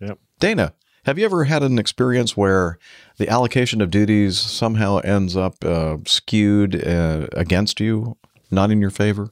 Yep. 0.00 0.18
Dana, 0.38 0.72
have 1.06 1.18
you 1.18 1.24
ever 1.24 1.44
had 1.44 1.62
an 1.62 1.78
experience 1.78 2.36
where 2.36 2.78
the 3.18 3.28
allocation 3.28 3.80
of 3.80 3.90
duties 3.90 4.38
somehow 4.38 4.98
ends 4.98 5.36
up 5.36 5.64
uh, 5.64 5.96
skewed 6.06 6.86
uh, 6.86 7.26
against 7.32 7.80
you, 7.80 8.16
not 8.50 8.70
in 8.70 8.80
your 8.80 8.90
favor? 8.90 9.30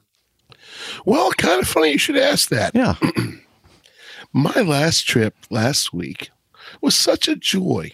Well, 1.05 1.31
kind 1.33 1.61
of 1.61 1.67
funny 1.67 1.91
you 1.91 1.97
should 1.97 2.17
ask 2.17 2.49
that. 2.49 2.73
Yeah. 2.75 2.95
My 4.33 4.61
last 4.61 5.07
trip 5.07 5.35
last 5.49 5.91
week 5.93 6.29
was 6.81 6.95
such 6.95 7.27
a 7.27 7.35
joy. 7.35 7.91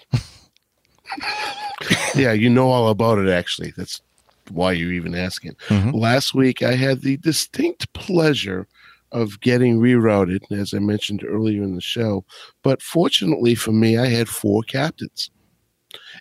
yeah, 2.16 2.32
you 2.32 2.50
know 2.50 2.70
all 2.70 2.90
about 2.90 3.20
it, 3.20 3.30
actually. 3.30 3.74
That's 3.76 4.02
why 4.50 4.72
you're 4.74 4.92
even 4.92 5.16
asking. 5.16 5.56
Mm-hmm. 5.68 5.92
Last 5.92 6.34
week, 6.34 6.62
I 6.62 6.74
had 6.76 7.02
the 7.02 7.18
distinct 7.18 7.92
pleasure 7.94 8.68
of 9.12 9.40
getting 9.42 9.80
rerouted, 9.80 10.52
as 10.52 10.74
I 10.74 10.80
mentioned 10.80 11.24
earlier 11.26 11.64
in 11.64 11.76
the 11.76 11.82
show. 11.82 12.26
But 12.64 12.82
fortunately 12.82 13.56
for 13.56 13.72
me, 13.72 13.98
I 13.98 14.08
had 14.08 14.28
four 14.28 14.62
captains. 14.64 15.32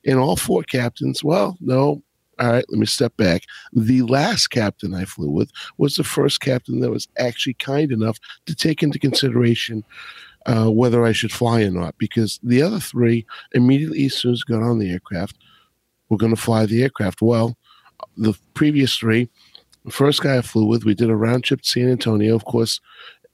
And 0.07 0.19
all 0.19 0.37
four 0.37 0.63
captains, 0.63 1.25
well, 1.25 1.57
no, 1.61 2.03
all 2.39 2.53
right, 2.53 2.65
let 2.69 2.79
me 2.79 2.87
step 2.87 3.17
back. 3.17 3.43
The 3.73 4.03
last 4.03 4.49
captain 4.49 4.95
I 4.95 5.05
flew 5.05 5.31
with 5.31 5.51
was 5.79 5.97
the 5.97 6.05
first 6.05 6.41
captain 6.41 6.81
that 6.81 6.91
was 6.91 7.09
actually 7.19 7.55
kind 7.55 7.91
enough 7.91 8.19
to 8.47 8.55
take 8.55 8.83
into 8.83 8.99
consideration 8.99 9.85
uh, 10.47 10.71
whether 10.71 11.05
I 11.05 11.13
should 11.13 11.33
fly 11.33 11.63
or 11.63 11.71
not, 11.71 11.97
because 11.99 12.39
the 12.43 12.63
other 12.63 12.81
three, 12.81 13.27
immediately 13.53 14.07
as 14.07 14.15
soon 14.15 14.33
as 14.33 14.43
got 14.43 14.63
on 14.63 14.79
the 14.79 14.91
aircraft, 14.91 15.39
were 16.09 16.19
going 16.19 16.35
to 16.35 16.41
fly 16.41 16.67
the 16.67 16.83
aircraft. 16.83 17.23
Well, 17.23 17.57
the 18.17 18.35
previous 18.55 18.97
three, 18.97 19.29
the 19.85 19.91
first 19.93 20.23
guy 20.23 20.39
I 20.39 20.43
flew 20.43 20.67
with, 20.67 20.85
we 20.85 20.95
did 20.95 21.11
a 21.11 21.17
round 21.17 21.45
trip 21.45 21.63
to 21.63 21.69
San 21.69 21.89
Antonio. 21.89 22.35
Of 22.35 22.45
course, 22.45 22.81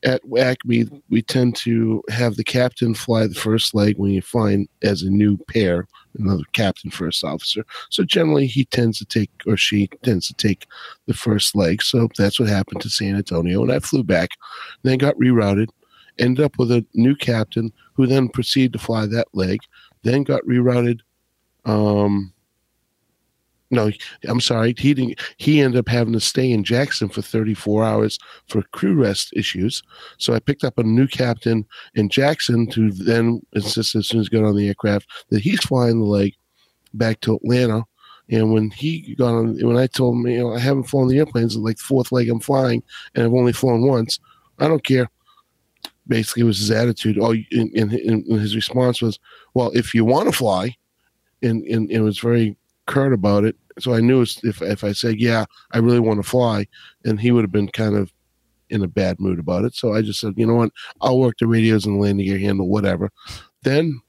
at 0.02 0.22
Acme, 0.38 0.88
we 1.10 1.20
tend 1.20 1.56
to 1.56 2.02
have 2.08 2.36
the 2.36 2.44
captain 2.44 2.94
fly 2.94 3.26
the 3.26 3.34
first 3.34 3.74
leg 3.74 3.98
when 3.98 4.12
you 4.12 4.22
find 4.22 4.66
as 4.82 5.02
a 5.02 5.10
new 5.10 5.36
pair, 5.48 5.86
another 6.18 6.44
captain, 6.52 6.90
first 6.90 7.22
officer. 7.22 7.64
So 7.90 8.04
generally, 8.04 8.46
he 8.46 8.64
tends 8.64 8.98
to 8.98 9.04
take, 9.04 9.30
or 9.46 9.56
she 9.56 9.88
tends 10.02 10.26
to 10.28 10.34
take 10.34 10.66
the 11.06 11.14
first 11.14 11.54
leg. 11.54 11.82
So 11.82 12.08
that's 12.16 12.40
what 12.40 12.48
happened 12.48 12.80
to 12.80 12.88
San 12.88 13.16
Antonio. 13.16 13.62
And 13.62 13.72
I 13.72 13.78
flew 13.78 14.02
back, 14.02 14.30
then 14.82 14.96
got 14.98 15.16
rerouted, 15.16 15.68
ended 16.18 16.44
up 16.44 16.58
with 16.58 16.70
a 16.70 16.84
new 16.94 17.14
captain 17.14 17.72
who 17.94 18.06
then 18.06 18.28
proceeded 18.28 18.72
to 18.74 18.78
fly 18.78 19.06
that 19.06 19.28
leg, 19.32 19.60
then 20.02 20.22
got 20.22 20.42
rerouted. 20.42 21.00
Um, 21.64 22.32
no, 23.70 23.90
I'm 24.26 24.40
sorry. 24.40 24.74
He 24.76 24.94
didn't. 24.94 25.20
He 25.36 25.60
ended 25.60 25.78
up 25.78 25.88
having 25.88 26.12
to 26.14 26.20
stay 26.20 26.50
in 26.50 26.64
Jackson 26.64 27.08
for 27.08 27.22
34 27.22 27.84
hours 27.84 28.18
for 28.48 28.62
crew 28.62 28.94
rest 28.94 29.32
issues. 29.34 29.82
So 30.18 30.34
I 30.34 30.40
picked 30.40 30.64
up 30.64 30.78
a 30.78 30.82
new 30.82 31.06
captain 31.06 31.64
in 31.94 32.08
Jackson 32.08 32.66
to 32.70 32.90
then 32.90 33.40
insist 33.52 33.94
as 33.94 34.08
soon 34.08 34.20
as 34.20 34.26
he 34.26 34.36
got 34.36 34.46
on 34.46 34.56
the 34.56 34.66
aircraft 34.66 35.08
that 35.30 35.42
he's 35.42 35.60
flying 35.60 36.00
the 36.00 36.06
leg 36.06 36.34
back 36.94 37.20
to 37.20 37.36
Atlanta. 37.36 37.84
And 38.28 38.52
when 38.52 38.70
he 38.70 39.14
got 39.16 39.34
on, 39.34 39.56
when 39.64 39.76
I 39.76 39.86
told 39.86 40.16
him, 40.16 40.26
you 40.26 40.38
know, 40.38 40.54
I 40.54 40.58
haven't 40.58 40.84
flown 40.84 41.08
the 41.08 41.18
airplanes, 41.18 41.56
like 41.56 41.78
fourth 41.78 42.12
leg 42.12 42.28
I'm 42.28 42.40
flying, 42.40 42.82
and 43.14 43.24
I've 43.24 43.34
only 43.34 43.52
flown 43.52 43.86
once. 43.86 44.18
I 44.58 44.68
don't 44.68 44.84
care. 44.84 45.08
Basically, 46.10 46.42
was 46.42 46.58
his 46.58 46.72
attitude. 46.72 47.18
Oh, 47.20 47.30
and, 47.52 47.70
and, 47.74 47.92
and 47.92 48.26
his 48.40 48.56
response 48.56 49.00
was, 49.00 49.20
"Well, 49.54 49.70
if 49.74 49.94
you 49.94 50.04
want 50.04 50.26
to 50.26 50.36
fly," 50.36 50.76
and, 51.40 51.62
and 51.62 51.88
it 51.88 52.00
was 52.00 52.18
very 52.18 52.56
curt 52.86 53.12
about 53.12 53.44
it. 53.44 53.56
So 53.78 53.94
I 53.94 54.00
knew 54.00 54.20
if 54.20 54.60
if 54.60 54.82
I 54.82 54.90
said, 54.90 55.20
"Yeah, 55.20 55.44
I 55.70 55.78
really 55.78 56.00
want 56.00 56.18
to 56.20 56.28
fly," 56.28 56.66
and 57.04 57.20
he 57.20 57.30
would 57.30 57.44
have 57.44 57.52
been 57.52 57.68
kind 57.68 57.96
of 57.96 58.12
in 58.70 58.82
a 58.82 58.88
bad 58.88 59.20
mood 59.20 59.38
about 59.38 59.64
it. 59.64 59.76
So 59.76 59.94
I 59.94 60.02
just 60.02 60.20
said, 60.20 60.34
"You 60.36 60.46
know 60.46 60.56
what? 60.56 60.72
I'll 61.00 61.20
work 61.20 61.36
the 61.38 61.46
radios 61.46 61.86
and 61.86 62.00
landing 62.00 62.26
gear 62.26 62.38
handle, 62.38 62.68
whatever." 62.68 63.10
Then 63.62 64.00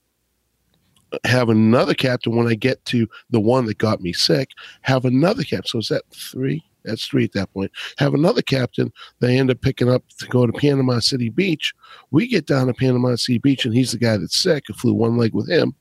have 1.26 1.50
another 1.50 1.94
captain 1.94 2.36
when 2.36 2.48
I 2.48 2.56
get 2.56 2.84
to 2.86 3.08
the 3.30 3.40
one 3.40 3.66
that 3.68 3.78
got 3.78 4.02
me 4.02 4.12
sick. 4.12 4.50
Have 4.82 5.06
another 5.06 5.44
captain. 5.44 5.68
So 5.68 5.78
is 5.78 5.90
that 5.90 6.04
three? 6.12 6.64
That's 6.84 7.06
three 7.06 7.26
at 7.26 7.34
that 7.34 7.54
point. 7.54 7.72
Have 7.98 8.14
another 8.14 8.42
captain. 8.42 8.92
They 9.20 9.38
end 9.38 9.52
up 9.52 9.62
picking 9.62 9.90
up 9.90 10.04
to 10.20 10.28
go 10.28 10.46
to 10.46 10.54
Panama 10.54 11.00
City 11.00 11.30
Beach. 11.30 11.74
We 12.12 12.28
get 12.28 12.46
down 12.46 12.68
to 12.68 12.74
Panama 12.74 13.16
City 13.16 13.40
Beach, 13.40 13.66
and 13.66 13.74
he's 13.74 13.92
the 13.92 13.98
guy 13.98 14.18
that's 14.18 14.38
sick. 14.38 14.66
I 14.70 14.74
flew 14.74 14.94
one 14.94 15.18
leg 15.18 15.34
with 15.34 15.50
him. 15.50 15.76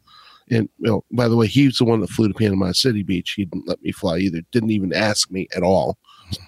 And 0.50 0.68
you 0.78 0.90
know, 0.90 1.04
by 1.12 1.28
the 1.28 1.36
way, 1.36 1.46
he's 1.46 1.78
the 1.78 1.84
one 1.84 2.00
that 2.00 2.10
flew 2.10 2.28
to 2.28 2.34
Panama 2.34 2.72
City 2.72 3.02
Beach. 3.02 3.32
He 3.32 3.44
didn't 3.44 3.68
let 3.68 3.80
me 3.82 3.92
fly 3.92 4.18
either. 4.18 4.40
Didn't 4.50 4.72
even 4.72 4.92
ask 4.92 5.30
me 5.30 5.46
at 5.56 5.62
all. 5.62 5.96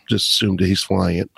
Just 0.08 0.30
assumed 0.30 0.60
he's 0.60 0.82
flying 0.82 1.18
it. 1.18 1.30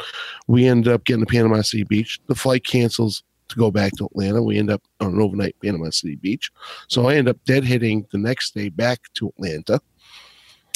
We 0.49 0.67
ended 0.67 0.93
up 0.93 1.05
getting 1.05 1.25
to 1.25 1.31
Panama 1.31 1.63
City 1.63 1.85
Beach. 1.85 2.21
The 2.27 2.35
flight 2.35 2.65
cancels 2.65 3.23
to 3.49 3.57
go 3.57 3.71
back 3.71 3.93
to 3.97 4.07
Atlanta. 4.07 4.43
We 4.43 4.59
end 4.59 4.71
up 4.71 4.83
on 5.01 5.15
an 5.15 5.21
overnight 5.21 5.57
Panama 5.63 5.91
City 5.91 6.17
Beach. 6.17 6.51
So 6.89 7.09
I 7.09 7.15
end 7.15 7.29
up 7.29 7.37
deadheading 7.47 8.09
the 8.11 8.19
next 8.19 8.55
day 8.55 8.71
back 8.71 9.01
to 9.15 9.29
Atlanta. 9.29 9.81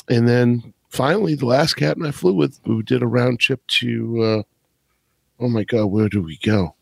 And 0.09 0.29
then 0.29 0.75
finally, 0.89 1.35
the 1.35 1.47
last 1.47 1.75
captain 1.75 2.07
I 2.07 2.11
flew 2.11 2.35
with, 2.35 2.59
who 2.65 2.83
did 2.83 3.03
a 3.03 3.07
round 3.07 3.41
trip 3.41 3.67
to, 3.67 4.23
uh, 4.23 4.43
oh 5.41 5.49
my 5.49 5.65
God, 5.65 5.87
where 5.87 6.09
do 6.09 6.23
we 6.23 6.39
go? 6.39 6.75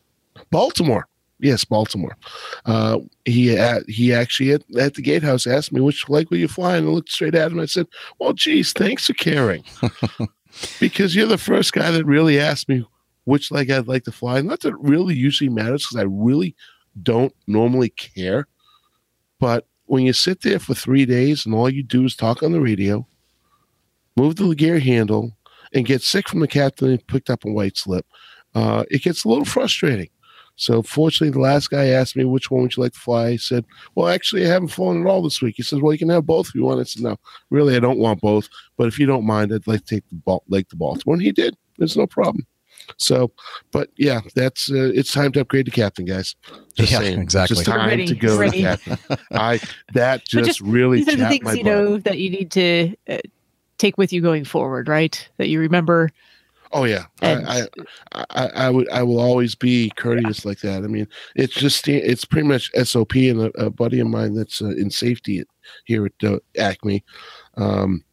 Baltimore. 0.51 1.07
Yes, 1.39 1.63
Baltimore. 1.63 2.17
Uh, 2.65 2.99
he 3.25 3.57
uh, 3.57 3.81
he 3.87 4.11
actually 4.11 4.53
at, 4.53 4.63
at 4.75 4.95
the 4.95 5.03
gatehouse 5.03 5.45
asked 5.45 5.71
me 5.71 5.81
which 5.81 6.09
leg 6.09 6.29
were 6.31 6.37
you 6.37 6.47
flying. 6.47 6.85
I 6.85 6.89
looked 6.89 7.09
straight 7.09 7.35
at 7.35 7.51
him. 7.51 7.59
I 7.59 7.67
said, 7.67 7.85
"Well, 8.17 8.33
geez, 8.33 8.73
thanks 8.73 9.05
for 9.05 9.13
caring, 9.13 9.63
because 10.79 11.15
you're 11.15 11.27
the 11.27 11.37
first 11.37 11.73
guy 11.73 11.91
that 11.91 12.05
really 12.05 12.39
asked 12.39 12.67
me 12.67 12.83
which 13.25 13.51
leg 13.51 13.69
I'd 13.69 13.87
like 13.87 14.05
to 14.05 14.11
fly. 14.11 14.41
Not 14.41 14.61
that 14.61 14.69
it 14.69 14.79
really 14.79 15.13
usually 15.13 15.49
matters, 15.49 15.85
because 15.85 16.01
I 16.01 16.07
really 16.07 16.55
don't 17.03 17.35
normally 17.45 17.89
care. 17.89 18.47
But 19.39 19.67
when 19.85 20.05
you 20.05 20.13
sit 20.13 20.41
there 20.41 20.59
for 20.59 20.73
three 20.73 21.05
days 21.05 21.45
and 21.45 21.53
all 21.53 21.69
you 21.69 21.83
do 21.83 22.05
is 22.05 22.15
talk 22.15 22.41
on 22.41 22.51
the 22.51 22.61
radio, 22.61 23.05
move 24.17 24.35
the 24.35 24.53
gear 24.55 24.79
handle, 24.79 25.31
and 25.73 25.85
get 25.85 26.01
sick 26.01 26.27
from 26.27 26.39
the 26.41 26.47
captain 26.47 26.89
and 26.89 27.07
picked 27.07 27.29
up 27.29 27.45
a 27.45 27.51
white 27.51 27.77
slip, 27.77 28.05
uh, 28.55 28.83
it 28.89 29.03
gets 29.03 29.23
a 29.23 29.29
little 29.29 29.45
frustrating. 29.45 30.09
So 30.59 30.81
fortunately, 30.81 31.29
the 31.31 31.39
last 31.39 31.69
guy 31.69 31.87
asked 31.89 32.15
me 32.15 32.25
which 32.25 32.49
one 32.49 32.63
would 32.63 32.75
you 32.75 32.81
like 32.81 32.93
to 32.93 32.99
fly. 32.99 33.27
I 33.27 33.35
said, 33.35 33.63
"Well, 33.93 34.07
actually, 34.07 34.43
I 34.43 34.49
haven't 34.49 34.69
flown 34.69 35.01
at 35.01 35.07
all 35.07 35.21
this 35.21 35.39
week." 35.39 35.53
He 35.57 35.61
says, 35.63 35.79
"Well, 35.81 35.93
you 35.93 35.99
can 35.99 36.09
have 36.09 36.25
both 36.25 36.47
if 36.49 36.55
you 36.55 36.63
want." 36.63 36.79
I 36.79 36.83
said, 36.83 37.03
"No, 37.03 37.15
really, 37.51 37.75
I 37.75 37.79
don't 37.79 37.99
want 37.99 38.21
both. 38.21 38.49
But 38.75 38.87
if 38.87 38.97
you 38.97 39.05
don't 39.05 39.23
mind, 39.25 39.53
I'd 39.53 39.67
like 39.67 39.85
to 39.85 39.95
take 39.95 40.09
the 40.09 40.15
ball, 40.15 40.43
like 40.49 40.69
the 40.69 40.75
Baltimore." 40.75 41.13
And 41.13 41.21
he 41.21 41.31
did. 41.31 41.55
There's 41.77 41.95
no 41.95 42.07
problem. 42.07 42.47
So, 42.97 43.31
but 43.71 43.89
yeah, 43.97 44.21
that's 44.33 44.71
uh, 44.71 44.91
it's 44.95 45.11
time 45.13 45.31
to 45.33 45.41
upgrade 45.41 45.65
to 45.65 45.71
captain, 45.71 46.05
guys. 46.05 46.35
Just 46.75 46.91
Yeah, 46.91 46.99
saying. 46.99 47.19
exactly. 47.21 47.55
Just 47.57 47.67
time 47.67 47.87
Ready, 47.87 48.07
to 48.07 48.15
go 48.15 48.39
ready. 48.39 48.63
to 48.63 48.77
captain. 48.77 48.97
I 49.33 49.59
that 49.93 50.23
But 50.33 50.45
just, 50.45 50.61
really 50.61 51.03
these 51.03 51.09
are 51.13 51.17
the 51.17 51.27
things 51.27 51.43
my 51.43 51.53
you 51.53 51.63
butt. 51.63 51.71
know 51.71 51.97
that 51.99 52.17
you 52.17 52.29
need 52.31 52.49
to 52.51 52.95
uh, 53.09 53.17
take 53.77 53.97
with 53.97 54.11
you 54.13 54.21
going 54.21 54.45
forward, 54.45 54.87
right? 54.87 55.27
That 55.37 55.49
you 55.49 55.59
remember. 55.59 56.09
Oh 56.73 56.83
yeah, 56.83 57.05
And- 57.21 57.47
I, 57.47 57.61
I, 58.11 58.25
I, 58.29 58.47
I 58.47 58.69
would, 58.69 58.89
I 58.89 59.03
will 59.03 59.19
always 59.19 59.55
be 59.55 59.89
courteous 59.95 60.43
like 60.43 60.59
that. 60.59 60.83
I 60.83 60.87
mean, 60.87 61.07
it's 61.35 61.53
just, 61.53 61.87
it's 61.87 62.25
pretty 62.25 62.47
much 62.47 62.71
SOP. 62.83 63.15
And 63.15 63.41
a, 63.43 63.65
a 63.65 63.69
buddy 63.69 64.01
of 64.01 64.07
mine 64.07 64.33
that's 64.33 64.61
uh, 64.61 64.71
in 64.71 64.89
safety 64.89 65.39
at, 65.39 65.47
here 65.85 66.05
at 66.05 66.29
uh, 66.29 66.39
Acme, 66.57 67.03
um, 67.55 68.03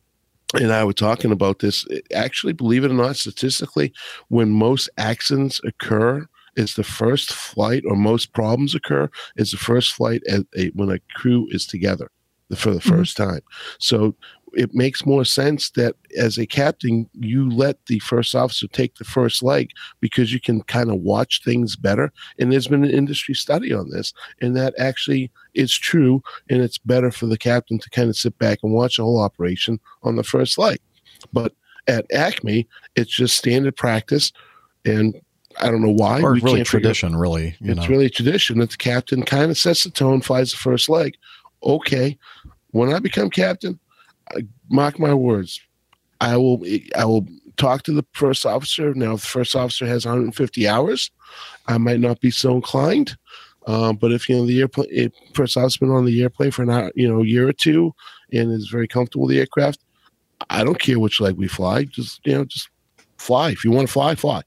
and 0.55 0.73
I 0.73 0.84
were 0.84 0.93
talking 0.93 1.33
about 1.33 1.59
this. 1.59 1.84
Actually, 2.15 2.52
believe 2.52 2.84
it 2.84 2.93
or 2.93 2.94
not, 2.94 3.17
statistically, 3.17 3.93
when 4.28 4.51
most 4.51 4.89
accidents 4.99 5.60
occur, 5.65 6.28
is 6.57 6.75
the 6.75 6.84
first 6.84 7.33
flight, 7.33 7.83
or 7.86 7.97
most 7.97 8.33
problems 8.33 8.75
occur, 8.75 9.10
is 9.34 9.51
the 9.51 9.57
first 9.57 9.93
flight 9.93 10.23
at 10.28 10.43
a, 10.57 10.68
when 10.68 10.91
a 10.91 11.01
crew 11.17 11.49
is 11.51 11.67
together 11.67 12.09
for 12.57 12.73
the 12.73 12.81
first 12.81 13.17
time. 13.17 13.41
So 13.78 14.15
it 14.57 14.74
makes 14.74 15.05
more 15.07 15.24
sense 15.24 15.70
that 15.70 15.97
as 16.18 16.39
a 16.39 16.47
captain, 16.47 17.08
you 17.15 17.50
let 17.50 17.84
the 17.86 17.99
first 18.00 18.34
officer 18.34 18.66
take 18.68 18.94
the 18.97 19.05
first 19.05 19.42
leg 19.42 19.70
because 20.00 20.33
you 20.33 20.41
can 20.41 20.62
kind 20.62 20.91
of 20.91 20.97
watch 21.00 21.42
things 21.44 21.76
better. 21.76 22.12
And 22.39 22.52
there's 22.52 22.68
been 22.68 22.84
an 22.84 22.91
industry 22.91 23.34
study 23.34 23.73
on 23.73 23.91
this, 23.91 24.12
and 24.41 24.57
that 24.57 24.74
actually 24.78 25.31
is 25.55 25.74
true. 25.74 26.23
And 26.49 26.62
it's 26.62 26.78
better 26.78 27.10
for 27.10 27.26
the 27.26 27.39
captain 27.39 27.78
to 27.78 27.91
kind 27.91 28.08
of 28.08 28.16
sit 28.16 28.39
back 28.39 28.58
and 28.62 28.73
watch 28.73 28.97
the 28.97 29.02
whole 29.05 29.20
operation 29.20 29.81
on 30.02 30.16
the 30.16 30.24
first 30.24 30.58
leg. 30.58 30.78
But 31.33 31.52
at 31.86 32.07
Acme, 32.12 32.66
it's 32.97 33.15
just 33.15 33.36
standard 33.36 33.76
practice. 33.76 34.33
And 34.84 35.20
I 35.60 35.70
don't 35.70 35.83
know 35.83 35.92
why. 35.92 36.20
or 36.20 36.33
we 36.33 36.41
really 36.41 36.57
can't 36.58 36.68
figure- 36.68 36.81
tradition, 36.81 37.16
really. 37.16 37.57
You 37.60 37.73
it's 37.73 37.83
know. 37.83 37.89
really 37.89 38.10
tradition 38.10 38.58
that 38.58 38.70
the 38.70 38.76
captain 38.76 39.23
kind 39.23 39.50
of 39.50 39.58
sets 39.58 39.84
the 39.84 39.91
tone, 39.91 40.20
flies 40.20 40.50
the 40.50 40.57
first 40.57 40.89
leg. 40.89 41.15
Okay, 41.62 42.18
when 42.73 42.92
I 42.92 42.99
become 42.99 43.31
captain, 43.31 43.78
mark 44.70 44.99
my 44.99 45.15
words, 45.15 45.61
I 46.20 46.36
will 46.36 46.65
I 46.97 47.05
will 47.05 47.27
talk 47.57 47.83
to 47.85 47.93
the 47.93 48.05
first 48.12 48.47
officer. 48.47 48.94
Now, 48.94 49.15
if 49.15 49.23
the 49.23 49.27
first 49.28 49.55
officer 49.55 49.86
has 49.86 50.05
150 50.05 50.69
hours, 50.69 51.11
I 51.67 51.78
might 51.78 52.01
not 52.01 52.20
be 52.20 52.31
so 52.31 52.55
inclined. 52.55 53.17
Um, 53.67 53.97
but 53.97 54.12
if 54.12 54.28
you 54.28 54.36
know 54.36 54.47
the 54.47 54.61
airplane, 54.61 54.89
if 54.91 55.12
first 55.33 55.57
officer's 55.57 55.78
been 55.78 55.91
on 55.91 56.05
the 56.05 56.23
airplane 56.23 56.51
for 56.51 56.62
an 56.62 56.70
hour, 56.70 56.93
you 56.94 57.09
know, 57.09 57.23
year 57.23 57.49
or 57.49 57.53
two, 57.53 57.94
and 58.33 58.51
is 58.53 58.69
very 58.69 58.89
comfortable 58.89 59.27
with 59.27 59.35
the 59.35 59.41
aircraft, 59.41 59.81
I 60.51 60.65
don't 60.65 60.78
care 60.78 60.99
which 60.99 61.20
leg 61.20 61.36
we 61.36 61.49
fly. 61.49 61.85
Just 61.85 62.20
you 62.27 62.35
know, 62.35 62.44
just 62.44 62.69
fly. 63.17 63.51
If 63.51 63.65
you 63.65 63.70
want 63.70 63.89
to 63.89 63.93
fly, 63.93 64.15
fly. 64.15 64.43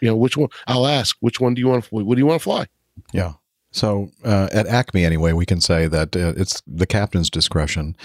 You 0.00 0.08
know, 0.08 0.16
which 0.16 0.36
one? 0.36 0.48
I'll 0.68 0.86
ask. 0.86 1.16
Which 1.20 1.40
one 1.40 1.54
do 1.54 1.60
you 1.60 1.68
want 1.68 1.84
to? 1.84 1.90
Fly? 1.90 2.02
What 2.02 2.14
do 2.14 2.20
you 2.20 2.26
want 2.26 2.40
to 2.40 2.44
fly? 2.44 2.66
Yeah. 3.12 3.32
So 3.72 4.10
uh, 4.22 4.48
at 4.52 4.66
Acme, 4.66 5.04
anyway, 5.04 5.32
we 5.32 5.46
can 5.46 5.60
say 5.60 5.88
that 5.88 6.14
uh, 6.14 6.34
it's 6.36 6.62
the 6.66 6.86
captain's 6.86 7.30
discretion 7.30 7.96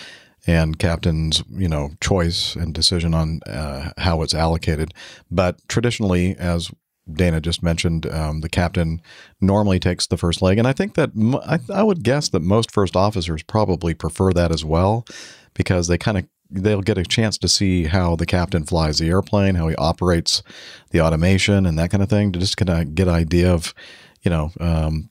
and 0.48 0.80
captain's, 0.80 1.44
you 1.50 1.68
know, 1.68 1.92
choice 2.00 2.56
and 2.56 2.74
decision 2.74 3.14
on 3.14 3.42
uh, 3.46 3.92
how 3.98 4.22
it's 4.22 4.34
allocated. 4.34 4.94
But 5.30 5.60
traditionally, 5.68 6.36
as 6.40 6.72
Dana 7.12 7.40
just 7.42 7.62
mentioned, 7.62 8.06
um, 8.08 8.42
the 8.42 8.50
captain 8.50 9.02
normally 9.40 9.80
takes 9.80 10.08
the 10.08 10.18
first 10.18 10.42
leg, 10.42 10.58
and 10.58 10.68
I 10.68 10.74
think 10.74 10.96
that 10.96 11.10
m- 11.16 11.36
I, 11.36 11.60
I 11.74 11.84
would 11.84 12.04
guess 12.04 12.30
that 12.30 12.42
most 12.42 12.72
first 12.72 12.96
officers 12.96 13.44
probably 13.44 13.94
prefer 13.94 14.34
that 14.34 14.52
as 14.52 14.66
well, 14.66 15.06
because 15.54 15.88
they 15.88 15.98
kind 15.98 16.18
of 16.18 16.26
they'll 16.50 16.82
get 16.82 16.98
a 16.98 17.04
chance 17.04 17.38
to 17.38 17.48
see 17.48 17.86
how 17.86 18.16
the 18.16 18.26
captain 18.26 18.64
flies 18.64 19.00
the 19.00 19.10
airplane, 19.10 19.56
how 19.56 19.68
he 19.68 19.76
operates 19.76 20.44
the 20.92 21.02
automation, 21.02 21.66
and 21.66 21.78
that 21.78 21.92
kind 21.92 22.04
of 22.04 22.10
thing, 22.10 22.32
to 22.32 22.40
just 22.40 22.58
kind 22.58 22.70
of 22.70 22.96
get 22.96 23.08
an 23.08 23.14
idea 23.14 23.54
of, 23.54 23.74
you 24.22 24.32
know, 24.32 24.52
um, 24.60 25.10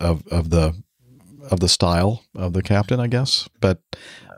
of 0.00 0.26
of 0.28 0.50
the 0.50 0.74
of 1.50 1.60
the 1.60 1.68
style 1.68 2.22
of 2.34 2.52
the 2.52 2.62
captain, 2.62 3.00
I 3.00 3.06
guess. 3.06 3.48
But 3.60 3.80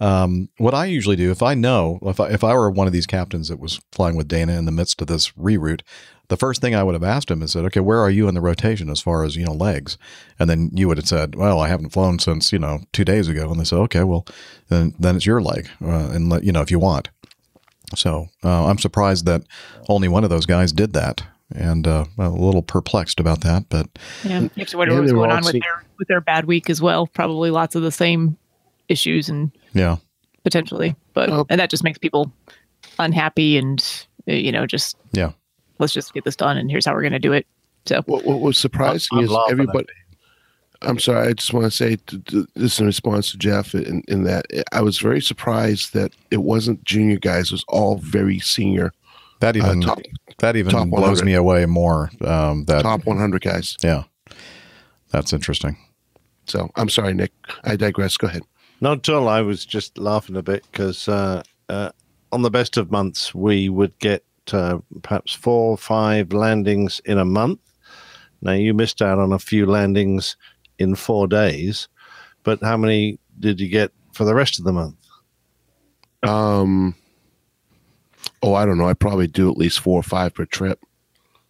um, 0.01 0.49
what 0.57 0.75
I 0.75 0.87
usually 0.87 1.17
do, 1.17 1.31
if 1.31 1.43
I 1.43 1.55
know, 1.55 1.99
if 2.03 2.19
I, 2.21 2.29
if 2.31 2.43
I 2.43 2.55
were 2.55 2.71
one 2.71 2.87
of 2.87 2.93
these 2.93 3.07
captains 3.07 3.49
that 3.49 3.61
was 3.61 3.81
flying 3.93 4.17
with 4.17 4.29
Dana 4.29 4.59
in 4.59 4.65
the 4.65 4.73
midst 4.73 5.01
of 5.01 5.07
this 5.07 5.31
reroute, 5.33 5.83
the 6.29 6.37
first 6.37 6.61
thing 6.61 6.75
I 6.75 6.83
would 6.83 6.95
have 6.95 7.03
asked 7.05 7.31
him 7.31 7.43
is 7.43 7.53
said, 7.53 7.65
okay, 7.67 7.81
where 7.81 8.01
are 8.01 8.11
you 8.11 8.29
in 8.29 8.35
the 8.35 8.41
rotation 8.41 8.89
as 8.89 9.01
far 9.01 9.25
as, 9.25 9.37
you 9.37 9.45
know, 9.45 9.53
legs? 9.53 9.99
And 10.39 10.49
then 10.49 10.71
you 10.73 10.89
would 10.89 10.97
have 10.97 11.09
said, 11.09 11.35
well, 11.35 11.61
I 11.61 11.69
haven't 11.69 11.91
flown 11.91 12.19
since, 12.19 12.53
you 12.53 12.59
know, 12.59 12.81
two 12.93 13.05
days 13.05 13.29
ago. 13.29 13.51
And 13.51 13.61
they 13.61 13.65
said, 13.65 13.81
okay, 13.81 14.05
well, 14.05 14.25
then, 14.69 14.95
then 14.99 15.17
it's 15.17 15.27
your 15.27 15.43
leg. 15.43 15.69
Uh, 15.83 16.11
and 16.11 16.31
let, 16.31 16.45
you 16.45 16.53
know, 16.53 16.63
if 16.63 16.71
you 16.71 16.79
want. 16.79 17.11
So 17.97 18.29
uh, 18.45 18.67
I'm 18.67 18.79
surprised 18.79 19.27
that 19.27 19.43
only 19.89 20.07
one 20.07 20.23
of 20.23 20.31
those 20.31 20.47
guys 20.47 20.73
did 20.73 20.93
that. 20.93 21.23
And 21.53 21.89
uh, 21.89 22.05
a 22.17 22.29
little 22.29 22.63
perplexed 22.63 23.19
about 23.19 23.41
that, 23.41 23.65
but 23.69 23.89
Yeah, 24.23 24.43
you 24.43 24.51
have 24.59 24.69
to 24.69 24.79
wonder 24.79 24.93
And 24.93 25.01
what's 25.01 25.13
going 25.13 25.33
on 25.33 25.45
with 25.45 25.55
their 25.55 25.85
with 25.99 26.07
their 26.07 26.21
bad 26.21 26.45
week 26.45 26.71
as 26.71 26.81
well. 26.81 27.09
Probably 27.09 27.51
lots 27.51 27.75
of 27.75 27.83
the 27.83 27.91
same 27.91 28.37
issues 28.91 29.29
and 29.29 29.51
yeah, 29.73 29.97
potentially, 30.45 30.95
but 31.15 31.31
Oh. 31.31 31.47
and 31.49 31.61
that 31.61 31.71
just 31.71 31.85
makes 31.85 31.99
people 31.99 32.33
unhappy 32.99 33.57
and 33.57 34.07
uh, 34.29 34.33
you 34.33 34.53
know 34.53 34.67
just 34.67 34.97
yeah. 35.13 35.33
let's 35.79 35.93
just 35.93 36.13
get 36.13 36.25
this 36.25 36.37
done 36.37 36.57
and 36.57 36.71
here's 36.71 36.85
how 36.85 36.93
we're 36.93 37.03
going 37.03 37.13
to 37.13 37.19
do 37.19 37.33
it. 37.33 37.47
So 37.87 38.03
What, 38.07 38.25
what 38.25 38.41
was 38.41 38.59
surprising 38.59 39.19
I'm 39.19 39.25
is 39.25 39.31
laughing 39.31 39.53
at 39.53 39.53
everybody. 39.53 39.89
I'm 40.83 40.99
sorry. 40.99 41.29
I 41.29 41.33
just 41.35 41.53
want 41.53 41.65
to 41.65 41.71
say 41.71 41.97
to, 41.97 42.19
to, 42.19 42.47
this 42.55 42.81
in 42.81 42.87
response 42.87 43.31
to 43.31 43.39
Jeff 43.39 43.75
in, 43.75 44.03
in 44.09 44.25
that 44.25 44.47
I 44.73 44.81
was 44.81 44.99
very 44.99 45.21
surprised 45.21 45.93
that 45.93 46.13
it 46.31 46.39
wasn't 46.39 46.85
junior 46.85 47.19
guys; 47.19 47.47
it 47.47 47.53
was 47.53 47.65
all 47.69 47.97
very 47.97 48.39
senior, 48.39 48.93
That 49.41 49.57
even 49.57 49.83
uh, 49.83 49.87
top 49.87 49.99
that 50.39 50.57
even 50.57 50.73
top 50.73 50.89
blows 50.89 51.23
me 51.23 51.35
away 51.35 51.67
more. 51.67 52.11
Um, 52.23 52.65
that 52.65 52.83
top 52.83 53.05
100 53.05 53.43
guys. 53.43 53.77
yeah, 53.83 54.05
that's 55.11 55.35
interesting. 55.35 55.77
So 56.47 56.71
I'm 56.77 56.89
sorry, 56.89 57.13
Nick. 57.13 57.33
I 57.65 57.77
digress. 57.77 58.17
Go 58.17 58.29
ahead. 58.29 58.43
Not 58.81 59.09
at 59.09 59.15
all. 59.15 59.29
I 59.29 59.41
was 59.43 59.65
just 59.67 59.99
laughing 59.99 60.37
a 60.37 60.43
bit 60.43 60.65
because 60.71 61.09
uh, 61.09 61.43
uh, 61.69 61.91
on 62.33 62.43
the 62.43 62.51
best 62.51 62.77
of 62.77 62.91
months, 62.91 63.35
we 63.35 63.69
would 63.69 63.99
get 63.99 64.25
uh, 64.53 64.79
perhaps 65.03 65.33
four 65.35 65.73
or 65.73 65.77
five 65.79 66.33
landings 66.33 67.01
in 67.05 67.19
a 67.19 67.25
month. 67.25 67.61
Now, 68.43 68.53
you 68.53 68.73
missed 68.73 69.03
out 69.03 69.19
on 69.19 69.33
a 69.33 69.39
few 69.39 69.67
landings 69.67 70.37
in 70.79 70.95
four 70.95 71.29
days, 71.29 71.89
but 72.43 72.63
how 72.63 72.77
many 72.79 73.19
did 73.39 73.61
you 73.61 73.69
get 73.69 73.93
for 74.15 74.25
the 74.25 74.35
rest 74.35 74.59
of 74.59 74.65
the 74.65 74.73
month? 74.73 74.97
Um. 76.23 76.95
Oh, 78.43 78.55
I 78.55 78.65
don't 78.65 78.79
know. 78.79 78.89
I 78.89 78.95
probably 78.95 79.27
do 79.27 79.51
at 79.51 79.59
least 79.59 79.81
four 79.81 79.99
or 79.99 80.03
five 80.03 80.33
per 80.35 80.47
trip. 80.47 80.81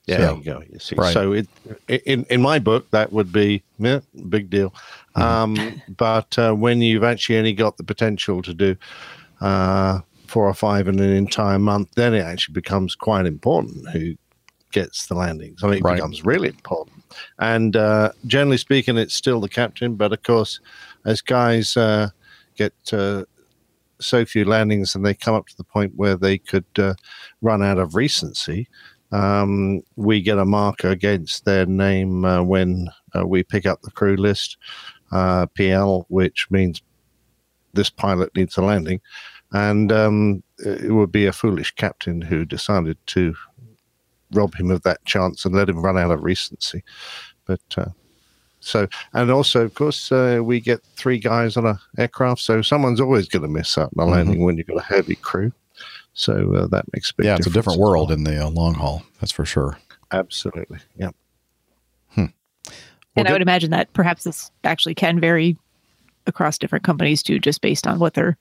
Yeah, 0.06 0.16
So- 0.16 0.22
there 0.22 0.34
you 0.36 0.42
go. 0.44 0.62
You 0.72 0.78
see, 0.80 0.96
Right. 0.96 1.12
so 1.12 1.32
it 1.32 1.46
in 1.88 2.24
in 2.30 2.40
my 2.42 2.58
book 2.58 2.90
that 2.90 3.12
would 3.12 3.32
be 3.32 3.62
yeah, 3.78 4.00
big 4.28 4.50
deal. 4.50 4.74
Um, 5.14 5.82
but 5.96 6.38
uh, 6.38 6.52
when 6.54 6.80
you've 6.82 7.04
actually 7.04 7.38
only 7.38 7.52
got 7.52 7.76
the 7.76 7.84
potential 7.84 8.42
to 8.42 8.54
do 8.54 8.76
uh, 9.40 10.00
four 10.28 10.46
or 10.46 10.54
five 10.54 10.86
in 10.88 11.00
an 11.00 11.10
entire 11.10 11.58
month, 11.58 11.90
then 11.96 12.14
it 12.14 12.20
actually 12.22 12.52
becomes 12.54 12.94
quite 12.94 13.26
important 13.26 13.88
who 13.90 14.14
gets 14.72 15.06
the 15.06 15.14
landings. 15.14 15.64
I 15.64 15.66
mean, 15.66 15.78
it 15.78 15.84
Right. 15.84 15.96
becomes 15.96 16.24
really 16.24 16.48
important. 16.48 17.04
And 17.38 17.74
uh, 17.74 18.12
generally 18.26 18.56
speaking, 18.56 18.96
it's 18.96 19.14
still 19.14 19.40
the 19.40 19.48
captain. 19.48 19.96
But 19.96 20.12
of 20.12 20.22
course, 20.22 20.60
as 21.04 21.20
guys 21.20 21.76
uh, 21.76 22.10
get 22.56 22.72
uh, 22.92 23.24
so 24.00 24.24
few 24.24 24.44
landings 24.44 24.94
and 24.94 25.04
they 25.04 25.14
come 25.14 25.34
up 25.34 25.46
to 25.48 25.56
the 25.56 25.64
point 25.64 25.92
where 25.96 26.16
they 26.16 26.38
could 26.38 26.64
uh, 26.78 26.94
run 27.42 27.62
out 27.62 27.78
of 27.78 27.96
recency, 27.96 28.68
um, 29.12 29.82
we 29.96 30.22
get 30.22 30.38
a 30.38 30.44
marker 30.44 30.88
against 30.90 31.44
their 31.44 31.66
name 31.66 32.24
uh, 32.24 32.42
when 32.42 32.88
uh, 33.18 33.26
we 33.26 33.42
pick 33.42 33.66
up 33.66 33.82
the 33.82 33.90
crew 33.90 34.16
list, 34.16 34.56
uh, 35.12 35.46
PL, 35.46 36.06
which 36.08 36.46
means 36.50 36.82
this 37.72 37.90
pilot 37.90 38.34
needs 38.34 38.56
a 38.56 38.62
landing. 38.62 39.00
And 39.52 39.90
um, 39.90 40.42
it 40.58 40.92
would 40.92 41.10
be 41.10 41.26
a 41.26 41.32
foolish 41.32 41.72
captain 41.74 42.20
who 42.20 42.44
decided 42.44 42.96
to 43.06 43.34
rob 44.32 44.54
him 44.54 44.70
of 44.70 44.82
that 44.82 45.04
chance 45.04 45.44
and 45.44 45.54
let 45.54 45.68
him 45.68 45.82
run 45.82 45.98
out 45.98 46.12
of 46.12 46.22
recency. 46.22 46.84
But 47.46 47.60
uh, 47.76 47.86
so, 48.60 48.86
and 49.12 49.30
also, 49.30 49.64
of 49.64 49.74
course, 49.74 50.12
uh, 50.12 50.40
we 50.42 50.60
get 50.60 50.82
three 50.96 51.18
guys 51.18 51.56
on 51.56 51.66
a 51.66 51.80
aircraft, 51.98 52.42
so 52.42 52.62
someone's 52.62 53.00
always 53.00 53.28
going 53.28 53.42
to 53.42 53.48
miss 53.48 53.76
out 53.76 53.90
on 53.98 54.06
a 54.06 54.10
landing 54.10 54.44
when 54.44 54.56
you've 54.56 54.66
got 54.66 54.76
a 54.76 54.82
heavy 54.82 55.16
crew. 55.16 55.52
So 56.12 56.54
uh, 56.54 56.66
that 56.68 56.84
makes 56.92 57.10
a 57.10 57.14
big 57.14 57.26
Yeah, 57.26 57.36
it's 57.36 57.46
a 57.46 57.50
different 57.50 57.80
world 57.80 58.10
well. 58.10 58.18
in 58.18 58.24
the 58.24 58.44
uh, 58.44 58.50
long 58.50 58.74
haul. 58.74 59.02
That's 59.20 59.32
for 59.32 59.44
sure. 59.44 59.78
Absolutely, 60.12 60.78
yeah. 60.96 61.10
And 63.16 63.28
I 63.28 63.32
would 63.32 63.42
imagine 63.42 63.70
that 63.70 63.92
perhaps 63.92 64.24
this 64.24 64.50
actually 64.64 64.94
can 64.94 65.20
vary 65.20 65.56
across 66.26 66.58
different 66.58 66.84
companies 66.84 67.22
too, 67.22 67.38
just 67.38 67.60
based 67.60 67.86
on 67.86 67.98
what 67.98 68.14
their 68.14 68.36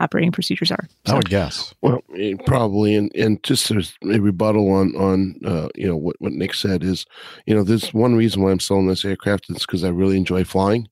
operating 0.00 0.32
procedures 0.32 0.70
are. 0.70 0.88
I 1.06 1.14
would 1.14 1.28
guess. 1.28 1.74
Well, 1.82 2.02
eh, 2.16 2.34
probably, 2.46 2.94
and 2.94 3.14
and 3.14 3.42
just 3.42 3.70
as 3.70 3.94
a 4.04 4.18
rebuttal 4.18 4.70
on 4.70 4.94
on 4.96 5.34
uh, 5.44 5.68
you 5.74 5.86
know 5.86 5.96
what 5.96 6.16
what 6.18 6.32
Nick 6.32 6.54
said 6.54 6.82
is, 6.82 7.04
you 7.46 7.54
know, 7.54 7.62
there's 7.62 7.92
one 7.94 8.14
reason 8.14 8.42
why 8.42 8.50
I'm 8.50 8.60
selling 8.60 8.86
this 8.88 9.04
aircraft 9.04 9.50
is 9.50 9.58
because 9.58 9.84
I 9.84 9.88
really 9.88 10.16
enjoy 10.16 10.44
flying, 10.44 10.88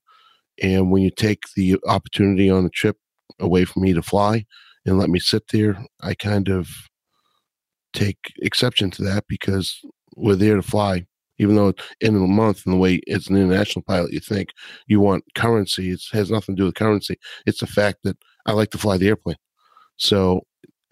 and 0.63 0.91
when 0.91 1.03
you 1.03 1.11
take 1.11 1.43
the 1.55 1.77
opportunity 1.87 2.51
on 2.51 2.65
a 2.65 2.71
trip 2.71 2.97
away 3.41 3.65
from 3.65 3.83
me 3.83 3.93
to 3.93 4.03
fly 4.03 4.47
and 4.85 4.99
let 4.99 5.11
me 5.11 5.19
sit 5.19 5.49
there, 5.49 5.85
I 6.01 6.15
kind 6.15 6.49
of 6.49 6.69
take 7.93 8.33
exception 8.41 8.91
to 8.93 9.03
that 9.05 9.25
because 9.29 9.81
we're 10.17 10.37
there 10.37 10.57
to 10.57 10.63
fly. 10.63 11.07
Even 11.39 11.57
though 11.57 11.69
it's 11.69 11.83
in 12.01 12.17
a 12.17 12.21
month, 12.21 12.65
and 12.65 12.75
the 12.75 12.79
way 12.79 13.01
it's 13.07 13.29
an 13.29 13.37
international 13.37 13.83
pilot, 13.83 14.13
you 14.13 14.21
think 14.21 14.51
you 14.87 15.01
want 15.01 15.25
currency. 15.35 15.91
It 15.91 16.03
has 16.13 16.31
nothing 16.31 16.57
to 16.57 16.63
do 16.63 16.67
with 16.67 16.75
currency. 16.75 17.17
It's 17.47 17.61
the 17.61 17.67
fact 17.67 17.99
that 18.05 18.17
I 18.47 18.53
like 18.53 18.71
to 18.71 18.79
fly 18.79 18.97
the 18.97 19.09
airplane. 19.09 19.37
So 19.97 20.43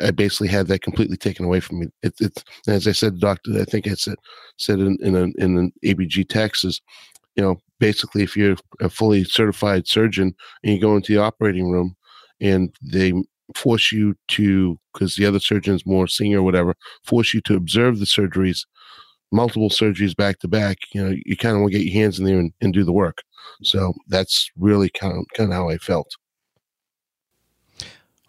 I 0.01 0.11
basically 0.11 0.49
had 0.49 0.67
that 0.69 0.83
completely 0.83 1.17
taken 1.17 1.45
away 1.45 1.61
from 1.61 1.81
me. 1.81 1.87
It, 2.03 2.15
it's 2.21 2.45
as 2.67 2.89
I 2.89 2.93
said, 2.93 3.21
doctor. 3.21 3.53
I 3.61 3.65
think 3.65 3.87
I 3.87 3.95
said 3.95 4.17
said 4.59 4.81
in 4.81 4.99
in 5.01 5.15
an, 5.15 5.33
in 5.39 5.57
an 5.57 5.73
APG 5.85 6.29
text 6.29 6.65
is, 6.65 6.81
you 7.37 7.43
know, 7.43 7.61
basically 7.79 8.23
if 8.23 8.37
you're 8.37 8.57
a 8.81 8.89
fully 8.89 9.25
certified 9.25 9.87
surgeon 9.87 10.35
and 10.63 10.73
you 10.73 10.81
go 10.81 10.97
into 10.97 11.15
the 11.15 11.23
operating 11.23 11.71
room 11.71 11.97
and 12.41 12.75
they 12.83 13.13
force 13.55 13.93
you 13.93 14.15
to 14.29 14.79
because 14.93 15.17
the 15.17 15.27
other 15.27 15.39
surgeon 15.39 15.75
is 15.75 15.87
more 15.87 16.07
senior 16.07 16.39
or 16.39 16.43
whatever 16.43 16.75
force 17.05 17.35
you 17.35 17.41
to 17.43 17.55
observe 17.55 17.99
the 17.99 18.07
surgeries 18.07 18.65
multiple 19.35 19.69
surgeries 19.69 20.17
back 20.17 20.39
to 20.39 20.49
back 20.49 20.79
you 20.93 21.05
know 21.05 21.15
you 21.27 21.37
kind 21.37 21.55
of 21.57 21.61
want 21.61 21.73
to 21.73 21.79
get 21.79 21.87
your 21.87 22.01
hands 22.01 22.19
in 22.19 22.25
there 22.25 22.39
and, 22.39 22.53
and 22.61 22.73
do 22.73 22.85
the 22.85 22.93
work 22.93 23.23
so 23.63 23.93
that's 24.09 24.51
really 24.57 24.89
kind 24.89 25.17
of 25.17 25.25
kind 25.37 25.51
of 25.51 25.55
how 25.55 25.69
i 25.69 25.77
felt 25.77 26.17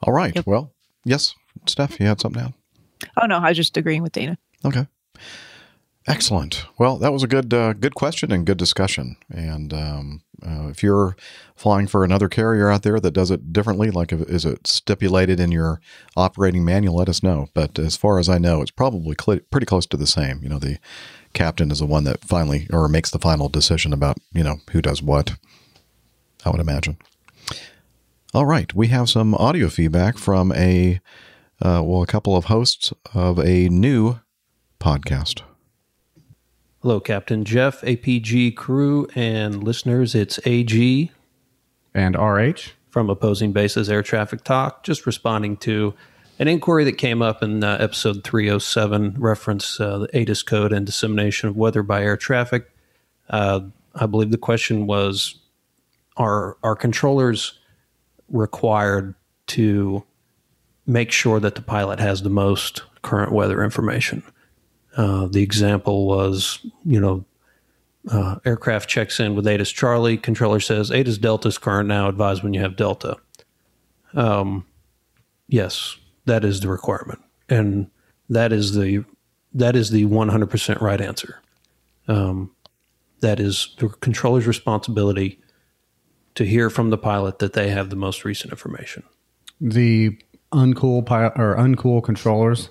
All 0.03 0.13
right. 0.13 0.45
Well, 0.45 0.71
yes, 1.03 1.33
Steph, 1.65 1.99
you 1.99 2.05
had 2.05 2.21
something 2.21 2.41
down. 2.41 2.53
Oh 3.21 3.25
no, 3.25 3.37
I 3.37 3.49
was 3.49 3.57
just 3.57 3.77
agreeing 3.77 4.03
with 4.03 4.11
Dana. 4.11 4.37
Okay. 4.63 4.87
Excellent. 6.07 6.65
Well, 6.77 6.97
that 6.97 7.11
was 7.11 7.23
a 7.23 7.27
good 7.27 7.51
uh, 7.51 7.73
good 7.73 7.95
question 7.95 8.31
and 8.31 8.45
good 8.45 8.57
discussion. 8.57 9.17
And 9.33 9.73
um, 9.73 10.21
uh, 10.45 10.67
if 10.67 10.83
you're 10.83 11.15
flying 11.55 11.87
for 11.87 12.03
another 12.03 12.29
carrier 12.29 12.69
out 12.69 12.83
there 12.83 12.99
that 12.99 13.11
does 13.11 13.31
it 13.31 13.51
differently, 13.51 13.89
like 13.89 14.11
if, 14.11 14.21
is 14.29 14.45
it 14.45 14.67
stipulated 14.67 15.39
in 15.39 15.51
your 15.51 15.81
operating 16.15 16.63
manual, 16.63 16.97
let 16.97 17.09
us 17.09 17.23
know. 17.23 17.47
But 17.55 17.79
as 17.79 17.97
far 17.97 18.19
as 18.19 18.29
I 18.29 18.37
know, 18.37 18.61
it's 18.61 18.69
probably 18.69 19.15
cl- 19.19 19.39
pretty 19.49 19.65
close 19.65 19.87
to 19.87 19.97
the 19.97 20.05
same. 20.05 20.43
You 20.43 20.49
know, 20.49 20.59
the 20.59 20.77
captain 21.33 21.71
is 21.71 21.79
the 21.79 21.87
one 21.87 22.03
that 22.03 22.23
finally 22.23 22.67
or 22.71 22.87
makes 22.87 23.09
the 23.09 23.19
final 23.19 23.49
decision 23.49 23.91
about 23.91 24.17
you 24.31 24.43
know 24.43 24.57
who 24.71 24.81
does 24.83 25.01
what. 25.01 25.35
I 26.45 26.51
would 26.51 26.61
imagine. 26.61 26.97
All 28.31 28.45
right, 28.45 28.71
we 28.75 28.87
have 28.87 29.09
some 29.09 29.33
audio 29.33 29.69
feedback 29.69 30.19
from 30.19 30.51
a 30.51 30.99
uh, 31.61 31.81
well, 31.83 32.03
a 32.03 32.07
couple 32.07 32.35
of 32.35 32.45
hosts 32.45 32.93
of 33.15 33.39
a 33.39 33.69
new 33.69 34.19
podcast. 34.79 35.41
Hello, 36.85 36.99
Captain 36.99 37.43
Jeff, 37.43 37.81
APG 37.81 38.55
crew, 38.55 39.07
and 39.15 39.63
listeners. 39.63 40.13
It's 40.13 40.39
AG 40.45 41.11
and 41.95 42.15
RH 42.15 42.73
from 42.91 43.09
Opposing 43.09 43.53
Bases 43.53 43.89
Air 43.89 44.03
Traffic 44.03 44.43
Talk. 44.43 44.83
Just 44.83 45.07
responding 45.07 45.57
to 45.57 45.95
an 46.37 46.47
inquiry 46.47 46.83
that 46.83 46.99
came 46.99 47.23
up 47.23 47.41
in 47.41 47.63
uh, 47.63 47.77
episode 47.79 48.23
307, 48.23 49.15
reference 49.17 49.79
uh, 49.79 49.97
the 49.97 50.15
ATIS 50.15 50.43
code 50.43 50.71
and 50.71 50.85
dissemination 50.85 51.49
of 51.49 51.57
weather 51.57 51.81
by 51.81 52.03
air 52.03 52.15
traffic. 52.15 52.69
Uh, 53.31 53.61
I 53.95 54.05
believe 54.05 54.29
the 54.29 54.37
question 54.37 54.85
was: 54.85 55.39
Are 56.17 56.55
are 56.61 56.75
controllers 56.75 57.57
required 58.29 59.15
to 59.47 60.03
make 60.85 61.11
sure 61.11 61.39
that 61.39 61.55
the 61.55 61.63
pilot 61.63 61.99
has 61.99 62.21
the 62.21 62.29
most 62.29 62.83
current 63.01 63.31
weather 63.31 63.63
information? 63.63 64.21
Uh, 64.95 65.27
the 65.27 65.43
example 65.43 66.07
was, 66.07 66.59
you 66.85 66.99
know, 66.99 67.25
uh, 68.09 68.37
aircraft 68.45 68.87
checks 68.89 69.19
in 69.19 69.35
with 69.35 69.47
ATIS 69.47 69.71
Charlie. 69.71 70.17
Controller 70.17 70.59
says 70.59 70.91
ATIS 70.91 71.17
Delta 71.17 71.47
is 71.49 71.57
current 71.57 71.87
now. 71.87 72.07
Advise 72.07 72.43
when 72.43 72.53
you 72.53 72.61
have 72.61 72.75
Delta. 72.75 73.17
Um, 74.13 74.65
yes, 75.47 75.97
that 76.25 76.45
is 76.45 76.61
the 76.61 76.69
requirement, 76.69 77.19
and 77.49 77.89
that 78.29 78.53
is 78.53 78.75
the 78.75 79.03
that 79.53 79.75
is 79.75 79.89
the 79.89 80.05
one 80.05 80.29
hundred 80.29 80.49
percent 80.49 80.81
right 80.81 81.01
answer. 81.01 81.41
Um, 82.07 82.51
that 83.21 83.39
is 83.39 83.75
the 83.79 83.89
controller's 83.89 84.47
responsibility 84.47 85.39
to 86.35 86.45
hear 86.45 86.69
from 86.69 86.89
the 86.89 86.97
pilot 86.97 87.39
that 87.39 87.53
they 87.53 87.69
have 87.69 87.89
the 87.89 87.95
most 87.95 88.23
recent 88.23 88.51
information. 88.51 89.03
The 89.59 90.17
uncool 90.51 91.05
pilot 91.05 91.33
or 91.37 91.55
uncool 91.55 92.03
controllers 92.03 92.69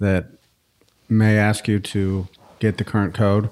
that 0.00 0.31
may 1.12 1.38
ask 1.38 1.68
you 1.68 1.78
to 1.78 2.28
get 2.58 2.78
the 2.78 2.84
current 2.84 3.14
code. 3.14 3.50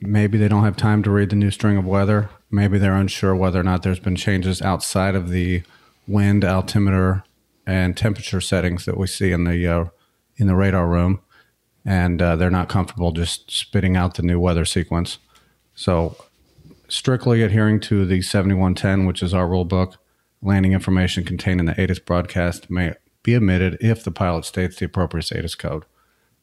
Maybe 0.00 0.38
they 0.38 0.48
don't 0.48 0.64
have 0.64 0.76
time 0.76 1.02
to 1.02 1.10
read 1.10 1.30
the 1.30 1.36
new 1.36 1.50
string 1.50 1.76
of 1.76 1.86
weather. 1.86 2.30
Maybe 2.50 2.78
they're 2.78 2.94
unsure 2.94 3.34
whether 3.34 3.60
or 3.60 3.64
not 3.64 3.82
there's 3.82 4.00
been 4.00 4.16
changes 4.16 4.62
outside 4.62 5.14
of 5.14 5.30
the 5.30 5.62
wind, 6.06 6.44
altimeter, 6.44 7.24
and 7.66 7.96
temperature 7.96 8.40
settings 8.40 8.84
that 8.84 8.98
we 8.98 9.06
see 9.06 9.32
in 9.32 9.44
the 9.44 9.66
uh, 9.66 9.84
in 10.36 10.46
the 10.46 10.54
radar 10.54 10.86
room, 10.86 11.20
and 11.84 12.20
uh, 12.20 12.36
they're 12.36 12.50
not 12.50 12.68
comfortable 12.68 13.12
just 13.12 13.50
spitting 13.50 13.96
out 13.96 14.14
the 14.14 14.22
new 14.22 14.38
weather 14.38 14.64
sequence. 14.64 15.18
So, 15.74 16.16
strictly 16.88 17.42
adhering 17.42 17.80
to 17.80 18.04
the 18.04 18.20
7110, 18.20 19.06
which 19.06 19.22
is 19.22 19.32
our 19.32 19.48
rule 19.48 19.64
book, 19.64 19.96
landing 20.42 20.72
information 20.72 21.24
contained 21.24 21.60
in 21.60 21.66
the 21.66 21.80
ATIS 21.80 21.98
broadcast 21.98 22.70
may 22.70 22.94
be 23.22 23.34
omitted 23.34 23.78
if 23.80 24.04
the 24.04 24.10
pilot 24.10 24.44
states 24.44 24.76
the 24.76 24.86
appropriate 24.86 25.32
ATIS 25.32 25.54
code. 25.54 25.84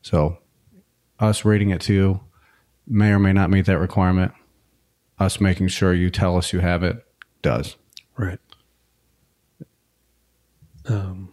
So, 0.01 0.37
us 1.19 1.45
reading 1.45 1.69
it 1.69 1.81
to 1.81 1.93
you 1.93 2.21
may 2.87 3.11
or 3.11 3.19
may 3.19 3.33
not 3.33 3.49
meet 3.49 3.65
that 3.67 3.79
requirement. 3.79 4.33
Us 5.19 5.39
making 5.39 5.67
sure 5.67 5.93
you 5.93 6.09
tell 6.09 6.37
us 6.37 6.51
you 6.51 6.59
have 6.59 6.83
it 6.83 7.05
does. 7.41 7.75
Right. 8.17 8.39
Um, 10.87 11.29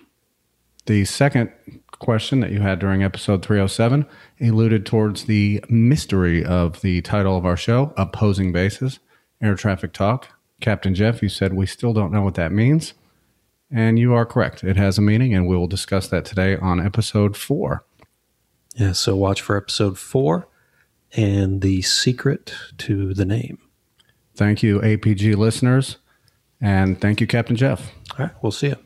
the 0.87 1.05
second 1.05 1.53
question 1.99 2.41
that 2.41 2.53
you 2.53 2.61
had 2.61 2.79
during 2.79 3.03
episode 3.03 3.45
307 3.45 4.07
alluded 4.41 4.87
towards 4.87 5.25
the 5.25 5.65
mystery 5.69 6.45
of 6.45 6.81
the 6.81 7.01
title 7.03 7.37
of 7.37 7.45
our 7.45 7.57
show, 7.57 7.93
Opposing 7.97 8.53
Bases, 8.53 9.01
Air 9.43 9.55
Traffic 9.55 9.93
Talk. 9.93 10.29
Captain 10.61 10.95
Jeff, 10.95 11.23
you 11.23 11.29
said 11.29 11.55
we 11.55 11.67
still 11.67 11.93
don't 11.93 12.13
know 12.13 12.23
what 12.23 12.35
that 12.35 12.53
means. 12.53 12.95
And 13.71 13.99
you 13.99 14.15
are 14.15 14.25
correct. 14.25 14.65
It 14.65 14.77
has 14.77 14.99
a 14.99 15.03
meaning, 15.03 15.35
and 15.35 15.47
we 15.47 15.57
will 15.57 15.67
discuss 15.67 16.09
that 16.09 16.25
today 16.25 16.57
on 16.57 16.85
episode 16.85 17.37
four. 17.37 17.85
Yeah, 18.79 18.93
so 18.93 19.17
watch 19.17 19.41
for 19.41 19.57
episode 19.57 19.99
four 19.99 20.49
and 21.17 21.61
the 21.63 21.83
secret 21.83 22.55
to 22.79 23.13
the 23.15 23.25
name. 23.25 23.59
Thank 24.37 24.63
you, 24.63 24.79
APG 24.81 25.37
listeners. 25.37 25.99
And 26.61 27.01
thank 27.01 27.21
you, 27.21 27.27
Captain 27.27 27.57
Jeff. 27.57 27.91
All 28.19 28.27
right, 28.27 28.35
we'll 28.43 28.53
see 28.53 28.69
you. 28.69 28.77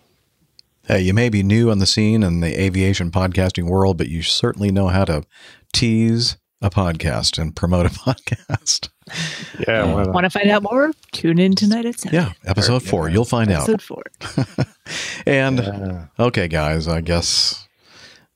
Hey, 0.86 1.02
you 1.02 1.14
may 1.14 1.28
be 1.28 1.42
new 1.42 1.70
on 1.70 1.78
the 1.78 1.86
scene 1.86 2.22
in 2.22 2.40
the 2.40 2.60
aviation 2.60 3.10
podcasting 3.10 3.68
world, 3.68 3.96
but 3.98 4.08
you 4.08 4.22
certainly 4.22 4.70
know 4.72 4.88
how 4.88 5.04
to 5.04 5.24
tease 5.72 6.36
a 6.60 6.70
podcast 6.70 7.38
and 7.40 7.54
promote 7.54 7.86
a 7.86 7.88
podcast. 7.90 8.88
Yeah. 9.66 9.82
Uh, 9.82 10.10
Want 10.10 10.24
to 10.24 10.30
find 10.30 10.50
out 10.50 10.62
more? 10.62 10.92
Tune 11.12 11.38
in 11.38 11.54
tonight 11.54 11.84
at 11.86 12.00
seven. 12.00 12.14
yeah, 12.18 12.32
episode 12.46 12.82
four. 12.82 13.08
You'll 13.08 13.24
find 13.24 13.50
out. 13.50 13.68
Episode 13.68 13.82
four. 13.82 14.02
And 15.26 16.08
okay, 16.18 16.48
guys, 16.48 16.88
I 16.88 17.00
guess 17.00 17.66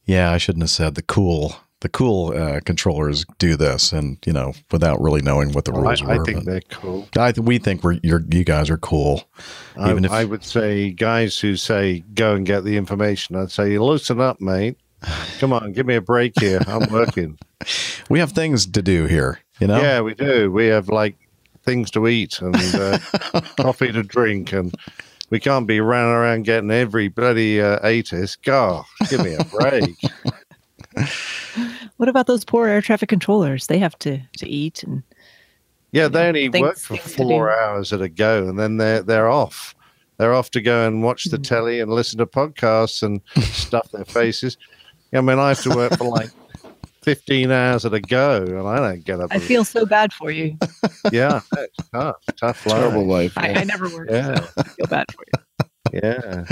yeah, 0.07 0.33
I 0.33 0.39
shouldn't 0.39 0.63
have 0.63 0.71
said 0.71 0.95
the 0.95 1.03
cool. 1.03 1.57
The 1.81 1.91
cool 1.91 2.33
uh, 2.35 2.61
controllers 2.65 3.27
do 3.39 3.55
this, 3.55 3.93
and 3.93 4.17
you 4.25 4.33
know, 4.33 4.55
without 4.73 4.99
really 5.01 5.21
knowing 5.21 5.53
what 5.53 5.67
the 5.67 5.73
Well, 5.73 5.83
rules 5.83 6.01
I, 6.03 6.15
I 6.15 6.19
think 6.25 6.45
they're 6.45 6.63
cool. 6.71 7.07
I 7.19 7.35
we 7.37 7.59
think 7.59 7.85
we're 7.85 7.99
you're, 8.03 8.23
you 8.31 8.45
guys 8.45 8.71
are 8.71 8.79
cool. 8.79 9.29
I, 9.77 9.91
Even 9.91 10.07
if 10.07 10.11
I 10.11 10.25
would 10.25 10.43
say 10.43 10.91
guys 10.91 11.39
who 11.39 11.55
say 11.55 12.03
go 12.15 12.35
and 12.35 12.47
get 12.47 12.65
the 12.65 12.79
information, 12.79 13.37
I'd 13.37 13.51
say 13.51 13.79
loosen 13.79 14.21
up, 14.23 14.41
mate. 14.41 14.79
Come 15.39 15.53
on, 15.53 15.73
give 15.73 15.85
me 15.85 15.97
a 15.97 16.01
break 16.01 16.33
here. 16.41 16.61
I'm 16.67 16.91
working. 16.91 17.39
we 18.09 18.21
have 18.21 18.33
things 18.33 18.65
to 18.67 18.81
do 18.81 19.05
here, 19.05 19.41
you 19.61 19.67
know. 19.67 19.81
Yeah, 19.81 20.01
we 20.01 20.15
do. 20.15 20.51
We 20.51 20.67
have 20.69 20.89
like 20.89 21.17
things 21.63 21.91
to 21.91 22.09
eat 22.09 22.41
and 22.41 22.57
uh, 22.57 22.99
coffee 23.61 23.93
to 23.93 24.03
drink, 24.03 24.53
and 24.55 24.75
we 25.31 25.41
can't 25.41 25.67
be 25.67 25.81
running 25.81 26.11
around 26.13 26.45
getting 26.45 26.71
every 26.71 27.09
bloody 27.09 27.61
uh, 27.61 27.79
ATIS. 27.87 28.37
God, 28.37 28.85
give 29.11 29.25
me 29.25 29.35
a 29.35 29.45
break. 29.45 29.97
What 31.97 32.09
about 32.11 32.27
those 32.27 32.45
poor 32.45 32.69
air 32.69 32.83
traffic 32.83 33.09
controllers? 33.09 33.67
They 33.69 33.79
have 33.79 33.99
to, 34.01 34.19
to 34.39 34.47
eat 34.49 34.83
and 34.83 35.03
Yeah, 35.93 36.09
they 36.09 36.27
only 36.29 36.49
Things- 36.51 36.63
work 36.63 36.77
for 36.79 36.97
four 36.99 37.59
hours 37.59 37.93
at 37.93 38.03
a 38.03 38.09
go, 38.09 38.47
and 38.47 38.59
then 38.59 38.77
they're 38.77 39.03
they're 39.03 39.29
off. 39.31 39.75
They're 40.19 40.35
off 40.35 40.51
to 40.53 40.61
go 40.61 40.87
and 40.87 41.03
watch 41.03 41.25
the 41.25 41.39
telly 41.39 41.81
and 41.81 41.91
listen 41.91 42.19
to 42.19 42.27
podcasts 42.27 43.03
and 43.03 43.21
stuff 43.43 43.91
their 43.93 44.05
faces. 44.05 44.57
I 45.15 45.21
mean, 45.23 45.39
I 45.39 45.49
have 45.49 45.63
to 45.63 45.71
work 45.75 45.97
for 45.97 46.05
like 46.05 46.31
fifteen 47.07 47.51
hours 47.53 47.87
at 47.87 47.95
a 47.95 48.01
go, 48.01 48.43
and 48.43 48.67
I 48.69 48.77
don't 48.91 49.05
get 49.05 49.21
up. 49.21 49.29
I 49.33 49.39
feel 49.39 49.65
so 49.65 49.87
bad 49.87 50.13
for 50.13 50.31
you. 50.31 50.59
yeah, 51.13 51.41
it's 51.57 51.89
tough, 51.91 52.17
tough 52.39 52.67
life. 52.67 52.77
Terrible 52.81 53.07
life. 53.07 53.33
I, 53.39 53.55
I 53.55 53.65
never 53.65 53.89
worked, 53.89 54.11
Yeah. 54.11 54.41
so 54.41 54.49
I 54.59 54.63
feel 54.65 54.87
bad 54.89 55.07
for 55.15 55.25
you. 55.27 55.43
Yeah, 55.93 56.45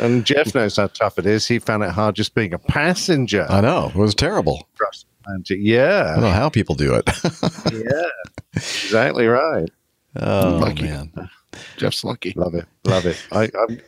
and 0.00 0.24
Jeff 0.24 0.54
knows 0.54 0.76
how 0.78 0.86
tough 0.86 1.18
it 1.18 1.26
is. 1.26 1.46
He 1.46 1.58
found 1.58 1.82
it 1.82 1.90
hard 1.90 2.16
just 2.16 2.34
being 2.34 2.54
a 2.54 2.58
passenger. 2.58 3.46
I 3.50 3.60
know 3.60 3.88
it 3.88 3.94
was 3.94 4.14
terrible. 4.14 4.66
Across 4.74 5.04
the 5.04 5.08
Atlantic. 5.24 5.58
Yeah, 5.60 6.06
I 6.08 6.14
don't 6.14 6.22
know 6.22 6.30
how 6.30 6.48
people 6.48 6.74
do 6.74 6.94
it. 6.94 7.04
yeah, 7.70 8.08
exactly 8.56 9.26
right. 9.26 9.68
oh 10.16 10.58
Lucky. 10.60 10.84
man, 10.84 11.12
Jeff's 11.76 12.02
lucky. 12.02 12.32
Love 12.34 12.54
it, 12.54 12.64
love 12.86 13.04
it. 13.04 13.22
I, 13.30 13.50
I'm, 13.68 13.78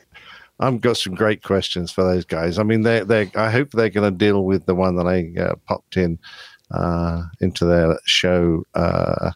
I've 0.60 0.80
got 0.80 0.98
some 0.98 1.14
great 1.14 1.42
questions 1.42 1.90
for 1.90 2.04
those 2.04 2.26
guys. 2.26 2.58
I 2.58 2.62
mean, 2.62 2.82
they, 2.82 3.00
they. 3.00 3.30
I 3.34 3.50
hope 3.50 3.70
they're 3.70 3.88
going 3.88 4.12
to 4.12 4.16
deal 4.16 4.44
with 4.44 4.66
the 4.66 4.74
one 4.74 4.96
that 4.96 5.06
I 5.06 5.32
uh, 5.40 5.54
popped 5.66 5.96
in 5.96 6.18
uh, 6.70 7.22
into 7.40 7.64
their 7.64 7.98
show 8.04 8.62
uh, 8.74 9.32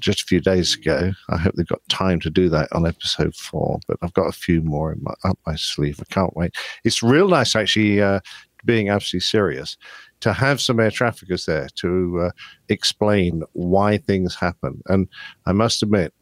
just 0.00 0.22
a 0.22 0.26
few 0.26 0.40
days 0.40 0.74
ago. 0.74 1.12
I 1.28 1.36
hope 1.36 1.54
they've 1.54 1.66
got 1.66 1.80
time 1.88 2.18
to 2.20 2.30
do 2.30 2.48
that 2.48 2.72
on 2.72 2.86
episode 2.86 3.34
four, 3.36 3.78
but 3.86 3.98
I've 4.02 4.14
got 4.14 4.28
a 4.28 4.32
few 4.32 4.62
more 4.62 4.92
in 4.92 5.02
my, 5.02 5.14
up 5.24 5.38
my 5.46 5.54
sleeve. 5.54 6.00
I 6.00 6.12
can't 6.12 6.36
wait. 6.36 6.56
It's 6.84 7.02
real 7.02 7.28
nice, 7.28 7.54
actually, 7.54 8.02
uh, 8.02 8.20
being 8.64 8.88
absolutely 8.88 9.20
serious, 9.20 9.76
to 10.20 10.32
have 10.32 10.60
some 10.60 10.80
air 10.80 10.90
traffickers 10.90 11.46
there 11.46 11.68
to 11.76 12.20
uh, 12.22 12.30
explain 12.68 13.44
why 13.52 13.98
things 13.98 14.34
happen. 14.34 14.82
And 14.86 15.06
I 15.46 15.52
must 15.52 15.82
admit, 15.84 16.12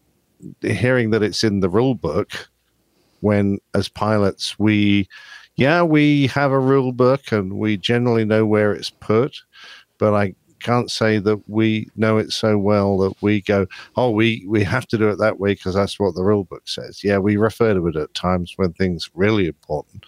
hearing 0.60 1.10
that 1.10 1.23
it's 1.23 1.43
in 1.43 1.60
the 1.60 1.70
rule 1.70 1.94
book, 1.94 2.51
when 3.20 3.59
as 3.75 3.89
pilots 3.89 4.59
we, 4.59 5.09
yeah, 5.57 5.83
we 5.83 6.27
have 6.28 6.53
a 6.53 6.59
rule 6.59 6.93
book 6.93 7.33
and 7.33 7.55
we 7.55 7.77
generally 7.77 8.25
know 8.25 8.45
where 8.47 8.73
it's 8.73 8.91
put, 8.91 9.43
but 9.99 10.15
I 10.15 10.35
can't 10.61 10.91
say 10.91 11.19
that 11.19 11.49
we 11.49 11.89
know 11.97 12.19
it 12.19 12.33
so 12.33 12.59
well 12.59 12.99
that 12.99 13.15
we 13.20 13.41
go, 13.41 13.67
oh, 13.97 14.11
we, 14.11 14.45
we 14.49 14.65
have 14.65 14.86
to 14.89 14.99
do 14.99 15.09
it 15.09 15.19
that 15.19 15.39
way 15.39 15.53
because 15.55 15.75
that's 15.75 15.99
what 16.01 16.15
the 16.15 16.25
rule 16.25 16.45
book 16.45 16.69
says. 16.69 17.05
Yeah, 17.05 17.19
we 17.19 17.36
refer 17.36 17.75
to 17.75 17.86
it 17.86 17.97
at 17.97 18.15
times 18.15 18.53
when 18.57 18.73
things 18.73 19.11
really 19.15 19.47
important. 19.47 20.05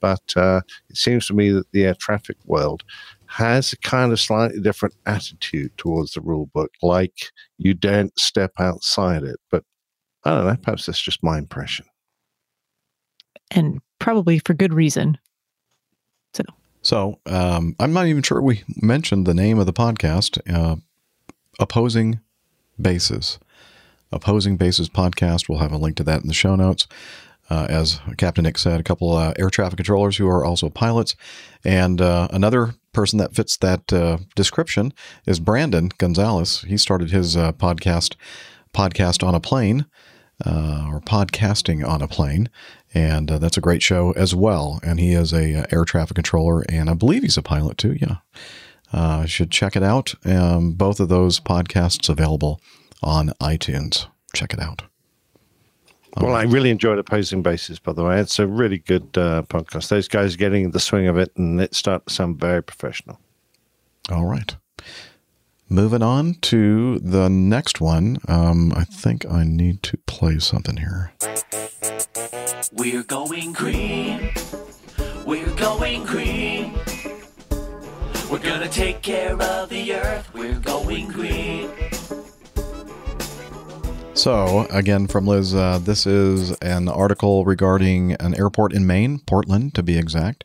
But 0.00 0.32
uh, 0.36 0.60
it 0.88 0.96
seems 0.96 1.26
to 1.26 1.34
me 1.34 1.50
that 1.50 1.70
the 1.72 1.84
air 1.84 1.94
traffic 1.94 2.36
world 2.46 2.84
has 3.26 3.72
a 3.72 3.76
kind 3.78 4.12
of 4.12 4.20
slightly 4.20 4.60
different 4.60 4.94
attitude 5.06 5.76
towards 5.76 6.12
the 6.12 6.20
rule 6.20 6.46
book, 6.54 6.70
like 6.82 7.30
you 7.58 7.74
don't 7.74 8.18
step 8.18 8.52
outside 8.58 9.22
it. 9.22 9.38
But 9.50 9.64
I 10.24 10.30
don't 10.34 10.46
know, 10.46 10.56
perhaps 10.56 10.86
that's 10.86 11.02
just 11.02 11.22
my 11.22 11.38
impression. 11.38 11.86
And 13.50 13.80
probably 13.98 14.38
for 14.40 14.54
good 14.54 14.74
reason. 14.74 15.18
So 16.34 16.44
So 16.82 17.18
um, 17.26 17.74
I'm 17.80 17.92
not 17.92 18.06
even 18.06 18.22
sure 18.22 18.40
we 18.40 18.62
mentioned 18.80 19.26
the 19.26 19.34
name 19.34 19.58
of 19.58 19.66
the 19.66 19.72
podcast, 19.72 20.38
uh, 20.52 20.76
Opposing 21.58 22.20
Bases. 22.80 23.38
Opposing 24.12 24.56
Bases 24.56 24.88
podcast. 24.88 25.48
We'll 25.48 25.58
have 25.58 25.72
a 25.72 25.78
link 25.78 25.96
to 25.96 26.04
that 26.04 26.22
in 26.22 26.28
the 26.28 26.34
show 26.34 26.56
notes. 26.56 26.86
Uh, 27.50 27.66
as 27.70 28.00
Captain 28.18 28.44
Nick 28.44 28.58
said, 28.58 28.78
a 28.78 28.84
couple 28.84 29.16
uh, 29.16 29.32
air 29.38 29.48
traffic 29.48 29.78
controllers 29.78 30.18
who 30.18 30.28
are 30.28 30.44
also 30.44 30.68
pilots. 30.68 31.16
And 31.64 32.00
uh, 32.00 32.28
another 32.30 32.74
person 32.92 33.18
that 33.18 33.34
fits 33.34 33.56
that 33.58 33.90
uh, 33.92 34.18
description 34.36 34.92
is 35.26 35.40
Brandon 35.40 35.90
Gonzalez. 35.96 36.60
He 36.62 36.76
started 36.76 37.10
his 37.10 37.36
podcast, 37.36 38.16
Podcast 38.74 39.26
on 39.26 39.34
a 39.34 39.40
Plane, 39.40 39.86
uh, 40.44 40.88
or 40.90 41.00
Podcasting 41.00 41.86
on 41.86 42.02
a 42.02 42.08
Plane. 42.08 42.50
And 42.94 43.28
that's 43.28 43.56
a 43.56 43.60
great 43.60 43.82
show 43.82 44.12
as 44.12 44.34
well. 44.34 44.80
And 44.82 44.98
he 44.98 45.12
is 45.12 45.32
a 45.32 45.66
air 45.70 45.84
traffic 45.84 46.14
controller, 46.14 46.62
and 46.68 46.88
I 46.88 46.94
believe 46.94 47.22
he's 47.22 47.36
a 47.36 47.42
pilot 47.42 47.76
too. 47.76 47.96
Yeah. 48.00 48.16
Uh, 48.92 49.26
should 49.26 49.50
check 49.50 49.76
it 49.76 49.82
out. 49.82 50.14
Um, 50.24 50.72
both 50.72 50.98
of 50.98 51.08
those 51.08 51.40
podcasts 51.40 52.08
available 52.08 52.60
on 53.02 53.28
iTunes. 53.40 54.06
Check 54.34 54.54
it 54.54 54.60
out. 54.60 54.84
Well, 56.16 56.34
I 56.34 56.44
really 56.44 56.70
enjoyed 56.70 56.98
Opposing 56.98 57.42
Bases, 57.42 57.78
by 57.78 57.92
the 57.92 58.02
way. 58.02 58.18
It's 58.18 58.38
a 58.38 58.46
really 58.46 58.78
good 58.78 59.16
uh, 59.16 59.42
podcast. 59.42 59.88
Those 59.88 60.08
guys 60.08 60.34
are 60.34 60.38
getting 60.38 60.70
the 60.70 60.80
swing 60.80 61.06
of 61.06 61.18
it, 61.18 61.30
and 61.36 61.60
it 61.60 61.74
starts 61.74 62.06
to 62.06 62.12
sound 62.12 62.40
very 62.40 62.62
professional. 62.62 63.20
All 64.10 64.24
right. 64.24 64.56
Moving 65.68 66.02
on 66.02 66.34
to 66.34 66.98
the 67.00 67.28
next 67.28 67.80
one. 67.80 68.16
Um, 68.26 68.72
I 68.74 68.84
think 68.84 69.30
I 69.30 69.44
need 69.44 69.82
to 69.84 69.98
play 70.06 70.38
something 70.38 70.78
here. 70.78 71.12
We're 72.72 73.02
going 73.02 73.52
green. 73.52 74.30
We're 75.24 75.54
going 75.56 76.04
green. 76.04 76.74
We're 78.30 78.40
gonna 78.40 78.68
take 78.68 79.00
care 79.00 79.40
of 79.40 79.70
the 79.70 79.94
earth. 79.94 80.30
We're 80.34 80.58
going 80.58 81.08
green. 81.08 81.70
So, 84.12 84.66
again, 84.70 85.06
from 85.06 85.26
Liz, 85.26 85.54
uh, 85.54 85.78
this 85.78 86.06
is 86.06 86.50
an 86.58 86.88
article 86.88 87.46
regarding 87.46 88.12
an 88.14 88.34
airport 88.34 88.74
in 88.74 88.86
Maine, 88.86 89.20
Portland 89.20 89.74
to 89.74 89.82
be 89.82 89.96
exact. 89.96 90.44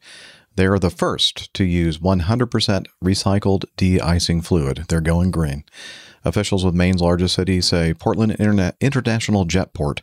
They 0.55 0.67
are 0.67 0.79
the 0.79 0.91
first 0.91 1.53
to 1.55 1.65
use 1.65 1.97
100% 1.97 2.85
recycled 3.03 3.65
de 3.75 3.99
icing 3.99 4.41
fluid. 4.41 4.85
They're 4.87 5.01
going 5.01 5.31
green. 5.31 5.63
Officials 6.25 6.63
with 6.63 6.73
Maine's 6.73 7.01
largest 7.01 7.35
city 7.35 7.59
say 7.59 7.93
Portland 7.93 8.37
Interna- 8.37 8.79
International 8.79 9.45
Jetport 9.45 9.99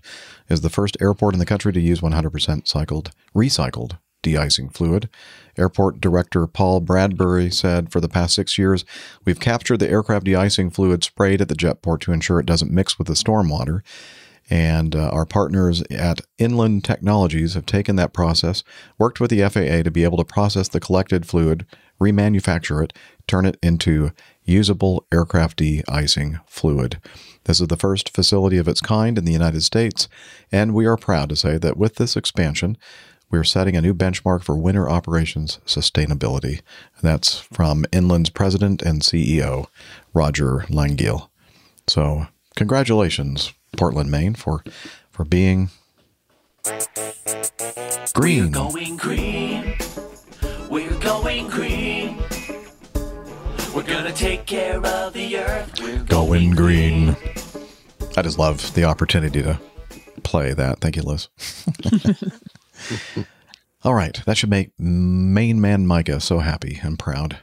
is 0.50 0.60
the 0.60 0.68
first 0.68 0.96
airport 1.00 1.34
in 1.34 1.38
the 1.38 1.46
country 1.46 1.72
to 1.72 1.80
use 1.80 2.00
100% 2.00 2.68
cycled, 2.68 3.12
recycled 3.34 3.98
de-icing 4.22 4.68
fluid. 4.68 5.08
Airport 5.56 6.00
Director 6.00 6.46
Paul 6.46 6.80
Bradbury 6.80 7.50
said 7.50 7.90
for 7.90 8.00
the 8.00 8.08
past 8.08 8.34
six 8.34 8.58
years, 8.58 8.84
we've 9.24 9.40
captured 9.40 9.78
the 9.78 9.88
aircraft 9.88 10.24
de-icing 10.24 10.70
fluid 10.70 11.04
sprayed 11.04 11.40
at 11.40 11.48
the 11.48 11.54
jetport 11.54 12.00
to 12.00 12.12
ensure 12.12 12.38
it 12.38 12.46
doesn't 12.46 12.70
mix 12.70 12.98
with 12.98 13.06
the 13.06 13.14
stormwater. 13.14 13.80
And 14.52 14.96
uh, 14.96 15.10
our 15.10 15.26
partners 15.26 15.82
at 15.90 16.22
Inland 16.38 16.84
Technologies 16.84 17.54
have 17.54 17.66
taken 17.66 17.94
that 17.96 18.12
process, 18.12 18.64
worked 18.98 19.20
with 19.20 19.30
the 19.30 19.48
FAA 19.48 19.84
to 19.84 19.92
be 19.92 20.02
able 20.02 20.18
to 20.18 20.24
process 20.24 20.68
the 20.68 20.80
collected 20.80 21.24
fluid, 21.24 21.64
remanufacture 22.00 22.82
it, 22.82 22.92
turn 23.28 23.46
it 23.46 23.56
into 23.62 24.10
usable 24.42 25.06
aircraft 25.12 25.58
de-icing 25.58 26.40
fluid. 26.46 27.00
This 27.50 27.60
is 27.60 27.66
the 27.66 27.76
first 27.76 28.10
facility 28.10 28.58
of 28.58 28.68
its 28.68 28.80
kind 28.80 29.18
in 29.18 29.24
the 29.24 29.32
United 29.32 29.64
States, 29.64 30.06
and 30.52 30.72
we 30.72 30.86
are 30.86 30.96
proud 30.96 31.28
to 31.30 31.34
say 31.34 31.58
that 31.58 31.76
with 31.76 31.96
this 31.96 32.16
expansion, 32.16 32.78
we 33.28 33.40
are 33.40 33.42
setting 33.42 33.74
a 33.74 33.80
new 33.80 33.92
benchmark 33.92 34.44
for 34.44 34.56
winter 34.56 34.88
operations 34.88 35.58
sustainability. 35.66 36.60
That's 37.02 37.40
from 37.40 37.86
Inland's 37.90 38.30
president 38.30 38.82
and 38.82 39.02
CEO, 39.02 39.66
Roger 40.14 40.58
Langiel. 40.68 41.28
So, 41.88 42.28
congratulations, 42.54 43.52
Portland, 43.76 44.12
Maine, 44.12 44.34
for 44.34 44.62
for 45.10 45.24
being 45.24 45.70
green. 48.14 48.52
We're 48.52 48.70
going 48.70 48.96
green. 48.96 49.74
We're 50.70 51.00
going 51.00 51.48
green. 51.48 52.16
We're 53.74 53.82
gonna 53.84 54.12
take 54.12 54.46
care 54.46 54.84
of 54.84 55.12
the 55.12 55.38
earth. 55.38 55.80
We're 55.80 56.02
Going 56.02 56.50
green. 56.50 57.16
I 58.16 58.22
just 58.22 58.38
love 58.38 58.74
the 58.74 58.84
opportunity 58.84 59.42
to 59.42 59.60
play 60.24 60.52
that. 60.54 60.80
Thank 60.80 60.96
you, 60.96 61.02
Liz. 61.02 61.28
All 63.84 63.94
right. 63.94 64.20
That 64.26 64.36
should 64.36 64.50
make 64.50 64.72
main 64.78 65.60
man 65.60 65.86
Micah 65.86 66.20
so 66.20 66.40
happy 66.40 66.80
and 66.82 66.98
proud. 66.98 67.38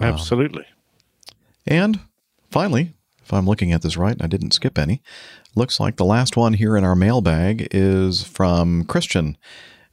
Absolutely. 0.00 0.64
Um, 0.64 1.36
and 1.66 2.00
finally, 2.50 2.94
if 3.22 3.32
I'm 3.32 3.46
looking 3.46 3.72
at 3.72 3.82
this 3.82 3.96
right, 3.96 4.12
and 4.12 4.22
I 4.22 4.28
didn't 4.28 4.52
skip 4.52 4.78
any, 4.78 5.02
looks 5.54 5.78
like 5.78 5.96
the 5.96 6.04
last 6.04 6.36
one 6.36 6.54
here 6.54 6.76
in 6.76 6.84
our 6.84 6.96
mailbag 6.96 7.68
is 7.72 8.22
from 8.22 8.84
Christian. 8.84 9.36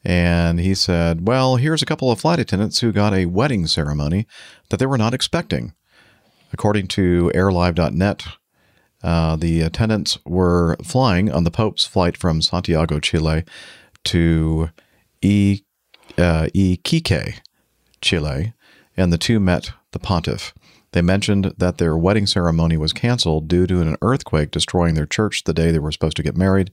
And 0.04 0.60
he 0.60 0.76
said, 0.76 1.28
Well, 1.28 1.56
here's 1.56 1.82
a 1.82 1.86
couple 1.86 2.12
of 2.12 2.20
flight 2.20 2.40
attendants 2.40 2.80
who 2.80 2.92
got 2.92 3.14
a 3.14 3.26
wedding 3.26 3.68
ceremony 3.68 4.28
that 4.70 4.78
they 4.78 4.86
were 4.86 4.98
not 4.98 5.14
expecting. 5.14 5.74
According 6.52 6.88
to 6.90 7.32
airlive.net, 7.34 8.26
uh, 9.02 9.36
the 9.36 9.62
attendants 9.62 10.18
were 10.26 10.78
flying 10.84 11.32
on 11.32 11.44
the 11.44 11.52
Pope's 11.52 11.86
flight 11.86 12.16
from 12.16 12.42
Santiago, 12.42 13.00
Chile 13.00 13.44
to 14.06 14.70
e, 15.22 15.62
uh, 16.18 16.48
Chile, 18.02 18.54
and 18.98 19.14
the 19.14 19.18
two 19.18 19.40
met 19.40 19.72
the 19.92 20.00
pontiff. 20.00 20.54
They 20.92 21.02
mentioned 21.02 21.54
that 21.58 21.80
their 21.80 21.98
wedding 21.98 22.28
ceremony 22.28 22.78
was 22.78 22.94
canceled 22.94 23.48
due 23.48 23.66
to 23.68 23.82
an 23.82 23.98
earthquake 24.02 24.52
destroying 24.52 24.94
their 24.94 25.08
church 25.08 25.44
the 25.44 25.54
day 25.54 25.72
they 25.72 25.80
were 25.80 25.92
supposed 25.92 26.18
to 26.18 26.24
get 26.24 26.38
married, 26.38 26.72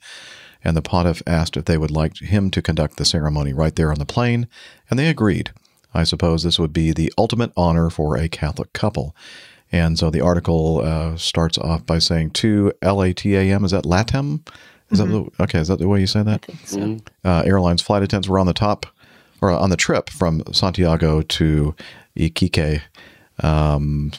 and 0.64 0.76
the 0.76 0.82
pontiff 0.82 1.22
asked 1.26 1.56
if 1.56 1.64
they 1.64 1.78
would 1.78 1.90
like 1.90 2.18
him 2.18 2.50
to 2.50 2.62
conduct 2.62 2.96
the 2.96 3.04
ceremony 3.04 3.52
right 3.52 3.74
there 3.74 3.90
on 3.90 3.98
the 3.98 4.06
plane, 4.06 4.48
and 4.88 4.98
they 4.98 5.08
agreed. 5.08 5.52
I 5.92 6.04
suppose 6.04 6.42
this 6.42 6.58
would 6.58 6.72
be 6.72 6.92
the 6.92 7.12
ultimate 7.18 7.52
honor 7.56 7.90
for 7.90 8.16
a 8.16 8.28
Catholic 8.28 8.72
couple. 8.72 9.14
And 9.72 9.98
so 9.98 10.10
the 10.10 10.20
article 10.20 10.80
uh, 10.80 11.16
starts 11.16 11.58
off 11.58 11.86
by 11.86 11.98
saying 11.98 12.30
to 12.30 12.72
LATAM, 12.82 13.64
is 13.64 13.70
that 13.70 13.84
LATAM? 13.84 14.46
Is 14.90 15.00
mm-hmm. 15.00 15.12
that 15.12 15.36
the, 15.36 15.42
okay? 15.44 15.58
Is 15.60 15.68
that 15.68 15.78
the 15.78 15.88
way 15.88 16.00
you 16.00 16.06
say 16.06 16.22
that? 16.22 16.46
So. 16.64 16.98
Uh, 17.24 17.42
airlines 17.44 17.82
flight 17.82 18.02
attendants 18.02 18.28
were 18.28 18.38
on 18.38 18.46
the 18.46 18.52
top 18.52 18.86
or 19.40 19.50
on 19.50 19.70
the 19.70 19.76
trip 19.76 20.10
from 20.10 20.42
Santiago 20.52 21.22
to 21.22 21.74
Iquique, 22.16 22.82
um, 23.42 24.12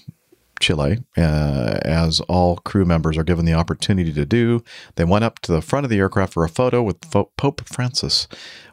Chile, 0.62 1.04
uh, 1.18 1.80
as 1.84 2.22
all 2.22 2.58
crew 2.58 2.86
members 2.86 3.18
are 3.18 3.24
given 3.24 3.46
the 3.46 3.54
opportunity 3.54 4.14
to 4.14 4.26
do. 4.26 4.64
They 4.96 5.04
went 5.04 5.26
up 5.26 5.40
to 5.40 5.52
the 5.52 5.62
front 5.62 5.86
of 5.86 5.90
the 5.90 6.00
aircraft 6.00 6.34
for 6.34 6.46
a 6.46 6.50
photo 6.50 6.82
with 6.82 7.02
Pope 7.12 7.68
Francis. 7.68 8.28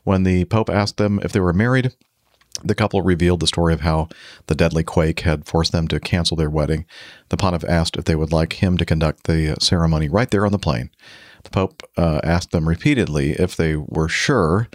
When 0.05 0.23
the 0.23 0.45
Pope 0.45 0.71
asked 0.71 0.99
them 0.99 1.19
if 1.23 1.33
they 1.33 1.41
were 1.41 1.53
married, 1.53 1.93
the 2.63 2.75
couple 2.75 3.03
revealed 3.03 3.41
the 3.41 3.47
story 3.47 3.73
of 3.73 3.81
how 3.81 4.09
the 4.47 4.55
deadly 4.55 4.83
quake 4.83 5.21
had 5.21 5.47
forced 5.47 5.73
them 5.73 5.87
to 5.89 6.01
cancel 6.01 6.37
their 6.37 6.51
wedding. 6.51 6.87
The 7.29 7.37
pontiff 7.37 7.65
asked 7.69 7.97
if 7.97 8.05
they 8.05 8.17
would 8.17 8.33
like 8.33 8.55
him 8.55 8.77
to 8.79 8.85
conduct 8.85 9.25
the 9.25 9.57
ceremony 9.61 10.09
right 10.09 10.31
there 10.31 10.45
on 10.45 10.53
the 10.53 10.59
plane. 10.59 10.91
The 11.45 11.51
Pope 11.51 11.83
uh, 11.97 12.21
asked 12.25 12.51
them 12.51 12.69
repeatedly 12.69 13.33
if 13.33 13.55
they 13.55 13.77
were 13.77 14.09
sure, 14.09 14.69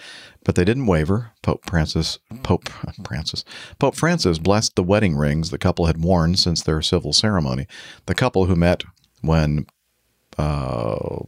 but 0.44 0.56
they 0.56 0.66
didn't 0.66 0.86
waver. 0.88 1.32
Pope 1.42 1.70
Francis, 1.70 2.20
Pope 2.44 2.70
Francis, 3.06 3.44
Pope 3.80 3.96
Francis 3.96 4.40
blessed 4.40 4.76
the 4.76 4.84
wedding 4.84 5.16
rings 5.16 5.50
the 5.50 5.58
couple 5.58 5.86
had 5.86 6.04
worn 6.04 6.36
since 6.36 6.62
their 6.62 6.82
civil 6.82 7.14
ceremony. 7.14 7.68
The 8.06 8.16
couple 8.16 8.46
who 8.46 8.56
met 8.56 8.84
when 9.22 9.66
uh, 10.38 11.20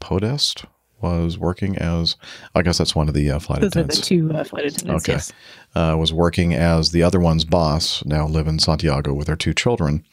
Podest 0.00 0.64
was 1.00 1.36
working 1.36 1.76
as, 1.78 2.16
I 2.54 2.62
guess 2.62 2.78
that's 2.78 2.94
one 2.94 3.08
of 3.08 3.14
the 3.14 3.30
uh, 3.30 3.38
flight 3.40 3.60
Those 3.60 3.76
are 3.76 3.82
the 3.82 3.92
attendants. 3.92 4.08
two 4.08 4.32
uh, 4.32 4.44
flight 4.44 4.66
attendants. 4.66 5.04
Okay. 5.04 5.14
Yes. 5.14 5.32
Uh, 5.74 5.96
was 5.98 6.12
working 6.12 6.54
as 6.54 6.92
the 6.92 7.02
other 7.02 7.18
one's 7.18 7.44
boss. 7.44 8.04
Now 8.04 8.26
live 8.26 8.46
in 8.46 8.58
Santiago 8.60 9.12
with 9.12 9.26
their 9.26 9.36
two 9.36 9.52
children. 9.52 10.04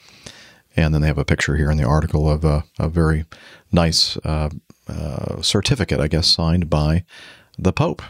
And 0.76 0.94
then 0.94 1.02
they 1.02 1.08
have 1.08 1.18
a 1.18 1.26
picture 1.26 1.56
here 1.58 1.70
in 1.70 1.78
the 1.78 1.84
article 1.84 2.30
of 2.30 2.44
a, 2.44 2.64
a 2.80 2.90
very 2.90 3.26
nice 3.72 4.18
uh, 4.18 4.50
uh, 4.88 5.42
certificate, 5.42 6.00
I 6.00 6.08
guess, 6.08 6.28
signed 6.28 6.70
by 6.70 7.04
the 7.58 7.74
Pope. 7.74 8.02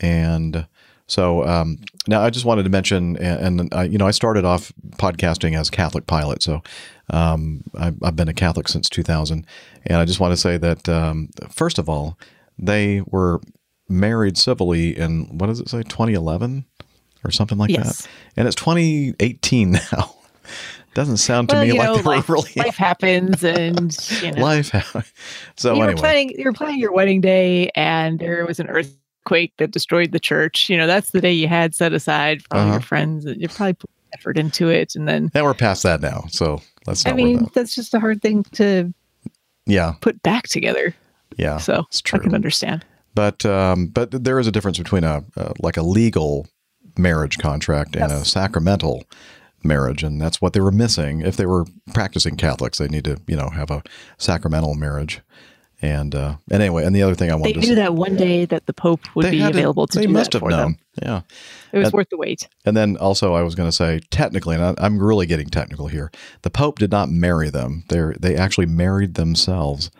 And 0.00 0.66
so 1.06 1.44
um, 1.46 1.78
now 2.06 2.22
I 2.22 2.30
just 2.30 2.44
wanted 2.44 2.62
to 2.64 2.70
mention, 2.70 3.16
and, 3.16 3.60
and 3.60 3.74
uh, 3.74 3.80
you 3.82 3.98
know, 3.98 4.06
I 4.06 4.12
started 4.12 4.44
off 4.44 4.72
podcasting 4.92 5.58
as 5.58 5.68
Catholic 5.70 6.06
pilot. 6.06 6.42
So 6.42 6.62
um, 7.10 7.64
I've, 7.78 7.96
I've 8.02 8.16
been 8.16 8.28
a 8.28 8.34
Catholic 8.34 8.68
since 8.68 8.88
2000. 8.88 9.46
And 9.86 9.96
I 9.96 10.04
just 10.04 10.20
want 10.20 10.32
to 10.32 10.36
say 10.36 10.56
that, 10.58 10.88
um, 10.88 11.28
first 11.50 11.78
of 11.78 11.88
all, 11.88 12.18
they 12.58 13.02
were 13.06 13.40
married 13.88 14.38
civilly 14.38 14.96
in, 14.96 15.24
what 15.38 15.48
does 15.48 15.58
it 15.60 15.68
say, 15.68 15.82
2011 15.82 16.64
or 17.24 17.30
something 17.30 17.58
like 17.58 17.70
Yes. 17.70 18.02
that? 18.02 18.08
And 18.36 18.46
it's 18.46 18.54
2018 18.56 19.72
now. 19.92 20.14
Doesn't 20.94 21.18
sound 21.18 21.48
to 21.50 21.56
Well, 21.56 21.64
me 21.64 21.72
like 21.72 21.86
know, 21.86 21.96
they 21.96 22.02
were 22.02 22.16
life, 22.16 22.28
really 22.28 22.50
life 22.56 22.76
happens, 22.76 23.44
and 23.44 23.96
you 24.22 24.32
know, 24.32 24.42
life. 24.42 24.72
so 25.56 25.74
you 25.74 25.78
were 25.78 25.84
anyway, 25.86 26.00
planning 26.00 26.30
you 26.38 26.44
were 26.44 26.52
planning 26.52 26.80
your 26.80 26.92
wedding 26.92 27.20
day, 27.20 27.70
and 27.76 28.18
there 28.18 28.44
was 28.44 28.58
an 28.58 28.68
earthquake 29.20 29.52
that 29.58 29.70
destroyed 29.70 30.12
the 30.12 30.20
church. 30.20 30.68
You 30.68 30.76
know, 30.76 30.86
that's 30.86 31.10
the 31.10 31.20
day 31.20 31.32
you 31.32 31.48
had 31.48 31.74
set 31.74 31.92
aside 31.92 32.42
for 32.42 32.56
all 32.56 32.62
Uh-huh. 32.62 32.72
your 32.72 32.80
friends. 32.80 33.24
You 33.26 33.48
probably 33.48 33.74
put 33.74 33.90
effort 34.14 34.38
into 34.38 34.68
it, 34.68 34.94
and 34.94 35.06
then 35.06 35.30
and 35.34 35.44
we're 35.44 35.54
past 35.54 35.82
that 35.84 36.00
now. 36.00 36.24
So 36.30 36.60
let's 36.86 37.06
I 37.06 37.12
mean, 37.12 37.38
about. 37.38 37.54
that's 37.54 37.74
just 37.74 37.94
a 37.94 38.00
hard 38.00 38.22
thing 38.22 38.44
to 38.54 38.92
Yeah, 39.66 39.94
put 40.00 40.22
back 40.22 40.48
together. 40.48 40.94
yeah. 41.36 41.58
So 41.58 41.84
it's 41.88 42.00
I 42.00 42.08
true. 42.08 42.20
can 42.20 42.34
understand. 42.34 42.84
But 43.14 43.44
um, 43.44 43.88
but 43.88 44.10
there 44.24 44.38
is 44.38 44.46
a 44.46 44.52
difference 44.52 44.78
between 44.78 45.04
a 45.04 45.24
uh, 45.36 45.52
like 45.60 45.76
a 45.76 45.82
legal 45.82 46.46
marriage 46.98 47.38
contract 47.38 47.96
and 47.96 48.10
a 48.12 48.24
sacramental 48.24 49.04
marriage, 49.62 50.02
and 50.02 50.20
that's 50.20 50.40
what 50.40 50.52
they 50.54 50.60
were 50.60 50.72
missing. 50.72 51.20
If 51.20 51.36
they 51.36 51.46
were 51.46 51.66
practicing 51.92 52.36
Catholics, 52.36 52.78
they 52.78 52.88
need 52.88 53.04
to 53.04 53.18
you 53.26 53.36
know 53.36 53.50
have 53.50 53.70
a 53.70 53.82
sacramental 54.18 54.74
marriage. 54.74 55.20
And 55.82 56.14
uh, 56.14 56.36
and 56.50 56.62
anyway, 56.62 56.84
and 56.84 56.94
the 56.94 57.02
other 57.02 57.14
thing 57.14 57.30
I 57.30 57.36
They 57.36 57.40
wanted 57.40 57.54
to 57.54 57.60
knew 57.60 57.66
say, 57.68 57.74
that 57.76 57.94
one 57.94 58.14
day 58.16 58.44
that 58.44 58.66
the 58.66 58.74
Pope 58.74 59.00
would 59.14 59.30
be 59.30 59.40
available 59.40 59.86
to- 59.86 59.92
to 59.94 59.98
they 60.00 60.06
do 60.06 60.12
must 60.12 60.32
that 60.32 60.38
have 60.38 60.40
for 60.42 60.50
known. 60.50 60.58
them. 60.58 60.78
Yeah, 61.02 61.20
It 61.72 61.78
was 61.78 61.86
And- 61.86 61.94
worth 61.94 62.08
the 62.10 62.18
wait. 62.18 62.48
And 62.66 62.76
then 62.76 62.98
also, 62.98 63.32
I 63.32 63.42
was 63.42 63.54
going 63.54 63.68
to 63.68 63.74
say, 63.74 64.00
technically, 64.10 64.56
and 64.56 64.64
I, 64.64 64.74
I'm 64.78 64.98
really 65.02 65.24
getting 65.26 65.48
technical 65.48 65.86
here. 65.86 66.10
The 66.42 66.50
Pope 66.50 66.78
did 66.78 66.90
not 66.90 67.08
marry 67.08 67.48
them; 67.48 67.84
they 67.88 68.12
they 68.20 68.36
actually 68.36 68.66
married 68.66 69.14
themselves, 69.14 69.90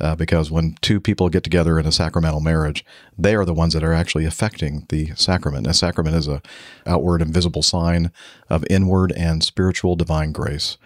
uh, 0.00 0.16
because 0.16 0.50
when 0.50 0.76
two 0.80 1.00
people 1.00 1.28
get 1.28 1.44
together 1.44 1.78
in 1.78 1.84
a 1.84 1.92
sacramental 1.92 2.40
marriage, 2.40 2.82
they 3.18 3.34
are 3.34 3.44
the 3.44 3.52
ones 3.52 3.74
that 3.74 3.84
are 3.84 3.92
actually 3.92 4.24
affecting 4.24 4.86
the 4.88 5.10
sacrament. 5.16 5.66
A 5.66 5.74
sacrament 5.74 6.16
is 6.16 6.28
a 6.28 6.40
outward 6.86 7.20
and 7.20 7.34
visible 7.34 7.62
sign 7.62 8.10
of 8.48 8.64
inward 8.70 9.12
and 9.12 9.44
spiritual 9.44 9.96
divine 9.96 10.32
grace. 10.32 10.78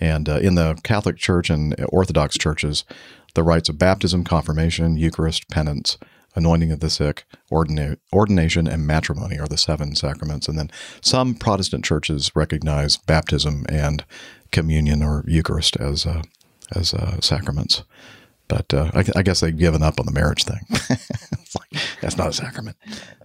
And 0.00 0.28
uh, 0.28 0.38
in 0.42 0.56
the 0.56 0.76
Catholic 0.82 1.16
Church 1.16 1.48
and 1.48 1.74
Orthodox 1.88 2.36
churches, 2.36 2.84
the 3.34 3.42
rites 3.42 3.68
of 3.68 3.78
baptism, 3.78 4.24
confirmation, 4.24 4.96
Eucharist, 4.96 5.48
penance, 5.48 5.98
anointing 6.36 6.72
of 6.72 6.80
the 6.80 6.90
sick, 6.90 7.24
ordina- 7.50 7.96
ordination, 8.12 8.66
and 8.66 8.86
matrimony 8.86 9.38
are 9.38 9.46
the 9.46 9.56
seven 9.56 9.94
sacraments. 9.94 10.48
And 10.48 10.58
then 10.58 10.70
some 11.00 11.34
Protestant 11.34 11.84
churches 11.84 12.30
recognize 12.34 12.96
baptism 12.96 13.64
and 13.68 14.04
communion 14.50 15.02
or 15.02 15.24
Eucharist 15.26 15.76
as 15.76 16.06
uh, 16.06 16.22
as 16.74 16.94
uh, 16.94 17.20
sacraments. 17.20 17.82
But 18.48 18.72
uh, 18.74 18.90
I, 18.94 19.04
I 19.16 19.22
guess 19.22 19.40
they've 19.40 19.56
given 19.56 19.82
up 19.82 19.98
on 19.98 20.06
the 20.06 20.12
marriage 20.12 20.44
thing. 20.44 20.60
like 20.70 21.82
that's 22.00 22.16
not 22.16 22.28
a 22.28 22.32
sacrament. 22.32 22.76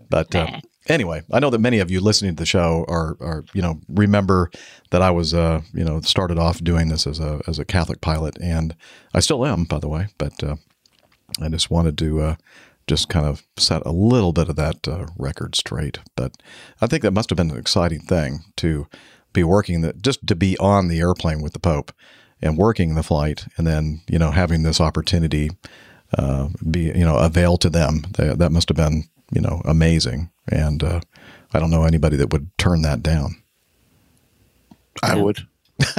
But 0.10 0.34
uh, 0.34 0.62
anyway, 0.88 1.24
I 1.32 1.40
know 1.40 1.50
that 1.50 1.60
many 1.60 1.80
of 1.80 1.92
you 1.92 2.00
listening 2.00 2.36
to 2.36 2.42
the 2.42 2.46
show 2.46 2.86
are, 2.88 3.18
are 3.20 3.46
you 3.54 3.62
know 3.62 3.80
remember 3.90 4.52
that 4.92 5.02
I 5.02 5.12
was 5.12 5.34
uh, 5.34 5.62
you 5.74 5.84
know 5.84 6.02
started 6.02 6.38
off 6.38 6.64
doing 6.64 6.90
this 6.90 7.08
as 7.08 7.20
a 7.20 7.42
as 7.48 7.60
a 7.60 7.66
Catholic 7.66 8.02
pilot, 8.02 8.38
and 8.42 8.76
I 9.14 9.20
still 9.20 9.46
am, 9.46 9.66
by 9.66 9.80
the 9.80 9.90
way. 9.90 10.08
But 10.18 10.44
uh, 10.44 10.56
I 11.42 11.50
just 11.50 11.70
wanted 11.72 11.98
to 12.00 12.22
uh, 12.22 12.36
just 12.88 13.10
kind 13.10 13.26
of 13.26 13.44
set 13.58 13.86
a 13.86 13.92
little 13.92 14.34
bit 14.34 14.50
of 14.50 14.56
that 14.56 14.88
uh, 14.88 15.06
record 15.18 15.56
straight. 15.56 16.00
But 16.16 16.34
I 16.82 16.88
think 16.88 17.04
that 17.04 17.12
must 17.12 17.30
have 17.30 17.38
been 17.38 17.52
an 17.52 17.58
exciting 17.58 18.02
thing 18.02 18.40
to 18.58 18.88
be 19.32 19.44
working 19.44 19.82
that 19.82 20.02
just 20.02 20.26
to 20.28 20.36
be 20.36 20.58
on 20.58 20.88
the 20.88 21.00
airplane 21.00 21.42
with 21.42 21.54
the 21.54 21.60
Pope 21.60 21.92
and 22.42 22.58
working 22.58 22.96
the 22.96 23.04
flight, 23.04 23.46
and 23.58 23.68
then 23.68 24.02
you 24.10 24.20
know 24.20 24.32
having 24.32 24.64
this 24.64 24.82
opportunity 24.82 25.52
uh, 26.18 26.50
be 26.70 26.86
you 26.86 27.06
know 27.06 27.18
avail 27.18 27.58
to 27.58 27.70
them. 27.70 28.06
That, 28.18 28.40
that 28.40 28.52
must 28.52 28.70
have 28.70 28.78
been 28.78 29.04
you 29.32 29.42
know 29.42 29.62
amazing, 29.66 30.32
and 30.52 30.84
uh, 30.84 31.00
I 31.54 31.60
don't 31.60 31.70
know 31.72 31.84
anybody 31.84 32.18
that 32.18 32.32
would 32.32 32.50
turn 32.58 32.82
that 32.84 33.02
down. 33.02 33.42
I 35.02 35.16
would. 35.16 35.48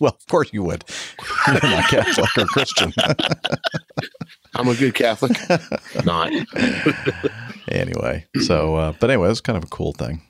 well, 0.00 0.12
of 0.12 0.26
course 0.28 0.50
you 0.52 0.62
would. 0.62 0.84
You're 1.48 1.54
not 1.62 1.88
Catholic 1.90 2.38
or 2.38 2.46
Christian. 2.46 2.92
I'm 4.54 4.68
a 4.68 4.74
good 4.76 4.94
Catholic. 4.94 5.36
Not. 6.04 6.30
anyway, 7.68 8.26
so 8.42 8.76
uh, 8.76 8.92
but 9.00 9.10
anyway, 9.10 9.28
it's 9.30 9.40
kind 9.40 9.56
of 9.58 9.64
a 9.64 9.68
cool 9.68 9.92
thing, 9.92 10.22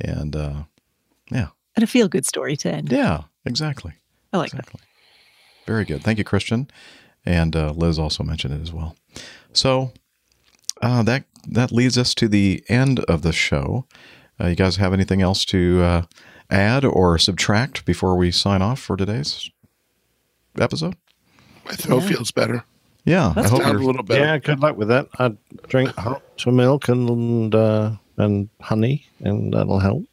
and 0.00 0.36
uh, 0.36 0.62
yeah, 1.30 1.48
And 1.74 1.82
a 1.82 1.86
feel 1.88 2.06
good 2.06 2.24
story 2.24 2.56
to 2.58 2.70
end. 2.72 2.92
yeah, 2.92 3.22
exactly. 3.44 3.94
I 4.32 4.36
like 4.38 4.52
that. 4.52 4.68
Very 5.66 5.84
good. 5.84 6.04
Thank 6.04 6.18
you, 6.18 6.24
Christian. 6.24 6.68
And 7.24 7.56
uh, 7.56 7.72
Liz 7.72 7.98
also 7.98 8.22
mentioned 8.22 8.54
it 8.54 8.62
as 8.62 8.72
well. 8.72 8.94
So 9.52 9.92
uh, 10.80 11.02
that 11.02 11.24
that 11.48 11.72
leads 11.72 11.96
us 11.98 12.14
to 12.14 12.28
the 12.28 12.62
end 12.68 13.00
of 13.00 13.22
the 13.22 13.32
show. 13.32 13.86
Uh, 14.40 14.48
you 14.48 14.54
guys 14.56 14.76
have 14.76 14.92
anything 14.92 15.22
else 15.22 15.44
to 15.46 15.80
uh, 15.82 16.02
add 16.50 16.84
or 16.84 17.18
subtract 17.18 17.84
before 17.84 18.16
we 18.16 18.30
sign 18.30 18.62
off 18.62 18.78
for 18.80 18.96
today's 18.96 19.50
episode? 20.58 20.94
My 21.64 21.72
throat 21.72 22.02
Yeah. 22.02 22.08
feels 22.08 22.30
better. 22.30 22.64
Yeah, 23.04 23.32
I 23.36 23.42
hope 23.46 23.62
Sound 23.62 23.72
you're 23.72 23.82
a 23.82 23.86
little 23.86 24.02
better. 24.02 24.20
Yeah, 24.20 24.38
good 24.38 24.58
luck 24.60 24.76
with 24.76 24.88
that. 24.88 25.06
I 25.18 25.32
drink 25.68 25.90
hot 25.96 26.22
milk 26.46 26.88
and 26.88 27.54
uh, 27.54 27.92
and 28.16 28.48
honey, 28.60 29.06
and 29.20 29.52
that'll 29.54 29.78
help. 29.78 30.04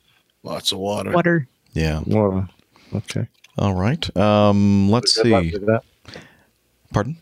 Lots 0.44 0.72
of 0.72 0.78
water. 0.78 1.12
Water. 1.12 1.48
Yeah. 1.74 2.02
Water. 2.06 2.48
Okay. 2.94 3.28
All 3.58 3.74
right. 3.74 4.16
Um, 4.16 4.90
let's 4.92 5.16
Good 5.18 5.28
luck 5.32 5.44
see. 5.44 5.52
with 5.53 5.66
that. 5.66 5.82
Pardon? 6.94 7.18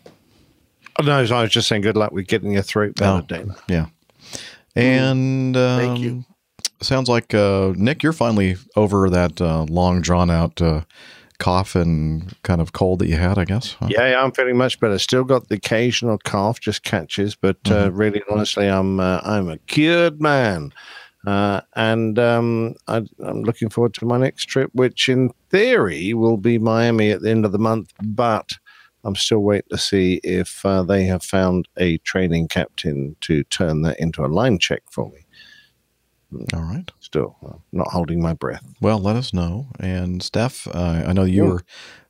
Oh, 0.99 1.03
no, 1.03 1.17
I 1.19 1.21
was 1.41 1.51
just 1.51 1.67
saying 1.69 1.83
good 1.83 1.95
luck 1.95 2.11
with 2.11 2.27
getting 2.27 2.51
your 2.51 2.61
throat 2.63 2.95
better, 2.95 3.19
Oh. 3.19 3.21
Dana. 3.21 3.55
Yeah. 3.69 3.85
And 4.75 5.57
um, 5.57 6.25
sounds 6.81 7.09
like 7.09 7.33
uh, 7.33 7.73
Nick, 7.75 8.03
you're 8.03 8.13
finally 8.13 8.55
over 8.75 9.09
that 9.09 9.41
uh, 9.41 9.63
long, 9.63 10.01
drawn 10.01 10.29
out 10.29 10.61
uh, 10.61 10.81
cough 11.39 11.75
and 11.75 12.35
kind 12.43 12.61
of 12.61 12.71
cold 12.73 12.99
that 12.99 13.07
you 13.07 13.17
had, 13.17 13.37
I 13.37 13.45
guess. 13.45 13.73
huh? 13.79 13.87
Yeah, 13.89 14.11
yeah, 14.11 14.23
I'm 14.23 14.31
feeling 14.31 14.57
much 14.57 14.79
better. 14.79 14.97
Still 14.99 15.23
got 15.23 15.49
the 15.49 15.55
occasional 15.55 16.17
cough, 16.19 16.59
just 16.59 16.83
catches, 16.83 17.35
but 17.35 17.57
uh, 17.65 17.89
Mm-hmm. 17.89 17.97
really, 17.97 18.21
honestly, 18.29 18.67
I'm 18.67 18.99
uh, 18.99 19.19
I'm 19.23 19.49
a 19.49 19.57
cured 19.57 20.21
man, 20.21 20.71
uh, 21.25 21.61
and 21.75 22.17
um, 22.17 22.75
I, 22.87 22.97
I'm 23.23 23.43
looking 23.43 23.69
forward 23.69 23.93
to 23.95 24.05
my 24.05 24.17
next 24.17 24.45
trip, 24.45 24.69
which 24.73 25.09
in 25.09 25.31
theory 25.49 26.13
will 26.13 26.37
be 26.37 26.57
Miami 26.57 27.11
at 27.11 27.21
the 27.21 27.29
end 27.29 27.43
of 27.45 27.51
the 27.51 27.59
month, 27.59 27.91
but 28.01 28.49
I'm 29.03 29.15
still 29.15 29.39
waiting 29.39 29.69
to 29.71 29.77
see 29.77 30.19
if 30.23 30.65
uh, 30.65 30.83
they 30.83 31.05
have 31.05 31.23
found 31.23 31.67
a 31.77 31.97
training 31.99 32.47
captain 32.47 33.15
to 33.21 33.43
turn 33.45 33.81
that 33.83 33.99
into 33.99 34.23
a 34.23 34.27
line 34.27 34.59
check 34.59 34.83
for 34.91 35.09
me. 35.09 35.25
All 36.53 36.61
right. 36.61 36.89
Still 37.01 37.35
uh, 37.45 37.57
not 37.73 37.87
holding 37.89 38.21
my 38.21 38.33
breath. 38.33 38.63
Well, 38.79 38.99
let 38.99 39.15
us 39.17 39.33
know. 39.33 39.67
And 39.79 40.23
Steph, 40.23 40.67
uh, 40.67 41.03
I 41.05 41.13
know 41.13 41.23
you 41.23 41.43
were 41.43 41.63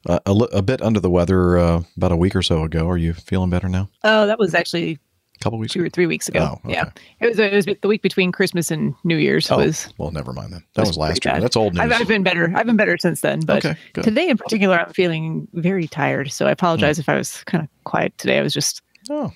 uh, 0.08 0.20
a, 0.26 0.34
li- 0.34 0.48
a 0.52 0.62
bit 0.62 0.82
under 0.82 1.00
the 1.00 1.10
weather 1.10 1.58
uh, 1.58 1.84
about 1.98 2.12
a 2.12 2.18
week 2.18 2.36
or 2.36 2.44
so 2.44 2.64
ago. 2.64 2.88
Are 2.88 2.98
you 2.98 3.14
feeling 3.14 3.50
better 3.50 3.68
now? 3.68 3.90
Oh, 4.04 4.28
that 4.28 4.38
was 4.38 4.54
actually 4.54 4.92
A 4.94 4.98
couple 5.42 5.60
weeks 5.60 5.74
two 5.74 5.84
or 5.84 5.90
three 5.90 6.06
weeks 6.06 6.30
ago. 6.30 6.60
Oh, 6.64 6.70
Yeah, 6.70 6.90
it 7.20 7.28
was 7.28 7.40
it 7.40 7.54
was 7.54 7.66
the 7.66 7.88
week 7.88 8.02
between 8.02 8.32
Christmas 8.32 8.72
and 8.72 8.94
New 9.04 9.18
Year's. 9.18 9.50
Oh, 9.52 9.58
was 9.58 9.94
well, 9.98 10.12
never 10.12 10.32
mind 10.34 10.54
then. 10.54 10.64
That 10.76 10.82
was, 10.82 10.90
pretty 10.92 11.00
last 11.02 11.26
year. 11.26 11.34
bad. 11.34 11.44
That's 11.44 11.56
old 11.56 11.74
news. 11.74 11.82
I've, 11.82 12.02
I've 12.02 12.08
been 12.08 12.24
better. 12.24 12.52
I've 12.56 12.66
been 12.66 12.78
better 12.78 12.98
since 12.98 13.22
then. 13.22 13.42
But 13.42 13.66
Okay, 13.66 13.78
today 13.94 14.30
in 14.30 14.38
particular, 14.38 14.80
I'm 14.80 14.94
feeling 14.94 15.48
very 15.54 15.88
tired. 15.88 16.32
So 16.32 16.48
I 16.48 16.52
apologize 16.52 16.98
Hmm. 16.98 17.02
if 17.02 17.10
I 17.10 17.16
was 17.16 17.44
kind 17.46 17.64
of 17.64 17.70
quiet 17.84 18.18
today. 18.18 18.40
I 18.40 18.42
was 18.42 18.54
just 18.54 18.82
oh, 19.10 19.32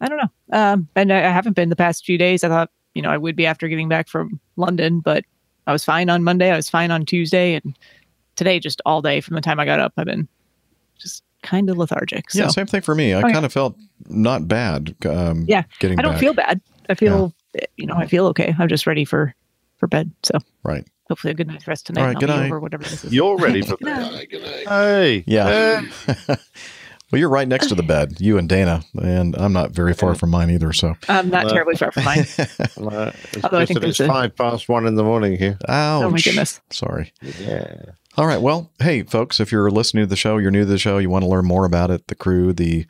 I 0.00 0.08
don't 0.08 0.18
know. 0.18 0.58
Um, 0.58 0.88
and 0.96 1.12
I, 1.12 1.18
I 1.18 1.30
haven't 1.30 1.54
been 1.56 1.68
the 1.70 1.76
past 1.76 2.04
few 2.04 2.18
days. 2.18 2.44
I 2.44 2.48
thought 2.48 2.70
you 2.94 3.02
know 3.02 3.10
I 3.10 3.16
would 3.16 3.36
be 3.36 3.46
after 3.46 3.68
getting 3.68 3.88
back 3.88 4.08
from 4.08 4.38
London, 4.56 5.00
but 5.00 5.24
I 5.66 5.72
was 5.72 5.84
fine 5.84 6.10
on 6.10 6.22
Monday. 6.24 6.50
I 6.50 6.56
was 6.56 6.68
fine 6.68 6.90
on 6.90 7.06
Tuesday, 7.06 7.54
and 7.54 7.76
today 8.36 8.58
just 8.58 8.82
all 8.84 9.00
day 9.00 9.20
from 9.20 9.34
the 9.36 9.40
time 9.40 9.60
I 9.60 9.64
got 9.64 9.80
up, 9.80 9.92
I've 9.96 10.06
been 10.06 10.28
just 10.98 11.22
kind 11.44 11.70
of 11.70 11.78
lethargic. 11.78 12.30
So 12.30 12.40
yeah, 12.40 12.48
same 12.48 12.66
thing 12.66 12.80
for 12.80 12.94
me. 12.96 13.14
I 13.14 13.20
Okay. 13.20 13.32
kind 13.32 13.44
of 13.46 13.52
felt 13.52 13.76
not 14.08 14.48
bad. 14.48 14.96
Um, 15.06 15.44
yeah, 15.46 15.62
getting 15.78 15.98
I 15.98 16.02
don't 16.02 16.12
back. 16.12 16.20
feel 16.20 16.34
bad. 16.34 16.60
I 16.88 16.94
feel 16.94 17.32
eh, 17.56 17.66
you 17.76 17.86
know, 17.86 17.94
I 17.94 18.06
feel 18.06 18.26
okay. 18.28 18.54
I'm 18.58 18.68
just 18.68 18.86
ready 18.86 19.04
for 19.04 19.34
for 19.76 19.86
bed. 19.86 20.10
So 20.24 20.38
right. 20.64 20.84
hopefully 21.08 21.30
a 21.30 21.34
good 21.34 21.46
night's 21.46 21.68
rest 21.68 21.86
tonight. 21.86 22.00
All 22.00 22.06
right, 22.08 22.16
I'll 22.16 22.20
good 22.20 22.28
night. 22.30 22.46
over 22.46 22.58
whatever 22.58 22.82
this 22.84 23.04
is. 23.04 23.12
You're 23.12 23.36
ready 23.36 23.62
for 23.62 23.76
Good 23.80 23.86
night. 24.42 24.68
Hey. 24.68 25.24
Yeah. 25.26 25.82
well, 27.12 27.18
you're 27.18 27.28
right 27.28 27.46
next 27.46 27.68
to 27.68 27.74
the 27.74 27.82
bed, 27.82 28.16
you 28.20 28.38
and 28.38 28.48
Dana, 28.48 28.82
and 29.00 29.36
I'm 29.36 29.52
not 29.52 29.70
very 29.72 29.94
far 29.94 30.14
from 30.14 30.30
mine 30.30 30.50
either. 30.50 30.72
So 30.72 30.94
I'm 31.08 31.30
not 31.30 31.46
Uh, 31.46 31.50
terribly 31.50 31.76
far 31.76 31.92
from 31.92 32.04
mine. 32.04 32.26
Uh, 32.38 33.10
it's 33.32 33.44
Although 33.44 33.58
I 33.58 33.66
think 33.66 33.80
that 33.80 33.88
it's 33.88 34.00
a- 34.00 34.06
five 34.06 34.34
past 34.36 34.68
one 34.68 34.86
in 34.86 34.94
the 34.96 35.04
morning 35.04 35.36
here. 35.38 35.58
Ouch. 35.68 36.04
Oh 36.04 36.10
my 36.10 36.18
goodness. 36.18 36.60
Sorry. 36.70 37.12
Yeah. 37.40 37.74
All 38.16 38.26
right. 38.26 38.40
Well, 38.40 38.70
hey, 38.80 39.02
folks, 39.02 39.40
if 39.40 39.50
you're 39.52 39.70
listening 39.70 40.04
to 40.04 40.08
the 40.08 40.16
show, 40.16 40.38
you're 40.38 40.50
new 40.50 40.60
to 40.60 40.66
the 40.66 40.78
show, 40.78 40.98
you 40.98 41.10
want 41.10 41.24
to 41.24 41.28
learn 41.28 41.44
more 41.46 41.64
about 41.64 41.90
it, 41.90 42.06
the 42.08 42.14
crew, 42.14 42.52
the 42.52 42.86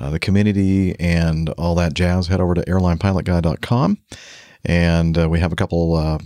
uh, 0.00 0.10
the 0.10 0.18
community, 0.18 0.98
and 0.98 1.50
all 1.50 1.74
that 1.74 1.92
jazz, 1.94 2.28
head 2.28 2.40
over 2.40 2.54
to 2.54 2.62
airlinepilotguy.com. 2.62 3.98
And 4.64 5.18
uh, 5.18 5.28
we 5.28 5.40
have 5.40 5.52
a 5.52 5.56
couple 5.56 5.94
uh, 5.96 6.18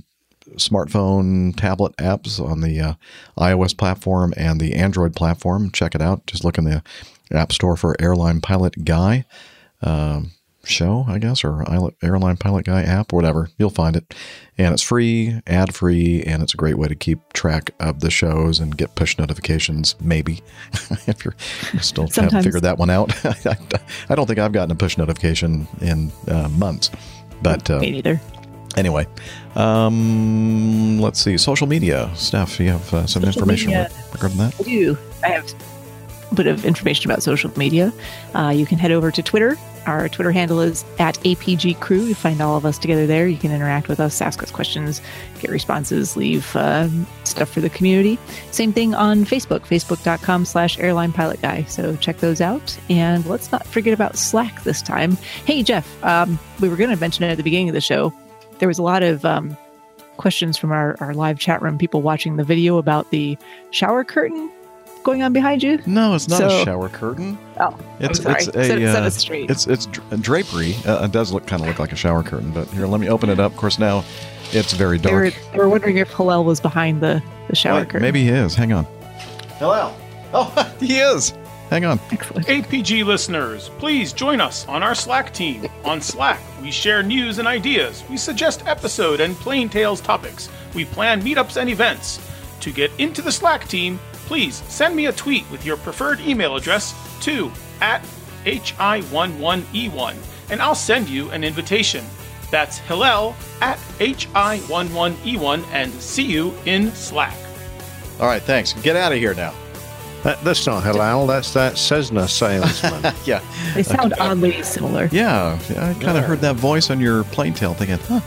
smartphone 0.57 1.57
tablet 1.57 1.97
apps 1.97 2.39
on 2.45 2.61
the 2.61 2.81
uh, 2.81 2.95
iOS 3.39 3.77
platform 3.77 4.33
and 4.37 4.61
the 4.61 4.75
Android 4.75 5.15
platform. 5.17 5.71
Check 5.73 5.95
it 5.95 6.03
out. 6.03 6.27
Just 6.27 6.45
look 6.45 6.59
in 6.59 6.65
the 6.65 6.83
App 7.33 7.53
Store 7.53 7.77
for 7.77 7.97
Airline 8.01 8.41
Pilot 8.41 8.85
Guy. 8.85 9.25
Um, 9.83 10.33
show, 10.65 11.05
I 11.09 11.19
guess, 11.19 11.45
or 11.45 11.65
Airline 12.03 12.37
Pilot 12.39 12.65
Guy 12.65 12.83
app, 12.83 13.13
whatever. 13.13 13.49
You'll 13.57 13.71
find 13.71 13.95
it. 13.95 14.15
And 14.59 14.73
it's 14.73 14.83
free, 14.83 15.41
ad 15.47 15.73
free, 15.75 16.23
and 16.25 16.43
it's 16.43 16.55
a 16.55 16.57
great 16.57 16.77
way 16.77 16.89
to 16.89 16.95
keep 16.97 17.33
track 17.35 17.71
of 17.79 18.01
the 18.01 18.11
shows 18.11 18.59
and 18.59 18.77
get 18.77 18.95
push 18.97 19.17
notifications, 19.17 19.95
maybe, 20.01 20.43
if 21.07 21.25
you're 21.25 21.35
still 21.81 22.09
haven't 22.09 22.43
figured 22.43 22.63
that 22.63 22.79
one 22.79 22.91
out. 22.91 23.13
I 24.09 24.15
don't 24.17 24.27
think 24.27 24.41
I've 24.41 24.51
gotten 24.53 24.73
a 24.73 24.75
push 24.75 24.99
notification 24.99 25.69
in 25.81 26.11
uh, 26.27 26.49
months. 26.49 26.91
But 27.43 27.71
uh, 27.71 27.79
Me 27.79 27.93
neither. 27.93 28.21
anyway, 28.77 29.07
um, 29.55 30.99
let's 31.01 31.21
see. 31.21 31.37
Social 31.37 31.67
media. 31.67 32.11
Steph, 32.17 32.59
you 32.59 32.71
have 32.71 32.95
uh, 32.95 33.07
some 33.07 33.23
Social 33.23 33.29
information 33.29 33.67
media. 33.71 33.91
regarding 34.13 34.39
that? 34.39 34.59
I 34.59 34.63
do. 34.65 34.99
I 35.23 35.29
have 35.29 35.47
bit 36.35 36.47
of 36.47 36.65
information 36.65 37.11
about 37.11 37.23
social 37.23 37.51
media. 37.57 37.93
Uh, 38.35 38.53
you 38.55 38.67
can 38.67 38.79
head 38.79 38.91
over 38.91 39.11
to 39.11 39.23
Twitter. 39.23 39.57
Our 39.87 40.09
Twitter 40.09 40.33
handle 40.33 40.61
is 40.61 40.85
at 40.99 41.17
APG 41.21 41.79
Crew. 41.79 42.01
You 42.01 42.15
find 42.15 42.41
all 42.41 42.57
of 42.57 42.67
us 42.67 42.77
together 42.77 43.07
there. 43.07 43.29
You 43.29 43.37
can 43.37 43.53
interact 43.53 43.87
with 43.87 44.01
us, 44.01 44.21
ask 44.21 44.43
us 44.43 44.51
questions, 44.51 45.01
get 45.39 45.51
responses, 45.51 46.17
leave 46.17 46.55
um, 46.57 47.07
stuff 47.23 47.49
for 47.49 47.61
the 47.61 47.71
community. 47.71 48.19
Same 48.51 48.73
thing 48.73 48.95
on 48.95 49.25
Facebook, 49.25 49.61
facebook.com 49.61 50.45
slash 50.45 50.79
airline 50.81 51.13
pilot 51.13 51.41
guy. 51.41 51.63
So 51.65 51.95
check 51.97 52.19
those 52.19 52.41
out. 52.41 52.77
And 52.91 53.25
let's 53.27 53.53
not 53.53 53.65
forget 53.65 53.95
about 53.95 54.17
Slack 54.17 54.65
this 54.65 54.83
time. 54.83 55.13
Hey, 55.45 55.63
Jeff, 55.63 56.05
um, 56.05 56.39
we 56.61 56.69
were 56.69 56.77
going 56.77 56.91
to 56.91 56.97
mention 56.97 57.25
it 57.25 57.31
at 57.31 57.37
the 57.37 57.45
beginning 57.45 57.69
of 57.69 57.75
the 57.75 57.81
show. 57.81 58.13
There 58.59 58.69
was 58.69 58.79
a 58.79 58.83
lot 58.83 59.05
of 59.05 59.25
um, 59.25 59.57
questions 60.17 60.59
from 60.59 60.73
our, 60.73 60.97
our 60.99 61.15
live 61.15 61.39
chat 61.39 61.63
room, 61.63 61.79
people 61.79 62.03
watching 62.03 62.37
the 62.37 62.45
video 62.45 62.79
about 62.79 63.11
the 63.11 63.39
shower 63.71 64.03
curtain 64.03 64.51
going 65.07 65.23
on 65.23 65.33
behind 65.33 65.63
you. 65.63 65.81
No, 65.87 66.15
it's 66.15 66.29
not 66.29 66.43
a 66.43 66.65
shower 66.65 66.89
curtain. 66.89 67.39
Oh, 67.59 67.79
It's 68.01 68.19
I'm 68.19 68.25
sorry. 68.25 68.35
it's 68.35 68.49
a 68.49 68.53
set, 68.53 68.79
set 68.81 69.03
uh, 69.03 69.11
straight. 69.11 69.51
it's 69.51 69.67
it's 69.69 69.87
drapery. 70.21 70.75
Uh, 70.85 71.05
it 71.05 71.13
does 71.13 71.33
look 71.33 71.47
kind 71.47 71.63
of 71.63 71.69
look 71.69 71.79
like 71.79 71.93
a 71.93 71.97
shower 71.97 72.23
curtain, 72.25 72.51
but 72.51 72.67
here, 72.69 72.87
let 72.87 73.01
me 73.01 73.09
open 73.09 73.31
it 73.31 73.39
up. 73.39 73.53
Of 73.53 73.59
course, 73.59 73.79
now 73.79 74.05
it's 74.53 74.73
very 74.73 74.99
they, 74.99 75.13
were, 75.13 75.31
dark. 75.31 75.35
they 75.53 75.59
were 75.59 75.69
wondering 75.69 75.97
if 75.99 76.13
Hillel 76.13 76.45
was 76.45 76.61
behind 76.61 77.01
the, 77.01 77.23
the 77.49 77.55
shower 77.55 77.79
Wait, 77.81 77.89
curtain. 77.89 78.03
Maybe 78.03 78.25
he 78.25 78.31
is. 78.31 78.55
Hang 78.57 78.73
on. 78.73 78.85
Hello. 79.59 79.95
Oh, 80.35 80.75
he 80.81 80.99
is. 80.99 81.33
Hang 81.71 81.85
on. 81.85 81.99
APG 82.01 83.05
listeners, 83.05 83.71
please 83.79 84.13
join 84.13 84.41
us 84.41 84.67
on 84.69 84.83
our 84.83 84.95
Slack 84.95 85.33
team. 85.33 85.67
On 85.85 86.01
Slack, 86.01 86.41
we 86.61 86.71
share 86.71 87.03
news 87.03 87.39
and 87.39 87.47
ideas. 87.49 88.05
We 88.11 88.17
suggest 88.17 88.67
episode 88.67 89.21
and 89.21 89.35
plane 89.37 89.69
tales 89.69 90.01
topics. 90.01 90.49
We 90.75 90.85
plan 90.85 91.23
meetups 91.23 91.57
and 91.61 91.71
events. 91.71 92.21
To 92.61 92.73
get 92.73 92.91
into 92.99 93.23
the 93.23 93.31
Slack 93.31 93.69
team, 93.69 94.01
please 94.27 94.57
send 94.69 94.95
me 94.95 95.07
a 95.07 95.13
tweet 95.13 95.49
with 95.51 95.65
your 95.65 95.77
preferred 95.77 96.21
email 96.21 96.57
address 96.57 96.95
to 97.23 97.51
at 97.81 98.03
hi11e1 98.45 100.17
and 100.51 100.63
I'll 100.63 100.75
send 100.75 101.09
you 101.09 101.31
an 101.31 101.43
invitation. 101.43 102.05
That's 102.51 102.79
Hillel 102.79 103.35
at 103.61 103.79
hi11e1 103.99 105.65
and 105.73 105.93
see 105.95 106.25
you 106.25 106.55
in 106.65 106.93
Slack. 106.93 107.37
All 108.21 108.27
right, 108.27 108.43
thanks. 108.43 108.73
Get 108.75 108.97
out 108.97 109.13
of 109.13 109.19
here 109.19 109.35
now. 109.35 109.55
That, 110.23 110.43
that's 110.43 110.67
not 110.67 110.83
Hillel. 110.83 111.27
That's 111.27 111.53
that 111.55 111.79
Cessna 111.79 112.27
salesman. 112.27 113.15
yeah. 113.25 113.43
They 113.75 113.83
sound 113.83 114.15
oddly 114.19 114.63
similar. 114.63 115.09
Yeah, 115.13 115.59
yeah, 115.71 115.91
I 115.91 115.95
kind 116.03 116.19
of 116.19 116.25
heard 116.25 116.41
that 116.41 116.57
voice 116.57 116.91
on 116.91 117.01
your 117.01 117.25
plane 117.25 117.55
tale, 117.55 117.75
thinking, 117.75 117.99
huh, 117.99 118.21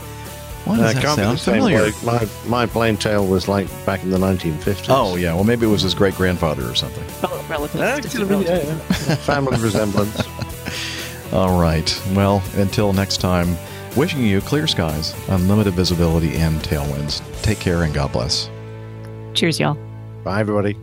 why 0.65 0.77
does 0.77 0.85
Uh, 0.85 0.93
that 0.93 1.01
can't 1.01 1.17
be 1.17 1.21
the 1.23 1.35
sound 1.37 1.39
familiar? 1.41 1.91
My 2.03 2.27
my 2.47 2.65
plane 2.65 2.97
tale 2.97 3.25
was 3.25 3.47
like 3.47 3.67
back 3.85 4.03
in 4.03 4.09
the 4.11 4.17
1950s. 4.17 4.85
Oh 4.89 5.15
yeah, 5.15 5.33
well 5.33 5.43
maybe 5.43 5.65
it 5.65 5.69
was 5.69 5.81
his 5.81 5.93
great 5.93 6.15
grandfather 6.15 6.63
or 6.69 6.75
something. 6.75 7.03
Rel- 7.21 7.43
Relatives. 7.49 7.75
Yeah, 7.81 7.99
distant 7.99 8.11
could 8.11 8.19
have 8.37 8.45
been, 8.45 8.53
relatives. 8.53 9.07
yeah, 9.07 9.09
yeah. 9.09 9.15
Family 9.25 9.57
resemblance. 9.59 10.21
All 11.33 11.59
right. 11.59 12.01
Well, 12.13 12.41
until 12.55 12.91
next 12.93 13.17
time, 13.17 13.55
wishing 13.95 14.23
you 14.23 14.41
clear 14.41 14.67
skies, 14.67 15.13
unlimited 15.29 15.73
visibility, 15.73 16.35
and 16.37 16.59
tailwinds. 16.61 17.21
Take 17.41 17.59
care 17.59 17.83
and 17.83 17.93
God 17.93 18.11
bless. 18.11 18.49
Cheers, 19.35 19.59
y'all. 19.59 19.77
Bye, 20.23 20.39
everybody. 20.41 20.75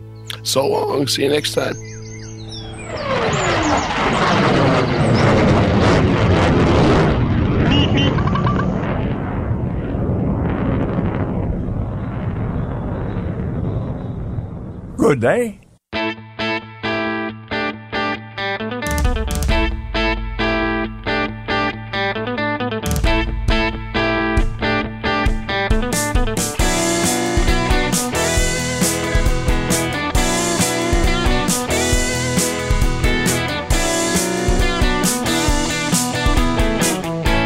So 0.43 0.65
long. 0.67 1.07
See 1.07 1.23
you 1.23 1.29
next 1.29 1.53
time. 1.53 1.75
Good 15.07 15.21
day. 15.21 15.59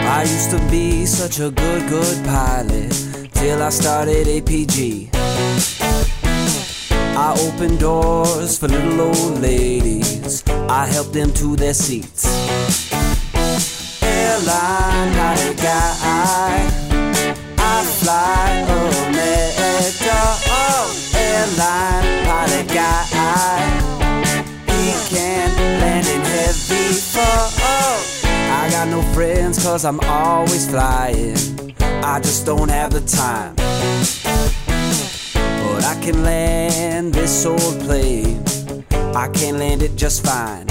I 0.08 0.24
used 0.24 0.50
to 0.50 0.58
be 0.72 1.06
such 1.06 1.40
a 1.40 1.52
good, 1.52 1.88
good 1.88 2.26
pilot 2.26 3.30
till 3.36 3.62
I 3.62 3.70
started 3.70 4.26
APG. 4.26 5.81
I 7.24 7.34
opened 7.34 7.80
doors 7.80 8.58
for 8.58 8.68
little 8.68 9.00
old 9.00 9.42
ladies. 9.42 10.44
I 10.50 10.88
helped 10.88 11.14
them 11.14 11.32
to 11.34 11.56
their 11.56 11.76
seats. 11.76 12.26
Airline 14.02 15.14
pilot 15.14 15.58
guy. 15.58 16.66
I 17.60 17.86
fly 18.02 18.50
America. 19.06 20.18
Oh, 20.50 20.90
airline 21.14 22.26
pilot 22.26 22.68
guy. 22.74 23.04
He 24.66 25.16
can't 25.16 25.56
land 25.80 26.08
in 26.08 26.22
heavy 26.22 26.92
fog. 26.92 27.52
Oh, 27.62 28.04
I 28.34 28.68
got 28.72 28.88
no 28.88 29.04
friends 29.14 29.64
cause 29.64 29.86
I'm 29.86 30.00
always 30.00 30.68
flying. 30.68 31.38
I 32.04 32.20
just 32.20 32.48
don't 32.48 32.70
have 32.70 32.92
the 32.92 33.02
time. 33.02 33.56
But 35.82 35.98
I 35.98 36.00
can 36.00 36.24
land 36.24 37.12
this 37.12 37.44
old 37.44 37.80
plane. 37.80 38.44
I 39.16 39.28
can 39.30 39.58
land 39.58 39.82
it 39.82 39.96
just 39.96 40.24
fine. 40.24 40.70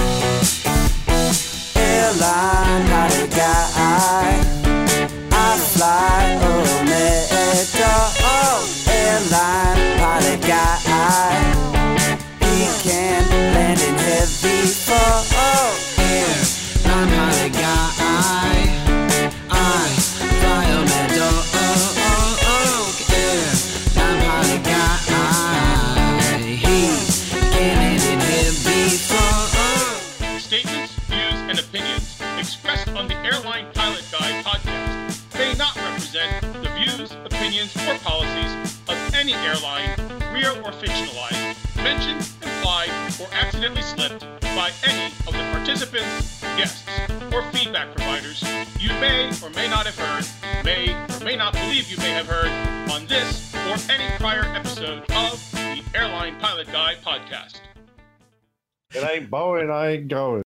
Airline 1.74 2.86
pilot 2.86 3.30
guy. 3.30 4.38
I 5.32 5.58
fly 5.72 6.38
America. 6.80 7.90
Oh, 8.22 8.62
airline 8.86 9.98
pilot 9.98 10.40
guy. 10.42 11.79
Airline, 39.60 39.96
real 40.32 40.56
or 40.64 40.72
fictionalized, 40.72 41.76
mentioned, 41.76 42.28
implied, 42.42 42.90
or 43.20 43.26
accidentally 43.32 43.82
slipped 43.82 44.20
by 44.40 44.70
any 44.84 45.06
of 45.26 45.32
the 45.32 45.50
participants, 45.52 46.40
guests, 46.56 46.88
or 47.32 47.42
feedback 47.52 47.94
providers 47.94 48.42
you 48.78 48.88
may 49.00 49.30
or 49.42 49.50
may 49.50 49.68
not 49.68 49.86
have 49.86 49.96
heard 49.96 50.64
may 50.64 50.92
or 50.92 51.24
may 51.24 51.36
not 51.36 51.52
believe 51.52 51.90
you 51.90 51.96
may 51.98 52.10
have 52.10 52.26
heard 52.26 52.50
on 52.90 53.06
this 53.06 53.54
or 53.54 53.92
any 53.92 54.04
prior 54.18 54.42
episode 54.54 55.02
of 55.10 55.52
the 55.52 55.82
Airline 55.94 56.38
Pilot 56.40 56.66
Guy 56.72 56.96
podcast. 57.04 57.60
It 58.92 59.08
ain't 59.08 59.30
Boeing, 59.30 59.70
I 59.70 59.90
ain't 59.90 60.08
going. 60.08 60.42